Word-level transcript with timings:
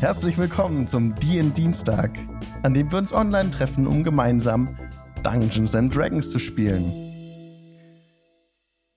Herzlich 0.00 0.38
willkommen 0.38 0.86
zum 0.86 1.14
DN 1.16 1.52
Dienstag, 1.52 2.18
an 2.62 2.72
dem 2.72 2.90
wir 2.90 2.96
uns 2.96 3.12
online 3.12 3.50
treffen, 3.50 3.86
um 3.86 4.02
gemeinsam 4.02 4.74
Dungeons 5.22 5.74
and 5.74 5.94
Dragons 5.94 6.30
zu 6.30 6.38
spielen. 6.38 6.90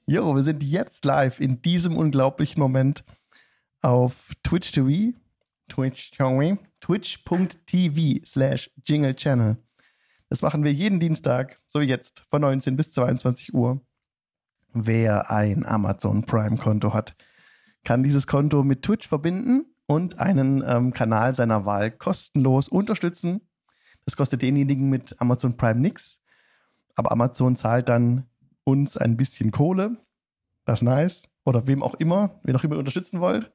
Jo, 0.05 0.33
wir 0.33 0.43
sind 0.43 0.63
jetzt 0.63 1.03
live 1.03 1.41
in 1.41 1.61
diesem 1.61 1.97
unglaublichen 1.97 2.61
Moment 2.61 3.03
auf 3.81 4.31
Twitch 4.43 4.71
TV, 4.71 5.11
Twitch 5.67 6.11
TV, 6.11 6.57
twitch.tv 6.79 8.25
slash 8.25 8.71
Jingle 8.85 9.13
Channel. 9.13 9.57
Das 10.29 10.41
machen 10.41 10.63
wir 10.63 10.71
jeden 10.71 11.01
Dienstag, 11.01 11.59
so 11.67 11.81
wie 11.81 11.85
jetzt, 11.85 12.23
von 12.29 12.39
19 12.39 12.77
bis 12.77 12.91
22 12.91 13.53
Uhr. 13.53 13.81
Wer 14.71 15.29
ein 15.29 15.65
Amazon 15.65 16.23
Prime 16.23 16.55
Konto 16.55 16.93
hat, 16.93 17.13
kann 17.83 18.03
dieses 18.03 18.25
Konto 18.25 18.63
mit 18.63 18.83
Twitch 18.83 19.09
verbinden 19.09 19.65
und 19.85 20.19
einen 20.19 20.63
ähm, 20.65 20.93
Kanal 20.93 21.33
seiner 21.33 21.65
Wahl 21.65 21.91
kostenlos 21.91 22.67
unterstützen. 22.67 23.41
Das 24.05 24.17
kostet 24.17 24.41
denjenigen 24.41 24.89
mit 24.89 25.19
Amazon 25.19 25.57
Prime 25.57 25.79
nichts, 25.79 26.19
aber 26.95 27.11
Amazon 27.11 27.55
zahlt 27.55 27.89
dann 27.89 28.25
uns 28.63 28.97
ein 28.97 29.17
bisschen 29.17 29.51
Kohle. 29.51 29.97
Das 30.65 30.79
ist 30.79 30.83
nice. 30.83 31.23
Oder 31.45 31.67
wem 31.67 31.83
auch 31.83 31.95
immer, 31.95 32.39
wen 32.43 32.55
auch 32.55 32.63
immer 32.63 32.75
ihr 32.75 32.79
unterstützen 32.79 33.19
wollt. 33.19 33.51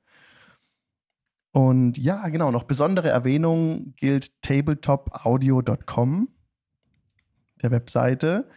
Und 1.53 1.97
ja, 1.97 2.29
genau, 2.29 2.51
noch 2.51 2.65
besondere 2.65 3.09
Erwähnung 3.09 3.95
gilt 3.97 4.43
tabletopaudio.com, 4.43 6.29
der 7.63 7.71
Webseite. 7.71 8.49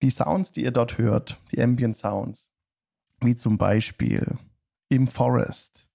Die 0.00 0.10
Sounds, 0.10 0.52
die 0.52 0.62
ihr 0.62 0.70
dort 0.70 0.96
hört, 0.96 1.40
die 1.52 1.60
Ambient 1.60 1.96
Sounds, 1.96 2.48
wie 3.20 3.36
zum 3.36 3.58
Beispiel 3.58 4.38
im 4.88 5.08
Forest, 5.08 5.87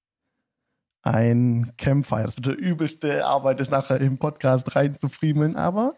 ein 1.03 1.73
Campfire. 1.77 2.23
Das 2.23 2.38
wird 2.38 2.48
die 2.48 2.63
übelste 2.63 3.26
Arbeit, 3.26 3.59
das 3.59 3.70
nachher 3.70 3.99
im 4.01 4.18
Podcast 4.18 4.76
reinzufriemeln, 4.76 5.55
aber 5.55 5.93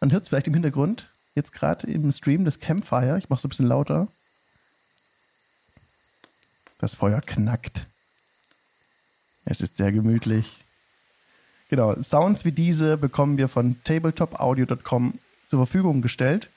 man 0.00 0.12
hört 0.12 0.22
es 0.22 0.28
vielleicht 0.28 0.46
im 0.46 0.54
Hintergrund, 0.54 1.10
jetzt 1.34 1.52
gerade 1.52 1.88
im 1.88 2.10
Stream, 2.12 2.44
das 2.44 2.60
Campfire. 2.60 3.18
Ich 3.18 3.28
mache 3.28 3.38
es 3.38 3.44
ein 3.44 3.48
bisschen 3.50 3.66
lauter. 3.66 4.08
Das 6.78 6.94
Feuer 6.94 7.20
knackt. 7.20 7.86
Es 9.44 9.60
ist 9.60 9.76
sehr 9.76 9.90
gemütlich. 9.90 10.62
Genau, 11.68 12.00
Sounds 12.02 12.44
wie 12.44 12.52
diese 12.52 12.96
bekommen 12.96 13.36
wir 13.36 13.48
von 13.48 13.82
tabletopaudio.com 13.82 15.14
zur 15.48 15.58
Verfügung 15.58 16.02
gestellt 16.02 16.48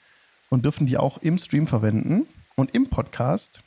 und 0.48 0.64
dürfen 0.64 0.86
die 0.86 0.96
auch 0.98 1.18
im 1.18 1.38
Stream 1.38 1.66
verwenden 1.66 2.26
und 2.54 2.74
im 2.74 2.88
Podcast. 2.88 3.60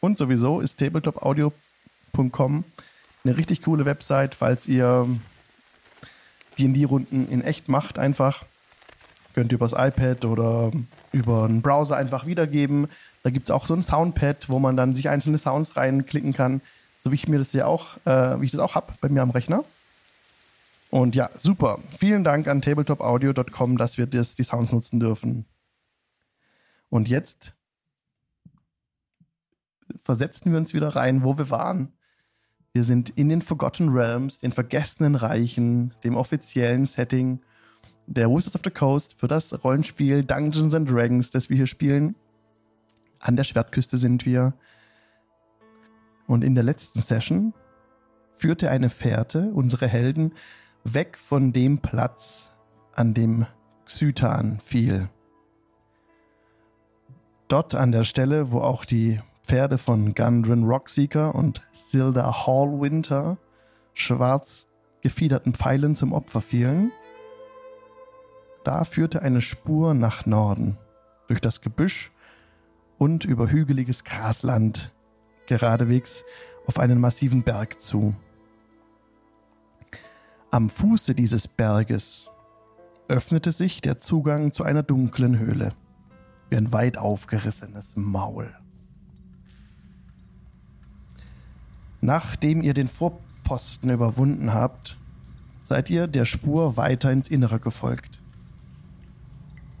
Und 0.00 0.18
sowieso 0.18 0.60
ist 0.60 0.78
tabletopaudio.com 0.78 2.64
eine 3.24 3.36
richtig 3.36 3.62
coole 3.62 3.84
Website, 3.84 4.34
falls 4.34 4.66
ihr 4.66 5.08
D&D-Runden 6.58 7.28
in 7.28 7.42
echt 7.42 7.68
macht 7.68 7.98
einfach. 7.98 8.44
Könnt 9.34 9.50
ihr 9.50 9.56
übers 9.56 9.72
iPad 9.72 10.24
oder 10.24 10.70
über 11.10 11.44
einen 11.44 11.62
Browser 11.62 11.96
einfach 11.96 12.26
wiedergeben. 12.26 12.86
Da 13.22 13.30
gibt 13.30 13.48
es 13.48 13.50
auch 13.50 13.66
so 13.66 13.74
ein 13.74 13.82
Soundpad, 13.82 14.48
wo 14.48 14.58
man 14.58 14.76
dann 14.76 14.94
sich 14.94 15.08
einzelne 15.08 15.38
Sounds 15.38 15.76
reinklicken 15.76 16.32
kann, 16.32 16.60
so 17.00 17.10
wie 17.10 17.16
ich 17.16 17.26
mir 17.26 17.38
das 17.38 17.52
ja 17.52 17.66
auch, 17.66 17.96
äh, 18.04 18.40
wie 18.40 18.44
ich 18.44 18.52
das 18.52 18.60
auch 18.60 18.74
habe 18.74 18.92
bei 19.00 19.08
mir 19.08 19.22
am 19.22 19.30
Rechner. 19.30 19.64
Und 20.90 21.16
ja, 21.16 21.30
super. 21.34 21.80
Vielen 21.98 22.22
Dank 22.22 22.46
an 22.46 22.62
tabletopaudio.com, 22.62 23.78
dass 23.78 23.98
wir 23.98 24.06
das, 24.06 24.34
die 24.34 24.44
Sounds 24.44 24.70
nutzen 24.70 25.00
dürfen. 25.00 25.46
Und 26.88 27.08
jetzt 27.08 27.54
versetzen 30.02 30.52
wir 30.52 30.58
uns 30.58 30.74
wieder 30.74 30.94
rein, 30.94 31.24
wo 31.24 31.36
wir 31.36 31.50
waren. 31.50 31.92
Wir 32.74 32.82
sind 32.82 33.10
in 33.10 33.28
den 33.28 33.40
Forgotten 33.40 33.90
Realms, 33.90 34.40
den 34.40 34.50
vergessenen 34.50 35.14
Reichen, 35.14 35.94
dem 36.02 36.16
offiziellen 36.16 36.86
Setting 36.86 37.38
der 38.08 38.28
Wizards 38.28 38.56
of 38.56 38.62
the 38.64 38.70
Coast 38.70 39.14
für 39.14 39.28
das 39.28 39.62
Rollenspiel 39.62 40.24
Dungeons 40.24 40.74
and 40.74 40.90
Dragons, 40.90 41.30
das 41.30 41.48
wir 41.48 41.56
hier 41.56 41.68
spielen. 41.68 42.16
An 43.20 43.36
der 43.36 43.44
Schwertküste 43.44 43.96
sind 43.96 44.26
wir. 44.26 44.54
Und 46.26 46.42
in 46.42 46.56
der 46.56 46.64
letzten 46.64 47.00
Session 47.00 47.54
führte 48.34 48.68
eine 48.70 48.90
Fährte 48.90 49.52
unsere 49.54 49.86
Helden 49.86 50.32
weg 50.82 51.16
von 51.16 51.52
dem 51.52 51.78
Platz, 51.78 52.50
an 52.92 53.14
dem 53.14 53.46
Xytan 53.86 54.58
fiel. 54.58 55.08
Dort 57.46 57.76
an 57.76 57.92
der 57.92 58.02
Stelle, 58.02 58.50
wo 58.50 58.62
auch 58.62 58.84
die 58.84 59.20
Pferde 59.44 59.76
von 59.78 60.14
Gundren 60.14 60.64
Rockseeker 60.64 61.34
und 61.34 61.62
Silda 61.72 62.46
Hallwinter 62.46 63.36
schwarz 63.92 64.66
gefiederten 65.02 65.52
Pfeilen 65.52 65.96
zum 65.96 66.12
Opfer 66.12 66.40
fielen. 66.40 66.92
Da 68.64 68.84
führte 68.84 69.20
eine 69.20 69.42
Spur 69.42 69.92
nach 69.92 70.24
Norden, 70.24 70.78
durch 71.28 71.40
das 71.40 71.60
Gebüsch 71.60 72.10
und 72.96 73.26
über 73.26 73.50
hügeliges 73.50 74.04
Grasland, 74.04 74.92
geradewegs 75.46 76.24
auf 76.66 76.78
einen 76.78 76.98
massiven 76.98 77.42
Berg 77.42 77.80
zu. 77.80 78.14
Am 80.50 80.70
Fuße 80.70 81.14
dieses 81.14 81.48
Berges 81.48 82.30
öffnete 83.08 83.52
sich 83.52 83.82
der 83.82 83.98
Zugang 83.98 84.52
zu 84.52 84.64
einer 84.64 84.82
dunklen 84.82 85.38
Höhle, 85.38 85.74
wie 86.48 86.56
ein 86.56 86.72
weit 86.72 86.96
aufgerissenes 86.96 87.92
Maul. 87.96 88.54
Nachdem 92.04 92.60
ihr 92.60 92.74
den 92.74 92.88
Vorposten 92.88 93.88
überwunden 93.88 94.52
habt, 94.52 94.98
seid 95.62 95.88
ihr 95.88 96.06
der 96.06 96.26
Spur 96.26 96.76
weiter 96.76 97.10
ins 97.10 97.28
Innere 97.28 97.58
gefolgt. 97.58 98.20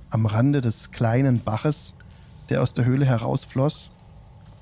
Am 0.08 0.24
Rande 0.24 0.62
des 0.62 0.90
kleinen 0.90 1.40
Baches, 1.44 1.94
der 2.48 2.62
aus 2.62 2.72
der 2.72 2.86
Höhle 2.86 3.04
herausfloss, 3.04 3.90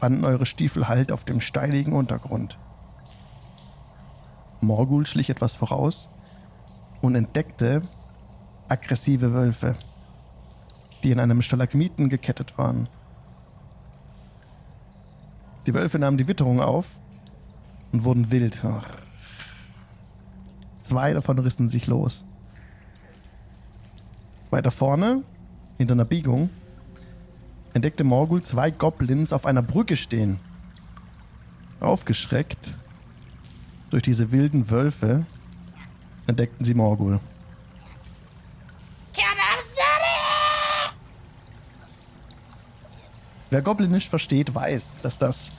fanden 0.01 0.25
eure 0.25 0.45
Stiefel 0.45 0.89
Halt 0.89 1.13
auf 1.13 1.23
dem 1.23 1.41
steinigen 1.41 1.93
Untergrund. 1.93 2.59
Morgul 4.61 5.07
schlich 5.07 5.31
etwas 5.31 5.55
voraus 5.55 6.09
und 7.01 7.15
entdeckte 7.15 7.83
aggressive 8.69 9.35
Wölfe, 9.35 9.77
die 11.05 11.13
in 11.13 11.21
einem 11.21 11.43
Stalagmiten 11.43 12.09
gekettet 12.09 12.59
waren. 12.59 12.89
Die 15.69 15.75
Wölfe 15.75 16.01
nahmen 16.01 16.19
die 16.19 16.27
Witterung 16.27 16.61
auf 16.61 16.97
und 17.93 18.05
wurden 18.05 18.31
wild. 18.31 18.65
Ach. 18.65 18.87
Zwei 20.81 21.13
davon 21.13 21.39
rissen 21.39 21.69
sich 21.69 21.87
los. 21.87 22.25
Weiter 24.51 24.71
vorne, 24.71 25.23
hinter 25.79 25.95
einer 25.95 26.05
Biegung, 26.05 26.51
entdeckte 27.73 28.05
Morgul 28.05 28.43
zwei 28.43 28.71
Goblins 28.71 29.33
auf 29.33 29.47
einer 29.47 29.63
Brücke 29.63 29.97
stehen. 29.97 30.39
Aufgeschreckt 31.81 32.77
durch 33.91 34.03
diese 34.03 34.31
wilden 34.33 34.71
Wölfe 34.71 35.27
entdeckten 36.27 36.65
sie 36.65 36.75
Morgul. 36.75 37.21
Wer 43.51 43.61
Goblinisch 43.61 44.09
versteht, 44.09 44.55
weiß, 44.55 44.95
dass 45.03 45.19
das 45.19 45.53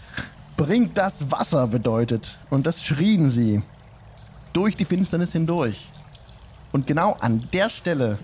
bringt 0.57 0.97
das 0.97 1.31
Wasser 1.31 1.67
bedeutet. 1.67 2.37
Und 2.49 2.67
das 2.67 2.83
schrien 2.83 3.29
sie 3.29 3.61
durch 4.53 4.75
die 4.75 4.85
Finsternis 4.85 5.31
hindurch. 5.31 5.89
Und 6.71 6.87
genau 6.87 7.15
an 7.19 7.47
der 7.53 7.69
Stelle 7.69 8.17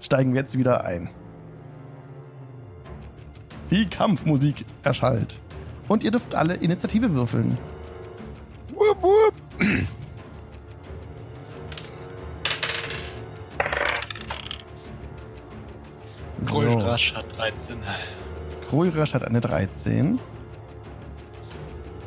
steigen 0.00 0.34
wir 0.34 0.42
jetzt 0.42 0.56
wieder 0.56 0.84
ein. 0.84 1.08
Die 3.70 3.86
Kampfmusik 3.86 4.64
erschallt. 4.82 5.38
Und 5.88 6.04
ihr 6.04 6.10
dürft 6.10 6.34
alle 6.34 6.54
Initiative 6.54 7.12
würfeln. 7.14 7.56
Wupp, 8.74 9.02
wupp. 9.02 9.34
Grulrasch 16.46 17.14
hat 17.14 17.36
13. 17.36 17.76
Grulrasch 18.68 19.14
hat 19.14 19.24
eine 19.24 19.40
13. 19.40 20.18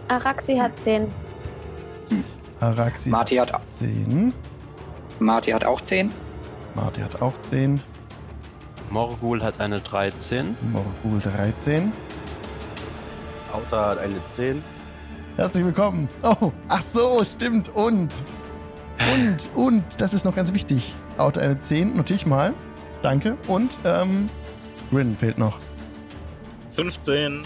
Araxi 0.08 0.56
hat 0.58 0.78
10. 0.78 1.08
Araxi 2.60 3.10
Marty 3.10 3.36
hat 3.36 3.54
hat- 3.54 3.68
10. 3.70 4.34
Marty 5.20 5.52
hat 5.52 5.66
auch 5.66 5.82
10. 5.82 6.12
Marty 6.76 7.02
hat 7.02 7.22
auch 7.22 7.34
10. 7.50 7.82
Morgul 8.90 9.44
hat 9.44 9.60
eine 9.60 9.80
13. 9.80 10.56
Morgul 10.72 11.20
13. 11.20 11.92
Auta 13.52 13.90
hat 13.92 14.00
eine 14.00 14.16
10. 14.36 14.64
Herzlich 15.36 15.66
willkommen. 15.66 16.08
Oh, 16.22 16.52
ach 16.70 16.82
so, 16.82 17.24
stimmt. 17.24 17.70
Und. 17.70 18.14
Und, 19.16 19.50
und, 19.56 19.84
das 20.02 20.14
ist 20.14 20.26
noch 20.26 20.36
ganz 20.36 20.54
wichtig. 20.54 20.94
Auto 21.18 21.40
eine 21.40 21.60
10, 21.60 21.96
notiere 21.96 22.18
ich 22.18 22.26
mal. 22.26 22.54
Danke. 23.02 23.38
Und, 23.48 23.78
ähm, 23.84 24.30
Grin 24.92 25.18
fehlt 25.18 25.38
noch. 25.40 25.60
15. 26.76 27.42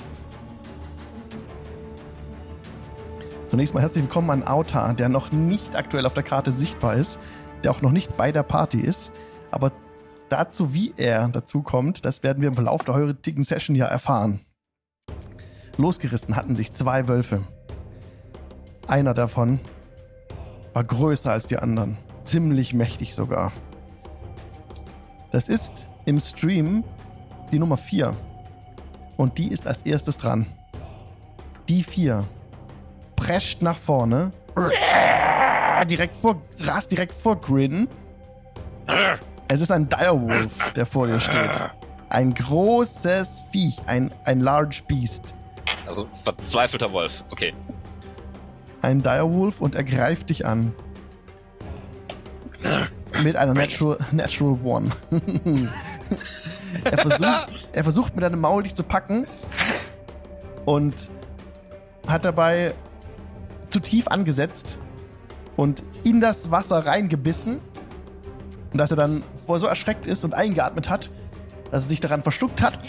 Zunächst 3.57 3.73
mal 3.73 3.81
herzlich 3.81 4.03
willkommen 4.03 4.29
an 4.29 4.43
Auta, 4.43 4.93
der 4.93 5.09
noch 5.09 5.31
nicht 5.31 5.75
aktuell 5.75 6.05
auf 6.05 6.13
der 6.13 6.21
Karte 6.21 6.51
sichtbar 6.51 6.93
ist, 6.93 7.17
der 7.63 7.71
auch 7.71 7.81
noch 7.81 7.89
nicht 7.89 8.15
bei 8.15 8.31
der 8.31 8.43
Party 8.43 8.79
ist. 8.79 9.11
Aber 9.49 9.71
dazu, 10.29 10.75
wie 10.75 10.93
er 10.95 11.27
dazu 11.29 11.63
kommt, 11.63 12.05
das 12.05 12.21
werden 12.21 12.41
wir 12.41 12.49
im 12.49 12.53
Verlauf 12.53 12.85
der 12.85 12.93
heutigen 12.93 13.43
Session 13.43 13.75
ja 13.75 13.87
erfahren. 13.87 14.41
Losgerissen 15.75 16.35
hatten 16.35 16.55
sich 16.55 16.71
zwei 16.73 17.07
Wölfe. 17.07 17.41
Einer 18.85 19.15
davon 19.15 19.59
war 20.73 20.83
größer 20.83 21.31
als 21.31 21.47
die 21.47 21.57
anderen. 21.57 21.97
Ziemlich 22.21 22.75
mächtig 22.75 23.15
sogar. 23.15 23.51
Das 25.31 25.49
ist 25.49 25.89
im 26.05 26.19
Stream 26.19 26.83
die 27.51 27.57
Nummer 27.57 27.77
4. 27.77 28.15
Und 29.15 29.39
die 29.39 29.47
ist 29.47 29.65
als 29.65 29.81
erstes 29.81 30.19
dran. 30.19 30.45
Die 31.69 31.81
4 31.81 32.23
prescht 33.27 33.61
nach 33.61 33.77
vorne. 33.77 34.31
Direkt 35.85 36.15
vor, 36.15 36.41
rast 36.59 36.91
direkt 36.91 37.13
vor 37.13 37.39
Grin. 37.39 37.87
Es 39.49 39.61
ist 39.61 39.71
ein 39.71 39.89
Direwolf, 39.89 40.71
der 40.73 40.85
vor 40.85 41.07
dir 41.07 41.19
steht. 41.19 41.51
Ein 42.09 42.33
großes 42.33 43.43
Viech, 43.51 43.81
ein, 43.85 44.13
ein 44.23 44.39
Large 44.39 44.81
Beast. 44.87 45.33
Also 45.85 46.07
verzweifelter 46.23 46.91
Wolf. 46.93 47.23
Okay. 47.29 47.53
Ein 48.81 49.03
Direwolf 49.03 49.59
und 49.59 49.75
er 49.75 49.83
greift 49.83 50.29
dich 50.29 50.45
an. 50.45 50.73
Mit 53.23 53.35
einer 53.35 53.53
Natural, 53.53 53.97
Natural 54.11 54.57
One. 54.63 54.89
er, 56.83 56.97
versucht, 56.97 57.47
er 57.73 57.83
versucht 57.83 58.15
mit 58.15 58.23
einem 58.23 58.39
Maul 58.39 58.63
dich 58.63 58.75
zu 58.75 58.83
packen 58.83 59.27
und 60.65 61.09
hat 62.07 62.23
dabei 62.23 62.73
zu 63.69 63.79
tief 63.79 64.07
angesetzt 64.07 64.77
und 65.55 65.83
in 66.03 66.21
das 66.21 66.51
Wasser 66.51 66.85
reingebissen. 66.85 67.59
Und 68.71 68.77
dass 68.77 68.91
er 68.91 68.97
dann 68.97 69.23
vor 69.45 69.59
so 69.59 69.67
erschreckt 69.67 70.07
ist 70.07 70.23
und 70.23 70.33
eingeatmet 70.33 70.89
hat, 70.89 71.09
dass 71.71 71.83
er 71.83 71.89
sich 71.89 71.99
daran 71.99 72.21
verschluckt 72.21 72.61
hat 72.61 72.79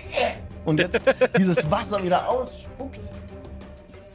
und 0.64 0.78
jetzt 0.78 1.00
dieses 1.38 1.70
Wasser 1.70 2.02
wieder 2.02 2.28
ausspuckt 2.28 3.00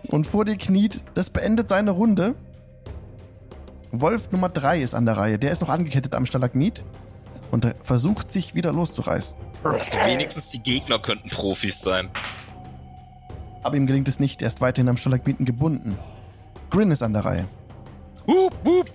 und 0.10 0.28
vor 0.28 0.46
dir 0.46 0.58
kniet. 0.58 1.02
Das 1.14 1.30
beendet 1.30 1.70
seine 1.70 1.92
Runde. 1.92 2.36
Wolf 3.92 4.32
Nummer 4.32 4.50
3 4.50 4.82
ist 4.82 4.94
an 4.94 5.06
der 5.06 5.18
Reihe. 5.18 5.40
Der 5.40 5.52
ist 5.52 5.62
noch 5.62 5.70
angekettet 5.70 6.16
am 6.16 6.26
Stalagmit 6.26 6.84
und 7.52 7.66
er 7.66 7.76
versucht 7.82 8.32
sich 8.32 8.56
wieder 8.56 8.72
loszureißen. 8.72 9.38
Also 9.64 9.98
wenigstens 10.06 10.50
die 10.50 10.62
Gegner 10.62 11.00
könnten 11.00 11.30
Profis 11.30 11.80
sein. 11.80 12.10
Aber 13.64 13.76
ihm 13.76 13.88
gelingt 13.88 14.08
es 14.08 14.20
nicht. 14.20 14.42
Er 14.42 14.48
ist 14.48 14.62
weiterhin 14.62 14.90
am 14.90 14.98
Stalagmiten 14.98 15.46
gebunden. 15.46 15.98
Grin 16.70 16.92
ist 16.92 17.04
an 17.04 17.14
der 17.14 17.26
Reihe. 17.26 17.48
Hup, 18.28 18.54
hup. 18.64 18.90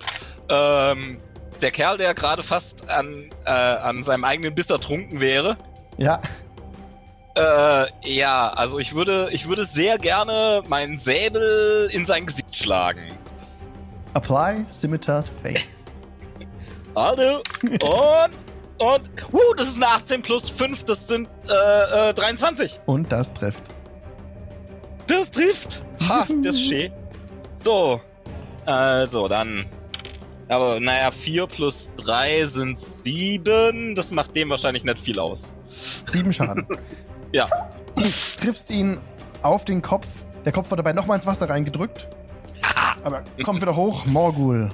Ähm, 0.49 1.19
der 1.61 1.71
Kerl, 1.71 1.99
der 1.99 2.15
gerade 2.15 2.43
fast 2.43 2.89
an, 2.89 3.31
äh, 3.45 3.51
an 3.51 4.03
seinem 4.03 4.25
eigenen 4.25 4.55
Biss 4.55 4.71
ertrunken 4.71 5.21
wäre. 5.21 5.57
Ja, 5.97 6.21
Äh, 7.37 7.87
ja, 8.05 8.49
also 8.51 8.79
ich 8.79 8.95
würde, 8.95 9.29
ich 9.33 9.49
würde 9.49 9.65
sehr 9.65 9.99
gerne 9.99 10.63
meinen 10.69 10.99
Säbel 10.99 11.89
in 11.93 12.07
sein 12.07 12.27
Gesicht 12.27 12.55
schlagen. 12.55 13.09
apply 14.15 14.65
Scimitar 14.71 15.25
to 15.25 15.33
face. 15.33 15.83
Hallo. 16.97 17.43
Und, 17.63 18.31
und, 18.79 19.11
uh, 19.33 19.55
das 19.57 19.67
ist 19.67 19.77
eine 19.77 19.89
18 19.89 20.23
plus 20.23 20.49
5, 20.49 20.85
das 20.85 21.09
sind, 21.09 21.29
äh, 21.49 22.11
äh 22.11 22.15
23. 22.15 22.79
Und 22.87 23.11
das 23.11 23.33
trifft. 23.33 23.65
Das 25.07 25.31
trifft. 25.31 25.85
Ha, 26.09 26.27
das 26.43 26.57
ist 26.57 26.63
schön. 26.69 26.93
So. 27.63 28.01
Also, 28.67 29.29
dann. 29.29 29.67
Aber 30.49 30.79
naja, 30.81 31.11
4 31.11 31.47
plus 31.47 31.91
3 31.97 32.45
sind 32.47 32.79
7. 32.81 33.95
Das 33.95 34.11
macht 34.11 34.37
dem 34.37 34.51
wahrscheinlich 34.51 34.85
nicht 34.85 34.99
viel 34.99 35.19
aus. 35.19 35.53
Sieben 36.07 36.33
Schaden. 36.33 36.67
Ja. 37.33 37.47
Triffst 38.37 38.71
ihn 38.71 38.99
auf 39.43 39.65
den 39.65 39.83
Kopf. 39.83 40.07
Der 40.45 40.53
Kopf 40.53 40.71
wird 40.71 40.79
dabei 40.79 40.93
nochmal 40.93 41.17
ins 41.17 41.27
Wasser 41.27 41.51
reingedrückt. 41.51 42.09
Aber 43.03 43.25
kommt 43.43 43.61
wieder 43.61 43.75
hoch. 43.75 44.07
Morgul. 44.07 44.71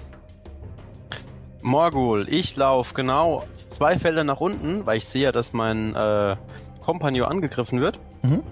Morgul, 1.63 2.29
ich 2.29 2.55
laufe 2.57 2.93
genau 2.93 3.45
zwei 3.71 3.99
Felder 3.99 4.25
nach 4.25 4.41
unten, 4.41 4.85
weil 4.85 4.99
ich 4.99 5.07
sehe 5.07 5.23
ja, 5.23 5.33
dass 5.33 5.55
mein 5.55 5.95
äh, 5.95 6.37
Kompagnon 6.83 7.27
angegriffen 7.29 7.81
wird. 7.81 7.99
Mhm. 8.23 8.43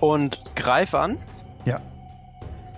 Und 0.00 0.38
greife 0.54 0.98
an. 0.98 1.18
Ja. 1.64 1.80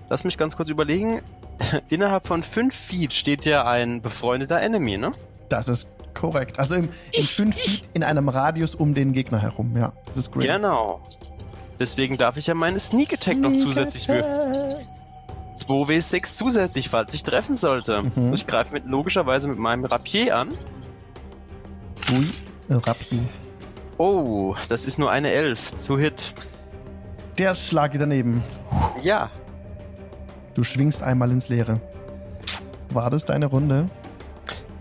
Lass 0.09 0.25
mich 0.25 0.39
ganz 0.39 0.57
kurz 0.57 0.69
überlegen. 0.69 1.21
Innerhalb 1.89 2.27
von 2.27 2.43
fünf 2.43 2.75
Feet 2.75 3.13
steht 3.13 3.45
ja 3.45 3.67
ein 3.67 4.01
befreundeter 4.01 4.61
Enemy, 4.61 4.97
ne? 4.97 5.11
Das 5.49 5.69
ist 5.69 5.89
korrekt. 6.15 6.59
Also 6.59 6.77
im, 6.77 6.89
in 7.13 7.25
fünf 7.25 7.57
Feet 7.57 7.89
in 7.95 8.03
einem 8.03 8.29
Radius 8.29 8.75
um 8.75 8.95
den 8.95 9.13
Gegner 9.13 9.41
herum. 9.41 9.77
Ja, 9.77 9.93
das 10.07 10.17
ist 10.17 10.33
great. 10.33 10.47
Genau. 10.47 11.01
Deswegen 11.81 12.17
darf 12.17 12.37
ich 12.37 12.47
ja 12.47 12.55
meine 12.55 12.81
Sneak 12.81 13.13
Attack 13.15 13.39
noch 13.39 13.53
zusätzlich 13.53 14.09
würfeln. 14.09 14.75
2W6 15.69 16.35
zusätzlich, 16.35 16.89
falls 16.89 17.13
ich 17.15 17.23
treffen 17.23 17.57
sollte. 17.57 18.03
Mhm. 18.03 18.33
Ich 18.35 18.47
greife 18.47 18.73
mit, 18.73 18.87
logischerweise 18.87 19.49
mit 19.49 19.59
meinem 19.59 19.85
Rapier 19.85 20.37
an. 20.37 20.49
Ui, 22.11 22.33
äh, 22.69 22.75
Rapier. 22.75 23.21
Oh, 23.99 24.57
das 24.69 24.87
ist 24.87 24.99
nur 24.99 25.11
eine 25.11 25.31
11 25.31 25.79
zu 25.79 25.99
Hit. 25.99 26.33
Der 27.39 27.55
Schlag 27.55 27.93
geht 27.93 28.01
daneben. 28.01 28.43
Ja, 29.03 29.31
Du 30.59 30.65
schwingst 30.65 31.05
einmal 31.05 31.31
ins 31.31 31.49
Leere. 31.49 31.81
War 32.91 33.11
das 33.11 33.25
deine 33.25 33.47
Runde? 33.47 33.89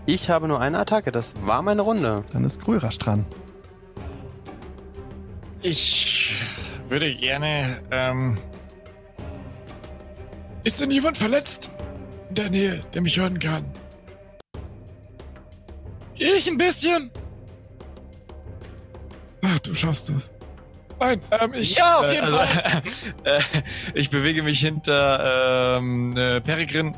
ich 0.06 0.28
habe 0.28 0.48
nur 0.48 0.60
eine 0.60 0.80
Attacke. 0.80 1.12
Das 1.12 1.34
war 1.44 1.62
meine 1.62 1.82
Runde. 1.82 2.24
Dann 2.32 2.44
ist 2.44 2.60
Grürasch 2.60 2.98
dran. 2.98 3.26
Ich 5.62 6.42
würde 6.88 7.14
gerne. 7.14 7.80
Ähm 7.92 8.36
ist 10.64 10.80
denn 10.80 10.90
jemand 10.90 11.16
verletzt? 11.16 11.70
In 12.30 12.34
der 12.34 12.50
Nähe, 12.50 12.84
der 12.92 13.02
mich 13.02 13.16
hören 13.16 13.38
kann. 13.38 13.64
Ich 16.16 16.48
ein 16.48 16.58
bisschen. 16.58 17.12
Ach, 19.44 19.60
du 19.60 19.76
schaffst 19.76 20.08
das. 20.08 20.34
Nein, 21.00 21.20
ähm, 21.30 21.54
ich. 21.54 21.76
Ja, 21.76 21.98
auf 22.00 22.06
äh, 22.06 22.14
jeden 22.14 22.26
Fall. 22.28 22.48
Äh, 23.24 23.40
ich 23.94 24.10
bewege 24.10 24.42
mich 24.42 24.60
hinter 24.60 25.76
ähm, 25.78 26.16
äh, 26.16 26.40
Peregrin. 26.40 26.94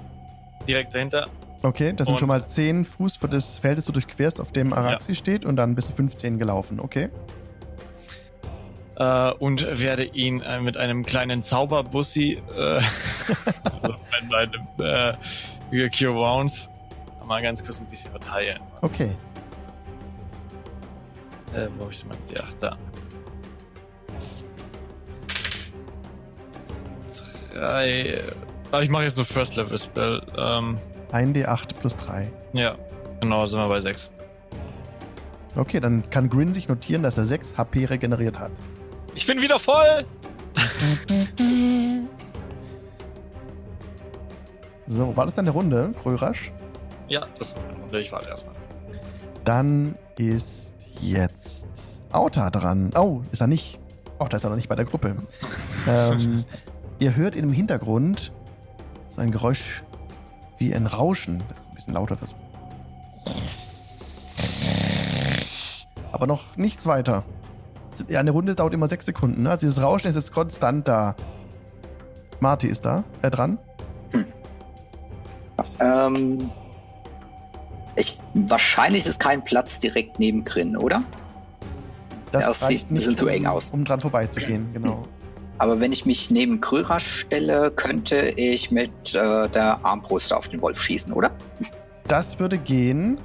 Direkt 0.69 0.95
dahinter. 0.95 1.27
Okay, 1.63 1.93
das 1.95 2.07
sind 2.07 2.15
Und- 2.15 2.21
schon 2.21 2.29
mal 2.29 2.47
10 2.47 2.85
Fuß 2.85 3.17
für 3.17 3.29
das 3.29 3.59
Feld, 3.59 3.79
das 3.79 3.85
du 3.85 3.93
durchquerst, 3.93 4.41
auf 4.41 4.53
dem 4.53 4.73
Araxi 4.73 5.15
steht, 5.15 5.45
und 5.45 5.57
dann 5.57 5.75
bist 5.75 5.91
du 5.91 5.93
15 5.93 6.39
gelaufen. 6.39 6.81
Okay. 6.81 7.11
Äh, 8.97 9.33
und 9.33 9.67
werde 9.81 10.05
ihn 10.05 10.41
äh, 10.43 10.61
mit 10.61 10.77
einem 10.77 11.05
kleinen 11.05 11.43
Zauberbussi, 11.43 12.43
äh, 12.57 12.61
also 13.83 13.97
mit 14.23 14.35
einem 14.35 14.67
äh, 14.79 15.89
Cure 15.91 16.15
Wounds, 16.15 16.69
mal 17.25 17.41
ganz 17.41 17.65
kurz 17.65 17.79
ein 17.79 17.87
bisschen 17.87 18.11
verteilen. 18.11 18.61
Okay. 18.83 19.15
Äh, 21.55 21.69
wo 21.79 21.85
hab 21.85 21.93
ich 21.93 22.01
denn 22.01 22.09
mal 22.09 22.19
die 22.31 22.39
8 22.39 22.63
da? 22.63 22.77
Drei. 27.53 28.19
Ah, 28.73 28.81
ich 28.81 28.91
mache 28.91 29.05
jetzt 29.05 29.17
so 29.17 29.25
First 29.25 29.57
Level 29.57 29.79
Spell. 29.79 30.23
Ähm, 30.37 30.77
1d8 31.13 31.75
plus 31.81 31.97
3. 31.97 32.31
ja, 32.53 32.77
genau, 33.21 33.47
sind 33.47 33.61
wir 33.61 33.69
bei 33.69 33.81
6. 33.81 34.11
Okay, 35.57 35.81
dann 35.81 36.09
kann 36.11 36.31
Grin 36.31 36.55
sich 36.55 36.69
notieren, 36.69 37.03
dass 37.03 37.19
er 37.19 37.25
6 37.25 37.57
HP 37.59 37.87
regeneriert 37.87 38.39
hat. 38.39 38.53
Ich 39.15 39.27
bin 39.27 39.41
wieder 39.43 39.59
voll. 39.59 40.05
So, 44.87 45.17
war 45.17 45.25
das 45.25 45.35
deine 45.37 45.51
Runde, 45.51 45.95
Krörasch? 46.03 46.51
Ja, 47.07 47.25
das 47.39 47.55
war 47.55 47.63
meine 47.63 47.81
Runde. 47.81 48.01
Ich 48.01 48.11
warte 48.11 48.29
erstmal. 48.29 48.57
Dann 49.45 49.95
ist 50.19 50.75
jetzt 51.01 51.69
Auta 52.11 52.51
dran. 52.51 52.91
Oh, 52.97 53.21
ist 53.31 53.41
er 53.41 53.47
nicht. 53.47 53.79
Oh, 54.19 54.27
da 54.29 54.37
ist 54.37 54.43
er 54.43 54.51
noch 54.51 54.57
nicht 54.57 54.69
bei 54.69 54.75
der 54.75 54.85
Gruppe. 54.87 55.15
ähm, 55.89 56.45
ihr 57.01 57.17
hört 57.17 57.35
im 57.35 57.53
Hintergrund 57.53 58.33
so 59.09 59.21
ein 59.21 59.33
Geräusch 59.33 59.83
wie 60.59 60.75
ein 60.75 60.87
Rauschen. 60.87 61.43
Das 61.49 61.61
ist 61.61 61.69
ein 61.69 61.75
bisschen 61.75 61.95
lauter 61.95 62.17
versucht. 62.17 62.37
Aber 66.13 66.27
noch 66.27 66.57
nichts 66.57 66.87
weiter. 66.87 67.25
Eine 68.15 68.31
Runde 68.31 68.55
dauert 68.55 68.73
immer 68.75 68.89
sechs 68.89 69.07
Sekunden. 69.07 69.43
Ne? 69.43 69.51
Also 69.51 69.67
dieses 69.67 69.83
Rauschen 69.83 70.09
ist 70.09 70.17
jetzt 70.17 70.33
konstant 70.33 70.87
da. 70.87 71.17
Marty 72.41 72.69
ist 72.69 72.85
da. 72.87 73.05
Er 73.23 73.31
dran. 73.31 73.59
Ähm, 75.79 76.51
ich, 77.97 78.19
wahrscheinlich 78.35 79.07
ist 79.07 79.21
kein 79.21 79.45
Platz 79.45 79.81
direkt 79.81 80.19
neben 80.19 80.45
Grin, 80.45 80.77
oder? 80.77 81.03
Das 82.33 82.45
Ja, 82.45 82.51
es 82.53 82.63
reicht 82.63 82.81
sieht 82.81 82.91
ein 82.91 82.95
nicht, 82.95 83.01
bisschen 83.07 83.17
zu 83.19 83.27
eng 83.29 83.47
aus. 83.47 83.71
um 83.71 83.85
dran 83.85 84.01
vorbeizugehen. 84.01 84.73
Genau. 84.73 85.05
Aber 85.61 85.79
wenn 85.79 85.93
ich 85.93 86.07
mich 86.07 86.31
neben 86.31 86.63
Kröra 86.63 86.99
stelle, 86.99 87.71
könnte 87.71 88.17
ich 88.17 88.71
mit 88.71 88.91
äh, 89.15 89.47
der 89.51 89.85
Armbrust 89.85 90.33
auf 90.33 90.49
den 90.49 90.63
Wolf 90.63 90.81
schießen, 90.81 91.13
oder? 91.13 91.31
Das 92.09 92.41
würde 92.41 92.57
gehen. 92.57 93.19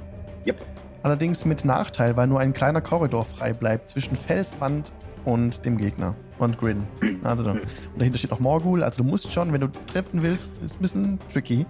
Yep. 0.46 0.56
Allerdings 1.02 1.46
mit 1.46 1.64
Nachteil, 1.64 2.14
weil 2.18 2.26
nur 2.26 2.38
ein 2.38 2.52
kleiner 2.52 2.82
Korridor 2.82 3.24
frei 3.24 3.54
bleibt 3.54 3.88
zwischen 3.88 4.16
Felswand 4.16 4.92
und 5.24 5.64
dem 5.64 5.78
Gegner. 5.78 6.14
Und 6.38 6.58
Grin. 6.58 6.86
Also 7.24 7.42
dann, 7.42 7.60
und 7.60 7.98
dahinter 7.98 8.18
steht 8.18 8.30
noch 8.32 8.40
Morgul. 8.40 8.82
Also 8.82 8.98
du 9.02 9.04
musst 9.04 9.32
schon, 9.32 9.50
wenn 9.54 9.62
du 9.62 9.68
treffen 9.90 10.20
willst, 10.22 10.50
ist 10.62 10.78
ein 10.78 10.82
bisschen 10.82 11.18
tricky. 11.32 11.64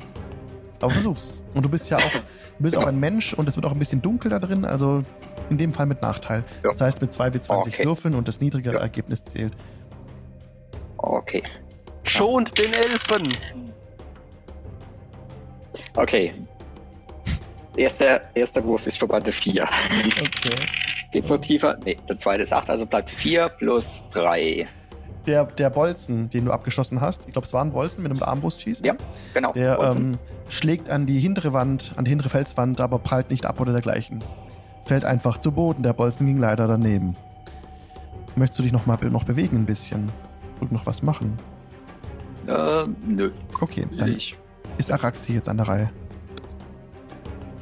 Aber 0.80 0.90
versuch's. 0.90 1.42
Und 1.54 1.64
du 1.64 1.68
bist 1.68 1.88
ja 1.90 1.98
auch, 1.98 2.10
du 2.10 2.62
bist 2.62 2.76
auch 2.76 2.86
ein 2.86 2.98
Mensch 2.98 3.34
und 3.34 3.48
es 3.48 3.54
wird 3.54 3.64
auch 3.66 3.72
ein 3.72 3.78
bisschen 3.78 4.02
dunkel 4.02 4.32
da 4.32 4.40
drin. 4.40 4.64
Also 4.64 5.04
in 5.48 5.58
dem 5.58 5.72
Fall 5.72 5.86
mit 5.86 6.02
Nachteil. 6.02 6.42
Ja. 6.64 6.70
Das 6.72 6.80
heißt 6.80 7.00
mit 7.00 7.12
2W20 7.12 7.50
Okay. 7.68 7.84
Würfeln 7.84 8.16
und 8.16 8.26
das 8.26 8.40
niedrigere 8.40 8.74
Ja. 8.74 8.80
Ergebnis 8.80 9.24
zählt. 9.24 9.52
Okay. 10.98 11.42
Schont 12.04 12.56
den 12.58 12.72
Elfen! 12.72 13.36
Okay. 15.94 16.34
Erster, 17.76 18.22
erster 18.34 18.64
Wurf 18.64 18.86
ist 18.86 18.96
eine 18.98 19.32
4. 19.32 19.62
Okay. 19.62 20.66
Geht's 21.12 21.28
noch 21.28 21.38
tiefer? 21.38 21.78
Nee, 21.84 21.96
der 22.08 22.18
zweite 22.18 22.42
ist 22.42 22.52
8, 22.52 22.70
also 22.70 22.86
bleibt 22.86 23.10
4 23.10 23.48
plus 23.50 24.06
3. 24.10 24.66
Der, 25.26 25.44
der 25.44 25.70
Bolzen, 25.70 26.30
den 26.30 26.44
du 26.44 26.52
abgeschossen 26.52 27.00
hast, 27.00 27.26
ich 27.26 27.32
glaube, 27.32 27.46
es 27.46 27.52
war 27.52 27.64
ein 27.64 27.72
Bolzen, 27.72 28.02
mit 28.02 28.12
du 28.12 28.22
Armbrust 28.22 28.60
schießt. 28.60 28.84
Ja, 28.84 28.92
ne? 28.92 28.98
genau. 29.34 29.52
Der 29.52 29.78
ähm, 29.80 30.18
schlägt 30.48 30.88
an 30.88 31.06
die 31.06 31.18
hintere 31.18 31.52
Wand, 31.52 31.92
an 31.96 32.04
die 32.04 32.10
hintere 32.10 32.28
Felswand, 32.28 32.80
aber 32.80 32.98
prallt 32.98 33.30
nicht 33.30 33.44
ab 33.44 33.60
oder 33.60 33.72
dergleichen. 33.72 34.22
Fällt 34.84 35.04
einfach 35.04 35.38
zu 35.38 35.50
Boden. 35.50 35.82
Der 35.82 35.92
Bolzen 35.92 36.26
ging 36.26 36.38
leider 36.38 36.68
daneben. 36.68 37.16
Möchtest 38.36 38.60
du 38.60 38.62
dich 38.62 38.72
noch 38.72 38.86
mal 38.86 38.98
noch 39.10 39.24
bewegen 39.24 39.56
ein 39.56 39.66
bisschen? 39.66 40.12
Und 40.60 40.72
noch 40.72 40.86
was 40.86 41.02
machen? 41.02 41.36
äh, 42.46 42.84
nö, 43.06 43.30
Okay, 43.60 43.86
dann 43.98 44.12
ich. 44.12 44.36
ist 44.78 44.90
Araxi 44.92 45.32
jetzt 45.34 45.48
an 45.48 45.56
der 45.56 45.68
Reihe. 45.68 45.90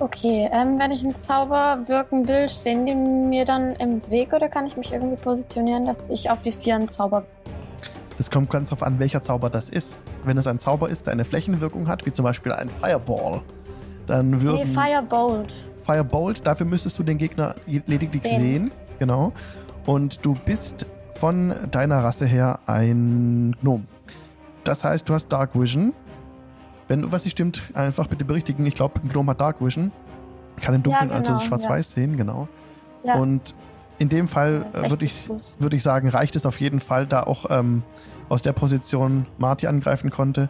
Okay, 0.00 0.48
ähm, 0.52 0.78
wenn 0.78 0.90
ich 0.90 1.02
einen 1.04 1.14
Zauber 1.14 1.78
wirken 1.86 2.26
will, 2.26 2.48
stehen 2.48 2.84
die 2.84 2.94
mir 2.94 3.44
dann 3.44 3.74
im 3.76 4.06
Weg 4.10 4.32
oder 4.32 4.48
kann 4.48 4.66
ich 4.66 4.76
mich 4.76 4.92
irgendwie 4.92 5.16
positionieren, 5.16 5.86
dass 5.86 6.10
ich 6.10 6.30
auf 6.30 6.42
die 6.42 6.50
vier 6.52 6.74
einen 6.74 6.88
Zauber. 6.88 7.24
Das 8.18 8.30
kommt 8.30 8.50
ganz 8.50 8.70
darauf 8.70 8.82
an, 8.82 8.98
welcher 8.98 9.22
Zauber 9.22 9.50
das 9.50 9.68
ist. 9.70 9.98
Wenn 10.24 10.36
es 10.36 10.46
ein 10.46 10.58
Zauber 10.58 10.88
ist, 10.88 11.06
der 11.06 11.12
eine 11.12 11.24
Flächenwirkung 11.24 11.88
hat, 11.88 12.04
wie 12.06 12.12
zum 12.12 12.24
Beispiel 12.24 12.52
ein 12.52 12.68
Fireball, 12.70 13.40
dann 14.06 14.30
Nee, 14.30 14.40
würden 14.42 14.66
Firebolt. 14.66 15.54
Firebolt, 15.82 16.46
dafür 16.46 16.66
müsstest 16.66 16.98
du 16.98 17.02
den 17.02 17.18
Gegner 17.18 17.54
lediglich 17.66 18.22
Sehen. 18.22 18.40
sehen. 18.40 18.72
Genau. 18.98 19.32
Und 19.86 20.24
du 20.24 20.34
bist 20.44 20.86
von 21.18 21.54
deiner 21.71 22.02
Rasse 22.02 22.26
her 22.26 22.61
ein 22.66 23.56
Gnome. 23.61 23.85
Das 24.64 24.85
heißt, 24.85 25.09
du 25.09 25.14
hast 25.14 25.28
Dark 25.28 25.59
Vision. 25.59 25.94
Wenn 26.88 27.02
du 27.02 27.12
was 27.12 27.25
nicht 27.25 27.33
stimmt, 27.33 27.62
einfach 27.75 28.09
bitte 28.09 28.25
berichtigen. 28.25 28.66
Ich 28.66 28.75
glaube, 28.75 29.00
ein 29.02 29.09
Gnome 29.09 29.30
hat 29.30 29.40
Dark 29.40 29.61
Vision. 29.61 29.92
Kann 30.61 30.75
im 30.75 30.83
Dunkeln 30.83 31.11
Ja, 31.11 31.18
genau, 31.18 31.30
also 31.30 31.47
schwarz-weiß 31.47 31.92
sehen, 31.92 32.16
genau. 32.16 32.49
Ja. 33.02 33.16
Und 33.16 33.54
in 33.99 34.09
dem 34.09 34.28
Fall 34.28 34.66
äh, 34.73 34.76
60 34.76 34.90
würde 34.90 35.04
ich, 35.04 35.26
Fuß. 35.26 35.56
würde 35.59 35.76
ich 35.76 35.83
sagen, 35.83 36.09
reicht 36.09 36.37
es 36.37 36.47
auf 36.47 36.61
jeden 36.61 36.80
Fall, 36.80 37.06
da 37.06 37.23
auch 37.23 37.47
ähm, 37.50 37.83
aus 38.28 38.42
der 38.42 38.52
Position 38.52 39.26
Marty 39.38 39.66
angreifen 39.66 40.11
konnte, 40.11 40.49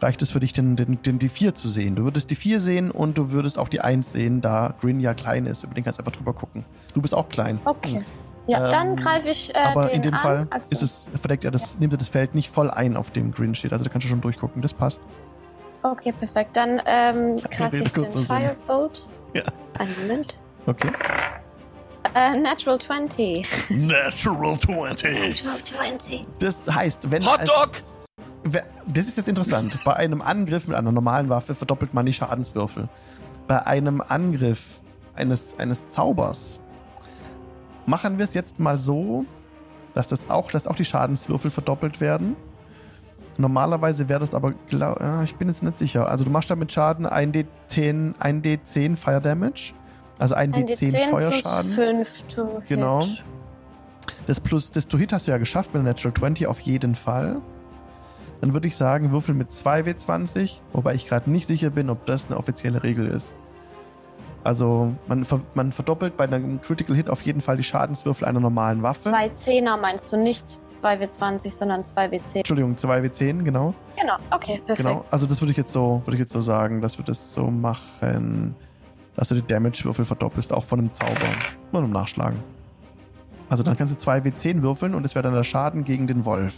reicht 0.00 0.22
es 0.22 0.30
für 0.30 0.40
dich, 0.40 0.52
den, 0.52 0.76
den, 0.76 1.00
den, 1.02 1.18
die 1.18 1.28
4 1.28 1.54
zu 1.54 1.68
sehen. 1.68 1.96
Du 1.96 2.04
würdest 2.04 2.30
die 2.30 2.36
4 2.36 2.60
sehen 2.60 2.90
und 2.90 3.16
du 3.16 3.30
würdest 3.30 3.58
auch 3.58 3.68
die 3.68 3.80
1 3.80 4.12
sehen, 4.12 4.40
da 4.40 4.74
Grin 4.80 5.00
ja 5.00 5.14
klein 5.14 5.46
ist. 5.46 5.64
Über 5.64 5.74
den 5.74 5.84
kannst 5.84 5.98
du 5.98 6.02
einfach 6.02 6.16
drüber 6.16 6.32
gucken. 6.32 6.64
Du 6.94 7.00
bist 7.00 7.14
auch 7.14 7.28
klein. 7.28 7.58
Okay. 7.64 8.00
Ja, 8.46 8.64
Ähm, 8.66 8.70
dann 8.70 8.96
greife 8.96 9.28
ich 9.30 9.54
äh, 9.54 9.58
Aber 9.58 9.86
den 9.86 9.96
in 9.96 10.02
dem 10.02 10.14
an. 10.14 10.20
Fall 10.20 10.46
Also, 10.50 10.66
ist 10.70 10.82
es, 10.82 11.08
verdeckt 11.18 11.44
er 11.44 11.50
das, 11.50 11.78
nimmt 11.78 11.94
er 11.94 11.98
das 11.98 12.08
Feld 12.08 12.34
nicht 12.34 12.50
voll 12.50 12.70
ein, 12.70 12.96
auf 12.96 13.10
dem 13.10 13.32
Grin 13.32 13.54
steht. 13.54 13.72
Also 13.72 13.84
da 13.84 13.90
kannst 13.90 14.04
du 14.04 14.08
schon 14.10 14.20
durchgucken. 14.20 14.60
Das 14.60 14.74
passt. 14.74 15.00
Okay, 15.82 16.12
perfekt. 16.12 16.56
Dann 16.56 16.80
ähm, 16.86 17.36
Rede 17.58 17.84
ich 17.84 17.92
den 17.92 18.10
Sinn. 18.10 18.24
Firebolt. 18.24 19.06
Ja. 19.34 19.42
Einen 19.78 19.94
Moment. 20.02 20.38
Okay. 20.66 20.90
Äh, 22.14 22.38
Natural 22.38 22.78
20. 22.78 23.46
Natural 23.70 24.58
20. 24.58 25.44
Natural 25.44 25.62
20. 25.62 26.26
Das 26.38 26.72
heißt, 26.72 27.10
wenn 27.10 27.24
Hot 27.26 27.40
Dog! 27.48 27.70
Das 28.86 29.06
ist 29.06 29.16
jetzt 29.16 29.28
interessant. 29.28 29.78
Bei 29.84 29.94
einem 29.94 30.20
Angriff 30.20 30.68
mit 30.68 30.76
einer 30.76 30.92
normalen 30.92 31.30
Waffe 31.30 31.54
verdoppelt 31.54 31.94
man 31.94 32.04
die 32.04 32.12
Schadenswürfel. 32.12 32.88
Bei 33.48 33.66
einem 33.66 34.02
Angriff 34.02 34.80
eines, 35.14 35.58
eines 35.58 35.88
Zaubers 35.88 36.60
machen 37.86 38.18
wir 38.18 38.24
es 38.24 38.34
jetzt 38.34 38.58
mal 38.58 38.78
so, 38.78 39.24
dass 39.94 40.08
das 40.08 40.30
auch, 40.30 40.50
dass 40.50 40.66
auch 40.66 40.76
die 40.76 40.84
Schadenswürfel 40.84 41.50
verdoppelt 41.50 42.00
werden. 42.00 42.36
Normalerweise 43.36 44.08
wäre 44.08 44.20
das 44.20 44.34
aber, 44.34 44.54
glaub, 44.68 45.00
ja, 45.00 45.22
ich 45.22 45.34
bin 45.36 45.48
jetzt 45.48 45.62
nicht 45.62 45.78
sicher. 45.78 46.08
Also 46.08 46.24
du 46.24 46.30
machst 46.30 46.50
damit 46.50 46.72
Schaden 46.72 47.06
1d10, 47.06 48.16
1d10 48.16 48.96
Fire 48.96 49.20
Damage. 49.20 49.72
Also 50.18 50.36
1d10 50.36 51.10
Feuerschaden. 51.10 51.74
Plus 51.74 52.08
5 52.08 52.22
to 52.28 52.62
Genau. 52.68 53.04
Hit. 53.04 53.24
Das 54.26 54.40
plus 54.40 54.70
das 54.70 54.86
to 54.86 54.98
Hit 54.98 55.12
hast 55.12 55.26
du 55.26 55.32
ja 55.32 55.38
geschafft 55.38 55.74
mit 55.74 55.84
der 55.84 55.92
Natural 55.92 56.14
20 56.14 56.46
auf 56.46 56.60
jeden 56.60 56.94
Fall. 56.94 57.40
Dann 58.40 58.52
würde 58.52 58.68
ich 58.68 58.76
sagen, 58.76 59.10
würfel 59.10 59.34
mit 59.34 59.50
2W20, 59.50 60.60
wobei 60.72 60.94
ich 60.94 61.08
gerade 61.08 61.30
nicht 61.30 61.48
sicher 61.48 61.70
bin, 61.70 61.90
ob 61.90 62.06
das 62.06 62.26
eine 62.26 62.36
offizielle 62.36 62.82
Regel 62.82 63.06
ist. 63.08 63.34
Also 64.44 64.92
man, 65.08 65.26
man 65.54 65.72
verdoppelt 65.72 66.16
bei 66.16 66.24
einem 66.24 66.60
Critical 66.60 66.94
Hit 66.94 67.08
auf 67.08 67.22
jeden 67.22 67.40
Fall 67.40 67.56
die 67.56 67.62
Schadenswürfel 67.64 68.28
einer 68.28 68.40
normalen 68.40 68.82
Waffe. 68.82 69.00
Zwei 69.10 69.30
Zehner 69.30 69.78
meinst 69.78 70.12
du 70.12 70.18
nicht 70.18 70.58
2W20, 70.82 71.50
sondern 71.50 71.82
2W10. 71.82 72.36
Entschuldigung, 72.36 72.76
2W10, 72.76 73.42
genau. 73.42 73.74
Genau, 73.98 74.16
okay, 74.30 74.60
perfekt. 74.66 74.86
Genau. 74.86 75.04
Also 75.10 75.26
das 75.26 75.40
würde 75.40 75.52
ich 75.52 75.56
jetzt 75.56 75.72
so, 75.72 76.02
würde 76.04 76.16
ich 76.16 76.20
jetzt 76.20 76.32
so 76.32 76.42
sagen, 76.42 76.82
dass 76.82 76.98
wir 76.98 77.06
das 77.06 77.32
so 77.32 77.46
machen, 77.46 78.54
dass 79.16 79.28
du 79.28 79.34
die 79.34 79.46
Damage-Würfel 79.46 80.04
verdoppelst, 80.04 80.52
auch 80.52 80.64
von 80.64 80.78
einem 80.78 80.92
Zauber. 80.92 81.14
Nur 81.72 81.82
einem 81.82 81.92
Nachschlagen. 81.92 82.38
Also 83.48 83.62
dann 83.62 83.78
kannst 83.78 83.94
du 83.94 84.10
2W10 84.10 84.60
würfeln 84.60 84.94
und 84.94 85.06
es 85.06 85.14
wäre 85.14 85.22
dann 85.22 85.34
der 85.34 85.44
Schaden 85.44 85.84
gegen 85.84 86.06
den 86.06 86.26
Wolf. 86.26 86.54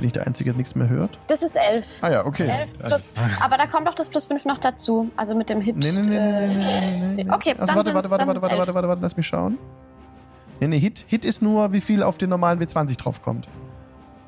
Bin 0.00 0.06
ich 0.06 0.14
der 0.14 0.26
Einzige, 0.26 0.48
der 0.52 0.56
nichts 0.56 0.74
mehr 0.74 0.88
hört? 0.88 1.18
Das 1.28 1.42
ist 1.42 1.54
11. 1.54 1.86
Ah 2.00 2.08
ja, 2.10 2.24
okay. 2.24 2.48
11 2.48 2.78
plus, 2.78 3.12
aber 3.42 3.58
da 3.58 3.66
kommt 3.66 3.86
doch 3.86 3.94
das 3.94 4.08
plus 4.08 4.24
5 4.24 4.46
noch 4.46 4.56
dazu. 4.56 5.10
Also 5.14 5.34
mit 5.34 5.50
dem 5.50 5.60
Hit. 5.60 5.76
Nee, 5.76 5.92
nee, 5.92 6.00
nee, 6.00 6.16
äh, 6.16 6.46
nee, 6.48 6.56
nee, 6.56 6.96
nee, 7.16 7.24
nee. 7.24 7.30
Okay, 7.30 7.50
also 7.58 7.66
dann 7.66 7.76
warte, 7.76 7.92
warte, 7.94 8.10
warte, 8.10 8.26
warte, 8.26 8.40
warte, 8.40 8.48
elf. 8.48 8.58
warte, 8.60 8.74
warte, 8.74 8.88
warte, 8.88 9.02
lass 9.02 9.14
mich 9.18 9.26
schauen. 9.26 9.58
Nee, 10.58 10.68
nee, 10.68 10.78
Hit, 10.78 11.04
Hit 11.06 11.26
ist 11.26 11.42
nur, 11.42 11.72
wie 11.74 11.82
viel 11.82 12.02
auf 12.02 12.16
den 12.16 12.30
normalen 12.30 12.58
W20 12.62 12.96
draufkommt. 12.96 13.46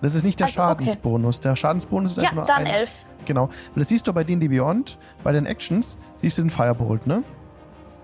Das 0.03 0.15
ist 0.15 0.27
nicht 0.27 0.41
der 0.41 0.49
Also, 0.49 0.61
okay. 0.61 0.69
Schadensbonus. 0.85 1.41
Der 1.41 1.57
Schadensbonus 1.57 2.19
ist 2.19 2.23
Ja, 2.23 2.25
einfach 2.25 2.37
nur 2.37 2.45
dann 2.55 2.67
ein, 2.67 2.67
11. 2.67 2.91
Genau. 3.25 3.45
Und 3.45 3.53
das 3.77 3.89
siehst 3.89 4.07
du 4.07 4.13
bei 4.13 4.25
D&D 4.25 4.49
Beyond, 4.49 4.99
bei 5.25 5.33
den 5.33 5.47
Actions, 5.47 5.97
siehst 6.21 6.37
du 6.37 6.43
den 6.43 6.51
Firebolt, 6.51 7.07
ne? 7.07 7.23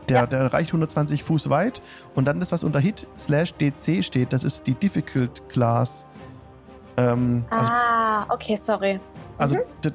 Der, 0.08 0.20
Ja. 0.20 0.26
der 0.26 0.50
reicht 0.54 0.70
120 0.70 1.22
Fuß 1.22 1.50
weit. 1.50 1.82
Und 2.14 2.25
dann 2.25 2.40
das, 2.40 2.50
was 2.50 2.64
unter 2.64 2.80
Hit 2.80 3.06
slash 3.18 3.52
DC 3.52 4.02
steht, 4.02 4.32
das 4.32 4.42
ist 4.42 4.66
die 4.66 4.72
Difficult 4.72 5.50
Class. 5.50 6.06
Ähm, 6.99 7.45
also, 7.50 7.71
Ah, 7.73 8.26
okay, 8.28 8.57
sorry. 8.57 8.99
also 9.38 9.57
d- 9.85 9.90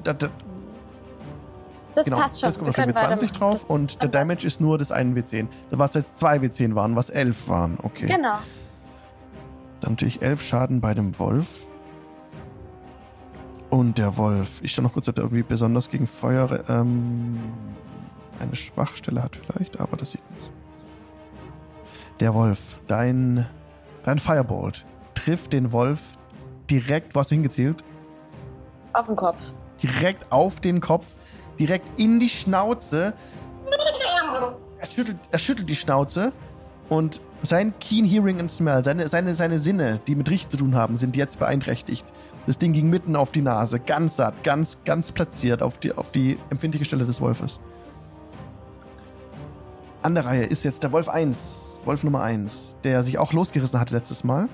Das 1.96 2.06
genau, 2.06 2.18
passt 2.18 2.40
schon. 2.40 2.48
das 2.48 2.58
kommt 2.58 2.70
auf 2.70 2.76
den 2.76 2.86
können 2.86 2.96
W20 2.98 3.02
weitermachen. 3.04 3.28
drauf 3.40 3.52
Das- 3.60 3.64
und 3.70 3.94
der 4.02 4.10
dann 4.10 4.12
passt. 4.12 4.16
Damage 4.42 4.48
ist 4.48 4.62
nur 4.62 4.78
des 4.78 4.92
einen 4.92 5.16
W10. 5.16 5.48
Was 5.70 5.94
jetzt 5.94 6.18
zwei 6.18 6.38
W10 6.38 6.76
waren, 6.76 6.96
was 6.96 7.10
11 7.10 7.48
waren. 7.50 7.78
Okay. 7.84 8.08
Genau. 8.08 8.38
Dann 9.82 9.92
natürlich 9.92 10.22
11 10.22 10.42
Schaden 10.42 10.82
bei 10.82 10.94
dem 10.94 11.18
Wolf. 11.20 11.68
Und 13.70 13.98
der 13.98 14.18
Wolf. 14.18 14.62
Ich 14.64 14.72
schau 14.74 14.82
noch 14.84 14.94
kurz, 14.94 15.08
ob 15.10 15.16
der 15.16 15.24
irgendwie 15.26 15.44
besonders 15.44 15.90
gegen 15.90 16.08
Feuer 16.08 16.64
ähm, 16.70 17.40
eine 18.40 18.56
Schwachstelle 18.56 19.22
hat 19.22 19.36
vielleicht, 19.36 19.80
aber 19.80 19.98
das 19.98 20.12
sieht 20.12 20.22
nicht 20.32 20.44
so 20.44 20.48
aus. 20.48 20.52
Der 22.20 22.34
Wolf. 22.36 22.78
Dein, 22.88 23.46
dein 24.04 24.20
Firebolt 24.20 24.86
trifft 25.16 25.54
den 25.54 25.72
Wolf 25.72 26.14
direkt, 26.70 27.16
wo 27.16 27.20
hast 27.20 27.32
du 27.32 27.36
hingezielt? 27.36 27.84
Auf 28.94 29.08
den 29.08 29.16
Kopf. 29.16 29.52
Direkt 29.82 30.32
auf 30.32 30.60
den 30.60 30.80
Kopf, 30.80 31.06
direkt 31.60 31.88
in 32.00 32.20
die 32.20 32.30
Schnauze. 32.30 33.14
Er 34.80 34.86
schüttelt, 34.86 35.18
er 35.32 35.40
schüttelt 35.40 35.70
die 35.70 35.76
Schnauze 35.76 36.34
und 36.90 37.22
sein 37.42 37.74
Keen 37.80 38.06
Hearing 38.06 38.40
and 38.40 38.52
Smell, 38.52 38.84
seine, 38.84 39.08
seine, 39.08 39.36
seine 39.36 39.60
Sinne, 39.60 40.00
die 40.08 40.16
mit 40.16 40.30
Riechen 40.30 40.50
zu 40.50 40.58
tun 40.58 40.76
haben, 40.76 40.98
sind 40.98 41.16
jetzt 41.18 41.40
beeinträchtigt. 41.40 42.06
Das 42.46 42.58
Ding 42.58 42.74
ging 42.74 42.90
mitten 42.90 43.16
auf 43.16 43.32
die 43.32 43.42
Nase, 43.42 43.80
ganz 43.80 44.18
satt, 44.18 44.44
ganz, 44.44 44.80
ganz 44.86 45.12
platziert 45.12 45.62
auf 45.62 45.78
die, 45.78 45.94
auf 45.94 46.12
die 46.12 46.38
empfindliche 46.50 46.86
Stelle 46.86 47.06
des 47.06 47.20
Wolfes. 47.22 47.60
An 50.02 50.16
der 50.16 50.26
Reihe 50.26 50.44
ist 50.46 50.64
jetzt 50.64 50.84
der 50.84 50.92
Wolf 50.92 51.08
1, 51.08 51.80
Wolf 51.86 52.04
Nummer 52.04 52.22
1, 52.22 52.78
der 52.84 53.04
sich 53.04 53.18
auch 53.18 53.32
losgerissen 53.34 53.80
hatte 53.80 53.96
letztes 53.96 54.24
Mal. 54.24 54.50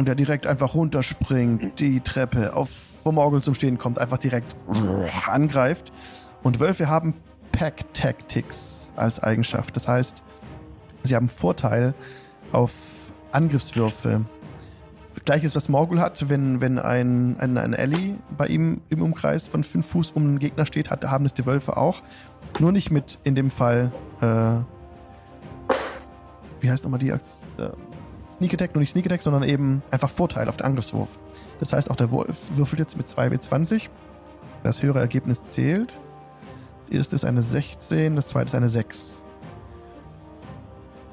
Und 0.00 0.06
der 0.06 0.14
direkt 0.14 0.46
einfach 0.46 0.72
runterspringt, 0.72 1.78
die 1.78 2.00
Treppe, 2.00 2.56
auf, 2.56 2.70
wo 3.04 3.12
Morgul 3.12 3.42
zum 3.42 3.54
Stehen 3.54 3.76
kommt, 3.76 3.98
einfach 3.98 4.16
direkt 4.16 4.56
angreift. 5.30 5.92
Und 6.42 6.58
Wölfe 6.58 6.88
haben 6.88 7.12
Pack 7.52 7.92
Tactics 7.92 8.90
als 8.96 9.22
Eigenschaft. 9.22 9.76
Das 9.76 9.88
heißt, 9.88 10.22
sie 11.02 11.14
haben 11.14 11.28
Vorteil 11.28 11.92
auf 12.50 12.72
Angriffswürfe 13.30 14.24
Gleiches, 15.26 15.54
was 15.54 15.68
Morgul 15.68 16.00
hat, 16.00 16.30
wenn, 16.30 16.62
wenn 16.62 16.78
ein, 16.78 17.38
ein, 17.38 17.58
ein 17.58 17.74
Ally 17.74 18.14
bei 18.38 18.46
ihm 18.46 18.80
im 18.88 19.02
Umkreis 19.02 19.48
von 19.48 19.62
5 19.62 19.86
Fuß 19.86 20.12
um 20.12 20.22
einen 20.22 20.38
Gegner 20.38 20.64
steht, 20.64 20.88
hat, 20.88 21.04
haben 21.04 21.26
es 21.26 21.34
die 21.34 21.44
Wölfe 21.44 21.76
auch. 21.76 22.00
Nur 22.58 22.72
nicht 22.72 22.90
mit, 22.90 23.18
in 23.22 23.34
dem 23.34 23.50
Fall, 23.50 23.92
äh, 24.22 24.64
wie 26.60 26.70
heißt 26.70 26.84
nochmal 26.84 27.00
die 27.00 27.12
Aktion? 27.12 27.89
Sneak 28.40 28.54
Attack, 28.54 28.74
nur 28.74 28.80
nicht 28.80 28.92
Sneak 28.92 29.04
Attack, 29.04 29.20
sondern 29.20 29.42
eben 29.42 29.82
einfach 29.90 30.08
Vorteil 30.08 30.48
auf 30.48 30.56
den 30.56 30.64
Angriffswurf. 30.64 31.18
Das 31.58 31.74
heißt, 31.74 31.90
auch 31.90 31.96
der 31.96 32.10
Wolf 32.10 32.38
würfelt 32.52 32.80
jetzt 32.80 32.96
mit 32.96 33.06
2W20. 33.06 33.90
Das 34.62 34.82
höhere 34.82 34.98
Ergebnis 34.98 35.44
zählt. 35.44 36.00
Das 36.80 36.88
erste 36.88 37.16
ist 37.16 37.26
eine 37.26 37.42
16, 37.42 38.16
das 38.16 38.28
zweite 38.28 38.46
ist 38.46 38.54
eine 38.54 38.70
6. 38.70 39.22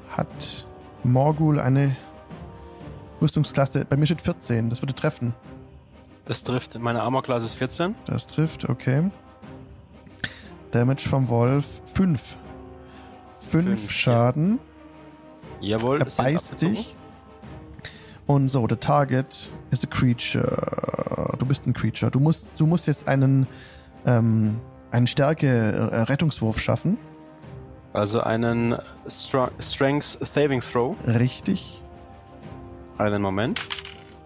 Hat 0.08 0.66
Morgul 1.04 1.60
eine 1.60 1.96
Rüstungsklasse, 3.20 3.84
bei 3.84 3.98
mir 3.98 4.06
steht 4.06 4.22
14, 4.22 4.70
das 4.70 4.80
würde 4.80 4.94
treffen. 4.94 5.34
Das 6.24 6.42
trifft. 6.44 6.78
Meine 6.78 7.02
Armor-Klasse 7.02 7.44
ist 7.44 7.54
14. 7.54 7.94
Das 8.06 8.26
trifft, 8.26 8.66
okay. 8.70 9.10
Damage 10.70 11.06
vom 11.06 11.28
Wolf 11.28 11.82
5. 11.94 12.38
5 13.40 13.50
Fünf, 13.50 13.90
Schaden. 13.90 14.58
Jawohl. 15.60 15.98
Er 16.00 16.06
beißt 16.06 16.62
dich. 16.62 16.96
Und 18.28 18.48
so, 18.48 18.66
the 18.68 18.76
target 18.76 19.50
is 19.70 19.82
a 19.82 19.86
creature. 19.86 21.34
Du 21.38 21.46
bist 21.46 21.66
ein 21.66 21.72
Creature. 21.72 22.10
Du 22.10 22.20
musst, 22.20 22.60
du 22.60 22.66
musst 22.66 22.86
jetzt 22.86 23.08
einen, 23.08 23.46
ähm, 24.04 24.60
einen 24.90 25.06
Stärke-Rettungswurf 25.06 26.60
schaffen. 26.60 26.98
Also 27.94 28.20
einen 28.20 28.76
Str 29.08 29.50
Strength 29.60 30.18
Saving 30.20 30.60
Throw. 30.60 30.94
Richtig. 31.06 31.82
Einen 32.98 33.22
Moment. 33.22 33.60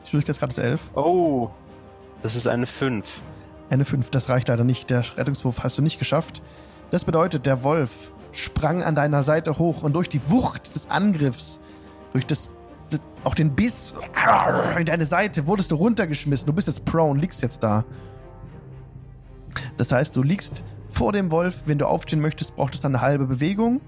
Schwierigkeitsgrad 0.05 0.51
ist 0.51 0.59
11. 0.59 0.91
Oh, 0.97 1.51
das 2.25 2.35
ist 2.35 2.49
eine 2.49 2.67
5. 2.67 3.07
Eine 3.71 3.85
5, 3.85 4.11
das 4.11 4.29
reicht 4.29 4.49
leider 4.49 4.65
nicht. 4.65 4.91
Der 4.91 5.05
Rettungswurf 5.17 5.63
hast 5.63 5.79
du 5.79 5.83
nicht 5.83 6.01
geschafft. 6.01 6.43
Das 6.91 7.05
bedeutet, 7.05 7.47
der 7.47 7.63
Wolf 7.63 8.11
sprang 8.33 8.83
an 8.83 8.97
deiner 8.97 9.23
Seite 9.23 9.59
hoch 9.59 9.85
und 9.85 9.93
durch 9.93 10.09
die 10.09 10.29
Wucht 10.29 10.75
des 10.75 10.91
Angriffs, 10.91 11.61
durch 12.13 12.27
das, 12.27 12.49
das 12.49 12.49
auch 13.25 13.35
den 13.35 13.55
Biss 13.55 13.95
in 14.79 14.87
deine 14.87 15.07
Seite, 15.07 15.47
wurdest 15.47 15.71
du 15.71 15.77
runtergeschmissen. 15.77 16.47
Du 16.47 16.53
bist 16.53 16.69
jetzt 16.69 16.85
prone, 16.85 17.21
liegst 17.21 17.43
jetzt 17.43 17.63
da. 17.63 17.85
Das 19.77 19.93
heißt, 19.93 20.17
du 20.17 20.23
liegst 20.23 20.65
vor 20.91 21.13
dem 21.13 21.31
Wolf. 21.31 21.63
Wenn 21.67 21.79
du 21.79 21.87
aufstehen 21.87 22.21
möchtest, 22.21 22.57
braucht 22.57 22.75
es 22.75 22.81
dann 22.81 22.95
eine 22.95 23.03
halbe 23.03 23.27
Bewegung. 23.27 23.81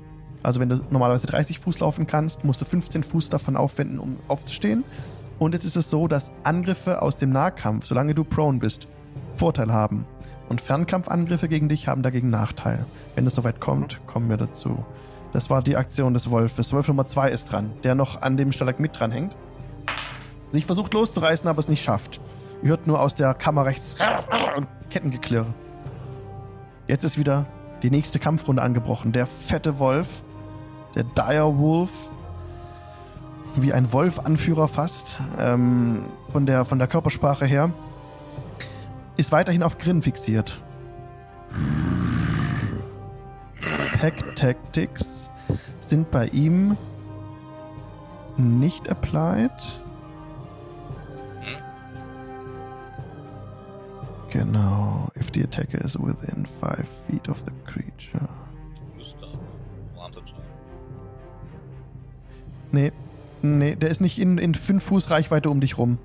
Also 0.42 0.60
wenn 0.60 0.68
du 0.68 0.80
normalerweise 0.90 1.26
30 1.26 1.58
Fuß 1.58 1.80
laufen 1.80 2.06
kannst, 2.06 2.44
musst 2.44 2.60
du 2.60 2.64
15 2.64 3.02
Fuß 3.02 3.30
davon 3.30 3.56
aufwenden, 3.56 3.98
um 3.98 4.16
aufzustehen. 4.28 4.84
Und 5.38 5.54
jetzt 5.54 5.64
ist 5.64 5.76
es 5.76 5.90
so, 5.90 6.06
dass 6.06 6.30
Angriffe 6.42 7.02
aus 7.02 7.16
dem 7.16 7.30
Nahkampf, 7.30 7.86
solange 7.86 8.14
du 8.14 8.24
prone 8.24 8.58
bist, 8.58 8.86
Vorteil 9.32 9.72
haben. 9.72 10.06
Und 10.48 10.60
Fernkampfangriffe 10.60 11.48
gegen 11.48 11.68
dich 11.68 11.88
haben 11.88 12.02
dagegen 12.02 12.30
Nachteil. 12.30 12.84
Wenn 13.14 13.26
es 13.26 13.34
soweit 13.34 13.60
kommt, 13.60 14.00
kommen 14.06 14.28
wir 14.28 14.36
dazu. 14.36 14.84
Das 15.34 15.50
war 15.50 15.62
die 15.62 15.76
Aktion 15.76 16.14
des 16.14 16.30
Wolfes. 16.30 16.72
Wolf 16.72 16.86
Nummer 16.86 17.08
2 17.08 17.30
ist 17.30 17.50
dran, 17.50 17.72
der 17.82 17.96
noch 17.96 18.22
an 18.22 18.36
dem 18.36 18.52
Stalagmit 18.52 18.92
dranhängt. 19.00 19.34
Sich 20.52 20.64
versucht 20.64 20.94
loszureißen, 20.94 21.48
aber 21.48 21.58
es 21.58 21.68
nicht 21.68 21.82
schafft. 21.82 22.20
Ihr 22.62 22.68
hört 22.70 22.86
nur 22.86 23.00
aus 23.00 23.16
der 23.16 23.34
Kammer 23.34 23.66
rechts 23.66 23.96
und 24.56 24.68
Kettengeklirr. 24.90 25.46
Jetzt 26.86 27.02
ist 27.02 27.18
wieder 27.18 27.46
die 27.82 27.90
nächste 27.90 28.20
Kampfrunde 28.20 28.62
angebrochen. 28.62 29.10
Der 29.10 29.26
fette 29.26 29.80
Wolf, 29.80 30.22
der 30.94 31.02
Dire 31.02 31.58
Wolf, 31.58 31.90
wie 33.56 33.72
ein 33.72 33.92
Wolf-Anführer 33.92 34.68
fast, 34.68 35.16
ähm, 35.40 36.04
von, 36.30 36.46
der, 36.46 36.64
von 36.64 36.78
der 36.78 36.86
Körpersprache 36.86 37.44
her, 37.44 37.72
ist 39.16 39.32
weiterhin 39.32 39.64
auf 39.64 39.78
Grin 39.78 40.00
fixiert. 40.00 40.60
Pack 43.98 44.36
Tactics 44.36 45.30
sind 45.80 46.10
bei 46.10 46.26
ihm 46.28 46.76
nicht 48.36 48.88
applied. 48.90 49.50
Genau. 54.30 55.08
If 55.18 55.30
the 55.32 55.44
attacker 55.44 55.78
is 55.84 55.96
within 55.98 56.44
5 56.60 56.88
feet 57.08 57.28
of 57.28 57.42
the 57.44 57.52
creature. 57.70 58.28
Nee, 62.72 62.90
nee, 63.42 63.76
der 63.76 63.90
ist 63.90 64.00
nicht 64.00 64.18
in, 64.18 64.38
in 64.38 64.54
5 64.54 64.82
Fuß 64.82 65.10
Reichweite 65.10 65.48
um 65.50 65.60
dich 65.60 65.78
rum. 65.78 65.98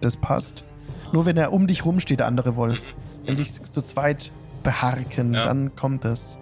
Das 0.00 0.16
passt. 0.16 0.64
Nur 1.12 1.24
wenn 1.26 1.36
er 1.36 1.52
um 1.52 1.68
dich 1.68 1.84
rum 1.84 2.00
steht, 2.00 2.18
der 2.18 2.26
andere 2.26 2.56
Wolf. 2.56 2.94
Wenn 3.24 3.36
sich 3.36 3.52
zu 3.70 3.82
zweit 3.82 4.32
beharken, 4.64 5.34
Ja. 5.34 5.44
dann 5.44 5.76
kommt 5.76 6.04
es. 6.04 6.38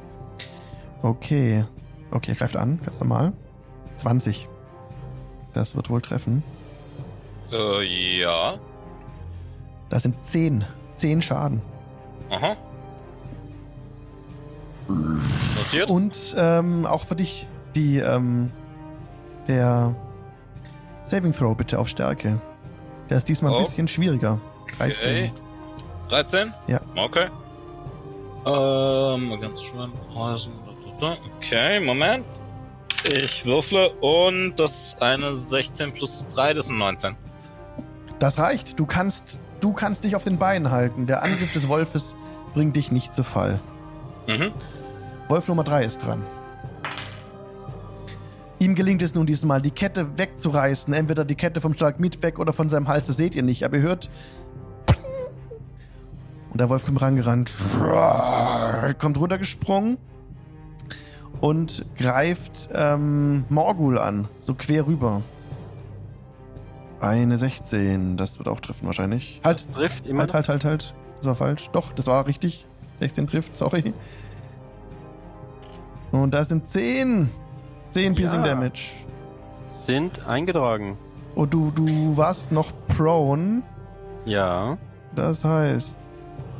Okay. 1.02 1.64
Okay, 2.10 2.32
er 2.32 2.34
greift 2.36 2.56
an, 2.56 2.80
ganz 2.84 3.00
normal. 3.00 3.32
20. 3.96 4.48
Das 5.52 5.74
wird 5.76 5.90
wohl 5.90 6.00
treffen. 6.00 6.42
Äh, 7.50 8.18
ja. 8.20 8.58
Das 9.90 10.02
sind 10.04 10.14
10. 10.26 10.64
10 10.94 11.22
Schaden. 11.22 11.60
Aha. 12.30 12.56
Notiert? 14.88 15.90
Und 15.90 16.34
ähm, 16.36 16.86
auch 16.86 17.02
für 17.04 17.14
dich 17.16 17.46
die, 17.74 17.98
ähm, 17.98 18.50
der 19.48 19.94
Saving 21.04 21.32
Throw 21.32 21.56
bitte 21.56 21.78
auf 21.78 21.88
Stärke. 21.88 22.40
Der 23.10 23.18
ist 23.18 23.28
diesmal 23.28 23.52
ein 23.52 23.56
Oh. 23.56 23.60
bisschen 23.60 23.88
schwieriger. 23.88 24.38
13. 24.78 25.10
Okay. 25.10 25.32
13? 26.08 26.54
Ja. 26.66 26.80
Okay. 26.96 27.28
Ähm, 28.44 29.28
mal 29.28 29.38
ganz 29.40 29.62
schön. 29.62 29.92
Okay, 31.02 31.80
Moment. 31.80 32.24
Ich 33.02 33.44
würfle 33.44 33.90
und 34.00 34.54
das 34.56 34.86
ist 34.86 35.02
eine 35.02 35.36
16 35.36 35.92
plus 35.92 36.24
3, 36.34 36.54
das 36.54 36.66
sind 36.66 36.78
19. 36.78 37.16
Das 38.20 38.38
reicht. 38.38 38.78
Du 38.78 38.86
kannst, 38.86 39.40
du 39.60 39.72
kannst 39.72 40.04
dich 40.04 40.14
auf 40.14 40.22
den 40.22 40.38
Beinen 40.38 40.70
halten. 40.70 41.08
Der 41.08 41.24
Angriff 41.24 41.50
des 41.50 41.66
Wolfes 41.66 42.14
bringt 42.54 42.76
dich 42.76 42.92
nicht 42.92 43.14
zu 43.14 43.24
Fall. 43.24 43.58
Mhm. 44.28 44.52
Wolf 45.28 45.48
Nummer 45.48 45.64
3 45.64 45.84
ist 45.84 45.98
dran. 45.98 46.22
Ihm 48.60 48.76
gelingt 48.76 49.02
es 49.02 49.16
nun 49.16 49.26
diesmal, 49.26 49.60
die 49.60 49.72
Kette 49.72 50.16
wegzureißen. 50.18 50.94
Entweder 50.94 51.24
die 51.24 51.34
Kette 51.34 51.60
vom 51.60 51.74
Stalagmit 51.74 52.22
weg 52.22 52.38
oder 52.38 52.52
von 52.52 52.68
seinem 52.68 52.86
Hals. 52.86 53.08
Das 53.08 53.16
seht 53.16 53.34
ihr 53.34 53.42
nicht. 53.42 53.64
Aber 53.64 53.78
ihr 53.78 53.82
hört. 53.82 54.08
Und 56.52 56.60
der 56.60 56.68
Wolf 56.68 56.86
kommt 56.86 57.02
rangerannt. 57.02 57.52
Kommt 59.00 59.18
runtergesprungen. 59.18 59.98
Und 61.42 61.84
greift 61.98 62.70
ähm, 62.72 63.44
Morgul 63.48 63.98
an. 63.98 64.28
So 64.38 64.54
quer 64.54 64.86
rüber. 64.86 65.22
Eine 67.00 67.36
16. 67.36 68.16
Das 68.16 68.38
wird 68.38 68.46
auch 68.48 68.60
treffen 68.60 68.86
wahrscheinlich. 68.86 69.40
Halt, 69.44 69.66
Trifft 69.74 70.06
immer. 70.06 70.20
Halt, 70.20 70.34
halt, 70.34 70.48
halt, 70.48 70.64
halt. 70.64 70.94
Das 71.18 71.26
war 71.26 71.34
falsch. 71.34 71.68
Doch, 71.72 71.92
das 71.92 72.06
war 72.06 72.26
richtig. 72.28 72.64
16 73.00 73.26
trifft, 73.26 73.56
sorry. 73.58 73.92
Und 76.12 76.32
da 76.32 76.44
sind 76.44 76.68
10. 76.68 77.28
10 77.90 78.14
Piercing 78.14 78.44
Ja. 78.44 78.54
Damage. 78.54 78.92
Sind 79.86 80.24
eingetragen. 80.24 80.96
Und 81.34 81.52
du, 81.52 81.72
du 81.72 82.16
warst 82.16 82.52
noch 82.52 82.70
prone. 82.86 83.62
Ja. 84.26 84.78
Das 85.16 85.44
heißt. 85.44 85.98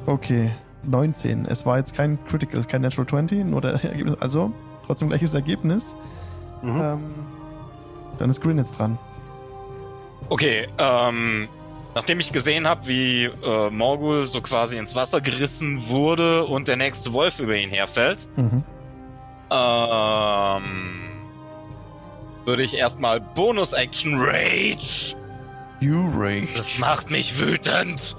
Okay, 0.06 0.50
19. 0.82 1.46
Es 1.46 1.64
war 1.64 1.78
jetzt 1.78 1.94
kein 1.94 2.18
Critical, 2.24 2.64
kein 2.64 2.82
Natural 2.82 3.06
20, 3.06 3.44
nur 3.44 3.60
der 3.60 3.74
Ergebnis. 3.84 4.16
Also, 4.20 4.50
trotzdem 4.86 5.08
gleiches 5.08 5.34
Ergebnis. 5.34 5.94
Mhm. 6.62 6.80
Ähm, 6.80 7.14
dann 8.18 8.30
ist 8.30 8.40
Grin 8.40 8.58
jetzt 8.58 8.78
dran. 8.78 8.98
Okay, 10.28 10.68
ähm, 10.78 11.48
nachdem 11.94 12.20
ich 12.20 12.32
gesehen 12.32 12.66
habe, 12.68 12.86
wie 12.86 13.24
äh, 13.24 13.70
Morgul 13.70 14.26
so 14.26 14.40
quasi 14.40 14.76
ins 14.78 14.94
Wasser 14.94 15.20
gerissen 15.20 15.88
wurde 15.88 16.44
und 16.44 16.68
der 16.68 16.76
nächste 16.76 17.12
Wolf 17.12 17.40
über 17.40 17.56
ihn 17.56 17.70
herfällt, 17.70 18.28
Mhm. 18.36 18.62
ähm, 19.50 20.62
würde 22.44 22.62
ich 22.62 22.74
erstmal 22.74 23.20
Bonus 23.20 23.72
Action 23.72 24.14
Rage. 24.18 25.14
You 25.80 26.04
Das 26.08 26.16
rage. 26.16 26.80
macht 26.80 27.10
mich 27.10 27.38
wütend. 27.40 28.16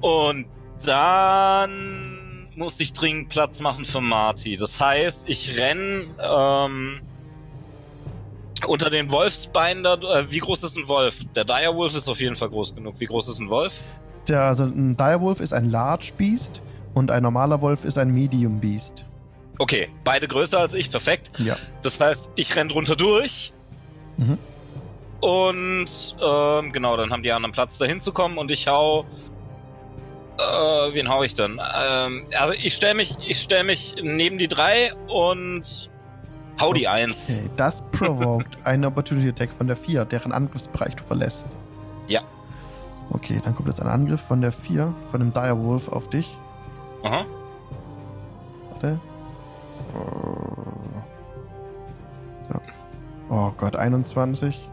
Und 0.00 0.46
dann 0.84 2.03
muss 2.56 2.78
ich 2.80 2.92
dringend 2.92 3.28
Platz 3.28 3.60
machen 3.60 3.84
für 3.84 4.00
Marty. 4.00 4.56
Das 4.56 4.80
heißt, 4.80 5.24
ich 5.28 5.58
renn 5.58 6.10
ähm, 6.20 7.00
unter 8.66 8.90
den 8.90 9.10
Wolfsbeinen. 9.10 9.84
Da, 9.84 9.94
äh, 9.94 10.30
wie 10.30 10.38
groß 10.38 10.62
ist 10.62 10.76
ein 10.76 10.88
Wolf? 10.88 11.18
Der 11.34 11.44
Direwolf 11.44 11.94
ist 11.94 12.08
auf 12.08 12.20
jeden 12.20 12.36
Fall 12.36 12.48
groß 12.50 12.74
genug. 12.74 12.94
Wie 12.98 13.06
groß 13.06 13.28
ist 13.28 13.40
ein 13.40 13.48
Wolf? 13.48 13.74
Der, 14.28 14.42
also 14.42 14.64
ein 14.64 14.96
Direwolf 14.96 15.40
ist 15.40 15.52
ein 15.52 15.70
Large 15.70 16.12
Beast 16.16 16.62
und 16.94 17.10
ein 17.10 17.22
normaler 17.22 17.60
Wolf 17.60 17.84
ist 17.84 17.98
ein 17.98 18.12
Medium 18.12 18.60
Beast. 18.60 19.04
Okay, 19.58 19.88
beide 20.02 20.26
größer 20.26 20.58
als 20.58 20.74
ich, 20.74 20.90
perfekt. 20.90 21.30
Ja. 21.38 21.56
Das 21.82 22.00
heißt, 22.00 22.28
ich 22.34 22.56
renn 22.56 22.68
drunter 22.68 22.96
durch 22.96 23.52
Mhm. 24.16 24.38
Und 25.20 26.16
ähm, 26.22 26.72
genau, 26.72 26.96
dann 26.96 27.10
haben 27.10 27.22
die 27.22 27.32
anderen 27.32 27.52
Platz 27.52 27.78
dahin 27.78 28.00
zu 28.00 28.12
kommen 28.12 28.38
und 28.38 28.50
ich 28.50 28.68
hau. 28.68 29.06
Äh, 30.44 30.94
wen 30.94 31.08
hau 31.08 31.22
ich 31.22 31.34
dann? 31.34 31.60
Ähm, 31.76 32.26
also 32.38 32.52
ich 32.54 32.74
stelle 32.74 32.94
mich, 32.94 33.14
ich 33.26 33.40
stell 33.40 33.64
mich 33.64 33.96
neben 34.02 34.38
die 34.38 34.48
drei 34.48 34.92
und 35.08 35.90
hau 36.60 36.72
die 36.72 36.88
eins. 36.88 37.28
Okay, 37.30 37.50
das 37.56 37.82
provoked 37.92 38.58
eine 38.64 38.86
Opportunity 38.88 39.28
Attack 39.28 39.52
von 39.52 39.66
der 39.66 39.76
4, 39.76 40.04
deren 40.04 40.32
Angriffsbereich 40.32 40.94
du 40.96 41.04
verlässt. 41.04 41.46
Ja. 42.06 42.22
Okay, 43.10 43.40
dann 43.44 43.54
kommt 43.54 43.68
jetzt 43.68 43.80
ein 43.80 43.88
Angriff 43.88 44.20
von 44.20 44.40
der 44.40 44.52
4, 44.52 44.94
von 45.10 45.20
dem 45.20 45.32
Direwolf 45.32 45.88
auf 45.88 46.08
dich. 46.08 46.36
Aha. 47.02 47.24
Warte. 48.70 49.00
So. 52.48 52.60
Oh 53.30 53.52
Gott, 53.56 53.76
21. 53.76 54.68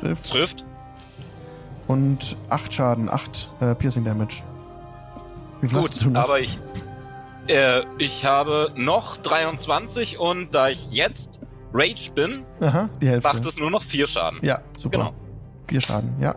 Trifft. 0.00 0.30
Trifft. 0.30 0.64
Und 1.88 2.36
8 2.48 2.72
Schaden, 2.72 3.08
8 3.08 3.50
äh, 3.60 3.74
Piercing 3.74 4.04
Damage. 4.04 4.42
Wie 5.60 5.68
viel 5.68 5.78
Gut, 5.78 6.16
aber 6.16 6.40
ich. 6.40 6.58
Äh, 7.48 7.82
ich 7.98 8.24
habe 8.24 8.72
noch 8.76 9.16
23 9.16 10.18
und 10.18 10.54
da 10.54 10.68
ich 10.68 10.92
jetzt 10.92 11.40
Rage 11.72 12.10
bin, 12.14 12.44
Aha, 12.60 12.88
macht 13.22 13.44
es 13.44 13.56
nur 13.56 13.70
noch 13.70 13.82
vier 13.82 14.06
Schaden. 14.06 14.38
Ja, 14.42 14.60
super. 14.76 14.98
Genau. 14.98 15.14
4 15.68 15.80
Schaden, 15.80 16.14
ja. 16.20 16.34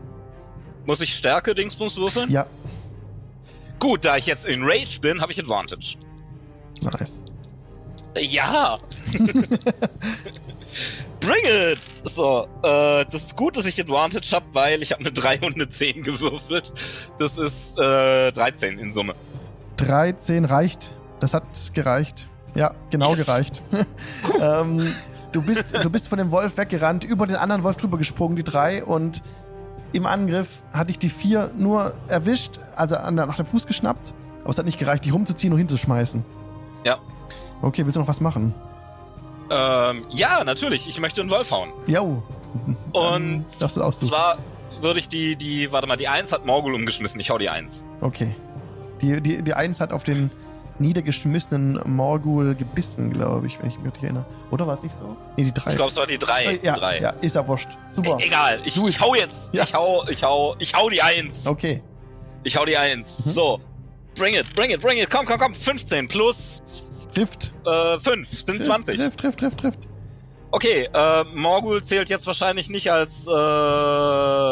Muss 0.85 1.01
ich 1.01 1.15
Stärke 1.15 1.53
Dingsbums 1.53 1.97
würfeln? 1.97 2.29
Ja, 2.31 2.47
Gut, 3.79 4.05
da 4.05 4.17
ich 4.17 4.25
jetzt 4.25 4.45
in 4.45 4.63
Rage 4.63 4.99
bin, 4.99 5.21
habe 5.21 5.31
ich 5.31 5.39
Advantage. 5.39 5.97
nice. 6.81 7.23
Ja! 8.19 8.77
Bring 11.19 11.43
it! 11.45 11.79
So, 12.03 12.47
äh, 12.61 13.05
das 13.05 13.23
ist 13.23 13.35
gut, 13.35 13.57
dass 13.57 13.65
ich 13.65 13.79
Advantage 13.79 14.29
habe, 14.33 14.45
weil 14.53 14.81
ich 14.83 14.91
habe 14.91 15.01
eine 15.01 15.11
3 15.11 15.39
und 15.41 15.55
eine 15.55 15.69
10 15.69 16.03
gewürfelt. 16.03 16.71
Das 17.19 17.37
ist 17.37 17.79
äh, 17.79 18.31
13 18.31 18.77
in 18.79 18.93
Summe. 18.93 19.15
13 19.77 20.45
reicht. 20.45 20.91
Das 21.19 21.33
hat 21.33 21.43
gereicht. 21.73 22.27
Ja, 22.53 22.73
genau 22.89 23.15
Yes. 23.15 23.25
gereicht. 23.25 23.61
ähm, 24.41 24.93
du, 25.31 25.41
bist, 25.41 25.75
du 25.75 25.89
bist 25.89 26.07
von 26.09 26.17
dem 26.17 26.31
Wolf 26.31 26.57
weggerannt, 26.57 27.03
über 27.03 27.25
den 27.27 27.35
anderen 27.37 27.63
Wolf 27.63 27.77
drüber 27.77 27.97
gesprungen, 27.97 28.35
die 28.35 28.43
drei, 28.43 28.83
und 28.83 29.21
im 29.93 30.05
Angriff 30.05 30.61
hatte 30.73 30.91
ich 30.91 30.99
die 30.99 31.09
vier 31.09 31.51
nur 31.57 31.95
erwischt, 32.07 32.59
also 32.75 32.97
an 32.97 33.15
der, 33.15 33.25
nach 33.25 33.37
dem 33.37 33.45
Fuß 33.45 33.65
geschnappt, 33.65 34.13
aber 34.41 34.49
es 34.49 34.57
hat 34.57 34.65
nicht 34.65 34.77
gereicht, 34.79 35.05
die 35.05 35.09
rumzuziehen 35.09 35.51
und 35.53 35.59
hinzuschmeißen. 35.59 36.23
Ja. 36.85 36.99
Okay, 37.61 37.83
willst 37.85 37.95
du 37.95 37.99
noch 37.99 38.07
was 38.07 38.21
machen? 38.21 38.53
Ähm, 39.49 40.05
ja, 40.09 40.43
natürlich, 40.43 40.87
ich 40.87 40.99
möchte 40.99 41.21
einen 41.21 41.29
Wolf 41.29 41.51
hauen. 41.51 41.71
Jo. 41.87 42.23
Und 42.93 43.45
Das 43.59 43.77
ist 43.77 43.81
auch 43.81 43.93
so. 43.93 44.07
Zwar 44.07 44.37
würde 44.81 44.99
ich 44.99 45.09
die, 45.09 45.35
die, 45.35 45.71
warte 45.71 45.87
mal, 45.87 45.97
die 45.97 46.07
1 46.07 46.31
hat 46.31 46.45
Morgul 46.45 46.73
umgeschmissen, 46.73 47.19
ich 47.19 47.29
hau 47.29 47.37
die 47.37 47.49
1. 47.49 47.83
Okay. 48.01 48.35
Die, 49.01 49.21
die, 49.21 49.41
die 49.41 49.53
Eins 49.53 49.81
hat 49.81 49.91
auf 49.91 50.03
den 50.03 50.31
niedergeschmissenen 50.79 51.79
Morgul 51.85 52.55
gebissen, 52.55 53.11
glaube 53.11 53.47
ich, 53.47 53.59
wenn 53.61 53.69
ich 53.69 53.77
mich 53.77 53.87
richtig 53.87 54.03
erinnere. 54.03 54.25
Oder 54.51 54.67
war 54.67 54.73
es 54.73 54.83
nicht 54.83 54.95
so? 54.95 55.15
Nee, 55.37 55.43
die 55.43 55.53
drei. 55.53 55.69
Ich 55.71 55.75
glaube, 55.75 55.91
es 55.91 55.97
war 55.97 56.07
die 56.07 56.17
3. 56.17 56.43
Äh, 56.45 56.59
ja, 56.63 56.73
die 56.73 56.79
3. 56.79 56.99
ja, 56.99 57.09
ist 57.21 57.35
ja 57.35 57.47
wurscht. 57.47 57.69
Super. 57.89 58.17
E 58.19 58.25
egal, 58.25 58.59
ich, 58.65 58.81
ich 58.81 58.99
hau 58.99 59.15
jetzt. 59.15 59.53
Ja. 59.53 59.63
Ich 59.63 59.73
hau, 59.73 60.03
ich 60.09 60.23
hau, 60.23 60.55
ich 60.59 60.73
hau 60.73 60.89
die 60.89 61.01
1. 61.01 61.47
Okay. 61.47 61.81
Ich 62.43 62.57
hau 62.57 62.65
die 62.65 62.77
1. 62.77 63.25
Mhm. 63.25 63.29
So. 63.31 63.59
Bring 64.15 64.33
it, 64.35 64.53
bring 64.55 64.71
it, 64.71 64.81
bring 64.81 64.97
it. 64.97 65.09
Komm, 65.09 65.25
komm, 65.25 65.39
komm. 65.39 65.53
15 65.53 66.07
plus 66.07 66.61
Trifft. 67.15 67.51
äh, 67.65 67.99
5 67.99 68.41
sind 68.41 68.63
20. 68.63 68.95
Trifft, 68.95 69.19
trifft, 69.19 69.39
trifft, 69.39 69.59
trifft. 69.59 69.79
Okay, 70.51 70.87
äh, 70.93 71.23
Morgul 71.33 71.83
zählt 71.83 72.09
jetzt 72.09 72.27
wahrscheinlich 72.27 72.69
nicht 72.69 72.91
als 72.91 73.25
äh, 73.27 73.31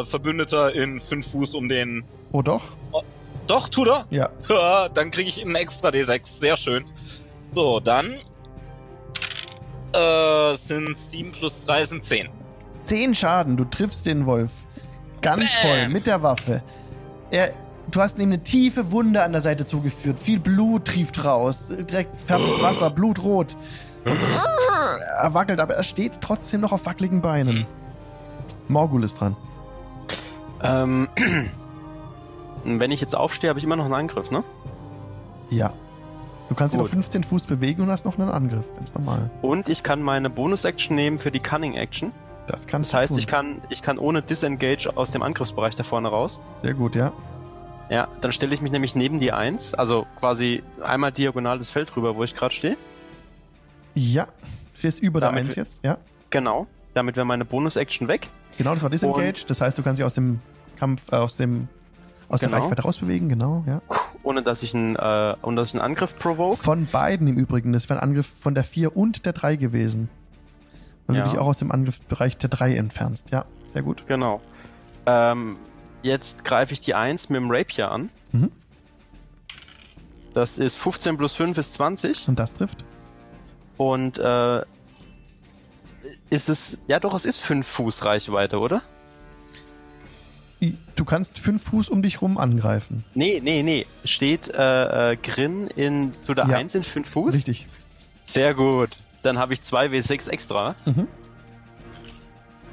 Verbündeter 0.06 0.74
in 0.74 1.00
5 1.00 1.32
Fuß 1.32 1.54
um 1.54 1.70
den. 1.70 2.04
Oh 2.32 2.42
doch? 2.42 2.64
Doch, 3.48 3.70
tut 3.70 3.88
er? 3.88 4.06
Ja. 4.10 4.30
Ja, 4.50 4.90
dann 4.90 5.12
kriege 5.12 5.30
ich 5.30 5.42
einen 5.42 5.56
extra 5.56 5.90
D6. 5.90 6.26
Sehr 6.26 6.58
schön. 6.58 6.86
So, 7.54 7.80
dann 7.80 8.16
äh, 9.94 10.56
sind 10.56 10.98
7 10.98 11.32
plus 11.32 11.64
3 11.66 11.86
sind 11.86 12.06
10. 12.06 12.30
Zehn 12.84 13.16
Schaden, 13.16 13.56
du 13.58 13.66
triffst 13.66 14.06
den 14.06 14.26
Wolf. 14.26 14.52
Ganz 15.22 15.52
Bam. 15.62 15.62
voll, 15.62 15.90
mit 15.90 16.08
der 16.08 16.22
Waffe. 16.24 16.64
Er, 17.32 17.54
du 17.92 18.02
hast 18.02 18.20
ihm 18.20 18.30
eine 18.30 18.44
tiefe 18.44 18.92
Wunde 18.92 19.24
an 19.24 19.32
der 19.32 19.42
Seite 19.42 19.66
zugeführt. 19.66 20.20
Viel 20.20 20.40
Blut 20.40 20.86
trieft 20.86 21.24
raus. 21.24 21.70
Direkt 21.70 22.20
färbtes 22.20 22.62
Wasser, 22.62 22.90
blutrot. 22.90 23.56
Und, 24.06 24.18
er 25.18 25.34
wackelt, 25.34 25.60
aber 25.60 25.76
er 25.76 25.84
steht 25.84 26.20
trotzdem 26.22 26.62
noch 26.62 26.72
auf 26.72 26.86
wackeligen 26.86 27.22
Beinen. 27.22 27.66
Morgul 28.68 29.04
ist 29.04 29.20
dran. 29.20 29.36
Ähm, 30.62 31.08
wenn 32.64 32.92
ich 32.92 33.02
jetzt 33.02 33.16
aufstehe, 33.16 33.50
habe 33.50 33.60
ich 33.60 33.66
immer 33.66 33.76
noch 33.76 33.86
einen 33.86 33.94
Angriff, 33.94 34.32
ne? 34.32 34.44
Ja. 35.50 35.74
Du 36.50 36.56
kannst 36.56 36.74
dich 36.74 36.82
auf 36.82 36.90
15 36.90 37.24
Fuß 37.24 37.46
bewegen 37.46 37.82
und 37.84 37.90
hast 37.90 38.06
noch 38.06 38.18
einen 38.18 38.30
Angriff. 38.30 38.66
Ganz 38.76 38.94
normal. 38.94 39.30
Und 39.42 39.70
ich 39.70 39.84
kann 39.84 40.02
meine 40.02 40.30
Bonus-Action 40.30 40.96
nehmen 40.96 41.20
für 41.20 41.32
die 41.32 41.40
Cunning-Action. 41.40 42.12
Das 42.48 42.68
kannst 42.68 42.92
Das 42.92 43.00
heißt, 43.00 43.10
du 43.12 43.14
tun. 43.16 43.20
ich 43.20 43.28
kann, 43.28 43.62
ich 43.70 43.82
kann 43.82 43.98
ohne 43.98 44.22
Disengage 44.22 44.90
aus 44.96 45.12
dem 45.12 45.24
Angriffsbereich 45.24 45.76
da 45.76 45.84
vorne 45.84 46.10
raus. 46.10 46.42
Sehr 46.62 46.74
gut, 46.74 46.96
ja. 46.96 47.14
Ja, 47.90 48.08
dann 48.22 48.32
stelle 48.32 48.54
ich 48.56 48.62
mich 48.62 48.72
nämlich 48.72 48.96
neben 48.96 49.20
die 49.20 49.32
1, 49.32 49.74
also 49.74 50.08
quasi 50.20 50.64
einmal 50.82 51.12
diagonal 51.12 51.58
das 51.60 51.70
Feld 51.70 51.96
rüber, 51.96 52.16
wo 52.16 52.24
ich 52.24 52.34
gerade 52.36 52.54
stehe. 52.54 52.78
Ja. 53.94 54.28
Stehst 54.74 55.00
über 55.00 55.20
der 55.20 55.30
Damit 55.30 55.46
1 55.46 55.56
jetzt, 55.56 55.84
ja. 55.86 55.98
Genau. 56.30 56.68
Damit 56.94 57.16
wäre 57.16 57.26
meine 57.26 57.46
Bonus-Action 57.46 58.08
weg. 58.08 58.30
Genau, 58.58 58.74
das 58.74 58.84
war 58.84 58.90
Disengage. 58.90 59.46
Das 59.48 59.62
heißt, 59.62 59.78
du 59.78 59.84
kannst 59.84 60.00
dich 60.00 60.06
aus 60.06 60.14
dem 60.14 60.40
Kampf, 60.78 61.12
äh, 61.12 61.16
aus 61.18 61.36
dem 61.36 61.68
aus 62.30 62.40
der 62.40 62.50
Genau. 62.50 62.64
Reichweite 62.64 62.82
rausbewegen, 62.84 63.30
genau, 63.30 63.64
ja. 63.68 63.82
Ohne 64.24 64.42
dass 64.42 64.64
ich 64.64 64.74
einen, 64.74 64.96
äh, 64.96 65.36
ohne 65.44 65.58
dass 65.58 65.70
ich 65.70 65.76
einen 65.76 65.84
Angriff 65.84 66.18
provoke. 66.18 66.58
Von 66.58 66.88
beiden 66.88 67.28
im 67.28 67.38
Übrigen. 67.38 67.74
Das 67.74 67.90
wäre 67.90 68.00
ein 68.00 68.04
Angriff 68.10 68.32
von 68.40 68.56
der 68.56 68.64
4 68.64 68.96
und 68.96 69.26
der 69.26 69.34
3 69.34 69.56
gewesen. 69.58 70.10
Weil 71.06 71.18
Ja. 71.18 71.24
du 71.26 71.30
dich 71.32 71.40
auch 71.40 71.48
aus 71.48 71.58
dem 71.58 71.72
Angriffsbereich 71.72 72.38
der 72.38 72.50
3 72.50 72.76
entfernst. 72.76 73.30
Ja, 73.32 73.46
sehr 73.74 73.82
gut. 73.84 74.04
Genau. 74.08 74.42
Ähm, 75.06 75.58
jetzt 76.04 76.44
greife 76.44 76.74
ich 76.74 76.82
die 76.82 76.94
1 76.94 77.30
mit 77.30 77.42
dem 77.42 77.50
Rapier 77.50 77.92
an. 77.92 78.10
Mhm. 78.32 78.52
Das 80.34 80.58
ist 80.58 80.78
15 80.78 81.18
plus 81.18 81.34
5 81.34 81.58
ist 81.58 81.74
20. 81.76 82.28
Und 82.28 82.40
das 82.40 82.54
trifft. 82.54 82.86
Und 83.78 84.18
äh, 84.18 84.62
ist 86.30 86.50
es. 86.50 86.78
Ja 86.88 87.00
doch, 87.00 87.14
es 87.14 87.26
ist 87.26 87.38
5 87.40 87.66
Fuß 87.68 88.06
Reichweite, 88.06 88.60
oder? 88.60 88.82
Du 90.96 91.06
kannst 91.06 91.40
5 91.40 91.62
Fuß 91.62 91.90
um 91.90 92.02
dich 92.02 92.22
rum 92.22 92.38
angreifen. 92.38 93.04
Nee, 93.14 93.42
nee, 93.44 93.64
nee. 93.64 93.86
Steht 94.06 94.48
äh, 94.50 95.12
äh, 95.12 95.16
Grin 95.18 95.68
in, 95.68 96.14
zu 96.14 96.34
der 96.34 96.48
Ja. 96.48 96.58
1 96.58 96.76
in 96.76 96.84
5 96.84 97.10
Fuß? 97.10 97.36
Richtig. 97.36 97.68
Sehr 98.24 98.54
gut. 98.54 98.92
Dann 99.24 99.38
habe 99.38 99.54
ich 99.54 99.60
2W6 99.62 100.30
extra. 100.30 100.76
Mhm. 100.86 101.08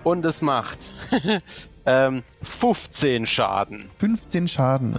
Und 0.04 0.24
es 0.24 0.40
macht 0.40 0.92
ähm, 1.86 2.22
15 2.42 3.26
Schaden. 3.26 3.88
15 3.98 4.48
Schaden. 4.48 4.98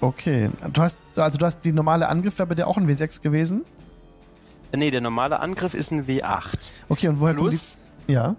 Okay. 0.00 0.50
Du 0.72 0.82
hast, 0.82 0.98
also 1.16 1.38
du 1.38 1.46
hast 1.46 1.60
die 1.64 1.72
normale 1.72 2.08
Angriff, 2.08 2.38
wäre 2.38 2.48
bei 2.48 2.54
dir 2.54 2.66
auch 2.66 2.76
ein 2.76 2.88
W6 2.88 3.20
gewesen. 3.22 3.64
Nee, 4.74 4.90
der 4.90 5.00
normale 5.00 5.38
Angriff 5.40 5.74
ist 5.74 5.90
ein 5.92 6.06
W8. 6.06 6.70
Okay, 6.88 7.08
und 7.08 7.20
woher 7.20 7.34
kommt 7.34 7.50
Plus 7.50 7.76
die. 8.08 8.12
Ja. 8.14 8.34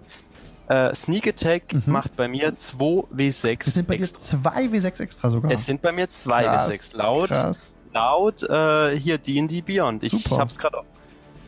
äh, 0.68 0.94
Sneak 0.94 1.28
Attack 1.28 1.72
Mhm. 1.72 1.82
macht 1.86 2.16
bei 2.16 2.26
mir 2.28 2.54
2W6 2.54 3.56
Es 3.68 3.74
sind 3.74 3.86
bei 3.88 3.96
dir 3.96 4.02
extra. 4.02 4.38
2 4.42 4.64
W6 4.66 5.00
extra 5.00 5.30
sogar. 5.30 5.50
Es 5.52 5.64
sind 5.64 5.80
bei 5.80 5.92
mir 5.92 6.08
2 6.08 6.42
Krass, 6.44 6.68
W6. 6.68 6.98
Laut, 6.98 7.28
Krass. 7.28 7.76
laut 7.92 8.42
äh, 8.42 8.98
hier 8.98 9.18
D&D 9.18 9.60
Beyond. 9.62 10.02
Ich 10.02 10.10
Super. 10.10 10.38
hab's 10.38 10.58
gerade 10.58 10.78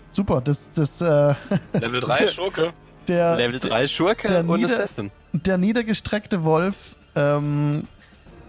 Super, 0.08 0.40
das, 0.40 0.72
das, 0.72 1.00
äh, 1.02 1.34
Level 1.74 2.00
3 2.00 2.28
Schurke. 2.28 2.72
Der, 3.08 3.36
Level 3.36 3.60
3 3.60 3.88
Schurke 3.88 4.28
der 4.28 4.40
und 4.48 4.60
Nieder- 4.60 4.72
Assassin. 4.72 5.10
der 5.32 5.58
niedergestreckte 5.58 6.44
Wolf 6.44 6.96
ähm, 7.14 7.86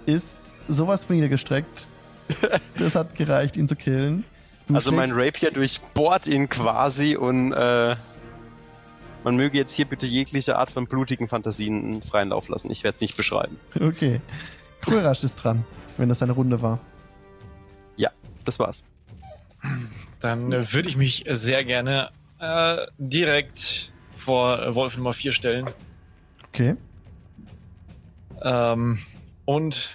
ist 0.06 0.38
sowas 0.68 1.04
von 1.06 1.16
niedergestreckt. 1.16 1.88
Das 2.78 2.94
hat 2.96 3.16
gereicht, 3.16 3.58
ihn 3.58 3.68
zu 3.68 3.76
killen. 3.76 4.24
Du 4.68 4.76
Also 4.76 4.92
mein 4.92 5.12
Rapier 5.14 5.50
durchbohrt 5.52 6.28
ihn 6.28 6.50
quasi 6.50 7.16
und 7.16 7.54
äh, 7.54 7.96
man 9.24 9.36
möge 9.36 9.58
jetzt 9.58 9.72
hier 9.72 9.86
bitte 9.86 10.06
jegliche 10.06 10.58
Art 10.58 10.70
von 10.72 10.86
blutigen 10.88 11.28
Fantasien 11.28 12.02
freien 12.04 12.30
Lauf 12.30 12.50
lassen. 12.50 12.70
Ich 12.70 12.84
werde 12.84 12.96
es 12.96 13.02
nicht 13.02 13.16
beschreiben. 13.18 13.58
Okay. 13.80 14.22
Krörasch 14.82 15.24
ist 15.24 15.36
dran, 15.36 15.66
wenn 15.98 16.10
das 16.10 16.22
eine 16.22 16.34
Runde 16.34 16.62
war. 16.62 16.80
Das 18.46 18.60
war's. 18.60 18.82
Dann 20.22 20.54
äh, 20.54 20.72
würde 20.74 20.88
ich 20.88 20.96
mich 20.96 21.26
sehr 21.30 21.66
gerne 21.66 22.12
äh, 22.40 22.78
direkt 22.98 23.92
vor 24.28 24.62
äh, 24.62 24.76
Wolf 24.76 24.98
Nummer 24.98 25.14
4 25.14 25.32
stellen. 25.32 25.70
Okay. 26.50 26.76
Ähm, 28.42 29.00
und 29.46 29.90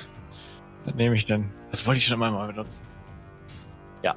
was 0.84 0.94
nehme 0.94 1.16
ich 1.16 1.26
denn? 1.26 1.50
Das 1.72 1.84
wollte 1.84 1.98
ich 1.98 2.06
schon 2.06 2.14
einmal 2.14 2.30
mal 2.30 2.46
benutzen. 2.46 2.84
Ja. 4.04 4.14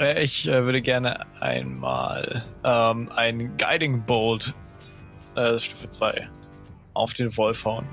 Äh, 0.00 0.22
Ich 0.24 0.48
äh, 0.48 0.64
würde 0.66 0.82
gerne 0.82 1.24
einmal 1.40 2.44
ähm, 2.64 3.08
ein 3.14 3.56
Guiding 3.56 4.02
Bolt 4.02 4.52
äh, 5.36 5.56
Stufe 5.58 5.88
2 5.88 6.28
auf 6.94 7.14
den 7.14 7.34
Wolf 7.36 7.64
hauen. 7.64 7.86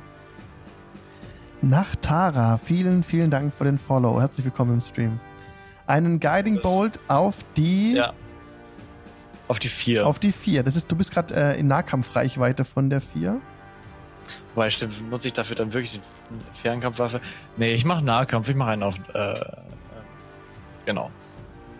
Nach 1.61 1.95
Tara, 1.97 2.57
vielen, 2.57 3.03
vielen 3.03 3.29
Dank 3.29 3.53
für 3.53 3.65
den 3.65 3.77
Follow. 3.77 4.19
Herzlich 4.19 4.43
willkommen 4.45 4.73
im 4.73 4.81
Stream. 4.81 5.19
Einen 5.85 6.19
Guiding 6.19 6.55
Das- 6.55 6.63
Bolt 6.63 6.99
auf 7.09 7.37
die 7.55 7.93
Ja. 7.93 8.13
Auf 9.51 9.59
die 9.59 9.67
4. 9.67 10.07
auf 10.07 10.17
die 10.19 10.31
4. 10.31 10.63
Das 10.63 10.75
ist, 10.77 10.89
du 10.91 10.95
bist 10.95 11.11
gerade 11.11 11.35
äh, 11.35 11.59
in 11.59 11.67
Nahkampfreichweite 11.67 12.63
von 12.63 12.89
der 12.89 13.01
4. 13.01 13.39
Weil 14.55 14.71
stimmt, 14.71 15.09
nutze 15.09 15.27
ich 15.27 15.33
dafür 15.33 15.55
dann 15.57 15.73
wirklich 15.73 15.91
die 15.99 16.01
Fernkampfwaffe? 16.61 17.19
Nee, 17.57 17.73
ich 17.73 17.83
mache 17.83 18.03
Nahkampf, 18.03 18.47
ich 18.47 18.55
mache 18.55 18.69
einen 18.71 18.83
auf. 18.83 18.95
Äh, 19.13 19.39
äh, 19.39 19.43
genau. 20.85 21.11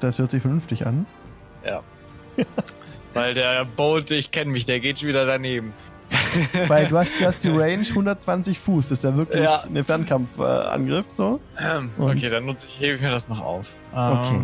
Das 0.01 0.19
hört 0.19 0.31
sich 0.31 0.41
vernünftig 0.41 0.85
an. 0.85 1.05
Weil 3.13 3.33
der 3.33 3.65
Bolt, 3.65 4.11
ich 4.11 4.31
kenne 4.31 4.51
mich, 4.51 4.65
der 4.65 4.79
geht 4.79 4.99
schon 4.99 5.09
wieder 5.09 5.25
daneben. 5.25 5.73
Weil 6.67 6.87
du 6.87 6.97
hast, 6.97 7.19
du 7.19 7.25
hast 7.25 7.43
die 7.43 7.49
Range 7.49 7.85
120 7.87 8.59
Fuß. 8.59 8.89
Das 8.89 9.03
wäre 9.03 9.15
wirklich 9.15 9.43
Ja. 9.43 9.63
ein 9.63 9.83
Fernkampfangriff. 9.83 11.07
so. 11.13 11.39
Ähm, 11.59 11.89
okay, 11.97 12.29
dann 12.29 12.45
nutze 12.45 12.65
ich, 12.67 12.79
hebe 12.79 12.95
ich 12.95 13.01
mir 13.01 13.11
das 13.11 13.29
noch 13.29 13.39
auf. 13.41 13.67
Ähm, 13.95 14.17
Okay. 14.19 14.41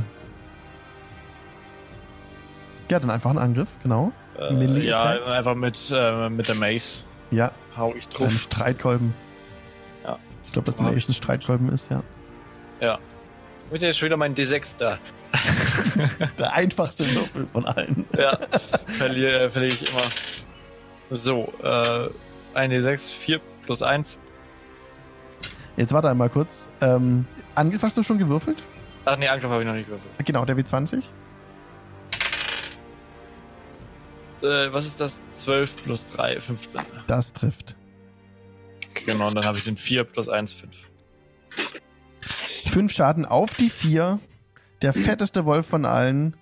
Ja, 2.89 2.99
dann 2.99 3.09
einfach 3.09 3.31
ein 3.31 3.37
Angriff, 3.37 3.69
genau. 3.83 4.11
Äh, 4.39 4.53
Melee 4.53 4.87
ja, 4.87 4.97
Attack? 4.97 5.27
einfach 5.27 5.55
mit, 5.55 5.91
äh, 5.93 6.29
mit 6.29 6.47
der 6.47 6.55
Mace 6.55 7.05
Ja, 7.31 7.51
hau 7.75 7.93
ich 7.95 8.07
ein 8.07 8.13
drauf. 8.13 8.31
Streitkolben. 8.31 9.13
Ja. 10.03 10.17
Ich 10.45 10.51
glaube, 10.53 10.67
dass 10.67 10.77
Ja. 10.77 10.83
Mace 10.83 11.09
ein 11.09 11.13
Streitkolben 11.13 11.69
ist, 11.69 11.91
ja. 11.91 12.01
Wird 13.69 13.81
jetzt 13.81 13.97
schon 13.99 14.05
wieder 14.05 14.17
mein 14.17 14.33
D6 14.33 14.77
da. 14.77 14.97
Der 16.39 16.53
einfachste 16.53 17.03
Würfel 17.13 17.45
von 17.47 17.65
allen. 17.65 18.05
Ja, 18.17 18.37
verliere, 18.85 19.41
äh, 19.43 19.49
verliere 19.49 19.73
ich 19.73 19.89
immer. 19.91 20.01
So, 21.09 21.53
äh, 21.61 22.09
ein 22.53 22.71
D6, 22.71 23.13
4 23.13 23.41
plus 23.65 23.81
1. 23.81 24.19
Jetzt 25.75 25.91
warte 25.91 26.09
einmal 26.09 26.29
kurz. 26.29 26.67
Ähm, 26.81 27.25
Angriff 27.55 27.83
hast 27.83 27.97
du 27.97 28.03
schon 28.03 28.17
gewürfelt? 28.17 28.63
Ach 29.05 29.17
nee, 29.17 29.27
Angriff 29.27 29.51
habe 29.51 29.61
ich 29.61 29.67
noch 29.67 29.75
nicht 29.75 29.87
gewürfelt. 29.87 30.11
Genau, 30.25 30.45
der 30.45 30.55
W20. 30.57 31.03
Äh, 34.41 34.71
was 34.71 34.85
ist 34.85 34.99
das? 34.99 35.19
12 35.33 35.83
plus 35.83 36.05
3, 36.05 36.39
15. 36.39 36.81
Das 37.07 37.33
trifft. 37.33 37.75
Genau, 39.05 39.27
und 39.27 39.35
dann 39.35 39.45
habe 39.45 39.57
ich 39.57 39.63
den 39.63 39.77
4 39.77 40.03
plus 40.03 40.29
1, 40.29 40.53
5. 40.53 40.77
Fünf 42.71 42.91
Schaden 42.91 43.25
auf 43.25 43.53
die 43.55 43.69
vier. 43.69 44.19
Der 44.81 44.93
fetteste 44.93 45.45
Wolf 45.45 45.65
von 45.65 45.85
allen 45.85 46.35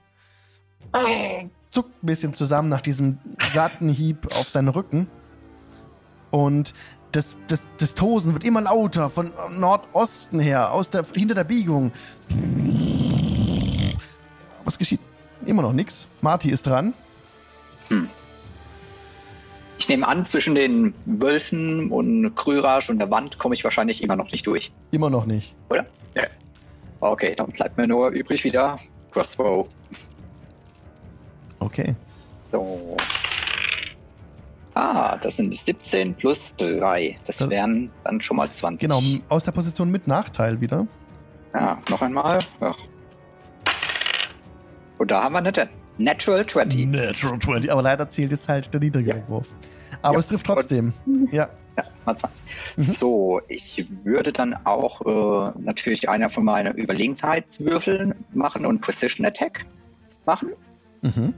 zuckt 1.72 2.04
ein 2.04 2.06
bisschen 2.06 2.34
zusammen 2.34 2.70
nach 2.70 2.82
diesem 2.82 3.20
satten 3.54 3.90
Hieb 3.90 4.28
auf 4.36 4.50
seinen 4.50 4.70
Rücken. 4.70 5.08
Und 6.32 6.74
das, 7.12 7.38
das, 7.48 7.66
das 7.78 7.96
Tosen 7.96 8.34
wird 8.34 8.44
immer 8.44 8.62
lauter 8.62 9.10
von 9.10 9.32
Nordosten 9.52 10.40
her, 10.40 10.72
aus 10.72 10.90
der, 10.90 11.06
hinter 11.14 11.36
der 11.36 11.44
Biegung. 11.44 11.92
Was 14.64 14.78
geschieht? 14.78 15.00
Immer 15.46 15.62
noch 15.62 15.74
nichts. 15.74 16.08
Marty 16.22 16.50
ist 16.50 16.66
dran. 16.66 16.94
Ich 19.78 19.90
nehme 19.90 20.08
an, 20.08 20.26
zwischen 20.26 20.56
den 20.56 20.94
Wölfen 21.06 21.92
und 21.92 22.36
Kryrage 22.36 22.92
und 22.92 23.00
der 23.00 23.12
Wand 23.12 23.38
komme 23.38 23.56
ich 23.56 23.64
wahrscheinlich 23.64 24.02
immer 24.04 24.16
noch 24.16 24.32
nicht 24.32 24.48
durch. 24.48 24.72
Immer 24.92 25.10
noch 25.10 25.26
nicht. 25.26 25.56
Oder? 25.70 25.86
Ja. 26.16 26.24
Okay, 27.02 27.36
dann 27.36 27.48
bleibt 27.52 27.78
mir 27.78 27.88
nur 27.88 28.10
übrig 28.10 28.44
wieder 28.44 28.80
Crossbow. 29.12 29.68
Okay. 31.60 31.96
So. 32.52 32.98
Ah, 34.74 35.18
das 35.18 35.38
sind 35.38 35.58
17 35.58 36.16
plus 36.16 36.56
3. 36.58 37.18
Das 37.26 37.48
wären 37.50 37.92
dann 38.04 38.22
schon 38.22 38.38
mal 38.38 38.50
20. 38.50 38.90
Genau, 38.90 39.02
aus 39.30 39.44
der 39.44 39.52
Position 39.52 39.90
mit 39.90 40.08
Nachteil 40.08 40.60
wieder. 40.60 40.88
Ja, 41.54 41.82
noch 41.90 42.02
einmal. 42.02 42.40
Ja. 42.60 42.76
Und 44.98 45.12
da 45.12 45.24
haben 45.24 45.34
wir 45.34 45.40
eine 45.40 45.54
Natural 45.98 46.46
20. 46.46 46.88
Natural 46.88 47.40
20. 47.40 47.72
Aber 47.72 47.82
leider 47.82 48.10
zählt 48.10 48.32
jetzt 48.32 48.48
halt 48.48 48.74
der 48.74 48.80
niedrigere 48.82 49.20
Ja. 49.20 49.28
Wurf. 49.30 49.48
Aber 50.02 50.14
Ja. 50.14 50.20
es 50.20 50.28
trifft 50.28 50.46
trotzdem. 50.46 50.94
Ja. 51.32 51.50
Ja, 51.78 51.84
mal 52.06 52.16
20. 52.18 52.42
Mhm. 52.78 52.82
So, 52.84 53.42
ich 53.50 53.86
würde 54.04 54.32
dann 54.32 54.54
auch 54.66 55.02
äh, 55.56 55.60
natürlich 55.60 56.08
einer 56.08 56.30
von 56.30 56.46
meinen 56.46 56.74
Überlegenheitswürfeln 56.76 58.16
machen 58.34 58.66
und 58.66 58.82
Precision 58.82 59.26
Attack 59.26 59.66
machen. 60.26 60.50
Mhm. 61.02 61.34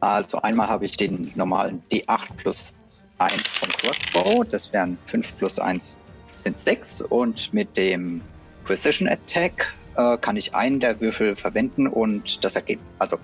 Also 0.00 0.38
einmal 0.42 0.68
habe 0.68 0.84
ich 0.84 0.96
den 0.96 1.30
normalen 1.36 1.82
D8 1.90 2.26
plus 2.36 2.72
1 3.18 3.42
vom 3.48 3.68
Crossbow. 3.70 4.44
Das 4.44 4.72
wären 4.72 4.98
5 5.06 5.38
plus 5.38 5.58
1 5.58 5.96
sind 6.44 6.58
6. 6.58 7.02
Und 7.02 7.52
mit 7.54 7.76
dem 7.76 8.20
Precision 8.64 9.08
Attack 9.08 9.74
äh, 9.96 10.16
kann 10.18 10.36
ich 10.36 10.54
einen 10.54 10.80
der 10.80 11.00
Würfel 11.00 11.34
verwenden 11.36 11.86
und 11.86 12.44
das 12.44 12.56
Ergebnis, 12.56 12.86
also 12.98 13.16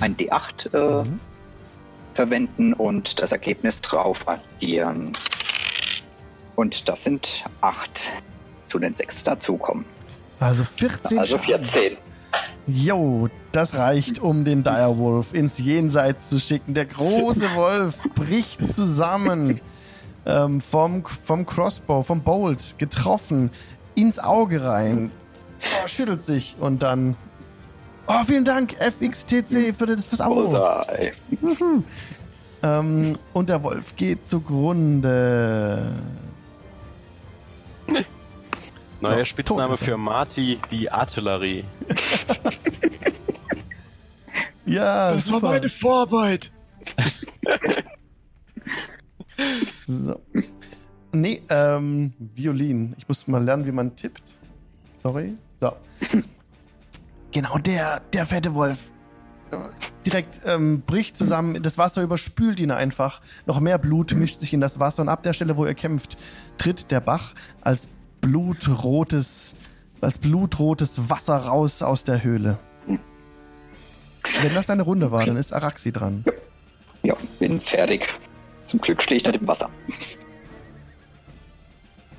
ein 0.00 0.16
D8 0.16 0.74
äh, 0.74 1.04
Mhm. 1.04 1.20
verwenden 2.14 2.72
und 2.72 3.20
das 3.20 3.32
Ergebnis 3.32 3.80
drauf 3.80 4.26
addieren. 4.28 5.12
Und 6.56 6.88
das 6.88 7.04
sind 7.04 7.44
8 7.60 8.08
zu 8.66 8.78
den 8.78 8.92
6 8.92 9.24
dazukommen. 9.24 9.84
Also 10.38 10.64
14 10.64 11.18
Also 11.18 11.38
Schaden. 11.38 11.64
14. 11.64 11.96
Jo, 12.66 13.28
das 13.52 13.74
reicht, 13.74 14.18
um 14.20 14.44
den 14.44 14.62
Direwolf 14.62 15.32
ins 15.34 15.58
Jenseits 15.58 16.28
zu 16.28 16.38
schicken. 16.38 16.74
Der 16.74 16.84
große 16.86 17.46
Wolf 17.54 18.02
bricht 18.14 18.66
zusammen. 18.72 19.60
Ähm, 20.26 20.60
vom, 20.60 21.02
vom 21.06 21.46
Crossbow, 21.46 22.02
vom 22.02 22.20
Bolt, 22.20 22.74
getroffen, 22.76 23.50
ins 23.94 24.18
Auge 24.18 24.62
rein. 24.62 25.10
Schüttelt 25.86 26.22
sich 26.22 26.56
und 26.60 26.82
dann. 26.82 27.16
Oh, 28.12 28.24
vielen 28.24 28.44
Dank, 28.44 28.72
FXTC, 28.72 29.72
für 29.72 29.86
das 29.86 30.08
fürs 30.08 30.20
Auge. 30.20 30.50
Bullseye. 30.50 31.12
Juhu. 31.40 31.84
Ähm, 32.60 33.16
und 33.32 33.48
der 33.48 33.62
Wolf 33.62 33.94
geht 33.94 34.26
zugrunde. 34.28 35.92
Neuer 39.00 39.18
So, 39.18 39.24
Spitzname 39.24 39.76
für 39.76 39.96
Marty, 39.96 40.58
die 40.70 40.90
Artillerie. 40.90 41.64
Ja, 44.66 45.18
super. 45.18 45.60
Vorarbeit. 45.68 46.50
So. 49.86 50.20
Nee, 51.12 51.42
ähm, 51.48 52.12
Violin. 52.34 52.94
Ich 52.98 53.08
muss 53.08 53.26
mal 53.26 53.42
lernen, 53.42 53.66
wie 53.66 53.72
man 53.72 53.96
tippt. 53.96 54.22
Sorry. 55.02 55.34
So. 55.60 55.72
Genau, 57.32 57.58
der, 57.58 58.00
der 58.12 58.26
fette 58.26 58.54
Wolf. 58.54 58.90
äh, 59.52 59.56
Direkt 60.06 60.40
ähm, 60.44 60.82
bricht 60.82 61.16
zusammen, 61.16 61.62
das 61.62 61.78
Wasser 61.78 62.02
überspült 62.02 62.58
ihn 62.60 62.70
einfach. 62.70 63.20
Noch 63.46 63.60
mehr 63.60 63.78
Blut 63.78 64.12
mischt 64.14 64.40
sich 64.40 64.52
in 64.52 64.60
das 64.60 64.80
Wasser 64.80 65.02
und 65.02 65.08
ab 65.08 65.22
der 65.22 65.32
Stelle, 65.32 65.56
wo 65.56 65.64
er 65.64 65.74
kämpft, 65.74 66.16
tritt 66.58 66.90
der 66.90 67.00
Bach 67.00 67.34
als 67.60 67.86
blutrotes, 68.20 69.54
als 70.00 70.18
blutrotes 70.18 71.08
Wasser 71.10 71.36
raus 71.36 71.82
aus 71.82 72.04
der 72.04 72.22
Höhle. 72.22 72.58
Wenn 74.42 74.54
das 74.54 74.68
eine 74.68 74.82
Runde 74.82 75.10
war, 75.12 75.24
dann 75.24 75.36
ist 75.36 75.52
Araxi 75.52 75.92
dran. 75.92 76.24
Ja, 77.02 77.14
bin 77.38 77.60
fertig. 77.60 78.06
Zum 78.66 78.80
Glück 78.80 79.02
stehe 79.02 79.18
ich 79.18 79.24
nicht 79.24 79.40
im 79.40 79.48
Wasser. 79.48 79.70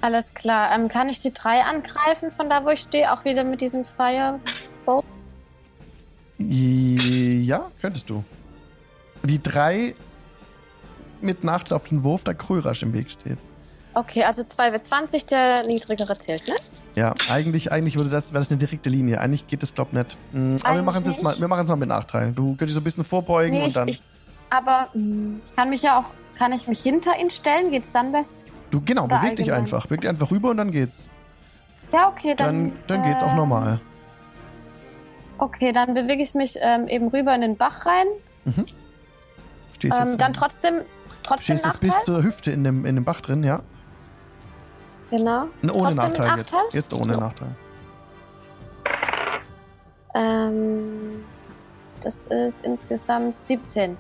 Alles 0.02 0.34
klar. 0.34 0.74
Ähm, 0.74 0.88
kann 0.88 1.10
ich 1.10 1.20
die 1.20 1.32
drei 1.32 1.62
angreifen 1.64 2.32
von 2.32 2.50
da, 2.50 2.66
wo 2.66 2.70
ich 2.70 2.80
stehe? 2.80 3.12
Auch 3.14 3.24
wieder 3.24 3.44
mit 3.44 3.62
diesem 3.62 3.86
Fire. 3.86 4.40
Ja, 6.40 7.70
könntest 7.82 8.10
du. 8.10 8.24
Die 9.24 9.42
drei 9.42 9.94
mit 11.22 11.44
Nachteil 11.44 11.76
auf 11.76 11.84
den 11.86 12.04
Wurf, 12.04 12.24
da 12.24 12.34
Krörasch 12.34 12.82
im 12.84 12.94
Weg 12.94 13.12
steht. 13.12 13.38
Okay, 13.94 14.24
also 14.24 14.42
2W20, 14.42 15.28
der 15.28 15.68
niedrigere 15.68 16.18
zählt, 16.18 16.48
ne? 16.48 16.56
Ja, 16.96 17.14
eigentlich, 17.30 17.72
eigentlich 17.72 17.98
würde 17.98 18.10
das, 18.10 18.32
wäre 18.32 18.40
das 18.40 18.50
eine 18.50 18.58
direkte 18.58 18.90
Linie. 18.90 19.20
Eigentlich 19.20 19.48
geht 19.48 19.62
das, 19.64 19.74
glaub 19.76 19.92
nicht. 19.92 20.18
Mm, 20.32 20.56
Aber 20.64 20.76
wir 20.76 20.82
machen 20.84 21.02
es 21.02 21.08
jetzt 21.10 21.22
mal, 21.22 21.38
wir 21.38 21.48
machen 21.48 21.64
es 21.64 21.70
mal 21.70 21.76
mit 21.76 21.90
Nachteil. 21.90 22.32
Du 22.32 22.56
könntest 22.56 22.74
so 22.74 22.80
ein 22.80 22.84
bisschen 22.86 23.04
vorbeugen 23.04 23.52
Nee, 23.58 23.64
und 23.64 23.68
ich, 23.68 23.74
dann. 23.74 23.88
ich, 23.90 24.02
aber 24.50 24.88
ich 24.94 25.56
kann 25.56 25.70
mich 25.70 25.82
ja 25.82 26.00
auch. 26.00 26.06
Kann 26.38 26.54
ich 26.54 26.68
mich 26.68 26.80
hinter 26.80 27.20
ihn 27.20 27.30
stellen? 27.30 27.70
Geht's 27.70 27.92
dann 27.92 28.12
besser? 28.14 28.36
du, 28.72 28.82
genau, 28.84 29.04
oder 29.06 29.18
beweg 29.20 29.36
dich 29.36 29.52
allgemein? 29.52 29.62
einfach. 29.64 29.86
Beweg 29.86 30.02
dich 30.02 30.10
einfach 30.10 30.32
rüber 30.32 30.50
und 30.52 30.58
dann 30.58 30.72
geht's. 30.72 31.10
Ja, 31.92 32.08
okay, 32.08 32.34
Dann, 32.36 32.70
dann. 32.88 33.02
dann 33.02 33.10
geht's 33.10 33.22
auch 33.22 33.34
äh, 33.34 33.36
normal. 33.36 33.82
Okay, 35.42 35.72
dann 35.72 35.96
bewege 35.96 36.22
ich 36.22 36.36
mich 36.36 36.56
ähm, 36.62 36.88
eben 36.88 37.08
rüber 37.08 37.34
in 37.34 37.42
den 37.42 37.58
Bach 37.58 37.88
rein. 37.88 38.06
Stehst 39.74 40.00
Ähm, 40.00 40.08
jetzt, 40.10 40.22
dann 40.22 40.34
trotzdem. 40.34 40.82
Trotzdem 41.24 41.58
stehst 41.58 41.66
jetzt 41.66 41.74
Nachteil? 41.82 41.90
bis 41.90 42.04
zur 42.06 42.22
Hüfte 42.22 42.52
in 42.52 42.64
dem, 42.64 42.86
in 42.86 42.94
dem 42.94 43.04
Bach 43.04 43.22
drin, 43.22 43.44
ja? 43.44 43.64
Genau. 45.10 45.46
Ohne 45.64 45.72
Trotzdem 45.72 46.10
mit 46.12 46.18
Nachteil 46.20 46.38
jetzt. 46.38 46.54
Nachteil? 46.54 46.70
Jetzt 46.74 46.94
ohne 46.94 47.18
Nachteil. 47.18 47.56
Ähm, 50.14 51.24
das 52.02 52.22
ist 52.30 52.64
insgesamt 52.64 53.42
17. 53.42 53.98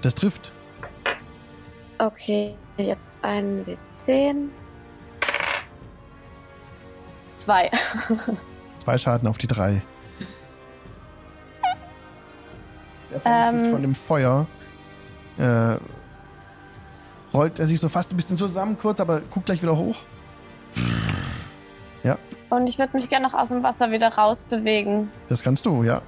Das 0.00 0.14
trifft. 0.14 0.52
Okay, 1.98 2.56
jetzt 2.78 3.18
ein 3.20 3.66
W10. 3.66 4.48
Zwei. 7.36 7.70
Zwei 8.78 8.96
Schaden 8.96 9.28
auf 9.28 9.36
die 9.36 9.48
drei. 9.48 9.82
Vorsichtig 13.10 13.64
Ähm. 13.64 13.70
von 13.70 13.82
dem 13.82 13.94
Feuer. 13.94 14.46
Äh, 15.38 15.76
rollt 17.32 17.58
er 17.58 17.66
sich 17.66 17.78
so 17.80 17.88
fast 17.88 18.12
ein 18.12 18.16
bisschen 18.16 18.36
zusammen 18.36 18.78
kurz, 18.78 19.00
aber 19.00 19.20
guckt 19.20 19.46
gleich 19.46 19.62
wieder 19.62 19.76
hoch. 19.76 19.96
Und 22.50 22.66
ich 22.66 22.78
würde 22.78 22.96
mich 22.96 23.08
gerne 23.08 23.26
noch 23.26 23.34
aus 23.34 23.50
dem 23.50 23.62
Wasser 23.62 23.90
wieder 23.90 24.08
rausbewegen. 24.08 25.10
Das 25.28 25.42
kannst 25.42 25.66
du, 25.66 25.82
ja. 25.82 26.00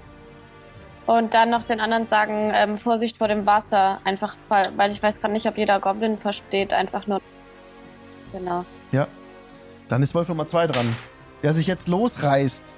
Und 1.06 1.34
dann 1.34 1.50
noch 1.50 1.64
den 1.64 1.80
anderen 1.80 2.06
sagen, 2.06 2.52
ähm, 2.54 2.78
Vorsicht 2.78 3.18
vor 3.18 3.28
dem 3.28 3.44
Wasser. 3.46 4.00
Einfach, 4.04 4.36
weil 4.48 4.90
ich 4.90 5.02
weiß 5.02 5.20
gerade 5.20 5.32
nicht, 5.32 5.46
ob 5.46 5.58
jeder 5.58 5.80
Goblin 5.80 6.18
versteht. 6.18 6.72
Einfach 6.72 7.06
nur. 7.06 7.20
Genau. 8.32 8.64
Dann 9.88 10.04
ist 10.04 10.14
Wolf 10.14 10.28
Nummer 10.28 10.46
zwei 10.46 10.68
dran. 10.68 10.94
Der 11.42 11.52
sich 11.52 11.66
jetzt 11.66 11.88
losreißt. 11.88 12.76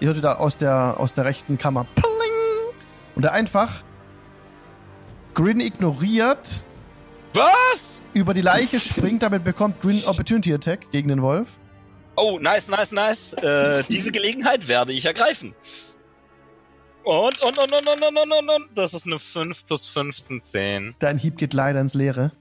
Ihr 0.00 0.08
hört 0.08 0.16
wieder 0.16 0.40
aus 0.40 0.56
der, 0.56 0.94
aus 0.98 1.12
der 1.12 1.26
rechten 1.26 1.58
Kammer. 1.58 1.84
Pling! 1.94 2.23
Und 3.14 3.22
der 3.22 3.32
einfach 3.32 3.82
Grin 5.34 5.60
ignoriert, 5.60 6.64
Was? 7.34 8.00
über 8.12 8.34
die 8.34 8.40
Leiche 8.40 8.78
springt, 8.80 9.22
damit 9.22 9.44
bekommt 9.44 9.80
Grin 9.80 10.02
Opportunity 10.06 10.52
Attack 10.54 10.90
gegen 10.90 11.08
den 11.08 11.22
Wolf. 11.22 11.48
Oh, 12.16 12.38
nice, 12.40 12.68
nice, 12.68 12.92
nice. 12.92 13.32
Äh, 13.34 13.82
diese 13.88 14.12
Gelegenheit 14.12 14.68
werde 14.68 14.92
ich 14.92 15.04
ergreifen. 15.04 15.54
Und, 17.02 17.40
und, 17.42 17.58
und, 17.58 17.72
und, 17.72 17.86
und, 17.88 18.02
und, 18.02 18.16
und, 18.16 18.32
und, 18.32 18.48
und. 18.48 18.68
Das 18.74 18.94
ist 18.94 19.06
eine 19.06 19.18
5 19.18 19.66
plus 19.66 19.84
5 19.84 20.16
sind 20.16 20.46
10. 20.46 20.94
Dein 21.00 21.18
Hieb 21.18 21.36
geht 21.36 21.52
leider 21.52 21.80
ins 21.80 21.94
Leere. 21.94 22.32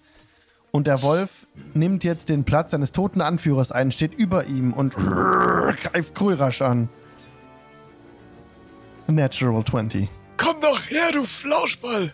Und 0.71 0.87
der 0.87 1.01
Wolf 1.01 1.47
nimmt 1.73 2.03
jetzt 2.03 2.29
den 2.29 2.45
Platz 2.45 2.71
seines 2.71 2.91
toten 2.91 3.21
Anführers 3.21 3.71
ein, 3.71 3.91
steht 3.91 4.13
über 4.13 4.45
ihm 4.45 4.73
und 4.73 4.95
greift 4.95 6.15
Krulrasch 6.15 6.61
an. 6.61 6.89
Natural 9.07 9.63
20. 9.63 10.07
Komm 10.37 10.61
doch 10.61 10.79
her, 10.89 11.11
du 11.11 11.23
Flauschball! 11.23 12.13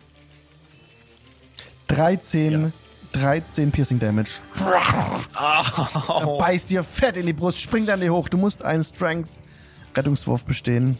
13, 1.87 2.71
13 3.13 3.71
Piercing 3.71 3.99
Damage. 3.99 4.31
Er 4.59 5.63
Au. 6.07 6.37
beißt 6.37 6.69
dir 6.69 6.83
fett 6.83 7.17
in 7.17 7.25
die 7.25 7.33
Brust, 7.33 7.59
springt 7.59 7.89
an 7.89 7.99
dir 7.99 8.13
hoch. 8.13 8.29
Du 8.29 8.37
musst 8.37 8.63
einen 8.63 8.83
Strength-Rettungswurf 8.83 10.45
bestehen. 10.45 10.97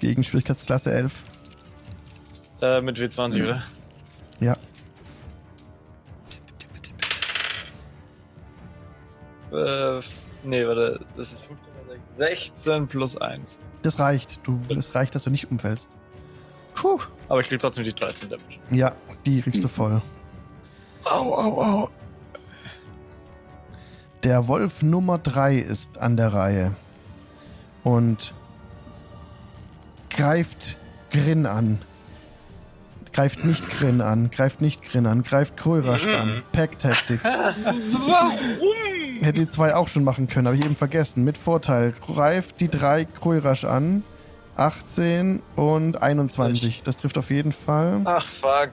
Gegen 0.00 0.24
Schwierigkeitsklasse 0.24 0.92
11. 0.92 1.22
Äh, 2.60 2.80
mit 2.80 2.98
W20, 2.98 3.44
oder? 3.44 3.62
Ja. 4.40 4.56
Äh, 9.52 10.00
nee, 10.42 10.66
warte, 10.66 11.00
das 11.16 11.32
ist 11.32 11.42
15, 11.42 11.58
16 12.14 12.88
plus 12.88 13.16
1. 13.16 13.60
Das 13.82 13.98
reicht. 13.98 14.44
Du, 14.46 14.60
es 14.70 14.94
reicht, 14.94 15.14
dass 15.14 15.24
du 15.24 15.30
nicht 15.30 15.50
umfällst. 15.50 15.88
Puh. 16.74 16.98
Aber 17.28 17.40
ich 17.40 17.48
krieg 17.48 17.60
trotzdem 17.60 17.84
die 17.84 17.94
13 17.94 18.28
Damage. 18.28 18.58
Ja, 18.70 18.94
die 19.24 19.42
kriegst 19.42 19.62
du 19.62 19.68
voll. 19.68 20.00
Au, 21.04 21.34
au, 21.34 21.62
au. 21.62 21.88
Der 24.22 24.46
Wolf 24.46 24.82
Nummer 24.82 25.18
3 25.18 25.56
ist 25.56 25.98
an 25.98 26.16
der 26.16 26.32
Reihe 26.32 26.76
und 27.82 28.34
greift 30.10 30.76
Grin 31.10 31.46
an. 31.46 31.78
Greift 33.12 33.44
nicht 33.44 33.68
Grin 33.68 34.00
an, 34.00 34.30
greift 34.30 34.62
nicht 34.62 34.82
Grin 34.84 35.06
an, 35.06 35.22
greift 35.22 35.56
Krörasch 35.56 36.06
an. 36.06 36.42
Pack 36.52 36.78
Tactics. 36.78 37.24
Warum? 38.06 38.38
Hätte 39.20 39.40
die 39.40 39.48
zwei 39.48 39.74
auch 39.74 39.88
schon 39.88 40.02
machen 40.04 40.28
können, 40.28 40.46
habe 40.46 40.56
ich 40.56 40.64
eben 40.64 40.76
vergessen. 40.76 41.22
Mit 41.24 41.36
Vorteil. 41.36 41.92
Greift 41.92 42.60
die 42.60 42.68
drei 42.68 43.04
Krörasch 43.04 43.64
an. 43.64 44.02
18 44.56 45.42
und 45.56 46.02
21. 46.02 46.82
Das 46.82 46.96
trifft 46.96 47.18
auf 47.18 47.30
jeden 47.30 47.52
Fall. 47.52 48.02
Ach, 48.04 48.26
fuck. 48.26 48.72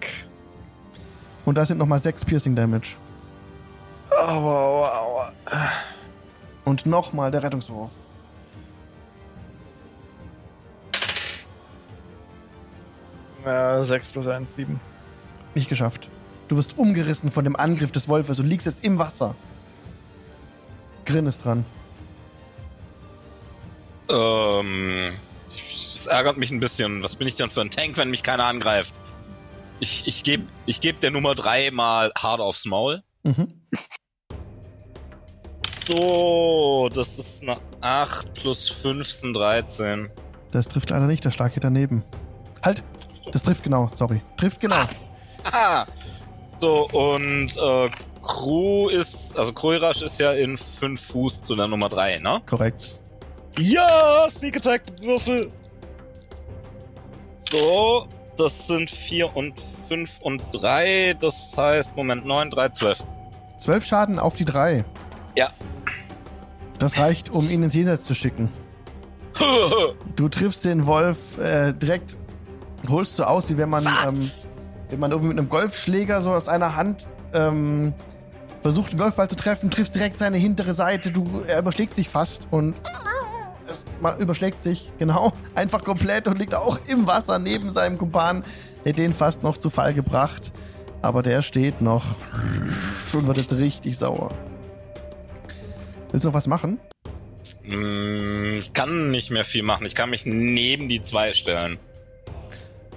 Und 1.46 1.56
da 1.58 1.65
sind 1.65 1.78
nochmal 1.78 2.00
6 2.00 2.26
Piercing 2.26 2.56
Damage. 2.56 2.96
Aua, 4.12 4.28
aua, 4.30 5.00
aua. 5.00 5.34
Und 6.65 6.86
nochmal 6.86 7.32
der 7.32 7.44
Rettungswurf. 7.44 7.92
Ja, 13.46 13.84
6 13.84 14.10
plus 14.10 14.28
1, 14.28 14.54
7. 14.56 14.80
Nicht 15.56 15.70
geschafft. 15.70 16.10
Du 16.48 16.58
wirst 16.58 16.78
umgerissen 16.78 17.32
von 17.32 17.44
dem 17.44 17.56
Angriff 17.56 17.92
des 17.92 18.08
Wolfes 18.08 18.39
und 18.39 18.48
liegst 18.48 18.68
jetzt 18.68 18.84
im 18.84 19.00
Wasser. 19.00 19.36
Grin 21.06 21.26
ist 21.26 21.44
dran. 21.46 21.65
Ähm, 24.10 25.13
das 25.13 25.29
ärgert 26.10 26.38
mich 26.38 26.52
ein 26.52 26.60
bisschen. 26.60 27.04
Was 27.04 27.15
bin 27.15 27.28
ich 27.28 27.36
denn 27.36 27.50
für 27.50 27.62
ein 27.62 27.72
Tank, 27.72 27.98
wenn 27.98 28.10
mich 28.10 28.24
keiner 28.24 28.45
angreift? 28.45 28.93
Ich, 29.80 30.06
ich 30.08 30.24
gebe 30.24 30.43
ich 30.65 30.82
geb 30.82 31.00
der 31.00 31.12
Nummer 31.12 31.36
3 31.36 31.72
mal 31.72 32.12
hart 32.17 32.41
aufs 32.41 32.65
Maul. 32.65 33.02
Mhm. 33.24 33.48
So, 35.86 36.89
das 36.93 37.17
ist 37.17 37.41
eine 37.41 37.58
8 37.82 38.34
plus 38.34 38.69
5 38.69 39.10
sind 39.12 39.34
13. 39.34 40.10
Das 40.52 40.67
trifft 40.67 40.89
leider 40.89 41.08
nicht, 41.08 41.24
der 41.26 41.32
Schlag 41.32 41.54
geht 41.54 41.63
daneben. 41.63 42.04
Halt! 42.63 42.84
Das 43.32 43.43
trifft 43.43 43.63
genau, 43.63 43.89
sorry. 43.93 44.22
Trifft 44.38 44.60
genau. 44.60 44.84
Ah! 45.52 45.86
So, 46.60 46.88
und 46.89 47.56
äh, 47.56 47.89
Crew 48.24 48.89
ist, 48.89 49.38
also 49.38 49.54
Kroirasch 49.54 50.02
ist 50.02 50.19
ja 50.19 50.34
in 50.34 50.58
5 50.58 51.02
Fuß 51.02 51.43
zu 51.43 51.56
der 51.56 51.67
Nummer 51.67 51.89
3, 51.89 52.19
ne? 52.19 52.41
Korrekt. 52.45 53.02
Ja, 53.58 54.28
Sneak 54.30 54.58
Attack, 54.58 54.84
Würfel. 55.02 55.52
So, 57.49 58.08
das 58.38 58.67
sind 58.67 58.89
4 58.89 59.36
und 59.36 59.54
5 59.88 60.19
und 60.21 60.41
3, 60.54 61.15
das 61.19 61.56
heißt, 61.58 61.95
Moment, 61.95 62.25
9, 62.25 62.52
3, 62.52 62.69
12. 62.69 63.04
Zwölf 63.58 63.86
Schaden 63.86 64.19
auf 64.19 64.36
die 64.36 64.45
drei. 64.45 64.86
Ja. 65.36 65.49
Das 66.78 66.97
reicht, 66.97 67.30
um 67.30 67.49
ihn 67.49 67.63
ins 67.63 67.75
Jenseits 67.75 68.04
zu 68.06 68.15
schicken. 68.15 68.49
Du 70.15 70.28
triffst 70.28 70.65
den 70.65 70.86
Wolf 70.86 71.38
äh, 71.38 71.71
direkt, 71.71 72.17
holst 72.89 73.15
so 73.15 73.23
aus, 73.23 73.49
wie 73.49 73.58
wenn 73.58 73.69
man, 73.69 73.86
ähm, 73.86 74.30
wenn 74.89 74.99
man 74.99 75.12
irgendwie 75.12 75.30
mit 75.30 75.38
einem 75.38 75.47
Golfschläger 75.47 76.21
so 76.21 76.34
aus 76.34 76.49
einer 76.49 76.75
Hand 76.75 77.08
ähm, 77.34 77.93
versucht, 78.62 78.91
einen 78.91 78.99
Golfball 78.99 79.30
zu 79.30 79.38
treffen, 79.38 79.71
triffst 79.71 79.95
direkt 79.95 80.19
seine 80.19 80.36
hintere 80.36 80.73
Seite. 80.73 81.12
Du, 81.12 81.41
er 81.47 81.60
überschlägt 81.60 81.95
sich 81.95 82.10
fast 82.10 82.49
und 82.52 82.75
es 83.69 83.86
überschlägt 84.19 84.62
sich, 84.62 84.91
genau, 84.99 85.34
einfach 85.55 85.84
komplett 85.84 86.27
und 86.27 86.39
liegt 86.39 86.55
auch 86.55 86.79
im 86.88 87.08
Wasser 87.08 87.39
neben 87.39 87.71
seinem 87.71 87.97
Kumpan. 87.97 88.43
Der 88.86 88.93
den 88.93 89.13
fast 89.13 89.43
noch 89.43 89.58
zu 89.58 89.69
Fall 89.69 89.93
gebracht. 89.93 90.51
Aber 91.01 91.23
der 91.23 91.41
steht 91.41 91.82
noch 91.82 92.03
und 93.13 93.27
wird 93.27 93.38
jetzt 93.38 93.53
richtig 93.53 93.97
sauer. 93.97 94.32
Willst 96.12 96.23
du 96.23 96.29
noch 96.29 96.34
was 96.36 96.47
machen? 96.47 96.79
Mm, 97.63 98.58
Ich 98.60 98.73
kann 98.73 99.12
nicht 99.12 99.32
mehr 99.32 99.45
viel 99.45 99.63
machen. 99.63 99.86
Ich 99.86 99.95
kann 99.95 100.10
mich 100.10 100.25
neben 100.25 100.89
die 100.89 101.01
zwei 101.01 101.34
stellen. 101.34 101.77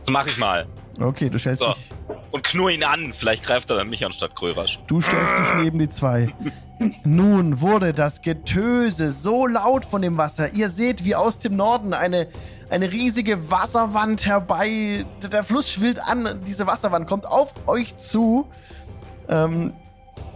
Das 0.00 0.10
mache 0.10 0.28
ich 0.28 0.38
mal. 0.38 0.66
Okay, 1.00 1.30
du 1.30 1.38
stellst, 1.38 1.60
So. 1.62 1.72
dich, 1.72 1.90
Und 2.32 2.44
knurr 2.44 2.70
ihn 2.70 2.84
an. 2.84 3.12
Vielleicht 3.14 3.44
greift 3.44 3.70
er 3.70 3.76
dann 3.76 3.88
mich 3.88 4.04
anstatt 4.04 4.34
Krörasch. 4.36 4.78
du 4.86 5.00
stellst 5.00 5.38
dich 5.38 5.54
neben 5.56 5.78
die 5.78 5.88
zwei. 5.88 6.28
Nun 7.04 7.60
wurde 7.60 7.92
das 7.94 8.22
Getöse 8.22 9.12
so 9.12 9.46
laut 9.46 9.84
von 9.84 10.02
dem 10.02 10.16
Wasser. 10.16 10.52
Ihr 10.52 10.68
seht, 10.68 11.04
wie 11.04 11.14
aus 11.14 11.38
dem 11.38 11.54
Norden 11.56 11.94
eine, 11.94 12.26
eine 12.70 12.90
riesige 12.90 13.50
Wasserwand 13.50 14.26
herbei. 14.26 15.04
Der 15.30 15.44
Fluss 15.44 15.70
schwillt 15.70 16.00
an. 16.02 16.40
Diese 16.46 16.66
Wasserwand 16.66 17.06
kommt 17.08 17.26
auf 17.26 17.54
euch 17.68 17.96
zu. 17.98 18.46
Ähm, 19.28 19.72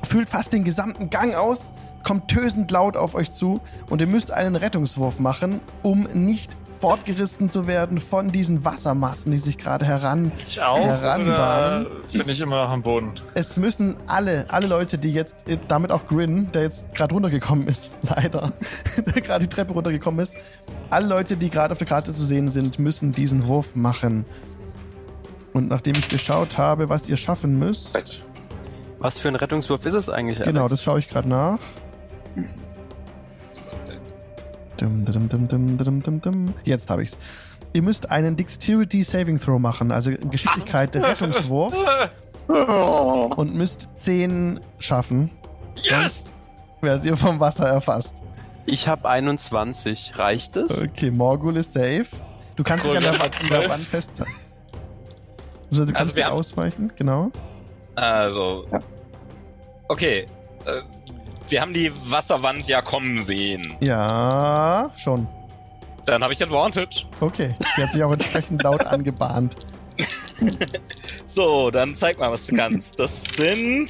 füllt 0.05 0.29
fast 0.29 0.53
den 0.53 0.63
gesamten 0.65 1.11
Gang 1.11 1.35
aus. 1.35 1.73
Kommt 2.05 2.29
tösend 2.29 2.71
laut 2.71 2.97
auf 2.97 3.17
euch 3.17 3.33
zu. 3.33 3.61
Und 3.91 4.01
ihr 4.01 4.07
müsst 4.07 4.31
einen 4.31 4.55
Rettungswurf 4.55 5.19
machen, 5.19 5.61
um 5.83 6.05
nicht 6.15 6.57
fortgerissen 6.87 7.51
zu 7.51 7.67
werden 7.67 7.99
von 7.99 8.31
diesen 8.31 8.65
Wassermassen, 8.65 9.33
die 9.33 9.39
sich 9.39 9.59
gerade 9.59 9.85
heran 9.85 10.31
Ich 10.41 10.63
auch? 10.63 10.79
Heranbahnen. 10.79 11.87
Oder 11.87 12.23
bin 12.23 12.29
ich 12.29 12.41
immer 12.41 12.63
noch 12.63 12.71
am 12.71 12.81
Boden? 12.81 13.11
es 13.35 13.57
müssen 13.57 13.97
alle, 14.07 14.45
alle 14.47 14.69
Leute, 14.69 14.97
die 14.97 15.13
jetzt, 15.13 15.35
damit 15.67 15.91
auch 15.91 16.07
Grin, 16.07 16.49
der 16.55 16.63
jetzt 16.63 16.95
gerade 16.95 17.13
runtergekommen 17.13 17.67
ist, 17.67 17.91
leider, 18.03 18.53
der 19.05 19.21
gerade 19.21 19.49
die 19.49 19.53
Treppe 19.53 19.73
runtergekommen 19.73 20.21
ist, 20.21 20.37
alle 20.89 21.09
Leute, 21.09 21.37
die 21.37 21.51
gerade 21.51 21.73
auf 21.73 21.79
der 21.79 21.89
Karte 21.89 22.13
zu 22.13 22.25
sehen 22.25 22.49
sind, 22.51 22.79
müssen 22.79 23.11
diesen 23.11 23.49
Wurf 23.49 23.75
machen. 23.75 24.25
Und 25.55 25.67
nachdem 25.67 25.97
ich 25.97 26.07
geschaut 26.07 26.57
habe, 26.57 26.89
was 26.89 27.09
ihr 27.09 27.17
schaffen 27.17 27.59
müsst, 27.59 27.99
Was 29.01 29.19
für 29.19 29.27
ein 29.27 29.35
Rettungswurf 29.35 29.85
ist 29.87 29.95
es 29.95 30.09
eigentlich? 30.09 30.39
genau, 30.41 30.61
Alex? 30.61 30.71
das 30.71 30.83
schaue 30.85 31.01
ich 31.01 31.09
gerade 31.09 31.29
nach. 31.29 31.59
Jetzt 36.65 36.91
habe 36.91 37.03
ich's. 37.03 37.19
Ihr 37.73 37.83
müsst 37.83 38.11
einen 38.11 38.37
Dexterity 38.37 39.03
Saving 39.03 39.39
Throw 39.39 39.59
machen, 39.61 39.93
also 39.93 40.11
Geschicklichkeit 40.11 40.97
Rettungswurf. 40.97 41.75
Oh. 42.49 43.31
und 43.37 43.55
müsst 43.55 43.89
10 43.97 44.61
schaffen. 44.79 45.31
Yes! 45.83 46.25
Werdet 46.81 47.05
ihr 47.05 47.17
vom 47.17 47.41
Wasser 47.41 47.69
erfasst. 47.69 48.15
Ich 48.65 48.89
habe 48.89 49.09
21. 49.09 50.13
Reicht 50.17 50.57
es? 50.57 50.79
Okay, 50.81 51.11
Morgul 51.11 51.57
ist 51.57 51.75
safe. 51.75 52.07
Du 52.57 52.63
kannst 52.65 52.87
dich 52.87 52.97
an 52.97 53.03
der, 53.03 53.13
Wand- 53.13 53.23
hat 53.23 53.35
an 53.43 53.49
der 53.49 53.59
12. 53.61 53.71
Wand 53.71 53.83
festhalten. 53.83 54.33
Also 55.71 55.85
du 55.85 55.93
kannst 55.93 56.17
Also 56.17 56.33
ausweichen, 56.33 56.93
genau. 56.97 57.31
Also. 57.95 58.67
Ja. 58.73 58.79
Okay. 59.89 60.27
Wir 61.49 61.61
haben 61.61 61.73
die 61.73 61.93
Wasserwand 62.11 62.67
ja 62.67 62.83
kommen 62.83 63.25
sehen. 63.25 63.75
Ja, 63.81 64.91
schon. 64.97 65.27
Dann 66.05 66.23
habe 66.23 66.33
ich 66.33 66.43
Advantage. 66.43 67.05
Okay. 67.21 67.51
Die 67.77 67.83
hat 67.83 67.93
sich 67.93 68.03
auch 68.03 68.13
entsprechend 68.13 68.63
laut 68.63 68.85
angebahnt. 68.87 69.57
So, 71.27 71.71
dann 71.71 71.97
zeig 71.97 72.19
mal, 72.19 72.31
was 72.31 72.47
du 72.47 72.55
kannst. 72.57 72.99
Das 72.99 73.25
sind. 73.25 73.89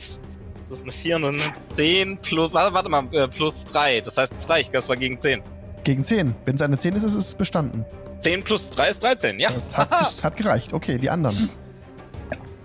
Das 0.68 0.78
ist 0.78 0.84
eine 0.84 0.92
4 0.92 1.16
und 1.16 1.24
eine 1.26 1.38
10 1.76 2.18
plus. 2.18 2.52
Warte, 2.52 2.88
mal, 2.88 3.04
äh, 3.12 3.28
plus 3.28 3.64
3. 3.66 4.00
Das 4.00 4.16
heißt, 4.16 4.32
es 4.34 4.48
reicht. 4.48 4.74
Das 4.74 4.88
war 4.88 4.96
gegen 4.96 5.18
10. 5.18 5.42
Gegen 5.84 6.04
10. 6.04 6.34
Wenn 6.44 6.56
es 6.56 6.62
eine 6.62 6.76
10 6.78 6.94
ist, 6.96 7.04
ist 7.04 7.14
es 7.14 7.34
bestanden. 7.34 7.84
10 8.20 8.42
plus 8.42 8.70
3 8.70 8.88
ist 8.88 9.02
13, 9.02 9.38
ja. 9.38 9.50
Das 9.52 9.76
hat, 9.76 9.92
das 9.92 10.24
hat 10.24 10.36
gereicht. 10.36 10.72
Okay, 10.72 10.98
die 10.98 11.10
anderen. 11.10 11.48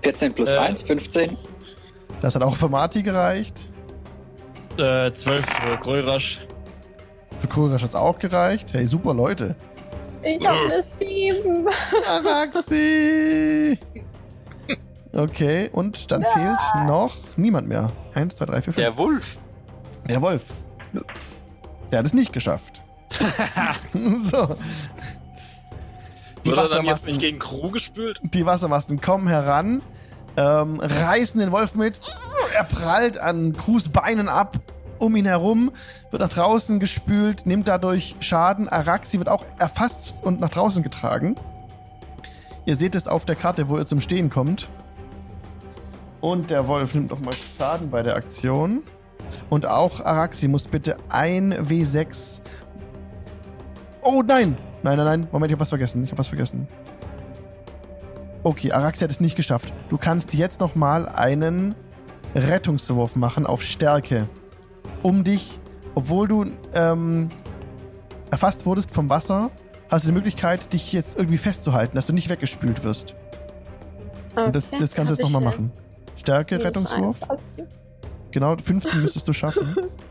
14 0.04 0.34
plus 0.34 0.50
Äh. 0.52 0.58
1, 0.58 0.82
15. 0.82 1.38
Das 2.22 2.34
hat 2.36 2.42
auch 2.42 2.56
für 2.56 2.70
Marty 2.70 3.04
gereicht. 3.04 3.68
Äh, 4.78 5.14
12 5.14 5.46
für 5.46 5.78
Grörasch. 5.78 6.40
Für 7.40 7.48
Kohlrasch 7.48 7.84
hat 7.84 7.90
es 7.90 7.96
auch 7.96 8.20
gereicht. 8.20 8.74
Hey, 8.74 8.86
super 8.86 9.14
Leute. 9.14 9.56
Ich 10.24 10.46
habe 10.46 10.72
eine 10.72 10.82
7. 10.82 11.68
Araxi! 12.08 13.78
Okay, 15.14 15.70
und 15.74 16.12
dann 16.12 16.24
fehlt 16.24 16.60
noch 16.86 17.14
niemand 17.36 17.68
mehr. 17.68 17.92
Eins, 18.14 18.36
zwei, 18.36 18.46
drei, 18.46 18.62
vier, 18.62 18.74
fünf. 18.74 18.76
Der 18.78 18.96
Wolf. 18.96 19.38
Der 20.08 20.22
Wolf. 20.22 20.46
Der 21.92 22.00
hat 22.00 22.06
es 22.06 22.14
nicht 22.14 22.32
geschafft. 22.32 22.82
so. 24.22 24.56
Die 26.46 26.50
er 26.50 26.56
dann 26.56 26.66
jetzt 26.66 26.72
Wassermassen, 26.72 27.08
nicht 27.08 27.20
gegen 27.20 27.40
Crew 27.40 27.70
gespült? 27.72 28.20
die 28.24 28.46
Wassermassen 28.46 29.02
kommen 29.02 29.28
heran, 29.28 29.82
ähm, 30.38 30.80
reißen 30.80 31.40
den 31.40 31.52
Wolf 31.52 31.76
mit. 31.76 32.02
Er 32.56 32.64
prallt 32.64 33.18
an 33.18 33.54
Crus 33.54 33.90
Beinen 33.90 34.30
ab, 34.30 34.60
um 35.00 35.16
ihn 35.16 35.26
herum, 35.26 35.72
wird 36.12 36.22
nach 36.22 36.30
draußen 36.30 36.80
gespült, 36.80 37.46
nimmt 37.46 37.68
dadurch 37.68 38.16
Schaden. 38.20 38.70
Araxi 38.70 39.18
wird 39.18 39.30
auch 39.30 39.46
erfasst 39.58 40.24
und 40.24 40.40
nach 40.40 40.50
draußen 40.50 40.84
getragen. 40.84 41.36
Ihr 42.66 42.76
seht 42.76 42.96
es 42.96 43.08
auf 43.08 43.26
der 43.26 43.36
Karte, 43.36 43.70
wo 43.70 43.78
ihr 43.78 43.88
zum 43.88 44.02
Stehen 44.02 44.30
kommt. 44.30 44.70
Und 46.22 46.52
der 46.52 46.68
Wolf 46.68 46.94
nimmt 46.94 47.10
nochmal 47.10 47.34
Schaden 47.58 47.90
bei 47.90 48.04
der 48.04 48.16
Aktion. 48.16 48.84
Und 49.50 49.66
auch 49.66 50.02
Araxi 50.02 50.48
muss 50.48 50.68
bitte 50.68 50.98
ein 51.10 51.54
W6. 51.54 52.42
Oh 54.04 54.22
nein! 54.22 54.58
Nein, 54.84 54.98
nein, 54.98 55.06
nein. 55.06 55.28
Moment, 55.32 55.52
ich 55.52 55.54
hab 55.54 55.60
was 55.60 55.70
vergessen. 55.70 56.04
Ich 56.04 56.12
hab 56.12 56.18
was 56.18 56.28
vergessen. 56.28 56.68
Okay, 58.44 58.72
Araxi 58.72 59.02
hat 59.02 59.12
es 59.12 59.20
nicht 59.20 59.36
geschafft. 59.36 59.72
Du 59.90 59.98
kannst 59.98 60.34
jetzt 60.34 60.60
nochmal 60.60 61.08
einen 61.08 61.76
Rettungswurf 62.34 63.16
machen 63.16 63.46
auf 63.46 63.62
Stärke. 63.62 64.28
Um 65.04 65.24
dich, 65.24 65.60
obwohl 65.94 66.28
du 66.28 66.46
ähm, 66.74 67.30
erfasst 68.32 68.66
wurdest 68.66 68.92
vom 68.92 69.10
Wasser, 69.10 69.52
hast 69.92 70.06
du 70.06 70.10
die 70.10 70.16
Möglichkeit, 70.16 70.74
dich 70.74 70.92
jetzt 70.92 71.18
irgendwie 71.18 71.38
festzuhalten, 71.38 71.96
dass 71.96 72.08
du 72.08 72.14
nicht 72.14 72.30
weggespült 72.30 72.84
wirst. 72.84 73.14
Und 74.36 74.56
das, 74.56 74.72
das 74.72 74.94
kannst 74.94 75.12
du 75.12 75.16
jetzt 75.16 75.24
nochmal 75.24 75.42
machen. 75.42 75.72
Stärke, 76.16 76.64
Rettungswurf. 76.64 77.20
Genau, 78.32 78.56
15 78.58 79.02
müsstest 79.02 79.28
du 79.28 79.34
schaffen. 79.34 79.76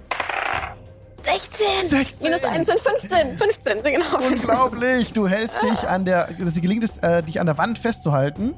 16! 1.21 1.67
16! 1.85 2.23
Minus 2.23 2.45
1 2.45 2.69
sind 2.69 2.81
15. 2.81 3.39
15, 3.39 3.83
sind 3.83 3.93
genau. 3.93 4.27
Unglaublich! 4.27 5.13
Du 5.13 5.29
hältst 5.29 5.63
dich 5.63 5.87
an 5.87 6.05
der. 6.05 6.31
Es 6.41 6.61
gelingt 6.61 6.85
es, 6.85 6.99
äh, 6.99 7.23
dich 7.23 7.41
an 7.41 7.47
der 7.47 7.59
Wand 7.59 7.79
festzuhalten. 7.79 8.55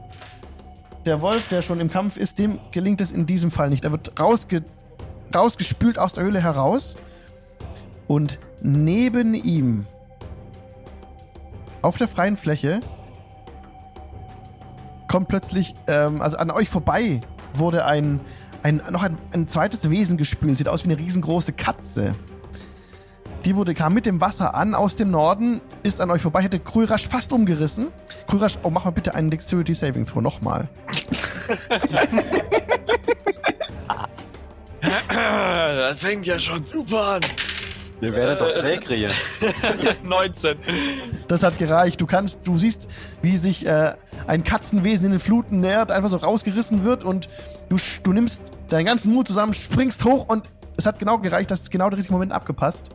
Der 1.06 1.20
Wolf, 1.20 1.48
der 1.48 1.62
schon 1.62 1.80
im 1.80 1.90
Kampf 1.90 2.16
ist, 2.16 2.38
dem 2.38 2.60
gelingt 2.70 3.00
es 3.00 3.10
in 3.10 3.26
diesem 3.26 3.50
Fall 3.50 3.70
nicht. 3.70 3.84
Er 3.84 3.90
wird 3.90 4.20
rausge 4.20 4.62
rausgespült 5.34 5.98
aus 5.98 6.12
der 6.12 6.24
Höhle 6.24 6.42
heraus. 6.42 6.96
Und 8.06 8.38
neben 8.60 9.34
ihm, 9.34 9.86
auf 11.80 11.96
der 11.98 12.08
freien 12.08 12.36
Fläche, 12.36 12.80
kommt 15.08 15.28
plötzlich, 15.28 15.74
ähm, 15.86 16.20
also 16.20 16.36
an 16.36 16.50
euch 16.50 16.68
vorbei, 16.68 17.20
wurde 17.54 17.86
ein, 17.86 18.20
ein 18.62 18.82
noch 18.90 19.02
ein, 19.02 19.18
ein 19.32 19.48
zweites 19.48 19.90
Wesen 19.90 20.16
gespült. 20.16 20.58
Sieht 20.58 20.68
aus 20.68 20.84
wie 20.84 20.92
eine 20.92 20.98
riesengroße 20.98 21.52
Katze. 21.52 22.14
Die 23.44 23.56
wurde, 23.56 23.74
kam 23.74 23.92
mit 23.94 24.06
dem 24.06 24.20
Wasser 24.20 24.54
an 24.54 24.74
aus 24.74 24.94
dem 24.94 25.10
Norden, 25.10 25.60
ist 25.82 26.00
an 26.00 26.10
euch 26.10 26.22
vorbei, 26.22 26.42
hätte 26.42 26.60
Krürasch 26.60 27.08
fast 27.08 27.32
umgerissen. 27.32 27.88
Krürasch, 28.28 28.58
oh, 28.62 28.70
mach 28.70 28.84
mal 28.84 28.92
bitte 28.92 29.16
einen 29.16 29.30
Dexterity 29.30 29.74
Saving 29.74 30.06
Throw 30.06 30.22
nochmal. 30.22 30.68
das 35.08 35.98
fängt 35.98 36.24
ja 36.26 36.38
schon 36.38 36.64
super 36.64 37.14
an. 37.14 37.22
Ihr 38.00 38.12
werdet 38.12 38.40
doch 38.40 38.54
Kräkrie. 38.60 39.08
19. 40.04 40.56
Das 41.26 41.42
hat 41.42 41.58
gereicht. 41.58 42.00
Du 42.00 42.06
kannst, 42.06 42.46
du 42.46 42.56
siehst, 42.58 42.88
wie 43.22 43.36
sich 43.36 43.66
äh, 43.66 43.94
ein 44.26 44.44
Katzenwesen 44.44 45.06
in 45.06 45.12
den 45.12 45.20
Fluten 45.20 45.60
nähert, 45.60 45.90
einfach 45.90 46.10
so 46.10 46.16
rausgerissen 46.16 46.84
wird 46.84 47.02
und 47.02 47.28
du, 47.68 47.76
du 48.04 48.12
nimmst 48.12 48.40
deinen 48.68 48.86
ganzen 48.86 49.12
Mut 49.12 49.26
zusammen, 49.28 49.54
springst 49.54 50.04
hoch 50.04 50.28
und 50.28 50.50
es 50.76 50.86
hat 50.86 50.98
genau 50.98 51.18
gereicht, 51.18 51.50
das 51.50 51.62
ist 51.62 51.70
genau 51.70 51.90
der 51.90 51.98
richtige 51.98 52.14
Moment 52.14 52.32
abgepasst. 52.32 52.90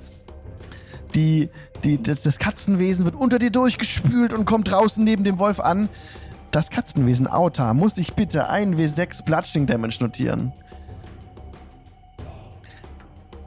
Die, 1.17 1.49
die, 1.83 1.99
das, 2.01 2.21
das 2.21 2.37
Katzenwesen 2.37 3.03
wird 3.03 3.15
unter 3.15 3.39
dir 3.39 3.49
durchgespült 3.49 4.33
und 4.33 4.45
kommt 4.45 4.69
draußen 4.71 5.03
neben 5.03 5.23
dem 5.23 5.39
Wolf 5.39 5.59
an. 5.59 5.89
Das 6.51 6.69
Katzenwesen 6.69 7.25
Auta 7.25 7.73
muss 7.73 7.95
sich 7.95 8.13
bitte 8.13 8.49
ein 8.49 8.75
W6 8.77 9.23
Bludgeoning 9.25 9.65
Damage 9.65 9.97
notieren. 9.99 10.53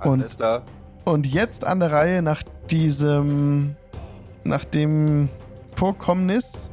Und- 0.03 0.23
Alles 0.23 0.37
klar. 0.37 0.63
Und 1.05 1.27
jetzt 1.29 1.65
an 1.65 1.79
der 1.79 1.93
Reihe 1.93 2.23
nach 2.23 2.43
diesem, 2.71 3.77
nach 4.43 4.65
dem 4.65 5.29
Vorkommnis 5.77 6.71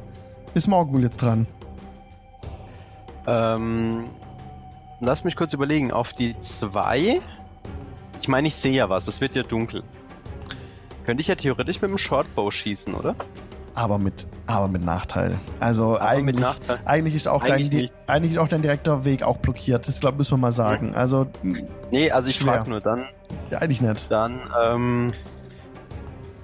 ist 0.54 0.66
Morgul 0.66 1.02
jetzt 1.02 1.18
dran. 1.22 1.46
Ähm, 3.26 4.04
lass 5.00 5.22
mich 5.22 5.36
kurz 5.36 5.52
überlegen. 5.52 5.92
Auf 5.92 6.12
die 6.12 6.38
zwei. 6.40 7.20
Ich 8.20 8.26
meine, 8.28 8.48
ich 8.48 8.56
sehe 8.56 8.72
ja 8.72 8.88
was. 8.90 9.06
Es 9.06 9.20
wird 9.20 9.36
ja 9.36 9.44
dunkel. 9.44 9.82
Könnte 11.08 11.22
ich 11.22 11.28
ja 11.28 11.36
theoretisch 11.36 11.80
mit 11.80 11.90
dem 11.90 11.96
Shortbow 11.96 12.50
schießen, 12.50 12.92
oder? 12.94 13.16
Aber 13.74 13.96
mit, 13.96 14.26
aber 14.46 14.68
mit 14.68 14.84
Nachteil. 14.84 15.38
Also 15.58 15.94
Aber 15.96 16.02
eigentlich, 16.02 16.38
Nachteil. 16.38 16.78
eigentlich 16.84 17.14
ist 17.14 17.26
auch 17.28 17.42
Eigentlich 17.44 17.70
dein, 17.70 17.80
nicht. 17.80 17.94
eigentlich 18.06 18.32
ist 18.32 18.38
auch 18.38 18.48
dein 18.48 18.60
direkter 18.60 19.06
Weg 19.06 19.22
auch 19.22 19.38
blockiert. 19.38 19.88
Das 19.88 20.00
glaube 20.00 20.18
müssen 20.18 20.32
wir 20.32 20.36
mal 20.36 20.52
sagen. 20.52 20.94
Also 20.94 21.26
Nee, 21.90 22.10
also 22.10 22.28
ich 22.28 22.38
frage 22.38 22.68
nur 22.68 22.80
dann. 22.82 23.04
ja, 23.50 23.56
eigentlich 23.56 23.80
nicht. 23.80 24.10
Dann 24.10 24.38
ähm, 24.62 25.12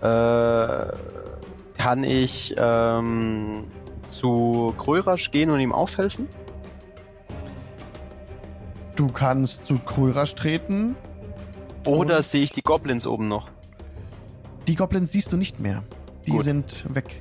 äh, 0.01 0.87
kann 1.77 2.03
ich 2.03 2.55
ähm, 2.57 3.65
zu 4.09 4.73
Grörasch 4.79 5.31
gehen 5.31 5.51
und 5.51 5.61
ihm 5.61 5.73
aufhelfen? 5.73 6.27
Du 8.97 9.09
kannst 9.09 9.67
zu 9.67 9.75
Krörasch 9.79 10.35
treten. 10.37 10.97
Oder 11.85 12.23
sehe 12.23 12.43
ich 12.45 12.53
die 12.53 12.63
Goblins 12.63 13.07
oben 13.07 13.29
noch? 13.29 13.51
Die 14.69 14.75
Goblins 14.77 15.13
siehst 15.13 15.33
du 15.33 15.37
nicht 15.37 15.61
mehr. 15.61 15.83
Die 16.27 16.31
Gut. 16.33 16.43
sind 16.43 16.85
weg. 16.95 17.21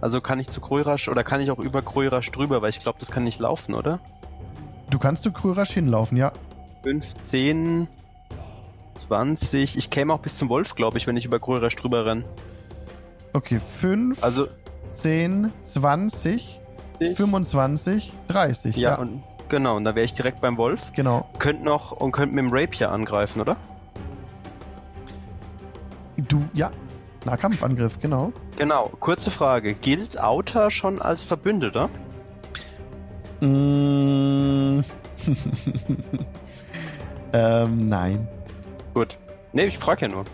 Also 0.00 0.20
kann 0.20 0.38
ich 0.40 0.48
zu 0.48 0.60
Grörasch 0.60 1.08
oder 1.08 1.24
kann 1.24 1.40
ich 1.40 1.50
auch 1.50 1.58
über 1.58 1.82
Grörasch 1.82 2.30
drüber, 2.30 2.62
weil 2.62 2.70
ich 2.70 2.78
glaube, 2.80 2.98
das 2.98 3.10
kann 3.10 3.24
nicht 3.24 3.40
laufen, 3.40 3.74
oder? 3.74 4.00
Du 4.90 4.98
kannst 4.98 5.22
zu 5.22 5.32
Krörasch 5.32 5.70
hinlaufen, 5.72 6.16
ja. 6.18 6.32
15, 6.82 7.88
20. 9.08 9.76
Ich 9.76 9.90
käme 9.90 10.12
auch 10.12 10.20
bis 10.20 10.36
zum 10.36 10.48
Wolf, 10.50 10.74
glaube 10.74 10.98
ich, 10.98 11.06
wenn 11.06 11.16
ich 11.16 11.24
über 11.24 11.38
Grörasch 11.38 11.76
drüber 11.76 12.04
renne. 12.06 12.24
Okay, 13.32 13.58
5, 13.58 14.22
Also, 14.22 14.46
10, 14.92 15.50
20, 15.60 16.60
25, 17.16 18.12
30. 18.28 18.76
ja, 18.76 18.90
Ja, 18.90 18.98
und 18.98 19.22
genau, 19.48 19.76
und 19.76 19.84
dann 19.84 19.94
wäre 19.96 20.04
ich 20.04 20.12
direkt 20.12 20.40
beim 20.40 20.56
Wolf. 20.58 20.92
genau. 20.94 21.26
Könnt 21.38 21.64
noch 21.64 21.92
und 21.92 22.12
könnt 22.12 22.32
mit 22.32 22.44
dem 22.44 22.52
Rapier 22.52 22.90
angreifen, 22.92 23.40
oder? 23.40 23.56
Du, 26.16 26.44
ja. 26.52 26.70
Nahkampfangriff, 27.24 27.98
genau. 28.00 28.32
Genau, 28.58 28.90
kurze 29.00 29.30
Frage. 29.30 29.74
Gilt 29.74 30.20
Auta 30.20 30.70
schon 30.70 31.00
als 31.00 31.22
Verbündeter? 31.22 31.88
Mm. 33.40 34.80
ähm, 37.32 37.88
nein. 37.88 38.28
Gut. 38.92 39.16
Ne, 39.52 39.66
ich 39.66 39.78
frage 39.78 40.06
ja 40.06 40.12
nur. 40.12 40.24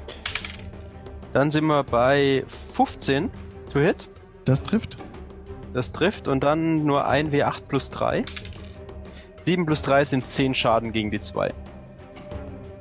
Dann 1.33 1.51
sind 1.51 1.67
wir 1.67 1.85
bei 1.85 2.45
15 2.73 3.31
to 3.73 3.79
hit. 3.79 4.09
Das 4.45 4.63
trifft. 4.63 4.97
Das 5.73 5.93
trifft 5.93 6.27
und 6.27 6.43
dann 6.43 6.85
nur 6.85 7.07
ein 7.07 7.31
W8 7.31 7.63
plus 7.69 7.91
3. 7.91 8.25
7 9.45 9.65
plus 9.65 9.83
3 9.83 10.05
sind 10.05 10.27
10 10.27 10.55
Schaden 10.55 10.93
gegen 10.93 11.11
die 11.11 11.21
2. 11.21 11.53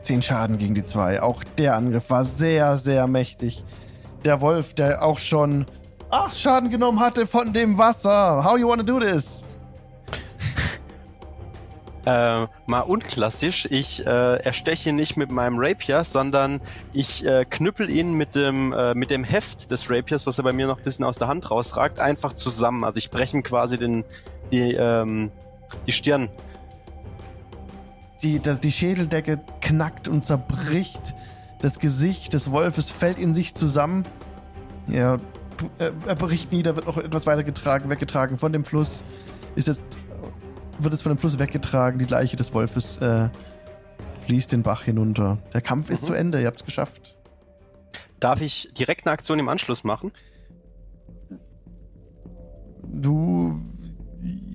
10 0.10 0.24
Schaden 0.24 0.58
gegen 0.58 0.74
die 0.74 0.84
zwei. 0.84 1.22
Auch 1.22 1.44
der 1.44 1.76
Angriff 1.76 2.10
war 2.10 2.26
sehr, 2.26 2.80
sehr 2.80 3.06
mächtig. 3.06 3.64
Der 4.26 4.42
Wolf, 4.42 4.74
der 4.74 5.04
auch 5.04 5.20
schon 5.20 5.68
8 6.10 6.36
Schaden 6.36 6.72
genommen 6.72 7.00
hatte 7.00 7.28
von 7.28 7.54
dem 7.54 7.78
Wasser. 7.78 8.44
How 8.44 8.58
you 8.58 8.68
wanna 8.68 8.82
do 8.82 9.00
this? 9.00 9.44
Äh, 12.06 12.48
mal 12.66 12.80
unklassisch, 12.80 13.68
ich 13.70 14.04
äh, 14.04 14.38
ersteche 14.38 14.94
nicht 14.94 15.18
mit 15.18 15.30
meinem 15.30 15.60
Rapier, 15.60 16.04
sondern 16.06 16.62
ich 16.94 17.24
äh, 17.26 17.46
knüppel 17.48 17.90
ihn 17.90 18.14
mit 18.14 18.36
dem, 18.36 18.74
äh, 18.74 18.96
mit 18.96 19.12
dem 19.12 19.24
Heft 19.26 19.70
des 19.70 19.92
Rapiers, 19.92 20.26
was 20.26 20.40
er 20.40 20.46
bei 20.46 20.54
mir 20.54 20.66
noch 20.66 20.78
ein 20.78 20.84
bisschen 20.84 21.06
aus 21.06 21.18
der 21.18 21.28
Hand 21.28 21.52
rausragt, 21.52 22.00
einfach 22.00 22.34
zusammen. 22.34 22.86
Also 22.86 22.98
ich 22.98 23.12
breche 23.12 23.38
ihm 23.38 23.44
quasi 23.44 23.78
den, 23.78 24.06
die, 24.52 24.74
ähm, 24.74 25.30
die 25.86 25.92
Stirn. 25.92 26.30
Die, 28.22 28.40
die 28.40 28.72
Schädeldecke 28.72 29.40
knackt 29.62 30.08
und 30.08 30.24
zerbricht. 30.26 31.16
Das 31.62 31.80
Gesicht 31.80 32.34
des 32.34 32.52
Wolfes 32.52 32.90
fällt 32.90 33.18
in 33.18 33.34
sich 33.34 33.54
zusammen. 33.54 34.04
Er, 34.92 35.20
er, 35.78 35.92
er 36.06 36.16
bricht 36.16 36.52
nieder, 36.52 36.76
wird 36.76 36.86
noch 36.86 36.98
etwas 36.98 37.26
weiter 37.28 37.44
getragen, 37.44 37.90
weggetragen 37.90 38.38
von 38.38 38.52
dem 38.54 38.64
Fluss. 38.66 39.04
Ist 39.56 39.68
jetzt, 39.68 39.86
wird 40.80 40.94
es 40.94 41.02
von 41.02 41.12
dem 41.14 41.18
Fluss 41.18 41.40
weggetragen. 41.40 42.00
Die 42.00 42.06
Leiche 42.06 42.36
des 42.38 42.54
Wolfes 42.54 42.98
äh, 43.00 43.30
fließt 44.26 44.52
den 44.52 44.64
Bach 44.64 44.84
hinunter. 44.84 45.38
Der 45.54 45.62
Kampf 45.62 45.90
ist 45.90 46.04
Mhm. 46.04 46.08
zu 46.08 46.14
Ende, 46.14 46.42
ihr 46.42 46.48
habt 46.48 46.58
es 46.60 46.66
geschafft. 46.66 47.16
Darf 48.20 48.42
ich 48.42 48.70
direkt 48.78 49.06
eine 49.06 49.14
Aktion 49.14 49.40
im 49.40 49.48
Anschluss 49.50 49.84
machen? 49.84 50.12
Du. 52.84 53.54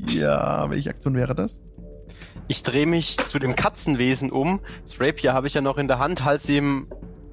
Ja, 0.08 0.68
welche 0.68 0.90
Aktion 0.90 1.14
wäre 1.14 1.34
das? 1.34 1.62
Ich 2.48 2.62
drehe 2.62 2.86
mich 2.86 3.16
zu 3.16 3.38
dem 3.38 3.56
Katzenwesen 3.56 4.30
um. 4.30 4.60
Das 4.84 5.00
Rapier 5.00 5.32
habe 5.32 5.46
ich 5.46 5.54
ja 5.54 5.60
noch 5.60 5.78
in 5.78 5.88
der 5.88 5.98
Hand, 5.98 6.24
halte 6.24 6.52
ihm 6.52 6.88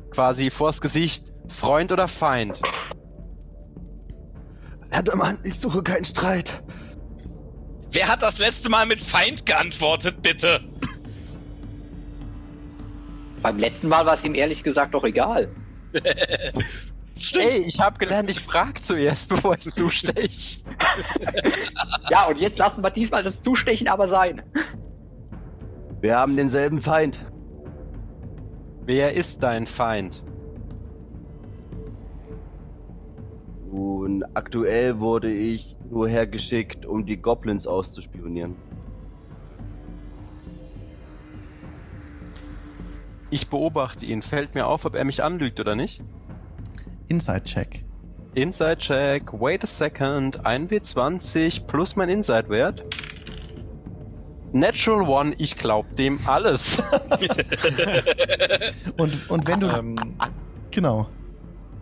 quasi 0.09 0.49
vors 0.49 0.81
Gesicht. 0.81 1.31
Freund 1.47 1.91
oder 1.91 2.07
Feind? 2.07 2.61
Mann, 5.15 5.39
ich 5.43 5.59
suche 5.59 5.83
keinen 5.83 6.05
Streit. 6.05 6.63
Wer 7.91 8.07
hat 8.07 8.21
das 8.21 8.37
letzte 8.37 8.69
Mal 8.69 8.85
mit 8.85 9.01
Feind 9.01 9.45
geantwortet, 9.45 10.21
bitte? 10.21 10.61
Beim 13.41 13.57
letzten 13.57 13.89
Mal 13.89 14.05
war 14.05 14.13
es 14.13 14.23
ihm 14.23 14.35
ehrlich 14.35 14.63
gesagt 14.63 14.93
doch 14.93 15.03
egal. 15.03 15.49
Ey, 17.33 17.57
ich 17.67 17.79
habe 17.79 17.97
gelernt, 17.99 18.29
ich 18.29 18.39
frage 18.39 18.81
zuerst, 18.81 19.29
bevor 19.29 19.57
ich 19.57 19.71
zustech. 19.71 20.63
Ja, 22.09 22.27
und 22.27 22.37
jetzt 22.39 22.57
lassen 22.57 22.81
wir 22.81 22.89
diesmal 22.89 23.23
das 23.23 23.41
Zustechen 23.41 23.87
aber 23.87 24.07
sein. 24.07 24.41
Wir 26.01 26.17
haben 26.17 26.35
denselben 26.35 26.81
Feind. 26.81 27.23
Wer 28.85 29.13
ist 29.13 29.43
dein 29.43 29.67
Feind? 29.67 30.23
Und 33.71 34.23
aktuell 34.35 34.99
wurde 34.99 35.31
ich 35.31 35.77
nur 35.91 36.09
hergeschickt, 36.09 36.87
um 36.87 37.05
die 37.05 37.17
Goblins 37.17 37.67
auszuspionieren. 37.67 38.55
Ich 43.29 43.47
beobachte 43.47 44.05
ihn. 44.05 44.23
Fällt 44.23 44.55
mir 44.55 44.65
auf, 44.65 44.85
ob 44.85 44.95
er 44.95 45.05
mich 45.05 45.23
anlügt 45.23 45.59
oder 45.59 45.75
nicht? 45.75 46.03
Inside-Check. 47.09 47.85
Inside 48.33 48.77
Check, 48.77 49.33
wait 49.33 49.63
a 49.63 49.67
second, 49.67 50.41
1W20 50.45 51.65
plus 51.67 51.95
mein 51.95 52.09
Inside-Wert. 52.09 52.85
Natural 54.53 55.07
One, 55.07 55.33
ich 55.37 55.57
glaub 55.57 55.95
dem 55.95 56.19
alles. 56.25 56.81
Und, 58.97 59.29
und 59.29 59.47
wenn 59.47 59.59
du. 59.59 59.67
Ähm, 59.67 59.95
genau. 60.71 61.07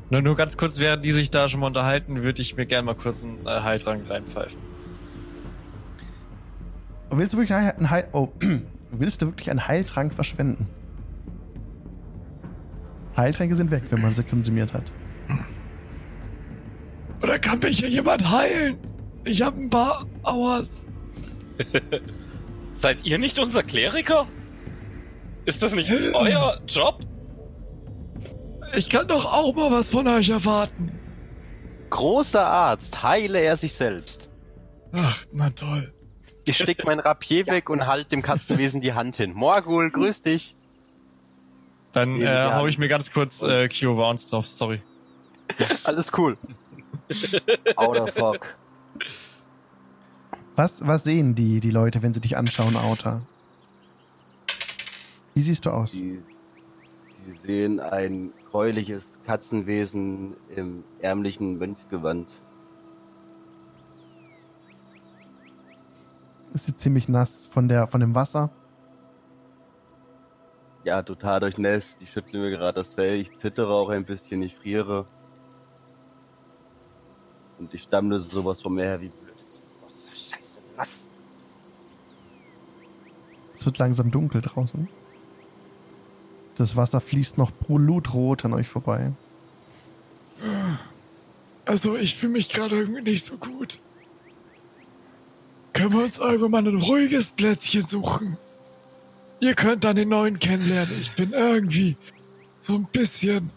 nur, 0.10 0.22
nur 0.22 0.36
ganz 0.36 0.56
kurz, 0.56 0.80
während 0.80 1.04
die 1.04 1.12
sich 1.12 1.32
da 1.32 1.50
schon 1.50 1.62
mal 1.62 1.68
unterhalten, 1.68 2.22
würde 2.22 2.42
ich 2.42 2.56
mir 2.56 2.66
gerne 2.66 2.86
mal 2.86 2.96
kurz 2.96 3.24
einen 3.24 3.46
äh, 3.46 3.62
Heiltrank 3.62 4.10
reinpfeifen. 4.10 4.60
Willst 7.10 7.34
du 7.34 7.38
wirklich 7.38 7.54
einen 7.54 7.90
Heil. 7.90 8.08
Oh. 8.12 8.30
Willst 8.92 9.22
du 9.22 9.28
wirklich 9.28 9.52
einen 9.52 9.68
Heiltrank 9.68 10.14
verschwenden? 10.14 10.68
Heiltränke 13.16 13.56
sind 13.56 13.70
weg, 13.70 13.84
wenn 13.90 14.02
man 14.02 14.14
sie 14.14 14.24
konsumiert 14.24 14.74
hat. 14.74 14.92
Oder 17.22 17.38
kann 17.38 17.60
mich 17.60 17.80
hier 17.80 17.90
jemand 17.90 18.30
heilen? 18.30 18.78
Ich 19.26 19.42
habe 19.42 19.58
ein 19.58 19.70
paar 19.70 20.08
Auers. 20.24 20.86
Seid 22.80 23.06
ihr 23.06 23.18
nicht 23.18 23.38
unser 23.40 23.62
Kleriker? 23.62 24.26
Ist 25.44 25.62
das 25.62 25.74
nicht 25.74 25.92
euer 26.14 26.62
Job? 26.66 27.02
Ich 28.74 28.90
kann 28.90 29.06
doch 29.06 29.26
auch 29.26 29.54
mal 29.54 29.70
was 29.70 29.90
von 29.90 30.08
euch 30.08 30.30
erwarten. 30.30 30.98
Großer 31.90 32.46
Arzt, 32.46 33.04
heile 33.04 33.42
er 33.42 33.58
sich 33.58 33.74
selbst. 33.74 34.30
Ach, 34.94 35.26
na 35.34 35.50
toll. 35.50 35.94
Ich 36.46 36.56
steck 36.56 36.86
mein 36.86 37.00
Rapier 37.00 37.48
weg 37.48 37.70
und 37.70 37.86
halt 37.86 38.14
dem 38.14 38.22
Katzenwesen 38.22 38.80
die 38.80 38.94
Hand 38.94 39.18
hin. 39.18 39.34
Morgul, 39.34 39.92
grüß 39.92 40.22
dich. 40.22 40.56
Dann 41.92 42.22
äh, 42.22 42.48
ich 42.48 42.54
hau 42.54 42.66
ich 42.66 42.78
mir 42.78 42.88
ganz 42.88 43.12
kurz 43.12 43.42
äh, 43.42 43.68
Cure 43.68 43.98
Wounds 43.98 44.30
drauf, 44.30 44.48
sorry. 44.48 44.82
Alles 45.84 46.12
cool. 46.18 46.38
Outer 47.76 48.08
Fuck. 48.08 48.56
Was, 50.60 50.86
was 50.86 51.06
sehen 51.06 51.36
die, 51.36 51.62
die 51.62 51.72
Leute, 51.72 52.02
wenn 52.02 52.14
sie 52.14 52.20
dich 52.20 52.36
anschauen, 52.36 52.76
Outer? 52.76 53.22
Wie 55.34 55.40
siehst 55.40 55.66
du 55.66 55.70
aus? 55.70 55.94
Die, 55.94 56.22
die 57.26 57.38
sehen 57.38 57.80
ein 57.80 58.34
gräuliches 58.52 59.08
Katzenwesen 59.26 60.36
im 60.54 60.84
ärmlichen 61.00 61.60
Mönchsgewand. 61.60 62.30
Es 66.54 66.68
ist 66.68 66.78
ziemlich 66.78 67.08
nass 67.08 67.48
von, 67.48 67.70
der, 67.70 67.88
von 67.88 68.02
dem 68.02 68.14
Wasser. 68.14 68.52
Ja, 70.84 71.02
total 71.04 71.40
durchnässt. 71.40 72.02
Ich 72.02 72.12
schüttle 72.12 72.38
mir 72.38 72.50
gerade 72.50 72.82
das 72.82 72.96
Fell. 72.96 73.22
Ich 73.22 73.34
zittere 73.38 73.74
auch 73.74 73.88
ein 73.88 74.04
bisschen. 74.04 74.42
Ich 74.42 74.56
friere. 74.56 75.08
Und 77.60 77.74
ich 77.74 77.84
stammle 77.84 78.20
sowas 78.20 78.62
von 78.62 78.74
mir 78.74 78.84
her 78.84 79.00
wie 79.00 79.08
blöd. 79.08 79.30
Scheiße, 80.14 80.60
nass. 80.76 81.10
Es 83.60 83.66
wird 83.66 83.78
langsam 83.78 84.10
dunkel 84.10 84.42
draußen. 84.42 84.88
Das 86.56 86.78
Wasser 86.78 87.02
fließt 87.02 87.38
noch 87.38 87.52
blutrot 87.52 88.46
an 88.46 88.54
euch 88.54 88.70
vorbei. 88.70 89.12
Also, 91.66 91.98
ich 91.98 92.16
fühle 92.16 92.32
mich 92.34 92.48
gerade 92.50 92.78
irgendwie 92.78 93.02
nicht 93.02 93.26
so 93.26 93.36
gut. 93.38 93.80
Können 95.74 95.92
wir 95.92 96.04
uns 96.06 96.20
irgendwann 96.20 96.52
mal 96.52 96.66
ein 96.66 96.82
ruhiges 96.82 97.32
Plätzchen 97.32 97.84
suchen? 97.84 98.38
Ihr 99.42 99.56
könnt 99.56 99.84
dann 99.84 99.98
den 99.98 100.10
neuen 100.10 100.40
kennenlernen. 100.40 100.98
Ich 101.02 101.14
bin 101.16 101.34
irgendwie 101.34 101.98
so 102.60 102.76
ein 102.76 102.86
bisschen. 102.86 103.50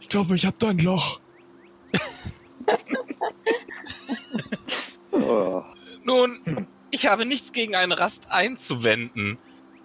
Ich 0.00 0.10
glaube, 0.10 0.34
ich 0.34 0.44
habe 0.44 0.56
da 0.58 0.68
ein 0.68 0.78
Loch. 0.78 1.20
Oh. 5.14 5.62
Nun, 6.04 6.66
ich 6.92 7.06
habe 7.08 7.26
nichts 7.26 7.52
gegen 7.52 7.74
eine 7.74 7.98
Rast 7.98 8.30
einzuwenden. 8.30 9.38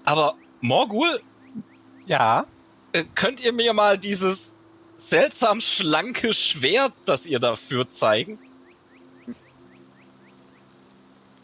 Aber 0.05 0.35
Morgul, 0.61 1.21
Ja, 2.05 2.45
äh, 2.91 3.03
könnt 3.15 3.39
ihr 3.41 3.51
mir 3.53 3.73
mal 3.73 3.97
dieses 3.97 4.55
seltsam 4.97 5.59
schlanke 5.61 6.33
Schwert, 6.33 6.93
das 7.05 7.25
ihr 7.25 7.39
dafür 7.39 7.91
zeigen? 7.91 8.37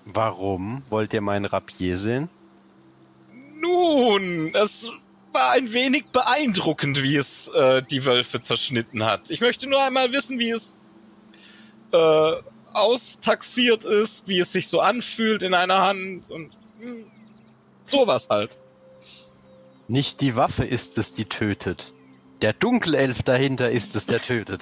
warum 0.05 0.83
wollt 0.89 1.13
ihr 1.13 1.21
mein 1.21 1.45
Rapier 1.45 1.95
sehen? 1.97 2.29
Nun, 3.59 4.53
es 4.53 4.91
war 5.31 5.51
ein 5.51 5.71
wenig 5.73 6.05
beeindruckend, 6.07 7.01
wie 7.01 7.15
es 7.15 7.47
äh, 7.47 7.81
die 7.81 8.05
Wölfe 8.05 8.41
zerschnitten 8.41 9.03
hat. 9.03 9.29
Ich 9.31 9.39
möchte 9.39 9.67
nur 9.67 9.81
einmal 9.81 10.11
wissen, 10.11 10.39
wie 10.39 10.51
es 10.51 10.73
äh, 11.93 12.33
austaxiert 12.73 13.85
ist, 13.85 14.27
wie 14.27 14.39
es 14.39 14.51
sich 14.51 14.67
so 14.67 14.79
anfühlt 14.79 15.43
in 15.43 15.53
einer 15.53 15.81
Hand 15.81 16.29
und 16.29 16.51
hm, 16.79 17.05
sowas 17.83 18.27
halt. 18.29 18.51
Nicht 19.87 20.21
die 20.21 20.35
Waffe 20.35 20.65
ist 20.65 20.97
es, 20.97 21.13
die 21.13 21.25
tötet. 21.25 21.91
Der 22.41 22.53
Dunkelelf 22.53 23.23
dahinter 23.23 23.71
ist 23.71 23.95
es, 23.95 24.05
der 24.05 24.21
tötet. 24.21 24.61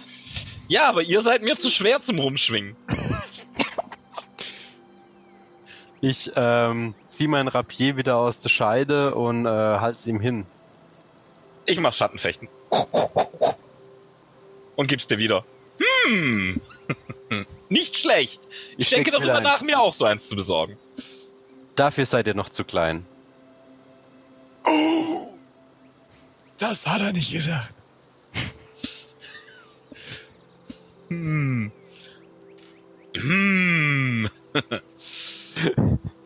Ja, 0.68 0.88
aber 0.89 1.03
ihr 1.03 1.22
seid 1.22 1.41
mir 1.41 1.57
zu 1.57 1.70
schwer 1.70 2.01
zum 2.01 2.20
Rumschwingen. 2.20 2.76
Ich 6.03 6.32
ähm, 6.36 6.95
zieh 7.09 7.28
mein 7.28 7.47
Rapier 7.47 7.95
wieder 7.95 8.18
aus 8.18 8.39
der 8.39 8.49
Scheide 8.49 9.14
und 9.14 9.45
äh, 9.45 9.49
halt's 9.49 10.07
ihm 10.07 10.20
hin. 10.20 10.47
Ich 11.68 11.80
mach 11.80 11.93
Schattenfechten. 11.93 12.47
Und 14.76 14.88
gib's 14.88 15.07
dir 15.07 15.20
wieder. 15.20 15.45
Hm. 16.07 16.59
Nicht 17.70 17.98
schlecht. 17.98 18.42
Ich, 18.78 18.88
Ich 18.88 18.89
denke 18.89 19.12
darüber 19.12 19.38
ein. 19.38 19.44
nach, 19.44 19.62
mir 19.62 19.80
auch 19.80 19.94
so 19.94 20.06
eins 20.06 20.28
zu 20.28 20.36
besorgen. 20.36 20.78
Dafür 21.76 22.06
seid 22.06 22.28
ihr 22.28 22.34
noch 22.34 22.50
zu 22.50 22.64
klein. 22.64 23.06
Das 26.58 26.86
hat 26.86 27.02
er 27.02 27.12
nicht 27.14 27.32
gesagt. 27.32 27.74
Hm. 31.10 31.72
Hm. 33.16 34.30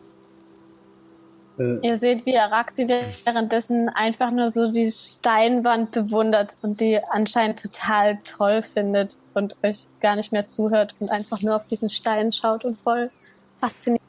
Ihr 1.58 1.96
seht, 1.96 2.26
wie 2.26 2.36
Araxi 2.36 2.86
währenddessen 2.86 3.88
einfach 3.88 4.30
nur 4.30 4.50
so 4.50 4.70
die 4.70 4.90
Steinwand 4.90 5.90
bewundert 5.90 6.54
und 6.60 6.80
die 6.80 7.00
anscheinend 7.10 7.62
total 7.62 8.18
toll 8.24 8.62
findet 8.62 9.16
und 9.32 9.56
euch 9.62 9.86
gar 10.00 10.16
nicht 10.16 10.32
mehr 10.32 10.46
zuhört 10.46 10.94
und 11.00 11.10
einfach 11.10 11.40
nur 11.40 11.56
auf 11.56 11.66
diesen 11.66 11.88
Stein 11.88 12.30
schaut 12.32 12.64
und 12.64 12.78
voll 12.80 13.08
fasziniert. 13.58 14.02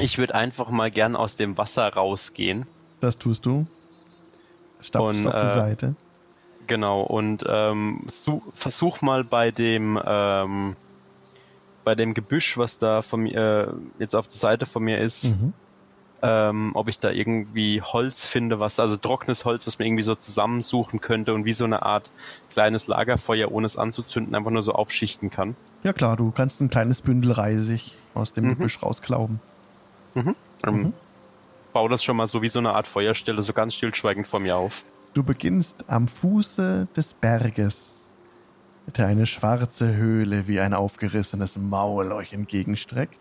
Ich 0.00 0.16
würde 0.16 0.34
einfach 0.34 0.70
mal 0.70 0.90
gern 0.90 1.14
aus 1.14 1.36
dem 1.36 1.58
Wasser 1.58 1.86
rausgehen. 1.92 2.66
Das 3.00 3.18
tust 3.18 3.44
du. 3.44 3.66
Stapfst 4.80 5.20
Und, 5.20 5.26
auf 5.26 5.34
die 5.34 5.46
äh, 5.46 5.54
Seite. 5.54 5.94
Genau, 6.66 7.02
und 7.02 7.44
ähm, 7.48 8.06
su 8.08 8.42
versuch 8.54 9.02
mal 9.02 9.24
bei 9.24 9.50
dem 9.50 10.00
ähm, 10.04 10.76
bei 11.84 11.94
dem 11.94 12.14
Gebüsch, 12.14 12.58
was 12.58 12.78
da 12.78 13.02
von 13.02 13.20
mir 13.20 13.74
äh, 13.98 14.02
jetzt 14.02 14.14
auf 14.14 14.28
der 14.28 14.36
Seite 14.36 14.66
von 14.66 14.82
mir 14.82 14.98
ist, 14.98 15.24
Mhm. 15.24 15.52
Ähm, 16.22 16.72
ob 16.74 16.88
ich 16.88 16.98
da 16.98 17.10
irgendwie 17.10 17.80
Holz 17.80 18.26
finde, 18.26 18.58
was, 18.60 18.80
also 18.80 18.96
trockenes 18.96 19.44
Holz, 19.44 19.66
was 19.66 19.78
man 19.78 19.86
irgendwie 19.86 20.02
so 20.02 20.14
zusammensuchen 20.14 21.00
könnte 21.00 21.32
und 21.34 21.44
wie 21.44 21.52
so 21.52 21.64
eine 21.64 21.82
Art 21.82 22.10
kleines 22.50 22.86
Lagerfeuer, 22.86 23.52
ohne 23.52 23.66
es 23.66 23.76
anzuzünden, 23.76 24.34
einfach 24.34 24.50
nur 24.50 24.62
so 24.62 24.72
aufschichten 24.72 25.30
kann. 25.30 25.54
Ja 25.84 25.92
klar, 25.92 26.16
du 26.16 26.32
kannst 26.32 26.60
ein 26.60 26.70
kleines 26.70 27.02
Bündel 27.02 27.32
Reisig 27.32 27.96
aus 28.14 28.32
dem 28.32 28.44
Mhm. 28.44 28.48
Gebüsch 28.50 28.82
rausklauben. 28.82 29.40
Ähm, 30.16 30.34
Mhm. 30.66 30.92
Bau 31.72 31.86
das 31.86 32.02
schon 32.02 32.16
mal 32.16 32.26
so 32.26 32.42
wie 32.42 32.48
so 32.48 32.58
eine 32.58 32.72
Art 32.72 32.88
Feuerstelle, 32.88 33.42
so 33.42 33.52
ganz 33.52 33.74
stillschweigend 33.74 34.26
vor 34.26 34.40
mir 34.40 34.56
auf. 34.56 34.84
Du 35.14 35.22
beginnst 35.22 35.88
am 35.88 36.08
Fuße 36.08 36.88
des 36.96 37.14
Berges, 37.14 38.10
der 38.96 39.06
eine 39.06 39.26
schwarze 39.26 39.94
Höhle 39.94 40.48
wie 40.48 40.58
ein 40.60 40.74
aufgerissenes 40.74 41.56
Maul 41.56 42.10
euch 42.10 42.32
entgegenstreckt, 42.32 43.18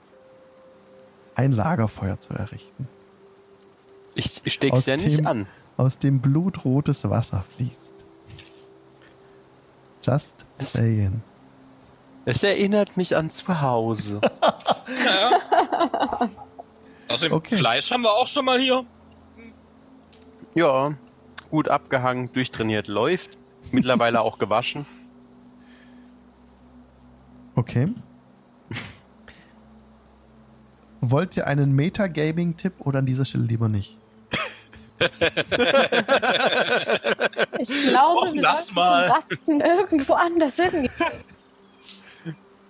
ein 1.38 1.52
Lagerfeuer 1.54 2.20
zu 2.20 2.34
errichten, 2.34 2.88
Ich, 4.16 4.42
ich 4.44 4.54
steck's 4.54 4.80
Aus 4.80 4.86
ja 4.88 4.98
nicht 4.98 5.20
dem- 5.20 5.28
an. 5.28 5.48
aus 5.78 6.00
dem 6.00 6.20
blutrotes 6.20 7.08
Wasser 7.10 7.44
fließt. 7.56 7.94
Just 10.04 10.46
saying. 10.58 11.22
Es 12.26 12.42
erinnert 12.44 12.98
mich 12.98 13.16
an 13.16 13.30
zu 13.30 13.62
Hause. 13.62 14.20
Naja. 15.04 16.30
Außerdem, 17.10 17.34
Okay. 17.34 17.58
Fleisch 17.58 17.92
haben 17.92 18.02
wir 18.04 18.14
auch 18.14 18.28
schon 18.28 18.46
mal 18.46 18.58
hier. 18.60 18.86
ja, 20.56 20.94
gut 21.52 21.68
abgehangen, 21.70 22.32
durchtrainiert, 22.34 22.88
läuft. 22.88 23.38
Mittlerweile 23.72 24.22
auch 24.22 24.40
gewaschen. 24.40 24.86
Okay. 27.56 27.88
Wollt 31.02 31.38
ihr 31.38 31.48
einen 31.48 31.74
Metagaming-Tipp 31.74 32.74
oder 32.80 33.00
an 33.00 33.06
dieser 33.06 33.26
Stelle 33.26 33.45
lieber 33.45 33.70
nicht? 33.70 33.98
Ich 37.60 37.70
glaube, 37.88 38.28
Och, 38.30 38.34
wir 38.34 38.41
lass 38.41 38.68
sollten 38.68 38.76
mal. 38.76 39.06
zum 39.06 39.16
Rasten 39.16 39.62
irgendwo 39.62 40.14
anders 40.14 40.56
hingehen. 40.56 40.89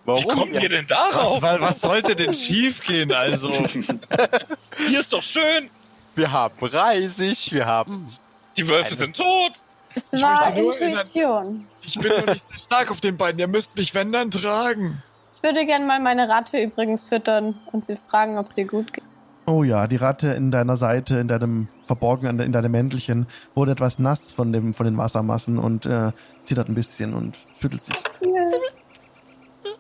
Wie 0.06 0.24
kommen 0.24 0.54
wir 0.54 0.70
denn 0.70 0.88
darauf? 0.88 1.36
Was, 1.36 1.42
weil, 1.42 1.62
was 1.62 1.82
sollte 1.82 2.16
denn 2.16 2.34
schiefgehen? 2.34 3.12
Also, 3.12 3.50
Hier 4.88 5.00
ist 5.02 5.12
doch 5.12 5.24
schön. 5.24 5.70
Wir 6.16 6.32
haben 6.32 6.56
Reisig, 6.62 7.52
wir 7.52 7.66
haben. 7.66 8.10
Die 8.56 8.68
Wölfe 8.68 8.96
sind 8.96 9.18
tot. 9.18 9.54
Es 9.94 10.14
Ich 10.14 10.22
war 10.22 10.56
Intuition. 10.56 11.68
ich 11.82 12.00
bin 12.00 12.10
nur 12.12 12.34
nicht 12.34 12.46
sehr 12.50 12.60
stark 12.60 12.92
auf 12.92 13.02
den 13.02 13.18
beiden. 13.18 13.40
Ihr 13.40 13.48
müsst 13.48 13.76
mich, 13.76 13.94
wenn 13.94 14.12
dann, 14.12 14.32
tragen. 14.32 15.04
Ich 15.48 15.54
würde 15.56 15.66
gerne 15.66 15.86
mal 15.86 16.02
meine 16.02 16.28
Ratte 16.28 16.62
übrigens 16.62 17.06
füttern 17.06 17.58
und 17.72 17.86
sie 17.86 17.96
fragen, 17.96 18.38
ob 18.38 18.50
sie 18.50 18.66
gut 18.66 18.92
geht. 18.92 19.06
Oh 19.46 19.64
ja, 19.64 19.88
die 19.88 19.96
Ratte 19.96 20.28
in 20.34 20.52
deiner 20.52 20.76
Seite, 20.76 21.20
in 21.20 21.30
deinem 21.30 21.70
verborgen 21.86 22.38
in 22.42 22.52
deinem 22.52 22.70
Mäntelchen, 22.74 23.28
wurde 23.56 23.72
etwas 23.72 23.98
nass 23.98 24.30
von 24.30 24.52
dem 24.52 24.74
von 24.74 24.86
den 24.86 24.98
Wassermassen 24.98 25.58
und 25.58 25.86
äh, 25.86 26.12
zittert 26.44 26.68
ein 26.68 26.76
bisschen 26.76 27.14
und 27.14 27.38
schüttelt 27.58 27.86
sich. 27.86 27.96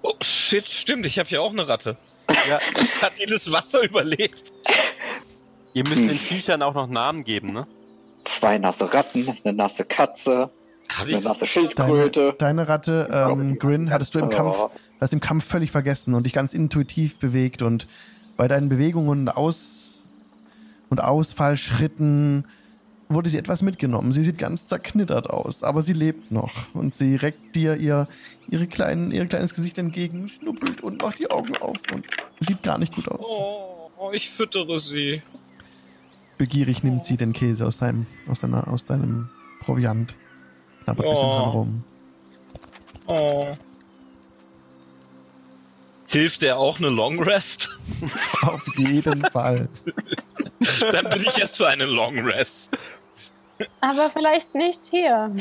Oh 0.03 0.13
shit, 0.21 0.69
stimmt. 0.69 1.05
Ich 1.05 1.19
habe 1.19 1.27
hier 1.27 1.41
auch 1.41 1.51
eine 1.51 1.67
Ratte. 1.67 1.97
Ja, 2.47 2.61
Hat 3.01 3.19
die 3.21 3.25
das 3.25 3.51
Wasser 3.51 3.81
überlebt? 3.81 4.53
ihr 5.73 5.83
müsst 5.83 6.01
den 6.01 6.11
Viechern 6.11 6.61
auch 6.61 6.75
noch 6.75 6.87
Namen 6.87 7.25
geben, 7.25 7.51
ne? 7.51 7.67
Zwei 8.23 8.57
nasse 8.57 8.93
Ratten, 8.93 9.37
eine 9.43 9.53
nasse 9.53 9.83
Katze, 9.83 10.49
Hatte 10.89 11.11
ich 11.11 11.23
nasse 11.23 11.39
Deine, 11.41 11.47
Schildkröte. 11.47 12.35
deine 12.37 12.67
Ratte, 12.67 13.09
ähm, 13.11 13.59
Grin, 13.59 13.89
hattest 13.91 14.15
du 14.15 14.19
im 14.19 14.29
Kampf, 14.29 14.55
Oh. 14.57 14.71
hast 14.99 15.13
im 15.13 15.19
Kampf 15.19 15.45
völlig 15.45 15.71
vergessen 15.71 16.13
und 16.15 16.23
dich 16.25 16.33
ganz 16.33 16.53
intuitiv 16.53 17.17
bewegt 17.19 17.61
und 17.61 17.87
bei 18.37 18.47
deinen 18.47 18.69
Bewegungen 18.69 19.09
und 19.09 19.29
Aus 19.29 20.03
und 20.89 21.01
Ausfallschritten 21.01 22.45
wurde 23.09 23.29
sie 23.29 23.37
etwas 23.37 23.61
mitgenommen. 23.61 24.11
Sie 24.11 24.23
sieht 24.23 24.37
ganz 24.37 24.67
zerknittert 24.67 25.29
aus, 25.29 25.63
aber 25.63 25.81
sie 25.81 25.93
lebt 25.93 26.31
noch 26.31 26.73
und 26.73 26.95
sie 26.95 27.15
reckt 27.15 27.55
dir 27.55 27.75
ihr, 27.77 28.07
ihre 28.49 28.67
kleinen, 28.67 29.11
ihr 29.11 29.25
kleines 29.27 29.53
Gesicht 29.53 29.77
entgegen, 29.77 30.27
schnuppelt 30.29 30.81
und 30.81 31.01
macht 31.01 31.19
die 31.19 31.29
Augen 31.31 31.55
auf 31.57 31.77
und 31.93 32.05
sieht 32.39 32.63
gar 32.63 32.77
nicht 32.77 32.93
gut 32.93 33.07
aus. 33.09 33.25
Oh, 33.27 34.11
ich 34.13 34.29
füttere 34.29 34.79
sie. 34.79 35.21
Begierig 36.37 36.83
nimmt 36.83 37.03
sie 37.05 37.17
den 37.17 37.33
Käse 37.33 37.65
aus 37.65 37.77
deinem, 37.77 38.05
aus 38.29 38.41
deiner, 38.41 38.67
aus 38.67 38.85
deinem 38.85 39.29
Proviant. 39.61 40.15
Knabbert 40.87 41.05
ein 41.05 41.11
bisschen 41.11 41.27
Oh. 41.27 41.37
dran 41.37 41.49
rum. 41.49 41.83
Oh. 43.07 43.47
Hilft 46.07 46.41
der 46.43 46.57
auch 46.57 46.77
eine 46.77 46.87
Long 46.89 47.21
Rest? 47.21 47.69
Auf 48.43 48.65
jeden 48.77 49.21
Fall. 49.31 49.67
Dann 50.79 51.09
bin 51.09 51.21
ich 51.23 51.35
jetzt 51.35 51.57
für 51.57 51.67
eine 51.67 51.83
Long 51.85 52.19
Rest. 52.19 52.69
Aber 53.81 54.09
vielleicht 54.09 54.55
nicht 54.55 54.81
hier. 54.89 55.35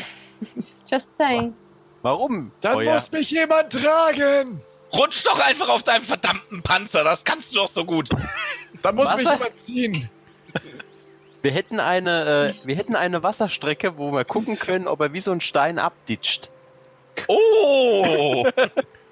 Just 0.90 1.16
saying. 1.16 1.54
Warum? 2.02 2.50
Dann 2.60 2.76
Euer- 2.78 2.94
muss 2.94 3.12
mich 3.12 3.30
jemand 3.30 3.72
tragen. 3.72 4.60
Rutsch 4.92 5.24
doch 5.24 5.38
einfach 5.38 5.68
auf 5.68 5.82
deinem 5.84 6.04
verdammten 6.04 6.62
Panzer. 6.62 7.04
Das 7.04 7.24
kannst 7.24 7.52
du 7.52 7.56
doch 7.56 7.68
so 7.68 7.84
gut. 7.84 8.08
Dann 8.82 8.96
muss 8.96 9.06
Was? 9.06 9.16
mich 9.16 9.28
jemand 9.30 9.58
ziehen. 9.58 10.10
Wir 11.46 11.52
hätten 11.52 11.78
eine, 11.78 12.52
äh, 12.58 12.66
wir 12.66 12.74
hätten 12.74 12.96
eine 12.96 13.22
Wasserstrecke, 13.22 13.98
wo 13.98 14.10
wir 14.10 14.24
gucken 14.24 14.58
können, 14.58 14.88
ob 14.88 15.00
er 15.00 15.12
wie 15.12 15.20
so 15.20 15.30
ein 15.30 15.40
Stein 15.40 15.78
abditscht. 15.78 16.50
Oh! 17.28 18.44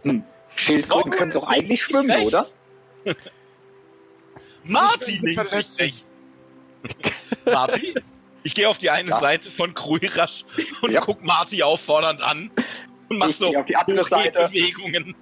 Schildkröten 0.57 1.13
können 1.13 1.31
doch 1.31 1.47
eigentlich 1.47 1.81
schwimmen, 1.81 2.11
Recht. 2.11 2.27
oder? 2.27 2.45
Marty, 4.65 5.13
Ich 5.13 5.23
will 5.23 5.31
sie 5.31 5.37
links 5.37 5.49
verletzen. 5.49 5.85
nicht 5.85 6.05
rechts. 6.85 7.15
Marty? 7.45 7.95
Ich 8.43 8.57
gehe 8.57 8.69
auf 8.69 8.79
die 8.79 8.91
eine 8.91 9.11
Ja. 9.11 9.21
Seite 9.21 9.49
von 9.49 9.73
Kruirasch 9.73 10.45
und 10.83 10.91
Ja. 10.91 11.03
guck 11.03 11.23
Marty 11.23 11.63
auffordernd 11.63 12.21
an 12.21 12.51
und 13.11 13.19
mach 13.19 13.29
Ich 13.29 13.37
so 13.37 13.51
gehe 13.51 13.61
auf 13.61 13.67
die 13.67 13.77
andere 13.77 14.05
Seite. 14.09 14.49
Bewegungen. 14.49 15.15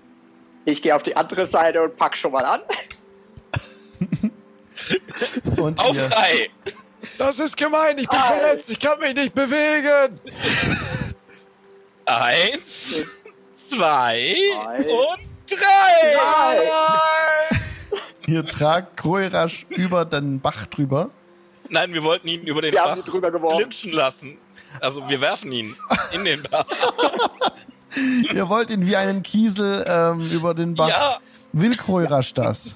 Ich 0.65 0.81
gehe 0.81 0.97
auf 0.97 1.03
die 1.03 1.15
andere 1.15 1.47
Seite 1.47 1.83
und 1.83 1.95
pack 1.99 2.17
schon 2.17 2.33
mal 2.33 2.47
an. 2.47 2.63
Und 5.59 5.79
Auf 5.79 5.95
drei. 6.09 6.49
Das 7.19 7.39
ist 7.39 7.57
gemein. 7.57 7.99
Ich 7.99 8.09
bin 8.09 8.19
Nein. 8.19 8.41
verletzt. 8.41 8.71
Ich 8.71 8.79
kann 8.79 8.99
mich 8.99 9.15
nicht 9.15 9.35
bewegen. 9.35 10.21
Eins, 12.05 13.03
zwei 13.69 14.37
Drei. 14.55 14.77
und 14.79 15.21
drei. 15.49 16.15
Nein. 17.51 17.61
ihr 18.27 18.45
tragt 18.47 18.97
Kroirasch 18.97 19.67
über 19.71 20.05
den 20.05 20.41
Bach 20.41 20.67
drüber. 20.67 21.11
Nein, 21.69 21.93
wir 21.95 22.03
wollten 22.03 22.29
ihn 22.29 22.43
über 22.43 22.61
den 22.61 22.73
Wir 22.73 22.83
Bach 22.83 23.57
glitschen 23.57 23.93
lassen. 23.93 24.37
Also 24.81 25.09
wir 25.09 25.21
werfen 25.21 25.53
ihn 25.53 25.77
in 26.13 26.25
den 26.25 26.43
Bach. 26.43 26.67
Ihr 28.35 28.49
wollt 28.49 28.71
ihn 28.71 28.87
wie 28.87 28.97
einen 28.97 29.23
Kiesel 29.23 29.85
ähm, 29.87 30.31
über 30.31 30.55
den 30.55 30.75
Bach. 30.75 30.89
Ja, 30.89 31.19
Will 31.53 31.77
Kroirasch 31.77 32.33
das? 32.33 32.75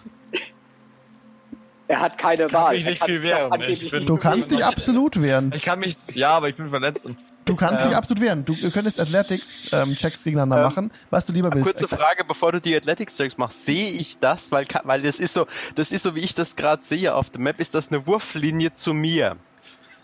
Er 1.88 2.00
hat 2.00 2.18
keine 2.18 2.46
Kann 2.46 2.62
Wahl. 2.62 2.74
mich 2.74 2.84
nicht 2.84 3.04
viel 3.04 3.22
wehren. 3.22 3.52
Ich 3.68 3.88
bin- 3.90 3.98
nicht 4.00 4.08
Du 4.08 4.16
kannst 4.16 4.50
dich 4.50 4.64
absolut 4.64 5.20
wehren. 5.22 5.52
Ich 5.54 5.62
kann 5.62 5.78
mich. 5.78 5.96
Ja, 6.14 6.30
aber 6.30 6.48
ich 6.48 6.56
bin 6.56 6.68
verletzt 6.68 7.06
und. 7.06 7.16
Du 7.44 7.54
kannst 7.54 7.84
Ähm. 7.84 7.90
dich 7.90 7.96
absolut 7.96 8.20
wehren. 8.20 8.44
Du 8.44 8.56
könntest 8.72 8.98
Athletics-Checks 8.98 10.24
gegeneinander 10.24 10.56
Ähm, 10.56 10.62
machen, 10.64 10.90
was 11.10 11.26
du 11.26 11.32
lieber 11.32 11.52
willst. 11.54 11.76
Kurze 11.78 11.86
Frage, 11.96 12.24
bevor 12.24 12.50
du 12.50 12.60
die 12.60 12.74
Athletics-Checks 12.76 13.38
machst, 13.38 13.64
sehe 13.66 13.88
ich 13.90 14.18
das, 14.18 14.50
weil, 14.50 14.66
weil 14.82 15.02
das 15.02 15.20
ist 15.20 15.34
so, 15.34 15.46
das 15.76 15.92
ist 15.92 16.02
so, 16.02 16.16
wie 16.16 16.20
ich 16.20 16.34
das 16.34 16.56
gerade 16.56 16.82
sehe 16.82 17.14
auf 17.14 17.30
der 17.30 17.40
Map, 17.40 17.60
ist 17.60 17.74
das 17.76 17.92
eine 17.92 18.04
Wurflinie 18.08 18.72
zu 18.72 18.92
mir. 18.94 19.36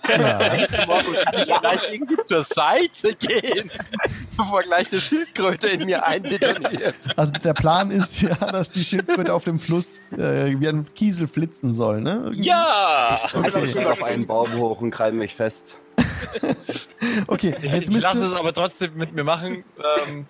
Ja. 0.08 0.38
Morgen 0.86 1.14
kann 1.14 1.40
ich 1.40 1.60
gleich 1.60 1.92
irgendwie 1.92 2.22
zur 2.22 2.42
Seite 2.42 3.14
gehen, 3.14 3.70
bevor 4.36 4.62
gleich 4.62 4.90
eine 4.90 5.00
Schildkröte 5.00 5.68
in 5.68 5.86
mir 5.86 6.06
eindetoniert. 6.06 6.94
Also 7.16 7.32
der 7.32 7.54
Plan 7.54 7.90
ist 7.90 8.22
ja, 8.22 8.34
dass 8.34 8.70
die 8.70 8.84
Schildkröte 8.84 9.34
auf 9.34 9.44
dem 9.44 9.58
Fluss 9.58 10.00
äh, 10.12 10.58
wie 10.58 10.68
ein 10.68 10.86
Kiesel 10.94 11.26
flitzen 11.26 11.74
soll, 11.74 12.00
ne? 12.00 12.30
Ja! 12.34 13.20
Also 13.32 13.58
ich 13.58 13.72
Okay, 13.82 13.86
auf 13.86 14.02
einen 14.02 14.26
Baum 14.26 14.52
hoch 14.54 14.80
und 14.80 14.90
krall 14.90 15.12
mich 15.12 15.34
fest. 15.34 15.74
okay. 17.26 17.54
jetzt 17.60 17.88
ich 17.88 18.02
lasse 18.02 18.18
es 18.18 18.22
müsste 18.24 18.38
aber 18.38 18.52
trotzdem 18.52 18.94
mit 18.96 19.12
mir 19.12 19.24
machen. 19.24 19.64
Ähm, 20.06 20.26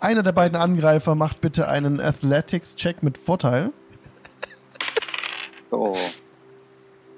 einer 0.00 0.22
der 0.22 0.32
beiden 0.32 0.56
Angreifer 0.56 1.14
macht 1.14 1.40
bitte 1.40 1.68
einen 1.68 2.00
Athletics-Check 2.00 3.02
mit 3.02 3.18
Vorteil. 3.18 3.72
So. 5.70 5.96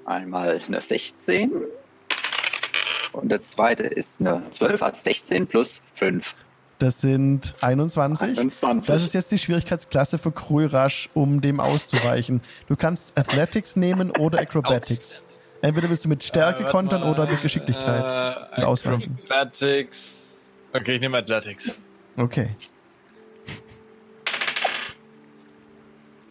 Einmal 0.05 0.61
eine 0.67 0.81
16. 0.81 1.51
Und 3.13 3.29
der 3.29 3.43
zweite 3.43 3.83
ist 3.83 4.21
eine 4.21 4.41
12, 4.51 4.81
also 4.81 5.01
16 5.01 5.47
plus 5.47 5.81
5. 5.95 6.35
Das 6.79 6.99
sind 6.99 7.53
21. 7.61 8.39
21. 8.39 8.87
Das 8.87 9.03
ist 9.03 9.13
jetzt 9.13 9.31
die 9.31 9.37
Schwierigkeitsklasse 9.37 10.17
für 10.17 10.31
Krulrasch, 10.31 11.09
um 11.13 11.39
dem 11.39 11.59
auszuweichen. 11.59 12.41
Du 12.67 12.75
kannst 12.75 13.17
Athletics 13.17 13.75
nehmen 13.75 14.09
oder 14.11 14.39
Acrobatics. 14.39 15.23
Entweder 15.61 15.89
willst 15.91 16.05
du 16.05 16.09
mit 16.09 16.23
Stärke 16.23 16.63
äh, 16.63 16.71
kontern 16.71 17.01
mal, 17.01 17.11
oder 17.11 17.29
mit 17.29 17.39
Geschicklichkeit. 17.43 18.55
Äh, 18.57 18.61
und 18.61 18.63
ausweichen. 18.63 19.19
Athletics. 19.29 20.39
Okay, 20.73 20.95
ich 20.95 21.01
nehme 21.01 21.19
Athletics. 21.19 21.77
Okay. 22.17 22.55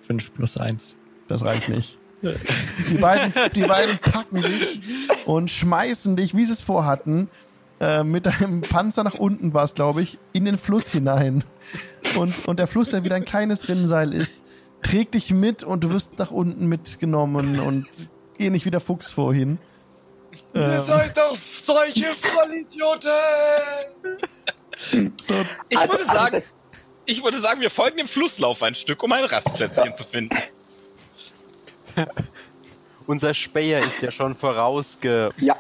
5 0.09 0.35
plus 0.35 0.57
1. 0.57 0.97
Das 1.29 1.45
reicht 1.45 1.69
nicht. 1.69 2.00
Die 2.23 2.95
beiden, 2.95 3.33
die 3.55 3.63
beiden 3.63 3.99
packen 3.99 4.43
dich 4.43 4.81
und 5.25 5.51
schmeißen 5.51 6.17
dich, 6.17 6.35
wie 6.37 6.45
sie 6.45 6.53
es 6.53 6.63
vorhatten, 6.63 7.29
äh, 7.81 8.05
mit 8.05 8.27
deinem 8.27 8.61
Panzer 8.61 9.05
nach 9.05 9.15
unten 9.15 9.55
war 9.55 9.65
es, 9.65 9.75
glaube 9.75 10.03
ich, 10.03 10.19
in 10.33 10.45
den 10.45 10.59
Fluss 10.59 10.89
hinein. 10.89 11.45
Und, 12.17 12.47
und 12.47 12.59
der 12.59 12.67
Fluss, 12.67 12.91
der 12.91 13.05
wieder 13.05 13.17
ein 13.17 13.25
kleines 13.25 13.69
Rinnenseil 13.69 14.13
ist, 14.13 14.43
trägt 14.83 15.15
dich 15.15 15.31
mit 15.31 15.65
und 15.65 15.85
du 15.85 15.91
wirst 15.91 16.19
nach 16.19 16.31
unten 16.31 16.67
mitgenommen 16.67 17.59
und 17.59 17.87
geh 18.37 18.51
nicht 18.51 18.67
wieder 18.67 18.81
Fuchs 18.81 19.11
vorhin. 19.11 19.59
Ähm, 20.55 20.81
seid 20.81 21.17
doch 21.17 21.37
solche 21.37 22.07
Vollidioten! 22.07 23.11
so, 25.23 25.35
Ich 25.69 25.79
würde 25.79 26.05
sagen, 26.05 26.43
ich 27.07 27.23
würde 27.23 27.41
sagen, 27.41 27.61
wir 27.61 27.71
folgen 27.71 27.99
dem 27.99 28.09
Flusslauf 28.09 28.63
ein 28.63 28.75
Stück, 28.75 29.03
um 29.03 29.13
ein 29.13 29.25
Rastplätzchen 29.25 29.95
zu 29.97 30.05
finden. 30.05 30.37
Unser 33.07 33.35
Speyer 33.35 33.81
ist 33.85 34.03
ja 34.03 34.11
schon 34.11 34.37
vorausgegangen, 34.37 35.33
Ja, 35.39 35.57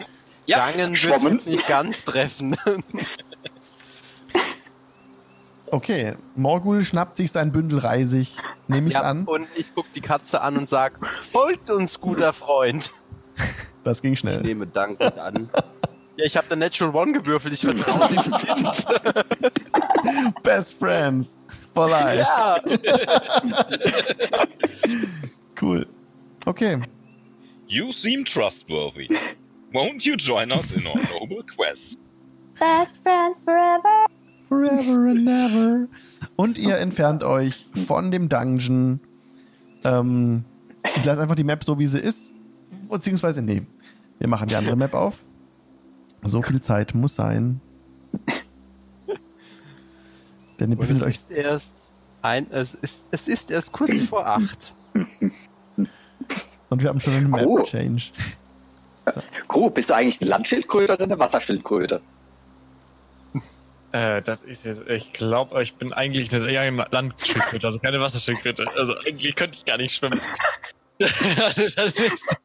Ja, 0.46 0.68
wird 0.76 1.46
nicht 1.46 1.66
ganz 1.66 2.04
treffen. 2.04 2.56
okay, 5.70 6.14
Morgul 6.36 6.84
schnappt 6.84 7.16
sich 7.16 7.32
sein 7.32 7.52
Bündel 7.52 7.78
Reisig, 7.78 8.36
nehme 8.68 8.88
ich 8.88 8.94
ja, 8.94 9.02
an. 9.02 9.24
und 9.24 9.46
ich 9.56 9.66
guck 9.74 9.92
die 9.92 10.00
Katze 10.00 10.40
an 10.40 10.56
und 10.56 10.68
sag, 10.68 10.92
folgt 11.32 11.70
uns, 11.70 12.00
guter 12.00 12.32
Freund. 12.32 12.92
Das 13.82 14.02
ging 14.02 14.12
Ich 14.12 14.18
schnell. 14.18 14.42
nehme 14.42 14.66
dankend 14.66 15.18
an. 15.18 15.48
Ja, 16.16 16.26
ich 16.26 16.36
habe 16.36 16.46
der 16.48 16.58
Natural 16.58 16.94
One 16.94 17.12
gewürfelt, 17.12 17.54
ich 17.54 17.62
vertraue 17.62 18.08
diesem 18.08 18.34
Kind. 18.34 18.86
Best 20.42 20.74
Friends 20.78 21.38
for 21.72 21.88
life. 21.88 22.18
Ja. 22.18 22.60
Cool. 25.58 25.86
Okay. 26.50 26.82
You 27.68 27.92
seem 27.92 28.24
trustworthy. 28.24 29.08
Won't 29.72 30.04
you 30.04 30.16
join 30.16 30.50
us 30.50 30.72
in 30.72 30.84
our 30.84 30.96
noble 30.96 31.44
quest? 31.44 31.96
Best 32.58 33.00
friends 33.04 33.38
forever. 33.38 34.06
Forever 34.48 35.10
and 35.10 35.28
ever. 35.28 35.88
Und 36.34 36.58
ihr 36.58 36.78
entfernt 36.78 37.22
euch 37.22 37.66
von 37.86 38.10
dem 38.10 38.28
Dungeon. 38.28 38.98
Ähm, 39.84 40.44
ich 40.96 41.04
lasse 41.04 41.22
einfach 41.22 41.36
die 41.36 41.44
Map 41.44 41.62
so, 41.62 41.78
wie 41.78 41.86
sie 41.86 42.00
ist. 42.00 42.32
Beziehungsweise, 42.90 43.42
nee, 43.42 43.62
wir 44.18 44.26
machen 44.26 44.48
die 44.48 44.56
andere 44.56 44.74
Map 44.74 44.94
auf. 44.94 45.24
So 46.22 46.42
viel 46.42 46.60
Zeit 46.60 46.96
muss 46.96 47.14
sein. 47.14 47.60
Denn 50.58 50.72
ihr 50.72 50.76
befindet 50.76 51.04
euch. 51.04 51.14
ist 51.14 51.30
erst 51.30 51.74
ein, 52.22 52.50
es 52.50 52.74
ist, 52.74 53.04
es 53.12 53.28
ist 53.28 53.52
erst 53.52 53.70
kurz 53.70 54.02
vor 54.02 54.26
acht. 54.26 54.74
Und 56.70 56.82
wir 56.82 56.88
haben 56.88 57.00
schon 57.00 57.12
einen 57.14 57.34
Oh. 57.34 57.58
Map-Change. 57.58 58.04
Gru, 59.48 59.70
bist 59.70 59.90
du 59.90 59.94
eigentlich 59.94 60.20
eine 60.20 60.30
Landschildkröte 60.30 60.92
oder 60.94 61.04
eine 61.04 61.18
Wasserschildkröte? 61.18 62.00
Äh, 63.92 64.22
das 64.22 64.42
ist 64.42 64.64
jetzt, 64.64 64.82
ich 64.88 65.12
glaube, 65.12 65.60
ich 65.62 65.74
bin 65.74 65.92
eigentlich 65.92 66.32
eine 66.34 66.86
Landschildkröte, 66.90 67.66
also 67.66 67.78
keine 67.80 68.00
Wasserschildkröte. 68.00 68.64
Also 68.76 68.96
eigentlich 68.98 69.34
könnte 69.34 69.58
ich 69.58 69.64
gar 69.64 69.78
nicht 69.78 69.94
schwimmen. 69.96 70.20
also 71.00 71.62
das 71.74 71.94
ist, 71.96 72.40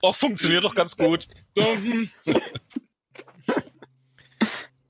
Och, 0.00 0.14
funktioniert 0.14 0.62
doch 0.62 0.74
ganz 0.76 0.96
gut. 0.96 1.26
So. 1.56 1.76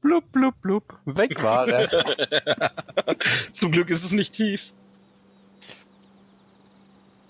Blub, 0.02 0.30
blub, 0.32 0.54
blub. 0.60 0.98
Weg 1.06 1.42
war 1.42 1.66
er. 1.66 1.88
Zum 3.52 3.72
Glück 3.72 3.88
ist 3.88 4.04
es 4.04 4.12
nicht 4.12 4.34
tief. 4.34 4.72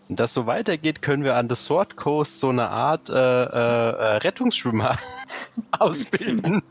Wenn 0.09 0.16
das 0.16 0.32
so 0.32 0.46
weitergeht, 0.46 1.02
können 1.02 1.22
wir 1.22 1.36
an 1.36 1.50
The 1.50 1.54
Sword 1.54 1.96
Coast 1.96 2.40
so 2.40 2.48
eine 2.48 2.70
Art 2.70 3.11
äh, 3.11 3.12
äh, 3.12 3.16
äh, 3.16 4.16
Rettungsschwimmer 4.16 4.98
ausbilden. 5.78 6.62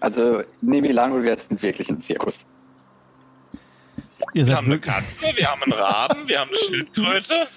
Also, 0.00 0.42
nehme 0.60 0.88
ich 0.88 1.00
an, 1.00 1.22
wir 1.22 1.38
sind 1.38 1.62
wirklich 1.62 1.88
ein 1.88 2.02
Zirkus. 2.02 2.46
Ihr 4.34 4.46
Wir 4.46 4.56
haben 4.56 4.66
eine. 4.66 4.78
Katze, 4.78 5.24
wir 5.34 5.50
haben 5.50 5.62
einen 5.62 5.72
Raben, 5.72 6.28
wir 6.28 6.40
haben 6.40 6.50
eine 6.50 6.58
Schildkröte, 6.58 7.48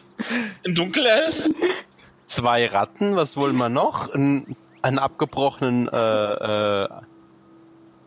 einen 0.63 0.75
Dunkelelf. 0.75 1.49
Zwei 2.25 2.67
Ratten, 2.67 3.17
was 3.17 3.35
wollen 3.35 3.57
wir 3.57 3.67
noch? 3.67 4.13
Ein, 4.13 4.55
einen 4.81 4.99
abgebrochenen 4.99 5.89
äh, 5.89 6.83
äh, 6.83 6.87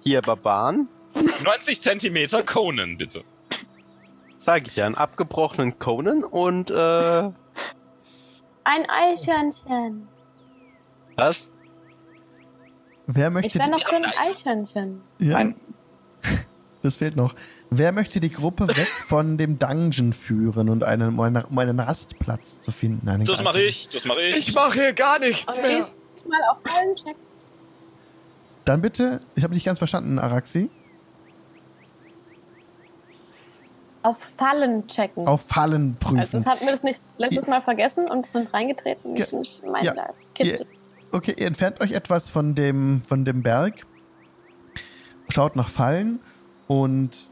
hier 0.00 0.22
Barbaren. 0.22 0.88
90 1.44 1.82
Zentimeter 1.82 2.42
Conan, 2.42 2.96
bitte. 2.96 3.24
Sag 4.44 4.66
ich 4.66 4.74
ja, 4.74 4.86
einen 4.86 4.96
abgebrochenen 4.96 5.78
Conan 5.78 6.24
und 6.24 6.68
äh, 6.70 6.74
Ein 6.74 7.32
Eichhörnchen. 8.88 10.08
was? 11.16 11.48
Wer 13.06 13.28
Ich 13.28 13.32
möchte. 13.34 13.58
wäre 13.60 13.70
noch 13.70 13.78
die 13.78 13.84
für 13.84 13.94
ein 13.96 14.04
Eichhörnchen. 14.04 15.00
ja, 15.20 15.36
Ein, 15.36 15.54
das 16.82 16.96
fehlt 16.96 17.14
noch. 17.14 17.36
Wer 17.70 17.92
möchte 17.92 18.18
die 18.18 18.30
Gruppe 18.30 18.66
weg 18.68 18.88
von 18.88 19.38
dem 19.38 19.60
Dungeon 19.60 20.12
führen 20.12 20.68
und 20.70 20.82
einen, 20.82 21.10
um 21.10 21.20
einen, 21.20 21.44
um 21.44 21.56
einen 21.58 21.78
Rastplatz 21.78 22.60
zu 22.60 22.72
finden? 22.72 23.08
Einen 23.08 23.24
Das 23.26 23.42
mache 23.44 23.62
ich, 23.62 23.88
das 23.92 24.04
mache 24.06 24.22
ich. 24.22 24.48
ich 24.48 24.54
mache 24.56 24.72
hier 24.74 24.92
gar 24.92 25.20
nichts 25.20 25.54
Und 25.54 25.62
mehr. 25.62 25.86
gehst 26.14 26.28
mal 26.28 26.40
auf 26.50 26.58
Fallen 26.68 26.96
checken. 26.96 27.14
Dann 28.64 28.80
bitte, 28.80 29.20
ich 29.36 29.44
habe 29.44 29.54
nicht 29.54 29.64
ganz 29.66 29.78
verstanden, 29.78 30.18
Araxi. 30.18 30.68
Auf 34.02 34.18
Fallen 34.18 34.86
checken. 34.88 35.26
Auf 35.28 35.42
Fallen 35.42 35.96
also 36.02 36.14
prüfen. 36.16 36.30
das 36.32 36.46
hatten 36.46 36.64
wir 36.64 36.72
das 36.72 36.82
nicht 36.82 37.02
letztes 37.18 37.46
Mal 37.46 37.60
vergessen 37.60 38.08
und 38.10 38.26
sind 38.26 38.52
reingetreten. 38.52 39.16
Ja, 39.16 39.24
Ich 39.24 39.32
nicht 39.32 39.64
mein 39.64 39.84
ja. 39.84 39.94
Kitzel. 40.34 40.66
Okay, 41.12 41.34
ihr 41.38 41.46
entfernt 41.46 41.80
euch 41.80 41.92
etwas 41.92 42.28
von 42.28 42.54
dem, 42.54 43.02
von 43.06 43.24
dem 43.24 43.42
Berg, 43.42 43.86
schaut 45.28 45.56
nach 45.56 45.68
Fallen 45.68 46.20
und 46.68 47.30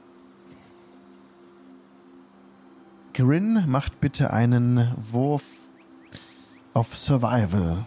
Grin 3.15 3.65
macht 3.67 4.01
bitte 4.01 4.33
einen 4.33 4.95
Wurf 5.11 5.45
auf 6.73 6.97
Survival. 6.97 7.85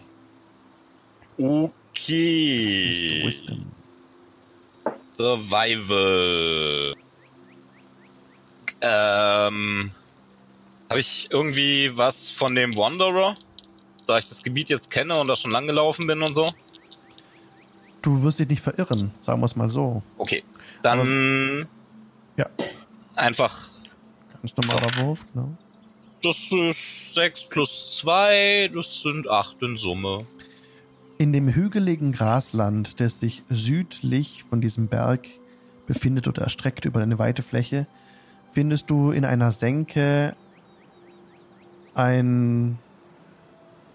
Das 1.38 1.46
ist 1.46 1.70
Okay. 1.96 3.22
Wisdom. 3.24 3.66
Survival. 5.16 6.94
Ähm. 8.84 9.90
Habe 10.90 11.00
ich 11.00 11.28
irgendwie 11.30 11.90
was 11.96 12.28
von 12.30 12.54
dem 12.54 12.76
Wanderer? 12.76 13.34
Da 14.06 14.18
ich 14.18 14.28
das 14.28 14.42
Gebiet 14.42 14.68
jetzt 14.68 14.90
kenne 14.90 15.18
und 15.18 15.28
da 15.28 15.36
schon 15.36 15.50
lang 15.50 15.66
gelaufen 15.66 16.06
bin 16.06 16.22
und 16.22 16.34
so? 16.34 16.52
Du 18.02 18.22
wirst 18.22 18.38
dich 18.38 18.48
nicht 18.48 18.60
verirren, 18.60 19.10
sagen 19.22 19.40
wir 19.40 19.46
es 19.46 19.56
mal 19.56 19.70
so. 19.70 20.02
Okay. 20.18 20.44
Dann. 20.82 21.66
Ja. 22.36 22.46
Einfach. 23.14 23.70
Ganz 24.42 24.56
normaler 24.56 25.06
Wurf, 25.06 25.24
genau. 25.32 25.56
Das 26.22 26.36
ist 26.52 27.14
6 27.14 27.44
plus 27.44 27.96
2, 27.96 28.70
das 28.74 29.00
sind 29.00 29.26
8 29.26 29.62
in 29.62 29.76
Summe. 29.76 30.18
In 31.16 31.32
dem 31.32 31.48
hügeligen 31.54 32.12
Grasland, 32.12 33.00
das 33.00 33.20
sich 33.20 33.42
südlich 33.48 34.44
von 34.44 34.60
diesem 34.60 34.88
Berg 34.88 35.26
befindet 35.86 36.28
oder 36.28 36.42
erstreckt 36.42 36.84
über 36.84 37.00
eine 37.00 37.18
weite 37.18 37.42
Fläche, 37.42 37.86
findest 38.54 38.88
du 38.88 39.10
in 39.10 39.24
einer 39.24 39.52
Senke 39.52 40.34
ein 41.94 42.78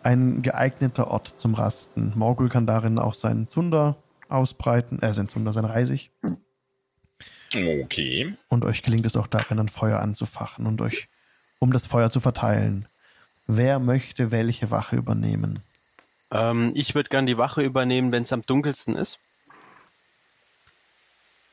ein 0.04 0.42
geeigneter 0.42 1.10
Ort 1.10 1.36
zum 1.38 1.56
Rasten. 1.56 2.14
Morgul 2.16 2.50
kann 2.50 2.66
darin 2.66 3.00
auch 3.00 3.14
seinen 3.14 3.50
Zunder 3.50 3.98
ausbreiten, 4.30 5.02
äh, 5.02 5.14
sein 5.14 5.28
Zunder, 5.28 5.52
sein 5.52 5.66
Reisig. 5.66 6.12
Okay. 7.54 8.34
Und 8.48 8.64
euch 8.64 8.82
gelingt 8.84 9.06
es 9.06 9.18
auch 9.18 9.28
darin, 9.28 9.60
ein 9.60 9.70
Feuer 9.70 10.00
anzufachen 10.00 10.68
und 10.68 10.82
euch 10.82 11.08
um 11.60 11.74
das 11.74 11.86
Feuer 11.86 12.10
zu 12.10 12.20
verteilen. 12.20 12.86
Wer 13.48 13.80
möchte 13.80 14.32
welche 14.32 14.72
Wache 14.72 14.96
übernehmen? 14.96 15.60
Ähm, 16.32 16.72
ich 16.76 16.96
würde 16.96 17.10
gern 17.10 17.26
die 17.26 17.38
Wache 17.38 17.62
übernehmen, 17.62 18.12
wenn 18.12 18.24
es 18.24 18.32
am 18.32 18.46
dunkelsten 18.46 18.96
ist. 18.96 19.20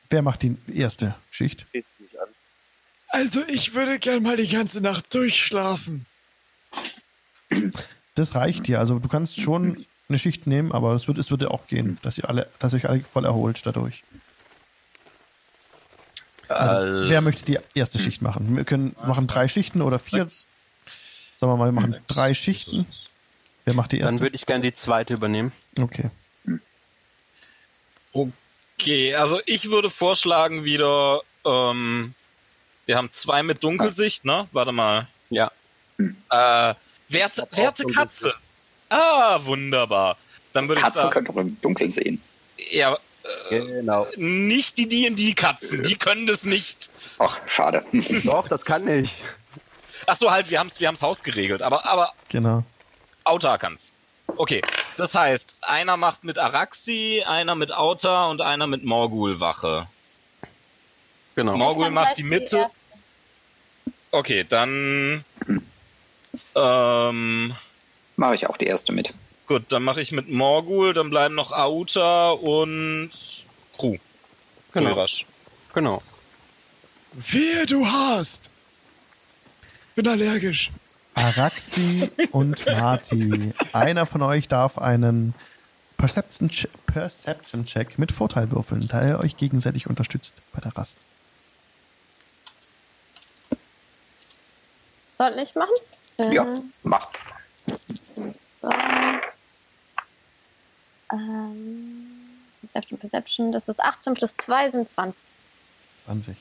Wer 0.09 0.21
macht 0.21 0.43
die 0.43 0.55
erste 0.73 1.15
Schicht? 1.31 1.65
Also 3.09 3.41
ich 3.47 3.73
würde 3.73 3.99
gern 3.99 4.23
mal 4.23 4.37
die 4.37 4.47
ganze 4.47 4.81
Nacht 4.81 5.13
durchschlafen. 5.13 6.05
Das 8.15 8.35
reicht 8.35 8.67
dir. 8.67 8.79
Also 8.79 8.99
du 8.99 9.07
kannst 9.07 9.39
schon 9.39 9.85
eine 10.09 10.19
Schicht 10.19 10.47
nehmen, 10.47 10.71
aber 10.71 10.93
es 10.93 11.07
wird, 11.07 11.17
es 11.17 11.31
würde 11.31 11.51
auch 11.51 11.67
gehen, 11.67 11.97
dass 12.01 12.17
ihr 12.17 12.27
alle, 12.29 12.49
dass 12.59 12.73
ihr 12.73 12.77
euch 12.79 12.89
alle 12.89 13.01
voll 13.01 13.25
erholt 13.25 13.61
dadurch. 13.65 14.03
Also, 16.49 16.75
Äh, 16.75 17.09
wer 17.09 17.21
möchte 17.21 17.43
die 17.45 17.59
erste 17.73 17.99
Schicht 17.99 18.21
machen? 18.21 18.55
Wir 18.55 18.63
können 18.63 18.95
machen 19.05 19.27
drei 19.27 19.47
Schichten 19.47 19.81
oder 19.81 19.99
vier. 19.99 20.27
Sagen 20.29 21.51
wir 21.51 21.57
mal, 21.57 21.65
wir 21.67 21.71
machen 21.73 21.95
drei 22.07 22.33
Schichten. 22.33 22.85
Wer 23.65 23.73
macht 23.73 23.91
die 23.91 23.99
Dann 23.99 24.07
erste? 24.09 24.21
würde 24.21 24.35
ich 24.35 24.45
gern 24.45 24.61
die 24.61 24.73
zweite 24.73 25.13
übernehmen. 25.13 25.51
Okay. 25.77 26.09
Okay, 28.13 29.13
also 29.15 29.41
ich 29.45 29.69
würde 29.69 29.89
vorschlagen 29.89 30.63
wieder, 30.63 31.21
ähm, 31.45 32.13
wir 32.87 32.97
haben 32.97 33.11
zwei 33.11 33.43
mit 33.43 33.63
Dunkelsicht, 33.63 34.25
ne? 34.25 34.47
Warte 34.51 34.71
mal. 34.71 35.07
Ja. 35.29 35.51
Äh, 35.99 36.73
werte, 37.09 37.47
werte 37.51 37.83
Katze. 37.85 38.33
Ah, 38.89 39.39
wunderbar. 39.43 40.17
Dann 40.53 40.67
würde 40.67 40.79
ich 40.79 40.85
Katze 40.85 40.97
sagen, 40.99 41.11
könnte 41.11 41.31
doch 41.31 41.39
im 41.41 41.61
Dunkeln 41.61 41.91
sehen. 41.91 42.19
ja, 42.71 42.97
Genau. 43.49 44.07
nicht 44.15 44.77
die 44.77 44.87
D&D-Katzen, 44.87 45.83
die 45.83 45.95
können 45.97 46.27
das 46.27 46.43
nicht. 46.43 46.89
Ach, 47.19 47.37
schade. 47.45 47.83
Doch, 48.23 48.47
das 48.47 48.63
kann 48.63 48.87
ich. 48.87 49.13
Ach 50.05 50.15
so, 50.15 50.31
halt, 50.31 50.49
wir 50.49 50.59
haben's, 50.59 50.79
wir 50.79 50.87
haben's 50.87 51.01
Haus 51.01 51.21
geregelt, 51.23 51.61
aber, 51.61 51.85
aber 51.85 52.13
Genau. 52.29 52.63
Auta 53.25 53.57
kann's. 53.57 53.91
Okay, 54.37 54.61
das 54.95 55.13
heißt, 55.13 55.57
einer 55.61 55.97
macht 55.97 56.23
mit 56.23 56.37
Araxi, 56.37 57.21
einer 57.27 57.55
mit 57.55 57.73
Auta 57.73 58.27
und 58.27 58.39
einer 58.41 58.67
mit 58.67 58.85
Morgul 58.85 59.41
Wache. 59.41 59.87
Genau. 61.37 61.55
Morgul 61.55 61.91
macht 61.91 62.17
die 62.17 62.23
Mitte. 62.23 62.57
erste. 62.57 62.79
Okay, 64.09 64.43
dann. 64.49 65.23
Ähm, 66.55 67.55
Mache 68.15 68.33
ich 68.35 68.47
auch 68.49 68.57
die 68.57 68.65
erste 68.65 68.91
mit. 68.91 69.13
gut, 69.45 69.65
dann 69.69 69.83
mache 69.83 70.01
ich 70.01 70.11
mit 70.11 70.29
Morgul, 70.31 70.95
dann 70.95 71.11
bleiben 71.11 71.35
noch 71.35 71.51
Auta 71.51 72.31
und 72.31 73.11
Crew. 73.77 73.97
Genau. 74.73 74.89
Ulrasch. 74.93 75.25
Genau. 75.75 76.01
Wehe, 77.13 77.67
du 77.67 77.85
hast! 77.85 78.49
Bin 79.95 80.07
allergisch. 80.07 80.71
Araxi 81.13 82.09
und 82.31 82.65
Marty. 82.65 83.53
Einer 83.73 84.07
von 84.07 84.23
euch 84.23 84.47
darf 84.47 84.79
einen 84.79 85.35
Perception, 85.97 86.49
Che- 86.49 86.69
Perception 86.87 87.65
Check 87.65 87.99
mit 87.99 88.11
Vorteil 88.11 88.49
würfeln, 88.51 88.87
da 88.87 89.07
ihr 89.07 89.19
euch 89.19 89.37
gegenseitig 89.37 89.85
unterstützt 89.87 90.33
bei 90.53 90.61
der 90.61 90.75
Rast. 90.75 90.97
Soll 95.17 95.39
ich 95.39 95.55
machen? 95.55 95.73
Ja, 96.31 96.43
Äh, 96.45 96.61
mach. 96.83 97.09
So. 98.61 98.69
Ähm, 101.11 102.07
Perception, 102.61 102.99
Perception. 102.99 103.51
Das 103.51 103.67
ist 103.67 103.79
18 103.83 104.13
plus 104.13 104.37
2 104.37 104.69
sind 104.69 104.89
20. 104.89 105.23
20. 106.05 106.37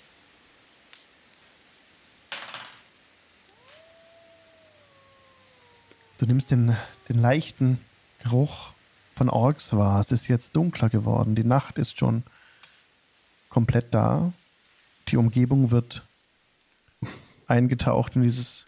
Du 6.19 6.27
nimmst 6.27 6.51
den, 6.51 6.77
den 7.09 7.19
leichten 7.19 7.79
Geruch 8.23 8.73
von 9.15 9.29
Orks 9.29 9.73
wahr. 9.75 10.01
Es 10.01 10.13
ist 10.13 10.29
jetzt 10.29 10.55
dunkler 10.57 10.89
geworden. 10.89 11.35
Die 11.35 11.45
Nacht 11.45 11.79
ist 11.79 11.99
schon 11.99 12.23
komplett 13.51 13.93
da. 13.95 14.33
Die 15.09 15.17
Umgebung 15.17 15.71
wird 15.71 16.03
eingetaucht 17.47 18.17
in 18.17 18.23
dieses, 18.23 18.67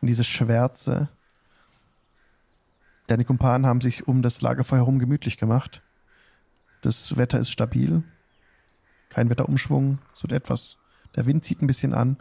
in 0.00 0.08
diese 0.08 0.24
Schwärze. 0.24 1.08
Deine 3.06 3.24
Kumpanen 3.24 3.66
haben 3.66 3.80
sich 3.80 4.06
um 4.06 4.22
das 4.22 4.42
Lagerfeuer 4.42 4.80
herum 4.80 4.98
gemütlich 4.98 5.38
gemacht. 5.38 5.82
Das 6.82 7.16
Wetter 7.16 7.38
ist 7.38 7.50
stabil. 7.50 8.02
Kein 9.08 9.30
Wetterumschwung. 9.30 9.98
Es 10.12 10.22
wird 10.22 10.32
etwas. 10.32 10.76
Der 11.16 11.26
Wind 11.26 11.44
zieht 11.44 11.62
ein 11.62 11.66
bisschen 11.66 11.94
an. 11.94 12.18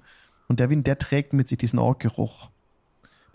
Und 0.47 0.59
der 0.59 0.69
Wind, 0.69 0.87
der 0.87 0.97
trägt 0.97 1.33
mit 1.33 1.47
sich 1.47 1.57
diesen 1.57 1.79
Orkgeruch, 1.79 2.49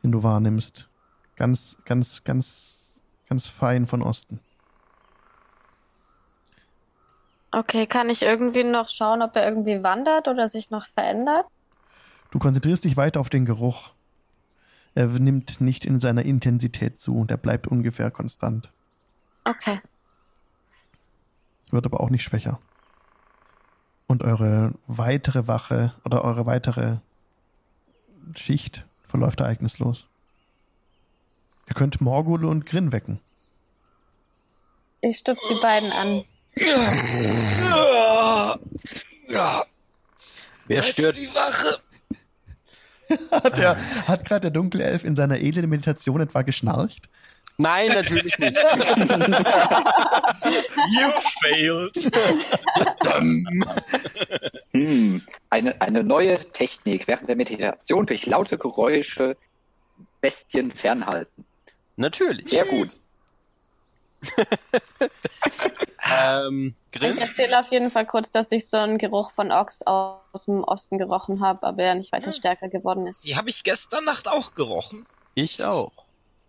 den 0.03 0.13
du 0.13 0.23
wahrnimmst. 0.23 0.89
Ganz, 1.37 1.79
ganz, 1.85 2.25
ganz, 2.25 3.01
ganz 3.29 3.47
fein 3.47 3.87
von 3.87 4.03
Osten. 4.03 4.41
Okay, 7.51 7.87
kann 7.87 8.09
ich 8.09 8.23
irgendwie 8.23 8.65
noch 8.65 8.89
schauen, 8.89 9.21
ob 9.21 9.37
er 9.37 9.47
irgendwie 9.47 9.83
wandert 9.83 10.27
oder 10.27 10.49
sich 10.49 10.71
noch 10.71 10.87
verändert? 10.87 11.45
Du 12.33 12.39
konzentrierst 12.39 12.85
dich 12.85 12.97
weiter 12.97 13.21
auf 13.21 13.29
den 13.29 13.45
Geruch. 13.45 13.93
Er 14.95 15.07
nimmt 15.07 15.61
nicht 15.61 15.85
in 15.85 16.01
seiner 16.01 16.25
Intensität 16.25 16.99
zu 16.99 17.15
und 17.17 17.31
er 17.31 17.37
bleibt 17.37 17.67
ungefähr 17.67 18.11
konstant. 18.11 18.73
Okay. 19.45 19.81
Wird 21.71 21.85
aber 21.85 22.01
auch 22.01 22.09
nicht 22.09 22.23
schwächer. 22.23 22.59
Und 24.07 24.25
eure 24.25 24.73
weitere 24.87 25.47
Wache 25.47 25.95
oder 26.07 26.25
eure 26.25 26.47
weitere 26.47 26.97
Schicht 28.35 28.87
verläuft 29.07 29.41
ereignislos. 29.41 30.07
Ihr 31.69 31.75
könnt 31.75 32.01
Morgul 32.01 32.47
und 32.47 32.65
Grin 32.65 32.93
wecken. 32.93 33.21
Ich 35.03 35.19
stupst 35.19 35.51
die 35.51 35.61
beiden 35.61 35.93
an. 35.93 36.25
Wer 40.67 40.83
stört? 40.83 41.19
Die 41.19 41.35
Wache. 41.35 41.79
Hat, 43.31 43.57
der, 43.57 43.77
hat 44.07 44.25
gerade 44.25 44.43
der 44.43 44.51
Dunkelelf 44.51 45.05
in 45.05 45.17
seiner 45.17 45.39
edlen 45.41 45.69
Meditation 45.69 46.21
etwa 46.21 46.43
geschnarcht? 46.43 47.09
Nein, 47.59 47.89
natürlich 47.89 48.39
nicht. 48.39 48.57
You 50.93 51.11
failed. 51.41 51.95
Hm. 54.73 55.23
Eine, 55.51 55.81
eine 55.81 56.03
neue 56.03 56.37
Technik 56.53 57.07
während 57.07 57.29
der 57.29 57.37
Meditation 57.37 58.07
durch 58.07 58.27
laute 58.27 58.57
Geräusche 58.59 59.37
Bestien 60.21 60.71
fernhalten. 60.71 61.45
natürlich. 61.97 62.49
Sehr 62.49 62.65
gut. 62.65 62.95
Ähm, 66.11 66.75
Ich 66.93 67.19
erzähle 67.19 67.59
auf 67.61 67.71
jeden 67.71 67.91
Fall 67.91 68.07
kurz, 68.07 68.31
dass 68.31 68.53
ich 68.53 68.69
so 68.69 68.77
einen 68.77 68.99
Geruch 68.99 69.31
von 69.33 69.51
Ochs 69.51 69.83
aus 69.83 70.45
dem 70.47 70.65
Osten 70.65 70.99
gerochen 70.99 71.41
habe, 71.41 71.67
aber 71.67 71.83
er 71.83 71.95
nicht 71.95 72.13
weiter 72.13 72.33
stärker 72.33 72.69
geworden 72.69 73.07
ist. 73.07 73.25
Die 73.25 73.37
habe 73.37 73.51
ich 73.51 73.63
gestern 73.65 74.05
Nacht 74.05 74.29
auch 74.29 74.55
gerochen. 74.55 75.07
Ich 75.35 75.65
auch. 75.65 75.93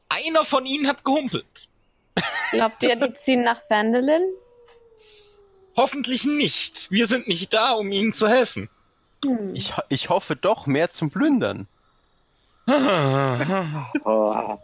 Einer 0.10 0.44
von 0.44 0.66
ihnen 0.66 0.88
hat 0.88 1.06
gehumpelt. 1.06 1.68
Glaubt 2.52 2.84
ihr, 2.84 2.96
die 2.96 3.14
ziehen 3.14 3.44
nach 3.44 3.60
Vandelin? 3.70 4.24
Hoffentlich 5.76 6.26
nicht. 6.26 6.92
Wir 6.92 7.08
sind 7.08 7.28
nicht 7.28 7.54
da, 7.54 7.72
um 7.72 7.92
ihnen 7.92 8.14
zu 8.14 8.28
helfen. 8.28 8.70
Hm. 9.26 9.56
Ich, 9.56 9.74
ich 9.90 10.10
hoffe 10.10 10.36
doch 10.36 10.68
mehr 10.68 10.90
zum 10.90 11.10
Plündern. 11.12 11.68
Oh, 14.06 14.58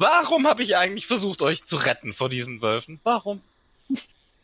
Warum 0.00 0.46
habe 0.48 0.62
ich 0.62 0.78
eigentlich 0.78 1.06
versucht, 1.06 1.42
euch 1.42 1.62
zu 1.64 1.76
retten 1.76 2.14
vor 2.14 2.30
diesen 2.30 2.62
Wölfen? 2.62 2.98
Warum? 3.02 3.42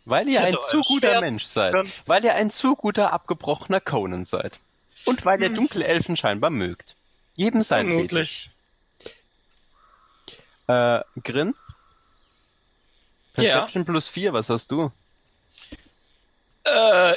Weil 0.04 0.28
ihr 0.28 0.42
ein 0.44 0.54
zu 0.68 0.82
guter 0.82 1.08
Schwert 1.08 1.20
Mensch 1.22 1.44
seid. 1.44 1.72
können. 1.72 1.90
Weil 2.04 2.22
ihr 2.26 2.34
ein 2.34 2.50
zu 2.50 2.76
guter, 2.76 3.10
abgebrochener 3.14 3.80
Conan 3.80 4.26
seid. 4.26 4.58
Und 5.06 5.24
weil 5.24 5.40
ihr 5.40 5.48
Hm. 5.48 5.54
Dunkelelfen 5.54 6.14
scheinbar 6.14 6.50
mögt. 6.50 6.94
Jedem 7.36 7.62
sein 7.62 7.88
Fetisch. 7.88 8.50
Vermutlich. 10.66 11.04
Äh, 11.16 11.20
Grin? 11.22 11.54
Ja. 13.36 13.42
Perception 13.42 13.84
plus 13.86 14.08
4, 14.08 14.34
was 14.34 14.50
hast 14.50 14.70
du? 14.70 14.92
Äh, 16.64 17.12
äh, 17.12 17.16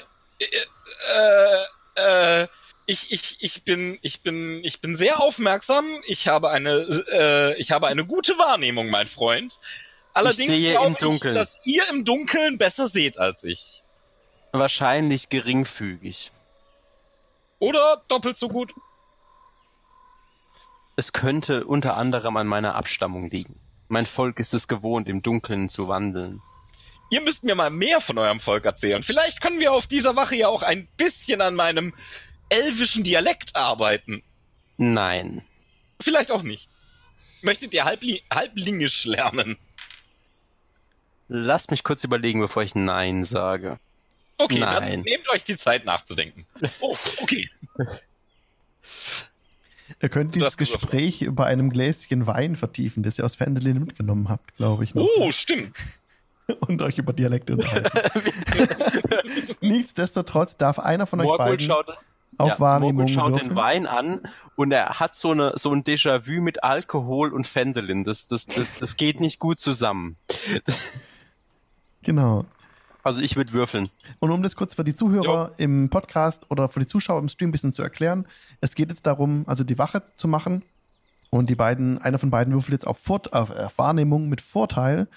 äh, 1.95 2.47
ich, 2.89 3.11
ich, 3.11 3.37
ich 3.39 3.63
bin, 3.63 3.99
ich 4.01 4.21
bin, 4.21 4.63
ich 4.63 4.81
bin 4.81 4.95
sehr 4.95 5.21
aufmerksam. 5.21 5.85
Ich 6.07 6.27
habe 6.27 6.49
eine, 6.49 6.87
äh, 7.11 7.55
ich 7.61 7.71
habe 7.71 7.85
eine 7.85 8.03
gute 8.03 8.39
Wahrnehmung, 8.39 8.89
mein 8.89 9.05
Freund. 9.05 9.59
Allerdings 10.13 10.57
sehe 10.57 10.71
glaube 10.71 10.87
im 10.87 10.95
Dunkeln. 10.95 11.35
ich, 11.35 11.39
dass 11.39 11.59
ihr 11.65 11.87
im 11.89 12.03
Dunkeln 12.03 12.57
besser 12.57 12.87
seht 12.87 13.19
als 13.19 13.43
ich. 13.43 13.83
Wahrscheinlich 14.53 15.29
geringfügig. 15.29 16.31
Oder 17.59 18.01
doppelt 18.07 18.37
so 18.37 18.47
gut. 18.47 18.73
Es 20.95 21.13
könnte 21.13 21.65
unter 21.65 21.95
anderem 21.95 22.37
an 22.37 22.47
meiner 22.47 22.73
Abstammung 22.73 23.29
liegen. 23.29 23.59
Mein 23.87 24.07
Volk 24.07 24.39
ist 24.39 24.55
es 24.55 24.67
gewohnt, 24.67 25.07
im 25.07 25.21
Dunkeln 25.21 25.69
zu 25.69 25.87
wandeln. 25.87 26.41
Ihr 27.11 27.21
müsst 27.21 27.43
mir 27.43 27.53
mal 27.53 27.69
mehr 27.69 28.01
von 28.01 28.17
eurem 28.17 28.39
Volk 28.39 28.65
erzählen. 28.65 29.03
Vielleicht 29.03 29.41
können 29.41 29.59
wir 29.59 29.73
auf 29.73 29.85
dieser 29.85 30.15
Wache 30.15 30.35
ja 30.35 30.47
auch 30.47 30.63
ein 30.63 30.87
bisschen 30.97 31.41
an 31.41 31.53
meinem 31.53 31.93
elvischen 32.49 33.03
Dialekt 33.03 33.55
arbeiten. 33.55 34.23
Nein. 34.77 35.43
Vielleicht 36.01 36.31
auch 36.31 36.43
nicht. 36.43 36.69
Möchtet 37.41 37.73
ihr 37.73 37.85
Halbli 37.85 38.23
Halblingisch 38.31 39.05
lernen? 39.05 39.57
Lasst 41.27 41.71
mich 41.71 41.83
kurz 41.83 42.03
überlegen, 42.03 42.39
bevor 42.39 42.63
ich 42.63 42.75
Nein 42.75 43.23
sage. 43.23 43.79
Okay, 44.37 44.59
dann 44.59 44.83
Nein. 44.83 45.01
nehmt 45.01 45.29
euch 45.29 45.43
die 45.43 45.57
Zeit 45.57 45.85
nachzudenken. 45.85 46.45
Oh, 46.79 46.95
okay. 47.21 47.49
Ihr 50.01 50.09
könnt 50.09 50.35
dieses. 50.35 50.57
Gespräch 50.57 51.21
über 51.21 51.45
einem 51.45 51.69
Gläschen 51.69 52.27
Wein 52.27 52.55
vertiefen, 52.55 53.03
das 53.03 53.17
ihr 53.17 53.25
aus 53.25 53.35
Fendelin 53.35 53.79
mitgenommen 53.79 54.29
habt, 54.29 54.55
glaube 54.55 54.83
ich. 54.83 54.95
Noch. 54.95 55.07
Oh, 55.17 55.31
stimmt. 55.31 55.75
Und 56.67 56.81
euch 56.81 56.97
über 56.97 57.13
Dialekte 57.13 57.53
unterhalten. 57.57 57.91
Nichtsdestotrotz 59.61 60.57
darf 60.57 60.79
einer 60.79 61.05
von 61.05 61.19
euch 61.19 61.27
Morgul 61.27 61.45
beiden 61.45 61.67
schaut, 61.67 61.97
auf 62.39 62.53
ja, 62.53 62.59
Wahrnehmung 62.59 63.05
Morgul 63.05 63.13
schaut 63.13 63.31
würfeln. 63.33 63.49
den 63.49 63.55
Wein 63.55 63.85
an 63.85 64.21
und 64.55 64.71
er 64.71 64.99
hat 64.99 65.15
so, 65.15 65.31
eine, 65.31 65.53
so 65.55 65.71
ein 65.71 65.83
Déjà-vu 65.83 66.41
mit 66.41 66.63
Alkohol 66.63 67.33
und 67.33 67.45
Fendelin. 67.45 68.03
Das, 68.03 68.27
das, 68.27 68.45
das, 68.45 68.79
das 68.79 68.97
geht 68.97 69.19
nicht 69.19 69.39
gut 69.39 69.59
zusammen. 69.59 70.15
Genau. 72.01 72.45
Also 73.03 73.21
ich 73.21 73.35
würde 73.35 73.53
würfeln. 73.53 73.89
Und 74.19 74.31
um 74.31 74.41
das 74.41 74.55
kurz 74.55 74.73
für 74.73 74.83
die 74.83 74.95
Zuhörer 74.95 75.51
im 75.57 75.89
Podcast 75.89 76.49
oder 76.49 76.69
für 76.69 76.79
die 76.79 76.87
Zuschauer 76.87 77.19
im 77.19 77.29
Stream 77.29 77.49
ein 77.49 77.51
bisschen 77.51 77.73
zu 77.73 77.81
erklären, 77.81 78.25
es 78.61 78.73
geht 78.75 78.89
jetzt 78.89 79.05
darum, 79.05 79.43
also 79.47 79.63
die 79.63 79.77
Wache 79.77 80.03
zu 80.15 80.27
machen. 80.27 80.63
Und 81.29 81.49
die 81.49 81.55
beiden, 81.55 81.97
einer 81.99 82.17
von 82.17 82.31
beiden 82.31 82.53
würfelt 82.53 82.73
jetzt 82.73 82.87
auf, 82.87 82.97
Fort, 82.97 83.33
auf 83.33 83.51
äh, 83.51 83.67
Wahrnehmung 83.75 84.29
mit 84.29 84.41
Vorteil, 84.41 85.07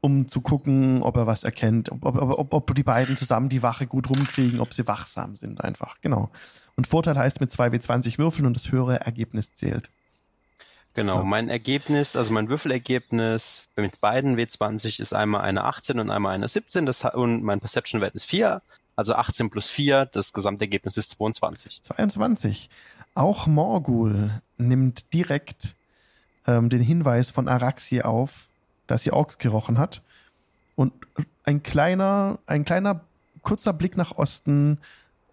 um 0.00 0.28
zu 0.28 0.40
gucken, 0.40 1.02
ob 1.02 1.16
er 1.16 1.26
was 1.26 1.44
erkennt, 1.44 1.90
ob, 1.90 2.04
ob, 2.04 2.38
ob, 2.38 2.52
ob 2.52 2.74
die 2.74 2.82
beiden 2.82 3.16
zusammen 3.16 3.48
die 3.48 3.62
Wache 3.62 3.86
gut 3.86 4.08
rumkriegen, 4.10 4.60
ob 4.60 4.72
sie 4.74 4.86
wachsam 4.86 5.36
sind 5.36 5.62
einfach. 5.62 5.96
Genau. 6.00 6.30
Und 6.76 6.86
Vorteil 6.86 7.16
heißt 7.16 7.40
mit 7.40 7.50
2W20 7.50 8.18
würfeln 8.18 8.46
und 8.46 8.54
das 8.54 8.70
höhere 8.70 9.00
Ergebnis 9.00 9.54
zählt. 9.54 9.90
Genau, 10.94 11.18
So. 11.18 11.24
mein 11.24 11.50
Ergebnis, 11.50 12.16
also 12.16 12.32
mein 12.32 12.48
Würfelergebnis 12.48 13.60
mit 13.76 14.00
beiden 14.00 14.36
W20 14.36 15.00
ist 15.00 15.12
einmal 15.12 15.42
eine 15.42 15.64
18 15.64 16.00
und 16.00 16.10
einmal 16.10 16.34
eine 16.34 16.48
17 16.48 16.86
das, 16.86 17.04
und 17.04 17.42
mein 17.42 17.60
Perception-Wert 17.60 18.14
ist 18.14 18.24
4, 18.24 18.62
also 18.96 19.14
18 19.14 19.50
plus 19.50 19.68
4, 19.68 20.06
das 20.06 20.32
Gesamtergebnis 20.32 20.96
ist 20.96 21.10
22. 21.12 21.82
22. 21.82 22.70
Auch 23.14 23.46
Morgul 23.46 24.30
nimmt 24.56 25.12
direkt 25.12 25.74
ähm, 26.46 26.70
den 26.70 26.80
Hinweis 26.80 27.30
von 27.30 27.46
Araxi 27.46 28.00
auf, 28.00 28.45
dass 28.86 29.02
sie 29.02 29.12
Orks 29.12 29.38
gerochen 29.38 29.78
hat. 29.78 30.00
Und 30.74 30.92
ein 31.44 31.62
kleiner, 31.62 32.38
ein 32.46 32.64
kleiner 32.64 33.00
kurzer 33.42 33.72
Blick 33.72 33.96
nach 33.96 34.12
Osten, 34.16 34.78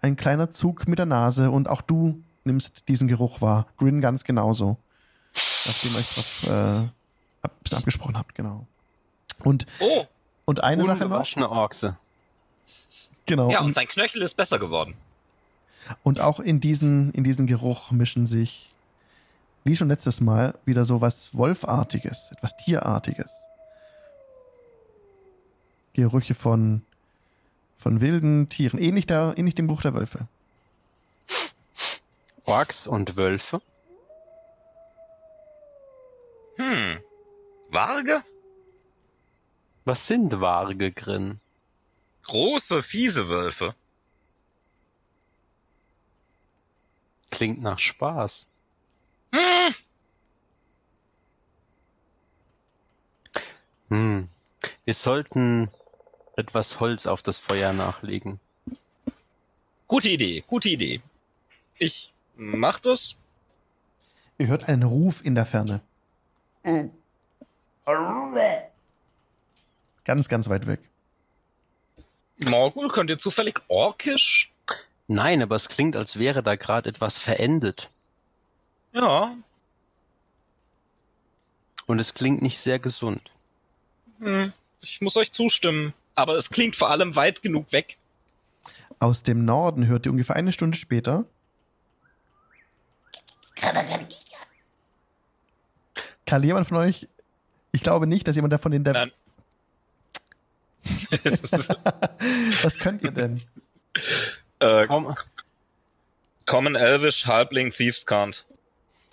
ein 0.01 0.15
kleiner 0.15 0.51
Zug 0.51 0.87
mit 0.87 0.99
der 0.99 1.05
Nase 1.05 1.49
und 1.51 1.67
auch 1.67 1.81
du 1.81 2.21
nimmst 2.43 2.87
diesen 2.87 3.07
Geruch 3.07 3.41
wahr. 3.41 3.67
Grin 3.77 4.01
ganz 4.01 4.23
genauso. 4.23 4.77
Nachdem 5.65 5.91
ihr 5.91 5.97
euch 5.97 6.13
drauf 6.13 6.43
äh, 6.47 6.87
ab, 7.41 7.51
abgesprochen 7.71 8.17
habt, 8.17 8.35
genau. 8.35 8.65
Und, 9.39 9.65
Oh, 9.79 10.05
und 10.45 10.63
eine 10.63 10.83
Sache 10.85 11.05
noch. 11.07 11.51
Orkse. 11.51 11.97
Genau. 13.25 13.49
ja, 13.49 13.59
und- 13.59 13.67
und 13.67 13.75
sein 13.75 13.87
Knöchel 13.87 14.21
ist 14.21 14.35
besser 14.35 14.59
geworden. 14.59 14.93
Und 16.03 16.19
auch 16.19 16.39
in 16.39 16.59
diesen, 16.61 17.11
in 17.13 17.23
diesen 17.23 17.47
Geruch 17.47 17.91
mischen 17.91 18.27
sich, 18.27 18.72
wie 19.63 19.75
schon 19.75 19.87
letztes 19.87 20.21
Mal, 20.21 20.53
wieder 20.65 20.85
so 20.85 21.01
was 21.01 21.35
Wolfartiges, 21.35 22.31
etwas 22.31 22.57
Tierartiges. 22.57 23.31
Gerüche 25.93 26.35
von, 26.35 26.81
von 27.77 28.01
wilden 28.01 28.49
Tieren, 28.49 28.79
ähnlich, 28.79 29.05
der, 29.05 29.33
ähnlich 29.37 29.55
dem 29.55 29.67
Geruch 29.67 29.81
der 29.81 29.93
Wölfe. 29.93 30.27
Orks 32.45 32.87
und 32.87 33.15
Wölfe. 33.15 33.61
Hm. 36.57 36.99
Warge? 37.69 38.21
Was 39.85 40.07
sind 40.07 40.39
Warge, 40.39 40.91
Grin? 40.91 41.39
Große, 42.23 42.83
fiese 42.83 43.29
Wölfe. 43.29 43.75
Klingt 47.31 47.61
nach 47.61 47.79
Spaß. 47.79 48.45
Hm. 49.33 49.73
Hm. 53.89 54.29
Wir 54.85 54.93
sollten 54.93 55.71
etwas 56.35 56.79
Holz 56.79 57.07
auf 57.07 57.23
das 57.23 57.39
Feuer 57.39 57.73
nachlegen. 57.73 58.39
Gute 59.87 60.09
Idee, 60.09 60.43
gute 60.47 60.69
Idee. 60.69 61.01
Ich 61.79 62.13
mach 62.35 62.79
das. 62.79 63.15
Ihr 64.37 64.47
hört 64.47 64.69
einen 64.69 64.83
Ruf 64.83 65.25
in 65.25 65.35
der 65.35 65.47
Ferne. 65.47 65.81
Ganz, 70.05 70.29
ganz 70.29 70.47
weit 70.49 70.67
weg. 70.67 70.79
Morgul, 72.45 72.89
könnt 72.89 73.09
ihr 73.09 73.17
zufällig 73.17 73.61
Orkisch? 73.67 74.51
Nein, 75.07 75.41
aber 75.41 75.55
es 75.55 75.69
klingt, 75.69 75.95
als 75.95 76.19
wäre 76.19 76.43
da 76.43 76.55
gerade 76.55 76.89
etwas 76.89 77.17
verendet. 77.17 77.89
Ja. 78.93 79.35
Und 81.85 81.99
es 81.99 82.13
klingt 82.13 82.41
nicht 82.41 82.59
sehr 82.59 82.79
gesund. 82.79 83.31
Hm. 84.19 84.53
Ich 84.81 85.01
muss 85.01 85.17
euch 85.17 85.31
zustimmen. 85.31 85.93
Aber 86.15 86.35
es 86.37 86.49
klingt 86.49 86.75
vor 86.75 86.91
allem 86.91 87.15
weit 87.15 87.41
genug 87.41 87.71
weg. 87.71 87.97
Aus 88.99 89.23
dem 89.23 89.45
Norden 89.45 89.87
hört 89.87 90.05
ihr 90.05 90.11
ungefähr 90.11 90.35
eine 90.35 90.51
Stunde 90.53 90.77
später. 90.77 91.25
Kann 96.25 96.43
jemand 96.43 96.67
von 96.67 96.77
euch? 96.77 97.07
Ich 97.71 97.81
glaube 97.81 98.07
nicht, 98.07 98.27
dass 98.27 98.35
jemand 98.35 98.53
davon 98.53 98.73
in 98.73 98.83
der. 98.83 98.93
Nein. 98.93 99.11
Was 102.61 102.77
könnt 102.77 103.01
ihr 103.03 103.11
denn? 103.11 103.41
Äh, 104.59 104.85
Com 104.87 105.15
Common 106.45 106.75
Elvish, 106.75 107.25
Halbling, 107.25 107.71
Thieves 107.71 108.05
Can't. 108.05 108.43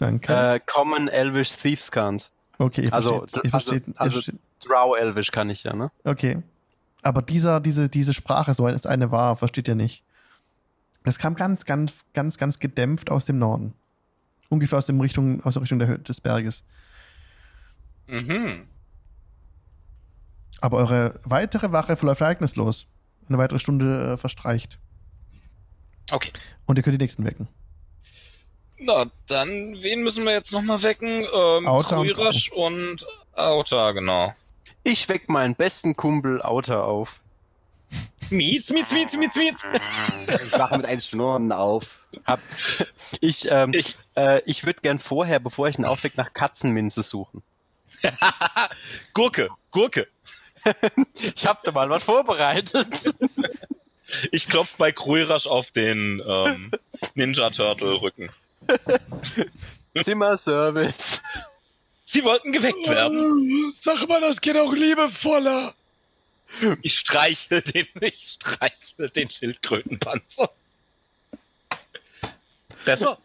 Danke. 0.01 0.33
äh, 0.33 0.61
Common 0.67 1.09
Elvish 1.09 1.51
Thieves 1.53 1.93
Can't. 1.93 2.31
okay, 2.59 2.85
ihr 2.87 2.93
also- 2.93 3.19
versteht. 3.21 3.45
ihr 3.45 3.55
also- 3.55 3.71
versteht, 3.71 3.89
ihr 3.89 4.01
also- 4.01 4.13
versteht- 4.21 4.41
Drow 4.67 4.97
Elvish 4.99 5.31
kann 5.31 5.49
ich 5.51 5.63
ja, 5.65 5.75
ne? 5.75 5.91
okay. 6.05 6.43
Aber 7.03 7.23
dieser, 7.23 7.61
diese, 7.61 7.89
diese 7.89 8.13
Sprache, 8.13 8.53
so 8.53 8.67
ist 8.67 8.87
eine 8.87 9.11
war, 9.11 9.37
versteht 9.37 9.69
ihr 9.69 9.75
nicht. 9.75 10.05
Das 11.03 11.19
kam 11.19 11.35
ganz, 11.35 11.65
ganz, 11.65 12.05
ganz, 12.13 12.37
ganz 12.37 12.59
gedämpft 12.59 13.11
aus 13.11 13.25
dem 13.25 13.39
Norden. 13.39 13.73
Ungefähr 14.51 14.77
aus, 14.77 14.85
dem 14.85 15.01
Richtung, 15.01 15.43
aus 15.45 15.55
der 15.55 15.63
Richtung 15.63 15.79
der, 15.79 15.97
des 15.97 16.21
Berges. 16.21 16.63
Mhm. 18.07 18.67
Aber 20.61 20.77
eure 20.77 21.21
weitere 21.25 21.73
Wache 21.73 21.97
verläuft 21.97 22.21
ereignislos. 22.21 22.87
Eine 23.29 23.39
weitere 23.39 23.61
Stunde 23.61 24.13
äh, 24.13 24.17
verstreicht. 24.19 24.79
Okay. 26.13 26.33
Und 26.67 26.77
ihr 26.77 26.83
könnt 26.83 27.01
die 27.01 27.03
nächsten 27.05 27.25
wecken. 27.25 27.49
Na, 28.81 29.07
dann, 29.27 29.77
wen 29.83 30.03
müssen 30.03 30.25
wir 30.25 30.33
jetzt 30.33 30.53
nochmal 30.53 30.83
wecken? 30.83 31.19
Ähm, 31.19 31.67
Auta 31.67 31.99
und 31.99 32.13
Kruirasch 32.13 32.51
und 32.53 33.07
Auta, 33.35 33.93
genau. 33.93 34.35
Ich 34.83 35.09
weck 35.09 35.29
meinen 35.29 35.55
besten 35.55 35.97
Kumpel 35.97 36.41
Outer 36.41 36.85
auf. 36.85 37.21
Mietz, 38.31 38.71
Mietz, 38.71 38.93
Mietz, 38.93 39.13
Mietz, 39.15 39.35
Mietz. 39.35 39.63
Ich 40.47 40.53
wache 40.59 40.77
mit 40.79 40.87
einem 40.87 41.01
Schnurren 41.01 41.53
auf. 41.53 42.03
Hab, 42.25 42.41
ich 43.21 43.51
ähm, 43.51 43.73
Ich, 43.75 43.97
äh, 44.17 44.41
ich 44.47 44.65
würde 44.65 44.81
gern 44.81 44.99
vorher, 44.99 45.41
bevor 45.41 45.69
ich 45.69 45.79
ihn 45.79 45.85
aufweck, 45.85 46.17
nach 46.17 46.33
Katzenminze 46.33 47.03
suchen. 47.03 47.43
Gurke, 49.15 49.51
Gurke. 49.71 50.07
Ich 51.35 51.47
hab 51.47 51.65
da 51.65 51.73
mal 51.73 51.89
was 51.89 52.05
vorbereitet. 52.05 53.15
Ich 54.31 54.47
klopf 54.47 54.75
bei 54.77 54.93
Kruirasch 54.93 55.47
auf 55.47 55.71
den 55.71 56.23
ähm, 56.27 56.71
Ninja 57.15 57.49
Turtle 57.51 58.01
Rücken. 58.03 58.31
Zimmerservice. 60.03 61.23
Sie 62.05 62.25
wollten 62.25 62.53
geweckt 62.53 62.89
werden. 62.89 63.71
Sag 63.71 64.09
mal, 64.09 64.21
das 64.21 64.41
geht 64.41 64.57
auch 64.57 64.73
liebevoller. 64.73 65.75
Ich 66.83 66.99
streichel 66.99 67.63
den, 67.63 67.87
ich 68.01 68.33
streichel 68.35 69.11
den 69.11 69.31
Schildkrötenpanzer. 69.31 70.51
Besser? 72.85 73.19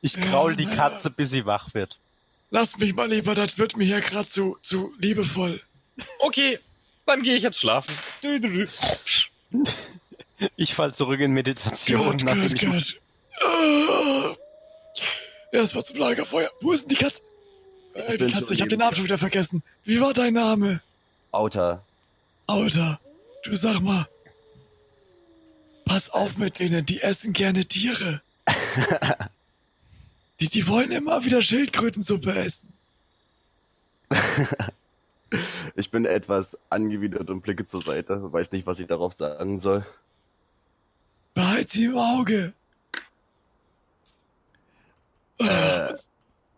Ich 0.00 0.14
kraul 0.14 0.56
die 0.56 0.66
Katze, 0.66 1.10
bis 1.10 1.30
sie 1.30 1.46
wach 1.46 1.74
wird. 1.74 1.98
Lass 2.50 2.78
mich 2.78 2.94
mal 2.94 3.10
lieber, 3.10 3.34
das 3.34 3.58
wird 3.58 3.76
mir 3.76 3.84
hier 3.84 4.00
gerade 4.00 4.28
zu, 4.28 4.56
zu 4.62 4.94
liebevoll. 4.98 5.60
Okay, 6.18 6.58
dann 7.06 7.22
gehe 7.22 7.36
ich 7.36 7.42
jetzt 7.42 7.58
schlafen. 7.58 7.94
Ich 10.56 10.74
fall 10.74 10.94
zurück 10.94 11.20
in 11.20 11.32
Meditation, 11.32 12.18
Gott, 12.18 12.24
nachdem 12.24 12.48
Gott, 12.48 12.52
ich 12.52 12.60
Gott. 12.60 13.00
Erstmal 15.52 15.84
zum 15.84 15.96
Lagerfeuer. 15.98 16.50
Wo 16.60 16.72
ist 16.72 16.82
denn 16.82 16.96
die 16.96 17.02
Katze? 17.02 17.22
Äh, 17.94 18.16
die 18.16 18.26
Katze, 18.26 18.54
ich 18.54 18.60
hab 18.60 18.68
den 18.68 18.80
Namen 18.80 18.94
schon 18.94 19.04
wieder 19.04 19.18
vergessen. 19.18 19.62
Wie 19.84 20.00
war 20.00 20.12
dein 20.12 20.34
Name? 20.34 20.80
Outer. 21.30 21.84
Alter, 22.46 23.00
du 23.44 23.54
sag 23.54 23.80
mal. 23.80 24.08
Pass 25.84 26.10
auf 26.10 26.38
mit 26.38 26.58
denen, 26.58 26.84
die 26.86 27.00
essen 27.00 27.32
gerne 27.32 27.64
Tiere. 27.66 28.22
die, 30.40 30.48
die 30.48 30.68
wollen 30.68 30.90
immer 30.90 31.24
wieder 31.24 31.42
Schildkrötensuppe 31.42 32.34
essen. 32.34 32.72
Ich 35.74 35.90
bin 35.90 36.04
etwas 36.04 36.56
angewidert 36.70 37.28
und 37.30 37.40
blicke 37.40 37.64
zur 37.64 37.82
Seite. 37.82 38.32
Weiß 38.32 38.52
nicht, 38.52 38.66
was 38.66 38.78
ich 38.78 38.86
darauf 38.86 39.12
sagen 39.12 39.58
soll. 39.58 39.84
Behalt 41.34 41.70
sie 41.70 41.86
im 41.86 41.96
Auge. 41.96 42.52
Äh, 45.38 45.94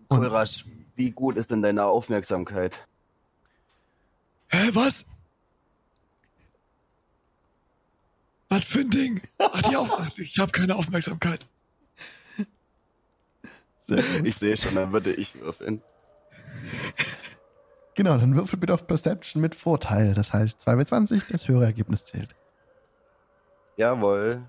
Koirasch, 0.08 0.64
wie 0.96 1.10
gut 1.10 1.36
ist 1.36 1.50
denn 1.50 1.62
deine 1.62 1.84
Aufmerksamkeit? 1.84 2.78
Hä, 4.48 4.70
was? 4.72 5.04
Was 8.48 8.64
für 8.64 8.80
ein 8.80 8.90
Ding? 8.90 9.20
Ach, 9.38 9.62
die 9.62 9.76
Auf 9.76 10.18
ich 10.18 10.38
habe 10.38 10.52
keine 10.52 10.76
Aufmerksamkeit. 10.76 11.46
Ich 14.24 14.36
sehe 14.36 14.56
schon, 14.56 14.74
dann 14.74 14.92
würde 14.92 15.12
ich 15.12 15.38
würfeln. 15.40 15.82
Genau, 17.94 18.18
dann 18.18 18.34
würfel 18.36 18.58
bitte 18.58 18.74
auf 18.74 18.86
Perception 18.86 19.40
mit 19.40 19.54
Vorteil. 19.54 20.12
Das 20.14 20.32
heißt 20.32 20.60
2 20.60 20.76
bis 20.76 20.88
20, 20.88 21.24
das 21.28 21.48
höhere 21.48 21.64
Ergebnis 21.64 22.04
zählt. 22.04 22.34
Jawohl. 23.76 24.42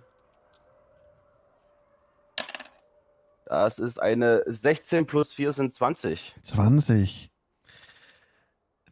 Das 3.50 3.80
ist 3.80 4.02
eine 4.02 4.44
16 4.46 5.06
plus 5.06 5.32
4 5.32 5.54
sind 5.54 5.74
20. 5.74 6.36
20. 6.44 7.32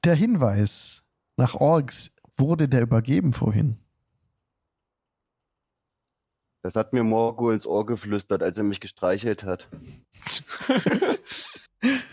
Der 0.06 0.16
Hinweis 0.16 1.04
nach 1.36 1.56
Orks 1.56 2.12
wurde 2.38 2.70
der 2.70 2.82
übergeben 2.82 3.34
vorhin. 3.34 3.80
Das 6.62 6.78
hat 6.78 6.94
mir 6.94 7.04
Morgul 7.04 7.54
ins 7.54 7.68
Ohr 7.68 7.86
geflüstert, 7.86 8.42
als 8.42 8.58
er 8.58 8.64
mich 8.64 8.80
gestreichelt 8.80 9.44
hat. 9.44 9.68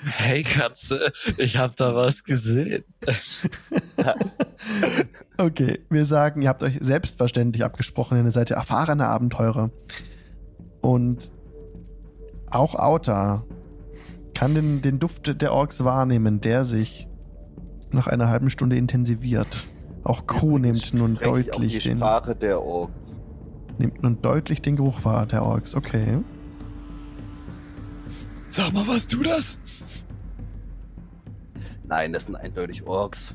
Hey 0.04 0.42
Katze, 0.42 1.12
ich 1.38 1.56
hab 1.56 1.76
da 1.76 1.94
was 1.94 2.24
gesehen. 2.24 2.84
Okay, 5.38 5.80
wir 5.88 6.04
sagen, 6.04 6.42
ihr 6.42 6.48
habt 6.50 6.62
euch 6.62 6.78
selbstverständlich 6.80 7.64
abgesprochen, 7.64 8.18
denn 8.18 8.26
ihr 8.26 8.32
seid 8.32 8.50
ja 8.50 8.56
erfahrene 8.56 9.06
Abenteurer. 9.08 9.70
Und 10.82 11.30
auch 12.54 12.74
Auta 12.74 13.44
kann 14.34 14.54
den, 14.54 14.82
den 14.82 14.98
Duft 14.98 15.40
der 15.40 15.52
Orks 15.52 15.84
wahrnehmen, 15.84 16.40
der 16.40 16.64
sich 16.64 17.08
nach 17.92 18.06
einer 18.06 18.28
halben 18.28 18.50
Stunde 18.50 18.76
intensiviert. 18.76 19.64
Auch 20.04 20.26
Crew 20.26 20.58
nimmt 20.58 20.94
nun 20.94 21.16
deutlich 21.16 21.78
die 21.78 21.88
den, 21.90 21.98
Sprache 21.98 22.34
der 22.34 22.62
Orks. 22.62 23.12
nimmt 23.78 24.02
nun 24.02 24.20
deutlich 24.20 24.62
den 24.62 24.76
Geruch 24.76 25.04
wahr 25.04 25.26
der 25.26 25.44
Orks. 25.44 25.74
Okay. 25.74 26.18
Sag 28.48 28.72
mal, 28.72 28.86
warst 28.86 29.12
du 29.12 29.22
das? 29.22 29.58
Nein, 31.84 32.12
das 32.12 32.26
sind 32.26 32.36
eindeutig 32.36 32.86
Orks. 32.86 33.34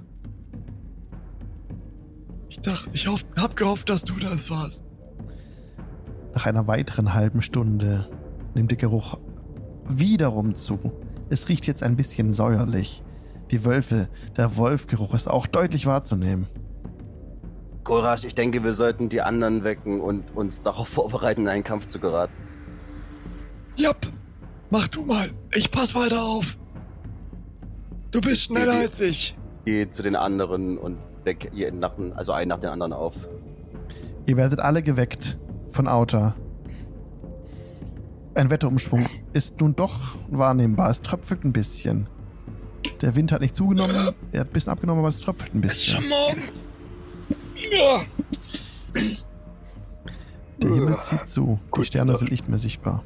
Ich 2.50 2.60
dachte, 2.60 2.90
ich 2.94 3.08
hoff, 3.08 3.24
hab 3.36 3.56
gehofft, 3.56 3.90
dass 3.90 4.04
du 4.04 4.16
das 4.20 4.50
warst. 4.50 4.84
Nach 6.34 6.46
einer 6.46 6.68
weiteren 6.68 7.14
halben 7.14 7.42
Stunde 7.42 8.10
nimmt 8.58 8.72
der 8.72 8.78
Geruch 8.78 9.18
wiederum 9.88 10.56
zu. 10.56 10.80
Es 11.30 11.48
riecht 11.48 11.68
jetzt 11.68 11.84
ein 11.84 11.96
bisschen 11.96 12.34
säuerlich. 12.34 13.04
Die 13.52 13.64
Wölfe, 13.64 14.10
der 14.36 14.58
Wolfgeruch 14.58 15.14
ist 15.14 15.30
auch 15.30 15.48
deutlich 15.48 15.86
wahrzunehmen. 15.86 16.48
Korasch, 17.84 18.26
ich 18.26 18.36
denke, 18.36 18.64
wir 18.64 18.74
sollten 18.74 19.08
die 19.08 19.22
anderen 19.22 19.64
wecken 19.64 20.02
und 20.02 20.36
uns 20.36 20.62
darauf 20.62 20.88
vorbereiten, 20.90 21.42
in 21.42 21.48
einen 21.48 21.64
Kampf 21.64 21.88
zu 21.88 22.00
geraten. 22.00 22.34
Japp, 23.76 24.08
mach 24.70 24.88
du 24.90 25.04
mal. 25.04 25.32
Ich 25.54 25.72
pass 25.72 25.96
weiter 25.96 26.22
auf. 26.22 26.58
Du 28.12 28.20
bist 28.20 28.44
schneller 28.44 28.74
nee. 28.74 28.82
als 28.82 29.00
ich. 29.00 29.38
Geh 29.66 29.90
zu 29.90 30.04
den 30.04 30.16
anderen 30.16 30.78
und 30.78 30.98
weck 31.24 31.52
jeden 31.54 31.80
nach, 31.80 31.94
also 32.16 32.32
einen 32.32 32.50
nach 32.50 32.60
dem 32.60 32.72
anderen 32.72 32.94
auf. 32.94 33.14
Ihr 34.26 34.36
werdet 34.36 34.60
alle 34.60 34.82
geweckt 34.82 35.38
von 35.72 35.88
Auta. 35.88 36.36
Ein 38.38 38.52
Wetterumschwung 38.52 39.08
ist 39.34 39.60
nun 39.62 39.76
doch 39.76 40.16
wahrnehmbar. 40.30 40.92
Es 40.92 41.02
tröpfelt 41.02 41.44
ein 41.44 41.54
bisschen. 41.54 42.08
Der 43.02 43.16
Wind 43.16 43.32
hat 43.32 43.42
nicht 43.42 43.56
zugenommen, 43.56 44.14
er 44.32 44.40
hat 44.42 44.48
ein 44.50 44.54
bisschen 44.54 44.72
abgenommen, 44.72 45.00
aber 45.00 45.08
es 45.10 45.20
tröpfelt 45.22 45.56
ein 45.56 45.64
Es 45.64 45.74
ist 45.74 45.86
schon 45.88 46.04
bisschen. 46.04 46.10
morgens. 46.10 46.70
Ja. 47.72 48.02
Der 50.62 50.70
Himmel 50.70 50.98
zieht 51.02 51.28
zu. 51.28 51.60
Die 51.76 51.84
Sterne 51.84 52.16
sind 52.16 52.30
nicht 52.30 52.48
mehr 52.48 52.60
sichtbar. 52.60 53.04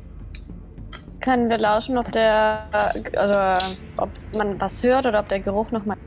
Können 1.22 1.50
wir 1.50 1.58
lauschen, 1.58 1.98
ob 1.98 2.12
der, 2.12 2.66
also, 3.16 3.74
ob 3.98 4.10
man 4.34 4.60
was 4.60 4.84
hört 4.84 5.06
oder 5.06 5.22
ob 5.22 5.30
der 5.30 5.40
Geruch 5.40 5.72
nochmal. 5.72 5.98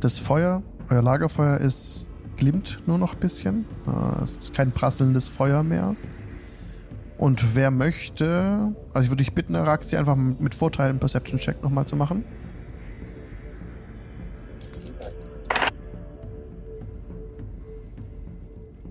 Das 0.00 0.18
Feuer, 0.18 0.62
euer 0.90 1.02
Lagerfeuer 1.02 1.58
ist 1.58 2.08
glimmt 2.36 2.80
nur 2.86 2.98
noch 2.98 3.14
ein 3.14 3.20
bisschen. 3.20 3.66
Äh, 3.86 4.24
Es 4.24 4.36
ist 4.36 4.52
kein 4.54 4.72
prasselndes 4.72 5.28
Feuer 5.28 5.62
mehr. 5.62 5.94
Und 7.18 7.56
wer 7.56 7.70
möchte, 7.70 8.74
also 8.92 9.04
ich 9.04 9.10
würde 9.10 9.24
dich 9.24 9.32
bitten, 9.32 9.56
Araxi, 9.56 9.96
einfach 9.96 10.16
mit 10.16 10.54
Vorteil 10.54 10.90
einen 10.90 10.98
Perception-Check 10.98 11.62
nochmal 11.62 11.86
zu 11.86 11.96
machen. 11.96 12.24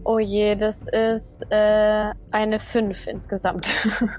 Oh 0.03 0.19
je, 0.19 0.55
das 0.55 0.87
ist 0.87 1.41
äh, 1.49 2.11
eine 2.31 2.59
5 2.59 3.07
insgesamt. 3.07 3.67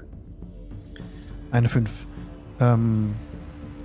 Eine 1.49 1.69
5. 1.69 2.05
Ähm, 2.59 3.15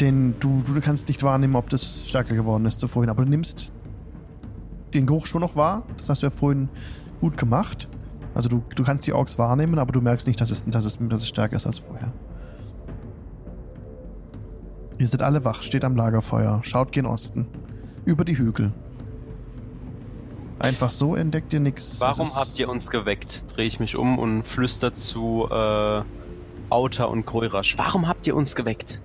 den, 0.01 0.35
du, 0.41 0.65
du 0.67 0.81
kannst 0.81 1.07
nicht 1.07 1.23
wahrnehmen, 1.23 1.55
ob 1.55 1.71
das 1.71 2.09
stärker 2.09 2.35
geworden 2.35 2.67
ist 2.67 2.81
zu 2.81 2.89
vorhin, 2.89 3.09
aber 3.09 3.25
du 3.25 3.31
nimmst 3.31 3.71
den 4.95 5.07
Geruch 5.07 5.27
schon 5.27 5.43
noch 5.43 5.55
wahr. 5.55 5.85
Das 5.97 6.09
hast 6.09 6.23
du 6.23 6.27
ja 6.27 6.31
vorhin 6.31 6.69
gut 7.21 7.39
gemacht. 7.39 7.89
Also 8.35 8.49
du, 8.49 8.63
du 8.75 8.83
kannst 8.83 9.07
die 9.07 9.13
Orks 9.13 9.39
wahrnehmen, 9.39 9.79
aber 9.79 9.93
du 9.93 10.01
merkst 10.01 10.27
nicht, 10.27 10.41
dass 10.41 10.51
es, 10.51 10.65
dass, 10.65 10.85
es, 10.85 10.99
dass 10.99 11.23
es 11.23 11.29
stärker 11.29 11.57
ist 11.57 11.67
als 11.67 11.79
vorher. 11.79 12.13
Ihr 14.99 15.07
seid 15.07 15.23
alle 15.23 15.45
wach, 15.45 15.63
steht 15.63 15.85
am 15.85 15.97
Lagerfeuer, 15.97 16.61
schaut 16.63 16.93
gen 16.93 17.07
Osten. 17.07 17.49
Über 18.05 18.25
die 18.25 18.37
Hügel. 18.37 18.73
Einfach 20.59 20.93
so 20.93 21.17
entdeckt 21.17 21.53
ihr 21.53 21.61
nichts. 21.61 22.01
Warum 22.01 22.33
habt 22.37 22.59
ihr 22.59 22.69
uns 22.69 22.89
geweckt? 22.89 23.45
Drehe 23.53 23.67
ich 23.67 23.81
mich 23.81 23.97
um 23.97 24.19
und 24.19 24.45
flüster 24.45 24.95
zu 24.95 25.49
äh, 25.51 26.03
Auta 26.71 27.05
und 27.05 27.27
Koirasch. 27.27 27.77
Warum 27.79 28.07
habt 28.07 28.27
ihr 28.27 28.37
uns 28.37 28.55
geweckt? 28.55 29.01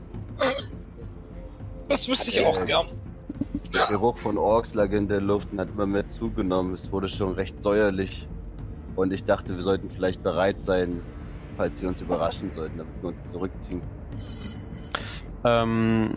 Das 1.90 2.08
wüsste 2.08 2.30
ich 2.30 2.46
auch 2.46 2.64
gern. 2.66 2.88
Der 3.74 3.88
Geruch 3.88 4.18
von 4.18 4.38
Orks 4.38 4.74
lag 4.76 4.92
in 4.92 5.08
der 5.08 5.20
Luft 5.20 5.50
und 5.52 5.60
hat 5.60 5.70
immer 5.70 5.86
mehr 5.86 6.08
zugenommen. 6.08 6.74
Es 6.74 6.92
wurde 6.92 7.10
schon 7.10 7.34
recht 7.34 7.62
säuerlich. 7.62 8.28
Und 8.98 9.14
ich 9.14 9.24
dachte, 9.24 9.56
wir 9.56 9.64
sollten 9.64 9.90
vielleicht 9.90 10.22
bereit 10.24 10.60
sein, 10.60 11.02
falls 11.56 11.78
sie 11.78 11.86
uns 11.86 12.02
überraschen 12.02 12.52
sollten, 12.52 12.78
damit 12.80 12.94
wir 13.02 13.10
uns 13.10 13.20
zurückziehen. 13.32 13.82
Ähm, 15.46 16.16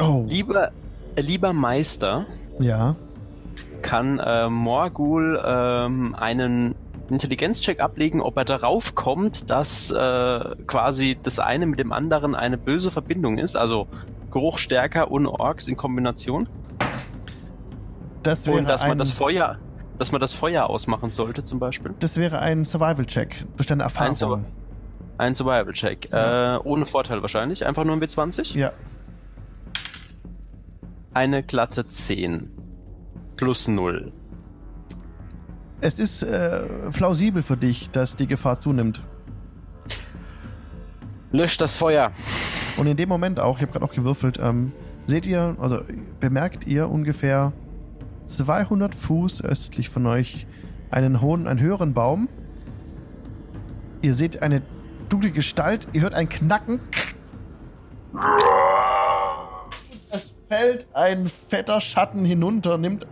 Oh, 0.00 0.24
lieber, 0.26 0.72
lieber 1.16 1.52
Meister, 1.52 2.26
ja. 2.58 2.96
kann 3.82 4.18
äh, 4.18 4.48
Morgul 4.48 5.40
ähm, 5.44 6.14
einen 6.16 6.74
Intelligenzcheck 7.10 7.80
ablegen, 7.80 8.20
ob 8.20 8.36
er 8.36 8.44
darauf 8.44 8.94
kommt, 8.94 9.50
dass 9.50 9.90
äh, 9.90 10.56
quasi 10.66 11.16
das 11.22 11.38
eine 11.38 11.66
mit 11.66 11.78
dem 11.78 11.92
anderen 11.92 12.34
eine 12.34 12.58
böse 12.58 12.90
Verbindung 12.90 13.38
ist, 13.38 13.56
also 13.56 13.86
Geruch 14.32 14.58
stärker 14.58 15.10
und 15.10 15.26
Orks 15.26 15.68
in 15.68 15.76
Kombination 15.76 16.48
Das 18.24 18.46
wäre 18.46 18.58
und 18.58 18.68
dass 18.68 18.82
ein, 18.82 18.88
man 18.88 18.98
das 18.98 19.12
Feuer, 19.12 19.58
dass 19.98 20.10
man 20.12 20.20
das 20.20 20.32
Feuer 20.32 20.66
ausmachen 20.68 21.10
sollte 21.10 21.44
zum 21.44 21.58
Beispiel. 21.58 21.92
das 22.00 22.16
wäre 22.16 22.38
ein 22.40 22.64
Survival-Check 22.64 23.44
durch 23.56 23.66
deine 23.68 23.82
Erfahrung. 23.84 24.16
Survival- 24.16 24.44
Ein 25.18 25.34
Survival-Check, 25.34 26.08
Ja. 26.10 26.56
äh, 26.56 26.60
ohne 26.64 26.86
Vorteil 26.86 27.22
wahrscheinlich, 27.22 27.64
einfach 27.66 27.84
nur 27.84 27.94
ein 27.94 28.00
W20. 28.02 28.56
Ja, 28.56 28.72
Eine 31.12 31.42
glatte 31.44 31.86
10 31.86 32.50
plus 33.36 33.68
0. 33.68 34.12
es 35.80 35.98
ist 35.98 36.22
äh, 36.22 36.66
plausibel 36.92 37.42
für 37.42 37.56
dich, 37.56 37.90
dass 37.90 38.16
die 38.16 38.26
Gefahr 38.26 38.58
zunimmt. 38.58 39.02
Löscht 41.30 41.60
das 41.60 41.76
Feuer. 41.76 42.10
Und 42.76 42.86
in 42.86 42.96
dem 42.96 43.08
Moment 43.08 43.38
auch, 43.38 43.56
ich 43.58 43.62
habe 43.62 43.72
gerade 43.72 43.84
auch 43.84 43.92
gewürfelt, 43.92 44.38
ähm, 44.42 44.72
seht 45.06 45.26
ihr, 45.26 45.56
also 45.60 45.80
bemerkt 46.20 46.66
ihr 46.66 46.88
ungefähr 46.88 47.52
200 48.24 48.94
Fuß 48.94 49.42
östlich 49.42 49.88
von 49.88 50.06
euch 50.06 50.46
einen 50.90 51.20
hohen, 51.20 51.46
einen 51.46 51.60
höheren 51.60 51.94
Baum, 51.94 52.28
Ihr 54.04 54.12
seht 54.12 54.42
eine 54.42 54.60
dunkle 55.08 55.30
Gestalt, 55.30 55.88
ihr 55.94 56.02
hört 56.02 56.12
ein 56.12 56.28
Knacken. 56.28 56.78
Es 60.10 60.34
fällt 60.46 60.86
ein 60.92 61.26
fetter 61.26 61.80
Schatten 61.80 62.22
hinunter, 62.22 62.76
nimmt, 62.76 63.06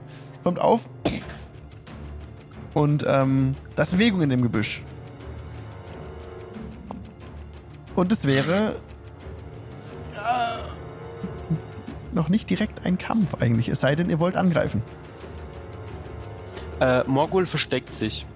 kommt 0.44 0.60
auf. 0.60 0.90
Und 2.74 3.06
ähm, 3.08 3.54
da 3.74 3.84
ist 3.84 3.92
Bewegung 3.92 4.20
in 4.20 4.28
dem 4.28 4.42
Gebüsch. 4.42 4.82
Und 7.96 8.12
es 8.12 8.26
wäre 8.26 8.76
noch 12.12 12.28
nicht 12.28 12.50
direkt 12.50 12.84
ein 12.84 12.98
Kampf 12.98 13.36
eigentlich, 13.40 13.70
es 13.70 13.80
sei 13.80 13.94
denn, 13.96 14.10
ihr 14.10 14.20
wollt 14.20 14.36
angreifen. 14.36 14.82
Äh, 16.82 17.04
Morgul 17.06 17.46
versteckt 17.46 17.94
sich. 17.94 18.26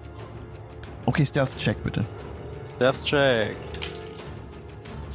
Okay, 1.05 1.25
Stealth-Check 1.25 1.83
bitte. 1.83 2.05
Stealth 2.77 3.03
Check. 3.03 3.57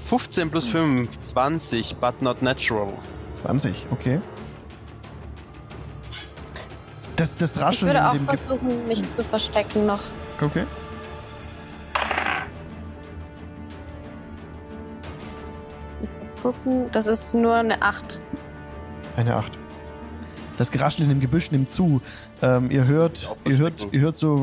15 0.05 0.51
plus 0.51 0.67
5, 0.67 1.19
20, 1.19 1.97
but 1.97 2.21
not 2.21 2.43
natural. 2.43 2.93
20, 3.47 3.87
okay. 3.91 4.21
Das, 7.17 7.35
das 7.35 7.57
Ich 7.57 7.63
Rascheln 7.63 7.95
würde 7.95 8.07
auch 8.07 8.13
in 8.13 8.19
dem 8.19 8.27
Ge 8.27 8.37
versuchen, 8.37 8.87
mich 8.87 9.03
zu 9.17 9.25
verstecken 9.25 9.87
noch. 9.87 10.03
Okay. 10.43 10.67
Ich 15.95 16.01
muss 16.01 16.15
kurz 16.21 16.43
gucken. 16.43 16.91
Das 16.93 17.07
ist 17.07 17.35
nur 17.35 17.55
eine 17.55 17.81
8. 17.81 18.21
Eine 19.17 19.37
8. 19.37 19.62
Das 20.63 20.71
Geraschel 20.71 21.03
in 21.03 21.09
dem 21.09 21.19
Gebüsch 21.19 21.51
nimmt 21.51 21.73
zu. 21.73 22.01
Ähm, 22.41 22.71
ihr 22.71 22.87
hört, 22.87 23.29
ihr 23.45 23.59
hört, 23.59 23.89
ihr 23.91 23.99
hört 23.99 24.17
so 24.17 24.35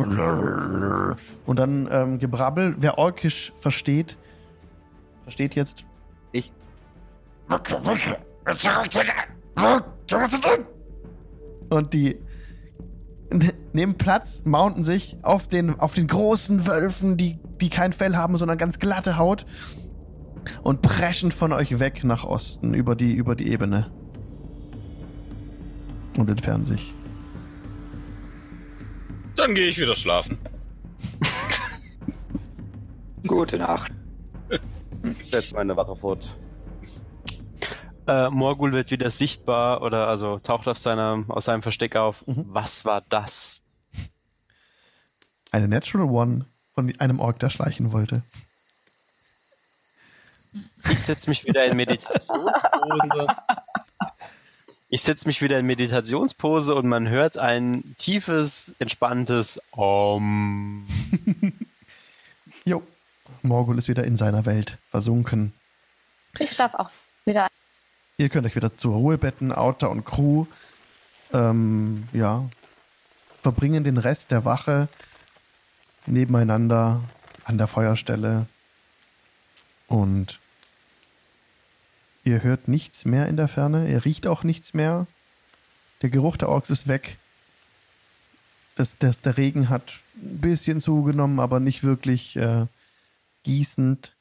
und 1.45 1.57
dann 1.57 1.87
ähm, 1.89 2.19
Gebrabbel. 2.19 2.75
Wer 2.77 2.97
Orkisch 2.97 3.53
versteht, 3.55 4.17
versteht 5.23 5.55
jetzt. 5.55 5.85
Ich. 6.33 6.51
Und 11.69 11.93
die 11.93 12.19
nehmen 13.71 13.97
Platz, 13.97 14.41
mounten 14.43 14.83
sich 14.83 15.15
auf 15.21 15.47
den, 15.47 15.79
auf 15.79 15.93
den 15.93 16.07
großen 16.07 16.67
Wölfen, 16.67 17.15
die, 17.15 17.39
die 17.61 17.69
kein 17.69 17.93
Fell 17.93 18.17
haben, 18.17 18.35
sondern 18.35 18.57
ganz 18.57 18.79
glatte 18.79 19.15
Haut 19.15 19.45
und 20.63 20.81
preschen 20.81 21.31
von 21.31 21.53
euch 21.53 21.79
weg 21.79 22.03
nach 22.03 22.25
Osten 22.25 22.73
über 22.73 22.97
die, 22.97 23.13
über 23.13 23.37
die 23.37 23.49
Ebene. 23.49 23.89
Und 26.17 26.29
entfernen 26.29 26.65
sich. 26.65 26.93
Dann 29.35 29.55
gehe 29.55 29.67
ich 29.67 29.77
wieder 29.77 29.95
schlafen. 29.95 30.37
Gute 33.27 33.57
Nacht. 33.57 33.91
Ich 35.03 35.31
setze 35.31 35.55
meine 35.55 35.77
Wache 35.77 35.95
fort. 35.95 36.27
Äh, 38.07 38.29
Morgul 38.31 38.73
wird 38.73 38.91
wieder 38.91 39.09
sichtbar 39.11 39.81
oder 39.81 40.07
also 40.07 40.39
taucht 40.39 40.67
auf 40.67 40.77
seiner, 40.77 41.23
aus 41.27 41.45
seinem 41.45 41.61
Versteck 41.61 41.95
auf. 41.95 42.25
Mhm. 42.27 42.45
Was 42.47 42.83
war 42.83 43.01
das? 43.07 43.61
Eine 45.51 45.67
Natural 45.67 46.09
One 46.09 46.45
von 46.73 46.93
einem 46.99 47.19
Ork, 47.19 47.39
der 47.39 47.49
schleichen 47.49 47.91
wollte. 47.91 48.23
Ich 50.91 50.99
setze 50.99 51.29
mich 51.29 51.45
wieder 51.45 51.65
in 51.65 51.77
Meditationspose. 51.77 53.27
Ich 54.91 55.03
setze 55.03 55.27
mich 55.27 55.41
wieder 55.43 55.59
in 55.59 55.67
Meditationspose 55.67 56.73
und 56.73 56.87
man 56.87 57.07
hört 57.07 57.37
ein 57.37 57.95
tiefes, 57.97 58.75
entspanntes 58.79 59.61
Om. 59.71 60.85
Jo. 62.65 62.83
Morgul 63.41 63.77
ist 63.77 63.87
wieder 63.87 64.03
in 64.03 64.17
seiner 64.17 64.45
Welt 64.45 64.77
versunken. 64.89 65.53
Ich 66.39 66.51
schlaf 66.51 66.73
auch 66.75 66.89
wieder. 67.25 67.47
Ihr 68.17 68.29
könnt 68.29 68.45
euch 68.45 68.55
wieder 68.55 68.75
zur 68.75 68.95
Ruhe 68.95 69.17
betten, 69.17 69.51
Outer 69.51 69.89
und 69.89 70.05
Crew. 70.05 70.45
Ähm, 71.31 72.07
ja. 72.11 72.49
Verbringen 73.41 73.83
den 73.83 73.97
Rest 73.97 74.31
der 74.31 74.43
Wache 74.43 74.87
nebeneinander 76.05 77.01
an 77.45 77.57
der 77.57 77.67
Feuerstelle. 77.67 78.47
Und 79.87 80.38
ihr 82.23 82.43
hört 82.43 82.67
nichts 82.67 83.05
mehr 83.05 83.27
in 83.27 83.37
der 83.37 83.47
Ferne. 83.47 83.89
Ihr 83.89 84.05
riecht 84.05 84.27
auch 84.27 84.43
nichts 84.43 84.73
mehr. 84.73 85.07
Der 86.01 86.09
Geruch 86.09 86.37
der 86.37 86.49
Orks 86.49 86.69
ist 86.69 86.87
weg. 86.87 87.17
Das, 88.75 88.97
das, 88.97 89.21
der 89.21 89.37
Regen 89.37 89.69
hat 89.69 89.93
ein 90.15 90.39
bisschen 90.39 90.79
zugenommen, 90.79 91.39
aber 91.39 91.59
nicht 91.59 91.83
wirklich 91.83 92.35
äh, 92.37 92.65
gießend. 93.43 94.15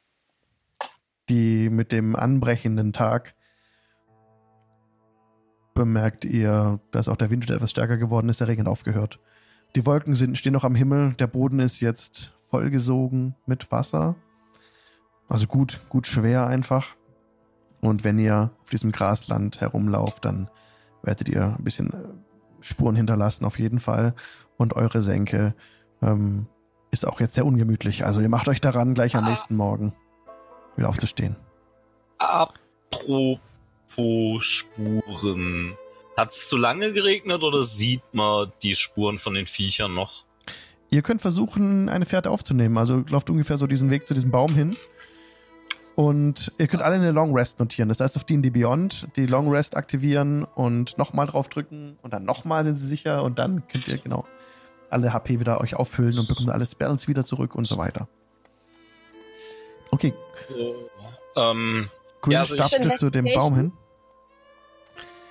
Die 1.29 1.69
mit 1.69 1.93
dem 1.93 2.17
anbrechenden 2.17 2.93
Tag 2.93 3.35
bemerkt 5.75 6.25
ihr, 6.25 6.81
dass 6.91 7.09
auch 7.09 7.17
der 7.17 7.31
Wind 7.31 7.45
wieder 7.45 7.55
etwas 7.55 7.71
stärker 7.71 7.99
geworden 7.99 8.29
ist, 8.29 8.41
der 8.41 8.49
Regen 8.49 8.63
hat 8.63 8.69
aufgehört. 8.69 9.21
Die 9.77 9.87
Wolken 9.87 10.17
sind, 10.17 10.37
stehen 10.37 10.55
noch 10.55 10.65
am 10.65 10.75
Himmel, 10.75 11.13
der 11.15 11.29
Boden 11.29 11.61
ist 11.61 11.81
jetzt 11.81 12.33
vollgesogen 12.51 13.37
mit 13.47 13.71
Wasser. 13.71 14.17
Also 15.29 15.47
gut, 15.47 15.81
gut 15.89 16.07
schwer 16.07 16.47
einfach. 16.47 16.97
Und 17.81 18.05
wenn 18.05 18.19
ihr 18.19 18.51
auf 18.63 18.71
diesem 18.71 18.93
Grasland 18.93 19.61
herumlauft, 19.61 20.25
dann 20.25 20.51
werdet 21.03 21.29
ihr 21.29 21.55
ein 21.59 21.65
bisschen 21.65 21.91
äh, 21.93 21.97
Spuren 22.61 22.97
hinterlassen, 22.97 23.45
auf 23.45 23.59
jeden 23.59 23.81
Fall. 23.81 24.15
Und 24.57 24.75
eure 24.75 25.01
Senke 25.03 25.55
ähm, 26.03 26.47
ist 26.91 27.07
auch 27.07 27.21
jetzt 27.21 27.35
sehr 27.35 27.47
ungemütlich. 27.47 28.05
Also 28.05 28.21
ihr 28.21 28.29
macht 28.29 28.49
euch 28.49 28.61
daran, 28.61 28.95
gleich 28.95 29.15
am 29.17 29.25
Ah. 29.25 29.31
nächsten 29.31 29.55
Morgen 29.57 29.93
wieder 30.77 30.89
aufzustehen. 30.89 31.37
Apropos 32.19 33.41
Spuren. 34.45 35.75
Hat 36.17 36.31
es 36.33 36.49
zu 36.49 36.57
lange 36.57 36.93
geregnet 36.93 37.43
oder 37.43 37.63
sieht 37.63 38.03
man 38.13 38.51
die 38.63 38.75
Spuren 38.75 39.19
von 39.19 39.35
den 39.35 39.47
Viechern 39.47 39.95
noch? 39.95 40.25
Ihr 40.91 41.03
könnt 41.03 41.21
versuchen, 41.21 41.89
eine 41.89 42.07
Fährte 42.07 42.31
aufzunehmen. 42.31 42.77
Also 42.79 43.05
lauft 43.11 43.31
ungefähr 43.31 43.59
so 43.59 43.67
diesen 43.67 43.91
Weg 43.91 44.07
zu 44.07 44.15
diesem 44.15 44.31
Baum 44.31 44.55
hin. 44.55 44.77
Und 45.99 46.53
ihr 46.59 46.69
könnt 46.69 46.85
alle 46.85 46.95
eine 46.95 47.11
Long 47.11 47.35
Rest 47.35 47.59
notieren. 47.59 47.89
Das 47.89 47.99
heißt, 47.99 48.15
auf 48.15 48.23
D&D 48.23 48.51
Beyond 48.51 49.09
die 49.17 49.27
Long 49.27 49.51
Rest 49.51 49.77
aktivieren 49.77 50.45
und 50.45 50.97
nochmal 50.97 51.27
draufdrücken 51.27 51.99
und 52.03 52.15
dann 52.15 52.25
nochmal 52.25 52.63
sind 52.63 52.77
sie 52.77 52.87
sicher 52.87 53.25
und 53.25 53.41
dann 53.41 53.67
könnt 53.67 53.89
ihr 53.89 53.99
genau 53.99 54.25
alle 54.91 55.13
HP 55.13 55.41
wieder 55.41 55.61
euch 55.61 55.75
auffüllen 55.75 56.17
und 56.21 56.29
bekommt 56.29 56.51
alle 56.51 56.65
Spells 56.67 57.09
wieder 57.09 57.25
zurück 57.25 57.57
und 57.57 57.65
so 57.65 57.79
weiter. 57.79 58.07
Okay, 59.91 60.15
So. 60.47 60.89
Ähm, 61.35 61.89
Grin 62.21 62.33
Ja, 62.33 62.41
also 62.41 62.55
stapfte 62.55 62.95
zu 62.95 63.11
dem. 63.11 63.25
Baum 63.35 63.57
hin. 63.57 63.73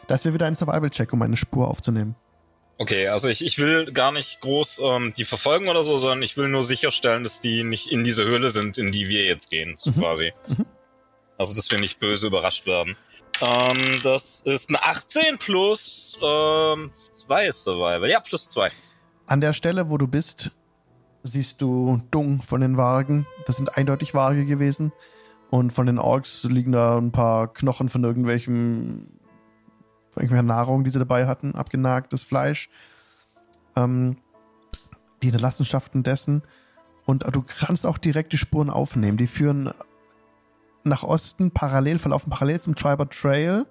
Das 0.07 0.25
wäre 0.25 0.33
wieder 0.33 0.47
ein 0.47 0.55
Survival-Check, 0.55 1.13
um 1.13 1.21
eine 1.21 1.37
Spur 1.37 1.69
aufzunehmen. 1.69 2.17
Okay, 2.77 3.07
also 3.07 3.27
ich, 3.29 3.43
ich 3.45 3.57
will 3.57 3.91
gar 3.91 4.11
nicht 4.11 4.41
groß 4.41 4.81
ähm, 4.83 5.13
die 5.15 5.25
verfolgen 5.25 5.67
oder 5.67 5.83
so, 5.83 5.97
sondern 5.97 6.21
ich 6.23 6.37
will 6.37 6.47
nur 6.47 6.63
sicherstellen, 6.63 7.23
dass 7.23 7.39
die 7.39 7.63
nicht 7.63 7.87
in 7.87 8.03
diese 8.03 8.23
Höhle 8.23 8.49
sind, 8.49 8.77
in 8.77 8.91
die 8.91 9.07
wir 9.09 9.23
jetzt 9.25 9.49
gehen, 9.49 9.75
so 9.77 9.91
Mhm. 9.91 9.95
quasi. 9.95 10.33
Mhm. 10.47 10.65
Also, 11.37 11.55
dass 11.55 11.69
wir 11.69 11.79
nicht 11.79 11.99
böse 11.99 12.27
überrascht 12.27 12.65
werden. 12.65 12.95
Ähm, 13.41 13.99
das 14.03 14.41
ist 14.41 14.69
eine 14.69 14.83
18 14.83 15.37
plus 15.37 16.17
ähm, 16.23 16.91
2 16.93 17.51
Survival. 17.51 18.09
Ja, 18.09 18.19
plus 18.19 18.49
2. 18.49 18.69
An 19.27 19.41
der 19.41 19.53
Stelle, 19.53 19.89
wo 19.89 19.97
du 19.99 20.07
bist, 20.07 20.49
siehst 21.23 21.61
du 21.61 22.01
Dung 22.09 22.41
von 22.41 22.61
den 22.61 22.77
Wagen. 22.77 23.27
Das 23.45 23.57
sind 23.57 23.77
eindeutig 23.77 24.13
Waage 24.15 24.45
gewesen. 24.45 24.91
Und 25.51 25.71
von 25.71 25.85
den 25.85 25.99
Orks 25.99 26.43
liegen 26.45 26.71
da 26.71 26.97
ein 26.97 27.11
paar 27.11 27.53
Knochen 27.53 27.89
von 27.89 28.03
irgendwelchem 28.03 29.16
irgendwelcher 30.17 30.43
Nahrung, 30.43 30.83
die 30.83 30.89
sie 30.89 30.99
dabei 30.99 31.27
hatten, 31.27 31.55
abgenagtes 31.55 32.23
Fleisch. 32.23 32.69
Ähm, 33.75 34.17
die 35.21 35.27
Hinterlassenschaften 35.27 36.03
dessen. 36.03 36.43
Und 37.05 37.23
du 37.33 37.41
kannst 37.41 37.85
auch 37.85 37.97
direkt 37.97 38.33
die 38.33 38.37
Spuren 38.37 38.69
aufnehmen. 38.69 39.17
Die 39.17 39.27
führen 39.27 39.71
nach 40.83 41.03
Osten 41.03 41.51
parallel, 41.51 41.99
verlaufen 41.99 42.29
parallel 42.29 42.59
zum 42.59 42.75
Triber 42.75 43.09
Trail. 43.09 43.65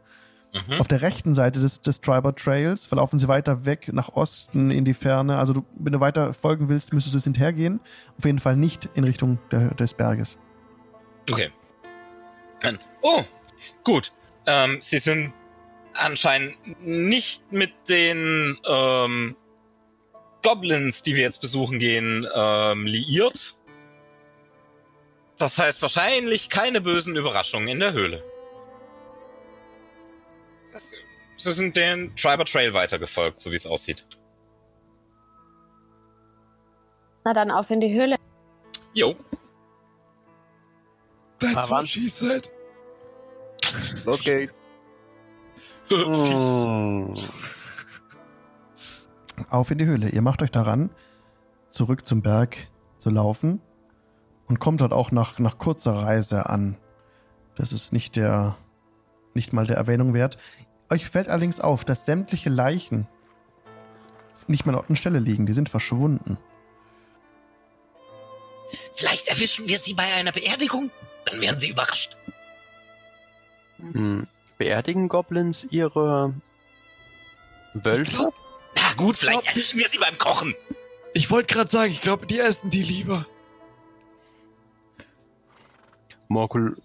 Mhm. 0.68 0.80
Auf 0.80 0.88
der 0.88 1.02
rechten 1.02 1.34
Seite 1.34 1.60
des, 1.60 1.82
des 1.82 2.00
Triber 2.00 2.34
Trails 2.34 2.86
verlaufen 2.86 3.18
sie 3.18 3.28
weiter 3.28 3.64
weg 3.66 3.90
nach 3.92 4.10
Osten 4.10 4.70
in 4.70 4.84
die 4.84 4.94
Ferne. 4.94 5.38
Also 5.38 5.52
du, 5.52 5.64
wenn 5.78 5.92
du 5.92 6.00
weiter 6.00 6.32
folgen 6.32 6.68
willst, 6.68 6.92
müsstest 6.92 7.14
du 7.14 7.18
es 7.18 7.24
hinterhergehen. 7.24 7.80
Auf 8.18 8.24
jeden 8.24 8.38
Fall 8.38 8.56
nicht 8.56 8.88
in 8.94 9.04
Richtung 9.04 9.38
der, 9.50 9.74
des 9.74 9.94
Berges. 9.94 10.38
Okay. 11.30 11.50
Dann- 12.60 12.78
Oh, 13.02 13.22
gut. 13.84 14.12
Ähm, 14.46 14.78
sie 14.80 14.98
sind 14.98 15.32
anscheinend 15.98 16.56
nicht 16.80 17.52
mit 17.52 17.72
den 17.88 18.58
ähm, 18.68 19.36
Goblins, 20.42 21.02
die 21.02 21.14
wir 21.14 21.22
jetzt 21.22 21.40
besuchen 21.40 21.78
gehen, 21.78 22.26
ähm, 22.34 22.86
liiert. 22.86 23.56
Das 25.38 25.58
heißt 25.58 25.82
wahrscheinlich 25.82 26.48
keine 26.48 26.80
bösen 26.80 27.16
Überraschungen 27.16 27.68
in 27.68 27.80
der 27.80 27.92
Höhle. 27.92 28.22
Das- 30.72 30.90
Sie 31.38 31.52
sind 31.52 31.76
den 31.76 32.16
Triber 32.16 32.46
Trail 32.46 32.72
weitergefolgt, 32.72 33.40
so 33.42 33.50
wie 33.50 33.56
es 33.56 33.66
aussieht. 33.66 34.06
Na 37.24 37.32
dann 37.34 37.50
auf 37.50 37.70
in 37.70 37.80
die 37.80 37.92
Höhle. 37.92 38.16
Jo. 38.94 39.14
That's 41.40 41.68
what 41.68 41.86
she 41.86 42.08
said. 42.08 42.50
Los 44.06 44.22
geht's. 44.24 44.65
Hm. 45.88 47.14
Auf 49.50 49.70
in 49.70 49.78
die 49.78 49.86
Höhle. 49.86 50.08
Ihr 50.08 50.22
macht 50.22 50.42
euch 50.42 50.50
daran, 50.50 50.90
zurück 51.68 52.06
zum 52.06 52.22
Berg 52.22 52.68
zu 52.98 53.10
laufen 53.10 53.60
und 54.48 54.58
kommt 54.58 54.80
dort 54.80 54.92
auch 54.92 55.10
nach, 55.10 55.38
nach 55.38 55.58
kurzer 55.58 55.94
Reise 55.94 56.48
an. 56.48 56.76
Das 57.54 57.72
ist 57.72 57.92
nicht 57.92 58.16
der, 58.16 58.56
nicht 59.34 59.52
mal 59.52 59.66
der 59.66 59.76
Erwähnung 59.76 60.14
wert. 60.14 60.38
Euch 60.90 61.08
fällt 61.08 61.28
allerdings 61.28 61.60
auf, 61.60 61.84
dass 61.84 62.06
sämtliche 62.06 62.50
Leichen 62.50 63.06
nicht 64.48 64.64
mehr 64.64 64.74
an 64.74 64.80
Ort 64.80 64.90
und 64.90 64.96
Stelle 64.96 65.18
liegen. 65.18 65.46
Die 65.46 65.54
sind 65.54 65.68
verschwunden. 65.68 66.38
Vielleicht 68.94 69.28
erwischen 69.28 69.68
wir 69.68 69.78
sie 69.78 69.94
bei 69.94 70.12
einer 70.14 70.32
Beerdigung. 70.32 70.90
Dann 71.24 71.40
werden 71.40 71.58
sie 71.58 71.70
überrascht. 71.70 72.16
Hm. 73.78 74.26
Beerdigen 74.58 75.08
Goblins 75.08 75.64
ihre 75.64 76.34
Wölfe? 77.74 78.32
Na 78.74 78.92
gut, 78.96 79.16
vielleicht 79.16 79.46
erwischen 79.48 79.78
wir 79.78 79.88
sie 79.88 79.98
beim 79.98 80.18
Kochen. 80.18 80.54
Ich 81.14 81.30
wollte 81.30 81.54
gerade 81.54 81.70
sagen, 81.70 81.92
ich 81.92 82.00
glaube, 82.00 82.26
die 82.26 82.38
essen 82.38 82.70
die 82.70 82.82
lieber. 82.82 83.24
Morgul 86.28 86.76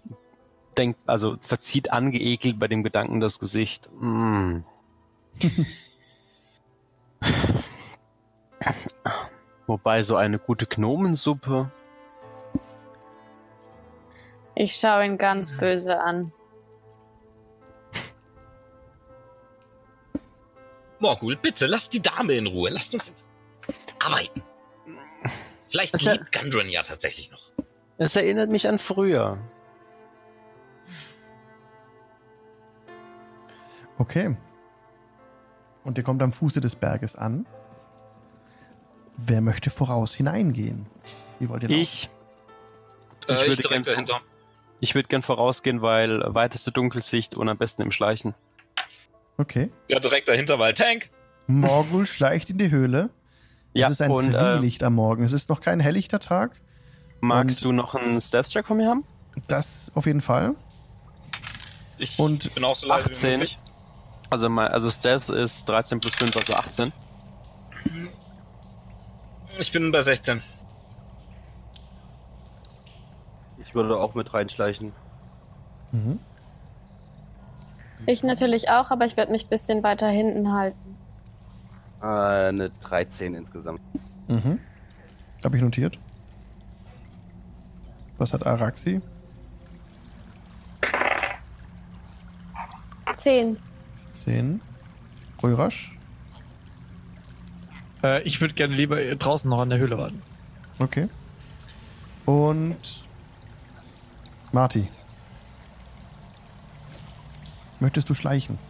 denkt, 0.76 1.00
also 1.06 1.36
verzieht 1.40 1.92
angeekelt 1.92 2.58
bei 2.58 2.68
dem 2.68 2.82
Gedanken 2.82 3.20
das 3.20 3.38
Gesicht. 3.38 3.88
Hm. 3.98 4.64
Wobei 9.66 10.02
so 10.02 10.16
eine 10.16 10.38
gute 10.38 10.66
Gnomensuppe. 10.66 11.70
Ich 14.54 14.76
schaue 14.76 15.04
ihn 15.06 15.18
ganz 15.18 15.56
böse 15.56 16.00
an. 16.00 16.30
Morgul, 21.02 21.34
bitte, 21.36 21.66
lass 21.66 21.90
die 21.90 22.00
Dame 22.00 22.34
in 22.34 22.46
Ruhe. 22.46 22.70
Lasst 22.70 22.94
uns 22.94 23.08
jetzt 23.08 23.28
arbeiten. 23.98 24.42
Vielleicht 25.68 26.00
ja- 26.00 26.12
liebt 26.12 26.30
Gundren 26.32 26.68
ja 26.68 26.82
tatsächlich 26.84 27.30
noch. 27.32 27.42
Es 27.98 28.14
erinnert 28.14 28.50
mich 28.50 28.68
an 28.68 28.78
früher. 28.78 29.36
Okay. 33.98 34.36
Und 35.84 35.98
ihr 35.98 36.04
kommt 36.04 36.22
am 36.22 36.32
Fuße 36.32 36.60
des 36.60 36.76
Berges 36.76 37.16
an. 37.16 37.46
Wer 39.16 39.40
möchte 39.40 39.70
voraus 39.70 40.14
hineingehen? 40.14 40.86
Wie 41.40 41.48
wollt 41.48 41.64
ihr 41.64 41.68
laufen? 41.68 41.82
Ich, 41.82 42.10
Äh, 43.28 43.32
Ich 43.34 43.40
ich 43.42 43.46
würde 43.48 43.62
direkt 43.62 43.68
gern- 43.68 43.84
dahinter. 44.06 44.20
ich 44.80 44.94
würde 44.94 45.08
gern 45.08 45.22
vorausgehen, 45.22 45.82
weil 45.82 46.22
weiteste 46.34 46.72
Dunkelsicht 46.72 47.34
und 47.36 47.48
am 47.48 47.58
besten 47.58 47.82
im 47.82 47.90
Schleichen. 47.92 48.34
Okay. 49.42 49.70
Ja, 49.88 49.98
direkt 49.98 50.28
dahinter, 50.28 50.58
weil 50.60 50.72
Tank. 50.72 51.10
Morgul 51.48 52.06
schleicht 52.06 52.48
in 52.50 52.58
die 52.58 52.70
Höhle. 52.70 53.10
Ja, 53.74 53.86
es 53.88 53.94
ist 53.94 54.02
ein 54.02 54.10
und 54.12 54.32
äh, 54.32 54.38
Zwielicht 54.38 54.84
am 54.84 54.94
Morgen. 54.94 55.24
Es 55.24 55.32
ist 55.32 55.48
noch 55.50 55.60
kein 55.60 55.80
helllichter 55.80 56.20
Tag. 56.20 56.60
magst 57.20 57.58
und- 57.58 57.64
du 57.64 57.72
noch 57.72 57.94
einen 57.96 58.20
Stealth-Check 58.20 58.66
von 58.66 58.76
mir 58.76 58.88
haben? 58.88 59.04
Das 59.48 59.90
auf 59.96 60.06
jeden 60.06 60.20
Fall. 60.20 60.54
Ich 61.98 62.18
Und 62.20 62.54
bin 62.54 62.64
auch 62.64 62.76
so 62.76 62.86
leise 62.86 63.10
18. 63.10 63.22
wie 63.22 63.32
möglich. 63.38 63.58
Also, 64.30 64.48
mal, 64.48 64.68
also 64.68 64.90
Stealth 64.90 65.28
ist 65.28 65.68
13 65.68 65.98
plus 66.00 66.14
5, 66.14 66.36
also 66.36 66.54
18. 66.54 66.92
Ich 69.58 69.72
bin 69.72 69.90
bei 69.90 70.02
16. 70.02 70.40
Ich 73.58 73.74
würde 73.74 73.96
auch 73.98 74.14
mit 74.14 74.32
reinschleichen. 74.32 74.92
Mhm. 75.90 76.18
Ich 78.06 78.22
natürlich 78.22 78.68
auch, 78.68 78.90
aber 78.90 79.06
ich 79.06 79.16
werde 79.16 79.32
mich 79.32 79.46
ein 79.46 79.48
bisschen 79.48 79.82
weiter 79.82 80.08
hinten 80.08 80.52
halten. 80.52 80.96
Äh, 82.02 82.06
eine 82.06 82.70
13 82.80 83.34
insgesamt. 83.34 83.80
Mhm. 84.28 84.58
Habe 85.44 85.56
ich 85.56 85.62
notiert. 85.62 85.98
Was 88.18 88.32
hat 88.32 88.46
Araxi? 88.46 89.00
Zehn. 93.16 93.58
10. 94.24 94.60
Röhrasch? 95.42 95.96
Äh, 98.02 98.22
ich 98.22 98.40
würde 98.40 98.54
gerne 98.54 98.74
lieber 98.74 99.00
draußen 99.14 99.48
noch 99.48 99.60
an 99.60 99.70
der 99.70 99.78
Höhle 99.78 99.98
warten. 99.98 100.22
Okay. 100.78 101.08
Und 102.26 103.04
Marty. 104.52 104.88
Möchtest 107.82 108.08
du 108.08 108.14
schleichen? 108.14 108.60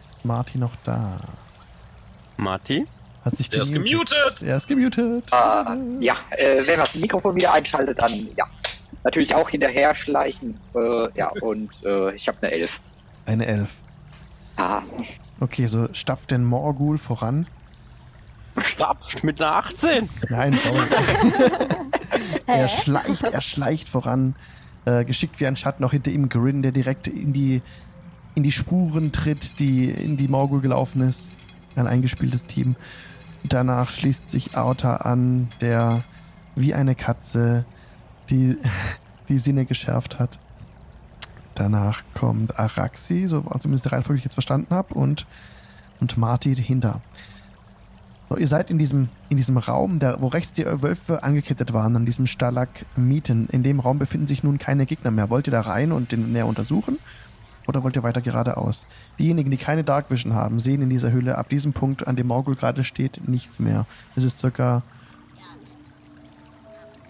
Ist 0.00 0.24
Marty 0.24 0.58
noch 0.58 0.74
da? 0.82 1.20
Marty? 2.36 2.84
Hat 3.24 3.36
sich 3.36 3.48
Der 3.48 3.62
ist 3.62 3.72
gemutet. 3.72 4.42
Er 4.42 4.56
ist 4.56 4.66
gemutet. 4.66 5.22
Ah, 5.32 5.76
ja, 6.00 6.16
äh, 6.30 6.66
wenn 6.66 6.78
man 6.78 6.86
das 6.86 6.96
Mikrofon 6.96 7.36
wieder 7.36 7.52
einschaltet, 7.52 8.00
dann 8.00 8.26
ja. 8.36 8.44
Natürlich 9.04 9.32
auch 9.36 9.48
hinterher 9.48 9.94
schleichen. 9.94 10.58
Äh, 10.74 11.08
ja, 11.16 11.28
und 11.42 11.70
äh, 11.84 12.12
ich 12.16 12.26
habe 12.26 12.38
eine 12.42 12.50
11. 12.50 12.80
Eine 13.26 13.46
Elf. 13.46 13.74
Ah, 14.56 14.82
Okay, 15.38 15.66
so 15.66 15.88
stapft 15.92 16.32
denn 16.32 16.44
Morgul 16.44 16.98
voran. 16.98 17.46
Stapft 18.60 19.22
mit 19.22 19.40
einer 19.40 19.52
18. 19.54 20.08
Nein, 20.28 20.58
sorry. 20.58 20.80
Er 22.46 22.68
schleicht, 22.68 23.24
er 23.24 23.40
schleicht 23.40 23.88
voran. 23.88 24.34
Äh, 24.84 25.04
geschickt 25.04 25.38
wie 25.38 25.46
ein 25.46 25.54
Schatten, 25.54 25.84
auch 25.84 25.92
hinter 25.92 26.10
ihm 26.10 26.28
Grin, 26.28 26.62
der 26.62 26.72
direkt 26.72 27.06
in 27.06 27.32
die, 27.32 27.62
in 28.34 28.42
die 28.42 28.50
Spuren 28.50 29.12
tritt, 29.12 29.60
die 29.60 29.88
in 29.88 30.16
die 30.16 30.26
Morgul 30.26 30.60
gelaufen 30.60 31.08
ist. 31.08 31.32
Ein 31.76 31.86
eingespieltes 31.86 32.46
Team. 32.46 32.74
Danach 33.44 33.92
schließt 33.92 34.28
sich 34.28 34.56
Auta 34.56 34.96
an, 34.96 35.48
der 35.60 36.02
wie 36.56 36.74
eine 36.74 36.96
Katze 36.96 37.64
die, 38.28 38.58
die 39.28 39.38
Sinne 39.38 39.66
geschärft 39.66 40.18
hat. 40.18 40.40
Danach 41.54 42.02
kommt 42.12 42.58
Araxi, 42.58 43.28
so 43.28 43.42
zumindest 43.60 43.84
die 43.84 43.90
Reihenfolge, 43.90 44.16
die 44.16 44.20
ich 44.20 44.24
jetzt 44.24 44.34
verstanden 44.34 44.74
habe, 44.74 44.94
und, 44.94 45.26
und 46.00 46.16
Marty 46.16 46.56
dahinter. 46.56 47.02
So, 48.32 48.38
ihr 48.38 48.48
seid 48.48 48.70
in 48.70 48.78
diesem, 48.78 49.10
in 49.28 49.36
diesem 49.36 49.58
Raum, 49.58 49.98
der, 49.98 50.22
wo 50.22 50.28
rechts 50.28 50.54
die 50.54 50.64
Wölfe 50.64 51.22
angekettet 51.22 51.74
waren, 51.74 51.94
an 51.96 52.06
diesem 52.06 52.26
Stalagmiten. 52.26 53.46
In 53.50 53.62
dem 53.62 53.78
Raum 53.78 53.98
befinden 53.98 54.26
sich 54.26 54.42
nun 54.42 54.56
keine 54.56 54.86
Gegner 54.86 55.10
mehr. 55.10 55.28
Wollt 55.28 55.48
ihr 55.48 55.50
da 55.50 55.60
rein 55.60 55.92
und 55.92 56.12
den 56.12 56.32
näher 56.32 56.46
untersuchen? 56.46 56.98
Oder 57.66 57.82
wollt 57.84 57.94
ihr 57.94 58.02
weiter 58.02 58.22
geradeaus? 58.22 58.86
Diejenigen, 59.18 59.50
die 59.50 59.58
keine 59.58 59.84
Dark 59.84 60.10
Vision 60.10 60.32
haben, 60.32 60.60
sehen 60.60 60.80
in 60.80 60.88
dieser 60.88 61.12
Höhle 61.12 61.36
ab 61.36 61.50
diesem 61.50 61.74
Punkt, 61.74 62.08
an 62.08 62.16
dem 62.16 62.28
Morgul 62.28 62.54
gerade 62.54 62.84
steht, 62.84 63.28
nichts 63.28 63.60
mehr. 63.60 63.84
Es 64.16 64.24
ist 64.24 64.38
circa 64.38 64.82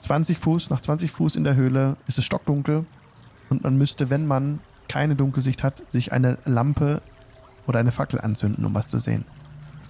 20 0.00 0.38
Fuß, 0.38 0.70
nach 0.70 0.80
20 0.80 1.08
Fuß 1.12 1.36
in 1.36 1.44
der 1.44 1.54
Höhle 1.54 1.98
ist 2.08 2.18
es 2.18 2.24
stockdunkel 2.24 2.84
und 3.48 3.62
man 3.62 3.78
müsste, 3.78 4.10
wenn 4.10 4.26
man 4.26 4.58
keine 4.88 5.14
Dunkelsicht 5.14 5.62
hat, 5.62 5.84
sich 5.92 6.10
eine 6.12 6.38
Lampe 6.46 7.00
oder 7.68 7.78
eine 7.78 7.92
Fackel 7.92 8.20
anzünden, 8.20 8.64
um 8.64 8.74
was 8.74 8.88
zu 8.88 8.98
sehen. 8.98 9.24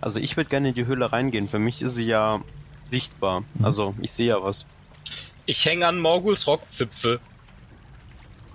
Also, 0.03 0.21
ich 0.21 0.37
würde 0.37 0.51
gerne 0.51 0.69
in 0.69 0.75
die 0.75 0.85
Höhle 0.87 1.11
reingehen. 1.11 1.49
Für 1.49 1.59
mich 1.59 1.81
ist 1.81 1.95
sie 1.95 2.05
ja 2.05 2.41
sichtbar. 2.83 3.41
Mhm. 3.55 3.65
Also, 3.65 3.95
ich 4.01 4.13
sehe 4.13 4.29
ja 4.29 4.43
was. 4.43 4.67
Ich 5.47 5.65
hänge 5.65 5.87
an 5.87 5.99
Morguls 5.99 6.47
Rockzipfel. 6.47 7.19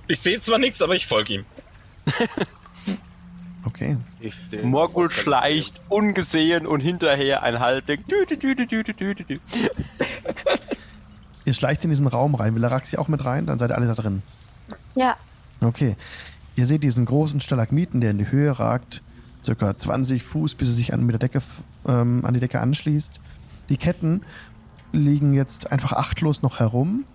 Ich 0.08 0.20
sehe 0.20 0.40
zwar 0.40 0.60
nichts, 0.60 0.82
aber 0.82 0.96
ich 0.96 1.08
folge 1.08 1.34
ihm. 1.34 1.46
Okay. 3.66 3.98
Morgul 4.64 5.12
schleicht 5.12 5.82
ungesehen 5.90 6.66
und 6.66 6.80
hinterher 6.80 7.44
ein 7.44 7.60
Halbling. 7.60 8.02
Ihr 11.44 11.54
schleicht 11.54 11.84
in 11.84 11.90
diesen 11.90 12.08
Raum 12.08 12.36
rein. 12.36 12.56
Will 12.56 12.64
Araxi 12.64 12.96
auch 12.96 13.10
mit 13.10 13.26
rein? 13.26 13.46
Dann 13.46 13.60
seid 13.60 13.72
ihr 13.72 13.76
alle 13.76 13.88
da 13.88 13.94
drin. 13.94 14.22
Ja, 14.96 15.18
Okay. 15.62 15.96
Ihr 16.56 16.66
seht 16.66 16.84
diesen 16.84 17.06
großen 17.06 17.40
Stalagmiten, 17.42 18.02
der 18.02 18.12
in 18.12 18.18
die 18.18 18.32
Höhe 18.32 18.58
ragt. 18.58 19.02
Circa 19.48 19.78
20 19.78 20.24
Fuß, 20.24 20.56
bis 20.56 20.68
er 20.68 20.76
sich 20.76 20.94
an, 20.94 21.06
mit 21.06 21.14
der 21.14 21.20
Decke, 21.20 21.42
ähm, 21.88 22.26
an 22.26 22.34
die 22.34 22.42
Decke 22.42 22.60
anschließt. 22.60 23.22
Die 23.70 23.78
Ketten 23.78 24.24
liegen 24.92 25.34
jetzt 25.34 25.72
einfach 25.72 25.94
achtlos 25.94 26.42
noch 26.42 26.60
herum. 26.60 27.06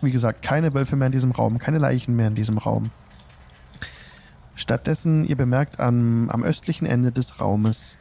Wie 0.00 0.12
gesagt, 0.12 0.42
keine 0.42 0.72
Wölfe 0.72 0.94
mehr 0.94 1.06
in 1.06 1.12
diesem 1.12 1.32
Raum, 1.32 1.58
keine 1.58 1.78
Leichen 1.78 2.14
mehr 2.14 2.28
in 2.28 2.36
diesem 2.36 2.58
Raum. 2.58 2.92
Stattdessen, 4.54 5.24
ihr 5.24 5.34
bemerkt 5.34 5.80
am, 5.80 6.30
am 6.30 6.44
östlichen 6.44 6.86
Ende 6.86 7.10
des 7.10 7.40
Raumes 7.40 7.98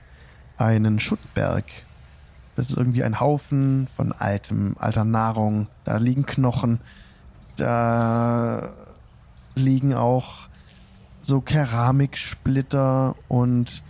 einen 0.57 0.99
Schuttberg. 0.99 1.65
Das 2.55 2.69
ist 2.69 2.77
irgendwie 2.77 3.03
ein 3.03 3.19
Haufen 3.19 3.87
von 3.95 4.11
altem, 4.11 4.75
alter 4.77 5.03
Nahrung. 5.03 5.65
Da 5.83 5.97
liegen 5.97 6.27
Knochen. 6.27 6.79
Da 7.57 8.71
liegen 9.55 9.95
auch 9.95 10.47
so 11.23 11.41
Keramiksplitter 11.41 13.15
und 13.29 13.81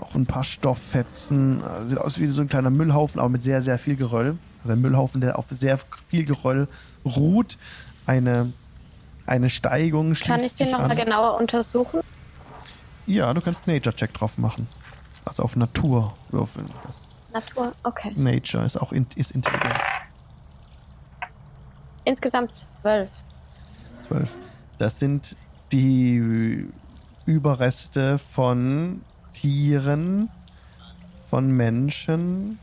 auch 0.00 0.14
ein 0.14 0.26
paar 0.26 0.44
Stofffetzen. 0.44 1.62
Sieht 1.86 1.98
aus 1.98 2.18
wie 2.18 2.26
so 2.26 2.42
ein 2.42 2.48
kleiner 2.48 2.70
Müllhaufen, 2.70 3.20
aber 3.20 3.30
mit 3.30 3.42
sehr, 3.42 3.62
sehr 3.62 3.78
viel 3.78 3.96
Geröll. 3.96 4.36
Also 4.62 4.74
ein 4.74 4.80
Müllhaufen, 4.80 5.20
der 5.20 5.38
auf 5.38 5.46
sehr 5.48 5.78
viel 6.08 6.24
Geröll 6.24 6.68
ruht. 7.04 7.56
Eine, 8.04 8.52
eine 9.26 9.48
Steigung 9.48 10.14
schließt 10.14 10.28
Kann 10.28 10.44
ich 10.44 10.54
den 10.54 10.72
nochmal 10.72 10.96
genauer 10.96 11.38
untersuchen? 11.38 12.00
Ja, 13.06 13.32
du 13.32 13.40
kannst 13.40 13.66
Nature-Check 13.66 14.12
drauf 14.12 14.38
machen. 14.38 14.66
Also 15.24 15.44
auf 15.44 15.54
Natur 15.54 16.14
würfeln. 16.30 16.68
Das 16.84 17.00
Natur, 17.32 17.72
okay. 17.84 18.12
Nature 18.16 18.64
ist 18.64 18.76
auch 18.76 18.92
in, 18.92 19.06
ist 19.14 19.30
Intelligenz. 19.30 19.82
Insgesamt 22.04 22.66
zwölf. 22.82 23.10
12. 24.02 24.36
Das 24.78 24.98
sind 24.98 25.36
die 25.72 26.64
Überreste 27.24 28.18
von 28.18 29.02
Tieren, 29.32 30.28
von 31.30 31.50
Menschen. 31.50 32.58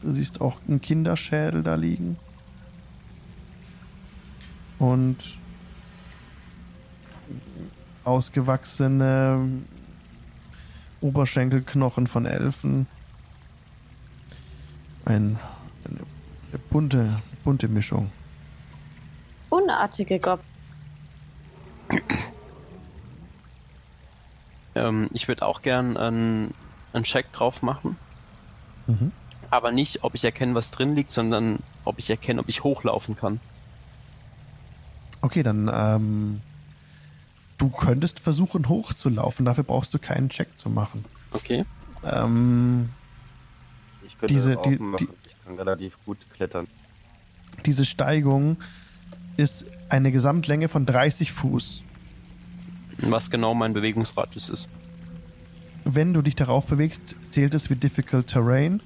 Du 0.00 0.12
siehst 0.12 0.40
auch 0.40 0.56
einen 0.68 0.80
Kinderschädel 0.80 1.62
da 1.62 1.74
liegen. 1.74 2.16
Und 4.78 5.16
ausgewachsene 8.04 9.48
Oberschenkelknochen 11.00 12.06
von 12.06 12.26
Elfen. 12.26 12.86
Ein, 15.04 15.38
eine, 15.84 16.00
eine 16.50 16.58
bunte, 16.70 17.22
bunte 17.44 17.68
Mischung. 17.68 18.10
Unartige 19.50 20.18
Gob. 20.18 20.40
Ähm, 24.74 25.10
ich 25.12 25.28
würde 25.28 25.44
auch 25.46 25.60
gern 25.62 25.96
einen, 25.98 26.54
einen 26.94 27.04
Check 27.04 27.30
drauf 27.32 27.62
machen. 27.62 27.96
Mhm. 28.86 29.12
Aber 29.50 29.70
nicht, 29.70 30.02
ob 30.02 30.14
ich 30.14 30.24
erkenne, 30.24 30.54
was 30.54 30.70
drin 30.70 30.94
liegt, 30.94 31.10
sondern 31.10 31.58
ob 31.84 31.98
ich 31.98 32.08
erkenne, 32.08 32.40
ob 32.40 32.48
ich 32.48 32.64
hochlaufen 32.64 33.14
kann. 33.16 33.38
Okay, 35.20 35.42
dann 35.42 35.70
ähm, 35.72 36.40
du 37.58 37.68
könntest 37.68 38.18
versuchen 38.18 38.68
hochzulaufen. 38.68 39.44
Dafür 39.44 39.64
brauchst 39.64 39.92
du 39.92 39.98
keinen 39.98 40.30
Check 40.30 40.58
zu 40.58 40.70
machen. 40.70 41.04
Okay. 41.32 41.64
Ähm, 42.02 42.88
Ich 44.06 44.18
könnte 44.18 44.32
Diese- 44.34 44.50
das 44.50 44.58
auch 44.58 44.62
die- 44.62 44.78
machen. 44.78 44.96
die- 45.00 45.08
Ich 45.28 45.44
kann 45.44 45.56
relativ 45.56 45.98
gut 46.06 46.16
klettern. 46.32 46.66
diese 47.66 47.84
Steigung 47.84 48.56
ist 49.36 49.66
eine 49.88 50.12
Gesamtlänge 50.12 50.68
von 50.68 50.86
30 50.86 51.32
Fuß. 51.32 51.82
Was 52.98 53.30
genau 53.30 53.54
mein 53.54 53.72
Bewegungsradius 53.72 54.48
ist. 54.48 54.68
Wenn 55.84 56.14
du 56.14 56.22
dich 56.22 56.36
darauf 56.36 56.66
bewegst, 56.66 57.16
zählt 57.30 57.54
es 57.54 57.68
wie 57.70 57.74
Difficult 57.76 58.28
Terrain. 58.28 58.80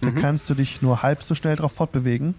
Da 0.00 0.08
Mhm. 0.10 0.14
kannst 0.14 0.48
du 0.48 0.54
dich 0.54 0.80
nur 0.80 1.02
halb 1.02 1.22
so 1.22 1.34
schnell 1.34 1.56
drauf 1.56 1.72
fortbewegen. 1.72 2.34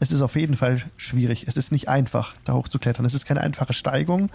Es 0.00 0.12
ist 0.12 0.20
auf 0.22 0.36
jeden 0.36 0.56
Fall 0.56 0.82
schwierig. 0.96 1.46
Es 1.48 1.56
ist 1.56 1.72
nicht 1.72 1.88
einfach, 1.88 2.34
da 2.44 2.52
hochzuklettern. 2.52 3.04
Es 3.06 3.14
ist 3.14 3.24
keine 3.24 3.40
einfache 3.40 3.72
Steigung, 3.72 4.28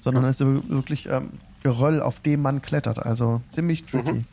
sondern 0.00 0.24
es 0.24 0.40
ist 0.40 0.46
wirklich 0.70 1.06
ähm, 1.10 1.30
Geröll, 1.62 2.00
auf 2.00 2.20
dem 2.20 2.40
man 2.42 2.62
klettert. 2.62 3.04
Also 3.04 3.42
ziemlich 3.52 3.84
tricky. 3.84 4.12
Mhm. 4.12 4.24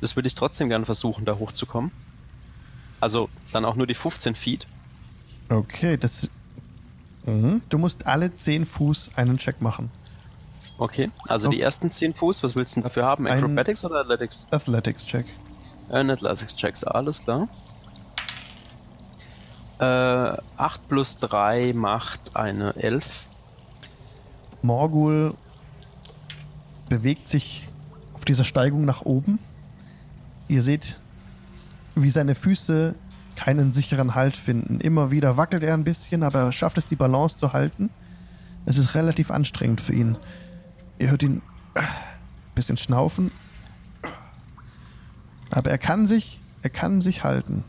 Das 0.00 0.16
würde 0.16 0.26
ich 0.26 0.34
trotzdem 0.34 0.68
gerne 0.68 0.84
versuchen, 0.84 1.24
da 1.24 1.36
hochzukommen. 1.38 1.90
Also 3.00 3.28
dann 3.52 3.64
auch 3.64 3.76
nur 3.76 3.86
die 3.86 3.94
15 3.94 4.34
Feet. 4.34 4.66
Okay, 5.48 5.96
das. 5.96 6.30
Mhm. 7.26 7.62
Du 7.68 7.78
musst 7.78 8.06
alle 8.06 8.34
10 8.34 8.64
Fuß 8.66 9.10
einen 9.16 9.38
Check 9.38 9.60
machen. 9.60 9.90
Okay. 10.78 11.10
Also 11.28 11.48
Okay. 11.48 11.56
die 11.56 11.62
ersten 11.62 11.90
10 11.90 12.14
Fuß, 12.14 12.42
was 12.42 12.54
willst 12.54 12.72
du 12.72 12.74
denn 12.76 12.82
dafür 12.84 13.04
haben? 13.04 13.26
Ein- 13.26 13.38
Acrobatics 13.38 13.84
oder 13.84 14.00
Athletics? 14.00 14.46
Athletics-Check. 14.50 15.26
Ein 15.88 16.10
Athletics-Checks, 16.10 16.84
alles 16.84 17.22
klar. 17.22 17.48
Äh, 19.78 20.36
8 20.56 20.88
plus 20.88 21.18
3 21.18 21.72
macht 21.74 22.34
eine 22.34 22.74
11. 22.76 23.26
Morgul 24.62 25.34
bewegt 26.88 27.28
sich 27.28 27.66
auf 28.14 28.24
dieser 28.24 28.44
Steigung 28.44 28.84
nach 28.84 29.02
oben. 29.02 29.38
Ihr 30.48 30.62
seht, 30.62 30.98
wie 31.94 32.10
seine 32.10 32.34
Füße 32.34 32.94
keinen 33.36 33.72
sicheren 33.72 34.14
Halt 34.14 34.36
finden. 34.36 34.80
Immer 34.80 35.10
wieder 35.10 35.36
wackelt 35.36 35.62
er 35.62 35.74
ein 35.74 35.84
bisschen, 35.84 36.22
aber 36.22 36.40
er 36.40 36.52
schafft 36.52 36.78
es, 36.78 36.86
die 36.86 36.96
Balance 36.96 37.36
zu 37.36 37.52
halten. 37.52 37.90
Es 38.64 38.78
ist 38.78 38.94
relativ 38.94 39.30
anstrengend 39.30 39.80
für 39.80 39.94
ihn. 39.94 40.16
Ihr 40.98 41.10
hört 41.10 41.22
ihn 41.22 41.42
äh, 41.74 41.80
ein 41.80 42.54
bisschen 42.54 42.76
schnaufen. 42.76 43.30
Aber 45.50 45.70
er 45.70 45.78
kann 45.78 46.06
sich, 46.06 46.40
er 46.62 46.70
kann 46.70 47.00
sich 47.00 47.22
halten. 47.22 47.64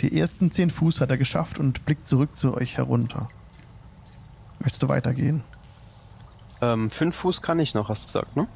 Die 0.00 0.18
ersten 0.18 0.50
zehn 0.52 0.70
Fuß 0.70 1.00
hat 1.00 1.10
er 1.10 1.18
geschafft 1.18 1.58
und 1.58 1.84
blickt 1.86 2.06
zurück 2.06 2.36
zu 2.36 2.54
euch 2.54 2.76
herunter. 2.76 3.28
Möchtest 4.60 4.82
du 4.82 4.88
weitergehen? 4.88 5.42
Ähm, 6.60 6.90
5 6.90 7.14
Fuß 7.14 7.42
kann 7.42 7.58
ich 7.58 7.74
noch, 7.74 7.88
hast 7.88 8.04
du 8.04 8.06
gesagt, 8.06 8.36
ne? 8.36 8.46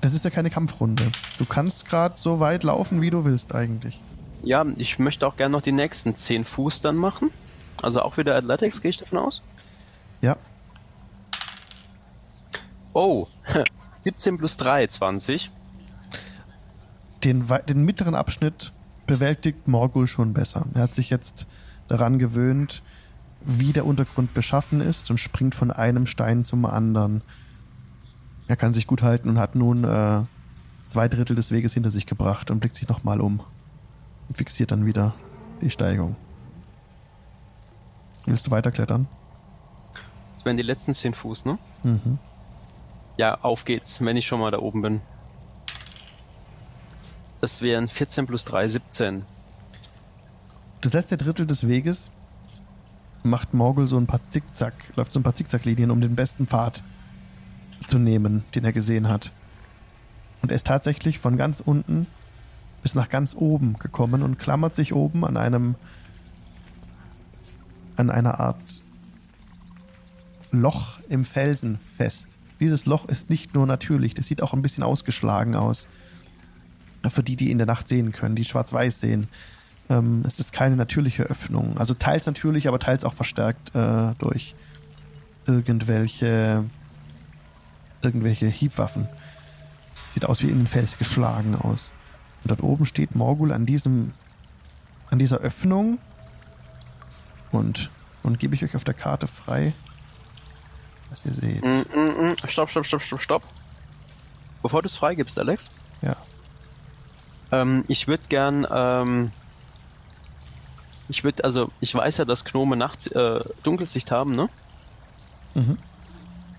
Das 0.00 0.14
ist 0.14 0.24
ja 0.24 0.30
keine 0.30 0.50
Kampfrunde. 0.50 1.10
Du 1.38 1.44
kannst 1.44 1.86
gerade 1.86 2.16
so 2.16 2.40
weit 2.40 2.62
laufen, 2.62 3.00
wie 3.02 3.10
du 3.10 3.24
willst 3.24 3.54
eigentlich. 3.54 4.00
Ja, 4.42 4.64
ich 4.76 4.98
möchte 4.98 5.26
auch 5.26 5.36
gerne 5.36 5.52
noch 5.52 5.62
die 5.62 5.72
nächsten 5.72 6.14
10 6.14 6.44
Fuß 6.44 6.80
dann 6.80 6.96
machen. 6.96 7.30
Also 7.82 8.02
auch 8.02 8.16
wieder 8.16 8.36
Athletics, 8.36 8.80
gehe 8.80 8.90
ich 8.90 8.96
davon 8.96 9.18
aus. 9.18 9.42
Ja. 10.20 10.36
Oh, 12.92 13.26
17 14.00 14.38
plus 14.38 14.56
3, 14.56 14.86
20. 14.86 15.50
Den, 17.24 17.46
den 17.68 17.84
mittleren 17.84 18.14
Abschnitt 18.14 18.72
bewältigt 19.06 19.66
Morgul 19.66 20.06
schon 20.06 20.34
besser. 20.34 20.66
Er 20.74 20.82
hat 20.82 20.94
sich 20.94 21.10
jetzt 21.10 21.46
daran 21.88 22.18
gewöhnt, 22.18 22.82
wie 23.40 23.72
der 23.72 23.86
Untergrund 23.86 24.34
beschaffen 24.34 24.80
ist 24.80 25.10
und 25.10 25.18
springt 25.18 25.54
von 25.54 25.70
einem 25.70 26.06
Stein 26.06 26.44
zum 26.44 26.64
anderen. 26.64 27.22
Er 28.48 28.56
kann 28.56 28.72
sich 28.72 28.86
gut 28.86 29.02
halten 29.02 29.28
und 29.28 29.38
hat 29.38 29.54
nun 29.54 29.84
äh, 29.84 30.24
zwei 30.88 31.08
Drittel 31.08 31.36
des 31.36 31.50
Weges 31.52 31.74
hinter 31.74 31.90
sich 31.90 32.06
gebracht 32.06 32.50
und 32.50 32.60
blickt 32.60 32.76
sich 32.76 32.88
nochmal 32.88 33.20
um 33.20 33.40
und 34.28 34.36
fixiert 34.38 34.70
dann 34.70 34.86
wieder 34.86 35.14
die 35.60 35.70
Steigung. 35.70 36.16
Willst 38.24 38.46
du 38.46 38.50
weiterklettern? 38.50 39.06
Das 40.34 40.44
wären 40.46 40.56
die 40.56 40.62
letzten 40.62 40.94
10 40.94 41.12
Fuß, 41.12 41.44
ne? 41.44 41.58
Mhm. 41.82 42.18
Ja, 43.18 43.38
auf 43.42 43.64
geht's, 43.64 44.00
wenn 44.00 44.16
ich 44.16 44.26
schon 44.26 44.40
mal 44.40 44.50
da 44.50 44.58
oben 44.58 44.80
bin. 44.80 45.00
Das 47.40 47.60
wären 47.60 47.88
14 47.88 48.26
plus 48.26 48.44
3, 48.46 48.68
17. 48.68 49.24
Das 50.80 50.92
letzte 50.92 51.16
Drittel 51.18 51.46
des 51.46 51.68
Weges 51.68 52.10
macht 53.22 53.52
Morgul 53.52 53.86
so 53.86 53.98
ein 53.98 54.06
paar 54.06 54.20
Zickzack, 54.30 54.74
läuft 54.96 55.12
so 55.12 55.20
ein 55.20 55.22
paar 55.22 55.34
Zickzacklinien, 55.34 55.90
um 55.90 56.00
den 56.00 56.14
besten 56.16 56.46
Pfad 56.46 56.82
zu 57.88 57.98
nehmen, 57.98 58.44
den 58.54 58.64
er 58.64 58.72
gesehen 58.72 59.08
hat. 59.08 59.32
Und 60.42 60.52
er 60.52 60.56
ist 60.56 60.66
tatsächlich 60.66 61.18
von 61.18 61.36
ganz 61.36 61.60
unten 61.60 62.06
bis 62.82 62.94
nach 62.94 63.08
ganz 63.08 63.34
oben 63.34 63.78
gekommen 63.78 64.22
und 64.22 64.38
klammert 64.38 64.76
sich 64.76 64.94
oben 64.94 65.24
an 65.24 65.36
einem 65.36 65.74
an 67.96 68.10
einer 68.10 68.38
Art 68.38 68.60
Loch 70.52 71.00
im 71.08 71.24
Felsen 71.24 71.80
fest. 71.96 72.28
Dieses 72.60 72.86
Loch 72.86 73.06
ist 73.06 73.30
nicht 73.30 73.54
nur 73.54 73.66
natürlich, 73.66 74.14
das 74.14 74.28
sieht 74.28 74.42
auch 74.42 74.52
ein 74.52 74.62
bisschen 74.62 74.84
ausgeschlagen 74.84 75.56
aus. 75.56 75.88
Für 77.08 77.22
die, 77.22 77.36
die 77.36 77.50
in 77.50 77.58
der 77.58 77.66
Nacht 77.66 77.88
sehen 77.88 78.12
können, 78.12 78.36
die 78.36 78.44
schwarz-weiß 78.44 79.00
sehen. 79.00 79.28
Ähm, 79.88 80.22
es 80.26 80.38
ist 80.38 80.52
keine 80.52 80.76
natürliche 80.76 81.24
Öffnung. 81.24 81.78
Also 81.78 81.94
teils 81.94 82.26
natürlich, 82.26 82.68
aber 82.68 82.78
teils 82.78 83.04
auch 83.04 83.14
verstärkt 83.14 83.74
äh, 83.74 84.14
durch 84.18 84.54
irgendwelche 85.46 86.64
irgendwelche 88.02 88.46
Hiebwaffen. 88.46 89.08
Sieht 90.12 90.24
aus 90.24 90.42
wie 90.42 90.48
in 90.48 90.58
den 90.58 90.66
Fels 90.66 90.98
geschlagen 90.98 91.54
aus. 91.54 91.92
Und 92.42 92.50
dort 92.50 92.62
oben 92.62 92.86
steht 92.86 93.14
Morgul 93.14 93.52
an 93.52 93.66
diesem 93.66 94.12
an 95.10 95.18
dieser 95.18 95.38
Öffnung 95.38 95.98
und 97.50 97.90
und 98.22 98.38
gebe 98.38 98.54
ich 98.54 98.64
euch 98.64 98.76
auf 98.76 98.84
der 98.84 98.94
Karte 98.94 99.26
frei, 99.26 99.72
was 101.10 101.24
ihr 101.24 101.32
seht. 101.32 101.64
Mm, 101.64 101.98
mm, 101.98 102.30
mm. 102.30 102.36
Stopp, 102.46 102.70
stopp, 102.70 102.84
stopp, 102.84 103.02
stopp, 103.02 103.22
stopp. 103.22 103.42
Bevor 104.62 104.82
du 104.82 104.86
es 104.86 104.96
freigibst, 104.96 105.38
Alex. 105.38 105.70
Ja. 106.02 106.16
Ähm, 107.52 107.84
ich 107.88 108.08
würde 108.08 108.24
gern, 108.28 108.66
ähm, 108.70 109.32
ich 111.08 111.24
würde, 111.24 111.44
also, 111.44 111.70
ich 111.80 111.94
weiß 111.94 112.18
ja, 112.18 112.24
dass 112.24 112.44
Gnome 112.44 112.76
nachts 112.76 113.06
äh, 113.06 113.40
Dunkelsicht 113.62 114.10
haben, 114.10 114.34
ne? 114.34 114.48
Mhm. 115.54 115.78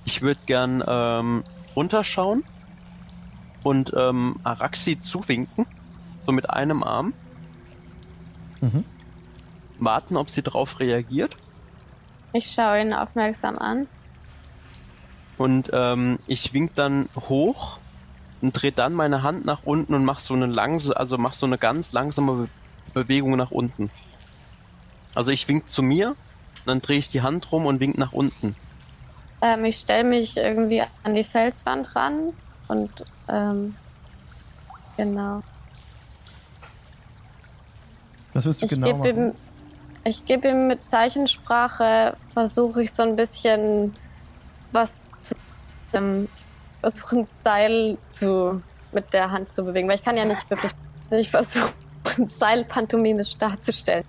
Ich 0.03 0.21
würde 0.21 0.41
gern 0.45 0.83
ähm, 0.85 1.43
runterschauen 1.75 2.43
und 3.61 3.91
ähm, 3.95 4.35
Araxi 4.43 4.99
zuwinken, 4.99 5.65
so 6.25 6.31
mit 6.33 6.49
einem 6.49 6.83
Arm, 6.83 7.15
Mhm. 8.61 8.83
warten, 9.77 10.15
ob 10.15 10.29
sie 10.29 10.43
drauf 10.43 10.79
reagiert. 10.79 11.39
Ich 12.31 12.51
schaue 12.51 12.81
ihn 12.81 12.91
aufmerksam 12.93 13.59
an. 13.59 13.87
Und 15.37 15.69
ähm, 15.73 16.19
ich 16.25 16.53
wink 16.53 16.75
dann 16.75 17.09
hoch 17.15 17.81
und 18.41 18.53
drehe 18.53 18.71
dann 18.73 18.93
meine 18.93 19.23
Hand 19.23 19.45
nach 19.45 19.63
unten 19.63 19.93
und 19.95 20.05
mach 20.05 20.19
so 20.19 20.33
eine 20.33 20.47
langsame, 20.47 20.97
also 20.97 21.17
mach 21.17 21.33
so 21.33 21.45
eine 21.45 21.57
ganz 21.59 21.91
langsame 21.91 22.47
Be 22.47 22.51
Bewegung 22.93 23.37
nach 23.37 23.51
unten. 23.51 23.91
Also 25.13 25.29
ich 25.31 25.47
wink 25.47 25.69
zu 25.69 25.83
mir, 25.83 26.17
dann 26.65 26.81
drehe 26.81 26.97
ich 26.97 27.09
die 27.11 27.21
Hand 27.21 27.51
rum 27.51 27.67
und 27.67 27.79
wink 27.79 27.95
nach 27.99 28.11
unten. 28.11 28.57
Ähm, 29.41 29.65
ich 29.65 29.77
stelle 29.79 30.03
mich 30.03 30.37
irgendwie 30.37 30.83
an 31.03 31.15
die 31.15 31.23
Felswand 31.23 31.95
ran 31.95 32.33
und 32.67 33.05
ähm, 33.29 33.75
genau. 34.97 35.39
Was 38.33 38.45
willst 38.45 38.61
du 38.61 38.65
Ich 38.65 38.71
genau 38.71 38.87
gebe 38.87 38.97
machen? 38.97 39.27
ihm, 39.27 39.33
ich 40.03 40.25
geb 40.25 40.45
ihm 40.45 40.67
mit 40.67 40.87
Zeichensprache, 40.87 42.15
versuche 42.33 42.83
ich 42.83 42.93
so 42.93 43.03
ein 43.03 43.15
bisschen 43.15 43.95
was 44.71 45.11
zu. 45.19 45.35
Ähm, 45.93 46.27
versuche 46.81 47.19
ein 47.19 47.25
Seil 47.25 47.97
zu, 48.09 48.61
mit 48.91 49.13
der 49.13 49.31
Hand 49.31 49.51
zu 49.51 49.65
bewegen, 49.65 49.87
weil 49.87 49.95
ich 49.95 50.03
kann 50.03 50.17
ja 50.17 50.25
nicht 50.25 50.49
wirklich. 50.49 50.71
Also 51.05 51.17
ich 51.17 51.29
versuche 51.29 51.73
ein 52.17 52.25
Seil 52.25 52.65
pantomimisch 52.65 53.37
darzustellen. 53.37 54.05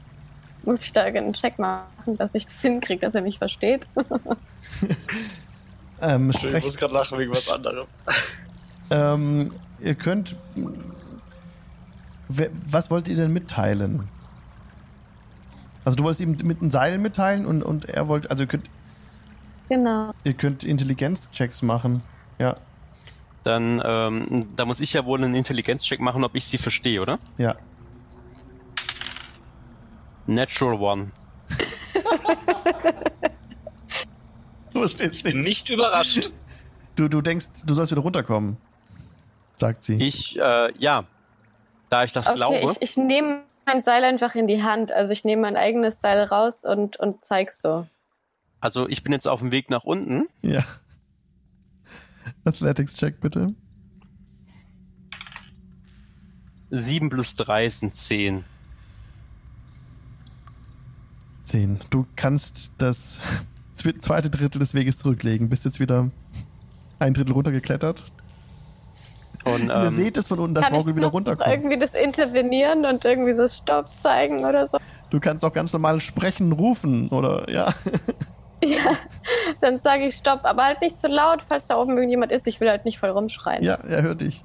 Muss 0.64 0.82
ich 0.82 0.92
da 0.92 1.02
einen 1.02 1.32
Check 1.32 1.58
machen, 1.58 2.16
dass 2.18 2.34
ich 2.34 2.44
das 2.46 2.60
hinkriege, 2.60 3.00
dass 3.00 3.14
er 3.14 3.22
mich 3.22 3.38
versteht? 3.38 3.86
Ähm, 6.02 6.30
Ich 6.30 6.38
sprecht, 6.38 6.64
muss 6.64 6.76
gerade 6.78 6.94
lachen 6.94 7.18
wegen 7.18 7.30
was 7.30 7.50
anderem. 7.52 7.86
ähm, 8.90 9.52
ihr 9.80 9.94
könnt. 9.94 10.34
Was 12.28 12.90
wollt 12.90 13.06
ihr 13.08 13.16
denn 13.16 13.32
mitteilen? 13.34 14.08
Also 15.84 15.96
du 15.96 16.04
wolltest 16.04 16.22
ihm 16.22 16.38
mit 16.42 16.62
einem 16.62 16.70
Seil 16.70 16.96
mitteilen 16.96 17.44
und, 17.44 17.62
und 17.62 17.84
er 17.86 18.08
wollte, 18.08 18.30
also 18.30 18.44
ihr 18.44 18.46
könnt, 18.46 18.70
genau. 19.68 20.12
ihr 20.24 20.32
könnt 20.34 20.64
Intelligenzchecks 20.64 21.60
machen. 21.62 22.02
Ja, 22.38 22.56
Dann, 23.44 23.82
ähm, 23.84 24.48
da 24.56 24.64
muss 24.64 24.80
ich 24.80 24.92
ja 24.94 25.04
wohl 25.04 25.18
einen 25.22 25.34
Intelligenzcheck 25.34 26.00
machen, 26.00 26.24
ob 26.24 26.34
ich 26.34 26.44
sie 26.46 26.56
verstehe, 26.58 27.02
oder? 27.02 27.18
ja. 27.36 27.56
Natural 30.30 30.80
One. 30.80 31.10
Du 34.72 34.78
verstehst 34.78 35.24
Bin 35.24 35.40
nicht 35.40 35.68
überrascht. 35.68 36.30
Du, 36.94 37.08
du 37.08 37.20
denkst, 37.20 37.46
du 37.66 37.74
sollst 37.74 37.90
wieder 37.90 38.02
runterkommen, 38.02 38.56
sagt 39.56 39.82
sie. 39.82 40.00
Ich, 40.00 40.38
äh, 40.38 40.72
ja. 40.78 41.06
Da 41.88 42.04
ich 42.04 42.12
das 42.12 42.28
Okay, 42.28 42.36
glaube. 42.36 42.72
ich, 42.80 42.90
ich 42.90 42.96
nehme 42.96 43.42
mein 43.66 43.82
Seil 43.82 44.04
einfach 44.04 44.36
in 44.36 44.46
die 44.46 44.62
Hand. 44.62 44.92
Also 44.92 45.12
ich 45.12 45.24
nehme 45.24 45.42
mein 45.42 45.56
eigenes 45.56 46.00
Seil 46.00 46.22
raus 46.22 46.64
und, 46.64 46.98
und 46.98 47.24
zeig's 47.24 47.60
so. 47.60 47.86
Also 48.60 48.88
ich 48.88 49.02
bin 49.02 49.12
jetzt 49.12 49.26
auf 49.26 49.40
dem 49.40 49.50
Weg 49.50 49.70
nach 49.70 49.82
unten. 49.82 50.28
Ja. 50.42 50.62
Athletics-Check 52.44 53.20
bitte. 53.20 53.54
7 56.70 57.08
plus 57.08 57.34
3 57.34 57.68
sind 57.68 57.94
10. 57.96 58.44
10. 61.50 61.80
Du 61.90 62.06
kannst 62.16 62.72
das 62.78 63.20
zwe- 63.76 63.98
zweite 64.00 64.30
Drittel 64.30 64.58
des 64.58 64.74
Weges 64.74 64.98
zurücklegen. 64.98 65.48
Bist 65.48 65.64
jetzt 65.64 65.80
wieder 65.80 66.08
ein 66.98 67.14
Drittel 67.14 67.32
runtergeklettert. 67.32 68.04
Und, 69.44 69.68
Ihr 69.68 69.74
ähm, 69.74 69.96
seht 69.96 70.16
es 70.18 70.28
von 70.28 70.38
unten, 70.38 70.54
dass 70.54 70.70
Morgul 70.70 70.96
wieder 70.96 71.06
runterkommt. 71.08 71.48
irgendwie 71.50 71.78
das 71.78 71.94
intervenieren 71.94 72.84
und 72.84 73.04
irgendwie 73.04 73.32
so 73.32 73.48
Stopp 73.48 73.86
zeigen 73.98 74.44
oder 74.44 74.66
so? 74.66 74.76
Du 75.08 75.18
kannst 75.18 75.44
auch 75.44 75.52
ganz 75.52 75.72
normal 75.72 76.00
sprechen, 76.00 76.52
rufen 76.52 77.08
oder 77.08 77.50
ja. 77.50 77.72
Ja, 78.62 78.94
dann 79.62 79.78
sage 79.78 80.04
ich 80.06 80.14
Stopp, 80.16 80.40
aber 80.44 80.64
halt 80.64 80.82
nicht 80.82 80.98
zu 80.98 81.08
laut, 81.08 81.40
falls 81.42 81.64
da 81.64 81.78
oben 81.78 81.92
irgendjemand 81.96 82.30
ist. 82.30 82.46
Ich 82.46 82.60
will 82.60 82.68
halt 82.68 82.84
nicht 82.84 82.98
voll 82.98 83.08
rumschreien. 83.08 83.64
Ja, 83.64 83.76
er 83.76 84.02
hört 84.02 84.20
dich. 84.20 84.44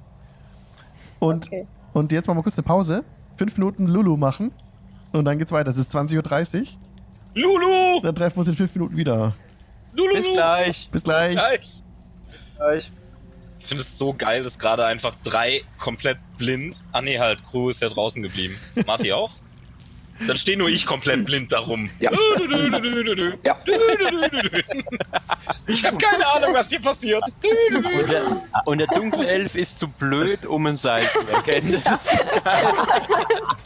Und, 1.19 1.47
Okay. 1.47 1.67
und 1.91 2.13
jetzt 2.13 2.27
machen 2.27 2.37
wir 2.37 2.43
kurz 2.43 2.57
eine 2.57 2.63
Pause. 2.63 3.03
Fünf 3.35 3.57
Minuten 3.57 3.87
Lulu 3.87 4.15
machen. 4.15 4.53
Und 5.11 5.25
dann 5.25 5.37
geht's 5.37 5.51
weiter. 5.51 5.69
Es 5.69 5.77
ist 5.77 5.93
20.30 5.93 6.61
Uhr. 6.61 6.67
Lulu! 7.35 7.99
Dann 8.01 8.15
treffen 8.15 8.37
wir 8.37 8.39
uns 8.39 8.47
in 8.47 8.55
fünf 8.55 8.73
Minuten 8.75 8.97
wieder. 8.97 9.33
Lulu! 9.93 10.13
bis 10.13 10.25
gleich. 10.25 10.89
Bis 10.91 11.03
gleich. 11.03 11.37
Gleich. 12.57 12.91
Ich 13.59 13.65
finde 13.65 13.83
es 13.83 13.97
so 13.97 14.13
geil, 14.13 14.43
dass 14.43 14.57
gerade 14.57 14.85
einfach 14.85 15.15
drei 15.23 15.63
komplett 15.77 16.17
blind. 16.37 16.81
Ah 16.91 17.01
nee, 17.01 17.19
halt, 17.19 17.39
Crew 17.49 17.69
ist 17.69 17.81
ja 17.81 17.89
draußen 17.89 18.21
geblieben. 18.23 18.57
Marty 18.85 19.11
auch? 19.11 19.31
Dann 20.27 20.37
stehe 20.37 20.57
nur 20.57 20.69
ich 20.69 20.85
komplett 20.85 21.25
blind 21.25 21.51
darum. 21.51 21.89
Ja. 21.99 22.11
Ja. 23.43 23.57
Ich 25.67 25.83
habe 25.83 25.97
keine 25.97 26.25
Ahnung, 26.27 26.53
was 26.53 26.69
hier 26.69 26.79
passiert. 26.79 27.23
Und 27.25 28.09
der, 28.09 28.41
und 28.65 28.77
der 28.77 28.87
dunkle 28.87 29.27
Elf 29.27 29.55
ist 29.55 29.77
zu 29.77 29.89
blöd, 29.89 30.45
um 30.45 30.65
ein 30.67 30.77
Seil 30.77 31.03
zu 31.11 31.27
erkennen. 31.27 31.81
Das 31.83 31.99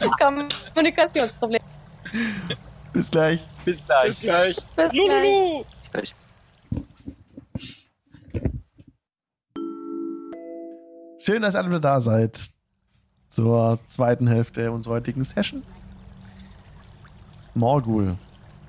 ist 0.00 0.18
Kommunikationsproblem. 0.74 1.60
Bis 2.92 3.10
gleich. 3.10 3.40
bis 3.64 3.84
gleich. 3.86 4.08
Bis 4.08 4.20
gleich. 4.20 4.56
Bis 4.56 4.74
gleich. 4.74 4.92
Lulu! 4.92 5.64
Schön, 11.18 11.42
dass 11.42 11.54
ihr 11.54 11.58
alle 11.58 11.68
wieder 11.68 11.80
da 11.80 12.00
seid. 12.00 12.40
Zur 13.28 13.78
zweiten 13.86 14.26
Hälfte 14.26 14.72
unserer 14.72 14.94
heutigen 14.94 15.22
Session. 15.22 15.62
Morgul 17.54 18.16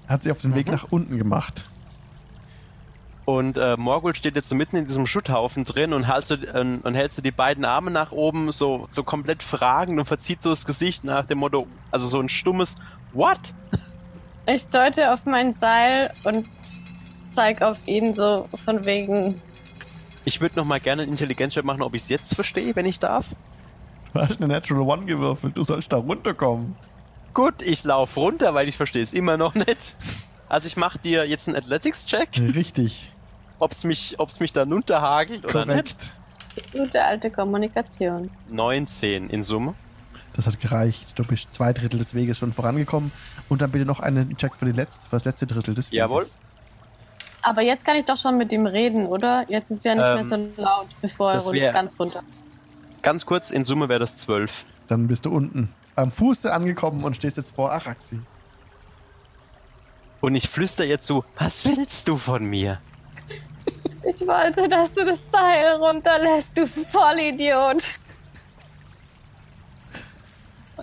hat 0.08 0.24
sich 0.24 0.32
auf 0.32 0.42
den 0.42 0.54
Weg 0.56 0.68
Mhm. 0.68 0.74
nach 0.74 0.92
unten 0.92 1.18
gemacht. 1.18 1.66
Und 3.26 3.58
äh, 3.58 3.78
Morgul 3.78 4.16
steht 4.16 4.36
jetzt 4.36 4.50
so 4.50 4.56
mitten 4.56 4.76
in 4.76 4.86
diesem 4.86 5.08
Schutthaufen 5.08 5.64
drin 5.64 5.94
und, 5.94 6.08
halt 6.08 6.26
so, 6.28 6.36
ähm, 6.36 6.82
und 6.84 6.96
hält 6.96 7.12
so 7.14 7.22
die 7.22 7.32
beiden 7.32 7.64
Arme 7.64 7.90
nach 7.90 8.12
oben, 8.12 8.52
so, 8.52 8.88
so 8.92 9.04
komplett 9.04 9.42
fragend 9.42 9.98
und 10.00 10.06
verzieht 10.06 10.42
so 10.42 10.50
das 10.50 10.66
Gesicht 10.66 11.04
nach 11.04 11.26
dem 11.26 11.38
Motto, 11.38 11.68
also 11.92 12.08
so 12.08 12.20
ein 12.20 12.30
stummes 12.30 12.76
What? 13.14 13.54
Ich 14.48 14.68
deute 14.68 15.14
auf 15.14 15.26
mein 15.26 15.52
Seil 15.52 16.12
und 16.24 16.48
zeig 17.26 17.62
auf 17.62 17.78
ihn 17.86 18.14
so 18.14 18.48
von 18.66 18.86
wegen. 18.86 19.40
Ich 20.26 20.42
würde 20.42 20.56
noch 20.58 20.66
mal 20.66 20.80
gerne 20.80 21.04
einen 21.04 21.12
Intelligenzcheck 21.12 21.64
machen, 21.64 21.82
ob 21.82 21.96
ich 21.96 22.04
es 22.04 22.10
jetzt 22.10 22.36
verstehe, 22.36 22.76
wenn 22.76 22.86
ich 22.86 23.00
darf. 23.00 23.26
Du 24.14 24.20
hast 24.20 24.38
eine 24.38 24.48
Natural 24.48 24.82
One 24.84 25.06
gewürfelt. 25.06 25.58
Du 25.58 25.64
sollst 25.64 25.94
da 25.94 25.98
runterkommen. 25.98 26.76
Gut, 27.34 27.62
ich 27.62 27.84
laufe 27.84 28.20
runter, 28.20 28.54
weil 28.54 28.68
ich 28.68 28.76
verstehe 28.76 29.02
es 29.02 29.14
immer 29.14 29.38
noch 29.38 29.56
nicht. 29.56 29.96
Also 30.50 30.68
ich 30.68 30.76
mache 30.76 31.00
dir 31.00 31.26
jetzt 31.26 31.48
einen 31.48 31.56
Athletics-Check, 31.56 32.30
Richtig. 32.54 33.10
ob 33.60 33.72
es 33.72 33.86
mich, 33.86 34.16
ob's 34.20 34.42
mich 34.42 34.52
dann 34.52 34.74
unterhagelt 34.74 35.46
oder 35.46 35.66
nicht. 35.66 36.12
Gute 36.74 37.02
alte 37.02 37.32
Kommunikation. 37.32 38.30
19 38.50 39.30
in 39.30 39.44
Summe. 39.44 39.76
Das 40.34 40.48
hat 40.48 40.60
gereicht. 40.60 41.18
Du 41.20 41.24
bist 41.26 41.54
zwei 41.54 41.74
Drittel 41.74 42.00
des 42.00 42.16
Weges 42.16 42.38
schon 42.38 42.54
vorangekommen. 42.54 43.12
Und 43.50 43.62
dann 43.62 43.72
bitte 43.72 43.86
noch 43.86 44.00
einen 44.00 44.38
Check 44.38 44.56
für, 44.56 44.66
die 44.66 44.72
letzte, 44.72 45.04
für 45.06 45.16
das 45.18 45.26
letzte 45.26 45.46
Drittel 45.48 45.74
des 45.74 45.88
Weges. 45.88 45.98
Jawohl. 45.98 46.26
Aber 47.42 47.62
jetzt 47.62 47.84
kann 47.86 47.98
ich 47.98 48.06
doch 48.06 48.18
schon 48.18 48.38
mit 48.38 48.52
ihm 48.52 48.66
reden, 48.68 49.08
oder? 49.08 49.46
Jetzt 49.50 49.72
ist 49.72 49.84
ja 49.84 49.96
nicht 49.96 50.06
Ähm, 50.06 50.14
mehr 50.14 50.26
so 50.26 50.36
laut, 50.58 50.88
bevor 51.02 51.34
er 51.34 51.46
wär- 51.52 51.74
ganz 51.74 52.00
runter. 52.00 52.22
Ganz 53.02 53.26
kurz, 53.26 53.50
in 53.50 53.64
Summe 53.64 53.90
wäre 53.90 54.00
das 54.00 54.18
12. 54.18 54.64
Dann 54.88 55.08
bist 55.08 55.26
du 55.26 55.32
unten 55.32 55.70
am 55.96 56.12
Fuße 56.12 56.54
angekommen 56.54 57.04
und 57.04 57.16
stehst 57.16 57.38
jetzt 57.38 57.56
vor 57.56 57.72
Araxi. 57.72 58.20
Und 60.22 60.36
ich 60.36 60.48
flüster 60.50 60.86
jetzt 60.86 61.08
so, 61.08 61.26
was 61.38 61.66
willst 61.66 62.08
du 62.08 62.16
von 62.18 62.46
mir? 62.46 62.80
Ich 64.08 64.26
wollte, 64.28 64.68
dass 64.70 64.94
du 64.94 65.04
das 65.04 65.20
Seil 65.32 65.76
runterlässt, 65.78 66.56
du 66.58 66.68
Vollidiot. 66.68 67.82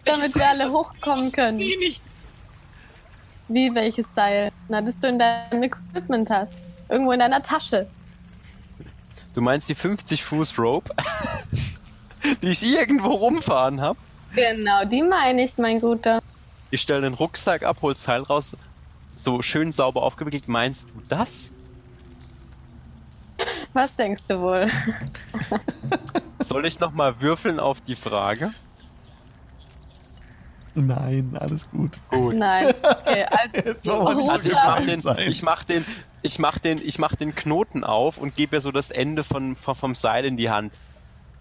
Damit 0.05 0.35
wir 0.35 0.49
alle 0.49 0.71
hochkommen 0.71 1.33
können. 1.33 1.59
Nie 1.59 1.77
nichts. 1.77 2.11
Wie, 3.49 3.75
welches 3.75 4.07
Seil? 4.15 4.53
Na, 4.69 4.83
das 4.83 4.99
du 4.99 5.09
in 5.09 5.19
deinem 5.19 5.63
Equipment 5.63 6.29
hast. 6.29 6.55
Irgendwo 6.89 7.13
in 7.13 7.21
deiner 7.21 7.43
Tasche. 7.43 7.89
Du 9.35 9.41
meinst 9.41 9.69
die 9.69 9.75
50 9.75 10.25
Fuß 10.25 10.59
Rope, 10.59 10.93
die 12.43 12.49
ich 12.49 12.63
irgendwo 12.63 13.11
rumfahren 13.11 13.81
habe? 13.81 13.99
Genau, 14.35 14.85
die 14.85 15.03
meine 15.03 15.43
ich, 15.43 15.57
mein 15.59 15.81
Guter. 15.81 16.21
Ich 16.71 16.83
stelle 16.83 17.03
den 17.03 17.15
Rucksack 17.15 17.63
ab, 17.63 17.79
hol 17.81 17.95
das 17.95 18.03
Teil 18.03 18.23
raus, 18.23 18.57
so 19.17 19.41
schön 19.43 19.73
sauber 19.73 20.03
aufgewickelt. 20.03 20.49
Meinst 20.49 20.87
du 20.89 21.03
das? 21.09 21.51
Was 23.73 23.95
denkst 23.95 24.23
du 24.29 24.41
wohl? 24.41 24.69
Soll 26.41 26.67
ich 26.67 26.81
nochmal 26.81 27.21
würfeln 27.21 27.61
auf 27.61 27.81
die 27.81 27.97
Frage? 27.97 28.53
Nein, 30.87 31.37
alles 31.39 31.69
gut. 31.71 31.99
Gut. 32.11 32.35
Nein. 32.37 32.67
Okay, 32.83 33.27
also, 33.75 34.07
Also 34.07 34.21
ich 34.21 34.31
Hutler. 34.31 34.53
mach 34.65 34.79
gemein 34.81 34.87
den, 34.87 35.29
ich 35.31 35.43
mach 35.43 35.65
den, 35.65 35.85
ich 36.23 36.39
mach 36.39 36.59
den, 36.59 36.81
ich 36.85 36.99
mach 36.99 37.15
den 37.17 37.35
Knoten 37.35 37.85
auf 37.85 38.19
und 38.19 38.35
gebe 38.37 38.57
ihr 38.57 38.61
so 38.61 38.71
das 38.73 38.91
Ende 38.91 39.25
von, 39.25 39.57
von, 39.57 39.75
vom 39.75 39.95
Seil 39.95 40.25
in 40.25 40.37
die 40.37 40.51
Hand. 40.51 40.73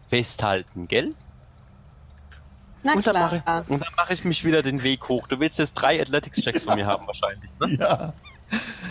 Festhalten, 0.10 0.88
gell? 0.88 1.14
Na 2.84 2.94
Und 2.94 3.06
dann 3.06 3.16
mache 3.16 3.44
und 3.68 3.82
dann 3.82 3.94
mache 3.98 4.14
ich 4.14 4.24
mich 4.24 4.46
wieder 4.46 4.62
den 4.64 4.84
Weg 4.84 5.10
hoch. 5.10 5.28
Du 5.28 5.40
willst 5.40 5.60
jetzt 5.60 5.74
drei 5.74 6.02
Athletics-Checks 6.02 6.64
von 6.64 6.76
mir 6.76 6.86
haben 6.86 7.06
wahrscheinlich, 7.08 7.50
ne? 7.60 7.78
Ja. 7.80 8.14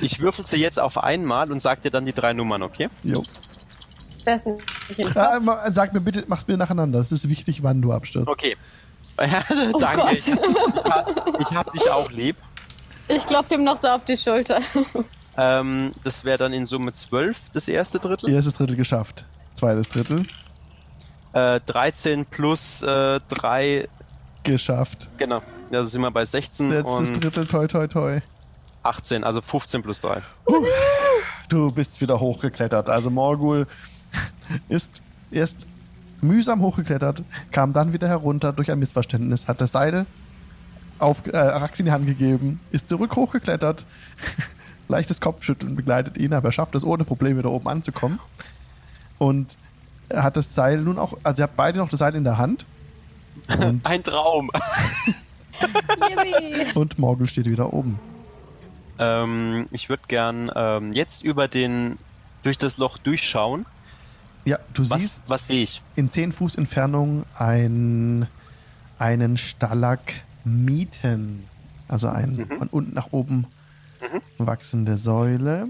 Ich 0.02 0.20
würfel 0.20 0.46
sie 0.46 0.56
jetzt 0.58 0.78
auf 0.78 0.98
einmal 0.98 1.50
und 1.50 1.60
sag 1.60 1.82
dir 1.82 1.90
dann 1.90 2.04
die 2.04 2.12
drei 2.12 2.34
Nummern, 2.34 2.62
okay? 2.62 2.90
Jo. 3.02 3.22
Das 4.26 4.44
ist 4.44 4.46
nicht 4.88 4.98
in 4.98 5.16
Ah, 5.16 5.38
ma- 5.40 5.70
sag 5.70 5.94
mir 5.94 6.00
bitte, 6.00 6.24
mach's 6.26 6.46
mir 6.46 6.56
nacheinander. 6.58 6.98
Es 6.98 7.12
ist 7.12 7.28
wichtig, 7.30 7.62
wann 7.62 7.80
du 7.80 7.92
abstürzt. 7.92 8.28
Okay. 8.28 8.56
Danke. 9.80 9.96
Gott. 9.96 10.12
ich, 10.12 10.26
ich, 10.28 10.84
hab, 10.84 11.40
ich 11.40 11.50
hab 11.52 11.72
dich 11.72 11.90
auch 11.90 12.10
lieb. 12.10 12.36
Ich 13.08 13.24
klopfe 13.26 13.54
ihm 13.54 13.64
noch 13.64 13.76
so 13.76 13.88
auf 13.88 14.04
die 14.04 14.16
Schulter. 14.16 14.60
Ähm, 15.36 15.92
das 16.02 16.24
wäre 16.24 16.38
dann 16.38 16.52
in 16.52 16.66
Summe 16.66 16.92
12, 16.94 17.36
das 17.52 17.68
erste 17.68 17.98
Drittel. 17.98 18.30
Erstes 18.30 18.54
Drittel 18.54 18.76
geschafft. 18.76 19.24
Zweites 19.54 19.88
Drittel 19.88 20.26
Äh, 21.32 21.60
13 21.66 22.26
plus 22.26 22.82
äh, 22.82 23.20
3, 23.28 23.88
geschafft. 24.42 25.08
genau. 25.18 25.42
Also 25.72 25.90
sind 25.90 26.00
wir 26.02 26.10
bei 26.10 26.24
16 26.24 26.70
Letztes 26.70 27.08
und 27.10 27.22
Drittel, 27.22 27.46
toi, 27.46 27.66
toi, 27.66 27.86
toi. 27.86 28.20
18, 28.82 29.24
also 29.24 29.42
15 29.42 29.82
plus 29.82 30.00
3. 30.00 30.22
Du 31.48 31.70
bist 31.72 32.00
wieder 32.00 32.18
hochgeklettert. 32.20 32.88
Also 32.88 33.10
Morgul 33.10 33.66
ist 34.68 35.02
erst 35.30 35.66
mühsam 36.20 36.62
hochgeklettert, 36.62 37.22
kam 37.50 37.72
dann 37.72 37.92
wieder 37.92 38.08
herunter 38.08 38.52
durch 38.52 38.70
ein 38.70 38.78
Missverständnis, 38.78 39.48
hat 39.48 39.60
das 39.60 39.72
Seil 39.72 40.06
auf 40.98 41.26
äh, 41.26 41.36
Arax 41.36 41.78
in 41.80 41.86
die 41.86 41.92
Hand 41.92 42.06
gegeben, 42.06 42.60
ist 42.70 42.88
zurück 42.88 43.16
hochgeklettert. 43.16 43.84
Leichtes 44.88 45.20
Kopfschütteln 45.20 45.76
begleitet 45.76 46.16
ihn, 46.16 46.32
aber 46.32 46.48
er 46.48 46.52
schafft 46.52 46.74
es 46.74 46.84
ohne 46.84 47.04
Probleme 47.04 47.40
wieder 47.40 47.50
oben 47.50 47.68
anzukommen. 47.68 48.20
Und 49.18 49.56
er 50.08 50.22
hat 50.22 50.36
das 50.36 50.54
Seil 50.54 50.78
nun 50.78 50.98
auch, 50.98 51.14
also 51.24 51.42
ihr 51.42 51.44
habt 51.44 51.56
beide 51.56 51.78
noch 51.78 51.88
das 51.88 51.98
Seil 51.98 52.14
in 52.14 52.24
der 52.24 52.38
Hand. 52.38 52.64
Und, 53.58 53.80
Ein 53.84 54.02
Traum. 54.04 54.50
Und 56.74 56.98
Morgul 56.98 57.28
steht 57.28 57.46
wieder 57.46 57.72
oben. 57.72 57.98
ähm, 58.98 59.66
ich 59.70 59.88
würde 59.88 60.02
gern 60.06 60.50
ähm, 60.54 60.92
jetzt 60.92 61.24
über 61.24 61.48
den, 61.48 61.98
durch 62.42 62.58
das 62.58 62.76
Loch 62.78 62.98
durchschauen. 62.98 63.64
Ja, 64.46 64.58
du 64.74 64.88
Was, 64.88 65.00
siehst 65.00 65.22
was 65.26 65.46
sehe 65.46 65.64
ich? 65.64 65.82
in 65.96 66.08
10 66.08 66.32
Fuß 66.32 66.54
Entfernung 66.54 67.24
ein, 67.36 68.26
einen 68.98 69.36
Stalagmiten. 69.36 71.44
Also 71.88 72.08
ein 72.08 72.36
Mhm. 72.36 72.58
von 72.58 72.68
unten 72.68 72.94
nach 72.94 73.08
oben 73.12 73.46
wachsende 74.38 74.96
Säule. 74.96 75.68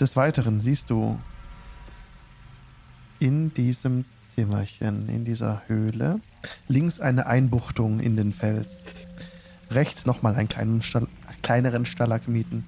Des 0.00 0.16
Weiteren 0.16 0.60
siehst 0.60 0.90
du 0.90 1.18
in 3.18 3.52
diesem 3.54 4.04
Zimmerchen, 4.28 5.08
in 5.08 5.24
dieser 5.24 5.62
Höhle, 5.66 6.20
links 6.68 7.00
eine 7.00 7.26
Einbuchtung 7.26 8.00
in 8.00 8.16
den 8.16 8.32
Fels. 8.32 8.82
Rechts 9.70 10.06
nochmal 10.06 10.34
einen 10.36 10.48
kleinen 10.48 10.82
Stal 10.82 11.06
kleineren 11.42 11.86
Stalagmiten. 11.86 12.64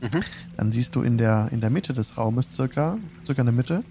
Mhm. 0.00 0.20
Dann 0.56 0.72
siehst 0.72 0.94
du 0.94 1.02
in 1.02 1.18
der, 1.18 1.48
in 1.52 1.60
der 1.60 1.68
Mitte 1.70 1.92
des 1.92 2.16
Raumes, 2.16 2.54
circa, 2.54 2.96
circa 3.26 3.42
in 3.42 3.46
der 3.46 3.54
Mitte, 3.54 3.84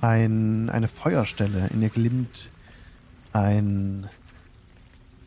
ein, 0.00 0.70
eine 0.70 0.88
Feuerstelle. 0.88 1.68
In 1.68 1.82
ihr 1.82 1.88
glimmt 1.88 2.50
ein, 3.32 4.08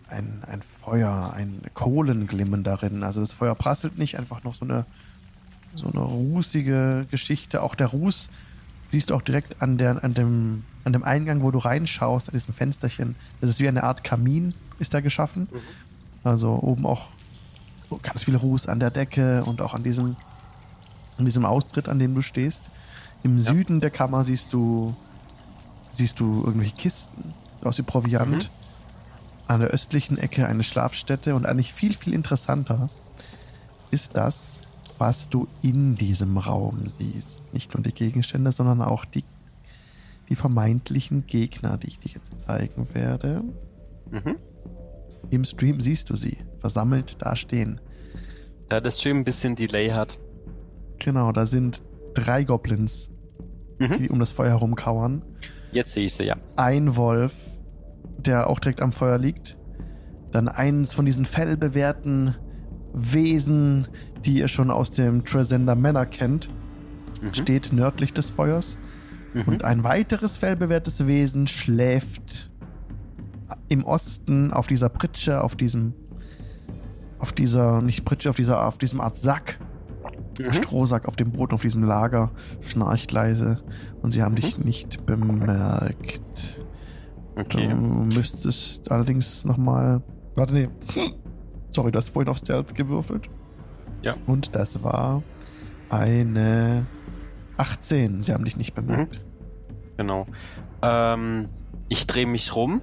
ein, 0.09 0.43
ein 0.47 0.61
Feuer, 0.83 1.33
ein 1.35 1.61
Kohlenglimmen 1.73 2.63
darin. 2.63 3.03
Also 3.03 3.19
das 3.21 3.31
Feuer 3.31 3.55
prasselt 3.55 3.97
nicht, 3.97 4.17
einfach 4.17 4.43
noch 4.43 4.55
so 4.55 4.65
eine, 4.65 4.85
so 5.75 5.87
eine 5.87 5.99
rußige 5.99 7.09
Geschichte. 7.09 7.61
Auch 7.61 7.75
der 7.75 7.87
Ruß 7.87 8.29
siehst 8.89 9.09
du 9.09 9.15
auch 9.15 9.21
direkt 9.21 9.61
an, 9.61 9.77
der, 9.77 10.03
an, 10.03 10.13
dem, 10.13 10.63
an 10.83 10.93
dem 10.93 11.03
Eingang, 11.03 11.41
wo 11.41 11.51
du 11.51 11.59
reinschaust, 11.59 12.29
an 12.29 12.33
diesem 12.33 12.53
Fensterchen. 12.53 13.15
Das 13.41 13.49
ist 13.49 13.59
wie 13.59 13.67
eine 13.67 13.83
Art 13.83 14.03
Kamin, 14.03 14.53
ist 14.79 14.93
da 14.93 14.99
geschaffen. 14.99 15.47
Also 16.23 16.59
oben 16.61 16.85
auch 16.85 17.07
ganz 18.03 18.23
viel 18.23 18.35
Ruß 18.35 18.67
an 18.67 18.79
der 18.79 18.91
Decke 18.91 19.43
und 19.43 19.61
auch 19.61 19.73
an 19.73 19.83
diesem, 19.83 20.15
an 21.17 21.25
diesem 21.25 21.45
Austritt, 21.45 21.89
an 21.89 21.99
dem 21.99 22.15
du 22.15 22.21
stehst. 22.21 22.63
Im 23.23 23.39
Süden 23.39 23.81
der 23.81 23.89
Kammer 23.89 24.23
siehst 24.23 24.53
du, 24.53 24.95
siehst 25.91 26.19
du 26.19 26.43
irgendwelche 26.45 26.75
Kisten 26.75 27.33
aus 27.61 27.77
wie 27.77 27.83
Proviant. 27.83 28.49
An 29.47 29.59
der 29.59 29.69
östlichen 29.69 30.17
Ecke 30.17 30.47
eine 30.47 30.63
Schlafstätte 30.63 31.35
und 31.35 31.45
eigentlich 31.45 31.73
viel, 31.73 31.93
viel 31.93 32.13
interessanter 32.13 32.89
ist 33.91 34.15
das, 34.15 34.61
was 34.99 35.29
du 35.29 35.47
in 35.61 35.95
diesem 35.95 36.37
Raum 36.37 36.87
siehst. 36.87 37.41
Nicht 37.51 37.73
nur 37.73 37.81
die 37.83 37.93
Gegenstände, 37.93 38.51
sondern 38.51 38.81
auch 38.81 39.05
die, 39.05 39.23
die 40.29 40.35
vermeintlichen 40.35 41.25
Gegner, 41.25 41.77
die 41.77 41.87
ich 41.87 41.99
dir 41.99 42.11
jetzt 42.11 42.41
zeigen 42.41 42.87
werde. 42.93 43.43
Mhm. 44.11 44.35
Im 45.31 45.45
Stream 45.45 45.81
siehst 45.81 46.09
du 46.09 46.15
sie, 46.15 46.37
versammelt 46.59 47.17
da 47.19 47.35
stehen. 47.35 47.81
Da 48.69 48.79
der 48.79 48.91
Stream 48.91 49.17
ein 49.17 49.23
bisschen 49.23 49.55
Delay 49.55 49.89
hat. 49.89 50.13
Genau, 50.99 51.31
da 51.31 51.45
sind 51.45 51.81
drei 52.13 52.43
Goblins, 52.43 53.09
Mhm. 53.79 53.97
die 53.97 54.09
um 54.09 54.19
das 54.19 54.31
Feuer 54.31 54.49
herumkauern. 54.49 55.23
Jetzt 55.71 55.93
sehe 55.93 56.05
ich 56.05 56.13
sie, 56.13 56.23
ja. 56.25 56.35
Ein 56.55 56.95
Wolf, 56.95 57.33
der 58.17 58.49
auch 58.49 58.59
direkt 58.59 58.81
am 58.81 58.91
Feuer 58.91 59.17
liegt. 59.17 59.57
Dann 60.31 60.47
eins 60.47 60.93
von 60.93 61.05
diesen 61.05 61.25
fellbewehrten 61.25 62.35
Wesen, 62.93 63.87
die 64.25 64.37
ihr 64.39 64.47
schon 64.47 64.71
aus 64.71 64.91
dem 64.91 65.23
Tresender 65.25 65.75
Manor 65.75 66.05
kennt, 66.05 66.49
Mhm. 67.21 67.33
steht 67.33 67.71
nördlich 67.73 68.13
des 68.13 68.29
Feuers. 68.29 68.77
Mhm. 69.33 69.43
Und 69.43 69.63
ein 69.63 69.83
weiteres 69.83 70.37
fellbewehrtes 70.37 71.05
Wesen 71.07 71.47
schläft 71.47 72.49
im 73.67 73.83
Osten 73.85 74.51
auf 74.53 74.67
dieser 74.67 74.89
Pritsche, 74.89 75.43
auf 75.43 75.55
diesem, 75.55 75.93
auf 77.19 77.31
dieser, 77.31 77.81
nicht 77.81 78.05
Pritsche, 78.05 78.29
auf 78.29 78.35
dieser, 78.37 78.65
auf 78.65 78.77
diesem 78.77 79.01
Art 79.01 79.15
Sack, 79.15 79.59
Mhm. 80.39 80.53
Strohsack 80.53 81.07
auf 81.07 81.15
dem 81.15 81.31
Boden, 81.31 81.53
auf 81.53 81.61
diesem 81.61 81.83
Lager, 81.83 82.31
schnarcht 82.61 83.11
leise. 83.11 83.63
Und 84.01 84.11
sie 84.11 84.23
haben 84.23 84.35
dich 84.35 84.57
nicht 84.57 85.05
bemerkt. 85.05 86.63
Okay. 87.35 87.69
Du 87.69 87.75
müsstest 87.75 88.91
allerdings 88.91 89.45
nochmal. 89.45 90.01
Warte, 90.35 90.53
nee. 90.53 90.69
Sorry, 91.69 91.91
du 91.91 91.97
hast 91.97 92.09
vorhin 92.09 92.29
auf 92.29 92.37
Stealth 92.37 92.75
gewürfelt. 92.75 93.29
Ja. 94.01 94.13
Und 94.25 94.55
das 94.55 94.83
war 94.83 95.23
eine 95.89 96.85
18. 97.57 98.21
Sie 98.21 98.33
haben 98.33 98.45
dich 98.45 98.57
nicht 98.57 98.73
bemerkt. 98.73 99.21
Genau. 99.97 100.27
Ähm, 100.81 101.49
ich 101.89 102.07
drehe 102.07 102.25
mich 102.25 102.55
rum. 102.55 102.81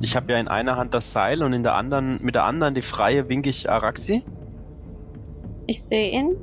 Ich 0.00 0.16
habe 0.16 0.32
ja 0.32 0.38
in 0.38 0.48
einer 0.48 0.76
Hand 0.76 0.94
das 0.94 1.12
Seil 1.12 1.42
und 1.42 1.52
in 1.52 1.62
der 1.62 1.74
anderen, 1.74 2.22
mit 2.22 2.34
der 2.34 2.44
anderen 2.44 2.74
die 2.74 2.82
freie 2.82 3.28
winke 3.28 3.50
ich 3.50 3.70
Araxi. 3.70 4.24
Ich 5.72 5.82
sehe 5.82 6.10
ihn. 6.10 6.36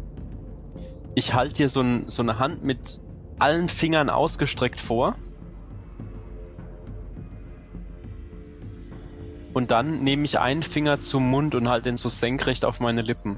Ich 1.14 1.36
halte 1.36 1.58
hier 1.58 1.70
so, 1.70 1.82
ein, 1.82 2.06
so 2.08 2.24
eine 2.24 2.40
Hand 2.40 2.64
mit 2.64 3.00
allen 3.38 3.70
Fingern 3.70 4.10
ausgestreckt 4.10 4.80
vor. 4.80 5.18
Und 9.54 9.70
dann 9.70 10.02
nehme 10.04 10.26
ich 10.26 10.40
einen 10.40 10.64
Finger 10.64 11.00
zum 11.00 11.30
Mund 11.30 11.54
und 11.54 11.70
halte 11.70 11.90
den 11.90 11.98
so 11.98 12.10
senkrecht 12.10 12.66
auf 12.66 12.80
meine 12.80 13.04
Lippen. 13.04 13.38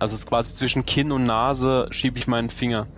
Also 0.00 0.14
es 0.16 0.22
ist 0.22 0.26
quasi 0.26 0.52
zwischen 0.52 0.84
Kinn 0.84 1.12
und 1.12 1.22
Nase 1.22 1.86
schiebe 1.92 2.18
ich 2.18 2.26
meinen 2.26 2.50
Finger. 2.50 2.88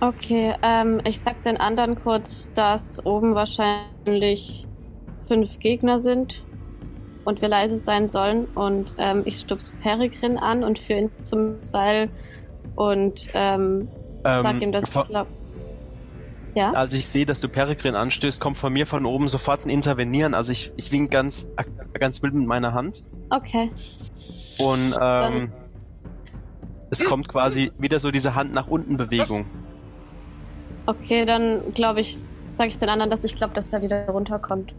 Okay, 0.00 0.56
ähm, 0.60 1.00
ich 1.04 1.20
sag 1.20 1.40
den 1.44 1.58
anderen 1.58 1.94
kurz, 1.94 2.50
dass 2.54 3.06
oben 3.06 3.36
wahrscheinlich 3.36 4.66
fünf 5.28 5.60
Gegner 5.60 6.00
sind 6.00 6.42
und 7.24 7.40
wir 7.42 7.48
leise 7.48 7.76
sein 7.76 8.06
sollen. 8.06 8.46
Und 8.54 8.94
ähm, 8.98 9.22
ich 9.24 9.38
stups 9.40 9.72
Peregrin 9.82 10.38
an 10.38 10.64
und 10.64 10.78
führe 10.78 11.00
ihn 11.00 11.10
zum 11.22 11.56
Seil 11.62 12.08
und 12.76 13.28
ähm, 13.34 13.88
sag 14.22 14.60
ihm, 14.60 14.72
dass 14.72 14.84
ich 14.86 14.90
vor- 14.90 15.04
glaub. 15.04 15.26
Ja? 16.56 16.70
als 16.70 16.94
ich 16.94 17.08
sehe, 17.08 17.26
dass 17.26 17.40
du 17.40 17.48
Peregrin 17.48 17.96
anstößt, 17.96 18.38
kommt 18.38 18.56
von 18.56 18.72
mir 18.72 18.86
von 18.86 19.06
oben 19.06 19.26
sofort 19.26 19.66
ein 19.66 19.70
Intervenieren. 19.70 20.34
Also 20.34 20.52
ich, 20.52 20.70
ich 20.76 20.92
wink 20.92 21.10
ganz, 21.10 21.48
ganz 21.94 22.22
wild 22.22 22.32
mit 22.34 22.46
meiner 22.46 22.72
Hand. 22.72 23.02
Okay. 23.30 23.72
Und 24.58 24.92
ähm, 24.92 24.98
Dann- 25.00 25.52
es 26.90 27.04
kommt 27.04 27.26
quasi 27.26 27.72
wieder 27.78 27.98
so 27.98 28.12
diese 28.12 28.36
Hand 28.36 28.54
nach 28.54 28.68
unten 28.68 28.96
Bewegung. 28.96 29.46
Okay, 30.86 31.24
dann 31.24 31.72
glaube 31.74 32.00
ich, 32.00 32.18
sage 32.52 32.68
ich 32.68 32.78
den 32.78 32.88
anderen, 32.88 33.10
dass 33.10 33.24
ich 33.24 33.34
glaube, 33.34 33.52
dass 33.54 33.72
er 33.72 33.82
wieder 33.82 34.06
runterkommt. 34.08 34.74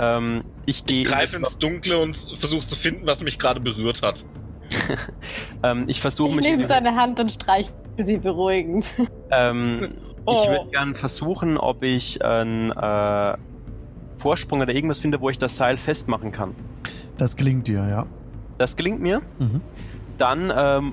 Ähm, 0.00 0.44
ich 0.66 0.86
gehe. 0.86 1.02
Ich 1.02 1.08
greife 1.08 1.36
ins 1.36 1.58
Dunkle 1.58 1.98
und 1.98 2.24
versuche 2.38 2.64
zu 2.66 2.76
finden, 2.76 3.06
was 3.06 3.20
mich 3.22 3.38
gerade 3.38 3.58
berührt 3.60 4.02
hat. 4.02 4.24
ähm, 5.62 5.84
ich 5.88 6.00
versuche 6.00 6.30
Ich 6.30 6.36
mich. 6.36 6.44
nehme 6.44 6.62
in- 6.62 6.68
seine 6.68 6.94
Hand 6.94 7.18
und 7.20 7.32
streiche 7.32 7.72
sie 8.02 8.18
beruhigend. 8.18 8.92
ähm, 9.30 9.88
Oh. 10.30 10.42
Ich 10.44 10.50
würde 10.50 10.70
gern 10.70 10.94
versuchen, 10.94 11.56
ob 11.56 11.82
ich 11.82 12.22
einen 12.22 12.70
äh, 12.72 13.34
Vorsprung 14.18 14.60
oder 14.60 14.74
irgendwas 14.74 14.98
finde, 14.98 15.22
wo 15.22 15.30
ich 15.30 15.38
das 15.38 15.56
Seil 15.56 15.78
festmachen 15.78 16.32
kann. 16.32 16.54
Das 17.16 17.34
gelingt 17.34 17.66
dir, 17.66 17.88
ja. 17.88 18.04
Das 18.58 18.76
gelingt 18.76 19.00
mir. 19.00 19.22
Mhm. 19.38 19.62
Dann 20.18 20.52
ähm, 20.54 20.92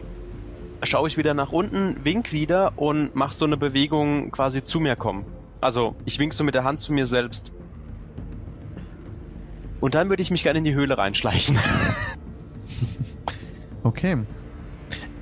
schaue 0.83 1.09
ich 1.09 1.17
wieder 1.17 1.33
nach 1.33 1.51
unten, 1.51 1.97
wink 2.05 2.31
wieder 2.31 2.71
und 2.77 3.13
mache 3.13 3.33
so 3.33 3.43
eine 3.43 3.57
Bewegung 3.57 4.31
quasi 4.31 4.63
zu 4.63 4.79
mir 4.79 4.95
kommen. 4.95 5.25
Also 5.59 5.95
ich 6.05 6.17
wink 6.17 6.33
so 6.33 6.45
mit 6.45 6.55
der 6.55 6.63
Hand 6.63 6.79
zu 6.79 6.93
mir 6.93 7.05
selbst. 7.05 7.51
Und 9.81 9.95
dann 9.95 10.09
würde 10.09 10.21
ich 10.21 10.31
mich 10.31 10.43
gerne 10.43 10.59
in 10.59 10.65
die 10.65 10.73
Höhle 10.73 10.97
reinschleichen. 10.97 11.57
Okay. 13.83 14.25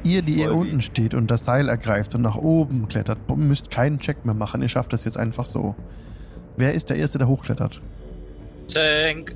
Ihr, 0.03 0.21
die 0.21 0.35
hier 0.35 0.49
Voll 0.49 0.59
unten 0.59 0.81
steht 0.81 1.13
und 1.13 1.29
das 1.29 1.43
Seil 1.43 1.67
ergreift 1.67 2.15
und 2.15 2.21
nach 2.21 2.37
oben 2.37 2.87
klettert, 2.87 3.19
müsst 3.35 3.69
keinen 3.69 3.99
Check 3.99 4.23
mehr 4.23 4.33
machen. 4.33 4.61
Ihr 4.61 4.69
schafft 4.69 4.93
das 4.93 5.03
jetzt 5.03 5.17
einfach 5.17 5.45
so. 5.45 5.75
Wer 6.55 6.73
ist 6.73 6.89
der 6.89 6.95
Erste, 6.95 7.17
der 7.17 7.27
hochklettert? 7.27 7.81
Tank. 8.73 9.35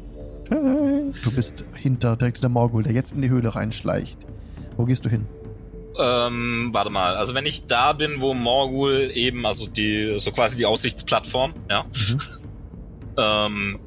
Du 0.50 1.32
bist 1.36 1.66
hinter 1.76 2.16
direkt 2.16 2.42
der 2.42 2.50
Morgul, 2.50 2.84
der 2.84 2.94
jetzt 2.94 3.14
in 3.14 3.22
die 3.22 3.30
Höhle 3.30 3.54
reinschleicht. 3.54 4.20
Wo 4.78 4.86
gehst 4.86 5.04
du 5.04 5.10
hin? 5.10 5.26
Ähm, 6.00 6.70
warte 6.72 6.90
mal. 6.90 7.18
Also 7.18 7.34
wenn 7.34 7.46
ich 7.46 7.66
da 7.66 7.92
bin, 7.92 8.22
wo 8.22 8.34
Morgul 8.34 9.12
eben, 9.14 9.46
also 9.46 9.68
die, 9.68 10.14
so 10.18 10.32
quasi 10.32 10.56
die 10.56 10.66
Aussichtsplattform, 10.66 11.54
ja. 11.70 11.84
Mhm. 11.84 12.20
Ähm, 13.20 13.80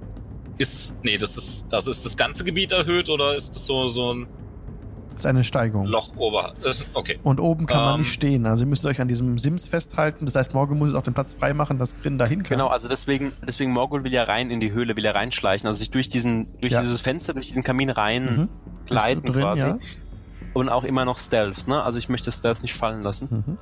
ist, 0.60 0.94
nee, 1.02 1.18
das 1.18 1.36
ist, 1.36 1.64
also 1.72 1.90
ist 1.90 2.04
das 2.04 2.16
ganze 2.16 2.44
Gebiet 2.44 2.72
erhöht 2.72 3.08
oder 3.08 3.34
ist 3.36 3.54
das 3.54 3.64
so, 3.66 3.88
so 3.88 4.12
ein 4.14 4.26
Das 5.12 5.20
ist 5.22 5.26
eine 5.26 5.42
Steigung. 5.44 5.86
Loch 5.86 6.14
ober? 6.16 6.54
ist- 6.64 6.84
Okay. 6.94 7.18
Und 7.22 7.40
oben 7.40 7.66
kann 7.66 7.82
man 7.82 7.94
Ähm. 7.94 8.00
nicht 8.02 8.12
stehen. 8.12 8.46
Also 8.46 8.64
ihr 8.64 8.68
müsst 8.68 8.84
euch 8.86 9.00
an 9.00 9.08
diesem 9.08 9.38
Sims 9.38 9.68
festhalten. 9.68 10.24
Das 10.26 10.36
heißt, 10.36 10.54
Morgul 10.54 10.76
muss 10.76 10.94
auch 10.94 11.02
den 11.02 11.14
Platz 11.14 11.32
freimachen, 11.32 11.78
dass 11.78 12.00
Grin 12.00 12.18
dahin 12.18 12.42
kann. 12.42 12.58
Genau, 12.58 12.68
also 12.68 12.88
deswegen, 12.88 13.32
deswegen 13.46 13.72
Morgul 13.72 14.04
will 14.04 14.12
ja 14.12 14.24
rein 14.24 14.50
in 14.50 14.60
die 14.60 14.72
Höhle, 14.72 14.96
will 14.96 15.04
ja 15.04 15.12
reinschleichen, 15.12 15.66
also 15.66 15.78
sich 15.78 15.90
durch 15.90 16.08
diesen, 16.08 16.46
durch 16.60 16.72
Ja. 16.74 16.80
dieses 16.82 17.00
Fenster, 17.00 17.32
durch 17.34 17.46
diesen 17.48 17.62
Kamin 17.64 17.90
rein 17.90 18.24
Mhm. 18.36 18.48
gleiten 18.86 19.22
drin, 19.26 19.42
quasi. 19.42 19.60
ja? 19.62 19.78
Und 20.52 20.68
auch 20.68 20.84
immer 20.84 21.04
noch 21.04 21.18
Stealth, 21.18 21.68
ne? 21.68 21.82
Also 21.82 21.98
ich 21.98 22.08
möchte 22.08 22.32
Stealth 22.32 22.62
nicht 22.62 22.74
fallen 22.74 23.02
lassen. 23.02 23.44
Mhm. 23.46 23.58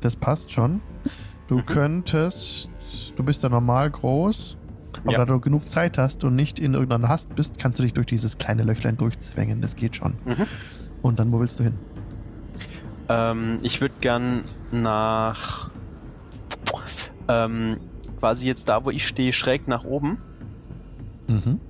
Das 0.00 0.14
passt 0.16 0.52
schon. 0.52 0.82
Du 1.48 1.58
Mhm. 1.58 1.66
könntest, 1.66 2.70
du 3.16 3.22
bist 3.22 3.42
ja 3.42 3.48
normal 3.48 3.90
groß, 3.90 4.56
aber 5.04 5.12
Ja. 5.12 5.18
da 5.18 5.24
du 5.26 5.40
genug 5.40 5.68
Zeit 5.70 5.98
hast 5.98 6.24
und 6.24 6.34
nicht 6.36 6.58
in 6.58 6.74
irgendeiner 6.74 7.08
Hast 7.08 7.34
bist, 7.36 7.58
kannst 7.58 7.78
du 7.78 7.82
dich 7.82 7.94
durch 7.94 8.06
dieses 8.06 8.38
kleine 8.38 8.62
Löchlein 8.64 8.96
durchzwängen. 8.96 9.60
Das 9.60 9.76
geht 9.76 9.96
schon. 9.96 10.14
Mhm. 10.24 10.46
Und 11.02 11.18
dann, 11.18 11.32
wo 11.32 11.40
willst 11.40 11.58
du 11.60 11.64
hin? 11.64 11.74
Ähm, 13.08 13.58
ich 13.62 13.80
würde 13.80 13.94
gern 14.00 14.42
nach 14.72 15.70
ähm, 17.28 17.76
quasi 18.20 18.46
jetzt 18.46 18.68
da, 18.68 18.84
wo 18.84 18.90
ich 18.90 19.06
stehe, 19.06 19.32
schräg 19.32 19.68
nach 19.68 19.84
oben 19.84 20.18
Mhm. 21.28 21.60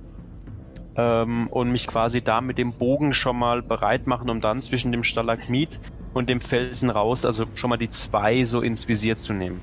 ähm, 0.95 1.47
und 1.47 1.71
mich 1.71 1.87
quasi 1.87 2.21
da 2.21 2.41
mit 2.41 2.57
dem 2.57 2.73
Bogen 2.73 3.13
schon 3.13 3.37
mal 3.37 3.61
bereit 3.63 4.05
machen, 4.07 4.29
um 4.29 4.39
dann 4.41 4.61
zwischen 4.61 4.91
dem 4.91 5.03
Stalagmit 5.03 5.79
und 6.13 6.29
dem 6.29 6.41
Felsen 6.41 6.89
raus, 6.89 7.25
also 7.25 7.45
schon 7.55 7.69
mal 7.69 7.77
die 7.77 7.89
zwei 7.89 8.43
so 8.43 8.61
ins 8.61 8.87
Visier 8.87 9.15
zu 9.17 9.33
nehmen. 9.33 9.59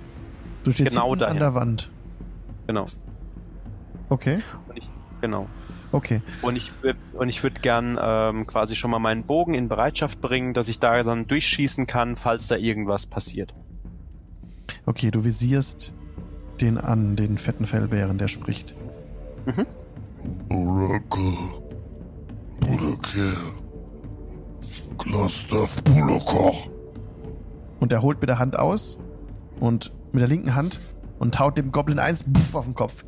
Du 0.64 0.72
stehst 0.72 0.90
Genau 0.90 1.12
an 1.14 1.38
der 1.38 1.54
Wand. 1.54 1.90
Genau. 2.66 2.86
Okay, 4.08 4.40
Und 4.68 4.76
ich, 4.76 4.88
genau. 5.20 5.48
okay. 5.92 6.20
Und 6.42 6.56
ich, 6.56 6.72
und 7.14 7.28
ich 7.28 7.42
würde 7.42 7.60
gern 7.60 7.98
ähm, 8.00 8.46
quasi 8.46 8.76
schon 8.76 8.90
mal 8.90 8.98
meinen 8.98 9.24
Bogen 9.24 9.54
in 9.54 9.68
Bereitschaft 9.68 10.20
bringen, 10.20 10.54
dass 10.54 10.68
ich 10.68 10.78
da 10.78 11.02
dann 11.02 11.26
durchschießen 11.26 11.86
kann, 11.86 12.16
falls 12.16 12.46
da 12.48 12.56
irgendwas 12.56 13.06
passiert. 13.06 13.54
Okay, 14.86 15.10
du 15.10 15.24
visierst 15.24 15.92
den 16.60 16.78
an, 16.78 17.16
den 17.16 17.38
fetten 17.38 17.66
Fellbären, 17.66 18.18
der 18.18 18.28
spricht. 18.28 18.74
Bulakoch. 25.84 26.68
Und 27.80 27.92
er 27.92 28.02
holt 28.02 28.20
mit 28.20 28.28
der 28.28 28.38
Hand 28.38 28.58
aus 28.58 28.98
und 29.60 29.92
mit 30.12 30.20
der 30.20 30.28
linken 30.28 30.54
Hand 30.54 30.80
und 31.18 31.38
haut 31.38 31.58
dem 31.58 31.72
Goblin 31.72 31.98
eins 31.98 32.24
auf 32.52 32.64
den 32.64 32.74
Kopf. 32.74 33.04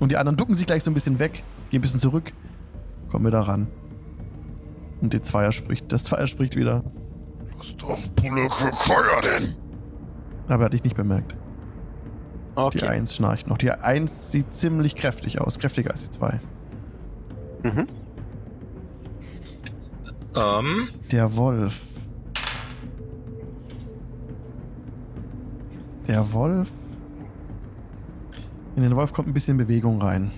Und 0.00 0.10
die 0.12 0.16
anderen 0.16 0.36
ducken 0.36 0.54
sich 0.56 0.66
gleich 0.66 0.82
so 0.84 0.90
ein 0.90 0.94
bisschen 0.94 1.18
weg, 1.18 1.42
gehen 1.70 1.78
ein 1.78 1.82
bisschen 1.82 2.00
zurück, 2.00 2.32
kommen 3.10 3.26
wieder 3.26 3.40
ran. 3.40 3.68
Und 5.00 5.12
die 5.12 5.20
Zweier 5.22 5.52
spricht, 5.52 5.90
das 5.92 6.04
Zweier 6.04 6.26
spricht 6.26 6.56
wieder, 6.56 6.82
Cluster 7.58 7.96
Bulakoch 8.16 8.82
Feuer 8.84 9.20
denn. 9.22 9.54
aber 10.48 10.62
er 10.62 10.66
hat 10.66 10.72
dich 10.72 10.84
nicht 10.84 10.96
bemerkt. 10.96 11.32
Die 11.32 11.38
Okay. 12.56 12.86
Eins 12.86 13.14
schnarcht 13.16 13.48
noch. 13.48 13.58
Die 13.58 13.70
Eins 13.72 14.30
sieht 14.30 14.52
ziemlich 14.52 14.94
kräftig 14.94 15.40
aus, 15.40 15.58
kräftiger 15.58 15.90
als 15.90 16.04
die 16.04 16.10
Zwei. 16.10 16.38
Mhm. 17.64 17.86
Ähm, 20.36 20.88
Der 21.10 21.34
Wolf. 21.36 21.82
Der 26.06 26.32
Wolf. 26.32 26.70
In 28.76 28.82
den 28.82 28.96
Wolf 28.96 29.12
kommt 29.12 29.28
ein 29.28 29.34
bisschen 29.34 29.56
Bewegung 29.56 30.02
rein. 30.02 30.32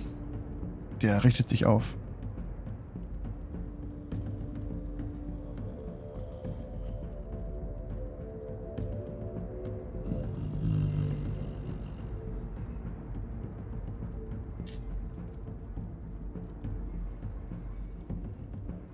Der 1.01 1.23
richtet 1.23 1.49
sich 1.49 1.65
auf. 1.65 1.95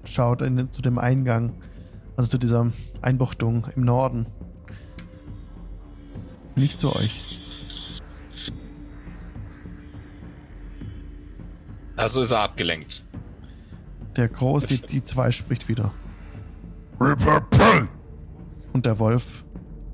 Schaut 0.05 0.41
in, 0.41 0.71
zu 0.71 0.81
dem 0.81 0.99
Eingang, 0.99 1.53
also 2.15 2.29
zu 2.29 2.37
dieser 2.37 2.71
Einbuchtung 3.01 3.67
im 3.75 3.83
Norden. 3.83 4.27
Nicht 6.55 6.77
zu 6.77 6.95
euch. 6.95 7.42
Also 11.95 12.21
ist 12.21 12.31
er 12.31 12.39
abgelenkt. 12.41 13.03
Der 14.15 14.27
Groß, 14.27 14.65
die, 14.65 14.79
die 14.79 15.03
zwei 15.03 15.31
spricht 15.31 15.67
wieder. 15.67 15.91
Und 18.73 18.85
der 18.85 18.99
Wolf 18.99 19.43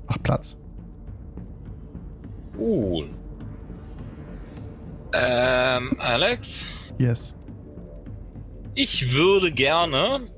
macht 0.06 0.22
Platz. 0.22 0.56
Cool. 2.58 3.08
Ähm, 5.12 5.96
Alex? 5.98 6.64
Yes. 6.98 7.34
Ich 8.74 9.14
würde 9.14 9.50
gerne, 9.50 10.28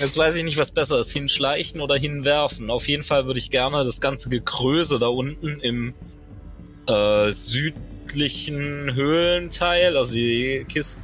jetzt 0.00 0.16
weiß 0.16 0.34
ich 0.36 0.44
nicht, 0.44 0.56
was 0.56 0.72
besser 0.72 0.98
ist, 0.98 1.12
hinschleichen 1.12 1.80
oder 1.80 1.96
hinwerfen. 1.96 2.70
Auf 2.70 2.88
jeden 2.88 3.04
Fall 3.04 3.26
würde 3.26 3.38
ich 3.38 3.50
gerne 3.50 3.84
das 3.84 4.00
ganze 4.00 4.28
Gekröse 4.28 4.98
da 4.98 5.06
unten 5.06 5.60
im 5.60 5.94
äh, 6.88 7.30
südlichen 8.12 8.94
Höhlenteil, 8.94 9.96
also 9.96 10.12
die 10.12 10.64
Kisten, 10.68 11.02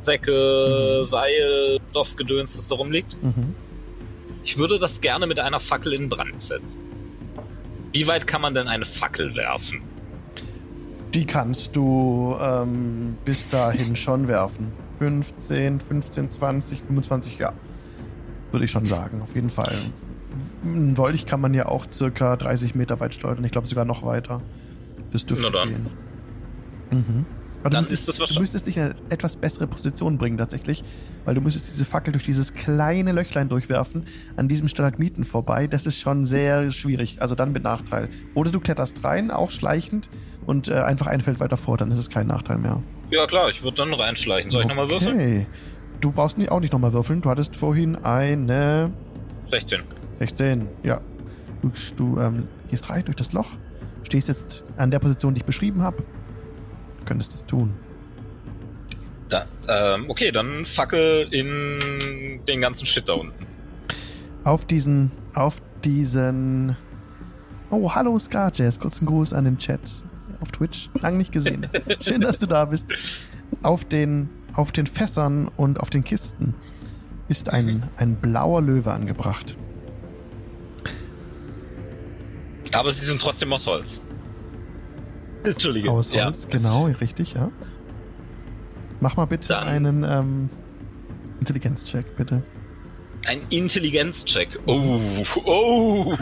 Säcke, 0.00 1.02
Seil, 1.04 1.78
Stoffgedöns, 1.90 2.56
das 2.56 2.66
da 2.66 2.74
rumliegt. 2.74 3.16
Mhm. 3.22 3.54
Ich 4.42 4.58
würde 4.58 4.78
das 4.78 5.00
gerne 5.00 5.26
mit 5.26 5.38
einer 5.38 5.60
Fackel 5.60 5.92
in 5.92 6.08
Brand 6.08 6.40
setzen. 6.40 6.80
Wie 7.92 8.06
weit 8.06 8.26
kann 8.26 8.40
man 8.40 8.54
denn 8.54 8.68
eine 8.68 8.84
Fackel 8.84 9.36
werfen? 9.36 9.82
Die 11.14 11.26
kannst 11.26 11.76
du 11.76 12.36
ähm, 12.40 13.16
bis 13.24 13.48
dahin 13.48 13.94
schon 13.96 14.28
werfen. 14.28 14.72
15, 14.98 15.80
15, 15.80 16.28
20, 16.28 16.80
25, 16.80 17.38
ja. 17.38 17.52
Würde 18.50 18.64
ich 18.64 18.70
schon 18.70 18.86
sagen, 18.86 19.20
auf 19.22 19.34
jeden 19.34 19.50
Fall. 19.50 19.76
Ein 20.64 20.96
Wolch 20.96 21.26
kann 21.26 21.40
man 21.40 21.52
ja 21.52 21.66
auch 21.66 21.86
circa 21.90 22.36
30 22.36 22.74
Meter 22.74 22.98
weit 23.00 23.14
schleudern. 23.14 23.44
Ich 23.44 23.52
glaube 23.52 23.66
sogar 23.66 23.84
noch 23.84 24.02
weiter. 24.04 24.40
Das 25.12 25.26
dürfte 25.26 25.46
Na 25.46 25.58
dann. 25.58 25.68
gehen. 25.68 25.90
Mhm. 26.90 27.26
Aber 27.60 27.70
du 27.70 27.74
Dann 27.74 27.80
müsstest, 27.82 28.08
ist 28.08 28.20
das 28.20 28.30
du 28.30 28.40
müsstest 28.40 28.66
dich 28.66 28.76
in 28.76 28.82
eine 28.82 28.94
etwas 29.08 29.36
bessere 29.36 29.68
Position 29.68 30.18
bringen 30.18 30.36
tatsächlich, 30.36 30.82
weil 31.24 31.36
du 31.36 31.40
müsstest 31.40 31.68
diese 31.68 31.84
Fackel 31.84 32.10
durch 32.10 32.24
dieses 32.24 32.54
kleine 32.54 33.12
Löchlein 33.12 33.48
durchwerfen, 33.48 34.04
an 34.34 34.48
diesem 34.48 34.66
Stalagmiten 34.66 35.24
vorbei. 35.24 35.68
Das 35.68 35.86
ist 35.86 36.00
schon 36.00 36.26
sehr 36.26 36.72
schwierig, 36.72 37.22
also 37.22 37.36
dann 37.36 37.52
mit 37.52 37.62
Nachteil. 37.62 38.08
Oder 38.34 38.50
du 38.50 38.58
kletterst 38.58 39.04
rein, 39.04 39.30
auch 39.30 39.52
schleichend, 39.52 40.10
und 40.44 40.66
äh, 40.66 40.74
einfach 40.74 41.06
ein 41.06 41.20
Feld 41.20 41.38
weiter 41.38 41.56
vor, 41.56 41.76
dann 41.76 41.92
ist 41.92 41.98
es 41.98 42.10
kein 42.10 42.26
Nachteil 42.26 42.58
mehr. 42.58 42.82
Ja 43.10 43.28
klar, 43.28 43.48
ich 43.48 43.62
würde 43.62 43.76
dann 43.76 43.94
reinschleichen. 43.94 44.50
Soll 44.50 44.62
ich 44.62 44.68
nochmal 44.68 44.90
würfeln? 44.90 45.14
Okay. 45.14 45.46
Du 46.00 46.10
brauchst 46.10 46.36
auch 46.50 46.60
nicht 46.60 46.72
nochmal 46.72 46.92
würfeln. 46.92 47.20
Du 47.20 47.30
hattest 47.30 47.54
vorhin 47.54 47.94
eine 47.94 48.92
16. 49.50 49.82
16. 50.18 50.68
Ja. 50.82 51.00
Du, 51.60 51.70
du 51.94 52.18
ähm, 52.18 52.48
gehst 52.70 52.90
rein 52.90 53.04
durch 53.04 53.16
das 53.16 53.32
Loch, 53.32 53.50
stehst 54.04 54.28
jetzt 54.28 54.64
an 54.76 54.90
der 54.90 54.98
Position, 54.98 55.34
die 55.34 55.40
ich 55.40 55.44
beschrieben 55.44 55.82
habe. 55.82 55.98
Du 56.98 57.04
könntest 57.04 57.32
das 57.32 57.44
tun. 57.46 57.74
Da, 59.28 59.46
ähm, 59.68 60.10
okay, 60.10 60.30
dann 60.30 60.66
Fackel 60.66 61.26
in 61.30 62.40
den 62.46 62.60
ganzen 62.60 62.86
Shit 62.86 63.08
da 63.08 63.14
unten. 63.14 63.46
Auf 64.44 64.66
diesen, 64.66 65.10
auf 65.34 65.62
diesen. 65.84 66.76
Oh, 67.70 67.94
hallo 67.94 68.18
Scarjazz. 68.18 68.78
Kurzen 68.78 69.06
Gruß 69.06 69.32
an 69.32 69.44
den 69.44 69.58
Chat 69.58 69.80
auf 70.42 70.52
Twitch. 70.52 70.90
Lang 71.00 71.16
nicht 71.16 71.32
gesehen. 71.32 71.68
Schön, 72.00 72.20
dass 72.20 72.38
du 72.38 72.46
da 72.46 72.66
bist. 72.66 72.86
Auf 73.62 73.84
den, 73.84 74.28
auf 74.54 74.72
den 74.72 74.86
Fässern 74.86 75.48
und 75.56 75.80
auf 75.80 75.88
den 75.88 76.04
Kisten 76.04 76.54
ist 77.28 77.48
ein, 77.48 77.84
ein 77.96 78.16
blauer 78.16 78.60
Löwe 78.60 78.92
angebracht. 78.92 79.56
Aber 82.70 82.90
sie 82.92 83.04
sind 83.04 83.20
trotzdem 83.20 83.52
aus 83.52 83.66
Holz. 83.66 84.00
Entschuldige. 85.44 85.90
Aus 85.90 86.12
Ja. 86.12 86.26
Holz, 86.26 86.46
genau, 86.48 86.86
richtig, 86.86 87.34
ja. 87.34 87.50
Mach 89.00 89.16
mal 89.16 89.24
bitte 89.24 89.48
Dann- 89.48 89.66
einen 89.68 90.04
ähm, 90.04 90.48
Intelligenzcheck, 91.40 92.16
bitte. 92.16 92.42
Ein 93.26 93.42
Intelligenzcheck. 93.50 94.58
Oh, 94.66 95.00
oh, 95.44 96.16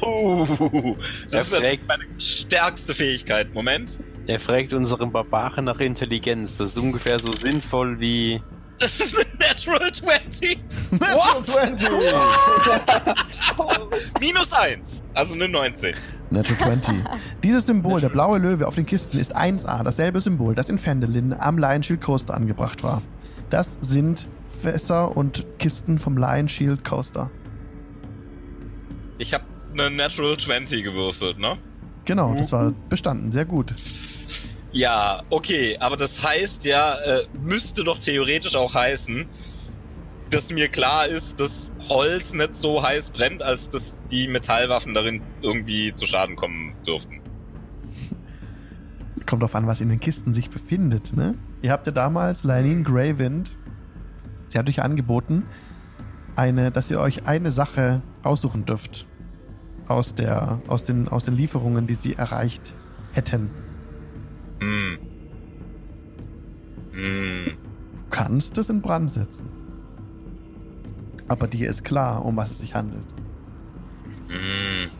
oh. 0.00 0.96
Das 1.30 1.46
ist 1.46 1.52
natürlich 1.52 1.80
Perfekt. 1.80 1.88
meine 1.88 2.04
stärkste 2.18 2.94
Fähigkeit. 2.94 3.52
Moment. 3.52 4.00
Er 4.26 4.40
fragt 4.40 4.72
unseren 4.72 5.12
Barbaren 5.12 5.66
nach 5.66 5.80
Intelligenz. 5.80 6.56
Das 6.56 6.70
ist 6.70 6.78
ungefähr 6.78 7.18
so 7.18 7.32
sinnvoll 7.32 8.00
wie. 8.00 8.42
Das 8.78 9.00
ist 9.00 9.16
eine 9.16 9.26
Natural 9.38 9.92
20. 9.92 10.58
Natural 10.92 11.44
20! 11.44 11.90
Minus 14.20 14.52
1. 14.52 15.02
Also 15.14 15.34
eine 15.34 15.48
19. 15.48 15.94
Natural 16.30 16.80
20. 16.80 16.94
Dieses 17.42 17.66
Symbol, 17.66 18.00
der 18.00 18.08
blaue 18.08 18.38
Löwe 18.38 18.66
auf 18.66 18.76
den 18.76 18.86
Kisten, 18.86 19.18
ist 19.18 19.36
1A, 19.36 19.82
dasselbe 19.82 20.20
Symbol, 20.20 20.54
das 20.54 20.68
in 20.68 20.78
Fendelin 20.78 21.32
am 21.32 21.58
Lion 21.58 21.82
Shield 21.82 22.00
Coaster 22.00 22.34
angebracht 22.34 22.82
war. 22.82 23.02
Das 23.50 23.78
sind 23.80 24.28
Fässer 24.62 25.16
und 25.16 25.44
Kisten 25.58 25.98
vom 25.98 26.16
Lion 26.16 26.48
Shield 26.48 26.84
Coaster. 26.84 27.30
Ich 29.18 29.34
habe 29.34 29.44
eine 29.72 29.90
Natural 29.90 30.36
20 30.36 30.84
gewürfelt, 30.84 31.38
ne? 31.38 31.58
Genau, 32.04 32.34
das 32.34 32.52
war 32.52 32.72
bestanden. 32.88 33.32
Sehr 33.32 33.44
gut. 33.44 33.74
Ja, 34.78 35.24
okay, 35.28 35.76
aber 35.80 35.96
das 35.96 36.22
heißt 36.22 36.64
ja, 36.64 36.94
äh, 37.00 37.26
müsste 37.42 37.82
doch 37.82 37.98
theoretisch 37.98 38.54
auch 38.54 38.74
heißen, 38.74 39.26
dass 40.30 40.52
mir 40.52 40.68
klar 40.68 41.08
ist, 41.08 41.40
dass 41.40 41.72
Holz 41.88 42.32
nicht 42.32 42.54
so 42.54 42.80
heiß 42.80 43.10
brennt, 43.10 43.42
als 43.42 43.68
dass 43.68 44.04
die 44.06 44.28
Metallwaffen 44.28 44.94
darin 44.94 45.20
irgendwie 45.42 45.92
zu 45.94 46.06
Schaden 46.06 46.36
kommen 46.36 46.76
dürften. 46.86 47.20
Kommt 49.26 49.42
drauf 49.42 49.56
an, 49.56 49.66
was 49.66 49.80
in 49.80 49.88
den 49.88 49.98
Kisten 49.98 50.32
sich 50.32 50.48
befindet, 50.48 51.12
ne? 51.12 51.34
Ihr 51.60 51.72
habt 51.72 51.88
ja 51.88 51.92
damals 51.92 52.44
Lionine 52.44 52.84
Greywind, 52.84 53.56
sie 54.46 54.58
hat 54.60 54.68
euch 54.68 54.80
angeboten, 54.80 55.42
eine, 56.36 56.70
dass 56.70 56.88
ihr 56.88 57.00
euch 57.00 57.26
eine 57.26 57.50
Sache 57.50 58.00
aussuchen 58.22 58.64
dürft 58.64 59.08
aus, 59.88 60.14
der, 60.14 60.62
aus, 60.68 60.84
den, 60.84 61.08
aus 61.08 61.24
den 61.24 61.34
Lieferungen, 61.34 61.88
die 61.88 61.94
sie 61.94 62.14
erreicht 62.14 62.76
hätten. 63.10 63.50
Hm. 64.60 64.98
Hm. 66.92 67.44
Du 67.44 68.10
kannst 68.10 68.58
es 68.58 68.70
in 68.70 68.82
Brand 68.82 69.10
setzen. 69.10 69.48
Aber 71.28 71.46
dir 71.46 71.68
ist 71.68 71.84
klar, 71.84 72.24
um 72.24 72.36
was 72.36 72.52
es 72.52 72.58
sich 72.60 72.74
handelt. 72.74 73.04
Hm. 74.28 74.90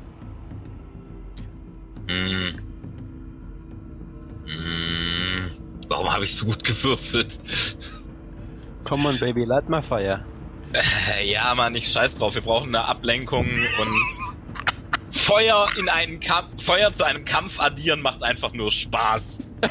Hm. 2.06 2.54
Hm. 4.46 5.50
Warum 5.88 6.12
habe 6.12 6.24
ich 6.24 6.34
so 6.34 6.46
gut 6.46 6.62
gewürfelt? 6.64 7.38
Come 8.84 9.08
on, 9.08 9.18
Baby, 9.18 9.44
light 9.44 9.68
my 9.68 9.82
fire. 9.82 10.24
Äh, 10.72 11.30
ja, 11.30 11.54
Mann, 11.54 11.74
ich 11.74 11.90
scheiß 11.90 12.14
drauf. 12.16 12.34
Wir 12.34 12.42
brauchen 12.42 12.74
eine 12.74 12.84
Ablenkung 12.84 13.46
und 13.46 14.37
Feuer 15.28 15.68
in 15.78 15.90
einen 15.90 16.20
Kampf, 16.20 16.64
Feuer 16.64 16.90
zu 16.90 17.04
einem 17.04 17.22
Kampf 17.22 17.60
addieren 17.60 18.00
macht 18.00 18.22
einfach 18.22 18.52
nur 18.54 18.72
Spaß. 18.72 19.40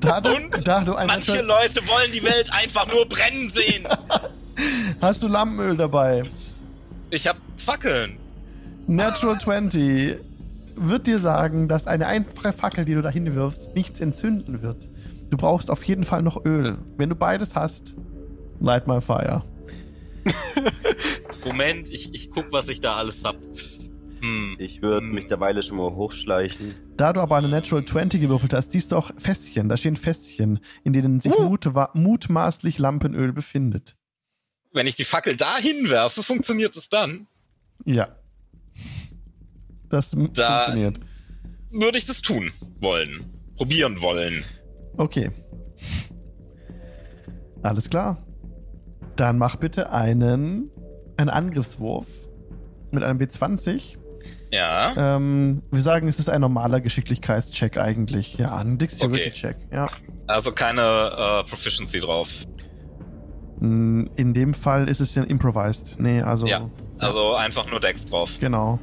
Da 0.00 0.20
du, 0.20 0.28
Und 0.28 0.68
da 0.68 0.82
du 0.84 0.92
Manche 0.92 1.32
Natural, 1.32 1.44
Leute 1.44 1.88
wollen 1.88 2.12
die 2.12 2.22
Welt 2.22 2.52
einfach 2.52 2.86
nur 2.86 3.04
brennen 3.08 3.50
sehen. 3.50 3.84
hast 5.00 5.24
du 5.24 5.26
Lampenöl 5.26 5.76
dabei. 5.76 6.22
Ich 7.10 7.26
hab 7.26 7.36
Fackeln. 7.56 8.16
Natural 8.86 9.40
20 9.40 10.18
wird 10.76 11.08
dir 11.08 11.18
sagen, 11.18 11.66
dass 11.66 11.88
eine 11.88 12.06
einfache 12.06 12.52
Fackel, 12.52 12.84
die 12.84 12.94
du 12.94 13.02
dahin 13.02 13.34
wirfst, 13.34 13.74
nichts 13.74 13.98
entzünden 13.98 14.62
wird. 14.62 14.88
Du 15.30 15.36
brauchst 15.36 15.68
auf 15.68 15.82
jeden 15.82 16.04
Fall 16.04 16.22
noch 16.22 16.44
Öl. 16.44 16.78
Wenn 16.96 17.08
du 17.08 17.16
beides 17.16 17.56
hast, 17.56 17.96
light 18.60 18.86
my 18.86 19.00
fire. 19.00 19.42
Moment, 21.44 21.90
ich, 21.90 22.14
ich 22.14 22.30
guck, 22.30 22.52
was 22.52 22.68
ich 22.68 22.80
da 22.80 22.94
alles 22.94 23.24
hab. 23.24 23.34
Hm. 24.20 24.56
Ich 24.58 24.82
würde 24.82 25.06
Hm. 25.06 25.14
mich 25.14 25.26
derweile 25.28 25.62
schon 25.62 25.76
mal 25.78 25.90
hochschleichen. 25.94 26.74
Da 26.96 27.12
du 27.12 27.20
aber 27.20 27.36
eine 27.36 27.48
Natural 27.48 27.84
20 27.84 28.20
gewürfelt 28.20 28.52
hast, 28.52 28.72
siehst 28.72 28.92
du 28.92 28.96
auch 28.96 29.10
Fässchen. 29.18 29.68
Da 29.68 29.76
stehen 29.76 29.96
Fässchen, 29.96 30.60
in 30.84 30.92
denen 30.92 31.20
sich 31.20 31.32
mutwa- 31.32 31.90
mutmaßlich 31.94 32.78
Lampenöl 32.78 33.32
befindet. 33.32 33.96
Wenn 34.72 34.86
ich 34.86 34.96
die 34.96 35.04
Fackel 35.04 35.36
da 35.36 35.56
hinwerfe, 35.58 36.22
funktioniert 36.22 36.76
es 36.76 36.88
dann? 36.88 37.26
Ja. 37.84 38.08
Das 39.88 40.10
Da- 40.10 40.16
funktioniert. 40.18 41.00
Würde 41.70 41.98
ich 41.98 42.06
das 42.06 42.20
tun 42.22 42.52
wollen. 42.80 43.30
Probieren 43.56 44.00
wollen. 44.00 44.44
Okay. 44.96 45.30
Alles 47.62 47.90
klar. 47.90 48.24
Dann 49.16 49.38
mach 49.38 49.56
bitte 49.56 49.90
einen, 49.92 50.70
einen 51.16 51.28
Angriffswurf 51.30 52.06
mit 52.92 53.02
einem 53.02 53.18
W20. 53.18 53.97
Ja. 54.50 55.16
Ähm, 55.16 55.62
wir 55.70 55.82
sagen, 55.82 56.08
es 56.08 56.18
ist 56.18 56.28
ein 56.30 56.40
normaler 56.40 56.80
Geschicklichkeitscheck 56.80 57.76
eigentlich. 57.78 58.38
Ja, 58.38 58.56
ein 58.56 58.78
Dexterity-Check. 58.78 59.56
Ja. 59.72 59.88
Also 60.26 60.52
keine 60.52 61.42
äh, 61.44 61.48
Proficiency 61.48 62.00
drauf. 62.00 62.30
Mm, 63.60 64.06
In 64.16 64.34
dem 64.34 64.54
Fall 64.54 64.88
ist 64.88 65.00
es 65.00 65.14
ja 65.14 65.24
improvised. 65.24 65.96
Nee, 65.98 66.22
also. 66.22 66.46
Ja. 66.46 66.70
Also 66.98 67.34
einfach 67.34 67.70
nur 67.70 67.80
Dex 67.80 68.04
drauf. 68.06 68.30
Genau. 68.40 68.78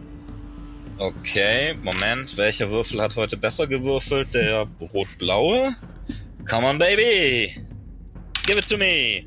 Okay, 0.98 1.76
Moment. 1.84 2.38
Welcher 2.38 2.70
Würfel 2.72 3.02
hat 3.02 3.16
heute 3.16 3.36
besser 3.36 3.68
gewürfelt? 3.68 4.34
Der 4.34 4.68
rot-blaue? 4.94 5.76
Come 6.50 6.68
on, 6.68 6.78
baby! 6.78 7.66
Give 8.46 8.60
it 8.60 8.70
to 8.70 8.78
me! 8.78 9.26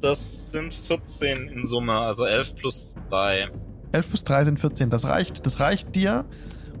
Das 0.00 0.50
sind 0.50 0.72
14 0.74 1.48
in 1.48 1.66
Summe, 1.66 1.92
also 1.92 2.26
11 2.26 2.54
plus 2.54 2.94
3. 3.10 3.48
11 3.92 4.08
plus 4.08 4.24
3 4.24 4.44
sind 4.44 4.60
14. 4.60 4.90
Das 4.90 5.04
reicht, 5.04 5.44
das 5.46 5.60
reicht 5.60 5.94
dir, 5.96 6.24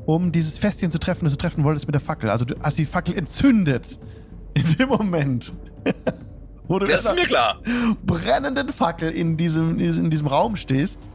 um 0.06 0.32
dieses 0.32 0.58
Fässchen 0.58 0.90
zu 0.90 0.98
treffen, 0.98 1.24
das 1.24 1.34
du 1.34 1.38
treffen 1.38 1.64
wolltest 1.64 1.86
mit 1.86 1.94
der 1.94 2.00
Fackel. 2.00 2.30
Also 2.30 2.44
du 2.44 2.54
hast 2.62 2.78
die 2.78 2.86
Fackel 2.86 3.16
entzündet. 3.16 3.98
In 4.54 4.76
dem 4.76 4.88
Moment. 4.88 5.52
Wo 6.68 6.78
du 6.78 6.86
Das 6.86 7.02
mit 7.04 7.12
ist 7.12 7.18
mir 7.20 7.26
klar. 7.26 7.60
einer 7.64 7.96
brennenden 8.04 8.68
Fackel 8.68 9.10
in 9.10 9.36
diesem, 9.36 9.78
in 9.80 10.10
diesem 10.10 10.26
Raum 10.28 10.54
stehst. 10.56 11.08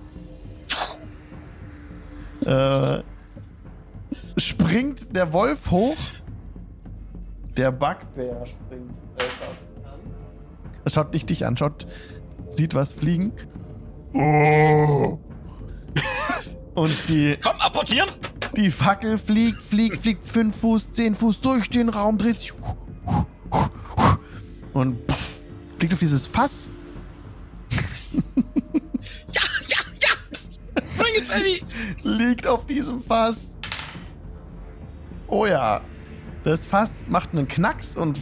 Äh, 2.45 2.99
springt 4.37 5.15
der 5.15 5.31
Wolf 5.33 5.71
hoch. 5.71 5.95
Der 7.57 7.71
Backbär 7.71 8.45
springt. 8.45 8.91
Äh, 9.17 9.23
schaut 9.39 9.55
dich 9.77 9.85
an. 9.85 9.99
Er 10.83 10.91
schaut 10.91 11.13
nicht 11.13 11.29
dich 11.29 11.45
an, 11.45 11.57
schaut, 11.57 11.87
sieht 12.51 12.75
was 12.75 12.91
fliegen. 12.93 13.31
Oh, 14.13 15.19
Und 16.75 16.93
die, 17.07 17.37
Komm, 17.41 17.59
apportieren! 17.59 18.09
die 18.57 18.69
Fackel 18.69 19.17
fliegt, 19.17 19.63
fliegt, 19.63 19.97
fliegt 19.97 20.27
5 20.27 20.55
Fuß, 20.55 20.91
10 20.91 21.15
Fuß 21.15 21.41
durch 21.41 21.69
den 21.69 21.89
Raum, 21.89 22.17
dreht 22.17 22.39
sich 22.39 22.53
und 24.73 25.09
pff, 25.09 25.41
fliegt 25.77 25.93
auf 25.93 25.99
dieses 25.99 26.27
Fass. 26.27 26.69
Ja, 29.31 29.41
ja, 29.67 29.77
ja! 30.01 30.81
Bring 30.97 31.15
it, 31.15 31.27
baby! 31.29 31.63
liegt 32.03 32.45
auf 32.45 32.65
diesem 32.65 33.01
Fass. 33.01 33.37
Oh 35.27 35.45
ja. 35.45 35.81
Das 36.43 36.67
Fass 36.67 37.05
macht 37.07 37.31
einen 37.31 37.47
Knacks 37.47 37.97
und 37.97 38.19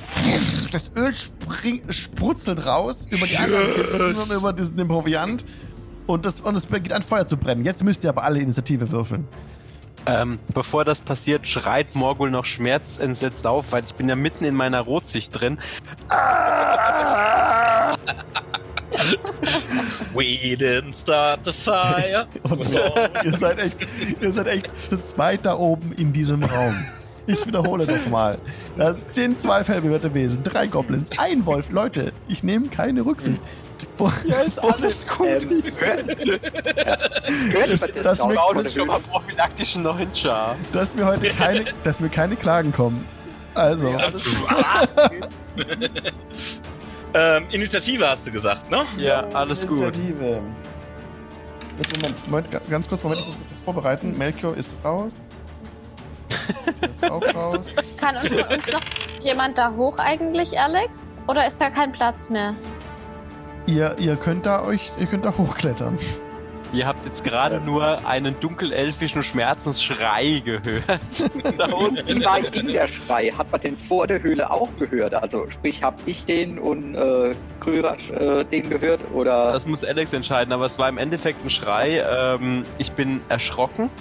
das 0.71 0.91
Öl 0.95 1.13
spring, 1.13 1.81
sprutzelt 1.89 2.65
raus 2.65 3.07
über 3.09 3.27
die 3.27 3.37
anderen 3.37 3.73
Kisten 3.73 4.15
und 4.15 4.31
über 4.31 4.53
diesen, 4.53 4.77
den 4.77 4.87
Proviant. 4.87 5.43
Und, 6.05 6.25
das, 6.25 6.41
und 6.41 6.55
es 6.55 6.65
beginnt 6.65 6.93
an 6.93 7.03
Feuer 7.03 7.27
zu 7.27 7.37
brennen. 7.37 7.63
Jetzt 7.63 7.83
müsst 7.83 8.03
ihr 8.03 8.09
aber 8.09 8.23
alle 8.23 8.39
Initiative 8.39 8.91
würfeln. 8.91 9.27
Ähm, 10.05 10.37
bevor 10.53 10.83
das 10.83 10.99
passiert, 10.99 11.47
schreit 11.47 11.95
Morgul 11.95 12.29
noch 12.29 12.43
schmerzentsetzt 12.45 13.47
auf, 13.47 13.71
weil 13.71 13.85
ich 13.85 13.93
bin 13.93 14.09
ja 14.09 14.15
mitten 14.15 14.43
in 14.43 14.53
meiner 14.53 14.81
Rotsicht 14.81 15.39
drin. 15.39 15.57
We 20.13 20.55
didn't 20.57 20.95
start 20.95 21.41
the 21.45 21.53
fire. 21.53 22.27
Und 22.43 22.67
So. 22.67 22.79
ihr, 23.23 23.37
seid 23.37 23.59
echt, 23.59 23.77
ihr 24.21 24.33
seid 24.33 24.47
echt 24.47 24.69
zu 24.89 24.99
zweit 24.99 25.45
da 25.45 25.57
oben 25.57 25.93
in 25.93 26.13
diesem 26.13 26.43
Raum. 26.43 26.75
Ich 27.25 27.45
wiederhole 27.47 27.85
nochmal. 27.85 28.37
Das 28.77 29.05
sind 29.13 29.39
zwei 29.39 29.63
Felbewerte 29.63 30.13
Wesen, 30.13 30.43
drei 30.43 30.67
Goblins, 30.67 31.09
ein 31.17 31.45
Wolf. 31.45 31.71
Leute, 31.71 32.11
ich 32.27 32.43
nehme 32.43 32.67
keine 32.67 33.05
Rücksicht. 33.05 33.41
Vor, 33.97 34.11
ja, 34.25 34.41
ist 34.41 34.59
alles 34.63 35.05
gut. 35.07 35.27
Ähm, 35.27 35.47
gehört, 35.49 36.19
ja, 36.25 36.37
gehört 36.37 37.71
Das- 37.71 37.91
das 38.03 38.17
Sound 38.19 38.33
mir- 38.33 38.39
prophylaktischen 39.09 39.83
noch 39.83 39.97
hinschar. 39.99 40.55
dass 40.71 40.95
mir 40.95 41.05
heute 41.05 41.29
keine, 41.37 41.65
dass 41.83 41.99
mir 41.99 42.09
keine 42.09 42.35
Klagen 42.35 42.71
kommen. 42.71 43.05
Also, 43.55 43.95
ähm, 47.13 47.45
Initiative 47.51 48.09
hast 48.09 48.25
du 48.27 48.31
gesagt, 48.31 48.69
ne? 48.71 48.83
Ja, 48.97 49.25
alles 49.33 49.67
gut. 49.67 49.79
Initiative. 49.79 50.41
Jetzt 51.77 51.91
Moment, 51.95 52.27
Moment, 52.27 52.51
ga- 52.51 52.61
ganz 52.69 52.87
kurz, 52.89 53.03
Moment, 53.03 53.21
ich 53.21 53.27
muss 53.27 53.35
mich 53.37 53.47
vorbereiten. 53.65 54.17
Melchior 54.17 54.55
ist 54.57 54.73
raus. 54.83 55.13
Ist 56.81 57.09
auch 57.11 57.23
raus. 57.35 57.67
Kann 57.97 58.17
uns 58.17 58.31
uns 58.31 58.67
noch 58.71 58.81
jemand 59.21 59.57
da 59.57 59.71
hoch 59.75 59.97
eigentlich, 59.99 60.59
Alex? 60.59 61.15
Oder 61.27 61.47
ist 61.47 61.59
da 61.61 61.69
kein 61.69 61.91
Platz 61.91 62.29
mehr? 62.29 62.55
Ihr, 63.65 63.95
ihr 63.99 64.15
könnt 64.17 64.45
da 64.45 64.63
euch, 64.63 64.91
ihr 64.99 65.05
könnt 65.05 65.25
da 65.25 65.37
hochklettern. 65.37 65.97
Ihr 66.73 66.87
habt 66.87 67.05
jetzt 67.05 67.23
gerade 67.23 67.61
nur 67.61 68.05
einen 68.07 68.35
dunkelelfischen 68.39 69.21
Schmerzensschrei 69.21 70.41
gehört. 70.43 70.99
da 71.57 71.67
unten. 71.67 72.07
Wie 72.07 72.25
weit 72.25 72.51
ging 72.51 72.67
der 72.67 72.87
Schrei? 72.87 73.29
Hat 73.29 73.51
man 73.51 73.61
den 73.61 73.77
vor 73.77 74.07
der 74.07 74.23
Höhle 74.23 74.49
auch 74.49 74.69
gehört? 74.79 75.13
Also 75.13 75.45
sprich, 75.51 75.83
hab 75.83 75.99
ich 76.07 76.25
den 76.25 76.57
und 76.57 76.95
äh, 76.95 77.35
Krürasch 77.59 78.09
äh, 78.09 78.43
den 78.45 78.71
gehört? 78.71 79.01
Oder 79.13 79.51
Das 79.51 79.67
muss 79.67 79.83
Alex 79.83 80.13
entscheiden, 80.13 80.51
aber 80.51 80.65
es 80.65 80.79
war 80.79 80.89
im 80.89 80.97
Endeffekt 80.97 81.45
ein 81.45 81.51
Schrei. 81.51 81.99
Ähm, 81.99 82.65
ich 82.79 82.91
bin 82.93 83.21
erschrocken. 83.29 83.91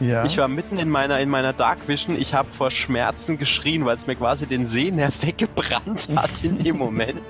Ja. 0.00 0.24
Ich 0.24 0.38
war 0.38 0.48
mitten 0.48 0.76
in 0.78 0.88
meiner, 0.90 1.20
in 1.20 1.28
meiner 1.30 1.52
Dark 1.52 1.86
Vision. 1.86 2.16
Ich 2.18 2.34
habe 2.34 2.48
vor 2.50 2.72
Schmerzen 2.72 3.38
geschrien, 3.38 3.84
weil 3.84 3.94
es 3.94 4.08
mir 4.08 4.16
quasi 4.16 4.48
den 4.48 4.66
Sehnerv 4.66 5.22
weggebrannt 5.22 6.08
hat 6.16 6.42
in 6.42 6.58
dem 6.58 6.78
Moment. 6.78 7.22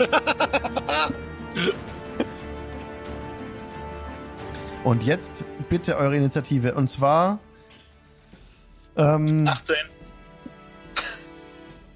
Und 4.84 5.02
jetzt 5.04 5.44
bitte 5.68 5.96
eure 5.96 6.16
Initiative. 6.16 6.74
Und 6.74 6.88
zwar 6.88 7.38
ähm, 8.96 9.46
18. 9.46 9.76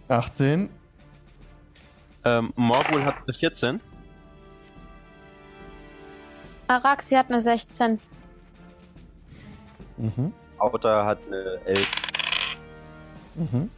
18. 0.09 0.69
Ähm, 2.27 2.53
Morgul 2.57 3.05
hat 3.05 3.17
eine 3.25 3.33
14. 3.33 3.81
Araxi 6.69 7.15
hat 7.15 7.31
eine 7.31 7.41
16. 7.41 8.01
Mhm. 9.97 10.33
Auta 10.59 11.05
hat 11.05 11.19
eine 11.27 11.61
11. 11.65 11.87
Mhm. 13.35 13.71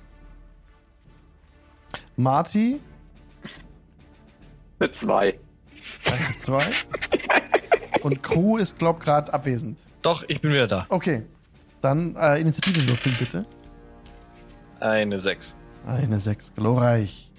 Marty, 2.17 2.81
eine 4.79 4.93
2? 4.93 5.39
eine 6.07 6.39
2. 6.39 6.63
Und 8.03 8.23
Crew 8.23 8.59
ist, 8.59 8.79
glaub 8.79 9.01
gerade 9.01 9.33
abwesend. 9.33 9.79
Doch, 10.03 10.25
ich 10.29 10.41
bin 10.41 10.53
wieder 10.53 10.69
da. 10.69 10.87
Okay. 10.89 11.23
Dann 11.81 12.17
äh, 12.17 12.41
Initiative 12.41 12.87
würfeln, 12.89 13.17
bitte. 13.19 13.47
Eine 14.81 15.19
6. 15.19 15.57
Eine 15.87 16.21
6. 16.21 16.55
Glorreich. 16.55 17.31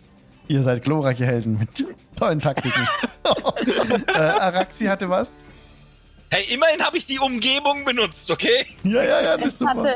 Ihr 0.47 0.63
seid 0.63 0.83
glorreiche 0.83 1.25
Helden 1.25 1.59
mit 1.59 1.69
tollen 2.15 2.39
Taktiken. 2.39 2.87
äh, 4.07 4.17
Araxi 4.17 4.85
hatte 4.85 5.09
was? 5.09 5.31
Hey, 6.29 6.45
immerhin 6.53 6.81
habe 6.81 6.97
ich 6.97 7.05
die 7.05 7.19
Umgebung 7.19 7.85
benutzt, 7.85 8.29
okay? 8.31 8.65
Ja, 8.83 9.03
ja, 9.03 9.21
ja, 9.21 9.37
das 9.37 9.47
ist 9.47 9.61
Ich 9.61 9.67
hatte, 9.67 9.95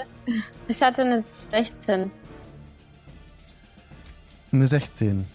ich 0.68 0.82
hatte 0.82 1.02
eine 1.02 1.24
16. 1.50 2.12
Eine 4.54 4.68
16. 4.68 5.26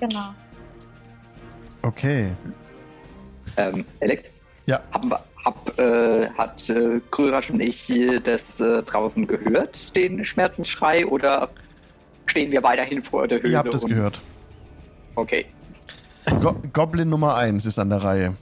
Genau. 0.00 0.34
Okay. 1.82 2.30
Ähm, 3.56 3.84
Alex? 4.00 4.24
Ja. 4.66 4.80
Haben 4.92 5.10
wir, 5.10 5.20
hab, 5.44 5.78
äh, 5.78 6.28
hat 6.30 6.68
äh, 6.68 7.00
Krürasch 7.10 7.50
und 7.50 7.60
ich 7.60 7.90
äh, 7.90 8.20
das 8.20 8.60
äh, 8.60 8.82
draußen 8.82 9.26
gehört, 9.26 9.96
den 9.96 10.24
Schmerzensschrei, 10.24 11.06
oder 11.06 11.48
stehen 12.26 12.52
wir 12.52 12.62
weiterhin 12.62 13.02
vor 13.02 13.26
der 13.26 13.42
Höhle? 13.42 13.52
Ihr 13.52 13.58
habt 13.58 13.74
es 13.74 13.82
und- 13.84 13.90
gehört. 13.90 14.20
Okay. 15.16 15.46
Go 16.40 16.54
Goblin 16.72 17.08
Nummer 17.08 17.34
1 17.36 17.66
ist 17.66 17.78
an 17.78 17.88
der 17.90 18.04
Reihe. 18.04 18.36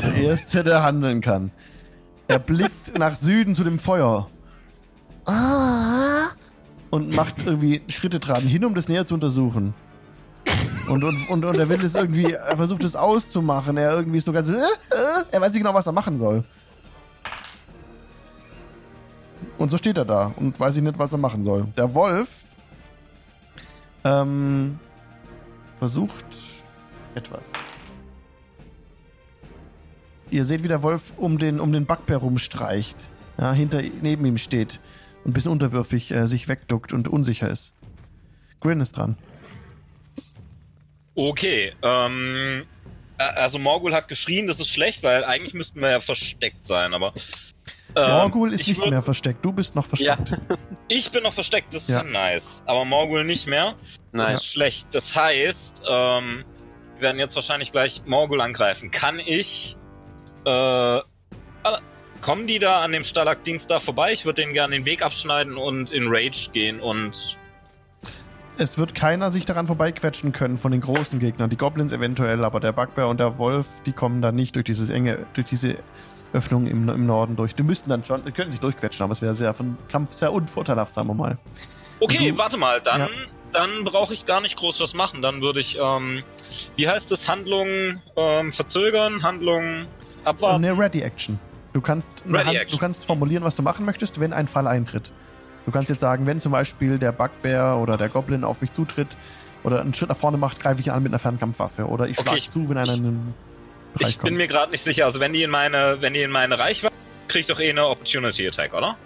Der 0.00 0.14
erste, 0.16 0.64
der 0.64 0.82
handeln 0.82 1.20
kann. 1.20 1.52
Er 2.26 2.38
blickt 2.38 2.98
nach 2.98 3.14
Süden 3.14 3.54
zu 3.54 3.64
dem 3.64 3.78
Feuer. 3.78 4.28
Ah. 5.26 6.28
Und 6.90 7.14
macht 7.14 7.46
irgendwie 7.46 7.82
Schritte 7.88 8.18
dran 8.18 8.42
hin, 8.42 8.64
um 8.64 8.74
das 8.74 8.88
näher 8.88 9.04
zu 9.04 9.14
untersuchen. 9.14 9.74
Und, 10.88 11.04
und, 11.04 11.28
und, 11.28 11.44
und 11.44 11.58
er 11.58 11.68
will 11.68 11.84
es 11.84 11.94
irgendwie, 11.94 12.32
er 12.32 12.56
versucht 12.56 12.82
es 12.84 12.96
auszumachen. 12.96 13.76
Er 13.76 13.92
irgendwie 13.92 14.18
ist 14.18 14.24
so 14.24 14.32
ganz, 14.32 14.48
äh, 14.48 14.52
äh, 14.52 15.24
er 15.30 15.40
weiß 15.40 15.52
nicht 15.52 15.60
genau, 15.60 15.74
was 15.74 15.86
er 15.86 15.92
machen 15.92 16.18
soll. 16.18 16.44
Und 19.58 19.70
so 19.70 19.76
steht 19.76 19.98
er 19.98 20.04
da 20.04 20.32
und 20.36 20.58
weiß 20.58 20.76
ich 20.76 20.82
nicht, 20.82 20.98
was 20.98 21.12
er 21.12 21.18
machen 21.18 21.44
soll. 21.44 21.66
Der 21.76 21.94
Wolf 21.94 22.44
ähm, 24.04 24.78
versucht 25.78 26.24
etwas. 27.14 27.42
Ihr 30.30 30.44
seht, 30.44 30.62
wie 30.62 30.68
der 30.68 30.82
Wolf 30.82 31.14
um 31.16 31.38
den, 31.38 31.58
um 31.58 31.72
den 31.72 31.86
Backbär 31.86 32.18
rumstreicht. 32.18 32.96
Ja, 33.38 33.52
hinter, 33.52 33.80
neben 34.02 34.24
ihm 34.24 34.38
steht. 34.38 34.80
Und 35.24 35.30
ein 35.30 35.34
bisschen 35.34 35.52
unterwürfig 35.52 36.12
äh, 36.12 36.26
sich 36.26 36.48
wegduckt 36.48 36.92
und 36.92 37.08
unsicher 37.08 37.48
ist. 37.48 37.72
Grin 38.60 38.80
ist 38.80 38.96
dran. 38.96 39.16
Okay, 41.18 41.72
ähm. 41.82 42.64
äh, 43.18 43.22
Also 43.22 43.58
Morgul 43.58 43.92
hat 43.92 44.06
geschrien, 44.06 44.46
das 44.46 44.60
ist 44.60 44.68
schlecht, 44.68 45.02
weil 45.02 45.24
eigentlich 45.24 45.52
müssten 45.54 45.80
wir 45.80 45.90
ja 45.90 46.00
versteckt 46.00 46.64
sein, 46.66 46.94
aber. 46.94 47.12
ähm, 47.96 48.10
Morgul 48.12 48.52
ist 48.52 48.60
ich 48.62 48.68
nicht 48.68 48.80
würd- 48.82 48.90
mehr 48.90 49.02
versteckt. 49.02 49.44
Du 49.44 49.50
bist 49.52 49.74
noch 49.74 49.86
versteckt. 49.86 50.32
Ich 50.90 51.10
bin 51.10 51.22
noch 51.24 51.34
versteckt, 51.34 51.74
das 51.74 51.82
ist 51.82 51.90
Ja. 51.90 51.98
ja 51.98 52.02
nice. 52.04 52.62
Aber 52.66 52.84
Morgul 52.86 53.24
nicht 53.24 53.46
mehr. 53.46 53.74
Das 54.12 54.26
Nein. 54.28 54.36
ist 54.36 54.46
schlecht. 54.46 54.86
Das 54.92 55.14
heißt, 55.14 55.82
ähm, 55.86 56.44
wir 56.94 57.02
werden 57.02 57.18
jetzt 57.18 57.34
wahrscheinlich 57.34 57.72
gleich 57.72 58.00
Morgul 58.06 58.40
angreifen. 58.40 58.90
Kann 58.90 59.18
ich. 59.18 59.76
Äh. 60.46 61.00
Kommen 62.20 62.46
die 62.48 62.58
da 62.58 62.80
an 62.82 62.90
dem 62.92 63.04
Stalagdings 63.04 63.66
da 63.66 63.78
vorbei? 63.80 64.12
Ich 64.12 64.24
würde 64.24 64.42
denen 64.42 64.52
gerne 64.54 64.74
den 64.76 64.86
Weg 64.86 65.02
abschneiden 65.02 65.56
und 65.56 65.90
in 65.90 66.04
Rage 66.08 66.50
gehen 66.52 66.80
und. 66.80 67.36
Es 68.60 68.76
wird 68.76 68.94
keiner 68.94 69.30
sich 69.30 69.46
daran 69.46 69.68
vorbeiquetschen 69.68 70.32
können 70.32 70.58
von 70.58 70.72
den 70.72 70.80
großen 70.80 71.20
Gegnern. 71.20 71.48
Die 71.48 71.56
Goblins 71.56 71.92
eventuell, 71.92 72.44
aber 72.44 72.58
der 72.58 72.72
Backbär 72.72 73.06
und 73.06 73.20
der 73.20 73.38
Wolf, 73.38 73.68
die 73.86 73.92
kommen 73.92 74.20
da 74.20 74.32
nicht 74.32 74.56
durch 74.56 74.64
dieses 74.64 74.90
enge, 74.90 75.26
durch 75.34 75.46
diese 75.46 75.76
Öffnung 76.32 76.66
im, 76.66 76.88
im 76.88 77.06
Norden 77.06 77.36
durch. 77.36 77.54
Die 77.54 77.62
müssten 77.62 77.88
dann 77.88 78.04
schon, 78.04 78.24
die 78.24 78.32
könnten 78.32 78.50
sich 78.50 78.60
durchquetschen, 78.60 79.04
aber 79.04 79.12
es 79.12 79.22
wäre 79.22 79.34
sehr 79.34 79.54
von 79.54 79.78
Kampf 79.88 80.12
sehr 80.12 80.32
unvorteilhaft, 80.32 80.94
sagen 80.94 81.06
wir 81.06 81.14
mal. 81.14 81.38
Okay, 82.00 82.32
Du- 82.32 82.38
warte 82.38 82.56
mal, 82.56 82.80
dann, 82.80 83.02
Ja. 83.02 83.08
dann 83.52 83.84
brauche 83.84 84.12
ich 84.12 84.26
gar 84.26 84.40
nicht 84.40 84.56
groß 84.56 84.80
was 84.80 84.92
machen. 84.92 85.22
Dann 85.22 85.40
würde 85.40 85.60
ich, 85.60 85.78
ähm, 85.80 86.24
wie 86.76 86.88
heißt 86.88 87.12
es, 87.12 87.28
Handlungen 87.28 88.02
ähm, 88.16 88.52
verzögern, 88.52 89.22
Handlungen 89.22 89.86
abwarten. 90.24 90.64
Eine 90.64 90.76
Ready 90.76 91.00
Action. 91.02 91.38
Du 91.74 91.80
kannst, 91.80 92.24
Hand, 92.24 92.48
Action. 92.48 92.70
du 92.70 92.78
kannst 92.78 93.04
formulieren, 93.04 93.44
was 93.44 93.54
du 93.54 93.62
machen 93.62 93.84
möchtest, 93.86 94.18
wenn 94.18 94.32
ein 94.32 94.48
Fall 94.48 94.66
eintritt. 94.66 95.12
Du 95.68 95.72
kannst 95.72 95.90
jetzt 95.90 96.00
sagen, 96.00 96.24
wenn 96.26 96.40
zum 96.40 96.50
Beispiel 96.52 96.98
der 96.98 97.12
Backbär 97.12 97.76
oder 97.76 97.98
der 97.98 98.08
Goblin 98.08 98.42
auf 98.42 98.62
mich 98.62 98.72
zutritt 98.72 99.18
oder 99.62 99.82
einen 99.82 99.92
Schritt 99.92 100.08
nach 100.08 100.16
vorne 100.16 100.38
macht, 100.38 100.60
greife 100.60 100.80
ich 100.80 100.90
an 100.90 101.02
mit 101.02 101.12
einer 101.12 101.18
Fernkampfwaffe 101.18 101.84
oder 101.86 102.08
ich 102.08 102.18
Okay, 102.18 102.40
schlage 102.40 102.48
zu, 102.48 102.70
wenn 102.70 102.78
einer 102.78 102.92
ich- 102.94 102.98
in 102.98 103.34
Bereich 103.92 104.08
Ich 104.12 104.16
bin 104.16 104.28
kommt. 104.28 104.36
mir 104.38 104.46
gerade 104.46 104.72
nicht 104.72 104.82
sicher. 104.82 105.04
Also 105.04 105.20
wenn 105.20 105.34
die 105.34 105.42
in 105.42 105.50
meine, 105.50 105.98
wenn 106.00 106.14
die 106.14 106.22
in 106.22 106.30
meine 106.30 106.58
Reichweite, 106.58 106.94
krieg 107.28 107.42
ich 107.42 107.46
doch 107.48 107.60
eh 107.60 107.68
eine 107.68 107.86
Opportunity 107.86 108.48
Attack, 108.48 108.72
oder? 108.72 108.96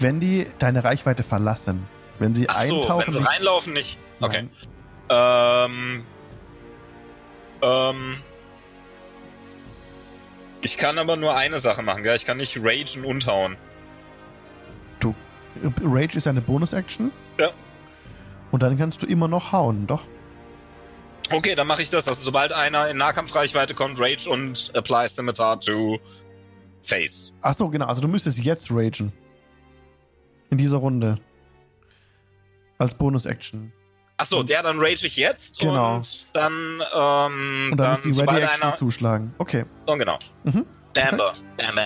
wenn 0.00 0.18
die 0.18 0.46
deine 0.60 0.82
Reichweite 0.82 1.22
verlassen, 1.22 1.86
wenn 2.18 2.34
sie 2.34 2.48
Ach 2.48 2.62
so, 2.62 2.76
eintauchen, 2.76 3.04
wenn 3.08 3.12
sie 3.12 3.18
nicht- 3.18 3.28
reinlaufen 3.30 3.72
nicht. 3.74 3.98
Okay. 4.20 4.48
Nein. 5.10 5.60
Ähm, 5.60 6.04
ähm, 7.60 8.16
ich 10.62 10.78
kann 10.78 10.96
aber 10.98 11.16
nur 11.16 11.36
eine 11.36 11.58
Sache 11.58 11.82
machen, 11.82 12.02
gell? 12.02 12.16
Ich 12.16 12.24
kann 12.24 12.38
nicht 12.38 12.56
ragen 12.62 13.04
und 13.04 13.26
hauen. 13.26 13.58
Rage 15.82 16.16
ist 16.16 16.26
eine 16.26 16.40
Bonus-Action. 16.40 17.10
Ja. 17.38 17.50
Und 18.50 18.62
dann 18.62 18.78
kannst 18.78 19.02
du 19.02 19.06
immer 19.06 19.28
noch 19.28 19.52
hauen, 19.52 19.86
doch? 19.86 20.04
Okay, 21.30 21.54
dann 21.54 21.66
mache 21.66 21.82
ich 21.82 21.90
das. 21.90 22.08
Also 22.08 22.22
sobald 22.22 22.52
einer 22.52 22.88
in 22.88 22.96
Nahkampfreichweite 22.96 23.74
kommt, 23.74 24.00
rage 24.00 24.28
und 24.30 24.70
apply 24.74 25.08
scimitar 25.08 25.60
to 25.60 25.98
face. 26.82 27.32
Ach 27.42 27.52
so, 27.54 27.68
genau. 27.68 27.86
Also 27.86 28.00
du 28.00 28.08
müsstest 28.08 28.38
jetzt 28.42 28.70
ragen. 28.70 29.12
In 30.50 30.56
dieser 30.56 30.78
Runde. 30.78 31.18
Als 32.78 32.94
Bonus-Action. 32.94 33.72
Ach 34.16 34.26
so, 34.26 34.38
Und- 34.38 34.48
der 34.48 34.62
dann 34.62 34.78
rage 34.78 35.06
ich 35.06 35.16
jetzt 35.16 35.58
Genau. 35.60 35.96
und 35.96 36.26
dann 36.32 36.80
ähm, 36.94 37.68
Und 37.72 37.76
dann, 37.78 37.92
ist 37.92 38.04
die 38.04 38.12
sobald 38.12 38.38
Ready-Action 38.38 38.62
einer 38.62 38.74
zuschlagen. 38.74 39.34
Okay, 39.38 39.64
oh, 39.86 39.96
genau. 39.96 40.18
Mhm. 40.44 40.64
Damber, 40.94 41.32
Damber. 41.56 41.84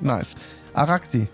nice. 0.00 0.34
Araxi. 0.74 1.28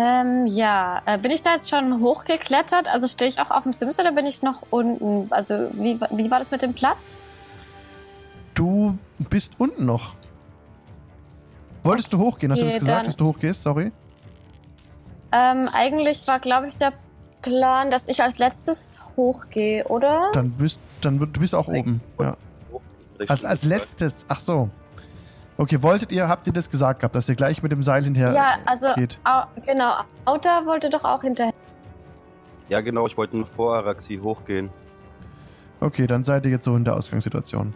Ähm, 0.00 0.46
ja, 0.46 1.02
äh, 1.06 1.18
bin 1.18 1.32
ich 1.32 1.42
da 1.42 1.54
jetzt 1.54 1.68
schon 1.68 2.00
hochgeklettert? 2.00 2.86
Also 2.86 3.08
stehe 3.08 3.28
ich 3.28 3.40
auch 3.40 3.50
auf 3.50 3.64
dem 3.64 3.72
Sims 3.72 3.98
oder 3.98 4.12
bin 4.12 4.26
ich 4.26 4.42
noch 4.42 4.62
unten? 4.70 5.26
Also 5.32 5.70
wie, 5.72 5.98
wie 6.12 6.30
war 6.30 6.38
das 6.38 6.52
mit 6.52 6.62
dem 6.62 6.72
Platz? 6.72 7.18
Du 8.54 8.96
bist 9.28 9.54
unten 9.58 9.86
noch. 9.86 10.14
Wolltest 11.82 12.12
du 12.12 12.18
hochgehen? 12.18 12.52
Hast 12.52 12.60
du 12.60 12.66
das 12.66 12.74
Okay, 12.74 12.78
gesagt, 12.80 12.98
dann- 12.98 13.06
dass 13.06 13.16
du 13.16 13.26
hochgehst? 13.26 13.62
Sorry. 13.62 13.90
Ähm, 15.32 15.68
eigentlich 15.72 16.28
war, 16.28 16.38
glaube 16.38 16.68
ich, 16.68 16.76
der 16.76 16.92
Plan, 17.42 17.90
dass 17.90 18.06
ich 18.06 18.22
als 18.22 18.38
letztes 18.38 19.00
hochgehe, 19.16 19.84
oder? 19.88 20.30
Dann 20.32 20.50
bist, 20.52 20.78
dann, 21.00 21.18
du 21.18 21.26
bist 21.26 21.54
auch 21.56 21.66
oben. 21.66 22.00
Ja. 22.20 22.36
Als, 23.26 23.44
als 23.44 23.64
letztes. 23.64 24.24
Ach 24.28 24.38
so. 24.38 24.70
Okay, 25.58 25.82
wolltet 25.82 26.12
ihr, 26.12 26.28
habt 26.28 26.46
ihr 26.46 26.52
das 26.52 26.70
gesagt 26.70 27.00
gehabt, 27.00 27.16
dass 27.16 27.28
ihr 27.28 27.34
gleich 27.34 27.64
mit 27.64 27.72
dem 27.72 27.82
Seil 27.82 28.04
hinterher 28.04 28.32
ja, 28.32 28.58
also 28.64 28.94
geht? 28.94 29.18
au, 29.24 29.42
genau. 29.66 29.92
Auta 30.24 30.64
wollte 30.66 30.88
doch 30.88 31.02
auch 31.02 31.22
hinterher. 31.22 31.52
Ja, 32.68 32.80
genau, 32.80 33.08
ich 33.08 33.16
wollte 33.16 33.36
nur 33.36 33.46
vor 33.46 33.74
Araxi 33.74 34.20
hochgehen. 34.22 34.70
Okay, 35.80 36.06
dann 36.06 36.22
seid 36.22 36.44
ihr 36.44 36.52
jetzt 36.52 36.64
so 36.64 36.76
in 36.76 36.84
der 36.84 36.94
Ausgangssituation. 36.94 37.74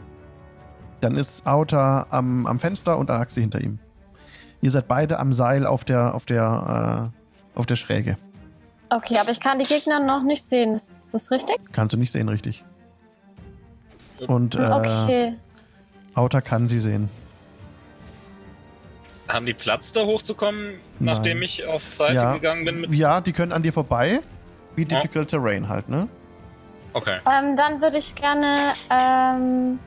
Dann 1.00 1.16
ist 1.16 1.44
Auta 1.44 2.06
am, 2.10 2.46
am 2.46 2.60
Fenster 2.60 2.96
und 2.98 3.10
Araxi 3.10 3.40
hinter 3.40 3.60
ihm. 3.60 3.80
Ihr 4.60 4.70
seid 4.70 4.86
beide 4.86 5.18
am 5.18 5.32
Seil 5.32 5.66
auf 5.66 5.84
der, 5.84 6.14
auf 6.14 6.24
der, 6.24 7.10
äh, 7.56 7.58
auf 7.58 7.66
der 7.66 7.74
Schräge. 7.74 8.16
Okay, 8.90 9.18
aber 9.20 9.30
ich 9.30 9.40
kann 9.40 9.58
die 9.58 9.64
Gegner 9.64 9.98
noch 9.98 10.22
nicht 10.22 10.44
sehen. 10.44 10.74
Ist 10.74 10.92
das 11.10 11.32
richtig? 11.32 11.56
Kannst 11.72 11.94
du 11.94 11.98
nicht 11.98 12.12
sehen, 12.12 12.28
richtig. 12.28 12.64
Und 14.28 14.54
äh, 14.54 14.70
Okay. 14.70 15.34
Auta 16.14 16.40
kann 16.40 16.68
sie 16.68 16.78
sehen. 16.78 17.08
Haben 19.32 19.46
die 19.46 19.54
Platz, 19.54 19.92
da 19.92 20.04
hochzukommen, 20.04 20.74
nachdem 21.00 21.38
Nein. 21.38 21.42
ich 21.44 21.66
auf 21.66 21.82
Seite 21.84 22.14
Ja. 22.14 22.32
gegangen 22.34 22.64
bin? 22.64 22.80
Mit 22.82 22.92
Ja, 22.92 23.20
die 23.20 23.32
können 23.32 23.52
an 23.52 23.62
dir 23.62 23.72
vorbei. 23.72 24.20
Wie 24.76 24.82
Ja. 24.82 24.88
difficult 24.88 25.28
terrain 25.28 25.68
halt, 25.68 25.88
ne? 25.88 26.08
okay. 26.94 27.18
Ähm, 27.30 27.56
dann 27.56 27.80
würde 27.80 27.96
ich 27.98 28.14
gerne, 28.14 28.74
ähm, 28.90 29.78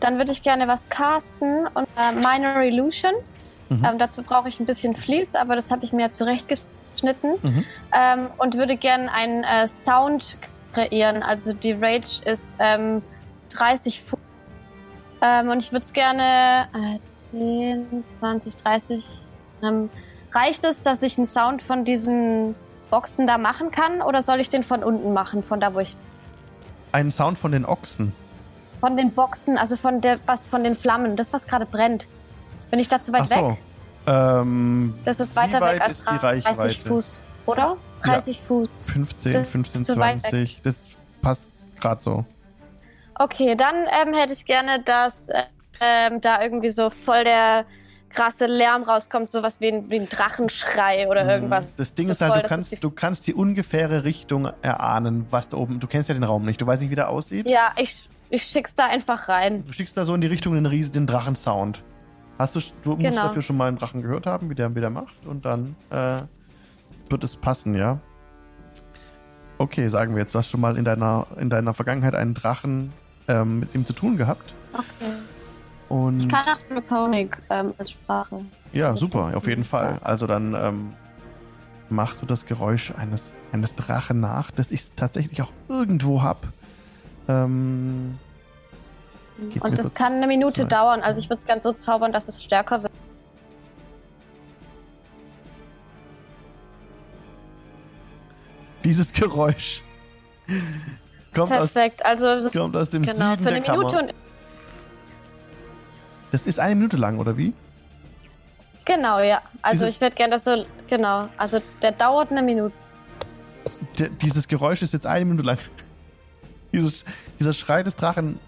dann 0.00 0.18
würde 0.18 0.30
ich 0.32 0.42
gerne 0.42 0.68
was 0.68 0.88
casten 0.88 1.66
und 1.74 1.88
äh, 1.96 2.12
Minor 2.12 2.62
Illusion. 2.62 3.12
Mhm. 3.68 3.84
Ähm, 3.84 3.98
dazu 3.98 4.22
brauche 4.22 4.48
ich 4.48 4.60
ein 4.60 4.66
bisschen 4.66 4.94
Fleece, 4.94 5.34
aber 5.34 5.56
das 5.56 5.70
habe 5.72 5.84
ich 5.84 5.92
mir 5.92 6.02
ja 6.02 6.10
zurechtgeschnitten. 6.12 7.34
Mhm. 7.42 7.64
Ähm, 7.92 8.26
und 8.38 8.54
würde 8.56 8.76
gerne 8.76 9.10
einen 9.12 9.42
äh, 9.42 9.66
Sound 9.66 10.38
kreieren. 10.72 11.22
Also 11.24 11.52
die 11.52 11.72
Rage 11.72 12.22
ist 12.24 12.56
ähm, 12.60 13.02
30 13.50 14.02
Fuß. 14.02 14.18
Ähm, 15.22 15.48
und 15.48 15.62
ich 15.62 15.72
würde 15.72 15.84
es 15.84 15.92
gerne 15.92 16.68
äh, 16.74 16.98
10, 17.38 18.04
20, 18.20 18.56
30. 18.56 19.04
Ähm, 19.62 19.90
reicht 20.32 20.64
es, 20.64 20.82
dass 20.82 21.02
ich 21.02 21.16
einen 21.16 21.26
Sound 21.26 21.62
von 21.62 21.84
diesen 21.84 22.54
Boxen 22.90 23.26
da 23.26 23.38
machen 23.38 23.70
kann? 23.70 24.02
Oder 24.02 24.22
soll 24.22 24.40
ich 24.40 24.48
den 24.48 24.62
von 24.62 24.84
unten 24.84 25.12
machen, 25.12 25.42
von 25.42 25.60
da, 25.60 25.74
wo 25.74 25.80
ich 25.80 25.96
Einen 26.92 27.10
Sound 27.10 27.38
von 27.38 27.52
den 27.52 27.64
Ochsen. 27.64 28.12
Von 28.80 28.96
den 28.96 29.10
Boxen, 29.12 29.58
also 29.58 29.76
von 29.76 30.00
der, 30.00 30.18
was 30.26 30.46
von 30.46 30.62
den 30.62 30.76
Flammen, 30.76 31.16
das, 31.16 31.32
was 31.32 31.46
gerade 31.46 31.66
brennt. 31.66 32.06
Bin 32.70 32.78
ich 32.78 32.88
da 32.88 33.02
zu 33.02 33.12
weit 33.12 33.22
Ach 33.22 33.26
so. 33.28 33.48
weg? 33.50 33.58
Ähm, 34.06 34.94
Das 35.04 35.18
ist 35.20 35.32
wie 35.32 35.36
weiter 35.36 35.60
weit 35.60 35.74
weg 35.76 35.82
als 35.82 35.92
ist 35.98 36.10
die 36.10 36.18
30 36.18 36.46
Reichweite? 36.46 36.88
Fuß, 36.88 37.20
oder? 37.46 37.76
30 38.02 38.40
Fuß. 38.42 38.68
15, 38.86 39.32
Das 39.32 39.48
15, 39.48 39.80
ist 39.80 39.86
zu 39.86 39.98
weit 39.98 40.20
20. 40.20 40.62
Das 40.62 40.86
passt 41.22 41.48
gerade 41.80 42.02
so. 42.02 42.24
Okay, 43.18 43.54
dann 43.56 43.74
ähm, 44.02 44.12
hätte 44.12 44.32
ich 44.34 44.44
gerne, 44.44 44.80
dass 44.82 45.30
äh, 45.30 45.44
ähm, 45.80 46.20
da 46.20 46.42
irgendwie 46.42 46.70
so 46.70 46.90
voll 46.90 47.24
der 47.24 47.64
krasse 48.10 48.46
Lärm 48.46 48.84
rauskommt, 48.84 49.28
sowas 49.30 49.60
wie 49.60 49.68
ein, 49.72 49.90
wie 49.90 49.98
ein 49.98 50.08
Drachenschrei 50.08 51.08
oder 51.08 51.26
irgendwas. 51.28 51.64
Mhm. 51.64 51.68
Das 51.76 51.94
Ding 51.94 52.06
so 52.06 52.12
ist 52.12 52.20
halt, 52.20 52.32
voll, 52.32 52.42
du 52.42 52.48
kannst, 52.48 52.72
die- 52.72 52.76
du 52.80 52.90
kannst 52.90 53.26
die 53.26 53.34
ungefähre 53.34 54.04
Richtung 54.04 54.48
erahnen, 54.62 55.26
was 55.30 55.48
da 55.48 55.56
oben. 55.56 55.80
Du 55.80 55.86
kennst 55.88 56.08
ja 56.08 56.14
den 56.14 56.22
Raum 56.24 56.44
nicht. 56.44 56.60
Du 56.60 56.66
weißt 56.66 56.82
nicht, 56.82 56.90
wie 56.92 56.94
der 56.96 57.08
aussieht. 57.08 57.50
Ja, 57.50 57.72
ich, 57.76 58.08
ich 58.30 58.44
schick's 58.44 58.74
da 58.76 58.86
einfach 58.86 59.28
rein. 59.28 59.64
Du 59.66 59.72
schickst 59.72 59.96
da 59.96 60.04
so 60.04 60.14
in 60.14 60.20
die 60.20 60.28
Richtung 60.28 60.54
den 60.54 60.66
riesen 60.66 60.92
den 60.92 61.06
Drachensound. 61.08 61.82
Hast 62.38 62.54
du, 62.54 62.60
du 62.84 62.90
musst 62.90 63.02
Genau. 63.02 63.22
dafür 63.22 63.42
schon 63.42 63.56
mal 63.56 63.66
einen 63.68 63.78
Drachen 63.78 64.02
gehört 64.02 64.26
haben, 64.26 64.48
wie 64.50 64.54
der, 64.54 64.74
wie 64.76 64.80
der 64.80 64.90
macht, 64.90 65.14
und 65.26 65.44
dann 65.44 65.74
äh, 65.90 66.18
wird 67.10 67.22
es 67.24 67.36
passen, 67.36 67.74
ja. 67.76 67.98
Okay, 69.58 69.88
sagen 69.88 70.14
wir 70.14 70.22
jetzt, 70.22 70.34
du 70.34 70.38
hast 70.38 70.50
schon 70.50 70.60
mal 70.60 70.76
in 70.76 70.84
deiner, 70.84 71.26
in 71.38 71.48
deiner 71.48 71.74
Vergangenheit 71.74 72.14
einen 72.14 72.34
Drachen 72.34 72.92
ähm, 73.28 73.60
mit 73.60 73.74
ihm 73.74 73.86
zu 73.86 73.92
tun 73.92 74.16
gehabt. 74.16 74.52
Okay. 74.72 75.12
Und 75.88 76.20
Ich 76.20 76.28
kann 76.28 76.44
auch 76.48 76.58
Draconic 76.74 77.40
ähm, 77.50 77.74
als 77.78 77.90
Sprache. 77.90 78.44
ja, 78.72 78.96
super, 78.96 79.36
auf 79.36 79.46
jeden 79.46 79.64
Fall. 79.64 79.98
Also 80.02 80.26
dann 80.26 80.54
ähm, 80.54 80.94
machst 81.88 82.22
du 82.22 82.26
das 82.26 82.46
Geräusch 82.46 82.92
eines, 82.96 83.32
eines 83.52 83.74
Drachen 83.74 84.20
nach, 84.20 84.50
das 84.50 84.70
ich 84.72 84.92
tatsächlich 84.96 85.42
auch 85.42 85.52
irgendwo 85.68 86.22
habe. 86.22 86.40
Ähm, 87.28 88.18
mir 89.38 89.62
Und 89.62 89.78
das 89.78 89.94
kann 89.94 90.14
eine 90.14 90.26
Minute 90.26 90.62
Zeit. 90.62 90.72
dauern. 90.72 91.02
Also 91.02 91.20
ich 91.20 91.28
würde 91.28 91.40
es 91.40 91.46
ganz 91.46 91.64
so 91.64 91.72
zaubern, 91.72 92.12
dass 92.12 92.28
es 92.28 92.42
stärker 92.42 92.82
wird. 92.82 92.92
dieses 98.84 99.12
Geräusch 99.12 99.82
kommt 101.34 101.52
aus, 101.52 101.72
Perfekt. 101.72 102.04
Also 102.04 102.24
das 102.26 102.52
kommt 102.52 102.76
aus 102.76 102.90
dem 102.90 103.02
genau 103.02 103.30
Süden 103.30 103.42
für 103.42 103.48
eine 103.48 103.60
Minute 103.60 103.96
Kammer. 103.96 104.02
und 104.08 104.14
Das 106.34 106.48
ist 106.48 106.58
eine 106.58 106.74
Minute 106.74 106.96
lang, 106.96 107.20
oder 107.20 107.36
wie? 107.36 107.52
genau 108.84 109.20
ja. 109.20 109.40
Also 109.62 109.84
Dieses- 109.84 109.94
ich 109.94 110.00
würde 110.02 110.16
gerne 110.16 110.32
das 110.34 110.42
so 110.44 110.64
genau. 110.90 111.28
Also 111.38 111.60
der 111.80 111.92
dauert 111.92 112.32
eine 112.32 112.42
Minute. 112.42 112.74
Dieses 114.20 114.48
Geräusch 114.48 114.82
ist 114.82 114.92
jetzt 114.92 115.06
eine 115.06 115.24
Minute 115.26 115.44
lang. 115.46 115.58
Dieses, 116.72 117.04
dieser 117.38 117.52
Schrei 117.52 117.84
des 117.84 117.94
Drachen 117.94 118.40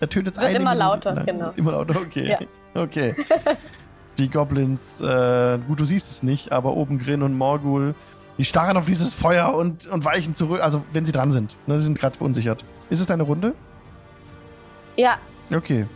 ertönt 0.00 0.26
jetzt 0.26 0.36
Wird 0.38 0.48
eine 0.48 0.58
immer 0.58 0.72
Minute 0.74 0.86
lauter, 0.86 1.14
lang. 1.14 1.24
genau. 1.24 1.52
Immer 1.56 1.72
lauter, 1.72 1.96
okay. 2.02 2.28
Ja. 2.28 2.38
Okay. 2.82 3.16
Die 4.18 4.28
Goblins, 4.28 5.00
äh, 5.00 5.58
gut, 5.66 5.80
du 5.80 5.86
siehst 5.86 6.10
es 6.10 6.22
nicht, 6.22 6.52
aber 6.52 6.74
oben 6.76 6.98
Grin 6.98 7.22
und 7.22 7.38
Morgul, 7.38 7.94
die 8.36 8.44
starren 8.44 8.76
auf 8.76 8.84
dieses 8.84 9.14
Feuer 9.14 9.54
und, 9.54 9.86
und 9.86 10.04
weichen 10.04 10.34
zurück, 10.34 10.60
also 10.62 10.84
wenn 10.92 11.06
sie 11.06 11.12
dran 11.12 11.32
sind. 11.32 11.56
Ne, 11.66 11.78
sie 11.78 11.84
sind 11.86 11.98
gerade 11.98 12.18
verunsichert. 12.18 12.66
Ist 12.90 13.00
es 13.00 13.06
deine 13.06 13.22
Runde? 13.22 13.54
Ja, 14.96 15.16
Okay. 15.50 15.86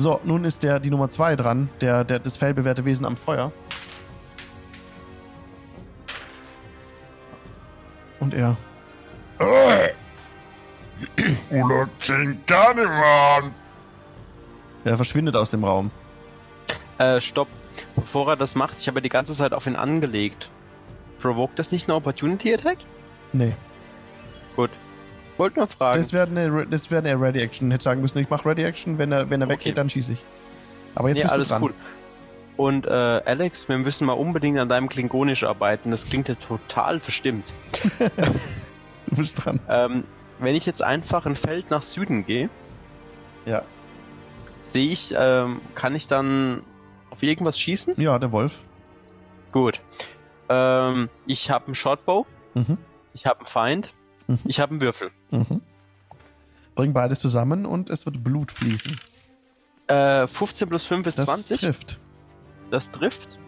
So, 0.00 0.20
nun 0.22 0.44
ist 0.44 0.62
der 0.62 0.78
die 0.78 0.90
Nummer 0.90 1.10
2 1.10 1.34
dran, 1.34 1.70
der, 1.80 2.04
der 2.04 2.20
das 2.20 2.36
fellbewehrte 2.36 2.84
Wesen 2.84 3.04
am 3.04 3.16
Feuer. 3.16 3.50
Und 8.20 8.32
er. 8.32 8.56
Er 14.84 14.96
verschwindet 14.96 15.34
aus 15.34 15.50
dem 15.50 15.64
Raum. 15.64 15.90
Äh, 16.98 17.20
stopp. 17.20 17.48
Bevor 17.96 18.28
er 18.30 18.36
das 18.36 18.54
macht, 18.54 18.78
ich 18.78 18.86
habe 18.86 19.02
die 19.02 19.08
ganze 19.08 19.34
Zeit 19.34 19.52
auf 19.52 19.66
ihn 19.66 19.74
angelegt. 19.74 20.48
Provoke 21.18 21.54
das 21.56 21.72
nicht 21.72 21.88
eine 21.88 21.96
Opportunity 21.96 22.54
Attack? 22.54 22.78
Nee. 23.32 23.56
Gut. 24.54 24.70
Wollte 25.38 25.58
nur 25.60 25.68
fragen. 25.68 25.96
Das 25.98 26.12
wäre 26.12 26.26
eine, 26.26 26.66
das 26.66 26.90
wär 26.90 26.98
eine 26.98 27.18
Ready 27.20 27.40
Action. 27.40 27.70
Hätte 27.70 27.84
sagen 27.84 28.00
müssen, 28.00 28.18
ich 28.18 28.28
mache 28.28 28.46
Ready 28.48 28.64
Action, 28.64 28.98
wenn 28.98 29.12
er, 29.12 29.30
wenn 29.30 29.40
er 29.40 29.46
Okay. 29.46 29.54
weggeht, 29.54 29.78
dann 29.78 29.88
schieße 29.88 30.12
ich. 30.12 30.24
Aber 30.94 31.08
jetzt 31.08 31.18
nee, 31.18 31.22
bist 31.22 31.34
alles 31.34 31.48
du 31.48 31.54
dran. 31.54 31.62
cool. 31.62 31.74
Und 32.56 32.86
äh, 32.86 32.90
Alex, 32.90 33.68
wir 33.68 33.78
müssen 33.78 34.06
mal 34.06 34.14
unbedingt 34.14 34.58
an 34.58 34.68
deinem 34.68 34.88
Klingonisch 34.88 35.44
arbeiten. 35.44 35.92
Das 35.92 36.06
klingt 36.08 36.28
ja 36.28 36.34
total 36.34 37.00
verstimmt. 37.00 37.52
Du 39.10 39.16
bist 39.16 39.42
dran. 39.42 39.58
Ähm, 39.70 40.04
wenn 40.38 40.54
ich 40.54 40.66
jetzt 40.66 40.82
einfach 40.82 41.24
ein 41.24 41.34
Feld 41.34 41.70
nach 41.70 41.80
Süden 41.80 42.26
gehe, 42.26 42.50
Ja. 43.46 43.62
sehe 44.66 44.90
ich, 44.90 45.14
ähm, 45.16 45.62
kann 45.74 45.94
ich 45.94 46.08
dann 46.08 46.60
auf 47.08 47.22
irgendwas 47.22 47.58
schießen? 47.58 47.94
Ja, 47.96 48.18
der 48.18 48.32
Wolf. 48.32 48.60
Gut. 49.50 49.80
Ähm, 50.50 51.08
ich 51.26 51.50
habe 51.50 51.66
einen 51.66 51.74
Shortbow, 51.74 52.26
Mhm. 52.54 52.76
ich 53.14 53.24
habe 53.24 53.38
einen 53.40 53.46
Feind, 53.48 53.94
Mhm. 54.28 54.38
ich 54.44 54.60
habe 54.60 54.70
einen 54.72 54.80
Würfel. 54.80 55.10
Mhm. 55.30 55.60
Bring 56.76 56.92
beides 56.92 57.18
zusammen 57.18 57.66
und 57.66 57.90
es 57.90 58.06
wird 58.06 58.22
Blut 58.22 58.52
fließen. 58.52 59.00
Äh, 59.88 60.26
15 60.28 60.68
plus 60.68 60.84
5 60.84 61.06
ist 61.08 61.18
Das 61.18 61.24
20. 61.26 61.58
trifft. 61.58 61.98
Das 62.70 62.90
trifft. 62.90 63.38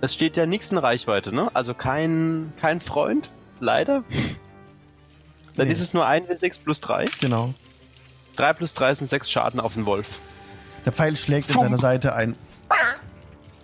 Es 0.00 0.12
steht 0.14 0.36
ja 0.36 0.44
nichts 0.44 0.70
in 0.70 0.78
Reichweite, 0.78 1.34
ne? 1.34 1.48
Also 1.54 1.72
kein, 1.72 2.52
kein 2.60 2.80
Freund, 2.80 3.30
leider. 3.60 4.04
Dann 5.56 5.66
Nee. 5.66 5.72
ist 5.72 5.80
es 5.80 5.94
nur 5.94 6.06
1 6.06 6.28
W6 6.28 6.60
plus 6.62 6.80
3. 6.80 7.06
Genau. 7.20 7.54
3 8.36 8.52
plus 8.52 8.74
3 8.74 8.94
sind 8.94 9.08
6 9.08 9.30
Schaden 9.30 9.58
auf 9.60 9.74
den 9.74 9.86
Wolf. 9.86 10.18
Der 10.84 10.92
Pfeil 10.92 11.16
schlägt 11.16 11.50
in 11.50 11.58
seiner 11.58 11.78
Seite 11.78 12.14
ein. 12.14 12.36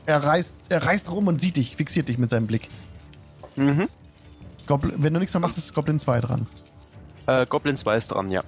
Er 0.07 0.23
reißt, 0.23 0.67
er 0.71 0.85
reißt 0.85 1.11
rum 1.11 1.29
und 1.29 1.41
sieht 1.41 1.57
dich, 1.57 1.77
fixiert 1.77 2.09
dich 2.09 2.19
mit 2.19 2.31
seinem 2.31 2.47
Blick. 2.47 2.69
Mhm. 3.57 3.89
Gobl 4.67 4.95
wenn 4.97 5.15
du 5.15 5.21
nichts 5.21 5.35
mehr 5.35 5.41
machst, 5.41 5.59
ist 5.59 5.75
Goblin 5.75 5.99
2 5.99 6.21
dran. 6.21 6.47
Äh, 7.27 7.47
Goblin 7.47 7.77
2 7.77 7.97
ist 7.97 8.09
dran, 8.09 8.31
ja. 8.31 8.43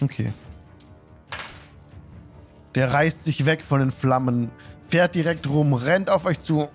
Okay. 0.00 0.32
Der 2.74 2.92
reißt 2.92 3.24
sich 3.24 3.46
weg 3.46 3.62
von 3.62 3.80
den 3.80 3.90
Flammen, 3.90 4.50
fährt 4.88 5.14
direkt 5.14 5.48
rum, 5.48 5.74
rennt 5.74 6.10
auf 6.10 6.24
euch 6.24 6.40
zu 6.40 6.68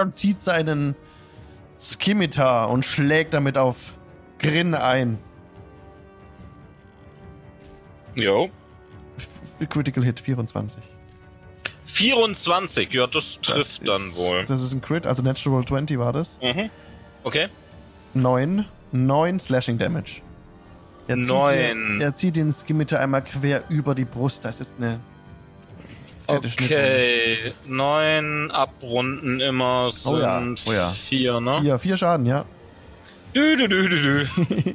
und 0.00 0.16
zieht 0.16 0.40
seinen 0.40 0.94
Skimitar 1.80 2.70
und 2.70 2.84
schlägt 2.84 3.34
damit 3.34 3.58
auf 3.58 3.94
Grin 4.38 4.74
ein. 4.74 5.18
Jo. 8.14 8.50
Critical 9.68 10.04
Hit 10.04 10.20
24. 10.20 10.82
24, 11.98 12.92
ja, 12.92 13.06
das 13.08 13.40
trifft 13.42 13.80
Das 13.80 13.86
dann 13.86 14.02
ist, 14.08 14.16
wohl. 14.18 14.44
Das 14.44 14.62
ist 14.62 14.72
ein 14.72 14.80
Crit, 14.80 15.04
also 15.04 15.20
Natural 15.22 15.64
20 15.64 15.98
war 15.98 16.12
das. 16.12 16.38
Mhm. 16.40 16.70
Okay. 17.24 17.48
9, 18.14 18.64
9 18.92 19.40
Slashing 19.40 19.78
Damage. 19.78 20.22
Er 21.08 21.16
zieht, 21.16 21.28
dir- 21.28 22.00
er 22.00 22.14
zieht 22.14 22.36
den 22.36 22.52
Skimitar 22.52 23.00
einmal 23.00 23.24
quer 23.24 23.64
über 23.68 23.94
die 23.96 24.04
Brust. 24.04 24.44
Das 24.44 24.60
ist 24.60 24.74
eine 24.78 25.00
fette. 26.28 26.48
Okay, 26.62 27.52
neun 27.66 28.50
abrunden 28.52 29.40
immer 29.40 29.90
sind 29.90 30.14
Oh 30.14 30.18
ja, 30.20 30.42
oh 30.66 30.72
ja. 30.72 30.90
vier, 30.90 31.40
ne? 31.40 31.60
Vier, 31.62 31.78
vier 31.80 31.96
Schaden, 31.96 32.26
ja. 32.26 32.44
Dü, 33.34 33.56
dü, 33.56 33.68
dü, 33.68 33.88
dü, 33.88 34.02
dü. 34.02 34.26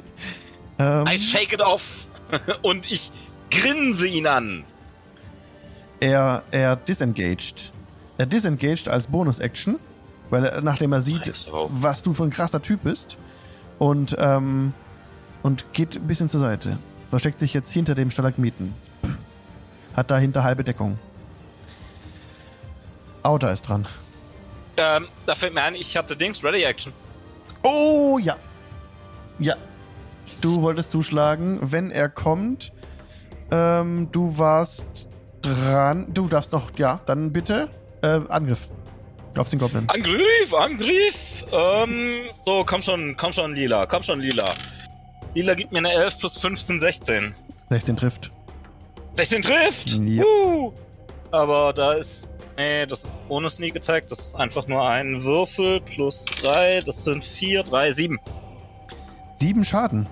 ähm, 0.78 1.06
I 1.06 1.18
shake 1.18 1.54
it 1.54 1.60
off 1.62 1.82
und 2.62 2.84
ich 2.90 3.10
grinse 3.50 4.06
ihn 4.06 4.26
an. 4.26 4.64
Er, 6.04 6.42
er 6.50 6.76
disengaged. 6.76 7.72
Er 8.18 8.26
disengaged 8.26 8.88
als 8.90 9.06
Bonus-Action, 9.06 9.78
weil 10.28 10.44
er, 10.44 10.60
nachdem 10.60 10.92
er 10.92 11.00
sieht, 11.00 11.48
was 11.50 12.02
du 12.02 12.12
für 12.12 12.24
ein 12.24 12.30
krasser 12.30 12.60
Typ 12.60 12.82
bist. 12.84 13.16
Und, 13.78 14.14
ähm, 14.18 14.74
und 15.42 15.72
geht 15.72 15.96
ein 15.96 16.06
bisschen 16.06 16.28
zur 16.28 16.40
Seite. 16.40 16.78
Versteckt 17.08 17.38
sich 17.38 17.54
jetzt 17.54 17.72
hinter 17.72 17.94
dem 17.94 18.10
Stalagmiten. 18.10 18.74
Hat 19.96 20.10
dahinter 20.10 20.44
halbe 20.44 20.62
Deckung. 20.62 20.98
Outer 23.22 23.52
ist 23.52 23.62
dran. 23.62 23.86
Ähm, 24.76 25.08
da 25.24 25.34
fällt 25.34 25.54
mir 25.54 25.62
ein, 25.62 25.74
ich 25.74 25.96
hatte 25.96 26.16
Dings, 26.16 26.44
Ready 26.44 26.64
Action. 26.64 26.92
Oh, 27.62 28.18
ja. 28.18 28.36
Ja. 29.38 29.56
Du 30.42 30.60
wolltest 30.60 30.90
zuschlagen, 30.90 31.60
wenn 31.62 31.90
er 31.90 32.10
kommt. 32.10 32.72
Ähm, 33.50 34.08
du 34.12 34.36
warst 34.36 35.08
dran. 35.44 36.06
Du 36.12 36.28
darfst 36.28 36.52
noch, 36.52 36.70
ja, 36.78 37.00
dann 37.06 37.32
bitte. 37.32 37.68
Äh, 38.02 38.20
Angriff. 38.28 38.68
Auf 39.36 39.48
den 39.48 39.58
Goblin. 39.58 39.88
Angriff, 39.88 40.54
Angriff! 40.56 41.44
Ähm, 41.52 42.30
so, 42.44 42.64
komm 42.64 42.82
schon, 42.82 43.16
komm 43.16 43.32
schon, 43.32 43.54
Lila, 43.54 43.86
komm 43.86 44.02
schon, 44.02 44.20
Lila. 44.20 44.54
Lila 45.34 45.54
gibt 45.54 45.72
mir 45.72 45.78
eine 45.78 45.92
11 45.92 46.18
plus 46.18 46.36
15, 46.36 46.78
16. 46.78 47.34
16 47.70 47.96
trifft. 47.96 48.30
16 49.14 49.42
trifft! 49.42 49.90
Ja. 49.90 50.22
Uh, 50.22 50.72
aber 51.30 51.72
da 51.72 51.94
ist. 51.94 52.28
Nee, 52.56 52.86
das 52.86 53.02
ist 53.04 53.18
ohne 53.28 53.50
Sneak 53.50 53.74
Attack. 53.74 54.06
Das 54.06 54.20
ist 54.20 54.36
einfach 54.36 54.68
nur 54.68 54.86
ein 54.88 55.24
Würfel 55.24 55.80
plus 55.80 56.24
3. 56.40 56.82
Das 56.82 57.02
sind 57.02 57.24
4, 57.24 57.64
3, 57.64 57.90
7. 57.90 58.20
Sieben 59.32 59.64
Schaden. 59.64 60.06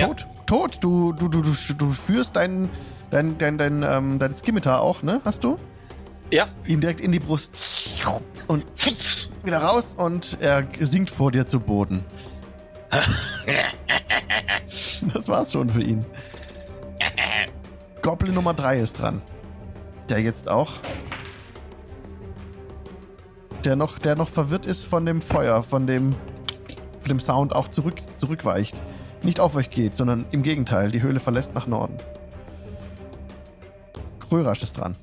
Ja. 0.00 0.08
Tot. 0.08 0.26
Tot. 0.46 0.78
Du, 0.80 1.12
du, 1.12 1.28
du, 1.28 1.42
du, 1.42 1.52
du 1.52 1.90
führst 1.92 2.34
dein, 2.34 2.68
dein, 3.10 3.38
dein, 3.38 3.58
dein, 3.58 3.82
ähm, 3.82 4.18
dein 4.18 4.32
Skimitar 4.32 4.80
auch, 4.80 5.02
ne? 5.02 5.20
Hast 5.24 5.44
du? 5.44 5.58
Ja. 6.30 6.48
Ihm 6.66 6.80
direkt 6.80 7.00
in 7.00 7.12
die 7.12 7.18
Brust. 7.18 7.56
Und 8.46 8.64
wieder 9.44 9.58
raus 9.58 9.94
und 9.96 10.38
er 10.40 10.66
sinkt 10.80 11.10
vor 11.10 11.32
dir 11.32 11.46
zu 11.46 11.60
Boden. 11.60 12.04
Das 15.14 15.28
war's 15.28 15.52
schon 15.52 15.70
für 15.70 15.82
ihn. 15.82 16.04
Goblin 18.02 18.34
Nummer 18.34 18.54
3 18.54 18.78
ist 18.78 19.00
dran. 19.00 19.22
Der 20.08 20.20
jetzt 20.20 20.48
auch. 20.48 20.72
Der 23.64 23.76
noch, 23.76 23.98
der 23.98 24.16
noch 24.16 24.28
verwirrt 24.28 24.66
ist 24.66 24.84
von 24.84 25.06
dem 25.06 25.20
Feuer, 25.22 25.62
von 25.62 25.86
dem, 25.86 26.14
von 27.00 27.08
dem 27.08 27.20
Sound 27.20 27.54
auch 27.54 27.68
zurück, 27.68 27.96
zurückweicht. 28.18 28.82
Nicht 29.22 29.40
auf 29.40 29.56
euch 29.56 29.70
geht, 29.70 29.94
sondern 29.94 30.26
im 30.30 30.42
Gegenteil, 30.42 30.90
die 30.90 31.02
Höhle 31.02 31.20
verlässt 31.20 31.54
nach 31.54 31.66
Norden. 31.66 31.98
Krörasch 34.30 34.62
ist 34.62 34.78
dran. 34.78 34.96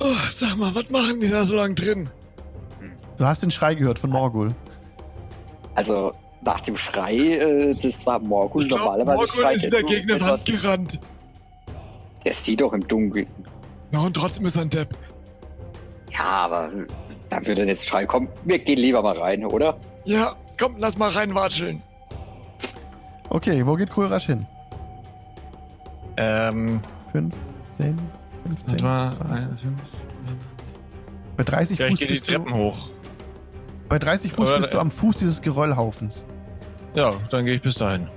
Oh, 0.00 0.04
sag 0.30 0.56
mal, 0.56 0.74
was 0.74 0.90
machen 0.90 1.20
die 1.20 1.28
da 1.28 1.44
so 1.44 1.56
lang 1.56 1.74
drin? 1.74 2.10
Du 3.16 3.24
hast 3.24 3.42
den 3.42 3.50
Schrei 3.50 3.74
gehört 3.74 3.98
von 3.98 4.10
Morgul. 4.10 4.54
Also 5.74 6.12
nach 6.42 6.60
dem 6.60 6.76
Schrei, 6.76 7.16
äh, 7.16 7.74
das 7.74 8.04
war 8.04 8.18
Morgul 8.18 8.62
Ich 8.64 8.68
glaub, 8.68 8.80
normalerweise. 8.80 9.16
Morgul 9.18 9.28
schreit 9.28 9.56
ist 9.56 9.64
er 9.64 9.66
in 9.66 9.70
der 9.72 9.80
nur 9.82 9.90
Gegend 9.90 10.10
etwas- 10.12 10.28
Wand 10.30 10.44
gerannt. 10.44 11.00
Der 12.24 12.32
sieht 12.34 12.60
doch 12.60 12.72
im 12.74 12.86
Dunkeln. 12.86 13.26
Na 13.90 14.00
und 14.00 14.14
trotzdem 14.14 14.44
ist 14.46 14.56
er 14.56 14.62
ein 14.62 14.70
Depp. 14.70 14.94
Ja, 16.10 16.24
aber 16.24 16.70
da 17.30 17.46
würde 17.46 17.64
jetzt 17.64 17.86
Schrei 17.86 18.04
kommen. 18.04 18.28
Wir 18.44 18.58
gehen 18.58 18.78
lieber 18.78 19.02
mal 19.02 19.18
rein, 19.18 19.44
oder? 19.46 19.76
Ja, 20.04 20.36
komm, 20.60 20.74
lass 20.78 20.98
mal 20.98 21.10
reinwatscheln. 21.10 21.82
Okay, 23.30 23.66
wo 23.66 23.74
geht 23.74 23.90
Krörasch 23.90 24.26
hin? 24.26 24.46
Ähm, 26.16 26.80
5, 27.12 27.34
10, 27.78 27.98
15, 28.46 28.78
etwa 28.78 29.06
20. 29.08 29.68
Bei 31.36 31.44
30 31.44 31.78
ja, 31.78 31.86
ich 31.86 31.90
Fuß 31.92 31.98
gehe 32.00 32.08
die 32.08 32.14
bist 32.14 32.28
du, 32.28 32.32
Treppen 32.32 32.54
hoch. 32.54 32.90
bei 33.88 33.98
30 33.98 34.32
Fuß 34.32 34.48
Oder- 34.48 34.58
bist 34.58 34.72
du 34.74 34.78
am 34.78 34.90
Fuß 34.90 35.18
dieses 35.18 35.42
Geröllhaufens. 35.42 36.24
Ja, 36.94 37.12
dann 37.30 37.44
gehe 37.44 37.54
ich 37.54 37.62
bis 37.62 37.74
dahin. 37.74 38.08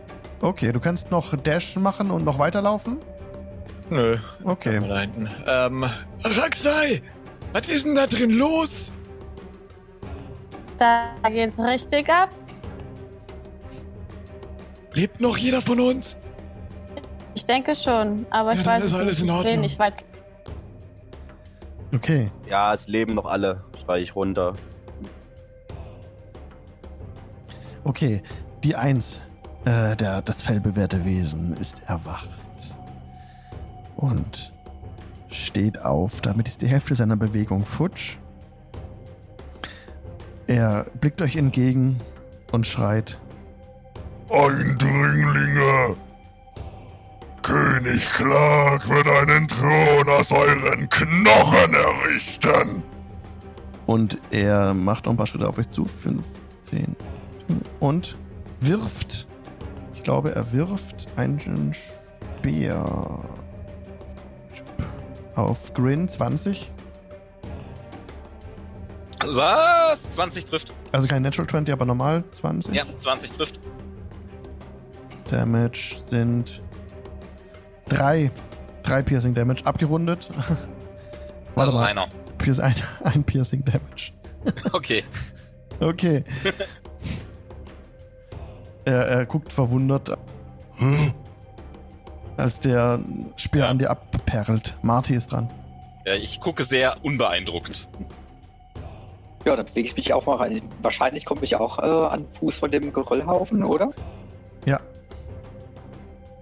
Okay, 0.42 0.72
du 0.72 0.80
kannst 0.80 1.12
noch 1.12 1.36
Dash 1.36 1.76
machen 1.76 2.12
und 2.12 2.24
noch 2.24 2.40
weiterlaufen? 2.40 2.98
Nö, 3.90 4.16
Okay. 4.46 4.80
da 4.88 5.00
hinten. 5.02 5.28
Ähm, 5.48 5.86
Raxai! 6.24 7.02
Was 7.52 7.68
ist 7.68 7.86
denn 7.86 7.96
da 7.96 8.08
drin 8.08 8.30
los? 8.38 8.92
Da 10.78 11.08
geht's 11.30 11.60
richtig 11.60 12.08
ab. 12.10 12.30
Lebt 14.94 15.20
noch 15.20 15.38
jeder 15.38 15.62
von 15.62 15.80
uns? 15.80 16.16
Ich 17.50 17.56
denke 17.56 17.74
schon, 17.76 18.28
aber 18.30 18.54
Ja, 18.54 18.60
ich 18.60 18.66
weiß 18.68 18.84
ist 18.84 18.92
es 18.92 19.00
alles 19.00 19.18
nicht. 19.22 19.28
in 19.28 19.30
Ich 19.34 19.36
Ordnung. 19.40 19.62
nicht 19.62 19.80
weit. 19.80 20.06
Okay. 21.96 22.30
Ja, 22.48 22.76
es 22.76 22.88
leben 22.88 23.16
noch 23.16 23.26
alle, 23.26 23.64
schrei 23.84 24.02
ich 24.02 24.16
runter. 24.16 24.54
Okay. 27.84 28.22
Die 28.64 28.76
Eins, 28.76 29.20
äh, 29.66 29.96
der, 29.96 30.22
das 30.22 30.44
fellbewehrte 30.44 31.06
Wesen, 31.06 31.58
ist 31.58 31.82
erwacht. 31.88 32.30
Und 33.96 34.54
steht 35.32 35.84
auf. 35.84 36.22
Damit 36.22 36.48
ist 36.48 36.62
die 36.62 36.68
Hälfte 36.68 36.94
seiner 36.94 37.16
Bewegung 37.16 37.66
futsch. 37.66 38.18
Er 40.46 40.86
blickt 41.02 41.20
euch 41.24 41.36
entgegen 41.36 42.00
und 42.52 42.68
schreit. 42.68 43.18
Eindringlinge! 44.30 45.96
König 47.50 48.12
Clark 48.12 48.88
wird 48.90 49.08
einen 49.08 49.48
Thron 49.48 50.08
aus 50.08 50.32
euren 50.32 50.88
Knochen 50.88 51.74
errichten! 51.74 52.84
Und 53.88 54.20
er 54.30 54.76
macht 54.76 55.06
noch 55.06 55.14
ein 55.14 55.18
paar 55.18 55.26
Schritte 55.26 55.48
auf 55.48 55.58
euch 55.58 55.68
zu. 55.68 55.86
Fünf, 55.86 56.28
zehn. 56.62 56.96
Und 57.80 58.16
wirft. 58.60 59.26
Ich 59.96 60.04
glaube, 60.04 60.36
er 60.36 60.54
wirft 60.54 61.08
einen 61.16 61.74
Speer. 61.74 63.20
Auf 65.34 65.74
Grin 65.74 66.08
20. 66.08 66.72
Was? 69.26 70.08
20 70.12 70.46
trifft. 70.46 70.72
Also 70.92 71.08
kein 71.08 71.24
Natural 71.24 71.48
20, 71.50 71.74
aber 71.74 71.86
normal 71.86 72.24
20. 72.32 72.76
Ja, 72.76 72.84
20 73.00 73.32
trifft. 73.32 73.60
Damage 75.32 75.96
sind 76.12 76.62
drei. 77.90 78.32
Drei 78.84 79.02
Piercing 79.02 79.34
Damage 79.34 79.66
abgerundet. 79.66 80.30
Warte 80.36 80.58
Also 81.56 81.74
mal. 81.74 81.86
einer. 81.88 82.08
Pierce, 82.38 82.60
ein, 82.60 82.74
ein 83.04 83.24
Piercing 83.24 83.64
Damage. 83.66 84.12
Okay. 84.72 85.04
Okay. 85.82 86.24
er, 88.86 89.06
er 89.08 89.26
guckt 89.26 89.52
verwundert, 89.52 90.18
als 92.38 92.60
der 92.60 93.00
Speer 93.36 93.64
Ja. 93.66 93.70
an 93.70 93.80
dir 93.80 93.90
abperlt. 93.90 94.76
Marty 94.82 95.16
ist 95.16 95.32
dran. 95.32 95.50
Ja, 96.06 96.14
ich 96.16 96.40
gucke 96.40 96.64
sehr 96.64 97.04
unbeeindruckt. 97.04 97.88
Ja, 99.46 99.56
dann 99.56 99.66
bewege 99.66 99.88
ich 99.90 99.96
mich 99.98 100.14
auch 100.14 100.26
mal 100.26 100.36
rein. 100.38 100.62
Wahrscheinlich 100.82 101.26
komme 101.26 101.42
ich 101.44 101.56
auch 101.56 101.80
äh, 101.80 101.82
an 101.82 102.24
den 102.26 102.34
Fuß 102.36 102.56
von 102.56 102.72
dem 102.72 102.92
Geröllhaufen, 102.94 103.64
oder? 103.64 103.92
Ja. 104.66 104.80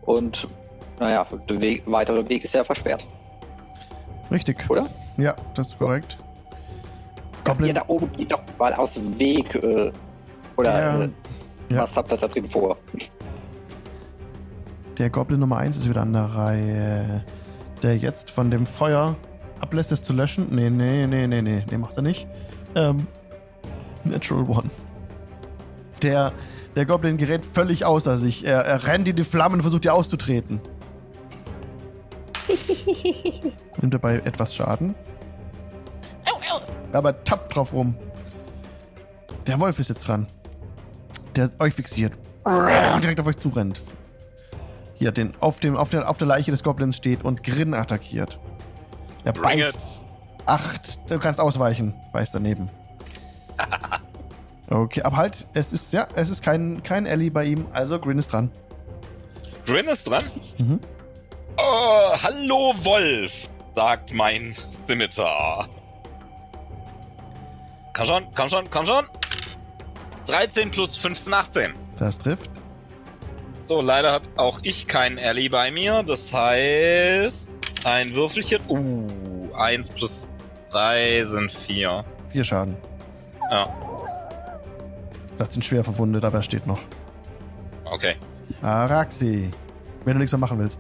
Und 0.04 0.48
naja, 1.00 1.26
der 1.50 1.62
Weg, 1.62 1.84
weitere 1.86 2.28
Weg 2.30 2.44
ist 2.44 2.54
ja 2.54 2.64
versperrt, 2.64 3.06
Richtig. 4.32 4.70
oder? 4.70 4.88
Ja, 5.18 5.36
das 5.56 5.70
ist 5.70 5.80
korrekt. 5.80 6.18
Ihr 6.20 7.44
Goblin. 7.44 7.76
da 7.76 7.84
oben 7.88 8.12
geht 8.14 8.32
doch 8.32 8.42
mal 8.60 8.74
aus 8.74 8.94
dem 8.96 9.18
Weg. 9.18 9.56
Äh, 9.56 9.92
oder 10.58 10.72
Der, 10.72 11.02
äh, 11.02 11.10
ja. 11.74 11.82
was 11.84 11.96
habt 11.96 12.12
ihr 12.12 12.18
da 12.18 12.28
drin 12.28 12.46
vor? 12.46 12.76
der 14.98 15.10
Goblin 15.10 15.40
Nummer 15.40 15.58
1 15.58 15.78
ist 15.78 15.88
wieder 15.88 16.02
an 16.02 16.14
der 16.14 16.24
Reihe. 16.26 17.24
Der 17.84 17.96
jetzt 17.98 18.32
von 18.32 18.50
dem 18.50 18.66
Feuer 18.66 19.16
ablässt, 19.60 19.92
es 19.92 20.04
zu 20.04 20.12
löschen. 20.12 20.48
Nee, 20.52 20.70
nee, 20.72 21.06
nee, 21.06 21.28
nee, 21.28 21.42
nee. 21.42 21.64
Nee, 21.70 21.78
macht 21.78 21.96
er 21.96 22.02
nicht. 22.02 22.28
Ähm, 22.76 23.06
Natural 24.04 24.44
One. 24.50 24.70
Der, 26.02 26.32
der 26.76 26.86
Goblin 26.86 27.18
gerät 27.18 27.46
völlig 27.46 27.86
außer 27.86 28.18
sich. 28.18 28.46
Er, 28.46 28.62
er 28.66 28.88
rennt 28.88 29.08
in 29.08 29.16
die 29.16 29.24
Flammen 29.24 29.56
und 29.56 29.62
versucht, 29.62 29.84
die 29.84 29.90
auszutreten. 29.92 30.60
Nimmt 33.82 33.94
dabei 33.94 34.16
etwas 34.18 34.56
Schaden. 34.56 34.96
Aber 36.94 37.24
tappt 37.24 37.56
drauf 37.56 37.74
rum. 37.74 37.96
Der 39.46 39.60
Wolf 39.60 39.80
ist 39.80 39.90
jetzt 39.90 40.08
dran. 40.08 40.28
Der 41.36 41.50
euch 41.60 41.74
fixiert. 41.74 42.14
Und 42.44 43.04
direkt 43.04 43.20
auf 43.20 43.28
euch 43.28 43.38
zurennt. 43.38 43.82
hier 44.96 45.12
den, 45.12 45.34
auf, 45.42 45.60
dem, 45.60 45.76
auf, 45.76 45.90
der, 45.90 46.10
auf 46.10 46.18
der 46.18 46.28
Leiche 46.28 46.52
des 46.52 46.64
Goblins 46.64 46.98
steht 46.98 47.24
und 47.24 47.44
Grin 47.44 47.74
attackiert. 47.74 48.40
Er 49.26 49.34
Bring 49.34 49.60
beißt. 49.60 50.04
Acht. 50.46 51.00
Du 51.12 51.20
kannst 51.20 51.40
ausweichen. 51.40 51.94
Beißt 52.14 52.34
daneben. 52.34 52.70
Okay, 54.70 55.02
aber 55.04 55.16
halt, 55.16 55.48
es 55.54 55.72
ist, 55.72 55.94
ja, 55.94 56.08
es 56.14 56.30
ist 56.30 56.44
kein, 56.44 56.84
kein 56.84 57.06
Ellie 57.06 57.32
bei 57.32 57.46
ihm, 57.46 57.68
also 57.72 58.00
Grin 58.00 58.18
ist 58.18 58.34
dran. 58.34 58.52
Grin 59.66 59.88
ist 59.88 60.10
dran. 60.10 60.26
Mhm. 60.58 60.82
Oh, 61.58 62.12
hallo 62.22 62.74
Wolf, 62.84 63.50
sagt 63.76 64.14
mein 64.14 64.56
Scimitar. 64.86 65.68
Komm 67.96 68.06
schon, 68.06 68.28
komm 68.36 68.50
schon, 68.50 68.70
komm 68.70 68.86
schon. 68.86 69.06
13 70.28 70.72
plus 70.72 70.96
15, 70.96 71.34
18. 71.34 71.74
Das 71.98 72.20
trifft. 72.20 72.52
So, 73.66 73.82
leider 73.82 74.12
habe 74.12 74.26
auch 74.38 74.60
ich 74.64 74.88
keinen 74.88 75.18
Ellie 75.18 75.50
bei 75.50 75.72
mir. 75.72 76.04
Das 76.04 76.32
heißt, 76.32 77.50
ein 77.86 78.14
Würfelchen. 78.14 78.62
Uh, 78.70 79.54
1 79.56 79.90
plus 79.90 80.30
3 80.72 81.24
sind 81.26 81.52
4. 81.52 82.06
Vier 82.32 82.44
Schaden. 82.44 82.78
Ja, 83.52 83.66
Das 85.38 85.54
sind 85.54 85.64
schwer 85.66 85.84
verwundet, 85.84 86.24
aber 86.26 86.38
er 86.40 86.44
steht 86.44 86.68
noch. 86.68 86.80
okay. 87.86 88.16
Araxi. 88.62 89.52
Wenn 90.06 90.14
du 90.14 90.20
nichts 90.20 90.32
mehr 90.32 90.40
machen 90.40 90.60
willst. 90.60 90.80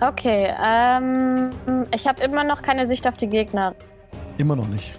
Okay, 0.00 0.52
ähm, 0.64 1.50
ich 1.94 2.08
habe 2.08 2.22
immer 2.22 2.44
noch 2.44 2.62
keine 2.62 2.86
Sicht 2.86 3.06
auf 3.06 3.16
die 3.16 3.28
Gegner. 3.28 3.74
Immer 4.38 4.56
noch 4.56 4.68
nicht. 4.68 4.94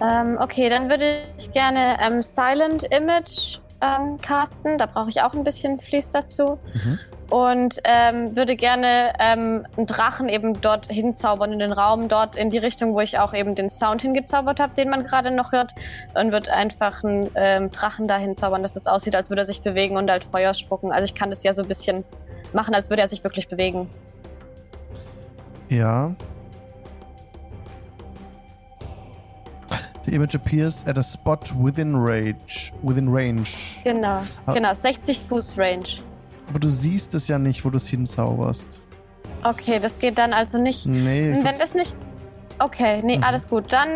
Ähm, 0.00 0.36
okay, 0.40 0.68
dann 0.68 0.88
würde 0.88 1.22
ich 1.38 1.50
gerne 1.52 1.96
ähm, 2.04 2.20
Silent 2.20 2.84
Image 2.84 3.58
ähm, 3.80 4.18
casten. 4.20 4.78
Da 4.78 4.86
brauche 4.86 5.08
ich 5.08 5.22
auch 5.22 5.34
ein 5.34 5.44
bisschen 5.44 5.78
Fließ 5.78 6.10
dazu. 6.10 6.58
Mhm. 6.74 6.98
Und 7.28 7.80
ähm, 7.82 8.36
würde 8.36 8.54
gerne 8.54 9.12
ähm, 9.18 9.66
einen 9.76 9.86
Drachen 9.86 10.28
eben 10.28 10.60
dort 10.60 10.86
hinzaubern 10.86 11.52
in 11.52 11.58
den 11.58 11.72
Raum, 11.72 12.08
dort 12.08 12.36
in 12.36 12.50
die 12.50 12.58
Richtung, 12.58 12.94
wo 12.94 13.00
ich 13.00 13.18
auch 13.18 13.34
eben 13.34 13.56
den 13.56 13.68
Sound 13.68 14.02
hingezaubert 14.02 14.60
habe, 14.60 14.74
den 14.74 14.90
man 14.90 15.04
gerade 15.04 15.32
noch 15.32 15.50
hört. 15.50 15.74
Und 16.14 16.30
würde 16.30 16.52
einfach 16.52 17.02
einen 17.02 17.28
ähm, 17.34 17.70
Drachen 17.72 18.06
da 18.06 18.16
hinzaubern, 18.16 18.62
dass 18.62 18.76
es 18.76 18.86
aussieht, 18.86 19.16
als 19.16 19.30
würde 19.30 19.42
er 19.42 19.46
sich 19.46 19.62
bewegen 19.62 19.96
und 19.96 20.08
halt 20.08 20.24
Feuer 20.24 20.54
spucken. 20.54 20.92
Also 20.92 21.04
ich 21.04 21.14
kann 21.14 21.30
das 21.30 21.42
ja 21.42 21.52
so 21.52 21.62
ein 21.62 21.68
bisschen 21.68 22.04
machen, 22.56 22.74
als 22.74 22.90
würde 22.90 23.02
er 23.02 23.08
sich 23.08 23.22
wirklich 23.22 23.46
bewegen. 23.48 23.88
Ja. 25.68 26.14
The 30.04 30.14
image 30.14 30.34
appears 30.36 30.84
at 30.86 30.98
a 30.98 31.02
spot 31.02 31.40
within 31.58 31.94
range. 31.96 32.70
Within 32.82 33.08
range. 33.08 33.48
Genau, 33.84 34.22
Ah. 34.46 34.52
genau, 34.52 34.72
60 34.72 35.20
Fuß 35.28 35.58
Range. 35.58 35.84
Aber 36.48 36.60
du 36.60 36.68
siehst 36.68 37.14
es 37.16 37.26
ja 37.26 37.38
nicht, 37.40 37.64
wo 37.64 37.70
du 37.70 37.76
es 37.76 37.86
hinzauberst. 37.88 38.68
Okay, 39.42 39.80
das 39.82 39.98
geht 39.98 40.16
dann 40.18 40.32
also 40.32 40.58
nicht. 40.60 40.86
Nee, 40.86 41.36
ich 41.38 41.44
Wenn 41.44 41.58
das 41.58 41.74
nicht. 41.74 41.94
Okay, 42.60 43.02
nee, 43.04 43.16
Mhm. 43.18 43.24
alles 43.24 43.48
gut. 43.48 43.72
Dann 43.72 43.88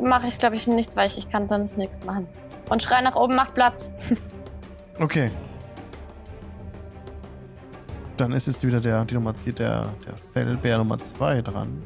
mache 0.00 0.28
ich, 0.28 0.38
glaube 0.38 0.54
ich, 0.54 0.66
nichts, 0.68 0.96
weil 0.96 1.08
ich, 1.08 1.18
ich 1.18 1.28
kann 1.28 1.48
sonst 1.48 1.76
nichts 1.76 2.04
machen. 2.04 2.28
Und 2.70 2.82
schrei 2.82 3.00
nach 3.00 3.16
oben, 3.16 3.34
macht 3.34 3.54
Platz. 3.54 3.90
okay. 5.00 5.30
Dann 8.16 8.32
ist 8.32 8.46
jetzt 8.46 8.66
wieder 8.66 8.80
der, 8.80 9.04
die 9.04 9.14
Nummer, 9.14 9.34
der, 9.44 9.52
der 9.54 10.16
Fellbär 10.32 10.78
Nummer 10.78 10.98
2 10.98 11.42
dran. 11.42 11.82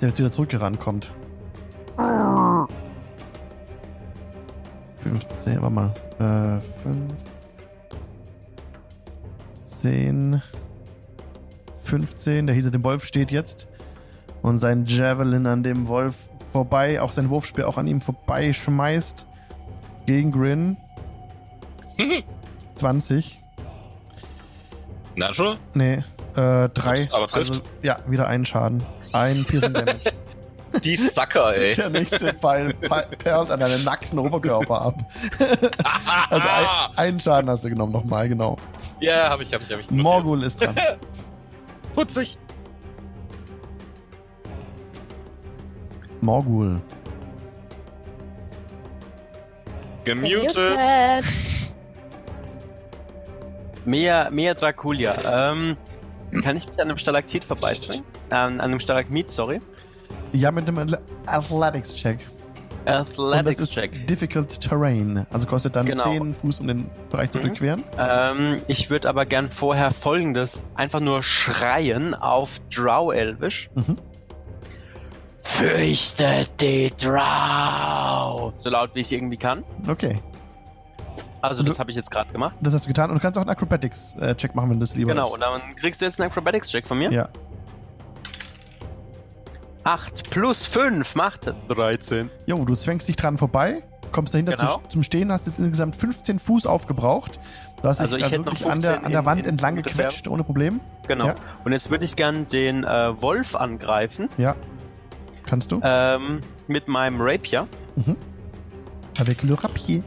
Der 0.00 0.08
jetzt 0.08 0.18
wieder 0.18 0.30
zurückgerannt 0.30 0.80
kommt. 0.80 1.12
15, 5.04 5.62
warte 5.62 5.74
mal. 5.74 5.94
Äh, 6.18 6.82
5. 6.82 7.14
10. 9.62 10.42
15. 11.84 12.46
Der 12.46 12.54
hinter 12.54 12.70
dem 12.70 12.82
Wolf 12.82 13.04
steht 13.04 13.30
jetzt. 13.30 13.68
Und 14.42 14.58
sein 14.58 14.84
Javelin 14.86 15.46
an 15.46 15.62
dem 15.62 15.86
Wolf 15.88 16.28
vorbei, 16.50 17.00
auch 17.00 17.12
sein 17.12 17.30
Wurfspeer 17.30 17.68
auch 17.68 17.78
an 17.78 17.86
ihm 17.86 18.00
vorbei 18.00 18.52
schmeißt. 18.52 19.26
Gegen 20.06 20.32
Grin. 20.32 20.76
20. 22.74 23.43
Natural? 25.16 25.56
Nee, 25.74 26.02
äh, 26.36 26.68
3. 26.68 27.08
Aber 27.12 27.26
trifft. 27.28 27.50
Also, 27.50 27.62
ja, 27.82 27.98
wieder 28.06 28.26
einen 28.26 28.44
Schaden. 28.44 28.82
Ein 29.12 29.44
Piercing 29.44 29.72
Damage. 29.74 30.12
Die 30.82 30.96
Sucker, 30.96 31.54
ey. 31.56 31.72
Der 31.74 31.88
nächste 31.88 32.34
Pfeil 32.34 32.74
pe- 32.74 33.06
perlt 33.18 33.50
an 33.52 33.60
deinem 33.60 33.84
nackten 33.84 34.18
Oberkörper 34.18 34.80
ab. 34.82 34.94
Also 36.30 36.48
ein, 36.48 36.66
einen 36.96 37.20
Schaden 37.20 37.48
hast 37.48 37.62
du 37.64 37.68
genommen, 37.70 37.92
nochmal, 37.92 38.28
genau. 38.28 38.56
Ja, 38.98 39.28
hab 39.30 39.40
ich, 39.40 39.52
hab 39.54 39.60
ich, 39.62 39.70
hab 39.72 39.78
ich. 39.78 39.90
Morgul 39.90 40.42
ist 40.42 40.60
dran. 40.60 40.74
Putzig. 41.94 42.36
Morgul. 46.20 46.80
Gemutet. 50.04 51.24
Mehr, 53.84 54.30
mehr 54.30 54.54
Draculia. 54.54 55.14
Ähm, 55.52 55.76
kann 56.42 56.56
ich 56.56 56.66
mich 56.68 56.80
an 56.80 56.88
einem 56.88 56.98
Stalaktit 56.98 57.44
vorbeizwingen? 57.44 58.04
Ähm, 58.30 58.36
an 58.54 58.60
einem 58.60 58.80
Stalagmit, 58.80 59.30
sorry. 59.30 59.60
Ja, 60.32 60.50
mit 60.50 60.66
dem 60.66 60.78
Athle- 60.78 61.00
Athletics-Check. 61.26 62.18
Und 62.86 62.86
das 62.86 63.08
Athletics 63.12 63.58
ist 63.60 63.72
Check. 63.72 64.06
Difficult 64.06 64.60
Terrain. 64.60 65.26
Also 65.32 65.46
kostet 65.46 65.74
dann 65.74 65.86
Genau. 65.86 66.02
10 66.02 66.34
Fuß, 66.34 66.60
um 66.60 66.66
den 66.68 66.90
Bereich 67.10 67.30
zu 67.30 67.38
Mhm. 67.38 67.42
durchqueren. 67.42 67.82
Ähm, 67.98 68.60
ich 68.68 68.90
würde 68.90 69.08
aber 69.08 69.24
gern 69.24 69.50
vorher 69.50 69.90
folgendes 69.90 70.62
einfach 70.74 71.00
nur 71.00 71.22
schreien 71.22 72.14
auf 72.14 72.60
Drow-Elvisch. 72.74 73.70
Mhm. 73.74 73.96
Fürchte 75.42 76.46
die 76.60 76.90
Drow! 77.00 78.52
So 78.56 78.70
laut 78.70 78.90
wie 78.94 79.00
ich 79.00 79.12
irgendwie 79.12 79.36
kann. 79.36 79.62
Okay, 79.88 80.18
Also 81.44 81.62
Du- 81.62 81.68
das 81.68 81.78
habe 81.78 81.90
ich 81.90 81.96
jetzt 81.96 82.10
gerade 82.10 82.32
gemacht. 82.32 82.54
das 82.60 82.72
hast 82.74 82.84
du 82.84 82.88
getan. 82.88 83.10
Und 83.10 83.16
du 83.16 83.20
kannst 83.22 83.36
auch 83.36 83.42
einen 83.42 83.50
Acrobatics-Check 83.50 84.54
machen, 84.54 84.70
wenn 84.70 84.80
das 84.80 84.94
lieber 84.96 85.10
Genau, 85.12 85.26
ist. 85.26 85.32
und 85.34 85.40
dann 85.40 85.76
kriegst 85.76 86.00
du 86.00 86.06
jetzt 86.06 86.20
einen 86.20 86.30
Acrobatics-Check 86.30 86.86
von 86.88 86.98
mir. 86.98 87.12
Ja. 87.12 87.28
8 89.84 90.30
plus 90.30 90.64
5 90.66 91.14
macht 91.14 91.52
13. 91.68 92.30
Jo, 92.46 92.64
du 92.64 92.74
zwängst 92.74 93.06
dich 93.06 93.16
dran 93.16 93.36
vorbei, 93.36 93.82
kommst 94.12 94.32
dahinter 94.32 94.56
Genau. 94.56 94.78
zu, 94.78 94.88
zum 94.88 95.02
Stehen, 95.02 95.30
hast 95.30 95.46
jetzt 95.46 95.58
insgesamt 95.58 95.96
15 95.96 96.38
Fuß 96.38 96.66
aufgebraucht. 96.66 97.38
Du 97.82 97.88
hast 97.88 98.00
Also 98.00 98.16
dich 98.16 98.26
ich 98.26 98.32
also 98.32 98.44
wirklich 98.46 98.64
an 98.66 98.80
der, 98.80 98.90
15 98.92 99.04
an 99.06 99.12
der 99.12 99.24
Wand 99.26 99.42
in 99.42 99.50
entlang 99.50 99.76
gequetscht, 99.76 100.26
ohne 100.28 100.42
Problem. 100.44 100.80
Genau. 101.06 101.26
Ja. 101.26 101.34
Und 101.64 101.72
jetzt 101.72 101.90
würde 101.90 102.06
ich 102.06 102.16
gern 102.16 102.48
den 102.48 102.84
äh, 102.84 103.20
Wolf 103.20 103.54
angreifen. 103.54 104.30
Ja. 104.38 104.54
Kannst 105.44 105.70
du? 105.70 105.80
Ähm, 105.82 106.40
mit 106.66 106.88
meinem 106.88 107.20
Rapier. 107.20 107.66
Avec 109.18 109.42
le 109.42 109.62
rapier. 109.62 110.02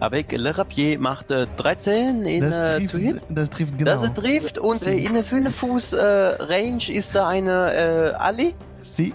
Avec 0.00 0.32
le 0.32 0.50
Rapier 0.56 0.98
macht 0.98 1.30
äh, 1.32 1.46
13 1.56 2.22
in 2.22 2.40
Das 2.40 2.56
äh, 2.56 2.76
trifft, 2.76 2.94
hit. 2.96 3.22
das 3.28 3.50
trifft 3.50 3.78
genau. 3.78 4.00
Das 4.00 4.14
trifft 4.14 4.58
und 4.58 4.86
äh, 4.86 4.96
in 4.96 5.14
der 5.14 5.24
5 5.24 5.54
Fuß 5.54 5.92
äh, 5.94 6.02
Range 6.02 6.88
ist 6.92 7.14
da 7.14 7.26
eine 7.28 7.74
äh, 7.74 8.14
Ali. 8.14 8.54
Sie. 8.82 9.12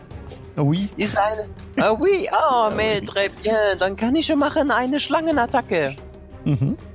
Oui. 0.57 0.89
Ist 0.97 1.17
eine. 1.17 1.45
Ah 1.81 1.95
oui, 1.97 2.27
ah, 2.31 2.69
mais 2.75 3.01
très 3.01 3.29
bien. 3.41 3.55
Dann 3.79 3.95
kann 3.95 4.15
ich 4.15 4.25
schon 4.27 4.39
machen 4.39 4.71
eine 4.71 4.99
Schlangenattacke. 4.99 5.95
Mhm. 6.45 6.77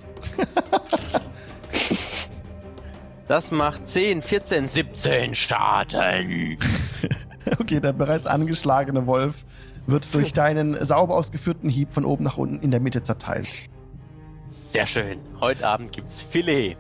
Das 3.29 3.51
macht 3.51 3.87
10, 3.87 4.23
14, 4.23 4.69
17 4.69 5.35
Schaden. 5.35 6.57
Okay, 7.61 7.81
der 7.81 7.93
bereits 7.95 8.27
angeschlagene 8.27 9.07
Wolf 9.07 9.45
wird 9.87 10.15
durch 10.15 10.33
deinen 10.35 10.83
sauber 10.85 11.15
ausgeführten 11.15 11.71
Hieb 11.71 11.95
von 11.95 12.05
oben 12.05 12.25
nach 12.25 12.37
unten 12.37 12.61
in 12.61 12.71
der 12.71 12.81
Mitte 12.81 13.03
zerteilt. 13.03 13.49
Sehr 14.49 14.87
schön. 14.87 15.21
Heute 15.41 15.67
Abend 15.67 15.93
gibt's 15.93 16.21
Filet. 16.21 16.77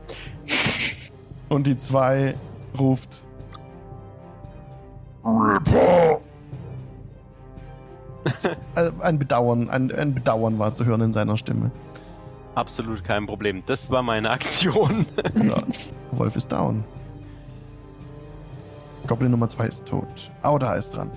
Und 1.48 1.66
die 1.66 1.76
zwei 1.78 2.34
ruft. 2.78 3.22
Äh, 8.74 8.90
Ein 9.00 9.18
Bedauern, 9.18 9.68
ein, 9.70 9.90
ein 9.92 10.14
Bedauern 10.14 10.58
war 10.58 10.74
zu 10.74 10.84
hören 10.84 11.00
in 11.00 11.12
seiner 11.12 11.36
Stimme. 11.36 11.70
Absolut 12.54 13.04
kein 13.04 13.26
Problem. 13.26 13.62
Das 13.66 13.90
war 13.90 14.02
meine 14.02 14.30
Aktion. 14.30 15.06
So, 15.34 16.18
Wolf 16.18 16.36
ist 16.36 16.50
down. 16.50 16.84
Goblin 19.06 19.30
Nummer 19.30 19.48
2 19.48 19.66
ist 19.66 19.86
tot. 19.86 20.30
Auda 20.42 20.74
ist 20.74 20.90
dran. 20.90 21.10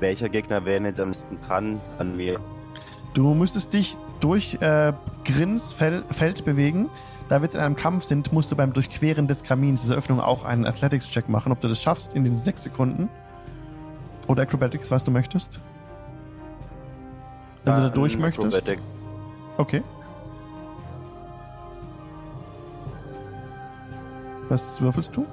Welcher 0.00 0.28
Gegner 0.28 0.64
wäre 0.64 0.76
denn 0.76 0.86
jetzt 0.86 1.00
am 1.00 1.08
nächsten 1.08 1.40
dran 1.42 1.80
an 1.98 2.16
mir? 2.16 2.40
Du 3.14 3.34
müsstest 3.34 3.74
dich 3.74 3.96
durch 4.20 4.54
äh, 4.60 4.92
Grins 5.24 5.72
Fel 5.72 6.04
Feld 6.10 6.44
bewegen. 6.44 6.88
Da 7.28 7.40
wir 7.40 7.44
jetzt 7.44 7.54
in 7.54 7.60
einem 7.60 7.76
Kampf 7.76 8.04
sind, 8.04 8.32
musst 8.32 8.50
du 8.52 8.56
beim 8.56 8.72
Durchqueren 8.72 9.26
des 9.26 9.42
Kamins 9.42 9.82
dieser 9.82 9.96
Öffnung 9.96 10.20
auch 10.20 10.44
einen 10.44 10.66
Athletics-Check 10.66 11.28
machen, 11.28 11.52
ob 11.52 11.60
du 11.60 11.68
das 11.68 11.82
schaffst 11.82 12.14
in 12.14 12.24
den 12.24 12.34
sechs 12.34 12.62
Sekunden. 12.62 13.08
Oder 14.28 14.42
Acrobatics, 14.42 14.90
was 14.90 15.04
du 15.04 15.10
möchtest. 15.10 15.60
Wenn 17.64 17.74
du 17.74 17.80
da 17.82 17.88
durch 17.90 18.18
möchtest. 18.18 18.56
Acrobatic. 18.56 18.78
Okay. 19.56 19.82
Was 24.48 24.80
würfelst 24.80 25.14
du? 25.14 25.26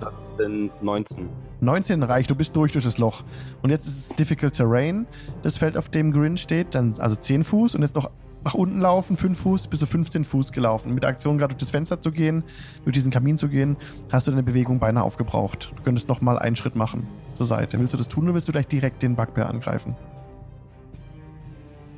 Das 0.00 0.12
sind 0.38 0.70
19. 0.82 1.28
19 1.60 2.02
reicht, 2.02 2.30
du 2.30 2.34
bist 2.34 2.54
durch 2.56 2.72
durch 2.72 2.84
das 2.84 2.98
Loch. 2.98 3.24
Und 3.62 3.70
jetzt 3.70 3.86
ist 3.86 4.10
es 4.10 4.16
Difficult 4.16 4.54
Terrain, 4.54 5.06
das 5.42 5.56
Feld, 5.56 5.76
auf 5.76 5.88
dem 5.88 6.12
Grin 6.12 6.36
steht. 6.36 6.74
Dann 6.74 6.94
also 6.98 7.16
10 7.16 7.44
Fuß 7.44 7.74
und 7.74 7.82
jetzt 7.82 7.94
noch 7.94 8.10
nach 8.44 8.54
unten 8.54 8.80
laufen, 8.80 9.16
5 9.16 9.38
Fuß, 9.38 9.66
bis 9.66 9.80
zu 9.80 9.86
15 9.86 10.24
Fuß 10.24 10.52
gelaufen. 10.52 10.94
Mit 10.94 11.02
der 11.02 11.10
Aktion 11.10 11.36
gerade 11.36 11.54
durch 11.54 11.60
das 11.60 11.70
Fenster 11.70 12.00
zu 12.00 12.12
gehen, 12.12 12.44
durch 12.84 12.94
diesen 12.94 13.10
Kamin 13.10 13.36
zu 13.36 13.48
gehen, 13.48 13.76
hast 14.12 14.26
du 14.26 14.30
deine 14.30 14.44
Bewegung 14.44 14.78
beinahe 14.78 15.02
aufgebraucht. 15.02 15.72
Du 15.74 15.82
könntest 15.82 16.08
noch 16.08 16.20
mal 16.20 16.38
einen 16.38 16.54
Schritt 16.54 16.76
machen 16.76 17.08
zur 17.36 17.46
Seite. 17.46 17.78
Willst 17.80 17.92
du 17.92 17.96
das 17.98 18.08
tun 18.08 18.24
oder 18.24 18.34
willst 18.34 18.46
du 18.46 18.52
gleich 18.52 18.68
direkt 18.68 19.02
den 19.02 19.16
Bugbear 19.16 19.50
angreifen? 19.50 19.96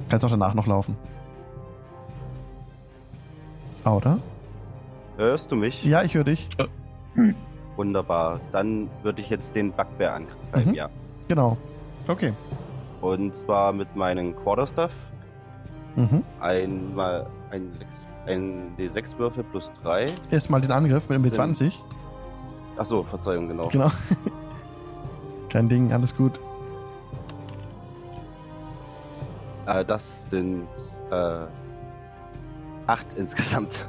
Kannst 0.09 0.25
auch 0.25 0.31
danach 0.31 0.55
noch 0.55 0.67
laufen. 0.67 0.97
Oder? 3.85 4.19
Hörst 5.19 5.51
du 5.51 5.57
mich? 5.57 5.85
Ja, 5.85 6.03
ich 6.03 6.15
höre 6.15 6.25
dich. 6.25 6.49
Wunderbar. 7.79 8.41
Dann 8.53 8.91
würde 9.05 9.21
ich 9.21 9.31
jetzt 9.31 9.55
den 9.55 9.73
Bugbear 9.73 10.15
angreifen, 10.17 10.71
Mhm. 10.71 10.75
ja. 10.75 10.89
Genau. 11.29 11.57
Okay. 12.09 12.33
Und 13.01 13.35
zwar 13.37 13.73
mit 13.73 13.95
meinen 13.95 14.35
Quarterstaff. 14.37 14.93
Mhm. 15.95 16.25
Einmal 16.41 17.27
ein, 17.53 17.71
ein 18.27 18.75
D6-Würfel 18.77 19.45
plus 19.45 19.71
3. 19.85 20.07
Erstmal 20.31 20.61
den 20.61 20.73
Angriff 20.73 21.09
mit 21.09 21.23
dem 21.25 21.31
W20. 21.31 21.73
Achso, 22.77 23.05
Verzeihung, 23.05 23.47
genau. 23.49 23.69
Genau. 23.69 23.91
Kein 25.49 25.69
Ding, 25.69 25.93
alles 25.93 26.15
gut. 26.17 26.41
Äh, 29.67 29.85
das 29.85 30.29
sind 30.31 30.67
äh, 31.11 31.47
acht 32.89 33.07
insgesamt. 33.17 33.87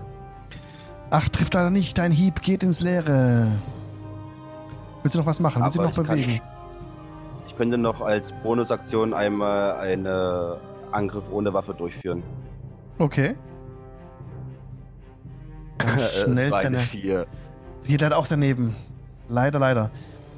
Ach, 1.10 1.28
trifft 1.30 1.56
leider 1.56 1.72
nicht. 1.72 1.98
Dein 1.98 2.12
Hieb 2.12 2.42
geht 2.44 2.62
ins 2.64 2.82
Leere. 2.82 3.48
Willst 5.04 5.16
du 5.16 5.20
noch 5.20 5.26
was 5.26 5.40
machen? 5.40 5.64
Willst 5.64 5.78
du 5.78 5.82
noch 5.82 5.90
ich 5.90 5.96
kann- 5.96 6.06
bewegen? 6.06 6.42
Ich 7.48 7.56
könnte 7.58 7.78
noch 7.78 8.02
als 8.02 8.32
Bonusaktion 8.44 9.14
einmal 9.14 9.74
einen 9.80 10.08
Angriff 10.92 11.24
ohne 11.32 11.54
Waffe 11.54 11.74
durchführen. 11.74 12.24
Okay. 13.00 13.36
Schnell 16.24 16.50
deine. 16.50 16.80
4. 16.80 17.26
Geht 17.88 18.02
leider 18.02 18.18
auch 18.18 18.28
daneben. 18.28 18.76
Leider, 19.30 19.60
leider. 19.60 19.90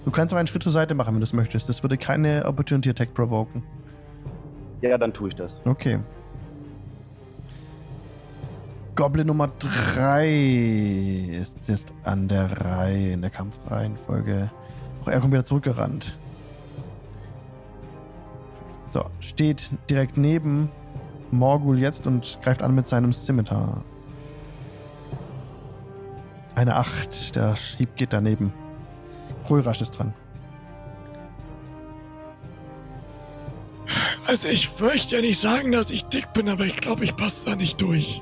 Du 0.06 0.12
kannst 0.12 0.34
auch 0.34 0.38
einen 0.38 0.48
Schritt 0.48 0.64
zur 0.64 0.72
Seite 0.72 0.96
machen, 0.96 1.14
wenn 1.14 1.20
du 1.20 1.24
es 1.24 1.34
möchtest. 1.34 1.70
Das 1.70 1.84
würde 1.84 1.98
keine 1.98 2.46
Opportunity 2.46 2.90
Attack 2.90 3.14
provoken. 3.14 3.64
Ja, 4.82 4.98
dann 4.98 5.14
tue 5.14 5.30
ich 5.30 5.36
das. 5.36 5.60
Okay. 5.66 6.00
Goblin 9.02 9.26
Nummer 9.26 9.50
3 9.96 10.30
ist 11.42 11.58
jetzt 11.66 11.92
an 12.04 12.28
der 12.28 12.52
Reihe 12.64 13.14
in 13.14 13.22
der 13.22 13.32
Kampfreihenfolge. 13.32 14.52
Auch 15.02 15.08
er 15.08 15.20
kommt 15.20 15.34
wieder 15.34 15.44
zurückgerannt. 15.44 16.16
So, 18.94 19.06
steht 19.20 19.72
direkt 19.90 20.18
neben 20.18 20.70
Morgul 21.32 21.80
jetzt 21.80 22.06
und 22.06 22.38
greift 22.44 22.62
an 22.62 22.76
mit 22.76 22.88
seinem 22.88 23.12
Scimitar. 23.12 23.84
Eine 26.54 26.76
8, 26.76 27.36
der 27.36 27.56
Hieb 27.56 27.96
geht 27.96 28.14
daneben. 28.14 28.54
Krörasch 29.48 29.82
ist 29.82 29.98
dran. 29.98 30.14
Also 34.28 34.48
ich 34.48 34.80
möchte 34.80 35.16
ja 35.16 35.24
nicht 35.24 35.42
sagen, 35.42 35.72
dass 35.72 35.90
ich 35.90 36.06
dick 36.06 36.34
bin, 36.34 36.48
aber 36.50 36.66
ich 36.66 36.78
glaube, 36.78 37.04
ich 37.04 37.16
passe 37.16 37.48
da 37.48 37.56
nicht 37.56 37.82
durch. 37.82 38.22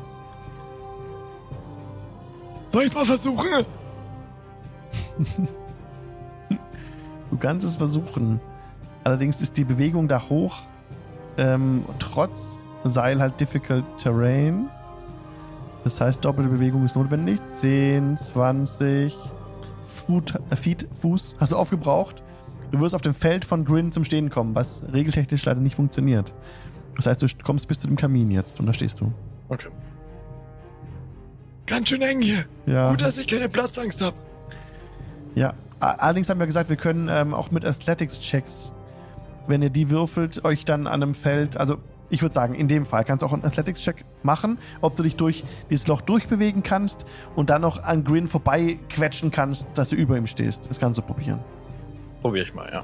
Soll 2.70 2.84
ich 2.84 2.94
mal 2.94 3.06
versuchen? 3.06 3.66
Du 7.30 7.38
kannst 7.38 7.66
es 7.66 7.76
versuchen. 7.76 8.40
Allerdings 9.04 9.42
ist 9.42 9.58
die 9.58 9.64
Bewegung 9.64 10.08
da 10.08 10.30
hoch 10.30 10.64
ähm, 11.40 11.86
trotz 12.00 12.66
Seil 12.84 13.20
halt 13.20 13.40
difficult 13.40 13.84
terrain. 13.98 14.70
Das 15.84 16.00
heißt, 16.00 16.24
doppelte 16.24 16.50
Bewegung 16.50 16.86
ist 16.86 16.96
notwendig. 16.96 17.40
10, 17.46 18.18
20 18.18 19.18
Foot, 19.86 20.36
äh, 20.50 20.56
Feet, 20.56 20.88
Fuß 20.94 21.36
hast 21.40 21.52
du 21.52 21.58
aufgebraucht. 21.58 22.24
Du 22.72 22.80
wirst 22.80 22.94
auf 22.94 23.02
dem 23.02 23.14
Feld 23.14 23.46
von 23.46 23.66
Grin 23.66 23.92
zum 23.92 24.06
Stehen 24.06 24.30
kommen, 24.30 24.54
was 24.54 24.84
regeltechnisch 24.94 25.46
leider 25.46 25.60
nicht 25.60 25.76
funktioniert. 25.76 26.34
Das 26.96 27.08
heißt, 27.08 27.22
du 27.22 27.28
kommst 27.44 27.68
bis 27.68 27.80
zu 27.80 27.88
dem 27.88 27.96
Kamin 27.96 28.30
jetzt 28.30 28.60
und 28.60 28.66
da 28.66 28.74
stehst 28.74 29.00
du. 29.00 29.12
Okay. 29.48 29.70
Ganz 31.70 31.90
schön 31.90 32.02
eng 32.02 32.22
hier. 32.22 32.46
Ja. 32.66 32.90
Gut, 32.90 33.02
dass 33.02 33.18
ich 33.18 33.28
keine 33.28 33.48
Platzangst 33.48 34.02
habe. 34.02 34.16
Ja, 35.36 35.54
allerdings 35.80 36.30
haben 36.30 36.40
wir 36.40 36.48
gesagt, 36.48 36.70
wir 36.70 36.78
können 36.78 37.08
ähm, 37.10 37.34
auch 37.34 37.52
mit 37.52 37.64
Athletics-Checks, 37.64 38.74
wenn 39.48 39.62
ihr 39.62 39.70
die 39.70 39.90
würfelt, 39.90 40.44
euch 40.44 40.66
dann 40.66 40.88
an 40.88 41.04
einem 41.04 41.14
Feld, 41.14 41.58
also 41.58 41.78
ich 42.10 42.24
würde 42.24 42.34
sagen, 42.34 42.56
in 42.56 42.68
dem 42.68 42.86
Fall 42.88 43.06
kannst 43.06 43.22
du 43.22 43.28
auch 43.28 43.34
einen 43.34 43.46
Athletics-Check 43.46 44.04
machen, 44.24 44.58
ob 44.82 44.96
du 44.96 45.04
dich 45.04 45.16
durch 45.16 45.44
dieses 45.70 45.88
Loch 45.88 46.02
durchbewegen 46.02 46.64
kannst 46.64 47.06
und 47.36 47.52
dann 47.52 47.62
noch 47.62 47.84
an 47.84 48.04
Grin 48.04 48.28
vorbei 48.28 48.80
quetschen 48.90 49.30
kannst, 49.30 49.68
dass 49.76 49.90
du 49.90 49.96
über 49.96 50.18
ihm 50.18 50.26
stehst. 50.28 50.68
Das 50.68 50.80
kannst 50.80 50.98
du 50.98 51.04
probieren. 51.04 51.40
Probier 52.22 52.44
ich 52.44 52.54
mal, 52.54 52.70
ja. 52.72 52.84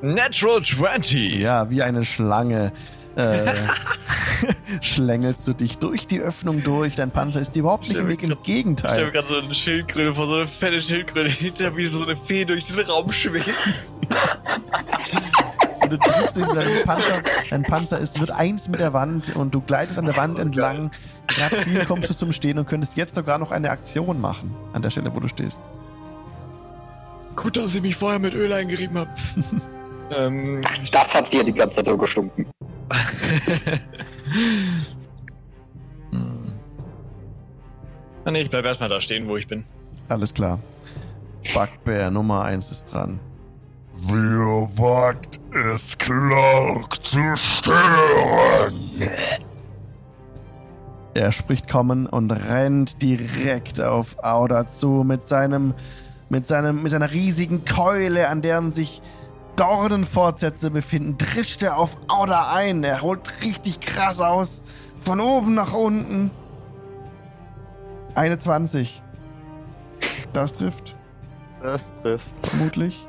Natural 0.00 0.62
20. 0.62 1.34
Ja, 1.34 1.70
wie 1.70 1.82
eine 1.82 2.04
Schlange. 2.04 2.72
Äh, 3.16 3.46
schlängelst 4.80 5.46
du 5.46 5.52
dich 5.52 5.78
durch 5.78 6.06
die 6.06 6.20
Öffnung 6.20 6.62
durch. 6.62 6.96
Dein 6.96 7.10
Panzer 7.10 7.40
ist 7.40 7.54
dir 7.54 7.60
überhaupt 7.60 7.88
nicht 7.88 7.96
im 7.96 8.08
Weg, 8.08 8.22
im 8.22 8.32
Ich 8.32 8.38
stelle 8.38 8.40
mir 8.40 8.42
Gegenteil. 8.56 9.10
gerade 9.10 9.28
so 9.28 9.38
eine 9.38 9.54
Schildkröte 9.54 10.14
vor, 10.14 10.26
so 10.26 10.34
eine 10.34 10.46
fette 10.46 10.80
Schildkröte 10.80 11.30
hinter 11.30 11.76
wie 11.76 11.86
so 11.86 12.02
eine 12.02 12.16
Fee 12.16 12.44
durch 12.44 12.66
den 12.66 12.80
Raum 12.80 13.10
schwebt. 13.12 13.52
Und 15.84 15.90
du 15.90 15.98
drückst 15.98 16.38
ihn 16.38 16.46
deinem 16.48 16.84
Panzer. 16.84 17.22
Dein 17.50 17.62
Panzer 17.62 17.98
ist, 17.98 18.18
wird 18.18 18.30
eins 18.30 18.68
mit 18.68 18.80
der 18.80 18.94
Wand 18.94 19.36
und 19.36 19.54
du 19.54 19.60
gleitest 19.60 19.98
an 19.98 20.06
der 20.06 20.16
Wand 20.16 20.38
entlang. 20.38 20.90
Grazil 21.26 21.84
kommst 21.84 22.08
du 22.08 22.14
zum 22.14 22.32
Stehen 22.32 22.58
und 22.58 22.66
könntest 22.66 22.96
jetzt 22.96 23.14
sogar 23.14 23.38
noch 23.38 23.50
eine 23.50 23.70
Aktion 23.70 24.18
machen. 24.18 24.54
An 24.72 24.80
der 24.80 24.88
Stelle, 24.88 25.14
wo 25.14 25.20
du 25.20 25.28
stehst. 25.28 25.60
Gut, 27.36 27.56
dass 27.58 27.74
ich 27.74 27.82
mich 27.82 27.96
vorher 27.96 28.18
mit 28.18 28.34
Öl 28.34 28.50
eingerieben 28.52 28.96
habe. 28.96 29.10
ähm, 30.10 30.62
ich 30.82 30.90
Das 30.90 31.14
hat 31.14 31.30
dir 31.32 31.44
die 31.44 31.52
ganze 31.52 31.76
Zeit 31.76 31.86
so 31.86 31.98
gestunken. 31.98 32.46
Hm. 36.10 36.52
Nee, 38.26 38.42
ich 38.42 38.50
bleib 38.50 38.64
erstmal 38.64 38.88
da 38.88 39.00
stehen, 39.00 39.28
wo 39.28 39.36
ich 39.36 39.46
bin. 39.46 39.64
Alles 40.08 40.32
klar. 40.32 40.60
Bugbear 41.52 42.10
Nummer 42.10 42.44
1 42.44 42.70
ist 42.70 42.86
dran. 42.86 43.20
Wer 43.96 44.68
wagt 44.78 45.40
es, 45.52 45.96
Clark 45.98 47.02
zu 47.04 47.36
stören? 47.36 48.74
Er 51.14 51.30
spricht 51.30 51.68
kommen 51.68 52.06
und 52.06 52.32
rennt 52.32 53.00
direkt 53.02 53.80
auf 53.80 54.16
Auda 54.24 54.68
zu 54.68 55.04
mit 55.06 55.28
seinem, 55.28 55.74
mit 56.28 56.46
seinem, 56.48 56.82
mit 56.82 56.90
seiner 56.90 57.12
riesigen 57.12 57.64
Keule, 57.64 58.28
an 58.28 58.42
deren 58.42 58.72
sich 58.72 59.00
Dornenfortsätze 59.56 60.70
befinden, 60.70 61.16
drischt 61.18 61.62
er 61.62 61.76
auf 61.78 61.96
Auda 62.08 62.52
ein. 62.52 62.82
Er 62.84 63.02
holt 63.02 63.42
richtig 63.42 63.80
krass 63.80 64.20
aus. 64.20 64.62
Von 65.00 65.20
oben 65.20 65.54
nach 65.54 65.72
unten. 65.72 66.30
Eine 68.14 68.38
20. 68.38 69.02
Das 70.32 70.54
trifft, 70.54 70.96
Das 71.62 71.92
trifft. 72.02 72.26
vermutlich. 72.42 73.08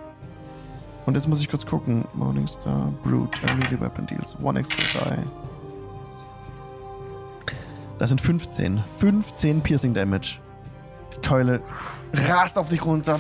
Und 1.06 1.16
jetzt 1.16 1.28
muss 1.28 1.42
ich 1.42 1.50
kurz 1.50 1.66
gucken. 1.66 2.06
Morningstar, 2.14 2.92
Brute, 3.04 3.48
a 3.48 3.54
Melee 3.54 3.80
Weapon 3.80 4.06
Deals, 4.08 4.36
One 4.42 4.60
extra 4.60 4.84
die. 5.10 5.24
Das 8.00 8.10
sind 8.10 8.20
15. 8.22 8.84
15 9.00 9.62
Piercing 9.62 9.94
Damage. 9.94 10.40
Die 11.16 11.28
Keule 11.28 11.62
rast 12.28 12.58
auf 12.58 12.70
dich 12.70 12.84
runter. 12.86 13.20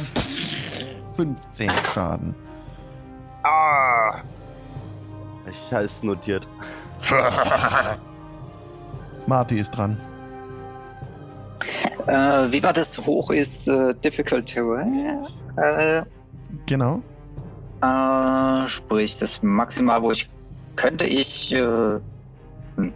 15 1.15 1.72
Schaden. 1.93 2.35
Ah! 3.45 4.22
Ich 5.49 5.72
habe 5.72 5.84
es 5.84 6.01
notiert. 6.01 6.47
Marty 9.27 9.59
ist 9.59 9.72
dran. 9.72 9.97
Äh, 12.07 12.51
wie 12.51 12.61
war 12.63 12.73
das? 12.73 12.97
Hoch 13.05 13.30
ist 13.31 13.67
äh, 13.67 13.93
Difficult 14.03 14.47
Terrain. 14.47 15.26
Äh, 15.57 16.03
Genau. 16.67 17.01
äh, 17.81 18.67
sprich, 18.67 19.17
das 19.19 19.41
Maximal, 19.43 20.01
wo 20.01 20.11
ich 20.11 20.30
könnte 20.76 21.05
ich. 21.05 21.51
Äh, 21.53 21.59
hm, 22.77 22.93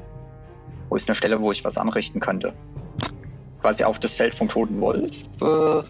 wo 0.89 0.95
ist 0.95 1.07
eine 1.07 1.15
Stelle, 1.15 1.39
wo 1.39 1.51
ich 1.51 1.63
was 1.63 1.77
anrichten 1.77 2.19
könnte? 2.19 2.53
Quasi 3.61 3.84
auf 3.84 3.99
das 3.99 4.13
Feld 4.13 4.34
vom 4.34 4.47
Toten 4.47 4.80
Wolf. 4.81 5.15
Äh, 5.41 5.84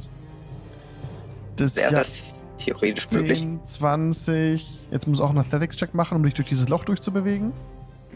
Das 1.56 1.76
Wäre 1.78 1.94
ja 1.94 2.00
das 2.00 2.39
theoretisch 2.60 3.08
10, 3.08 3.22
möglich. 3.22 3.48
20. 3.64 4.88
Jetzt 4.92 5.08
muss 5.08 5.22
auch 5.22 5.30
einen 5.30 5.40
Athletics-Check 5.40 5.94
machen, 5.94 6.16
um 6.16 6.24
dich 6.24 6.34
durch 6.34 6.48
dieses 6.48 6.70
Loch 6.70 6.84
durchzubewegen. 6.84 7.52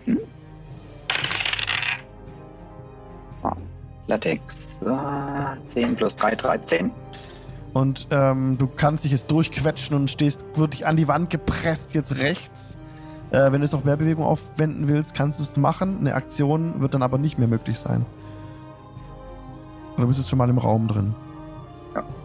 Mhm. 0.05 0.19
Ah, 3.41 3.55
Latex. 4.07 4.77
Äh, 4.81 5.65
10 5.65 5.95
plus 5.95 6.15
3, 6.15 6.35
13. 6.35 6.91
Und 7.73 8.07
ähm, 8.11 8.57
du 8.57 8.67
kannst 8.67 9.03
dich 9.03 9.11
jetzt 9.11 9.31
durchquetschen 9.31 9.95
und 9.95 10.11
stehst 10.11 10.45
wirklich 10.55 10.85
an 10.85 10.95
die 10.95 11.07
Wand 11.07 11.29
gepresst, 11.31 11.95
jetzt 11.95 12.17
rechts. 12.19 12.77
Äh, 13.31 13.51
wenn 13.51 13.53
du 13.53 13.59
jetzt 13.61 13.71
noch 13.73 13.83
mehr 13.83 13.97
Bewegung 13.97 14.25
aufwenden 14.25 14.87
willst, 14.87 15.15
kannst 15.15 15.39
du 15.39 15.43
es 15.43 15.55
machen. 15.57 15.97
Eine 15.99 16.13
Aktion 16.13 16.81
wird 16.81 16.93
dann 16.93 17.01
aber 17.01 17.17
nicht 17.17 17.39
mehr 17.39 17.47
möglich 17.47 17.79
sein. 17.79 18.05
Du 19.97 20.07
bist 20.07 20.19
jetzt 20.19 20.29
schon 20.29 20.37
mal 20.37 20.49
im 20.49 20.59
Raum 20.59 20.87
drin. 20.87 21.15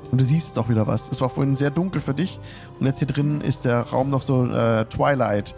Ja. 0.08 0.12
Und 0.12 0.20
du 0.20 0.24
siehst 0.24 0.48
jetzt 0.48 0.58
auch 0.58 0.68
wieder 0.68 0.86
was. 0.86 1.08
Es 1.10 1.20
war 1.20 1.28
vorhin 1.28 1.56
sehr 1.56 1.70
dunkel 1.70 2.00
für 2.00 2.14
dich. 2.14 2.40
Und 2.80 2.86
jetzt 2.86 2.98
hier 2.98 3.08
drin 3.08 3.40
ist 3.40 3.64
der 3.64 3.80
Raum 3.80 4.10
noch 4.10 4.22
so 4.22 4.46
äh, 4.46 4.84
Twilight. 4.86 5.54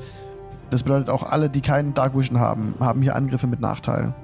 Das 0.70 0.82
bedeutet 0.82 1.10
auch 1.10 1.22
alle, 1.22 1.50
die 1.50 1.60
keinen 1.60 1.94
Dark 1.94 2.16
Vision 2.16 2.38
haben, 2.38 2.74
haben 2.80 3.02
hier 3.02 3.16
Angriffe 3.16 3.46
mit 3.46 3.60
Nachteil. 3.60 4.14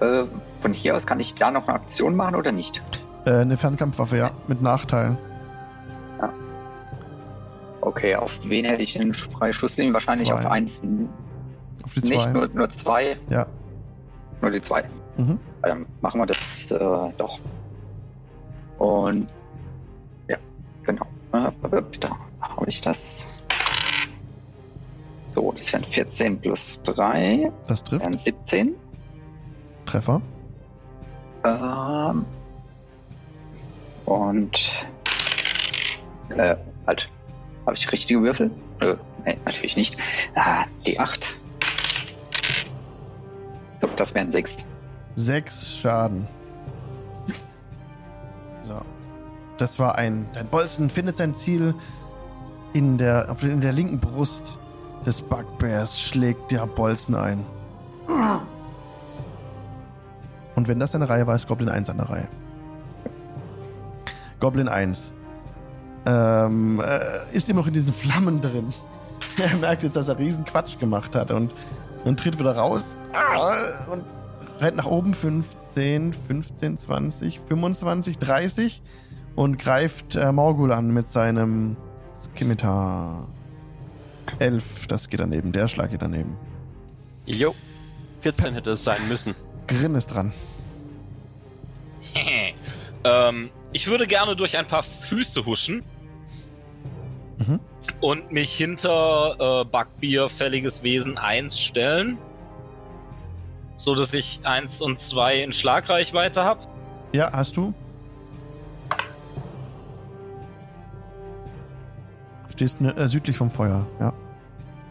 Äh, 0.00 0.24
von 0.62 0.72
hier 0.72 0.96
aus 0.96 1.06
kann 1.06 1.20
ich 1.20 1.34
da 1.34 1.50
noch 1.50 1.66
eine 1.68 1.74
Aktion 1.76 2.16
machen 2.16 2.34
oder 2.34 2.52
nicht? 2.52 2.82
Äh, 3.24 3.40
eine 3.40 3.56
Fernkampfwaffe, 3.56 4.16
ja, 4.16 4.30
mit 4.46 4.62
Nachteil. 4.62 5.16
Okay, 7.80 8.16
auf 8.16 8.40
wen 8.44 8.64
hätte 8.64 8.82
ich 8.82 8.94
den 8.94 9.14
Freischusslinien? 9.14 9.94
Wahrscheinlich 9.94 10.28
Zwei. 10.28 10.34
auf 10.34 10.46
eins. 10.46 10.82
Auf 11.82 11.94
die 11.94 12.00
Nicht 12.00 12.20
zwei. 12.22 12.30
nur, 12.32 12.48
nur 12.48 12.68
zwei. 12.68 13.16
Ja. 13.30 13.46
Nur 14.42 14.50
die 14.50 14.60
zwei. 14.60 14.84
Mhm. 15.16 15.38
Dann 15.62 15.86
machen 16.00 16.20
wir 16.20 16.26
das 16.26 16.70
äh, 16.70 16.78
doch. 17.16 17.38
Und 18.78 19.28
ja, 20.28 20.36
genau. 20.84 21.06
Äh, 21.32 21.50
Da 22.00 22.10
habe 22.40 22.68
ich 22.68 22.80
das. 22.80 23.26
So, 25.34 25.52
das 25.52 25.72
wären 25.72 25.84
14 25.84 26.40
plus 26.40 26.82
3, 26.82 27.52
Das 27.68 27.84
trifft. 27.84 28.02
wären 28.04 28.18
17. 28.18 28.74
Treffer. 29.86 30.20
Ähm, 31.44 32.24
und 34.04 34.70
äh, 36.30 36.56
halt. 36.86 37.08
Habe 37.66 37.76
ich 37.76 37.92
richtige 37.92 38.22
Würfel? 38.22 38.50
Äh, 38.80 38.94
nee, 39.26 39.36
natürlich 39.44 39.76
nicht. 39.76 39.96
Ah, 40.34 40.64
die 40.86 40.98
8. 40.98 41.36
So, 43.80 43.88
das 43.96 44.14
wären 44.14 44.32
6. 44.32 44.64
Sechs 45.16 45.76
Schaden. 45.76 46.26
So. 48.68 48.82
Das 49.56 49.78
war 49.78 49.96
ein. 49.96 50.28
Dein 50.34 50.46
Bolzen 50.46 50.90
findet 50.90 51.16
sein 51.16 51.34
Ziel 51.34 51.74
in 52.74 52.98
der, 52.98 53.34
in 53.40 53.62
der 53.62 53.72
linken 53.72 53.98
Brust 53.98 54.58
des 55.06 55.22
Bugbears, 55.22 55.98
schlägt 55.98 56.52
der 56.52 56.66
Bolzen 56.66 57.14
ein. 57.14 57.44
Und 60.54 60.68
wenn 60.68 60.78
das 60.78 60.94
eine 60.94 61.08
Reihe 61.08 61.26
war, 61.26 61.34
ist 61.34 61.48
Goblin 61.48 61.70
1 61.70 61.88
eine 61.88 62.08
Reihe. 62.08 62.28
Goblin 64.38 64.68
1 64.68 65.14
ähm, 66.06 66.80
äh, 66.80 67.34
ist 67.34 67.48
immer 67.48 67.60
noch 67.60 67.66
in 67.66 67.72
diesen 67.72 67.92
Flammen 67.92 68.40
drin. 68.40 68.66
er 69.38 69.56
merkt 69.56 69.82
jetzt, 69.82 69.96
dass 69.96 70.08
er 70.08 70.18
riesen 70.18 70.44
Quatsch 70.44 70.78
gemacht 70.78 71.16
hat 71.16 71.30
und, 71.30 71.54
und 72.04 72.20
tritt 72.20 72.38
wieder 72.38 72.54
raus 72.54 72.96
und 73.90 74.04
rennt 74.60 74.76
nach 74.76 74.86
oben 74.86 75.14
15, 75.14 76.12
15, 76.12 76.76
20, 76.78 77.40
25, 77.40 78.18
30 78.18 78.82
und 79.34 79.58
greift 79.58 80.16
äh, 80.16 80.32
Morgul 80.32 80.72
an 80.72 80.92
mit 80.92 81.08
seinem 81.10 81.76
Skimitar. 82.14 83.28
11, 84.38 84.86
das 84.88 85.08
geht 85.08 85.20
daneben. 85.20 85.52
Der 85.52 85.68
Schlag 85.68 85.90
geht 85.90 86.02
daneben. 86.02 86.36
Jo. 87.24 87.54
14 88.20 88.54
hätte 88.54 88.72
es 88.72 88.84
sein 88.84 89.08
müssen. 89.08 89.34
Grin 89.66 89.94
ist 89.94 90.08
dran. 90.08 90.32
ähm, 93.04 93.50
ich 93.72 93.86
würde 93.86 94.06
gerne 94.06 94.34
durch 94.34 94.56
ein 94.58 94.66
paar 94.66 94.82
Füße 94.82 95.46
huschen. 95.46 95.84
Mhm. 97.38 97.60
Und 98.00 98.32
mich 98.32 98.52
hinter 98.52 99.36
äh, 99.38 99.64
Bugbear 99.64 100.28
fälliges 100.28 100.82
Wesen 100.82 101.16
1 101.16 101.58
stellen. 101.58 102.18
So 103.78 103.94
dass 103.94 104.12
ich 104.12 104.40
1 104.42 104.82
und 104.82 104.98
2 104.98 105.42
in 105.42 105.52
Schlagreichweite 105.52 106.44
habe. 106.44 106.66
Ja, 107.12 107.30
hast 107.32 107.56
du? 107.56 107.72
Stehst 112.50 112.80
ne, 112.80 112.94
äh, 112.96 113.06
südlich 113.06 113.36
vom 113.36 113.50
Feuer, 113.50 113.86
ja. 114.00 114.12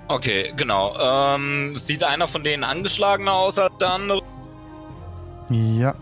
Okay, 0.07 0.53
genau. 0.55 0.95
Ähm, 0.97 1.77
sieht 1.77 2.01
einer 2.01 2.29
von 2.29 2.43
denen 2.45 2.63
angeschlagener 2.63 3.33
aus 3.33 3.59
als 3.59 3.73
der 3.77 3.91
andere? 3.91 4.21
Ja, 5.49 5.93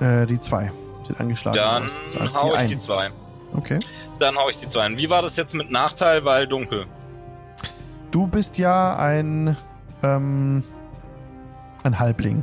äh, 0.00 0.24
die 0.26 0.38
zwei 0.38 0.70
sind 1.04 1.20
angeschlagen. 1.20 1.56
Dann 1.56 1.84
aus 1.86 2.16
als 2.16 2.36
hau 2.36 2.52
ich 2.52 2.56
Eins. 2.58 2.70
die 2.70 2.78
zwei. 2.78 3.08
Okay. 3.56 3.78
Dann 4.20 4.36
hau 4.36 4.48
ich 4.48 4.58
die 4.58 4.68
zwei. 4.68 4.86
hin. 4.86 4.96
Wie 4.96 5.10
war 5.10 5.22
das 5.22 5.36
jetzt 5.36 5.54
mit 5.54 5.72
Nachteil, 5.72 6.24
weil 6.24 6.46
dunkel? 6.46 6.86
Du 8.12 8.28
bist 8.28 8.58
ja 8.58 8.96
ein, 8.96 9.56
ähm, 10.04 10.62
ein 11.84 11.98
Halbling. 11.98 12.42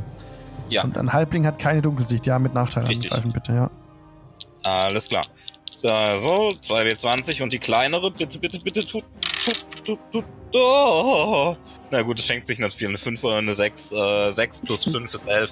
Ja. 0.70 0.84
Und 0.84 0.98
ein 0.98 1.14
Halbling 1.14 1.46
hat 1.46 1.60
keine 1.60 1.82
Dunkelsicht. 1.82 2.26
Ja, 2.26 2.40
mit 2.40 2.54
Nachteil 2.54 2.86
Richtig. 2.86 3.12
angreifen, 3.12 3.32
bitte, 3.34 3.54
ja. 3.54 3.70
Alles 4.64 5.08
klar. 5.08 5.26
Also, 5.84 6.56
2W20 6.62 7.44
und 7.44 7.54
die 7.54 7.60
kleinere, 7.60 8.10
bitte, 8.10 8.40
bitte, 8.40 8.60
bitte, 8.60 8.84
tut, 8.86 9.04
tut, 9.44 9.66
tut, 9.86 10.00
tut, 10.12 10.26
oh. 10.54 11.56
Na 11.92 12.02
gut, 12.02 12.20
es 12.20 12.26
schenkt 12.26 12.48
sich 12.48 12.58
nicht 12.58 12.76
viel, 12.76 12.88
eine 12.88 12.98
5 12.98 13.24
oder 13.24 13.38
eine 13.38 13.54
6. 13.54 13.92
Äh, 13.92 14.32
6 14.32 14.60
plus 14.62 14.84
5 14.92 15.14
ist 15.14 15.28
11. 15.28 15.52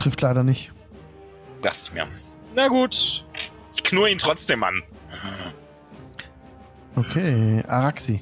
Trifft 0.00 0.20
leider 0.22 0.42
nicht. 0.42 0.72
Dachte 1.60 1.78
ich 1.84 1.92
mir. 1.92 2.08
Na 2.56 2.66
gut. 2.66 3.24
Ich 3.74 3.82
knurr 3.84 4.08
ihn 4.08 4.18
trotzdem 4.18 4.64
an. 4.64 4.82
Okay, 6.96 7.62
Araxi. 7.68 8.20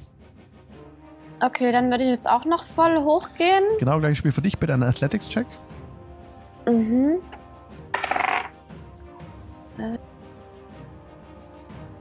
Okay, 1.43 1.73
dann 1.73 1.91
würde 1.91 2.05
ich 2.05 2.11
jetzt 2.11 2.29
auch 2.29 2.45
noch 2.45 2.65
voll 2.65 2.99
hochgehen. 2.99 3.65
Genau 3.79 3.99
gleiches 3.99 4.19
Spiel 4.19 4.33
für 4.33 4.43
dich, 4.43 4.59
bitte 4.59 4.75
einen 4.75 4.83
Athletics-Check. 4.83 5.47
Mhm. 6.67 7.17
Äh, 9.79 9.97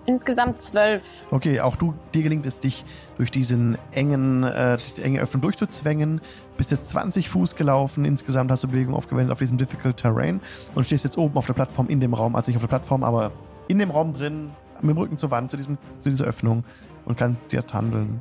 Insgesamt 0.10 0.60
zwölf. 0.60 1.04
Okay, 1.30 1.60
auch 1.60 1.76
du, 1.76 1.94
dir 2.16 2.24
gelingt 2.24 2.44
es, 2.48 2.60
dich 2.60 2.84
durch 3.18 3.30
diesen 3.30 3.78
engen, 3.92 4.42
äh, 4.42 4.80
die 4.98 5.04
enge 5.04 5.22
Öffnung 5.22 5.42
durchzuzwängen. 5.42 6.20
Bist 6.58 6.72
jetzt 6.72 6.90
20 6.90 7.30
Fuß 7.30 7.56
gelaufen. 7.56 8.06
Insgesamt 8.06 8.50
hast 8.52 8.64
du 8.64 8.68
Bewegung 8.70 8.96
aufgewendet 8.96 9.32
auf 9.32 9.38
diesem 9.38 9.58
Difficult 9.60 9.98
Terrain 9.98 10.42
und 10.74 10.86
stehst 10.86 11.04
jetzt 11.04 11.16
oben 11.16 11.38
auf 11.38 11.46
der 11.46 11.54
Plattform 11.54 11.90
in 11.90 12.00
dem 12.00 12.16
Raum, 12.16 12.36
also 12.36 12.50
nicht 12.50 12.56
auf 12.56 12.64
der 12.64 12.70
Plattform, 12.70 13.04
aber 13.04 13.32
in 13.68 13.78
dem 13.78 13.92
Raum 13.92 14.14
drin, 14.14 14.50
mit 14.82 14.90
dem 14.90 14.98
Rücken 14.98 15.18
zur 15.20 15.30
Wand, 15.30 15.52
zu, 15.52 15.58
diesem, 15.58 15.78
zu 16.02 16.10
dieser 16.10 16.26
Öffnung 16.26 16.64
und 17.06 17.16
kannst 17.16 17.54
jetzt 17.54 17.72
handeln. 17.76 18.20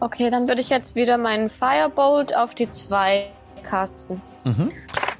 Okay, 0.00 0.30
dann 0.30 0.48
würde 0.48 0.60
ich 0.62 0.70
jetzt 0.70 0.96
wieder 0.96 1.18
meinen 1.18 1.48
Firebolt 1.50 2.34
auf 2.36 2.54
die 2.54 2.68
zwei 2.70 3.30
casten. 3.62 4.20
Mhm. 4.44 4.70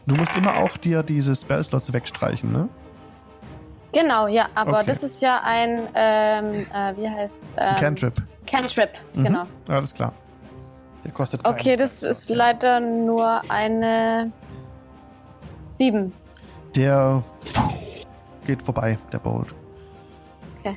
Du 0.07 0.15
musst 0.17 0.35
immer 0.37 0.57
auch 0.57 0.77
dir 0.79 1.03
diese 1.03 1.35
Spellslots 1.35 1.93
wegstreichen, 1.93 2.51
ne? 2.51 2.69
Genau, 3.93 4.27
ja, 4.29 4.47
aber 4.55 4.79
Okay. 4.79 4.87
das 4.87 5.03
ist 5.03 5.21
ja 5.21 5.41
ein, 5.45 5.89
ähm, 5.95 6.67
äh, 6.73 6.97
wie 6.97 7.09
heißt's? 7.09 7.37
Ähm, 7.59 7.77
Cantrip. 7.77 8.15
Cantrip, 8.47 8.91
Mhm. 9.15 9.25
genau. 9.25 9.43
Alles 9.69 9.93
klar. 9.93 10.13
Der 11.05 11.13
kostet 11.13 11.47
Okay, 11.47 11.77
das 11.77 12.03
ist 12.03 12.29
leider 12.31 12.79
nur 12.81 13.43
eine 13.51 14.33
sieben. 15.71 16.13
Der 16.77 17.23
geht 18.47 18.63
vorbei, 18.63 18.99
der 19.13 19.19
Bolt. 19.19 19.49
Okay. 20.59 20.77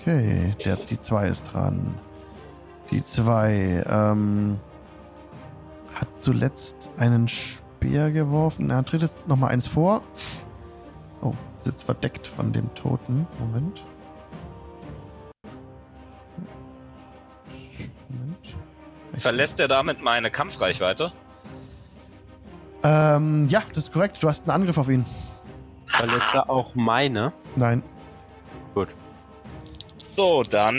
Okay, 0.00 0.54
der, 0.64 0.76
die 0.76 1.00
2 1.00 1.26
ist 1.28 1.44
dran. 1.44 1.94
Die 2.90 3.04
2 3.04 3.84
ähm, 3.88 4.58
hat 5.94 6.08
zuletzt 6.18 6.90
einen 6.98 7.28
Speer 7.28 8.10
geworfen. 8.10 8.70
Er 8.70 8.84
tritt 8.84 9.02
jetzt 9.02 9.28
nochmal 9.28 9.50
eins 9.52 9.68
vor. 9.68 10.02
Oh, 11.22 11.34
ist 11.58 11.66
jetzt 11.66 11.84
verdeckt 11.84 12.26
von 12.26 12.52
dem 12.52 12.72
Toten. 12.74 13.26
Moment. 13.38 13.84
Moment. 18.08 18.56
Verlässt 19.12 19.60
er 19.60 19.68
damit 19.68 20.02
meine 20.02 20.30
Kampfreichweite? 20.30 21.12
Ähm, 22.82 23.46
ja, 23.48 23.62
das 23.68 23.84
ist 23.84 23.92
korrekt. 23.92 24.20
Du 24.22 24.28
hast 24.28 24.42
einen 24.42 24.50
Angriff 24.50 24.78
auf 24.78 24.88
ihn. 24.88 25.04
Verletzt 25.86 26.34
er 26.34 26.50
auch 26.50 26.74
meine. 26.74 27.32
Nein. 27.54 27.82
So, 30.20 30.42
dann 30.42 30.78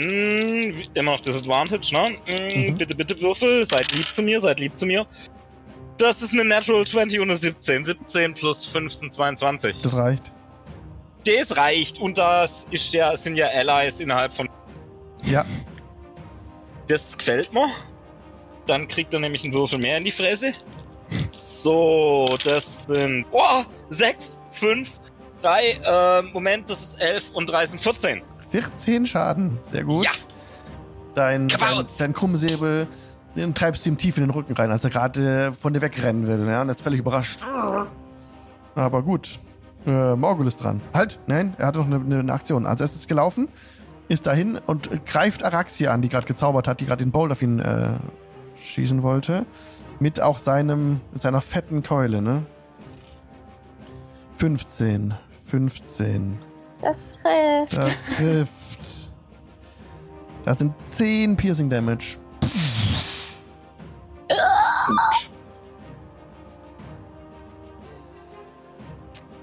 immer 0.94 1.10
noch 1.12 1.20
Disadvantage, 1.20 1.92
ne? 1.92 2.16
Mm, 2.28 2.68
Mhm. 2.70 2.78
Bitte, 2.78 2.94
bitte 2.94 3.20
Würfel. 3.20 3.64
Seid 3.64 3.90
lieb 3.90 4.06
zu 4.14 4.22
mir, 4.22 4.40
seid 4.40 4.60
lieb 4.60 4.78
zu 4.78 4.86
mir. 4.86 5.04
Das 5.98 6.22
ist 6.22 6.32
eine 6.32 6.44
Natural 6.44 6.86
20 6.86 7.18
und 7.18 7.28
eine 7.28 7.36
17. 7.36 7.84
17 7.84 8.34
plus 8.34 8.64
5 8.66 8.94
sind 8.94 9.12
22. 9.12 9.82
Das 9.82 9.96
reicht. 9.96 10.30
Das 11.26 11.56
reicht. 11.56 11.98
Und 11.98 12.18
das 12.18 12.68
ist 12.70 12.92
ja, 12.94 13.16
sind 13.16 13.34
ja 13.34 13.48
Allies 13.48 13.98
innerhalb 13.98 14.32
von. 14.32 14.48
Ja. 15.24 15.44
Das 16.86 17.18
gefällt 17.18 17.52
mir. 17.52 17.66
Dann 18.66 18.86
kriegt 18.86 19.12
er 19.12 19.18
nämlich 19.18 19.42
einen 19.42 19.54
Würfel 19.54 19.80
mehr 19.80 19.98
in 19.98 20.04
die 20.04 20.12
Fresse. 20.12 20.52
So, 21.32 22.38
das 22.44 22.84
sind. 22.84 23.26
Oh, 23.32 23.64
6, 23.90 24.38
5, 24.52 24.88
3, 25.42 25.62
äh, 25.84 26.22
Moment, 26.32 26.70
das 26.70 26.80
ist 26.80 27.00
11 27.00 27.32
und 27.32 27.46
3 27.50 27.66
sind 27.66 27.80
14. 27.80 28.22
14 28.52 29.06
Schaden, 29.06 29.58
sehr 29.62 29.82
gut. 29.82 30.04
Ja. 30.04 30.10
Dein, 31.14 31.48
dein, 31.48 31.86
dein 31.98 32.12
Krummsäbel, 32.12 32.86
den 33.34 33.54
treibst 33.54 33.86
du 33.86 33.90
ihm 33.90 33.96
tief 33.96 34.18
in 34.18 34.24
den 34.24 34.30
Rücken 34.30 34.52
rein, 34.52 34.70
als 34.70 34.84
er 34.84 34.90
gerade 34.90 35.54
von 35.54 35.72
dir 35.72 35.80
wegrennen 35.80 36.26
will. 36.26 36.46
Ja, 36.46 36.60
und 36.60 36.68
er 36.68 36.72
ist 36.72 36.82
völlig 36.82 37.00
überrascht. 37.00 37.40
Aber 38.74 39.02
gut. 39.02 39.38
Äh, 39.86 40.14
Morgul 40.16 40.46
ist 40.46 40.62
dran. 40.62 40.82
Halt, 40.92 41.18
nein, 41.26 41.54
er 41.56 41.68
hat 41.68 41.76
noch 41.76 41.86
eine, 41.86 42.18
eine 42.18 42.32
Aktion. 42.32 42.66
Als 42.66 42.82
erstes 42.82 43.08
gelaufen, 43.08 43.48
ist 44.08 44.26
dahin 44.26 44.58
und 44.66 45.06
greift 45.06 45.44
Araxia 45.44 45.92
an, 45.92 46.02
die 46.02 46.10
gerade 46.10 46.26
gezaubert 46.26 46.68
hat, 46.68 46.80
die 46.80 46.84
gerade 46.84 47.02
den 47.02 47.10
Bolt 47.10 47.32
auf 47.32 47.40
ihn 47.40 47.58
äh, 47.58 47.88
schießen 48.62 49.02
wollte. 49.02 49.46
Mit 49.98 50.20
auch 50.20 50.38
seinem, 50.38 51.00
seiner 51.14 51.40
fetten 51.40 51.82
Keule, 51.82 52.20
ne? 52.20 52.44
15. 54.36 55.14
15. 55.46 56.51
Das 56.82 57.08
trifft. 57.08 57.76
Das 57.76 58.04
trifft. 58.06 59.10
Das 60.44 60.58
sind 60.58 60.74
10 60.90 61.36
Piercing 61.36 61.70
Damage. 61.70 62.18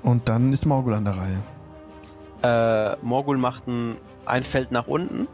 Und 0.03 0.27
dann 0.29 0.53
ist 0.53 0.65
Morgul 0.65 0.93
an 0.93 1.05
der 1.05 1.15
Reihe. 1.17 1.39
Äh, 2.41 2.97
Morgul 3.05 3.37
macht 3.37 3.67
ein, 3.67 3.97
ein 4.25 4.43
Feld 4.43 4.71
nach 4.71 4.87
unten. 4.87 5.27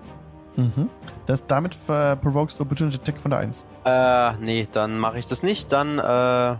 Mhm. 0.55 0.89
Das, 1.25 1.45
damit 1.45 1.77
äh, 1.87 2.15
provokes 2.15 2.59
Opportunity 2.59 2.97
Attack 2.97 3.17
von 3.17 3.31
der 3.31 3.39
1. 3.41 3.67
Äh, 3.83 4.33
nee, 4.37 4.67
dann 4.71 4.97
mache 4.97 5.19
ich 5.19 5.27
das 5.27 5.43
nicht. 5.43 5.71
Dann 5.71 5.99
äh, 5.99 6.55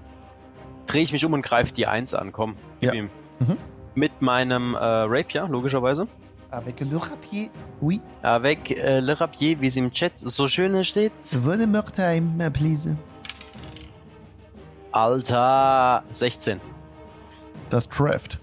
drehe 0.88 1.04
ich 1.04 1.12
mich 1.12 1.26
um 1.26 1.34
und 1.34 1.42
greife 1.42 1.74
die 1.74 1.88
1 1.88 2.14
an. 2.14 2.32
Komm, 2.32 2.56
gib 2.80 2.94
Ja. 2.94 3.00
ihm. 3.00 3.10
Mhm. 3.40 3.58
Mit 3.96 4.22
meinem 4.22 4.76
äh, 4.76 4.78
Rapier, 4.78 5.48
logischerweise. 5.48 6.08
Avec 6.52 6.80
le 6.82 6.98
rapier. 6.98 7.50
Oui. 7.82 8.02
Avec 8.22 8.72
äh, 8.72 9.00
le 9.00 9.20
Rapier, 9.20 9.60
wie 9.60 9.68
es 9.68 9.76
im 9.76 9.92
Chat 9.92 10.14
so 10.18 10.48
schön 10.48 10.84
steht. 10.86 11.12
Würde 11.32 11.66
Mörtheim, 11.66 12.38
please. 12.54 12.96
Alter, 14.92 16.04
16. 16.12 16.62
Das 17.70 17.90
Draft. 17.90 18.40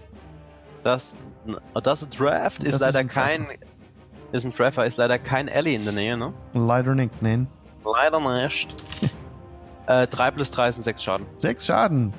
Das, 0.83 1.15
das 1.73 2.03
ist 2.03 2.19
Draft 2.19 2.63
ist 2.63 2.73
Das 2.73 2.75
ist 2.75 2.81
leider 2.81 3.07
Treffer. 3.07 3.21
kein. 3.21 3.47
Ist 4.31 4.45
ein 4.45 4.53
Treffer, 4.53 4.85
ist 4.85 4.97
leider 4.97 5.17
kein 5.19 5.47
Ellie 5.47 5.75
in 5.75 5.83
der 5.83 5.93
Nähe, 5.93 6.17
ne? 6.17 6.33
Leider 6.53 6.95
nicht, 6.95 7.21
nein. 7.21 7.47
Leider 7.85 8.19
nicht. 8.43 8.75
äh, 9.87 10.07
3 10.07 10.31
plus 10.31 10.51
3 10.51 10.71
sind 10.71 10.83
6 10.83 11.03
Schaden. 11.03 11.25
Sechs 11.37 11.65
Schaden. 11.65 12.13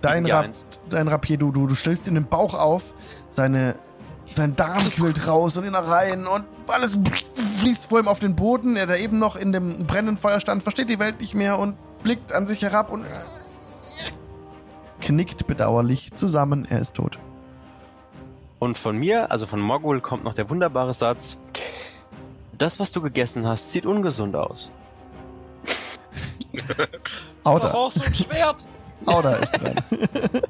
Dein, 0.00 0.24
Rap 0.26 0.44
Eins. 0.44 0.64
dein 0.88 1.08
Rapier, 1.08 1.36
du, 1.36 1.52
du, 1.52 1.66
du 1.66 1.74
stößt 1.74 2.08
in 2.08 2.14
den 2.14 2.26
Bauch 2.26 2.54
auf, 2.54 2.94
seine, 3.28 3.74
sein 4.32 4.56
Darm 4.56 4.82
quillt 4.90 5.26
raus 5.26 5.56
und 5.56 5.64
Innereien 5.64 6.26
und 6.26 6.44
alles 6.68 6.98
fließt 7.58 7.86
vor 7.86 8.00
ihm 8.00 8.08
auf 8.08 8.18
den 8.18 8.34
Boden. 8.36 8.76
Er, 8.76 8.86
der 8.86 8.98
eben 9.00 9.18
noch 9.18 9.36
in 9.36 9.52
dem 9.52 9.86
brennenden 9.86 10.16
Feuer 10.16 10.40
stand, 10.40 10.62
versteht 10.62 10.88
die 10.88 10.98
Welt 10.98 11.20
nicht 11.20 11.34
mehr 11.34 11.58
und 11.58 11.76
blickt 12.02 12.32
an 12.32 12.46
sich 12.46 12.62
herab 12.62 12.90
und 12.90 13.04
knickt 15.00 15.46
bedauerlich 15.46 16.12
zusammen. 16.12 16.66
Er 16.70 16.80
ist 16.80 16.94
tot. 16.94 17.18
Und 18.58 18.78
von 18.78 18.96
mir, 18.96 19.30
also 19.30 19.46
von 19.46 19.60
Mogul, 19.60 20.00
kommt 20.00 20.24
noch 20.24 20.34
der 20.34 20.48
wunderbare 20.50 20.92
Satz. 20.92 21.36
Das, 22.56 22.78
was 22.78 22.92
du 22.92 23.00
gegessen 23.00 23.46
hast, 23.46 23.72
sieht 23.72 23.86
ungesund 23.86 24.36
aus. 24.36 24.70
Auda, 27.44 27.72
auch 27.72 27.90
so 27.90 28.04
ein 28.04 28.14
Schwert. 28.14 28.66
Auda 29.06 29.34
ist 29.36 29.52
dran. 29.52 29.74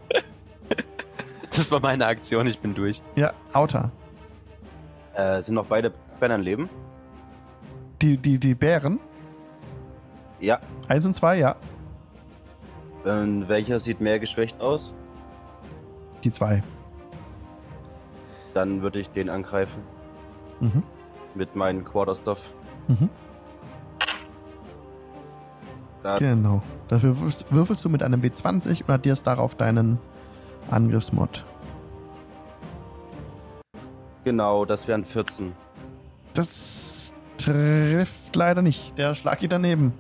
Das 1.53 1.71
war 1.73 1.81
meine 1.81 2.07
Aktion, 2.07 2.47
ich 2.47 2.61
bin 2.61 2.75
durch. 2.75 3.03
ja, 3.17 3.33
Auta. 3.53 3.91
Äh, 5.15 5.43
sind 5.43 5.57
noch 5.57 5.67
beide 5.67 5.93
am 6.21 6.41
Leben? 6.43 6.71
Die, 8.01 8.17
die, 8.17 8.39
die 8.39 8.55
Bären. 8.55 8.99
Ja. 10.39 10.61
Eins 10.89 11.05
und 11.05 11.15
zwei, 11.15 11.39
ja. 11.39 11.57
Und 13.05 13.49
welcher 13.49 13.81
sieht 13.81 14.01
mehr 14.01 14.19
geschwächt 14.21 14.61
aus? 14.61 14.95
Die 16.25 16.31
zwei. 16.31 16.63
Dann 18.55 18.81
würde 18.81 19.01
ich 19.01 19.11
den 19.11 19.29
angreifen. 19.29 19.83
Mhm. 20.61 20.83
Mit 21.35 21.57
meinem 21.57 21.85
Quarterstaff. 21.85 22.43
Mhm. 22.89 23.11
Da, 26.03 26.17
Genau. 26.17 26.63
Dafür 26.91 27.17
würfelst, 27.51 27.85
du 27.85 27.89
mit 27.89 28.03
einem 28.03 28.21
W20 28.21 28.81
und 28.83 28.91
addierst 28.91 29.25
darauf 29.25 29.55
deinen 29.55 30.01
Angriffsmod. 30.73 31.45
Genau, 34.25 34.65
das 34.65 34.89
wären 34.89 35.05
14. 35.05 35.53
Das 36.35 37.15
trifft 37.39 38.35
leider 38.35 38.61
nicht. 38.61 38.99
Der 38.99 39.15
Schlag 39.15 39.39
geht 39.39 39.53
daneben. 39.53 39.95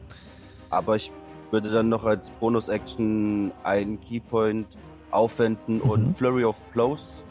Aber 0.68 0.96
ich 0.96 1.12
würde 1.52 1.70
dann 1.70 1.88
noch 1.88 2.04
als 2.04 2.30
Bonus-Action 2.30 3.52
einen 3.62 4.00
Keypoint 4.00 4.66
aufwenden 5.12 5.76
Mhm. 5.76 5.82
und 5.90 6.18
Flurry 6.18 6.44
of 6.44 6.56
Blows 6.72 7.22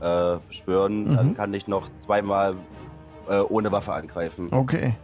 äh, 0.00 0.36
beschwören. 0.46 1.10
Mhm. 1.10 1.16
Dann 1.16 1.34
kann 1.34 1.54
ich 1.54 1.66
noch 1.66 1.88
zweimal 1.98 2.54
äh, 3.28 3.40
ohne 3.40 3.72
Waffe 3.72 3.92
angreifen. 3.94 4.46
Okay. 4.52 4.94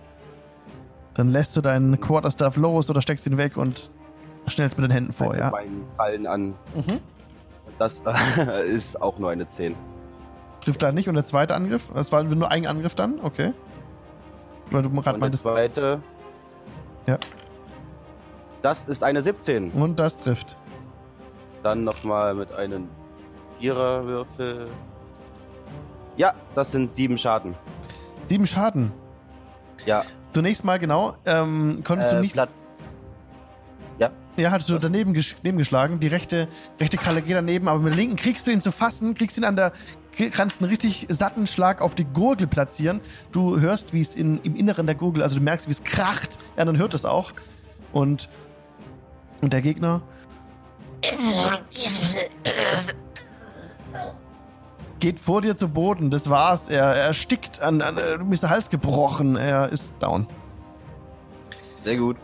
Dann 1.14 1.28
lässt 1.30 1.56
du 1.56 1.60
deinen 1.60 2.00
Quarterstaff 2.00 2.56
los 2.56 2.88
oder 2.88 3.02
steckst 3.02 3.26
ihn 3.26 3.36
weg 3.36 3.56
und 3.56 3.90
schnellst 4.46 4.78
mit 4.78 4.88
den 4.88 4.92
Händen 4.92 5.12
vor, 5.12 5.36
ja? 5.36 5.50
meinen 5.50 5.84
Fallen 5.96 6.26
an. 6.26 6.54
Mhm. 6.74 7.00
Das 7.78 8.00
ist 8.66 9.00
auch 9.00 9.18
nur 9.18 9.30
eine 9.30 9.46
10. 9.46 9.74
Trifft 10.60 10.80
leider 10.82 10.94
nicht. 10.94 11.08
Und 11.08 11.14
der 11.14 11.24
zweite 11.24 11.54
Angriff? 11.54 11.90
Das 11.94 12.12
war 12.12 12.22
nur 12.22 12.50
ein 12.50 12.66
Angriff 12.66 12.94
dann? 12.94 13.18
Okay. 13.22 13.52
Weil 14.70 14.82
du 14.82 14.90
gerade 14.90 14.98
Und 14.98 15.04
der 15.06 15.18
meintest. 15.18 15.42
zweite. 15.42 16.00
Ja. 17.06 17.18
Das 18.62 18.86
ist 18.86 19.02
eine 19.02 19.22
17. 19.22 19.72
Und 19.72 19.98
das 19.98 20.16
trifft. 20.18 20.56
Dann 21.62 21.84
nochmal 21.84 22.34
mit 22.34 22.52
einem 22.52 22.88
Viererwürfel. 23.58 24.68
Ja, 26.16 26.34
das 26.54 26.70
sind 26.70 26.90
sieben 26.92 27.18
Schaden. 27.18 27.54
Sieben 28.24 28.46
Schaden. 28.46 28.92
Ja, 29.84 30.04
Zunächst 30.32 30.64
mal 30.64 30.78
genau. 30.78 31.14
Ähm, 31.24 31.82
konntest 31.84 32.12
Äh, 32.12 32.22
du. 32.22 32.28
Blatt- 32.28 32.52
Ja. 33.98 34.10
Ja, 34.36 34.50
hattest 34.50 34.70
du 34.70 34.78
daneben, 34.78 35.14
daneben 35.42 35.58
geschlagen. 35.58 36.00
Die 36.00 36.08
rechte, 36.08 36.48
rechte 36.80 36.96
Kralle 36.96 37.22
geht 37.22 37.36
daneben, 37.36 37.68
aber 37.68 37.78
mit 37.78 37.92
der 37.92 37.98
linken 37.98 38.16
kriegst 38.16 38.46
du 38.46 38.50
ihn 38.50 38.60
zu 38.62 38.72
fassen, 38.72 39.14
kriegst 39.14 39.36
ihn 39.36 39.44
an 39.44 39.54
der, 39.56 39.72
kannst 40.32 40.60
einen 40.62 40.70
richtig 40.70 41.06
satten 41.10 41.46
Schlag 41.46 41.80
auf 41.82 41.94
die 41.94 42.04
Gurgel 42.04 42.46
platzieren. 42.46 43.00
Du 43.30 43.60
hörst, 43.60 43.92
wie 43.92 44.00
es 44.00 44.14
in, 44.16 44.40
im 44.42 44.56
Inneren 44.56 44.86
der 44.86 44.94
Gurgel, 44.94 45.22
also 45.22 45.36
du 45.36 45.42
merkst, 45.42 45.68
wie 45.68 45.72
es 45.72 45.84
kracht. 45.84 46.38
Ja, 46.56 46.64
dann 46.64 46.78
hört 46.78 46.94
es 46.94 47.04
auch. 47.04 47.32
Und, 47.92 48.28
und 49.42 49.52
der 49.52 49.60
Gegner 49.60 50.00
geht 55.02 55.18
vor 55.18 55.40
dir 55.42 55.56
zu 55.56 55.68
Boden. 55.68 56.10
Das 56.10 56.30
war's. 56.30 56.68
Er, 56.68 56.84
er 56.84 57.06
erstickt 57.06 57.60
an, 57.60 57.82
an, 57.82 57.96
du 57.96 58.24
bist 58.24 58.44
der 58.44 58.50
Hals 58.50 58.70
gebrochen. 58.70 59.34
Er 59.36 59.68
ist 59.68 59.96
down. 60.00 60.28
sehr 61.84 61.96
gut. 61.96 62.16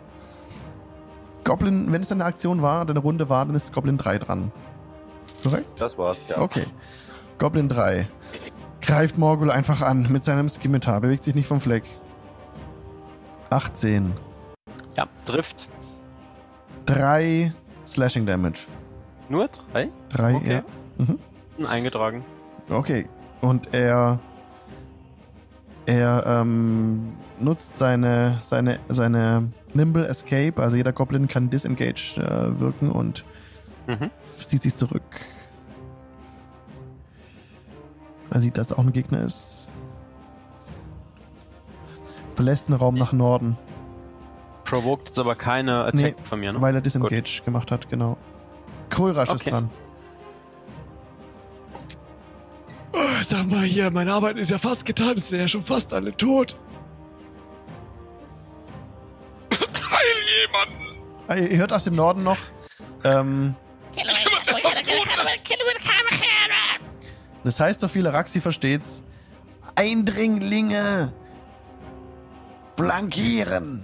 Goblin, 1.42 1.90
wenn 1.92 2.02
es 2.02 2.12
eine 2.12 2.24
Aktion 2.24 2.62
war, 2.62 2.82
eine 2.89 2.98
Runde 3.00 3.28
war, 3.28 3.44
dann 3.44 3.57
ist 3.57 3.73
Goblin 3.73 3.98
3 3.98 4.18
dran. 4.18 4.52
Korrekt? 5.42 5.81
Das 5.81 5.98
war's, 5.98 6.20
ja. 6.28 6.39
Okay. 6.39 6.66
Goblin 7.39 7.68
3. 7.68 8.07
Greift 8.81 9.18
Morgul 9.18 9.50
einfach 9.50 9.82
an 9.82 10.07
mit 10.10 10.24
seinem 10.24 10.48
Skimitar. 10.48 11.00
Bewegt 11.00 11.24
sich 11.24 11.34
nicht 11.34 11.48
vom 11.48 11.60
Fleck. 11.60 11.82
18. 13.50 14.12
Ja, 14.97 15.07
trifft. 15.24 15.68
3 16.86 17.52
Slashing 17.86 18.24
Damage. 18.26 18.66
Nur 19.28 19.48
3? 19.73 19.89
3, 20.10 20.34
Okay. 20.36 20.52
ja. 20.52 20.62
Mhm. 21.05 21.66
Eingetragen. 21.66 22.24
Okay. 22.70 23.08
Und 23.40 23.74
er. 23.74 24.18
Er 25.86 26.24
ähm, 26.26 27.14
nutzt 27.40 27.78
seine, 27.78 28.38
seine, 28.42 28.78
seine 28.88 29.50
Nimble 29.72 30.06
Escape. 30.06 30.55
Also 30.62 30.76
jeder 30.76 30.92
Goblin 30.92 31.28
kann 31.28 31.48
Disengage 31.48 32.16
äh, 32.18 32.60
wirken 32.60 32.90
und 32.90 33.24
Mhm. 33.86 34.10
zieht 34.47 34.62
sich 34.62 34.74
zurück. 34.74 35.02
Er 38.30 38.42
sieht, 38.42 38.58
dass 38.58 38.68
da 38.68 38.74
auch 38.74 38.80
ein 38.84 38.92
Gegner 38.92 39.22
ist. 39.22 39.70
Verlässt 42.34 42.68
den 42.68 42.74
Raum 42.74 42.94
nach 42.97 43.12
Norden, 43.14 43.56
Provoked 44.64 45.08
jetzt 45.08 45.18
aber 45.18 45.34
keine 45.34 45.84
Attack 45.84 45.94
Nee, 45.94 46.14
von 46.24 46.38
mir, 46.40 46.52
ne? 46.52 46.60
weil 46.60 46.74
er 46.74 46.82
Disengage 46.82 47.40
gemacht 47.44 47.70
hat, 47.72 47.88
genau. 47.88 48.18
Krulrasch 48.90 49.30
ist 49.32 49.40
Okay. 49.40 49.50
dran. 49.50 49.70
Oh, 52.92 52.99
Sag 53.23 53.47
mal 53.47 53.62
hier, 53.65 53.91
meine 53.91 54.12
Arbeit 54.12 54.39
ist 54.39 54.50
ja 54.50 54.58
fast 54.58 54.84
getan, 54.84 55.17
es 55.18 55.28
sind 55.28 55.41
ja 55.41 55.49
schon 55.49 55.62
fast 55.62 55.92
alle 55.92 56.17
tot. 56.17 56.57
Heil 59.52 60.17
jemanden! 60.42 60.99
Ah, 61.26 61.34
Ihr 61.34 61.58
hört 61.58 61.73
aus 61.73 61.84
dem 61.84 61.94
Norden 61.97 62.23
noch 62.23 62.39
Ähm, 63.05 63.55
das 67.44 67.60
heißt 67.60 67.83
doch 67.83 67.91
viele, 67.91 68.12
Raxi 68.12 68.41
versteht's. 68.41 69.02
Eindringlinge! 69.75 71.12
Flankieren! 72.76 73.83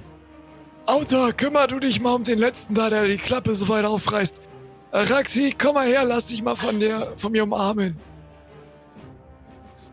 Autor, 0.86 1.33
kümmer 1.33 1.66
du 1.66 1.78
dich 1.81 2.00
mal 2.00 2.15
um 2.15 2.24
den 2.24 2.39
letzten 2.39 2.74
da, 2.74 2.91
der 2.91 3.07
die 3.07 3.16
Klappe 3.16 3.55
so 3.55 3.68
weit 3.68 3.84
aufreißt. 3.84 4.41
Äh, 4.92 4.99
Raxi, 4.99 5.55
komm 5.58 5.74
mal 5.74 5.86
her, 5.86 6.05
lass 6.05 6.26
dich 6.26 6.42
mal 6.42 6.57
von 6.57 6.78
dir, 6.78 7.12
von 7.16 7.33
mir 7.33 7.44
umarmen. 7.44 7.97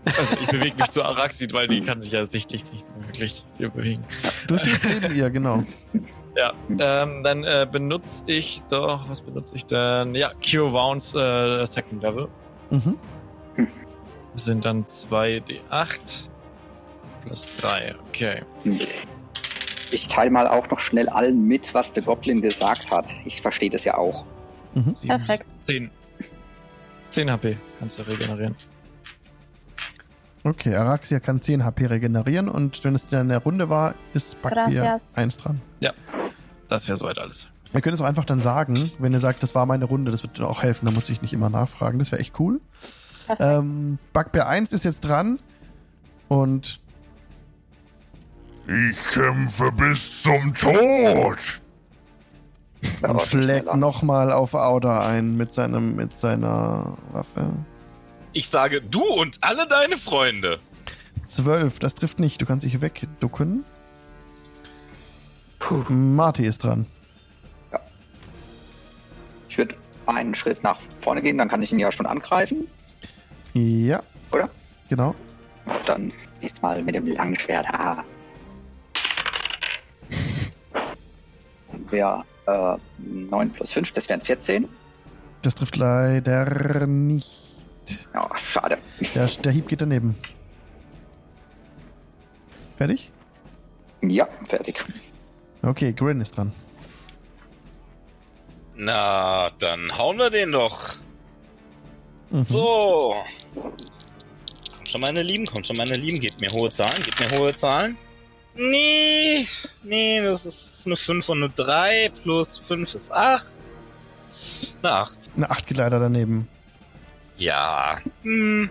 Also 0.06 0.34
ich 0.42 0.48
bewege 0.48 0.76
mich 0.78 0.90
zu 0.90 1.04
Araxi, 1.04 1.48
weil 1.52 1.68
die 1.68 1.82
kann 1.82 2.02
sich 2.02 2.12
ja 2.12 2.26
sichtlich 2.26 2.64
nicht 2.72 2.86
wirklich 3.08 3.46
hier 3.58 3.70
bewegen. 3.70 4.04
Du 4.48 4.58
stehst 4.58 5.02
neben 5.02 5.16
ihr, 5.16 5.30
genau. 5.30 5.64
Ja, 6.36 6.54
ähm, 6.70 7.24
dann 7.24 7.44
äh, 7.44 7.68
benutze 7.70 8.24
ich 8.26 8.62
doch, 8.70 9.10
was 9.10 9.20
benutze 9.20 9.54
ich 9.56 9.66
denn? 9.66 10.16
Ja, 10.16 10.32
Cure 10.36 10.72
Wounds 10.72 11.14
äh, 11.14 11.66
Second 11.68 12.02
Level. 12.02 12.30
Mhm. 12.70 12.98
Das 14.32 14.46
sind 14.46 14.64
dann 14.64 14.86
2d8 14.86 16.30
plus 17.26 17.58
3, 17.58 17.96
okay. 18.08 18.40
Ich 19.92 20.08
teile 20.08 20.32
mal 20.32 20.48
auch 20.48 20.70
noch 20.70 20.80
schnell 20.80 21.10
allen 21.10 21.46
mit, 21.46 21.74
was 21.74 21.92
der 21.92 22.04
Goblin 22.04 22.42
gesagt 22.42 22.90
hat. 22.90 23.12
Ich 23.26 23.42
verstehe 23.42 23.70
das 23.70 23.84
ja 23.84 23.98
auch. 23.98 24.26
Mhm. 24.74 24.94
Perfekt. 25.06 25.44
10. 25.64 25.92
10 27.10 27.30
HP 27.30 27.58
kannst 27.80 28.00
du 28.00 28.04
regenerieren. 28.04 28.56
Okay, 30.44 30.76
Araxia 30.76 31.20
kann 31.20 31.42
10 31.42 31.64
HP 31.64 31.86
regenerieren 31.86 32.50
und 32.50 32.84
wenn 32.84 32.96
es 32.96 33.06
dann 33.08 33.22
in 33.22 33.30
der 33.30 33.40
Runde 33.40 33.70
war, 33.70 33.94
ist 34.14 34.42
Bugbear 34.42 34.70
Gracias. 34.70 35.16
1 35.16 35.38
dran. 35.38 35.62
Das 36.68 36.88
wäre 36.88 36.98
soweit 36.98 37.20
alles. 37.20 37.50
Wir 37.74 37.82
können 37.82 37.94
es 37.94 38.02
auch 38.02 38.06
einfach 38.06 38.26
dann 38.26 38.42
sagen, 38.42 38.92
wenn 38.98 39.14
ihr 39.14 39.20
sagt, 39.20 39.44
das 39.44 39.56
war 39.56 39.66
meine 39.66 39.86
Runde, 39.86 40.10
das 40.12 40.24
wird 40.24 40.40
auch 40.42 40.64
helfen, 40.64 40.86
dann 40.86 40.96
muss 40.96 41.10
ich 41.10 41.22
nicht 41.22 41.34
immer 41.34 41.50
nachfragen. 41.50 42.00
Das 42.00 42.12
wäre 42.12 42.22
echt 42.22 42.40
cool. 42.40 42.62
Perfekt. 43.28 43.50
Ähm, 43.50 43.98
Bugbear 44.14 44.48
1 44.48 44.74
ist 44.74 44.86
jetzt 44.86 45.02
dran 45.02 45.40
und 46.28 46.80
Ich 48.68 48.98
kämpfe 49.10 49.72
bis 49.72 50.24
zum 50.24 50.54
Tod. 50.54 51.62
Ja, 53.02 53.10
und 53.10 53.22
schlägt 53.22 53.76
nochmal 53.76 54.32
auf 54.32 54.54
Auda 54.54 55.06
ein 55.08 55.38
mit, 55.38 55.54
seinem, 55.54 55.96
mit 55.96 56.18
seiner 56.18 56.98
Waffe. 57.12 57.54
Ich 58.34 58.50
sage, 58.50 58.82
du 58.82 59.04
und 59.04 59.40
alle 59.42 59.68
deine 59.68 59.98
Freunde. 59.98 60.60
12, 61.26 61.80
das 61.80 61.96
trifft 61.96 62.20
nicht. 62.20 62.42
Du 62.42 62.46
kannst 62.46 62.66
dich 62.66 62.82
wegducken. 62.82 63.66
Marty 65.90 66.46
ist 66.46 66.64
dran. 66.64 66.86
Ich 69.48 69.58
würde 69.58 69.76
einen 70.06 70.36
Schritt 70.36 70.64
nach 70.64 70.80
vorne 71.02 71.22
gehen, 71.22 71.38
dann 71.38 71.48
kann 71.48 71.62
ich 71.62 71.72
ihn 71.72 71.80
ja 71.80 71.92
schon 71.92 72.06
angreifen. 72.06 72.68
Ja. 73.54 74.02
Oder? 74.32 74.50
Genau. 74.90 75.16
Und 75.66 75.88
dann 75.88 76.12
diesmal 76.42 76.82
mit 76.82 76.96
dem 76.96 77.08
langen 77.08 77.38
Schwert. 77.40 77.66
Ah. 77.68 78.04
Ja, 81.92 82.24
äh, 82.48 82.78
9 82.98 83.50
plus 83.52 83.72
5, 83.72 83.92
das 83.92 84.08
wären 84.10 84.22
14. 84.22 84.68
Das 85.42 85.56
trifft 85.56 85.76
leider 85.76 86.88
nicht. 86.88 87.51
Ja, 88.14 88.30
schade. 88.38 88.78
Der, 89.16 89.26
der 89.26 89.52
Hieb 89.52 89.68
geht 89.68 89.82
daneben. 89.82 90.16
Fertig? 92.78 93.12
Ja, 94.02 94.28
fertig. 94.48 94.80
Okay, 95.62 95.94
Grin 95.94 96.22
ist 96.22 96.36
dran. 96.36 96.52
Na, 98.76 99.52
dann 99.60 99.96
hauen 99.96 100.18
wir 100.18 100.30
den 100.30 100.52
doch. 100.52 100.96
Mhm. 102.32 102.46
So. 102.46 103.16
Kommt 104.76 104.90
schon, 104.90 105.02
meine 105.02 105.22
Lieben, 105.22 105.46
kommt 105.46 105.68
schon, 105.68 105.78
meine 105.78 105.96
Lieben. 105.96 106.20
Gebt 106.20 106.42
mir 106.42 106.52
hohe 106.52 106.72
Zahlen, 106.72 107.04
gebt 107.04 107.20
mir 107.20 107.30
hohe 107.38 107.54
Zahlen. 107.54 107.98
Nee, 108.56 109.48
nee, 109.84 110.22
das 110.22 110.46
ist 110.46 110.86
eine 110.86 110.98
5 110.98 111.30
und 111.30 111.44
eine 111.44 111.54
3. 111.54 112.12
Plus 112.24 112.58
5 112.58 112.96
ist 112.96 113.12
8. 113.12 113.48
Eine 114.82 114.92
8. 114.92 115.18
Eine 115.36 115.52
8 115.52 115.68
geht 115.68 115.78
leider 115.78 116.00
daneben. 116.00 116.48
Ja. 117.42 117.98
Hm, 118.22 118.70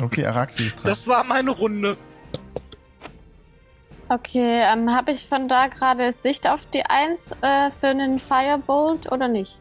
Okay, 0.00 0.24
Araxi 0.26 0.66
ist 0.66 0.76
dran. 0.76 0.86
das 0.88 1.08
war 1.08 1.24
meine 1.24 1.50
Runde. 1.50 1.96
Okay, 4.08 4.60
ähm, 4.62 4.90
habe 4.94 5.10
ich 5.10 5.26
von 5.26 5.48
da 5.48 5.66
gerade 5.66 6.12
Sicht 6.12 6.48
auf 6.48 6.66
die 6.66 6.84
1 6.84 7.32
äh, 7.42 7.70
für 7.72 7.88
einen 7.88 8.18
Firebolt 8.20 9.10
oder 9.10 9.26
nicht? 9.26 9.60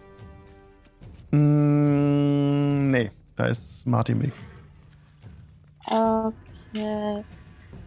Mm, 1.31 2.91
nee, 2.91 3.11
da 3.35 3.45
ist 3.45 3.87
Martin 3.87 4.21
weg. 4.21 4.33
Okay. 5.87 7.23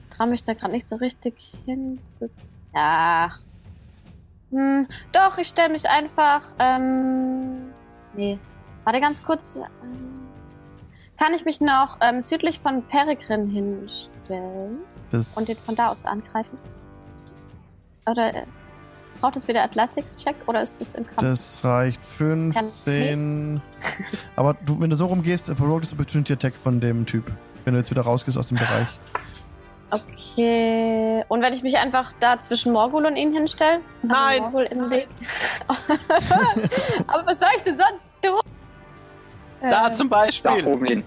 Ich 0.00 0.08
traue 0.16 0.28
mich 0.30 0.42
da 0.42 0.55
gerade 0.55 0.72
nicht 0.72 0.88
so 0.88 0.97
richtig 0.97 1.34
hin 1.64 2.00
zu. 2.02 2.28
Ach. 2.74 3.38
Hm, 4.50 4.88
doch, 5.12 5.38
ich 5.38 5.48
stelle 5.48 5.68
mich 5.68 5.88
einfach. 5.88 6.42
Ähm, 6.58 7.72
nee. 8.14 8.38
Warte 8.89 9.02
ganz 9.02 9.23
kurz. 9.23 9.60
Kann 11.18 11.34
ich 11.34 11.44
mich 11.44 11.60
noch 11.60 11.99
ähm, 12.00 12.23
südlich 12.23 12.58
von 12.58 12.83
Peregrin 12.84 13.47
hinstellen 13.50 14.78
Das 15.10 15.36
und 15.36 15.47
den 15.47 15.57
von 15.57 15.76
da 15.76 15.89
aus 15.89 16.07
angreifen? 16.07 16.57
Oder 18.07 18.34
äh, 18.34 18.47
braucht 19.20 19.36
es 19.36 19.47
wieder 19.47 19.62
Athletics-Check 19.62 20.36
oder 20.47 20.62
ist 20.62 20.81
es 20.81 20.94
im 20.94 21.07
Kampf? 21.07 21.20
Das 21.20 21.62
reicht 21.62 22.02
15. 22.02 23.60
Aber 24.36 24.55
du, 24.55 24.81
wenn 24.81 24.89
du 24.89 24.97
so 24.97 25.05
rumgehst, 25.05 25.55
Provoked 25.55 25.92
Opportunity 25.92 26.33
Attack 26.33 26.55
von 26.55 26.81
dem 26.81 27.05
Typ. 27.05 27.31
Wenn 27.67 27.75
du 27.75 27.81
jetzt 27.81 27.91
wieder 27.91 28.00
rausgehst 28.00 28.39
aus 28.39 28.49
dem 28.49 28.57
Bereich. 28.57 28.89
Okay. 29.91 31.25
Und 31.28 31.42
wenn 31.42 31.52
ich 31.52 31.62
mich 31.62 31.76
einfach 31.76 32.15
da 32.20 32.41
zwischen 32.41 32.73
Morgul 32.73 33.05
und 33.05 33.17
ihn 33.17 33.34
hinstelle? 33.34 33.81
Nein. 34.02 34.44
Morgul 34.44 34.67
den 34.67 34.89
Weg. 34.89 35.08
Aber 37.07 37.26
was 37.26 37.39
soll 37.39 37.50
ich 37.55 37.62
denn 37.65 37.76
sonst 37.76 38.07
Da 39.60 39.88
Äh, 39.88 39.92
zum 39.92 40.08
Da 40.08 40.16
Beispiel. 40.24 40.64
oben 40.64 40.84
hin. 40.86 41.04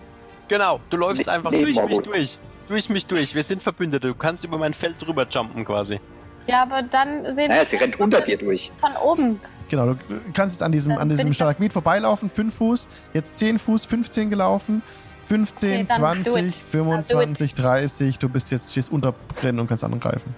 Genau, 0.48 0.80
du 0.90 0.98
läufst 0.98 1.26
Ne- 1.28 1.32
einfach 1.34 1.52
durch 1.52 1.82
mich 1.82 2.00
durch. 2.02 2.40
Durch 2.68 2.90
mich 2.90 3.06
durch. 3.08 3.36
Wir 3.36 3.44
sind 3.44 3.62
Verbündete. 3.64 4.08
Du 4.10 4.16
kannst 4.16 4.44
über 4.44 4.58
mein 4.58 4.74
Feld 4.74 4.96
drüber 5.06 5.26
jumpen 5.30 5.66
quasi. 5.66 6.00
Ja, 6.48 6.64
aber 6.64 6.82
dann 6.82 7.32
sehen 7.32 7.50
Naja, 7.50 7.62
wir 7.62 7.68
sie 7.68 7.76
rennt 7.78 8.00
unter 8.00 8.22
dir 8.22 8.38
durch. 8.38 8.72
von 8.80 8.92
oben. 9.04 9.40
Genau, 9.70 9.88
du 9.94 9.98
kannst 10.34 10.56
jetzt 10.56 10.64
an 10.64 10.72
diesem, 10.72 10.94
Dann 10.94 11.04
an 11.04 11.10
diesem 11.10 11.28
da- 11.28 11.34
Stalagmit 11.34 11.72
vorbeilaufen. 11.72 12.30
5 12.30 12.54
Fuß, 12.56 12.88
jetzt 13.14 13.38
10 13.38 13.60
Fuß, 13.60 13.86
15 13.86 14.30
gelaufen. 14.30 14.82
15, 15.26 15.72
Okay, 15.72 15.86
dann 15.88 16.24
do 16.24 16.32
20, 16.32 16.46
it. 16.48 16.54
25, 16.72 17.56
30. 17.56 18.20
Du 18.20 18.28
bist 18.28 18.52
jetzt, 18.52 18.72
stehst 18.72 18.92
unter 18.92 19.14
Grin 19.40 19.60
und 19.60 19.68
kannst 19.68 19.84
angreifen. 19.84 20.36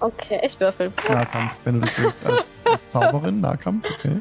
Okay, 0.00 0.40
ich 0.42 0.58
würfel. 0.60 0.92
Nahkampf, 1.08 1.56
wenn 1.64 1.74
du 1.74 1.80
das 1.86 1.98
willst. 1.98 2.26
Als, 2.26 2.48
als 2.64 2.90
Zauberin, 2.90 3.40
Nahkampf, 3.40 3.86
okay. 3.98 4.20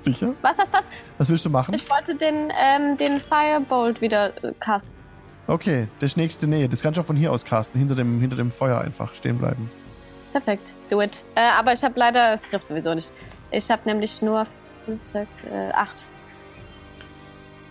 Sicher? 0.00 0.34
Was, 0.42 0.58
was, 0.58 0.72
was? 0.72 0.88
Was 1.18 1.28
willst 1.28 1.44
du 1.44 1.50
machen? 1.50 1.74
Ich 1.74 1.88
wollte 1.90 2.14
den, 2.14 2.52
ähm, 2.58 2.96
den 2.96 3.20
Firebolt 3.20 4.00
wieder 4.00 4.32
äh, 4.44 4.52
casten. 4.60 4.92
Okay, 5.46 5.88
das 5.98 6.16
nächste 6.16 6.46
Nähe. 6.46 6.68
Das 6.68 6.82
kannst 6.82 6.98
du 6.98 7.02
auch 7.02 7.06
von 7.06 7.16
hier 7.16 7.32
aus 7.32 7.44
casten. 7.44 7.78
Hinter 7.78 7.94
dem, 7.94 8.20
hinter 8.20 8.36
dem 8.36 8.50
Feuer 8.50 8.80
einfach 8.80 9.14
stehen 9.14 9.38
bleiben. 9.38 9.70
Perfekt, 10.32 10.74
do 10.90 11.00
it. 11.00 11.24
Äh, 11.34 11.40
aber 11.58 11.72
ich 11.72 11.82
habe 11.82 11.98
leider, 11.98 12.34
es 12.34 12.42
trifft 12.42 12.68
sowieso 12.68 12.94
nicht. 12.94 13.10
Ich 13.50 13.70
habe 13.70 13.82
nämlich 13.86 14.20
nur 14.20 14.46
5, 14.84 15.00
6, 15.12 15.28
äh, 15.50 15.70
8. 15.72 16.06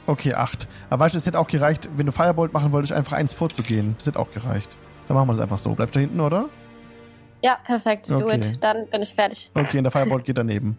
Okay, 0.07 0.33
8. 0.33 0.67
Aber 0.89 1.01
weißt 1.05 1.15
du, 1.15 1.19
es 1.19 1.25
hätte 1.27 1.37
auch 1.39 1.47
gereicht, 1.47 1.87
wenn 1.95 2.05
du 2.05 2.11
Firebolt 2.11 2.53
machen 2.53 2.71
wolltest, 2.71 2.93
einfach 2.93 3.13
eins 3.13 3.33
vorzugehen. 3.33 3.95
Das 3.99 4.07
hätte 4.07 4.19
auch 4.19 4.31
gereicht. 4.31 4.75
Dann 5.07 5.15
machen 5.15 5.27
wir 5.27 5.33
das 5.33 5.41
einfach 5.41 5.57
so. 5.59 5.73
Bleibst 5.75 5.95
du 5.95 5.99
hinten, 5.99 6.19
oder? 6.19 6.49
Ja, 7.41 7.57
perfekt, 7.63 8.09
do 8.09 8.17
Okay. 8.17 8.37
it. 8.37 8.63
Dann 8.63 8.87
bin 8.87 9.01
ich 9.03 9.13
fertig. 9.13 9.51
Okay, 9.53 9.77
und 9.77 9.83
der 9.83 9.91
Firebolt 9.91 10.25
geht 10.25 10.37
daneben. 10.37 10.77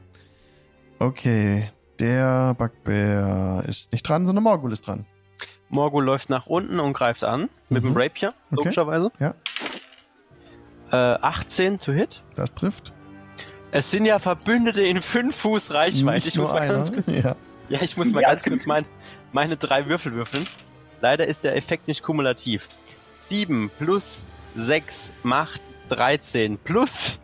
Okay, 0.99 1.71
der 1.99 2.55
Bugbear 2.55 3.65
ist 3.67 3.93
nicht 3.93 4.03
dran, 4.09 4.27
sondern 4.27 4.43
Morgul 4.45 4.73
ist 4.73 4.87
dran. 4.87 5.07
Morgul 5.69 6.05
läuft 6.05 6.31
nach 6.31 6.47
unten 6.47 6.81
und 6.81 6.93
greift 6.95 7.25
an. 7.25 7.49
Mit 7.69 7.85
Mhm. 7.85 7.89
dem 7.95 7.97
Rapier, 7.97 8.29
Okay. 8.51 8.57
logischerweise. 8.57 9.13
Ja. 9.19 9.35
Äh, 10.91 11.19
18 11.21 11.79
to 11.79 11.93
hit. 11.93 12.23
Das 12.35 12.55
trifft. 12.55 12.93
Es 13.71 13.91
sind 13.91 14.07
ja 14.07 14.19
Verbündete 14.19 14.81
in 14.83 15.03
5 15.03 15.37
Fuß 15.37 15.73
Reichweite. 15.75 16.29
Ich 16.29 16.39
muss 16.39 16.51
mal 16.51 16.61
einer. 16.63 16.73
ganz 16.75 16.93
kurz, 16.93 17.07
Ja. 17.07 17.37
ja, 17.69 17.83
ich 17.83 17.97
muss 17.99 18.11
mal 18.13 18.21
Ja. 18.23 18.31
ganz 18.31 18.43
kurz 18.43 18.65
mein, 18.65 18.87
meine 19.33 19.57
drei 19.59 19.87
Würfel 19.87 20.13
würfeln. 20.15 20.47
Leider 21.03 21.27
ist 21.27 21.45
der 21.45 21.55
Effekt 21.55 21.87
nicht 21.87 22.03
kumulativ. 22.03 22.67
7 23.13 23.71
plus 23.79 24.27
6 24.55 25.13
macht 25.23 25.61
13 25.91 26.57
plus 26.59 27.21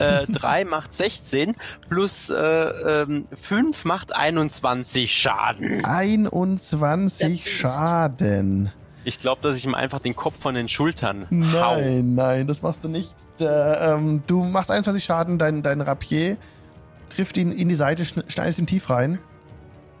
äh, 0.00 0.26
3 0.26 0.64
macht 0.64 0.92
16 0.94 1.56
plus 1.88 2.30
äh, 2.30 2.34
ähm, 2.36 3.26
5 3.40 3.84
macht 3.84 4.14
21 4.14 5.12
Schaden. 5.16 5.84
21 5.84 7.50
Schaden. 7.50 8.72
Ich 9.04 9.18
glaube, 9.20 9.40
dass 9.42 9.56
ich 9.56 9.64
ihm 9.64 9.74
einfach 9.74 10.00
den 10.00 10.14
Kopf 10.14 10.38
von 10.38 10.54
den 10.54 10.68
Schultern 10.68 11.26
hau. 11.54 11.76
Nein, 11.76 12.14
nein, 12.14 12.46
das 12.46 12.60
machst 12.62 12.84
du 12.84 12.88
nicht. 12.88 13.14
Der, 13.38 13.96
ähm, 13.96 14.22
du 14.26 14.44
machst 14.44 14.70
21 14.70 15.02
Schaden, 15.02 15.38
dein, 15.38 15.62
dein 15.62 15.80
Rapier 15.80 16.36
trifft 17.08 17.36
ihn 17.38 17.50
in 17.50 17.68
die 17.68 17.74
Seite, 17.74 18.02
schn- 18.04 18.30
schneidet 18.30 18.58
ihm 18.58 18.66
tief 18.66 18.90
rein 18.90 19.18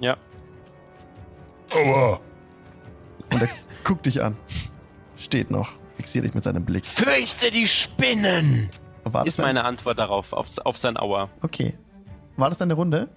Ja. 0.00 0.16
Aua. 1.74 2.20
und 3.32 3.42
er 3.42 3.48
guckt 3.84 4.06
dich 4.06 4.22
an. 4.22 4.36
Steht 5.16 5.50
noch, 5.50 5.70
fixiert 5.96 6.24
dich 6.24 6.34
mit 6.34 6.44
seinem 6.44 6.64
Blick. 6.64 6.84
Fürchte 6.84 7.50
die 7.50 7.66
Spinnen! 7.68 8.68
War 9.04 9.26
Ist 9.26 9.38
meine 9.38 9.64
Antwort 9.64 9.98
darauf, 9.98 10.32
auf, 10.32 10.48
auf 10.64 10.76
sein 10.76 10.96
Aua. 10.96 11.28
Okay. 11.42 11.74
War 12.36 12.48
das 12.48 12.58
deine 12.58 12.74
Runde? 12.74 13.08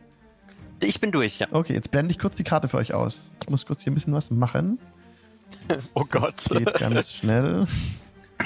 Ich 0.82 1.00
bin 1.00 1.12
durch, 1.12 1.40
ja. 1.40 1.48
Okay, 1.52 1.74
jetzt 1.74 1.92
blende 1.92 2.12
ich 2.12 2.20
kurz 2.20 2.36
die 2.36 2.44
Karte 2.44 2.68
für 2.68 2.78
euch 2.78 2.94
aus. 2.94 3.32
Ich 3.42 3.50
muss 3.50 3.66
kurz 3.66 3.84
hier 3.84 3.92
ein 3.92 3.96
bisschen 3.96 4.14
was 4.14 4.32
machen. 4.32 4.80
Oh 5.94 6.04
Gott. 6.04 6.34
Das 6.36 6.50
geht 6.50 6.74
ganz 6.74 7.12
schnell. 7.14 7.66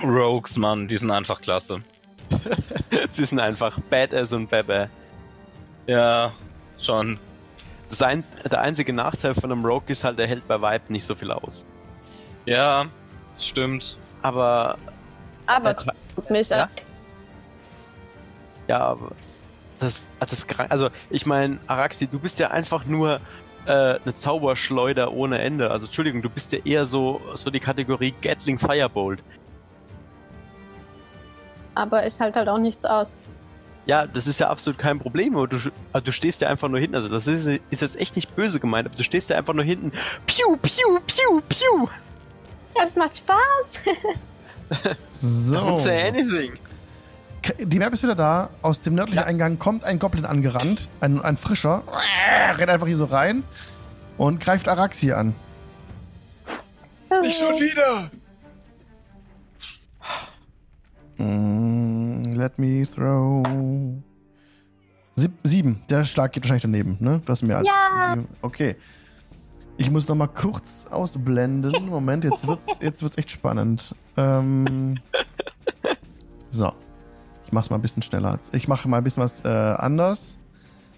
Rogues, 0.04 0.58
Mann, 0.58 0.88
die 0.88 0.98
sind 0.98 1.10
einfach 1.10 1.42
klasse. 1.42 1.82
Sie 3.10 3.26
sind 3.26 3.40
einfach 3.40 3.80
Badass 3.90 4.34
und 4.34 4.50
Bebe. 4.52 4.90
Ja, 5.88 6.32
schon. 6.78 7.18
Sein, 7.90 8.24
der 8.52 8.60
einzige 8.62 8.92
Nachteil 8.94 9.34
von 9.34 9.52
einem 9.52 9.66
Rogue 9.66 9.88
ist 9.88 10.04
halt, 10.04 10.20
er 10.20 10.28
hält 10.28 10.48
bei 10.48 10.62
Vibe 10.62 10.92
nicht 10.94 11.06
so 11.06 11.16
viel 11.16 11.32
aus. 11.32 11.66
Ja, 12.46 12.86
stimmt. 13.40 13.98
Aber, 14.22 14.78
Aber 15.48 15.72
Äh, 15.72 15.86
guck 16.16 16.30
mich 16.30 16.50
ja? 16.50 16.64
an. 16.64 16.70
Ja, 18.68 18.80
aber 18.80 19.12
das, 19.80 20.06
das 20.20 20.48
krank. 20.48 20.72
Also, 20.72 20.90
ich 21.10 21.26
meine, 21.26 21.60
Araxi, 21.68 22.08
du 22.08 22.20
bist 22.20 22.40
ja 22.40 22.52
einfach 22.52 22.86
nur 22.86 23.20
äh, 23.66 23.72
eine 23.72 24.16
Zauberschleuder 24.16 25.12
ohne 25.14 25.40
Ende. 25.40 25.72
Also, 25.72 25.86
Entschuldigung, 25.86 26.22
du 26.22 26.30
bist 26.30 26.52
ja 26.52 26.60
eher 26.64 26.86
so, 26.86 27.22
so 27.36 27.50
die 27.50 27.60
Kategorie 27.60 28.14
Gatling 28.22 28.60
Firebolt. 28.60 29.22
Aber 31.76 32.06
ich 32.06 32.20
halte 32.20 32.40
halt 32.40 32.50
auch 32.50 32.58
nichts 32.58 32.86
aus. 32.86 33.18
Ja, 33.86 34.06
das 34.06 34.28
ist 34.28 34.40
ja 34.40 34.50
absolut 34.50 34.80
kein 34.80 35.00
Problem, 35.00 35.38
aber 35.38 35.48
du, 35.48 35.58
aber 35.94 36.02
du 36.02 36.12
stehst 36.12 36.42
ja 36.42 36.50
einfach 36.50 36.68
nur 36.68 36.80
hinten. 36.80 36.96
Also, 36.96 37.08
das 37.08 37.28
ist, 37.28 37.48
ist 37.70 37.82
jetzt 37.82 37.98
echt 38.00 38.16
nicht 38.16 38.36
böse 38.36 38.60
gemeint, 38.60 38.88
aber 38.88 38.98
du 38.98 39.04
stehst 39.04 39.30
ja 39.30 39.38
einfach 39.38 39.54
nur 39.54 39.64
hinten. 39.64 39.92
Piu, 40.26 40.58
piu, 40.58 41.00
piu, 41.06 41.42
piu. 41.48 41.88
Ja, 42.76 42.84
es 42.84 42.96
macht 42.96 43.18
Spaß. 43.18 43.38
So. 45.20 45.56
Don't 45.56 45.78
say 45.78 46.10
anything. 46.10 46.60
Die 47.60 47.80
Map 47.80 47.94
ist 47.94 48.04
wieder 48.04 48.16
da. 48.16 48.50
Aus 48.62 48.82
dem 48.82 48.96
nördlichen 48.96 49.24
Eingang 49.24 49.60
kommt 49.60 49.84
ein 49.84 50.00
Goblin 50.00 50.26
angerannt. 50.26 50.90
Ein, 51.00 51.22
ein 51.22 51.38
frischer. 51.38 51.84
Rennt 52.58 52.70
einfach 52.70 52.88
hier 52.88 52.98
so 52.98 53.06
rein 53.06 53.44
und 54.18 54.40
greift 54.40 54.68
Araxi 54.68 55.12
an. 55.12 55.36
Nicht 57.22 57.40
schon 57.40 57.54
wieder! 57.56 58.10
Mm, 61.18 62.34
let 62.36 62.60
me 62.60 62.84
throw. 62.86 63.44
Sieb, 65.16 65.32
sieben. 65.44 65.82
Der 65.90 66.06
Schlag 66.06 66.32
geht 66.34 66.44
wahrscheinlich 66.44 66.62
daneben, 66.64 66.98
ne? 67.00 67.22
Du 67.26 67.32
hast 67.32 67.42
mehr 67.42 67.58
als 67.58 67.68
Ja. 67.68 68.10
sieben. 68.14 68.28
Okay. 68.42 68.76
Ich 69.78 69.90
muss 69.92 70.08
noch 70.08 70.16
mal 70.16 70.28
kurz 70.28 70.86
ausblenden. 70.90 71.86
Moment, 71.88 72.24
jetzt 72.24 72.48
wird's, 72.48 72.80
jetzt 72.82 73.02
wird's 73.04 73.18
echt 73.18 73.32
spannend. 73.32 73.94
Ähm, 74.16 75.00
so. 76.52 76.72
Ich 77.48 77.54
mach's 77.54 77.70
mal 77.70 77.78
ein 77.78 77.82
bisschen 77.82 78.04
schneller. 78.04 78.40
Ich 78.52 78.68
mache 78.68 78.90
mal 78.90 78.98
ein 78.98 79.04
bisschen 79.06 79.24
was 79.24 79.44
äh, 79.46 79.48
anders. 79.48 80.38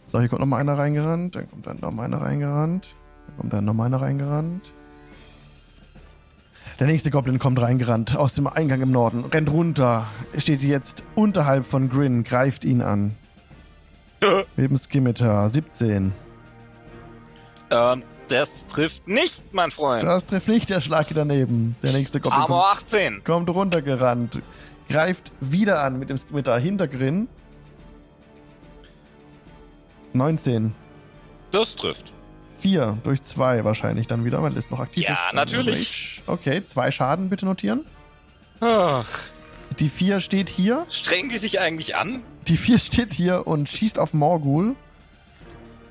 So, 0.06 0.20
hier 0.20 0.30
kommt 0.30 0.42
noch 0.42 0.48
mal 0.48 0.58
einer 0.58 0.78
reingerannt. 0.78 1.36
Dann 1.36 1.50
kommt 1.50 1.68
dann 1.68 1.80
noch 1.80 1.92
mal 1.92 2.06
einer 2.06 2.22
reingerannt. 2.22 2.96
Dann 3.28 3.38
kommt 3.38 3.54
dann 3.54 3.66
noch 3.66 3.76
mal 3.76 3.86
einer 3.86 4.02
reingerannt. 4.02 4.74
Der 6.80 6.88
nächste 6.88 7.12
Goblin 7.12 7.38
kommt 7.38 7.62
reingerannt 7.62 8.16
aus 8.16 8.34
dem 8.34 8.48
Eingang 8.48 8.82
im 8.82 8.92
Norden, 8.92 9.26
rennt 9.26 9.52
runter, 9.52 10.08
steht 10.38 10.64
jetzt 10.64 11.04
unterhalb 11.14 11.66
von 11.66 11.90
Grin, 11.90 12.24
greift 12.24 12.64
ihn 12.64 12.82
an. 12.82 13.16
Mit 14.56 14.72
dem 14.72 14.78
Skimitar, 14.78 15.50
17. 15.50 16.14
Ähm, 17.70 18.04
das 18.30 18.66
trifft 18.68 19.08
nicht, 19.08 19.54
mein 19.54 19.72
Freund. 19.72 20.04
Das 20.04 20.26
trifft 20.26 20.48
nicht, 20.48 20.70
der 20.70 20.80
Schlag 20.80 21.08
geht 21.08 21.18
daneben. 21.18 21.76
Der 21.84 21.92
nächste 21.92 22.22
Goblin 22.22 22.44
Armor 22.44 22.70
kommt, 22.70 22.84
18. 22.86 23.24
kommt 23.26 23.50
runtergerannt, 23.50 24.40
greift 24.90 25.32
wieder 25.40 25.84
an 25.84 26.00
mit 26.00 26.10
dem 26.10 26.18
Skimitar 26.18 26.60
hinter 26.60 26.88
Grin. 26.88 27.28
19. 30.14 30.74
Das 31.52 31.76
trifft. 31.76 32.12
4 32.58 32.98
durch 33.04 33.24
2 33.24 33.64
wahrscheinlich 33.64 34.08
dann 34.08 34.26
wieder, 34.26 34.44
weil 34.44 34.52
das 34.52 34.70
noch 34.70 34.80
aktiv 34.80 35.06
Ja, 35.06 35.14
ist. 35.14 35.22
Dann 35.28 35.36
natürlich. 35.36 36.24
Okay, 36.28 36.64
zwei 36.66 36.92
Schaden 36.92 37.30
bitte 37.30 37.46
notieren. 37.46 37.86
Ach, 38.60 39.06
Die 39.80 39.88
4 39.88 40.20
steht 40.20 40.50
hier. 40.50 40.86
strengen 40.90 41.30
die 41.30 41.38
sich 41.38 41.60
eigentlich 41.62 41.96
an? 41.96 42.22
Die 42.48 42.58
4 42.58 42.80
steht 42.80 43.14
hier 43.14 43.48
und 43.48 43.70
schießt 43.70 43.98
auf 44.00 44.14
Morgul. 44.14 44.76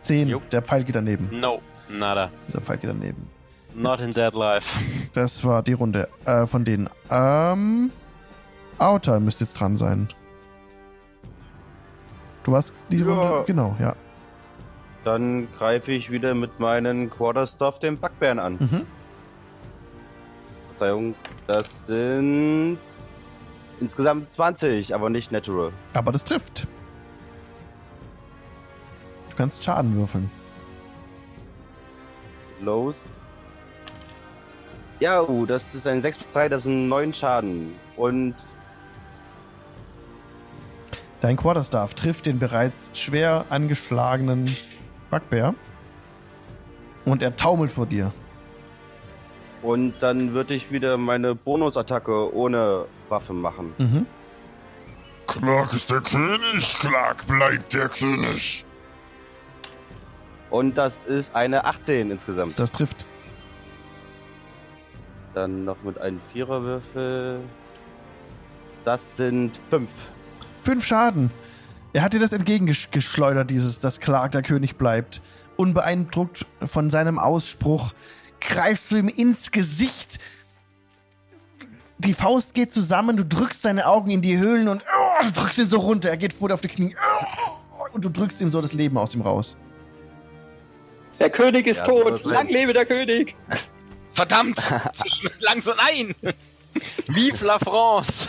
10. 0.01 0.29
Jo. 0.29 0.43
Der 0.53 0.63
Pfeil 0.63 0.85
geht 0.85 0.95
daneben. 0.97 1.29
No, 1.41 1.63
nada. 1.89 2.31
Dieser 2.47 2.61
Pfeil 2.61 2.79
geht 2.79 2.91
daneben. 2.91 3.29
Not 3.75 4.01
in 4.01 4.13
dead 4.13 4.35
life. 4.35 4.69
Das 5.15 5.45
war 5.45 5.63
die 5.63 5.73
Runde 5.73 6.09
äh, 6.25 6.47
von 6.47 6.65
denen. 6.65 6.91
Ähm. 7.11 7.91
Outer 8.79 9.21
müsste 9.21 9.45
jetzt 9.45 9.55
dran 9.55 9.77
sein. 9.77 10.09
Du 12.45 12.57
hast 12.57 12.73
die 12.91 12.99
Ja. 12.99 13.07
Runde. 13.07 13.45
Genau, 13.47 13.77
ja. 13.79 13.95
Dann 15.05 15.49
greife 15.57 15.93
ich 15.93 16.11
wieder 16.11 16.35
mit 16.35 16.61
meinen 16.61 17.11
Quarterstaff 17.11 17.79
den 17.79 17.99
Backbären 17.99 18.39
an. 18.39 18.55
Mhm. 18.59 18.87
Verzeihung, 20.69 21.15
das 21.47 21.69
sind 21.87 22.79
insgesamt 23.81 24.31
20, 24.33 24.95
aber 24.95 25.11
nicht 25.11 25.33
natural. 25.33 25.73
Aber 25.95 26.13
das 26.13 26.25
trifft. 26.25 26.67
Du 29.31 29.37
kannst 29.37 29.63
Schaden 29.63 29.97
würfeln. 29.97 30.31
Los. 32.61 32.99
Ja, 35.01 35.23
uh, 35.23 35.47
das 35.47 35.75
ist 35.75 35.87
ein 35.87 36.03
6 36.03 36.19
plus 36.19 36.33
3, 36.33 36.49
das 36.49 36.63
sind 36.65 36.89
9 36.89 37.15
Schaden. 37.15 37.75
Und 37.97 38.35
Dein 41.21 41.37
Quarterstaff 41.37 41.95
trifft 41.95 42.27
den 42.27 42.39
bereits 42.39 42.91
schwer 42.95 43.45
angeschlagenen 43.51 44.47
Bugbear. 45.11 45.55
Und 47.05 47.23
er 47.23 47.37
taumelt 47.37 47.73
vor 47.73 47.87
dir. 47.87 48.13
Und 49.63 49.95
dann 50.01 50.35
würde 50.35 50.55
ich 50.55 50.71
wieder 50.71 50.97
meine 50.97 51.35
Bonusattacke 51.35 52.33
ohne 52.35 52.85
Waffe 53.09 53.33
machen. 53.33 53.75
Mhm. 53.79 54.07
Clark 55.27 55.73
ist 55.73 55.91
der 55.91 56.01
König, 56.01 56.79
Clark 56.79 57.27
bleibt 57.27 57.75
der 57.75 57.89
König. 57.89 58.65
Und 60.51 60.79
das 60.79 60.97
ist 61.05 61.35
eine 61.35 61.65
18 61.65 62.11
insgesamt. 62.11 62.59
Das 62.59 62.73
trifft. 62.73 63.05
Dann 65.35 65.65
noch 65.65 65.83
mit 65.83 66.01
einem 66.01 66.21
Viererwürfel. 66.33 67.41
Das 68.85 69.03
sind 69.17 69.61
5. 69.71 69.91
Fünf 70.69 70.85
Schaden. 70.85 71.31
Er 71.95 72.03
hat 72.03 72.13
dir 72.13 72.21
das 72.21 72.35
entgegengeschleudert, 72.35 73.49
dieses, 73.49 73.81
dass 73.81 74.01
Clark 74.01 74.33
der 74.33 74.43
König 74.43 74.77
bleibt. 74.77 75.23
Unbeeindruckt 75.57 76.45
von 76.67 76.91
seinem 76.91 77.19
Ausspruch 77.19 77.95
greifst 78.39 78.93
du 78.93 78.97
ihm 78.97 79.09
ins 79.09 79.51
Gesicht. 79.51 80.19
Die 81.97 82.13
Faust 82.13 82.53
geht 82.53 82.71
zusammen, 82.71 83.17
du 83.17 83.25
drückst 83.25 83.63
seine 83.63 83.87
Augen 83.87 84.11
in 84.11 84.21
die 84.21 84.37
Höhlen 84.37 84.69
und 84.69 84.85
oh, 84.95 85.25
du 85.25 85.33
drückst 85.41 85.59
ihn 85.61 85.69
so 85.69 85.79
runter. 85.79 86.11
Er 86.11 86.19
geht 86.19 86.35
vor 86.35 86.49
dir 86.49 86.55
auf 86.55 86.61
die 86.61 86.69
Knie. 86.69 86.95
Oh, 86.95 87.87
und 87.95 88.05
du 88.05 88.11
drückst 88.11 88.39
ihm 88.43 88.51
so 88.51 88.61
das 88.61 88.75
Leben 88.75 88.99
aus 88.99 89.15
ihm 89.15 89.23
raus. 89.23 89.57
Der 91.19 91.31
König 91.31 91.67
ist 91.67 91.79
Ja, 91.79 91.85
tot. 91.85 92.25
Lang 92.25 92.49
lebe 92.49 92.75
der 92.75 92.85
König. 92.85 93.35
Verdammt! 94.13 94.61
Langsam 95.39 95.79
ein! 95.79 96.15
Vive 97.07 97.43
la 97.43 97.59
France! 97.59 98.29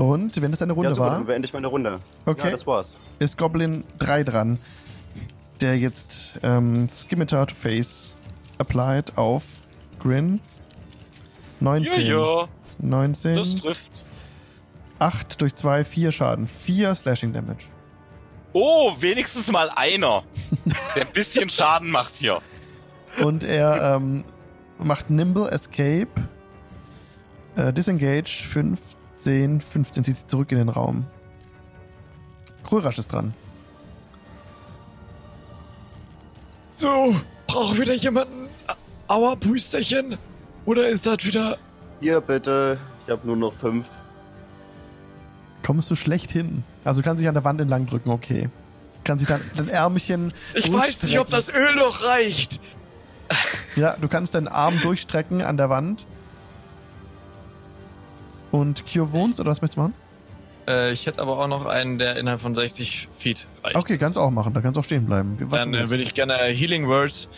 Und 0.00 0.40
wenn 0.40 0.50
das 0.50 0.62
eine 0.62 0.72
Runde 0.72 0.88
ja, 0.88 0.94
super, 0.94 1.08
war, 1.08 1.14
dann 1.16 1.26
beende 1.26 1.44
ich 1.44 1.52
meine 1.52 1.66
Runde. 1.66 2.00
Okay. 2.24 2.46
Ja, 2.46 2.50
das 2.52 2.66
war's. 2.66 2.96
ist 3.18 3.36
Goblin 3.36 3.84
3 3.98 4.24
dran, 4.24 4.58
der 5.60 5.76
jetzt 5.76 6.40
ähm, 6.42 6.88
Scimitar 6.88 7.46
to 7.46 7.54
Face 7.54 8.16
applied 8.56 9.18
auf 9.18 9.44
Grin. 9.98 10.40
19. 11.60 12.06
Jojo, 12.06 12.48
19. 12.78 13.36
das 13.36 13.54
trifft. 13.56 13.90
8 15.00 15.42
durch 15.42 15.54
2, 15.54 15.84
4 15.84 16.12
Schaden. 16.12 16.48
4 16.48 16.94
Slashing 16.94 17.34
Damage. 17.34 17.66
Oh, 18.54 18.92
wenigstens 19.00 19.52
mal 19.52 19.68
einer, 19.68 20.22
der 20.96 21.06
ein 21.06 21.12
bisschen 21.12 21.50
Schaden 21.50 21.90
macht 21.90 22.14
hier. 22.14 22.38
Und 23.22 23.44
er 23.44 23.96
ähm, 23.96 24.24
macht 24.78 25.10
Nimble 25.10 25.50
Escape. 25.50 26.08
Äh, 27.56 27.74
Disengage 27.74 28.46
15, 29.20 29.60
15 29.60 30.04
zieht 30.04 30.16
sich 30.16 30.26
zurück 30.26 30.50
in 30.50 30.58
den 30.58 30.70
Raum. 30.70 31.04
Krörasch 32.64 32.98
ist 32.98 33.12
dran. 33.12 33.34
So, 36.74 37.14
braucht 37.46 37.78
wieder 37.78 37.94
jemanden 37.94 38.48
Aua, 39.08 39.36
Püsterchen? 39.36 40.16
Oder 40.64 40.88
ist 40.88 41.06
das 41.06 41.24
wieder. 41.24 41.58
Hier 42.00 42.20
bitte. 42.20 42.78
Ich 43.04 43.12
habe 43.12 43.26
nur 43.26 43.36
noch 43.36 43.52
5. 43.52 43.86
Kommst 45.62 45.90
du 45.90 45.96
schlecht 45.96 46.30
hin. 46.30 46.64
Also 46.84 47.02
kann 47.02 47.18
sich 47.18 47.28
an 47.28 47.34
der 47.34 47.44
Wand 47.44 47.60
entlang 47.60 47.86
drücken, 47.86 48.10
okay. 48.10 48.48
Kann 49.04 49.18
sich 49.18 49.28
dann 49.28 49.42
dein 49.54 49.68
Ärmchen. 49.68 50.32
Ich 50.54 50.72
weiß 50.72 51.02
nicht, 51.02 51.18
ob 51.18 51.28
das 51.28 51.50
Öl 51.50 51.74
noch 51.74 52.04
reicht. 52.04 52.60
Ja, 53.76 53.96
du 53.96 54.08
kannst 54.08 54.34
deinen 54.34 54.48
Arm 54.48 54.80
durchstrecken 54.80 55.42
an 55.42 55.58
der 55.58 55.68
Wand. 55.68 56.06
Und 58.50 58.84
Cure 58.86 59.12
Wounds, 59.12 59.40
oder 59.40 59.50
was 59.50 59.62
möchtest 59.62 59.76
du 59.76 59.82
machen? 59.82 59.94
Äh, 60.66 60.92
ich 60.92 61.06
hätte 61.06 61.20
aber 61.20 61.38
auch 61.38 61.46
noch 61.46 61.66
einen, 61.66 61.98
der 61.98 62.16
innerhalb 62.16 62.40
von 62.40 62.54
60 62.54 63.08
Feet 63.16 63.46
reicht. 63.64 63.76
Okay, 63.76 63.98
kannst 63.98 64.16
du 64.16 64.20
auch 64.20 64.30
machen. 64.30 64.52
Da 64.54 64.60
kannst 64.60 64.76
du 64.76 64.80
auch 64.80 64.84
stehen 64.84 65.06
bleiben. 65.06 65.36
Was 65.42 65.60
Dann 65.60 65.74
äh, 65.74 65.90
will 65.90 66.00
ich 66.00 66.14
gerne 66.14 66.34
Healing 66.34 66.86
Words, 66.88 67.28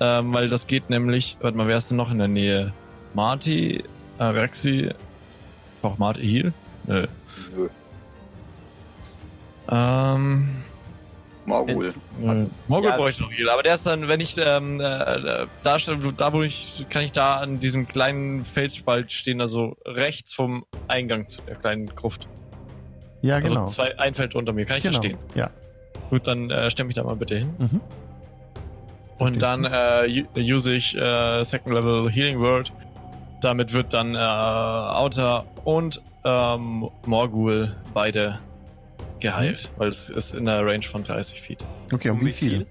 ähm, 0.00 0.32
weil 0.32 0.48
das 0.48 0.66
geht 0.66 0.90
nämlich. 0.90 1.36
Warte 1.40 1.56
mal, 1.56 1.66
wer 1.66 1.76
ist 1.76 1.90
denn 1.90 1.96
noch 1.96 2.10
in 2.10 2.18
der 2.18 2.28
Nähe? 2.28 2.72
Marty, 3.14 3.84
äh, 4.18 4.24
Rexy. 4.24 4.90
Auch 5.82 5.98
Marty 5.98 6.22
Heal? 6.22 6.52
Nö. 6.86 7.06
Nö. 7.56 7.68
Ähm. 9.68 10.48
Morgul. 11.44 11.92
Äh, 12.22 12.46
Morgul 12.68 12.90
Ja. 12.90 12.96
brauche 12.96 13.10
ich 13.10 13.18
noch 13.18 13.30
Heal, 13.32 13.48
aber 13.50 13.62
der 13.62 13.74
ist 13.74 13.86
dann, 13.86 14.06
wenn 14.08 14.20
ich 14.20 14.36
ähm, 14.38 14.80
äh, 14.80 15.46
da, 15.62 15.78
stehe, 15.78 15.98
da 16.16 16.32
wo 16.32 16.42
ich, 16.42 16.86
kann 16.88 17.02
ich 17.02 17.12
da 17.12 17.36
an 17.38 17.58
diesem 17.58 17.86
kleinen 17.86 18.44
Felsspalt 18.44 19.10
stehen, 19.12 19.40
also 19.40 19.76
rechts 19.84 20.32
vom 20.34 20.64
Eingang 20.88 21.28
zu 21.28 21.42
der 21.42 21.56
kleinen 21.56 21.86
Gruft. 21.86 22.28
Ja, 23.22 23.40
genau. 23.40 23.62
Also 23.62 23.74
zwei, 23.74 23.98
ein 23.98 24.14
Feld 24.14 24.34
unter 24.34 24.52
mir, 24.52 24.64
kann 24.66 24.76
ich 24.78 24.84
genau. 24.84 24.96
da 24.98 25.02
stehen? 25.02 25.18
Ja. 25.34 25.50
Gut, 26.10 26.26
dann 26.26 26.50
äh, 26.50 26.70
stell 26.70 26.86
mich 26.86 26.94
da 26.94 27.02
mal 27.04 27.16
bitte 27.16 27.36
hin. 27.38 27.54
Mhm. 27.58 27.80
Und 29.18 29.42
dann 29.42 29.64
äh, 29.64 30.24
u- 30.36 30.38
use 30.56 30.72
ich 30.74 30.96
äh, 30.96 31.42
Second 31.44 31.74
Level 31.74 32.10
Healing 32.10 32.40
Word. 32.40 32.72
Damit 33.40 33.72
wird 33.72 33.94
dann 33.94 34.14
äh, 34.14 34.18
Outer 34.18 35.44
und 35.64 36.00
ähm, 36.24 36.88
Morgul 37.06 37.74
beide 37.94 38.38
geheilt, 39.22 39.70
weil 39.78 39.88
es 39.88 40.10
ist 40.10 40.34
in 40.34 40.44
der 40.44 40.66
Range 40.66 40.82
von 40.82 41.02
30 41.02 41.40
Feet. 41.40 41.64
Okay, 41.92 42.10
um, 42.10 42.18
Um 42.18 42.26
wie 42.26 42.30
viel? 42.32 42.50
viel? 42.50 42.66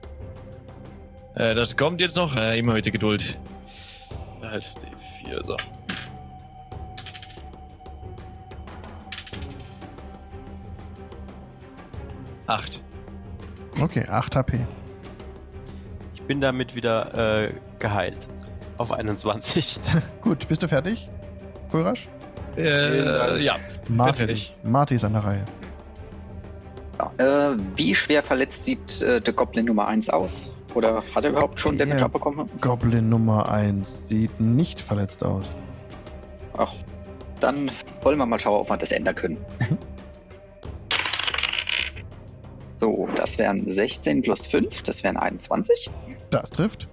Äh, 1.35 1.55
das 1.55 1.75
kommt 1.77 2.01
jetzt 2.01 2.17
noch. 2.17 2.35
Äh, 2.35 2.59
immer 2.59 2.73
heute 2.73 2.91
Geduld. 2.91 3.39
Halt 4.41 4.71
die 4.83 5.25
4, 5.27 5.43
so. 5.45 5.57
Acht. 12.47 12.81
Okay, 13.80 14.05
8 14.07 14.35
HP. 14.35 14.59
Ich 16.13 16.21
bin 16.23 16.41
damit 16.41 16.75
wieder 16.75 17.45
äh, 17.45 17.53
geheilt. 17.80 18.27
Auf 18.77 18.91
21. 18.91 19.77
Gut, 20.21 20.47
bist 20.47 20.61
du 20.63 20.67
fertig? 20.67 21.09
Kohlrasch? 21.69 22.09
Äh, 22.57 23.41
ja. 23.41 23.55
Marty. 23.88 24.17
fertig. 24.17 24.55
Marty 24.63 24.95
ist 24.95 25.05
an 25.05 25.13
der 25.13 25.23
Reihe. 25.23 25.45
Ja. 27.17 27.51
Äh, 27.51 27.57
wie 27.75 27.95
schwer 27.95 28.21
verletzt 28.23 28.65
sieht 28.65 29.01
äh, 29.01 29.19
der 29.21 29.33
Goblin 29.33 29.65
Nummer 29.65 29.88
1 29.88 30.09
aus? 30.09 30.53
Oder 30.75 31.03
hat 31.15 31.25
er 31.25 31.31
überhaupt 31.31 31.59
schon 31.59 31.77
Der- 31.77 31.85
Damage 31.88 32.05
abbekommen? 32.05 32.49
Goblin 32.61 33.09
Nummer 33.09 33.49
1 33.51 34.07
sieht 34.07 34.39
nicht 34.39 34.80
verletzt 34.80 35.23
aus. 35.23 35.55
Ach, 36.57 36.73
dann 37.39 37.71
wollen 38.03 38.17
wir 38.17 38.25
mal 38.25 38.39
schauen, 38.39 38.61
ob 38.61 38.69
wir 38.69 38.77
das 38.77 38.91
ändern 38.91 39.15
können. 39.15 39.38
So, 42.80 43.07
das 43.15 43.38
wären 43.38 43.71
16 43.71 44.23
plus 44.23 44.47
5, 44.47 44.81
das 44.81 45.03
wären 45.03 45.15
21. 45.15 45.88
Das 46.31 46.49
trifft. 46.49 46.88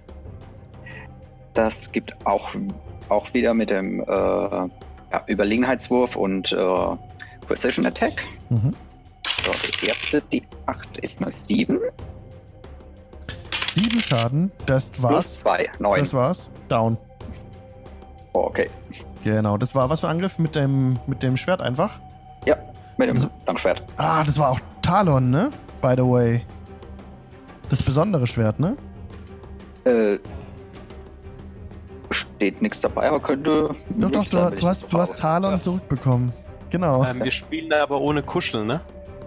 Das 1.55 1.91
gibt 1.91 2.13
auch, 2.27 2.49
auch 3.09 3.33
wieder 3.33 3.55
mit 3.55 3.71
dem 3.71 4.01
äh, 4.01 4.05
ja, 4.05 4.69
Überlegenheitswurf 5.25 6.15
und 6.15 6.51
äh, 6.51 6.95
Precision 7.47 7.87
Attack. 7.87 8.23
Mhm. 8.49 8.75
So, 9.45 9.51
die 9.81 9.87
erste, 9.87 10.21
die 10.31 10.43
8 10.65 10.97
ist 10.99 11.21
eine 11.21 11.31
7. 11.31 11.79
Sieben 13.73 13.99
Schaden, 13.99 14.51
das 14.65 14.89
Plus 14.89 15.03
war's. 15.03 15.37
2, 15.39 15.69
9. 15.79 15.99
Das 15.99 16.13
war's. 16.13 16.49
Down. 16.67 16.97
Oh, 18.33 18.41
okay. 18.45 18.69
Genau, 19.23 19.57
das 19.57 19.73
war 19.75 19.89
was 19.89 20.01
für 20.01 20.07
ein 20.07 20.11
Angriff 20.15 20.39
mit 20.39 20.55
dem, 20.55 20.99
mit 21.07 21.23
dem 21.23 21.37
Schwert 21.37 21.61
einfach. 21.61 21.99
Ja, 22.45 22.57
mit 22.97 23.09
dem 23.09 23.15
Also- 23.15 23.29
Langschwert. 23.47 23.83
Ah, 23.97 24.23
das 24.23 24.37
war 24.37 24.49
auch 24.51 24.59
Talon, 24.81 25.29
ne? 25.29 25.49
By 25.81 25.93
the 25.95 26.03
way. 26.03 26.41
Das 27.69 27.81
besondere 27.83 28.25
Schwert, 28.27 28.59
ne? 28.59 28.75
Äh, 29.85 30.17
steht 32.11 32.61
nichts 32.61 32.81
dabei, 32.81 33.07
aber 33.07 33.19
könnte. 33.19 33.69
Doch, 33.97 34.11
doch, 34.11 34.25
sein, 34.25 34.51
du, 34.51 34.55
du, 34.61 34.67
hast, 34.67 34.83
das 34.83 34.89
du 34.89 34.97
hast 34.99 35.15
Talon 35.17 35.51
Das- 35.51 35.63
zurückbekommen. 35.63 36.33
Genau, 36.71 37.03
ähm, 37.03 37.23
wir 37.23 37.31
spielen 37.31 37.69
da 37.71 37.81
aber 37.81 37.99
ohne 37.99 38.21
Kuscheln, 38.21 38.67
ne? 38.67 38.81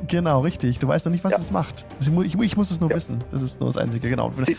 Genau, 0.08 0.40
richtig. 0.40 0.78
Du 0.78 0.88
weißt 0.88 1.06
noch 1.06 1.12
nicht, 1.12 1.24
was 1.24 1.32
Ja. 1.32 1.38
es 1.38 1.50
macht. 1.50 1.84
Ich, 2.00 2.10
mu- 2.10 2.22
ich, 2.22 2.36
mu- 2.36 2.42
ich 2.42 2.56
muss 2.56 2.70
es 2.70 2.80
nur 2.80 2.90
Ja. 2.90 2.96
wissen. 2.96 3.22
Das 3.30 3.42
ist 3.42 3.60
nur 3.60 3.68
das 3.68 3.76
Einzige, 3.76 4.08
genau. 4.10 4.30
Sieht, 4.32 4.58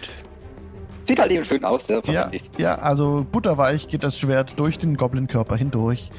sieht 1.06 1.20
halt 1.20 1.32
eben 1.32 1.44
schön 1.46 1.64
aus, 1.66 1.88
der 1.88 2.02
Ja, 2.06 2.30
ja, 2.58 2.76
also 2.80 3.26
butterweich 3.32 3.88
geht 3.88 4.04
das 4.04 4.18
Schwert 4.18 4.60
durch 4.60 4.78
den 4.78 4.96
Goblin-Körper 4.98 5.56
hindurch 5.56 6.10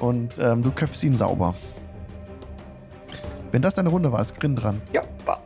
und 0.00 0.38
ähm, 0.38 0.62
du 0.62 0.70
köpfst 0.70 1.02
ihn 1.04 1.14
sauber. 1.14 1.54
Wenn 3.52 3.62
das 3.62 3.74
deine 3.74 3.88
Runde 3.88 4.12
war, 4.12 4.20
ist 4.20 4.38
Grin 4.38 4.54
dran. 4.56 4.80
Ja, 4.92 5.02
war. 5.26 5.40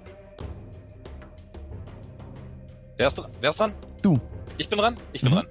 Wer 2.96 3.06
ist, 3.08 3.22
wer 3.40 3.50
ist 3.50 3.58
dran? 3.58 3.72
Du. 4.02 4.20
Ich 4.58 4.68
bin 4.68 4.78
dran? 4.78 4.96
Ich 5.12 5.22
bin 5.22 5.30
Mhm. 5.30 5.34
dran. 5.36 5.46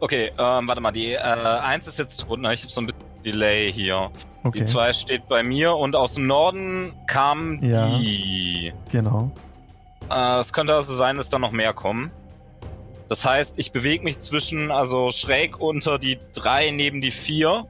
Okay, 0.00 0.32
ähm, 0.38 0.66
warte 0.66 0.80
mal, 0.80 0.90
die 0.92 1.12
äh, 1.12 1.18
1 1.18 1.86
ist 1.86 1.98
jetzt 1.98 2.16
drunter. 2.16 2.52
Ich 2.52 2.62
habe 2.62 2.72
so 2.72 2.80
ein 2.80 2.86
bisschen 2.86 3.02
Delay 3.24 3.72
hier. 3.72 4.10
Okay, 4.42 4.60
Die 4.60 4.64
2 4.64 4.92
steht 4.92 5.28
bei 5.28 5.42
mir 5.42 5.74
und 5.74 5.94
aus 5.96 6.14
dem 6.14 6.26
Norden 6.26 6.92
kam 7.06 7.62
Ja. 7.62 7.86
die. 7.98 8.72
genau. 8.90 9.30
Äh, 10.10 10.38
es 10.40 10.52
könnte 10.52 10.74
also 10.74 10.92
sein, 10.94 11.16
dass 11.18 11.28
da 11.28 11.38
noch 11.38 11.52
mehr 11.52 11.72
kommen. 11.74 12.10
Das 13.08 13.24
heißt, 13.24 13.58
ich 13.58 13.72
bewege 13.72 14.02
mich 14.04 14.18
zwischen, 14.20 14.70
also 14.70 15.10
schräg 15.10 15.60
unter 15.60 15.98
die 15.98 16.18
3 16.34 16.70
neben 16.70 17.00
die 17.00 17.10
4, 17.10 17.66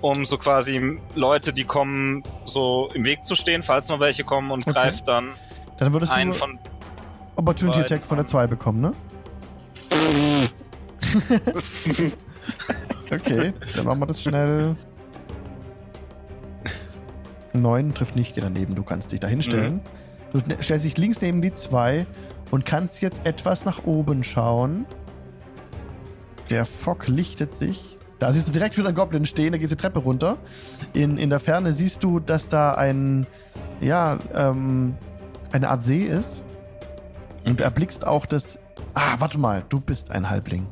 um 0.00 0.24
so 0.24 0.36
quasi 0.36 0.98
Leute, 1.14 1.52
die 1.52 1.64
kommen, 1.64 2.22
so 2.44 2.90
im 2.94 3.04
Weg 3.04 3.24
zu 3.24 3.34
stehen, 3.34 3.62
falls 3.62 3.88
noch 3.88 4.00
welche 4.00 4.24
kommen 4.24 4.50
und 4.50 4.62
Okay. 4.66 4.72
greift 4.72 5.06
dann 5.08 5.32
Dann 5.78 5.92
würdest 5.92 6.12
einen 6.12 6.32
du 6.32 6.36
von. 6.38 6.58
Opportunity 7.36 7.80
Attack 7.80 8.04
von 8.04 8.18
der 8.18 8.26
2 8.26 8.46
bekommen, 8.48 8.80
ne? 8.80 8.92
Okay, 13.12 13.52
dann 13.74 13.86
machen 13.86 13.98
wir 14.00 14.06
das 14.06 14.22
schnell. 14.22 14.76
9 17.54 17.94
trifft 17.94 18.16
nicht, 18.16 18.34
geht 18.34 18.44
daneben. 18.44 18.74
Du 18.74 18.82
kannst 18.82 19.12
dich 19.12 19.20
da 19.20 19.28
hinstellen. 19.28 19.80
Du 20.32 20.38
ne- 20.38 20.56
stellst 20.62 20.84
dich 20.84 20.96
links 20.98 21.20
neben 21.20 21.42
die 21.42 21.52
2 21.52 22.06
und 22.50 22.64
kannst 22.64 23.00
jetzt 23.02 23.26
etwas 23.26 23.64
nach 23.64 23.84
oben 23.84 24.24
schauen. 24.24 24.86
Der 26.50 26.64
Fock 26.66 27.08
lichtet 27.08 27.54
sich. 27.54 27.98
Da 28.18 28.32
siehst 28.32 28.48
du 28.48 28.52
direkt 28.52 28.76
wieder 28.76 28.88
einen 28.88 28.96
Goblin 28.96 29.24
stehen, 29.24 29.52
da 29.52 29.58
geht 29.58 29.70
die 29.70 29.76
Treppe 29.76 30.00
runter. 30.00 30.36
In, 30.92 31.16
in 31.16 31.30
der 31.30 31.40
Ferne 31.40 31.72
siehst 31.72 32.04
du, 32.04 32.20
dass 32.20 32.48
da 32.48 32.74
ein, 32.74 33.26
ja, 33.80 34.18
ähm, 34.34 34.94
eine 35.52 35.70
Art 35.70 35.82
See 35.82 36.02
ist. 36.02 36.44
Und 37.46 37.60
du 37.60 37.64
erblickst 37.64 38.06
auch 38.06 38.26
das. 38.26 38.58
Ah, 38.92 39.14
warte 39.18 39.38
mal, 39.38 39.64
du 39.68 39.80
bist 39.80 40.10
ein 40.10 40.28
Halbling. 40.28 40.66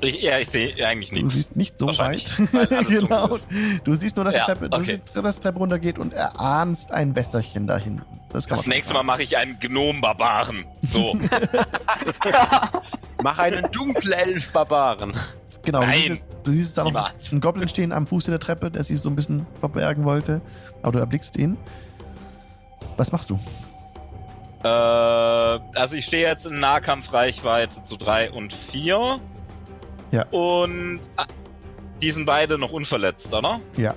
Ich, 0.00 0.20
ja, 0.22 0.38
ich 0.38 0.48
sehe 0.50 0.74
eigentlich 0.86 1.10
Du 1.10 1.16
nichts. 1.16 1.34
siehst 1.34 1.56
nicht 1.56 1.78
so 1.78 1.86
weit. 1.86 2.36
genau. 2.88 3.38
Du 3.84 3.94
siehst 3.94 4.16
nur, 4.16 4.24
dass, 4.24 4.34
Ja, 4.34 4.40
die 4.42 4.46
Treppe, 4.46 4.68
du 4.70 4.76
okay. 4.76 5.00
siehst, 5.04 5.16
dass 5.16 5.36
die 5.36 5.42
Treppe 5.42 5.58
runtergeht 5.58 5.98
und 5.98 6.12
erahnst 6.12 6.90
ein 6.92 7.14
Wässerchen 7.16 7.66
da 7.66 7.78
hinten. 7.78 8.04
Das, 8.30 8.46
kann 8.46 8.56
Das 8.56 8.66
nächste 8.66 8.92
Mal 8.94 9.04
mache 9.04 9.22
ich 9.22 9.36
einen 9.36 9.58
Gnom-Barbaren. 9.60 10.64
So. 10.82 11.16
Mach 13.22 13.38
einen 13.38 13.70
Dunkelelf-Barbaren. 13.70 15.14
Genau, 15.62 15.80
du 15.80 15.86
Nein. 15.86 16.02
siehst, 16.08 16.26
du 16.42 16.52
siehst 16.52 16.76
da 16.76 16.84
noch 16.84 17.10
einen 17.30 17.40
Goblin 17.40 17.68
stehen 17.68 17.92
am 17.92 18.06
Fuße 18.06 18.30
der 18.30 18.40
Treppe, 18.40 18.70
der 18.70 18.82
sich 18.84 19.00
so 19.00 19.08
ein 19.08 19.16
bisschen 19.16 19.46
verbergen 19.60 20.04
wollte. 20.04 20.40
Aber 20.82 20.92
du 20.92 20.98
erblickst 20.98 21.36
ihn. 21.36 21.56
Was 22.96 23.12
machst 23.12 23.30
du? 23.30 23.38
äh, 24.62 24.68
also 24.68 25.94
ich 25.96 26.04
stehe 26.04 26.26
jetzt 26.26 26.46
in 26.46 26.58
Nahkampfreichweite 26.60 27.82
zu 27.82 27.96
3 27.96 28.32
und 28.32 28.52
4. 28.52 29.20
Ja. 30.14 30.26
Und 30.30 31.00
ah, 31.16 31.26
die 32.00 32.10
sind 32.12 32.24
beide 32.24 32.56
noch 32.56 32.70
unverletzt, 32.70 33.34
oder? 33.34 33.60
Ja. 33.76 33.94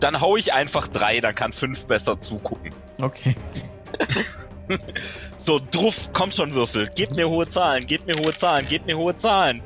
Dann 0.00 0.20
hau 0.20 0.36
ich 0.36 0.52
einfach 0.52 0.88
3, 0.88 1.20
dann 1.20 1.34
kann 1.34 1.52
5 1.52 1.86
besser 1.86 2.20
zugucken. 2.20 2.72
Okay. 3.00 3.34
So, 5.36 5.60
druff, 5.70 6.10
kommt 6.14 6.34
schon 6.34 6.54
Würfel. 6.54 6.88
Gebt 6.94 7.16
mir 7.16 7.28
hohe 7.28 7.46
Zahlen, 7.46 7.86
gebt 7.86 8.06
mir 8.06 8.16
hohe 8.16 8.32
Zahlen, 8.32 8.66
gebt 8.66 8.86
mir 8.86 8.96
hohe 8.96 9.14
Zahlen. 9.14 9.62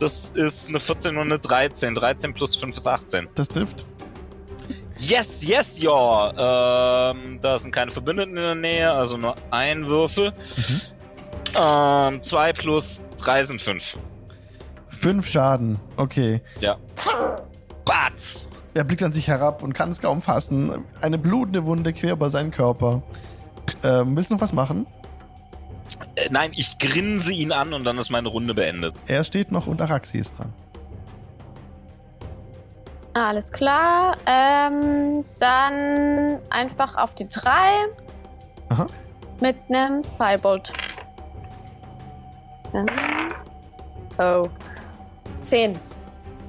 Das 0.00 0.30
ist 0.34 0.68
eine 0.68 0.80
14 0.80 1.16
und 1.16 1.22
eine 1.22 1.38
13. 1.38 1.94
13 1.94 2.34
plus 2.34 2.56
5 2.56 2.76
ist 2.76 2.88
18. 2.88 3.28
Das 3.36 3.46
trifft. 3.46 3.86
Yes, 4.98 5.44
yes, 5.44 5.78
ja. 5.78 7.12
Ähm, 7.12 7.38
da 7.40 7.58
sind 7.58 7.70
keine 7.70 7.92
Verbündeten 7.92 8.36
in 8.36 8.42
der 8.42 8.54
Nähe, 8.56 8.90
also 8.90 9.16
nur 9.16 9.36
ein 9.52 9.86
Würfel. 9.86 10.32
Mhm. 10.56 10.80
Ähm, 11.54 12.20
2 12.20 12.52
plus 12.54 13.00
3 13.18 13.44
sind 13.44 13.62
5. 13.62 13.96
Fünf 15.04 15.28
Schaden. 15.28 15.78
Okay. 15.98 16.40
Batz! 17.84 18.46
Er 18.72 18.84
blickt 18.84 19.02
an 19.02 19.12
sich 19.12 19.28
herab 19.28 19.62
und 19.62 19.74
kann 19.74 19.90
es 19.90 20.00
kaum 20.00 20.22
fassen. 20.22 20.82
Eine 21.02 21.18
blutende 21.18 21.66
Wunde 21.66 21.92
quer 21.92 22.14
über 22.14 22.30
seinen 22.30 22.50
Körper. 22.50 23.02
Ähm, 23.82 24.16
willst 24.16 24.30
du 24.30 24.36
noch 24.36 24.40
was 24.40 24.54
machen? 24.54 24.86
Äh, 26.16 26.30
nein, 26.30 26.52
ich 26.54 26.78
grinse 26.78 27.34
ihn 27.34 27.52
an 27.52 27.74
und 27.74 27.84
dann 27.84 27.98
ist 27.98 28.08
meine 28.08 28.28
Runde 28.28 28.54
beendet. 28.54 28.94
Er 29.06 29.24
steht 29.24 29.52
noch 29.52 29.66
und 29.66 29.82
Araxi 29.82 30.16
ist 30.16 30.38
dran. 30.38 30.54
Alles 33.12 33.52
klar. 33.52 34.16
Ähm, 34.24 35.22
dann 35.38 36.38
einfach 36.48 36.96
auf 36.96 37.14
die 37.14 37.28
3. 37.28 37.50
Aha. 38.70 38.86
Mit 39.42 39.56
einem 39.68 40.02
Firebolt. 40.16 40.72
Oh. 44.16 44.48
10. 45.44 45.78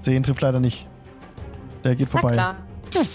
10 0.02 0.24
trifft 0.24 0.42
leider 0.42 0.60
nicht. 0.60 0.88
Der 1.84 1.96
geht 1.96 2.08
Na 2.14 2.20
vorbei. 2.20 2.34
klar. 2.34 2.56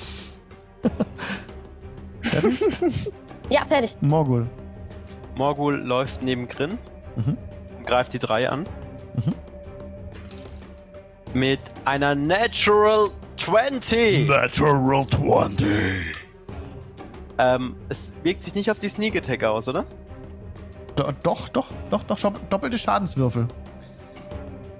Fertig? 2.22 3.10
Ja, 3.50 3.64
fertig. 3.64 3.96
Morgul. 4.00 4.46
Morgul 5.34 5.74
läuft 5.74 6.22
neben 6.22 6.46
Grin 6.46 6.78
Mhm. 7.16 7.36
und 7.78 7.84
greift 7.86 8.12
die 8.12 8.20
3 8.20 8.48
an. 8.48 8.60
Mhm. 9.16 9.34
Mit 11.34 11.58
einer 11.84 12.14
Natural 12.14 13.10
20. 13.36 14.28
Natural 14.28 15.04
20. 15.08 15.66
Ähm, 17.38 17.74
es 17.88 18.12
wirkt 18.22 18.42
sich 18.42 18.54
nicht 18.54 18.70
auf 18.70 18.78
die 18.78 18.88
Sneak 18.88 19.16
Attack 19.16 19.42
aus, 19.42 19.66
oder? 19.66 19.84
Do 20.94 21.10
doch, 21.24 21.48
doch, 21.48 21.66
doch, 21.90 22.04
doch, 22.04 22.18
doppelte 22.50 22.78
Schadenswürfel. 22.78 23.48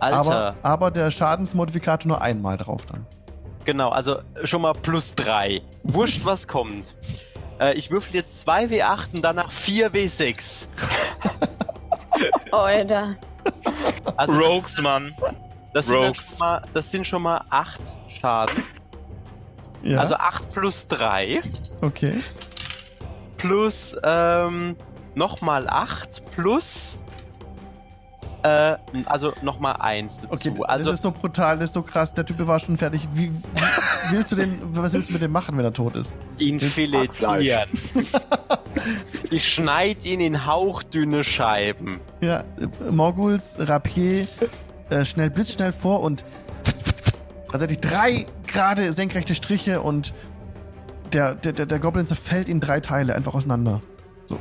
Alter. 0.01 0.19
Aber, 0.19 0.55
aber 0.63 0.91
der 0.91 1.11
Schadensmodifikator 1.11 2.09
nur 2.09 2.21
einmal 2.21 2.57
drauf 2.57 2.87
dann. 2.87 3.07
Genau, 3.65 3.91
also 3.91 4.19
schon 4.45 4.63
mal 4.63 4.73
plus 4.73 5.15
3. 5.15 5.61
Wurscht, 5.85 6.25
was 6.25 6.49
kommt. 6.49 6.95
Äh, 7.61 7.75
ich 7.75 7.91
würfel 7.91 8.15
jetzt 8.17 8.49
2W8 8.49 9.15
und 9.15 9.23
danach 9.23 9.51
4W6. 9.51 10.67
Alter. 12.53 13.17
Also 14.17 14.39
Rogues, 14.39 14.79
Mann. 14.81 15.15
das, 15.73 15.87
sind 15.87 15.97
Rogues. 15.97 16.39
mal, 16.39 16.63
das 16.75 16.91
sind 16.91 17.07
schon 17.07 17.23
mal 17.23 17.45
8 17.51 17.81
Schaden. 18.09 18.63
Ja, 19.83 19.99
Also 19.99 20.15
8 20.15 20.53
plus 20.53 20.89
3 20.89 21.41
okay. 21.81 22.23
plus 23.39 23.97
ähm, 24.05 24.77
nochmal 25.15 25.67
8 25.69 26.23
plus 26.33 27.01
äh, 28.43 28.77
also 29.07 29.33
nochmal 29.43 29.77
1 29.79 30.23
dazu. 30.23 30.51
Okay, 30.51 30.63
also 30.65 30.91
das 30.91 30.99
ist 30.99 31.03
so 31.03 31.11
brutal, 31.11 31.59
das 31.59 31.71
ist 31.71 31.75
so 31.75 31.83
krass. 31.83 32.15
Der 32.15 32.25
Typ 32.25 32.47
war 32.47 32.59
schon 32.59 32.77
fertig. 32.77 33.07
Wie, 33.15 33.31
wie 33.31 34.13
willst 34.13 34.33
du 34.33 34.37
den, 34.37 34.59
was 34.63 34.93
willst 34.93 35.09
du 35.09 35.13
mit 35.13 35.23
dem 35.23 35.33
machen, 35.33 35.57
wenn 35.57 35.65
er 35.65 35.73
tot 35.73 35.97
ist? 35.97 36.17
ihn 36.39 36.61
filetieren. 36.61 37.69
ich 39.31 39.47
schneid 39.47 40.05
ihn 40.05 40.21
in 40.21 40.47
hauchdünne 40.47 41.25
Scheiben. 41.25 42.01
Ja, 42.21 42.45
Morguls 42.91 43.57
Rapier 43.59 44.27
äh, 44.89 45.05
schnell 45.05 45.31
blitzschnell 45.31 45.73
vor 45.73 46.01
und 46.01 46.25
tatsächlich 47.51 47.81
drei 47.81 48.27
gerade 48.47 48.93
senkrechte 48.93 49.35
Striche 49.35 49.81
und 49.81 50.13
der, 51.13 51.35
der, 51.35 51.53
der, 51.53 51.67
der 51.67 51.79
Goblin 51.79 52.07
zerfällt 52.07 52.49
in 52.49 52.61
drei 52.61 52.81
Teile 52.81 53.15
einfach 53.15 53.35
auseinander. 53.35 53.81
So. 54.29 54.39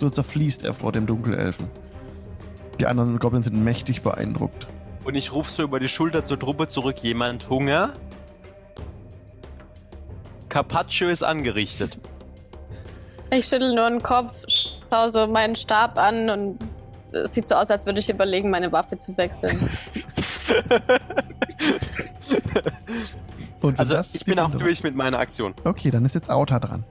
So 0.00 0.10
zerfließt 0.10 0.64
er 0.64 0.74
vor 0.74 0.92
dem 0.92 1.06
Dunkelelfen. 1.06 1.68
Die 2.80 2.86
anderen 2.86 3.18
Goblins 3.18 3.46
sind 3.46 3.62
mächtig 3.62 4.02
beeindruckt. 4.02 4.66
Und 5.04 5.14
ich 5.14 5.32
ruf 5.32 5.50
so 5.50 5.62
über 5.62 5.80
die 5.80 5.88
Schulter 5.88 6.24
zur 6.24 6.38
Truppe 6.38 6.68
zurück: 6.68 6.98
Jemand 7.00 7.48
Hunger? 7.48 7.94
Carpaccio 10.48 11.08
ist 11.08 11.22
angerichtet. 11.22 11.98
Ich 13.30 13.46
schüttel 13.46 13.74
nur 13.74 13.88
den 13.88 14.02
Kopf, 14.02 14.34
schau 14.46 15.08
so 15.08 15.26
meinen 15.26 15.56
Stab 15.56 15.98
an 15.98 16.28
und 16.28 16.58
es 17.12 17.32
sieht 17.32 17.48
so 17.48 17.54
aus, 17.54 17.70
als 17.70 17.86
würde 17.86 18.00
ich 18.00 18.10
überlegen, 18.10 18.50
meine 18.50 18.70
Waffe 18.70 18.96
zu 18.96 19.16
wechseln. 19.16 19.68
Also 23.76 23.94
das 23.94 24.14
ich 24.14 24.24
bin 24.24 24.40
auch 24.40 24.50
durch 24.50 24.82
mit 24.82 24.96
meiner 24.96 25.20
Aktion. 25.20 25.54
Okay, 25.62 25.92
dann 25.92 26.04
ist 26.04 26.16
jetzt 26.16 26.30
Auta 26.30 26.58
dran. 26.58 26.84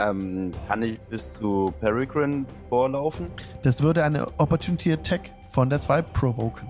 Ähm, 0.00 0.52
kann 0.68 0.82
ich 0.82 0.98
bis 1.02 1.32
zu 1.34 1.72
Peregrine 1.80 2.46
vorlaufen? 2.68 3.28
Das 3.62 3.82
würde 3.82 4.04
eine 4.04 4.26
Opportunity 4.38 4.92
Attack 4.92 5.30
von 5.48 5.68
der 5.68 5.80
2 5.80 6.02
provoken. 6.02 6.68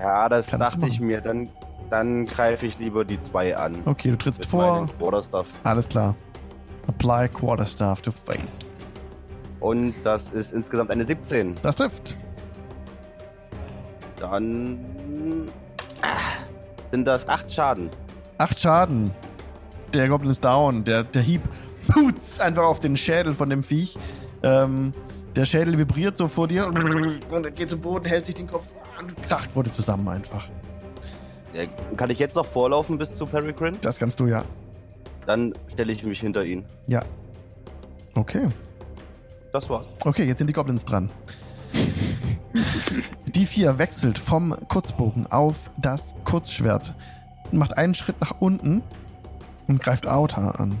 Ja, 0.00 0.28
das 0.28 0.48
Kannst 0.48 0.74
dachte 0.74 0.88
ich 0.88 1.00
mir. 1.00 1.20
Dann, 1.20 1.48
dann 1.88 2.26
greife 2.26 2.66
ich 2.66 2.78
lieber 2.78 3.04
die 3.04 3.20
zwei 3.20 3.56
an. 3.56 3.76
Okay, 3.84 4.10
du 4.10 4.18
trittst 4.18 4.44
vor. 4.46 4.88
Quarterstaff. 4.98 5.48
Alles 5.62 5.88
klar. 5.88 6.16
Apply 6.88 7.28
Quarterstaff 7.28 8.02
to 8.02 8.10
face. 8.10 8.58
Und 9.60 9.94
das 10.02 10.30
ist 10.30 10.52
insgesamt 10.52 10.90
eine 10.90 11.04
17. 11.04 11.54
Das 11.62 11.76
trifft. 11.76 12.16
Dann 14.18 14.78
sind 16.90 17.04
das 17.04 17.28
acht 17.28 17.50
Schaden. 17.52 17.90
Acht 18.38 18.58
Schaden. 18.58 19.12
Der 19.94 20.08
Goblin 20.08 20.32
ist 20.32 20.44
down. 20.44 20.84
Der, 20.84 21.04
der 21.04 21.22
Hieb 21.22 21.42
putz 21.88 22.38
einfach 22.40 22.64
auf 22.64 22.80
den 22.80 22.96
Schädel 22.96 23.34
von 23.34 23.50
dem 23.50 23.62
Viech. 23.62 23.98
Ähm, 24.42 24.94
der 25.36 25.44
Schädel 25.44 25.78
vibriert 25.78 26.16
so 26.16 26.28
vor 26.28 26.48
dir 26.48 26.66
und 26.66 27.44
er 27.44 27.50
geht 27.50 27.70
zum 27.70 27.80
Boden, 27.80 28.04
hält 28.04 28.26
sich 28.26 28.34
den 28.34 28.46
Kopf 28.46 28.70
und 29.00 29.22
kracht 29.22 29.54
wurde 29.56 29.70
zusammen 29.70 30.08
einfach. 30.08 30.48
Ja, 31.54 31.64
kann 31.96 32.10
ich 32.10 32.18
jetzt 32.18 32.36
noch 32.36 32.46
vorlaufen 32.46 32.98
bis 32.98 33.14
zu 33.14 33.26
Peregrine? 33.26 33.76
Das 33.80 33.98
kannst 33.98 34.20
du 34.20 34.26
ja. 34.26 34.44
Dann 35.26 35.54
stelle 35.68 35.92
ich 35.92 36.02
mich 36.04 36.20
hinter 36.20 36.44
ihn. 36.44 36.64
Ja. 36.86 37.02
Okay. 38.14 38.48
Das 39.52 39.68
war's. 39.68 39.94
Okay, 40.04 40.24
jetzt 40.24 40.38
sind 40.38 40.46
die 40.46 40.52
Goblins 40.52 40.84
dran. 40.84 41.10
Die 43.26 43.46
vier 43.46 43.78
wechselt 43.78 44.18
vom 44.18 44.54
Kurzbogen 44.68 45.26
auf 45.30 45.70
das 45.78 46.14
Kurzschwert. 46.24 46.94
Macht 47.50 47.76
einen 47.76 47.94
Schritt 47.94 48.20
nach 48.20 48.34
unten 48.40 48.82
und 49.68 49.82
greift 49.82 50.06
Auta 50.06 50.50
an. 50.52 50.78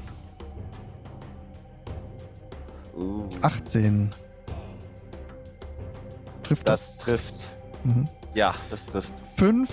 Uh, 2.96 3.28
18. 3.40 4.14
Trifft 6.42 6.68
das 6.68 6.98
trifft. 6.98 7.46
Mhm. 7.84 8.08
Ja, 8.34 8.54
das 8.70 8.84
trifft. 8.86 9.12
5 9.36 9.70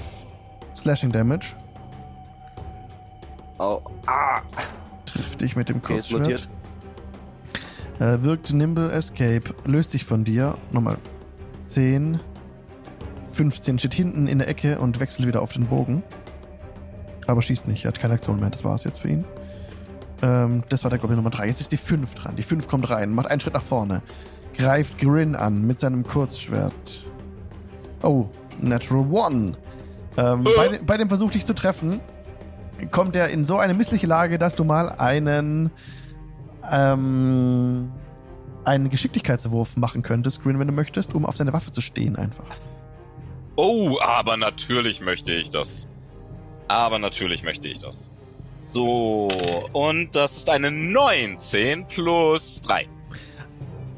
Slashing 0.76 1.12
Damage. 1.12 1.56
Oh, 3.58 3.82
ah, 4.06 4.42
Trifft 5.06 5.42
dich 5.42 5.56
mit 5.56 5.68
dem 5.68 5.78
okay, 5.78 5.94
Kurzschwert. 5.94 6.22
notiert. 6.22 6.50
Äh, 8.00 8.24
wirkt 8.24 8.54
Nimble 8.54 8.92
Escape. 8.92 9.54
Löst 9.66 9.92
sich 9.92 10.06
von 10.06 10.24
dir. 10.24 10.58
Nochmal 10.72 10.98
10. 11.68 12.20
15 13.32 13.80
steht 13.80 13.94
hinten 13.94 14.28
in 14.28 14.40
der 14.40 14.48
Ecke 14.48 14.80
und 14.80 15.00
wechselt 15.00 15.28
wieder 15.28 15.42
auf 15.42 15.54
den 15.54 15.68
Bogen. 15.68 16.04
Aber 17.28 17.42
schießt 17.42 17.68
nicht. 17.68 17.86
Er 17.86 17.90
hat 17.90 18.00
keine 18.00 18.14
Aktion 18.14 18.40
mehr. 18.40 18.50
Das 18.50 18.64
war 18.64 18.76
es 18.76 18.86
jetzt 18.86 19.00
für 19.00 19.10
ihn. 19.10 19.26
Ähm, 20.22 20.64
das 20.70 20.84
war 20.84 20.90
der 20.90 21.00
Goblin 21.00 21.18
Nummer 21.18 21.30
3. 21.30 21.48
Jetzt 21.48 21.62
ist 21.62 21.72
die 21.72 21.78
5 21.78 22.14
dran. 22.16 22.36
Die 22.36 22.44
5 22.44 22.68
kommt 22.68 22.90
rein. 22.90 23.14
Macht 23.14 23.30
einen 23.32 23.40
Schritt 23.40 23.54
nach 23.54 23.62
vorne. 23.64 24.02
Greift 24.56 24.98
Grin 25.00 25.36
an 25.36 25.66
mit 25.66 25.80
seinem 25.80 26.06
Kurzschwert. 26.06 26.74
Oh, 28.04 28.26
Natural 28.60 29.06
One. 29.10 29.58
Ähm, 30.18 30.44
bei, 30.44 30.68
de- 30.68 30.80
bei 30.84 30.98
dem 30.98 31.08
Versuch, 31.08 31.32
dich 31.32 31.46
zu 31.46 31.54
treffen, 31.54 32.02
kommt 32.92 33.16
er 33.16 33.30
in 33.30 33.44
so 33.46 33.58
eine 33.58 33.74
missliche 33.74 34.08
Lage, 34.08 34.38
dass 34.38 34.56
du 34.56 34.64
mal 34.66 34.90
einen 34.90 35.72
ähm, 36.70 37.92
einen 38.66 38.90
Geschicklichkeitswurf 38.90 39.78
machen 39.78 40.02
könntest, 40.04 40.44
Grin, 40.44 40.60
wenn 40.60 40.68
du 40.68 40.74
möchtest, 40.74 41.16
um 41.16 41.26
auf 41.26 41.38
seine 41.38 41.54
Waffe 41.54 41.72
zu 41.72 41.82
stehen 41.82 42.16
einfach. 42.18 42.46
Oh, 43.56 43.98
aber 44.02 44.38
natürlich 44.38 45.02
möchte 45.02 45.32
ich 45.32 45.50
das. 45.50 45.88
Aber 46.68 47.00
natürlich 47.00 47.44
möchte 47.44 47.68
ich 47.68 47.80
das. 47.80 48.12
So, 48.72 49.28
und 49.74 50.16
das 50.16 50.38
ist 50.38 50.50
eine 50.50 50.70
19 50.70 51.88
plus 51.88 52.62
3. 52.62 52.88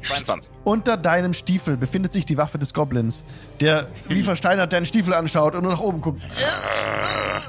22. 0.00 0.50
Unter 0.64 0.96
deinem 0.96 1.34
Stiefel 1.34 1.76
befindet 1.76 2.12
sich 2.12 2.26
die 2.26 2.36
Waffe 2.36 2.58
des 2.58 2.74
Goblins, 2.74 3.24
der 3.60 3.86
wie 4.08 4.22
versteinert 4.22 4.72
deinen 4.72 4.86
Stiefel 4.86 5.14
anschaut 5.14 5.54
und 5.54 5.62
nur 5.62 5.72
nach 5.72 5.80
oben 5.80 6.00
guckt. 6.00 6.26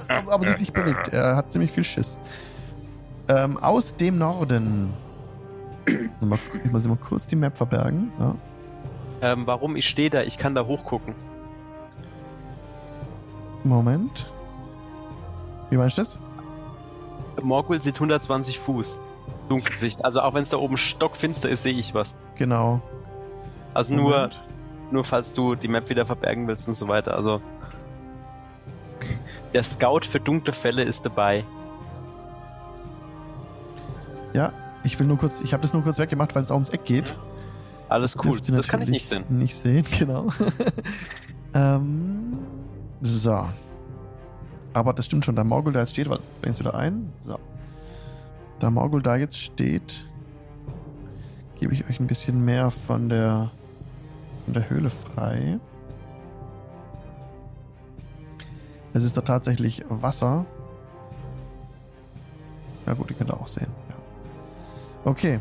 Aber, 0.28 0.46
sich 0.46 0.60
nicht 0.60 0.74
bewegt. 0.74 1.08
Er 1.10 1.36
hat 1.36 1.52
ziemlich 1.52 1.72
viel 1.72 1.84
Schiss. 1.84 2.20
Ähm, 3.28 3.58
aus 3.58 3.96
dem 3.96 4.18
Norden. 4.18 4.94
Ich 5.86 6.72
muss 6.72 6.84
mal 6.84 6.98
kurz 6.98 7.26
die 7.26 7.36
Map 7.36 7.58
verbergen. 7.58 8.12
So. 8.20 8.36
Ähm, 9.22 9.48
warum 9.48 9.76
ich 9.76 9.88
stehe 9.88 10.10
da? 10.10 10.22
Ich 10.24 10.38
kann 10.38 10.54
da 10.54 10.66
hochgucken. 10.66 11.16
Moment. 13.64 14.30
Wie 15.70 15.78
meinst 15.78 15.98
du 15.98 16.02
das? 16.02 16.20
Morgul 17.42 17.82
sieht 17.82 17.96
120 17.96 18.60
Fuß. 18.60 19.00
Dunkelsicht. 19.50 20.04
Also 20.04 20.22
auch 20.22 20.34
wenn 20.34 20.44
es 20.44 20.50
da 20.50 20.58
oben 20.58 20.78
stockfinster 20.78 21.50
ist, 21.50 21.64
sehe 21.64 21.74
ich 21.74 21.94
was. 21.94 22.16
Genau. 22.36 22.82
Also 23.74 23.94
nur, 23.94 24.12
Moment. 24.12 24.42
nur 24.92 25.04
falls 25.04 25.34
du 25.34 25.56
die 25.56 25.68
Map 25.68 25.90
wieder 25.90 26.06
verbergen 26.06 26.48
willst 26.48 26.68
und 26.68 26.76
so 26.76 26.88
weiter. 26.88 27.16
Also 27.16 27.42
Der 29.54 29.64
Scout 29.64 30.02
für 30.10 30.20
dunkle 30.20 30.54
Fälle 30.54 30.84
ist 30.84 31.06
dabei. 31.06 31.44
Ja, 34.34 34.52
ich 34.84 35.00
will 35.00 35.06
nur 35.08 35.18
kurz, 35.18 35.42
ich 35.42 35.54
habe 35.54 35.62
das 35.62 35.74
nur 35.74 35.84
kurz 35.84 36.00
weggemacht, 36.00 36.34
weil 36.36 36.42
es 36.42 36.50
auch 36.52 36.56
ums 36.56 36.70
Eck 36.70 36.86
geht. 36.86 37.16
Alles 37.88 38.18
cool. 38.26 38.40
Das 38.48 38.68
kann 38.68 38.82
ich 38.82 38.90
nicht 38.90 39.08
sehen. 39.08 39.24
Nicht 39.30 39.56
sehen, 39.56 39.86
genau. 40.00 40.28
ähm, 41.54 42.40
so. 43.02 43.46
Aber 44.74 44.94
das 44.94 45.06
stimmt 45.06 45.26
schon, 45.26 45.36
da 45.36 45.44
Morgul 45.44 45.74
da 45.74 45.80
jetzt 45.80 45.92
steht, 45.92 46.10
weil 46.10 46.18
jetzt 46.18 46.42
bringst 46.42 46.60
du 46.60 46.66
wieder 46.66 46.76
ein. 46.76 47.12
So. 47.22 47.40
Da 48.60 48.70
Morgul 48.70 49.02
da 49.02 49.16
jetzt 49.16 49.40
steht, 49.40 50.06
gebe 51.60 51.74
ich 51.74 51.88
euch 51.90 52.00
ein 52.00 52.08
bisschen 52.08 52.44
mehr 52.46 52.72
von 52.72 53.10
der, 53.10 53.52
von 54.46 54.54
der 54.54 54.70
Höhle 54.70 54.90
frei. 54.90 55.60
Es 58.94 59.04
ist 59.04 59.18
da 59.18 59.22
tatsächlich 59.22 59.84
Wasser. 59.90 60.46
Na 62.86 62.94
gut, 62.94 63.10
ihr 63.10 63.16
könnt 63.16 63.32
auch 63.32 63.48
sehen. 63.48 63.68
Ja. 63.90 63.96
Okay. 65.06 65.40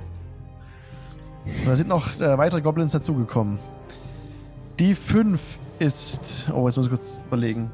Da 1.67 1.77
sind 1.77 1.89
noch 1.89 2.21
äh, 2.21 2.39
weitere 2.39 2.61
Goblins 2.61 2.93
dazugekommen. 2.93 3.59
Die 4.79 4.95
5 4.95 5.59
ist. 5.79 6.49
Oh, 6.53 6.67
jetzt 6.67 6.77
muss 6.77 6.87
ich 6.87 6.93
kurz 6.93 7.19
überlegen. 7.27 7.71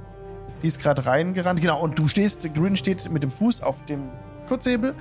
Die 0.62 0.66
ist 0.66 0.80
gerade 0.80 1.06
reingerannt. 1.06 1.60
Genau, 1.60 1.80
und 1.80 1.98
du 1.98 2.08
stehst, 2.08 2.52
Grin 2.54 2.76
steht 2.76 3.10
mit 3.10 3.22
dem 3.22 3.30
Fuß 3.30 3.62
auf 3.62 3.84
dem 3.86 4.04
Kurzhebel. 4.48 4.94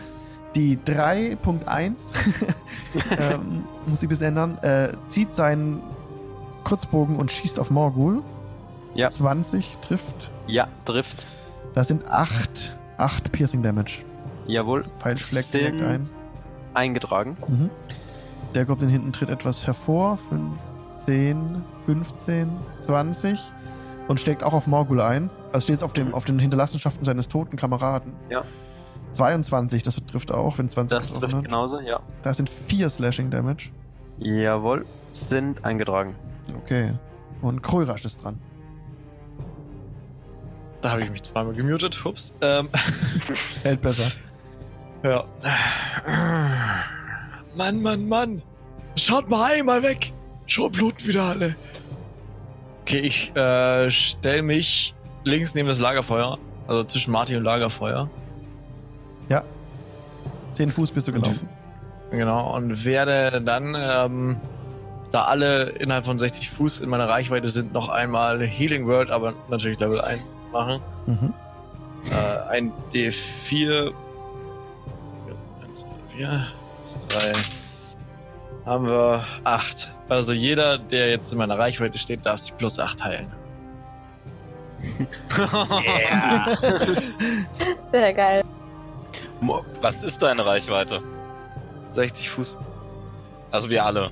Die 0.55 0.77
3.1, 0.77 2.13
ähm, 3.19 3.65
muss 3.85 3.99
ich 3.99 4.05
ein 4.05 4.09
bisschen 4.09 4.27
ändern, 4.27 4.57
äh, 4.59 4.93
zieht 5.07 5.33
seinen 5.33 5.83
Kurzbogen 6.63 7.17
und 7.17 7.31
schießt 7.31 7.59
auf 7.59 7.69
Morgul. 7.69 8.23
Ja. 8.93 9.09
20 9.09 9.77
trifft. 9.81 10.31
Ja, 10.47 10.67
trifft. 10.85 11.25
Das 11.75 11.87
sind 11.87 12.07
8, 12.09 12.77
8 12.97 13.31
Piercing 13.31 13.61
Damage. 13.61 13.99
Jawohl. 14.47 14.85
Pfeil 14.97 15.17
schlägt 15.17 15.53
direkt 15.53 15.81
ein. 15.81 16.09
Eingetragen. 16.73 17.37
Mhm. 17.47 17.69
Der 18.55 18.65
Goblin 18.65 18.89
hinten 18.89 19.13
tritt 19.13 19.29
etwas 19.29 19.67
hervor. 19.67 20.17
15, 20.29 21.63
15, 21.85 22.49
20. 22.85 23.39
Und 24.07 24.19
steckt 24.19 24.43
auch 24.43 24.53
auf 24.53 24.67
Morgul 24.67 25.01
ein. 25.01 25.29
Also 25.51 25.59
steht 25.65 25.75
jetzt 25.75 25.83
auf, 25.83 25.93
dem, 25.93 26.13
auf 26.13 26.25
den 26.25 26.39
Hinterlassenschaften 26.39 27.05
seines 27.05 27.27
toten 27.27 27.55
Kameraden. 27.57 28.15
Ja. 28.29 28.43
22, 29.13 29.83
das 29.83 29.95
trifft 29.95 30.31
auch, 30.31 30.57
wenn 30.57 30.69
20 30.69 30.97
Das 30.99 31.07
trifft 31.11 31.33
hat. 31.33 31.43
genauso, 31.45 31.79
ja. 31.79 31.99
Da 32.21 32.33
sind 32.33 32.49
4 32.49 32.89
Slashing 32.89 33.31
Damage. 33.31 33.69
Jawohl. 34.19 34.85
Sind 35.11 35.63
eingetragen. 35.65 36.15
Okay. 36.63 36.93
Und 37.41 37.63
Krulrasch 37.63 38.05
ist 38.05 38.23
dran. 38.23 38.39
Da 40.81 40.91
habe 40.91 41.01
ich 41.01 41.09
mich 41.09 41.23
zweimal 41.23 41.53
gemutet. 41.53 42.05
Ups. 42.05 42.33
Ähm, 42.41 42.69
Hält 43.63 43.81
besser. 43.81 44.11
ja. 45.03 45.23
Mann, 47.57 47.81
Mann, 47.81 48.07
Mann. 48.07 48.41
Schaut 48.95 49.29
mal 49.29 49.51
einmal 49.53 49.81
weg. 49.83 50.13
Schon 50.45 50.71
bluten 50.71 51.05
wieder 51.07 51.23
alle. 51.23 51.55
Okay, 52.81 52.99
ich 52.99 53.35
äh, 53.35 53.89
stell 53.91 54.41
mich 54.43 54.93
links 55.27 55.55
neben 55.55 55.67
das 55.67 55.79
Lagerfeuer. 55.79 56.37
Also 56.67 56.83
zwischen 56.83 57.11
Martin 57.11 57.37
und 57.37 57.43
Lagerfeuer. 57.43 58.09
10 60.57 60.71
Fuß 60.71 60.91
bist 60.91 61.07
du 61.07 61.13
gelaufen. 61.13 61.47
Genau, 62.09 62.55
und 62.55 62.83
werde 62.83 63.41
dann, 63.41 63.75
ähm, 63.77 64.37
da 65.11 65.25
alle 65.25 65.69
innerhalb 65.69 66.05
von 66.05 66.17
60 66.17 66.49
Fuß 66.49 66.79
in 66.79 66.89
meiner 66.89 67.07
Reichweite 67.07 67.49
sind, 67.49 67.73
noch 67.73 67.89
einmal 67.89 68.41
Healing 68.41 68.87
World, 68.87 69.11
aber 69.11 69.33
natürlich 69.49 69.79
Level 69.79 70.01
1 70.01 70.35
machen. 70.51 70.81
Mhm. 71.05 71.33
Äh, 72.09 72.49
ein 72.49 72.71
D4. 72.91 73.93
1, 75.61 75.85
4, 76.15 76.47
3. 77.09 77.31
Haben 78.65 78.87
wir 78.87 79.23
8. 79.43 79.93
Also 80.09 80.33
jeder, 80.33 80.77
der 80.77 81.09
jetzt 81.09 81.31
in 81.31 81.37
meiner 81.37 81.59
Reichweite 81.59 81.97
steht, 81.97 82.25
darf 82.25 82.39
sich 82.39 82.57
plus 82.57 82.79
8 82.79 83.03
heilen. 83.03 83.31
Yeah. 85.37 86.55
Sehr 87.91 88.13
geil. 88.13 88.43
Was 89.81 90.03
ist 90.03 90.21
deine 90.21 90.45
Reichweite? 90.45 91.01
60 91.93 92.29
Fuß. 92.29 92.57
Also 93.51 93.69
wir 93.69 93.85
alle. 93.85 94.11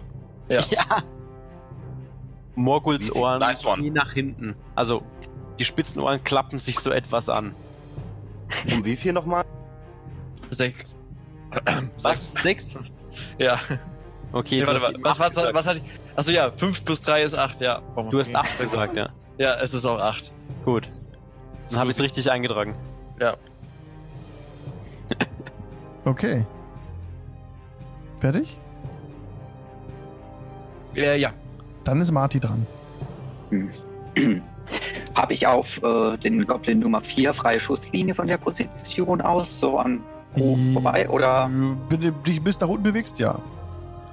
Ja. 0.49 0.63
Morguls 2.55 3.07
Wie 3.07 3.11
viel? 3.11 3.21
Ohren 3.21 3.39
Nice 3.39 3.65
one. 3.65 3.81
gehen 3.81 3.93
nach 3.93 4.13
hinten. 4.13 4.55
Also, 4.75 5.03
die 5.59 5.65
spitzen 5.65 6.01
Ohren 6.01 6.23
klappen 6.23 6.59
sich 6.59 6.79
so 6.79 6.91
etwas 6.91 7.29
an. 7.29 7.53
Um 8.71 8.85
wie 8.85 8.95
viel 8.95 9.13
nochmal? 9.13 9.43
6. 10.51 10.95
Was? 12.03 12.31
Sechs? 12.33 12.75
Ja. 13.37 13.59
Okay, 14.31 14.61
Nee, 14.61 14.67
warte, 14.67 14.81
warte. 14.81 14.99
Was, 15.01 15.19
was, 15.19 15.35
was 15.35 15.67
hatte 15.67 15.79
ich? 15.83 15.91
Achso, 16.17 16.31
ja, 16.31 16.51
5 16.51 16.83
plus 16.83 17.01
3 17.01 17.23
ist 17.23 17.35
8, 17.35 17.61
ja. 17.61 17.81
Oh, 17.95 18.03
Du 18.09 18.19
hast 18.19 18.29
okay. 18.29 18.37
acht 18.37 18.57
gesagt, 18.59 18.97
ja. 18.97 19.09
Ja, 19.37 19.55
es 19.61 19.73
ist 19.73 19.85
auch 19.85 19.99
8. 19.99 20.31
Gut. 20.65 20.89
Dann 21.69 21.79
habe 21.79 21.89
ich 21.89 21.95
es 21.95 22.01
richtig 22.01 22.29
eingetragen. 22.31 22.75
Okay. 26.07 26.45
Fertig? 28.19 28.59
Ja, 30.93 31.15
ja. 31.15 31.31
Dann 31.83 31.99
ist 31.99 32.11
Marty 32.11 32.39
dran. 32.39 32.67
Habe 35.15 35.33
ich 35.33 35.47
auf 35.47 35.81
äh, 35.81 36.17
den 36.17 36.45
Goblin 36.45 36.79
Nummer 36.79 37.01
4 37.01 37.33
freie 37.33 37.59
Schusslinie 37.59 38.13
von 38.13 38.27
der 38.27 38.37
Position 38.37 39.19
aus, 39.21 39.59
so 39.59 39.79
an 39.79 40.01
Hof 40.35 40.57
I- 40.59 40.73
vorbei? 40.73 41.09
Oder 41.09 41.49
Wenn 41.89 42.01
du 42.01 42.11
dich 42.11 42.39
bis 42.43 42.59
nach 42.59 42.67
unten 42.67 42.83
bewegst, 42.83 43.17
ja. 43.17 43.39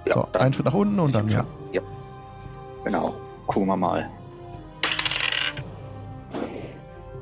Ja, 0.07 0.15
so, 0.15 0.29
dann- 0.33 0.43
ein 0.43 0.53
Schritt 0.55 0.65
nach 0.67 0.75
unten 0.75 0.99
und 0.99 1.15
dann 1.15 1.29
ja. 1.29 1.45
genau, 2.85 3.15
gucken 3.47 3.69
wir 3.69 3.77
mal. 3.77 4.09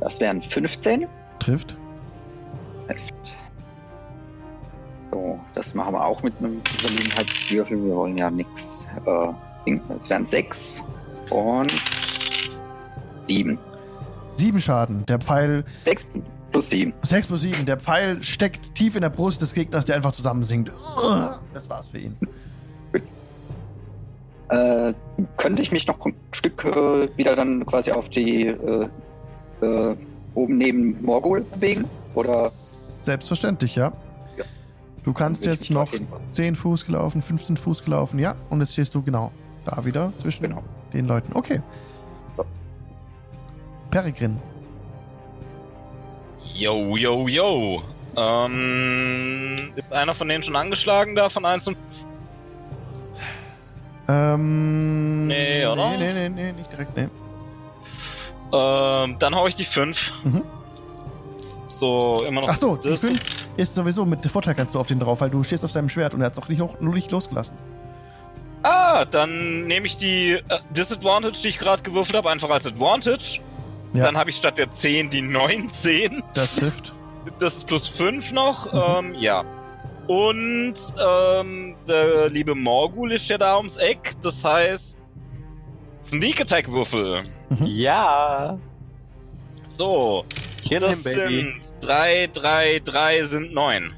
Das 0.01 0.20
wären 0.20 0.43
15. 0.43 1.07
Trifft. 1.39 1.77
Heft. 2.89 3.15
So, 5.11 5.39
das 5.55 5.75
machen 5.75 5.95
wir 5.95 6.05
auch 6.05 6.23
mit 6.23 6.35
einem 6.39 6.61
Überlegenheitswürfel. 6.79 7.85
Wir 7.85 7.95
wollen 7.95 8.17
ja 8.17 8.31
nichts. 8.31 8.87
Äh, 9.05 9.77
das 9.89 10.09
wären 10.09 10.27
6 10.27 10.83
und 11.31 11.73
7. 13.27 13.59
Sieben 14.33 14.61
Schaden. 14.61 15.05
Der 15.07 15.19
Pfeil 15.19 15.65
6 15.85 16.07
plus 16.53 16.70
7. 16.70 16.95
6 17.03 17.27
plus 17.27 17.41
7. 17.43 17.67
Der 17.67 17.79
Pfeil 17.79 18.23
steckt 18.23 18.75
tief 18.75 18.95
in 18.95 19.03
der 19.03 19.11
Brust 19.11 19.43
des 19.43 19.55
Gegners, 19.55 19.85
der 19.85 19.97
einfach 19.97 20.12
zusammensinkt. 20.12 20.73
Das 21.53 21.69
war's 21.69 21.89
für 21.89 21.99
ihn. 21.99 22.17
Äh, 24.49 24.95
könnte 25.37 25.62
ich 25.62 25.70
mich 25.70 25.87
noch 25.87 26.05
ein 26.05 26.15
Stück 26.33 26.65
äh, 26.65 27.17
wieder 27.17 27.37
dann 27.37 27.65
quasi 27.67 27.93
auf 27.93 28.09
die 28.09 28.47
äh, 28.49 28.89
äh, 29.63 29.95
oben 30.35 30.59
neben 30.59 31.03
Morgul 31.05 31.43
bewegen? 31.43 31.85
Oder 32.15 32.49
Selbstverständlich, 32.51 33.77
ja. 33.77 33.93
Ja. 34.37 34.45
Du 35.05 35.13
kannst 35.13 35.47
jetzt 35.47 35.71
noch 35.71 35.91
dorthin- 35.91 36.07
10 36.33 36.55
Fuß 36.57 36.85
gelaufen, 36.87 37.23
15 37.23 37.57
Fuß 37.57 37.83
gelaufen, 37.85 38.19
ja. 38.19 38.35
Und 38.51 38.61
jetzt 38.61 38.73
stehst 38.73 38.95
du 38.95 39.03
genau 39.03 39.33
da 39.65 39.85
wieder 39.85 40.13
zwischen 40.19 40.43
Genau. 40.43 40.63
den 40.93 41.07
Leuten. 41.07 41.33
Okay. 41.35 41.61
So. 42.37 42.45
Peregrin. 43.91 44.37
Yo, 46.55 46.97
yo, 46.97 47.27
yo. 47.29 47.83
Ähm, 48.17 49.71
ist 49.77 49.93
einer 49.93 50.15
von 50.15 50.29
denen 50.29 50.43
schon 50.43 50.57
angeschlagen 50.57 51.15
da 51.15 51.29
von 51.29 51.45
1 51.45 51.69
und 51.69 51.77
Ähm. 54.09 55.27
Nee, 55.29 55.65
oder? 55.67 55.91
Nee, 55.91 55.97
nee, 55.99 56.13
nee, 56.13 56.29
nee, 56.29 56.53
nicht 56.53 56.73
direkt, 56.73 56.97
nee. 56.97 57.09
Ähm, 58.53 59.17
dann 59.19 59.35
hau 59.35 59.47
ich 59.47 59.55
die 59.55 59.65
5. 59.65 60.12
Mhm. 60.25 60.43
So, 61.69 62.23
immer 62.27 62.41
noch. 62.43 62.49
Ach 62.49 62.57
so, 62.57 62.77
die 62.77 62.89
das- 62.89 63.01
5 63.01 63.23
ist 63.57 63.75
sowieso 63.75 64.05
mit 64.05 64.27
Vorteil 64.27 64.55
kannst 64.55 64.75
du 64.75 64.81
auf 64.81 64.89
den 64.89 64.99
drauf, 65.01 65.20
weil 65.20 65.31
du 65.31 65.43
stehst 65.43 65.65
auf 65.65 65.70
seinem 65.70 65.89
Schwert 65.89 66.15
und 66.15 66.20
er 66.20 66.27
hat 66.27 66.33
es 66.35 66.39
auch 66.39 66.49
nicht, 66.49 66.61
hoch- 66.61 66.79
nur 66.81 66.95
nicht 66.95 67.11
losgelassen. 67.11 67.57
Ah, 68.62 69.05
dann 69.07 69.67
nehme 69.67 69.87
ich 69.87 69.97
die 69.97 70.33
äh, 70.33 70.41
Disadvantage, 70.77 71.39
die 71.43 71.49
ich 71.49 71.59
gerade 71.59 71.83
gewürfelt 71.83 72.17
habe, 72.19 72.29
einfach 72.31 72.51
als 72.51 72.67
Advantage. 72.67 73.41
Ja. 73.95 74.05
Dann 74.05 74.17
habe 74.19 74.31
ich 74.31 74.37
statt 74.37 74.59
der 74.59 74.70
10 74.70 75.11
die 75.11 75.23
19. 75.23 76.23
Das 76.35 76.57
trifft. 76.57 76.93
Das 77.39 77.55
ist 77.57 77.67
plus 77.67 77.87
5 77.89 78.33
noch. 78.33 78.70
Mhm. 78.73 79.07
Ähm, 79.12 79.15
ja. 79.15 79.45
Und 80.09 80.75
ähm, 81.03 81.77
der 81.89 82.29
liebe 82.29 82.55
Morgul 82.55 83.12
ist 83.12 83.29
ja 83.29 83.39
da 83.39 83.57
ums 83.57 83.77
Eck. 83.77 84.12
Das 84.23 84.45
heißt, 84.45 84.99
Sneak 86.05 86.41
Attack 86.41 86.70
Würfel. 86.70 87.23
Ja. 87.65 88.59
So, 89.77 90.25
Kill 90.62 90.79
das 90.81 91.03
him, 91.03 91.03
baby. 91.05 91.43
sind 91.62 91.75
3, 91.81 92.31
3, 92.33 92.81
3 92.85 93.25
sind 93.25 93.55
9. 93.55 93.91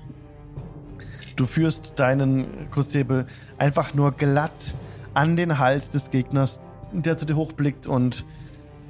Du 1.36 1.46
führst 1.46 1.98
deinen 1.98 2.70
Kurzsäbel 2.70 3.26
einfach 3.58 3.94
nur 3.94 4.12
glatt 4.12 4.74
an 5.14 5.36
den 5.36 5.58
Hals 5.58 5.90
des 5.90 6.10
Gegners, 6.10 6.60
der 6.92 7.18
zu 7.18 7.26
dir 7.26 7.36
hochblickt 7.36 7.86
und 7.86 8.24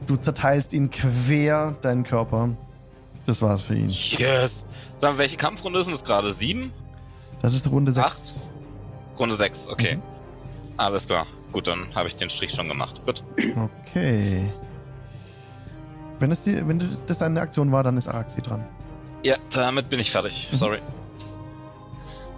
du 0.06 0.16
zerteilst 0.16 0.72
ihn 0.74 0.90
quer 0.90 1.76
deinen 1.80 2.04
Körper. 2.04 2.56
Das 3.26 3.40
war's 3.40 3.62
für 3.62 3.74
ihn. 3.74 3.88
Yes. 3.88 4.66
Sagen 4.98 5.14
wir, 5.14 5.18
welche 5.18 5.36
Kampfrunde 5.36 5.78
ist 5.80 5.86
denn 5.86 5.94
das 5.94 6.04
gerade? 6.04 6.32
Sieben? 6.32 6.72
Das 7.40 7.54
ist 7.54 7.70
Runde 7.70 7.92
Acht? 8.00 8.18
6. 8.20 8.50
Runde 9.18 9.34
sechs, 9.34 9.66
okay. 9.68 9.96
Mhm. 9.96 10.02
Alles 10.76 11.06
klar. 11.06 11.26
Gut, 11.52 11.68
dann 11.68 11.86
habe 11.94 12.08
ich 12.08 12.16
den 12.16 12.30
Strich 12.30 12.52
schon 12.52 12.68
gemacht. 12.68 13.00
Gut. 13.04 13.22
Okay. 13.86 14.50
Wenn, 16.18 16.30
es 16.30 16.44
die, 16.44 16.66
wenn 16.66 16.82
das 17.06 17.18
deine 17.18 17.40
Aktion 17.40 17.72
war, 17.72 17.82
dann 17.82 17.96
ist 17.96 18.08
Araxi 18.08 18.40
dran. 18.42 18.64
Ja, 19.22 19.36
damit 19.50 19.88
bin 19.88 20.00
ich 20.00 20.10
fertig. 20.10 20.48
Mhm. 20.50 20.56
Sorry. 20.56 20.78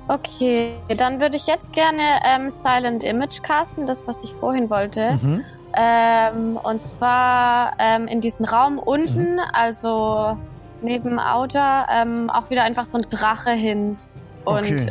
Okay, 0.08 0.74
dann 0.96 1.20
würde 1.20 1.36
ich 1.36 1.46
jetzt 1.46 1.72
gerne 1.72 2.02
ähm, 2.26 2.50
Silent 2.50 3.04
Image 3.04 3.42
casten, 3.42 3.86
das, 3.86 4.06
was 4.06 4.22
ich 4.22 4.32
vorhin 4.34 4.68
wollte. 4.68 5.18
Mhm. 5.22 5.44
Ähm, 5.76 6.58
und 6.62 6.86
zwar 6.86 7.72
ähm, 7.78 8.06
in 8.06 8.20
diesen 8.20 8.44
Raum 8.44 8.78
unten, 8.78 9.38
also 9.52 10.36
neben 10.82 11.18
Outer, 11.18 11.86
ähm, 11.90 12.28
auch 12.30 12.50
wieder 12.50 12.64
einfach 12.64 12.84
so 12.84 12.98
ein 12.98 13.06
Drache 13.08 13.52
hin. 13.52 13.96
Und 14.44 14.58
Okay. 14.58 14.86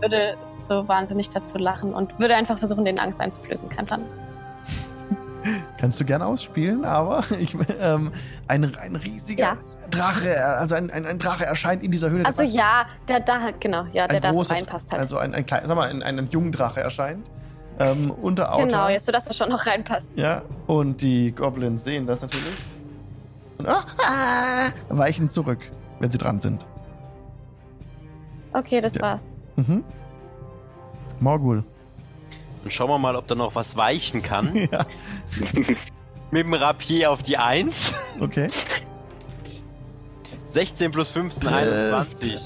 Würde 0.00 0.36
so 0.56 0.86
wahnsinnig 0.88 1.30
dazu 1.30 1.58
lachen 1.58 1.94
und 1.94 2.18
würde 2.18 2.34
einfach 2.34 2.58
versuchen, 2.58 2.84
den 2.84 2.98
Angst 2.98 3.20
einzuflößen. 3.20 3.68
Kein 3.68 3.86
Plan. 3.86 4.06
Kannst 5.80 6.00
du 6.00 6.04
gerne 6.04 6.26
ausspielen, 6.26 6.84
aber 6.84 7.22
ich, 7.38 7.56
ähm, 7.80 8.10
ein, 8.48 8.76
ein 8.76 8.96
riesiger 8.96 9.42
Ja. 9.42 9.58
Drache, 9.90 10.44
also 10.44 10.74
ein, 10.74 10.90
ein, 10.90 11.06
ein 11.06 11.18
Drache 11.18 11.46
erscheint 11.46 11.82
in 11.82 11.90
dieser 11.90 12.10
Höhle. 12.10 12.26
Also 12.26 12.42
ja, 12.42 12.86
der 13.08 13.20
da 13.20 13.40
halt, 13.40 13.60
genau, 13.60 13.84
ja, 13.92 14.06
der 14.06 14.16
ein 14.16 14.22
da 14.22 14.34
so 14.34 14.42
reinpasst 14.52 14.90
halt. 14.92 15.00
Also 15.00 15.18
ein, 15.18 15.34
ein 15.34 15.46
kleiner, 15.46 15.66
sag 15.68 15.76
mal, 15.76 15.88
ein, 15.88 16.02
ein, 16.02 16.28
jungen 16.30 16.52
Drache 16.52 16.80
erscheint. 16.80 17.26
Ähm, 17.80 18.10
unter 18.10 18.52
Outer. 18.52 18.66
genau, 18.66 18.88
jetzt 18.88 19.06
so, 19.06 19.12
dass 19.12 19.26
er 19.28 19.34
schon 19.34 19.48
noch 19.48 19.64
reinpasst. 19.64 20.16
Ja, 20.18 20.42
und 20.66 21.00
die 21.00 21.30
Goblins 21.32 21.84
sehen 21.84 22.06
das 22.06 22.22
natürlich. 22.22 22.56
Und 23.58 23.68
ah, 23.68 23.84
ah, 24.04 24.70
weichen 24.88 25.30
zurück, 25.30 25.60
wenn 26.00 26.10
sie 26.10 26.18
dran 26.18 26.40
sind. 26.40 26.66
Okay, 28.52 28.80
das 28.80 28.96
Ja. 28.96 29.02
war's. 29.02 29.24
Mhm. 29.58 29.84
Morgul. 31.20 31.64
Dann 32.62 32.70
schauen 32.70 32.88
wir 32.88 32.98
mal, 32.98 33.16
ob 33.16 33.26
da 33.26 33.34
noch 33.34 33.54
was 33.54 33.76
weichen 33.76 34.22
kann. 34.22 34.54
ja, 34.72 34.86
Mit 36.30 36.46
dem 36.46 36.54
Rapier 36.54 37.10
auf 37.10 37.22
die 37.22 37.38
1. 37.38 37.94
okay. 38.20 38.48
16 40.52 40.92
plus 40.92 41.08
15, 41.08 41.42
Trifft. 41.42 41.54
21. 41.54 42.40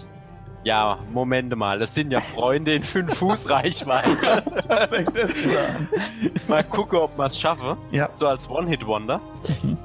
Ja, 0.65 0.99
Momente 1.12 1.57
mal. 1.57 1.78
Das 1.78 1.94
sind 1.94 2.12
ja 2.12 2.20
Freunde 2.20 2.74
in 2.74 2.82
5 2.82 3.15
Fuß 3.15 3.50
Reichweite. 3.50 4.42
Mal 6.49 6.62
gucken, 6.65 6.99
ob 6.99 7.18
wir 7.18 7.26
es 7.26 7.39
schaffen. 7.39 7.76
Ja. 7.91 8.08
So 8.15 8.28
als 8.28 8.49
One-Hit-Wonder. 8.49 9.20
Mhm. 9.65 9.76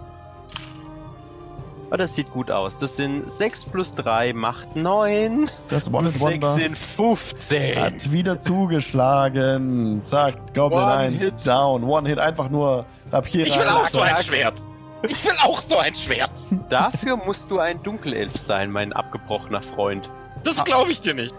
Oh, 1.89 1.95
das 1.95 2.13
sieht 2.15 2.29
gut 2.31 2.51
aus. 2.51 2.77
Das 2.77 2.97
sind 2.97 3.29
6 3.31 3.65
plus 3.65 3.93
3 3.95 4.33
macht 4.33 4.75
9. 4.75 5.49
Das 5.69 5.87
One 5.87 6.09
Plus 6.09 6.13
and 6.15 6.21
6 6.21 6.21
Wonder 6.21 6.53
sind 6.53 6.77
15. 6.77 7.79
hat 7.81 8.11
wieder 8.11 8.41
zugeschlagen. 8.41 10.01
Zack, 10.03 10.53
Goblin 10.53 10.79
One 10.81 10.93
1 10.93 11.21
Hit. 11.21 11.47
down. 11.47 11.83
One 11.85 12.07
Hit, 12.09 12.19
einfach 12.19 12.49
nur 12.49 12.85
Rapier 13.11 13.47
Ich 13.47 13.57
will 13.57 13.67
auch 13.67 13.87
so 13.87 13.99
ein. 13.99 14.17
Schwert. 14.21 14.61
Ich 15.07 15.23
will 15.23 15.31
auch 15.43 15.61
so 15.61 15.77
ein 15.77 15.95
Schwert. 15.95 16.31
Dafür 16.69 17.15
musst 17.17 17.49
du 17.51 17.59
ein 17.59 17.81
Dunkelelf 17.83 18.35
sein, 18.35 18.69
mein 18.71 18.91
abgebrochener 18.91 19.61
Freund. 19.61 20.09
Das 20.43 20.63
glaube 20.65 20.91
ich 20.91 20.99
dir 21.01 21.13
nicht. 21.13 21.33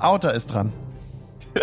Outer 0.00 0.34
ist 0.34 0.46
dran. 0.52 0.72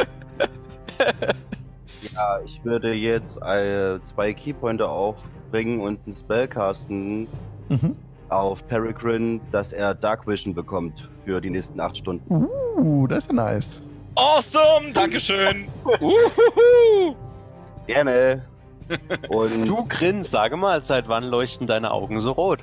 Ja, 2.14 2.40
ich 2.45 2.64
würde 2.66 2.93
jetzt 2.93 3.38
äh, 3.42 4.00
zwei 4.03 4.34
Keypointer 4.34 4.90
aufbringen 4.90 5.82
und 5.82 6.00
einen 6.06 6.16
Spell 6.16 6.48
casten 6.48 7.27
Mhm. 7.69 7.95
Auf 8.32 8.66
Peregrine, 8.68 9.40
dass 9.51 9.74
er 9.74 9.93
Dark 9.93 10.27
Vision 10.27 10.53
bekommt 10.53 11.10
für 11.26 11.42
die 11.42 11.50
nächsten 11.50 11.80
acht 11.80 11.98
Stunden. 11.98 12.48
Uh, 12.77 13.08
das 13.08 13.26
ist 13.26 13.32
ja 13.32 13.35
nice. 13.35 13.82
Awesome, 14.16 14.92
Dankeschön. 14.93 15.68
Uhuhu. 16.01 17.16
Gerne. 17.88 18.45
Und 19.30 19.68
Du 19.68 19.85
Grin, 19.88 20.24
sage 20.24 20.58
mal, 20.58 20.84
seit 20.84 21.08
wann 21.08 21.24
leuchten 21.24 21.68
deine 21.68 21.92
Augen 21.92 22.19
so 22.19 22.32
rot? 22.32 22.60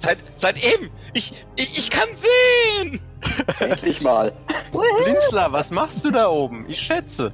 Seit, 0.00 0.18
seit 0.36 0.62
eben. 0.64 0.90
Ich, 1.12 1.32
ich, 1.56 1.78
ich 1.78 1.90
kann 1.90 2.08
sehen. 2.14 3.00
Endlich 3.58 4.02
mal. 4.02 4.32
Blinzler, 4.72 5.52
was 5.52 5.70
machst 5.70 6.04
du 6.04 6.10
da 6.10 6.28
oben? 6.28 6.64
Ich 6.68 6.80
schätze. 6.80 7.32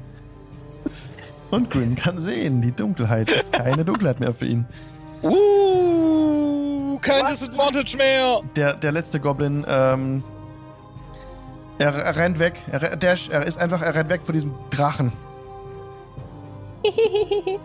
Und 1.50 1.70
Grin 1.70 1.96
kann 1.96 2.20
sehen, 2.22 2.62
die 2.62 2.72
Dunkelheit 2.72 3.30
ist 3.30 3.52
keine 3.52 3.84
Dunkelheit 3.84 4.20
mehr 4.20 4.32
für 4.32 4.46
ihn. 4.46 4.66
Uh, 5.22 6.98
kein 6.98 7.26
Disadvantage 7.26 7.96
mehr. 7.96 8.40
Der, 8.56 8.74
der 8.74 8.92
letzte 8.92 9.20
Goblin, 9.20 9.64
ähm, 9.68 10.22
er, 11.78 11.94
er 11.94 12.16
rennt 12.16 12.38
weg. 12.38 12.60
Er, 12.70 12.96
der, 12.96 13.18
er 13.30 13.42
ist 13.44 13.58
einfach, 13.58 13.82
er 13.82 13.94
rennt 13.94 14.10
weg 14.10 14.22
von 14.22 14.32
diesem 14.32 14.54
Drachen. 14.70 15.12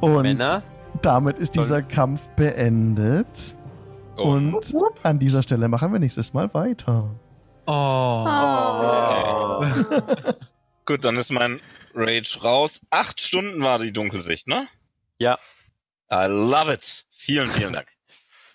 Und 0.00 0.22
Männer, 0.22 0.62
damit 1.00 1.38
ist 1.38 1.54
dieser 1.54 1.82
Kampf 1.82 2.28
beendet. 2.30 3.26
Oh. 4.16 4.32
Und 4.32 4.74
an 5.02 5.18
dieser 5.18 5.42
Stelle 5.42 5.68
machen 5.68 5.92
wir 5.92 5.98
nächstes 5.98 6.34
Mal 6.34 6.52
weiter. 6.54 7.10
Oh. 7.66 8.24
Oh. 8.26 9.64
Gut, 10.86 11.04
dann 11.04 11.16
ist 11.16 11.30
mein 11.30 11.60
Rage 11.94 12.40
raus. 12.42 12.80
Acht 12.90 13.20
Stunden 13.20 13.62
war 13.62 13.78
die 13.78 13.92
Dunkelsicht, 13.92 14.48
ne? 14.48 14.66
Ja. 15.18 15.38
I 16.12 16.26
love 16.26 16.68
it. 16.68 17.06
Vielen, 17.10 17.46
vielen 17.46 17.72
Dank. 17.72 17.88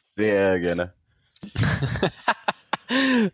sehr 0.01 0.59
gerne. 0.59 0.93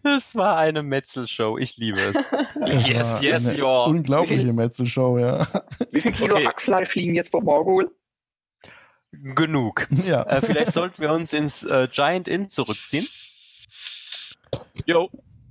das 0.03 0.33
war 0.35 0.57
eine 0.57 0.81
Metzelshow. 0.81 1.57
Ich 1.57 1.75
liebe 1.75 1.99
es. 1.99 2.15
Es 2.61 2.87
Yes, 2.87 3.21
yes, 3.21 3.57
ja. 3.57 3.83
Unglaubliche 3.83 4.53
Metzelshow, 4.53 5.17
ja. 5.19 5.45
Wie 5.91 5.99
viel 5.99 6.13
Kilo 6.13 6.35
Okay. 6.35 6.47
Hackfleisch 6.47 6.95
liegen 6.95 7.15
jetzt 7.15 7.31
vor 7.31 7.43
Morgul? 7.43 7.91
Genug. 9.11 9.87
ja. 10.05 10.23
Äh, 10.23 10.41
vielleicht 10.41 10.73
sollten 10.73 11.01
wir 11.01 11.11
uns 11.11 11.33
ins 11.33 11.63
äh, 11.63 11.87
Giant 11.91 12.27
Inn 12.27 12.49
zurückziehen. 12.49 13.07
Yo. 14.85 15.09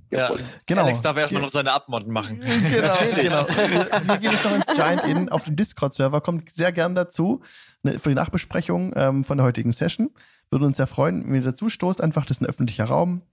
Ja. 0.09 0.31
Genau. 0.65 0.83
Alex 0.83 1.01
darf 1.01 1.17
erstmal 1.17 1.41
noch 1.41 1.49
seine 1.49 1.73
Abmonden 1.73 2.11
machen. 2.11 2.43
Genau, 2.69 2.97
genau. 3.15 3.47
Wir, 3.47 4.07
wir 4.07 4.17
gehen 4.17 4.31
jetzt 4.31 4.43
noch 4.43 4.55
ins 4.55 4.67
Giant 4.75 5.03
Inn 5.05 5.29
auf 5.29 5.43
dem 5.43 5.55
Discord-Server. 5.55 6.21
Kommt 6.21 6.51
sehr 6.51 6.71
gern 6.71 6.95
dazu 6.95 7.41
für 7.83 8.09
die 8.09 8.15
Nachbesprechung 8.15 8.93
ähm, 8.95 9.23
von 9.23 9.37
der 9.37 9.45
heutigen 9.45 9.71
Session. 9.71 10.09
Würde 10.49 10.65
uns 10.65 10.77
sehr 10.77 10.87
freuen, 10.87 11.25
wenn 11.27 11.35
ihr 11.35 11.41
dazu 11.41 11.69
stoßt. 11.69 12.01
Einfach, 12.01 12.25
das 12.25 12.37
ist 12.37 12.41
ein 12.41 12.47
öffentlicher 12.49 12.85
Raum. 12.85 13.23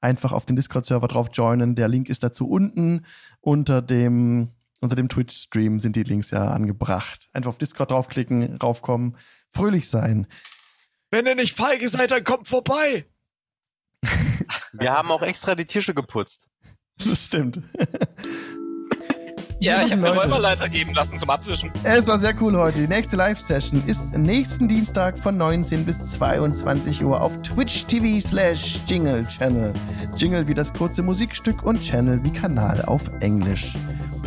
Einfach 0.00 0.32
auf 0.32 0.46
den 0.46 0.56
Discord-Server 0.56 1.08
drauf 1.08 1.28
joinen. 1.32 1.74
Der 1.74 1.88
Link 1.88 2.08
ist 2.08 2.22
dazu 2.22 2.48
unten. 2.48 3.06
Unter 3.40 3.82
dem, 3.82 4.50
unter 4.80 4.96
dem 4.96 5.08
Twitch-Stream 5.08 5.80
sind 5.80 5.96
die 5.96 6.02
Links 6.02 6.30
ja 6.30 6.48
angebracht. 6.48 7.28
Einfach 7.32 7.48
auf 7.50 7.58
Discord 7.58 7.90
draufklicken, 7.90 8.56
raufkommen, 8.56 9.16
fröhlich 9.50 9.88
sein. 9.88 10.26
Wenn 11.10 11.26
ihr 11.26 11.34
nicht 11.34 11.56
feige 11.56 11.88
seid, 11.88 12.10
dann 12.10 12.24
kommt 12.24 12.46
vorbei. 12.46 13.06
Wir 14.72 14.92
haben 14.92 15.10
auch 15.10 15.22
extra 15.22 15.54
die 15.54 15.66
Tische 15.66 15.94
geputzt. 15.94 16.48
Das 17.04 17.26
stimmt. 17.26 17.60
Ja, 19.58 19.84
ich 19.84 19.92
habe 19.92 20.02
mir. 20.02 20.14
Räuberleiter 20.14 20.68
geben 20.68 20.92
lassen 20.92 21.18
zum 21.18 21.30
Abwischen. 21.30 21.70
Es 21.82 22.06
war 22.06 22.18
sehr 22.18 22.34
cool 22.40 22.56
heute. 22.56 22.80
Die 22.80 22.88
nächste 22.88 23.16
Live-Session 23.16 23.82
ist 23.86 24.12
nächsten 24.12 24.68
Dienstag 24.68 25.18
von 25.18 25.36
19 25.36 25.84
bis 25.86 25.98
22 26.12 27.02
Uhr 27.02 27.20
auf 27.20 27.40
Twitch 27.42 27.86
TV 27.86 28.26
slash 28.26 28.80
Jingle 28.86 29.26
Channel. 29.26 29.72
Jingle 30.14 30.46
wie 30.46 30.54
das 30.54 30.74
kurze 30.74 31.02
Musikstück 31.02 31.62
und 31.62 31.80
Channel 31.80 32.22
wie 32.22 32.32
Kanal 32.32 32.82
auf 32.82 33.10
Englisch. 33.20 33.76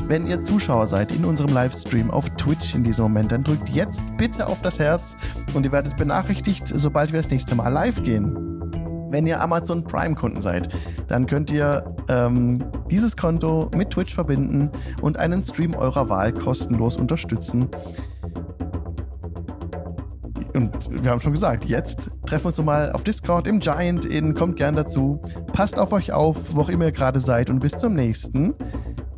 Wenn 0.08 0.26
ihr 0.26 0.44
Zuschauer 0.44 0.88
seid 0.88 1.12
in 1.12 1.24
unserem 1.24 1.54
Livestream 1.54 2.10
auf 2.10 2.28
Twitch 2.32 2.74
in 2.74 2.84
diesem 2.84 3.04
Moment, 3.04 3.32
dann 3.32 3.44
drückt 3.44 3.70
jetzt 3.70 4.02
bitte 4.18 4.48
auf 4.48 4.64
das 4.64 4.80
Herz 4.80 5.16
und 5.54 5.64
ihr 5.64 5.72
werdet 5.72 5.96
benachrichtigt, 5.98 6.66
sobald 6.74 7.14
wir 7.14 7.20
das 7.20 7.30
nächste 7.30 7.54
Mal 7.54 7.70
live 7.70 8.02
gehen. 8.02 8.59
Wenn 9.10 9.26
ihr 9.26 9.42
Amazon 9.42 9.84
Prime-Kunden 9.84 10.42
seid, 10.42 10.70
dann 11.08 11.26
könnt 11.26 11.52
ihr 11.52 11.96
ähm, 12.08 12.64
dieses 12.90 13.18
Konto 13.18 13.70
mit 13.76 13.90
Twitch 13.92 14.14
verbinden 14.14 14.72
und 15.02 15.18
einen 15.18 15.44
Stream 15.44 15.74
eurer 15.74 16.10
Wahl 16.10 16.32
kostenlos 16.34 16.98
unterstützen. 16.98 17.70
Und 20.54 21.04
wir 21.04 21.12
haben 21.12 21.22
schon 21.22 21.32
gesagt, 21.32 21.66
jetzt 21.66 22.12
treffen 22.26 22.46
wir 22.46 22.48
uns 22.50 22.62
mal 22.64 22.92
auf 22.92 23.04
Discord 23.04 23.48
im 23.48 23.60
Giant 23.60 24.06
Inn. 24.06 24.36
Kommt 24.36 24.58
gern 24.58 24.76
dazu. 24.76 25.22
Passt 25.54 25.80
auf 25.80 25.94
euch 25.94 26.12
auf, 26.12 26.56
wo 26.56 26.62
auch 26.62 26.70
immer 26.70 26.86
ihr 26.86 26.92
gerade 26.92 27.20
seid. 27.20 27.50
Und 27.50 27.60
bis 27.60 27.78
zum 27.78 27.94
nächsten 27.94 28.56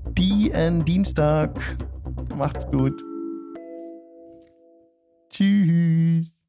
DN 0.09 0.85
Dienstag. 0.85 1.77
Macht's 2.37 2.67
gut. 2.67 3.01
Tschüss. 5.29 6.40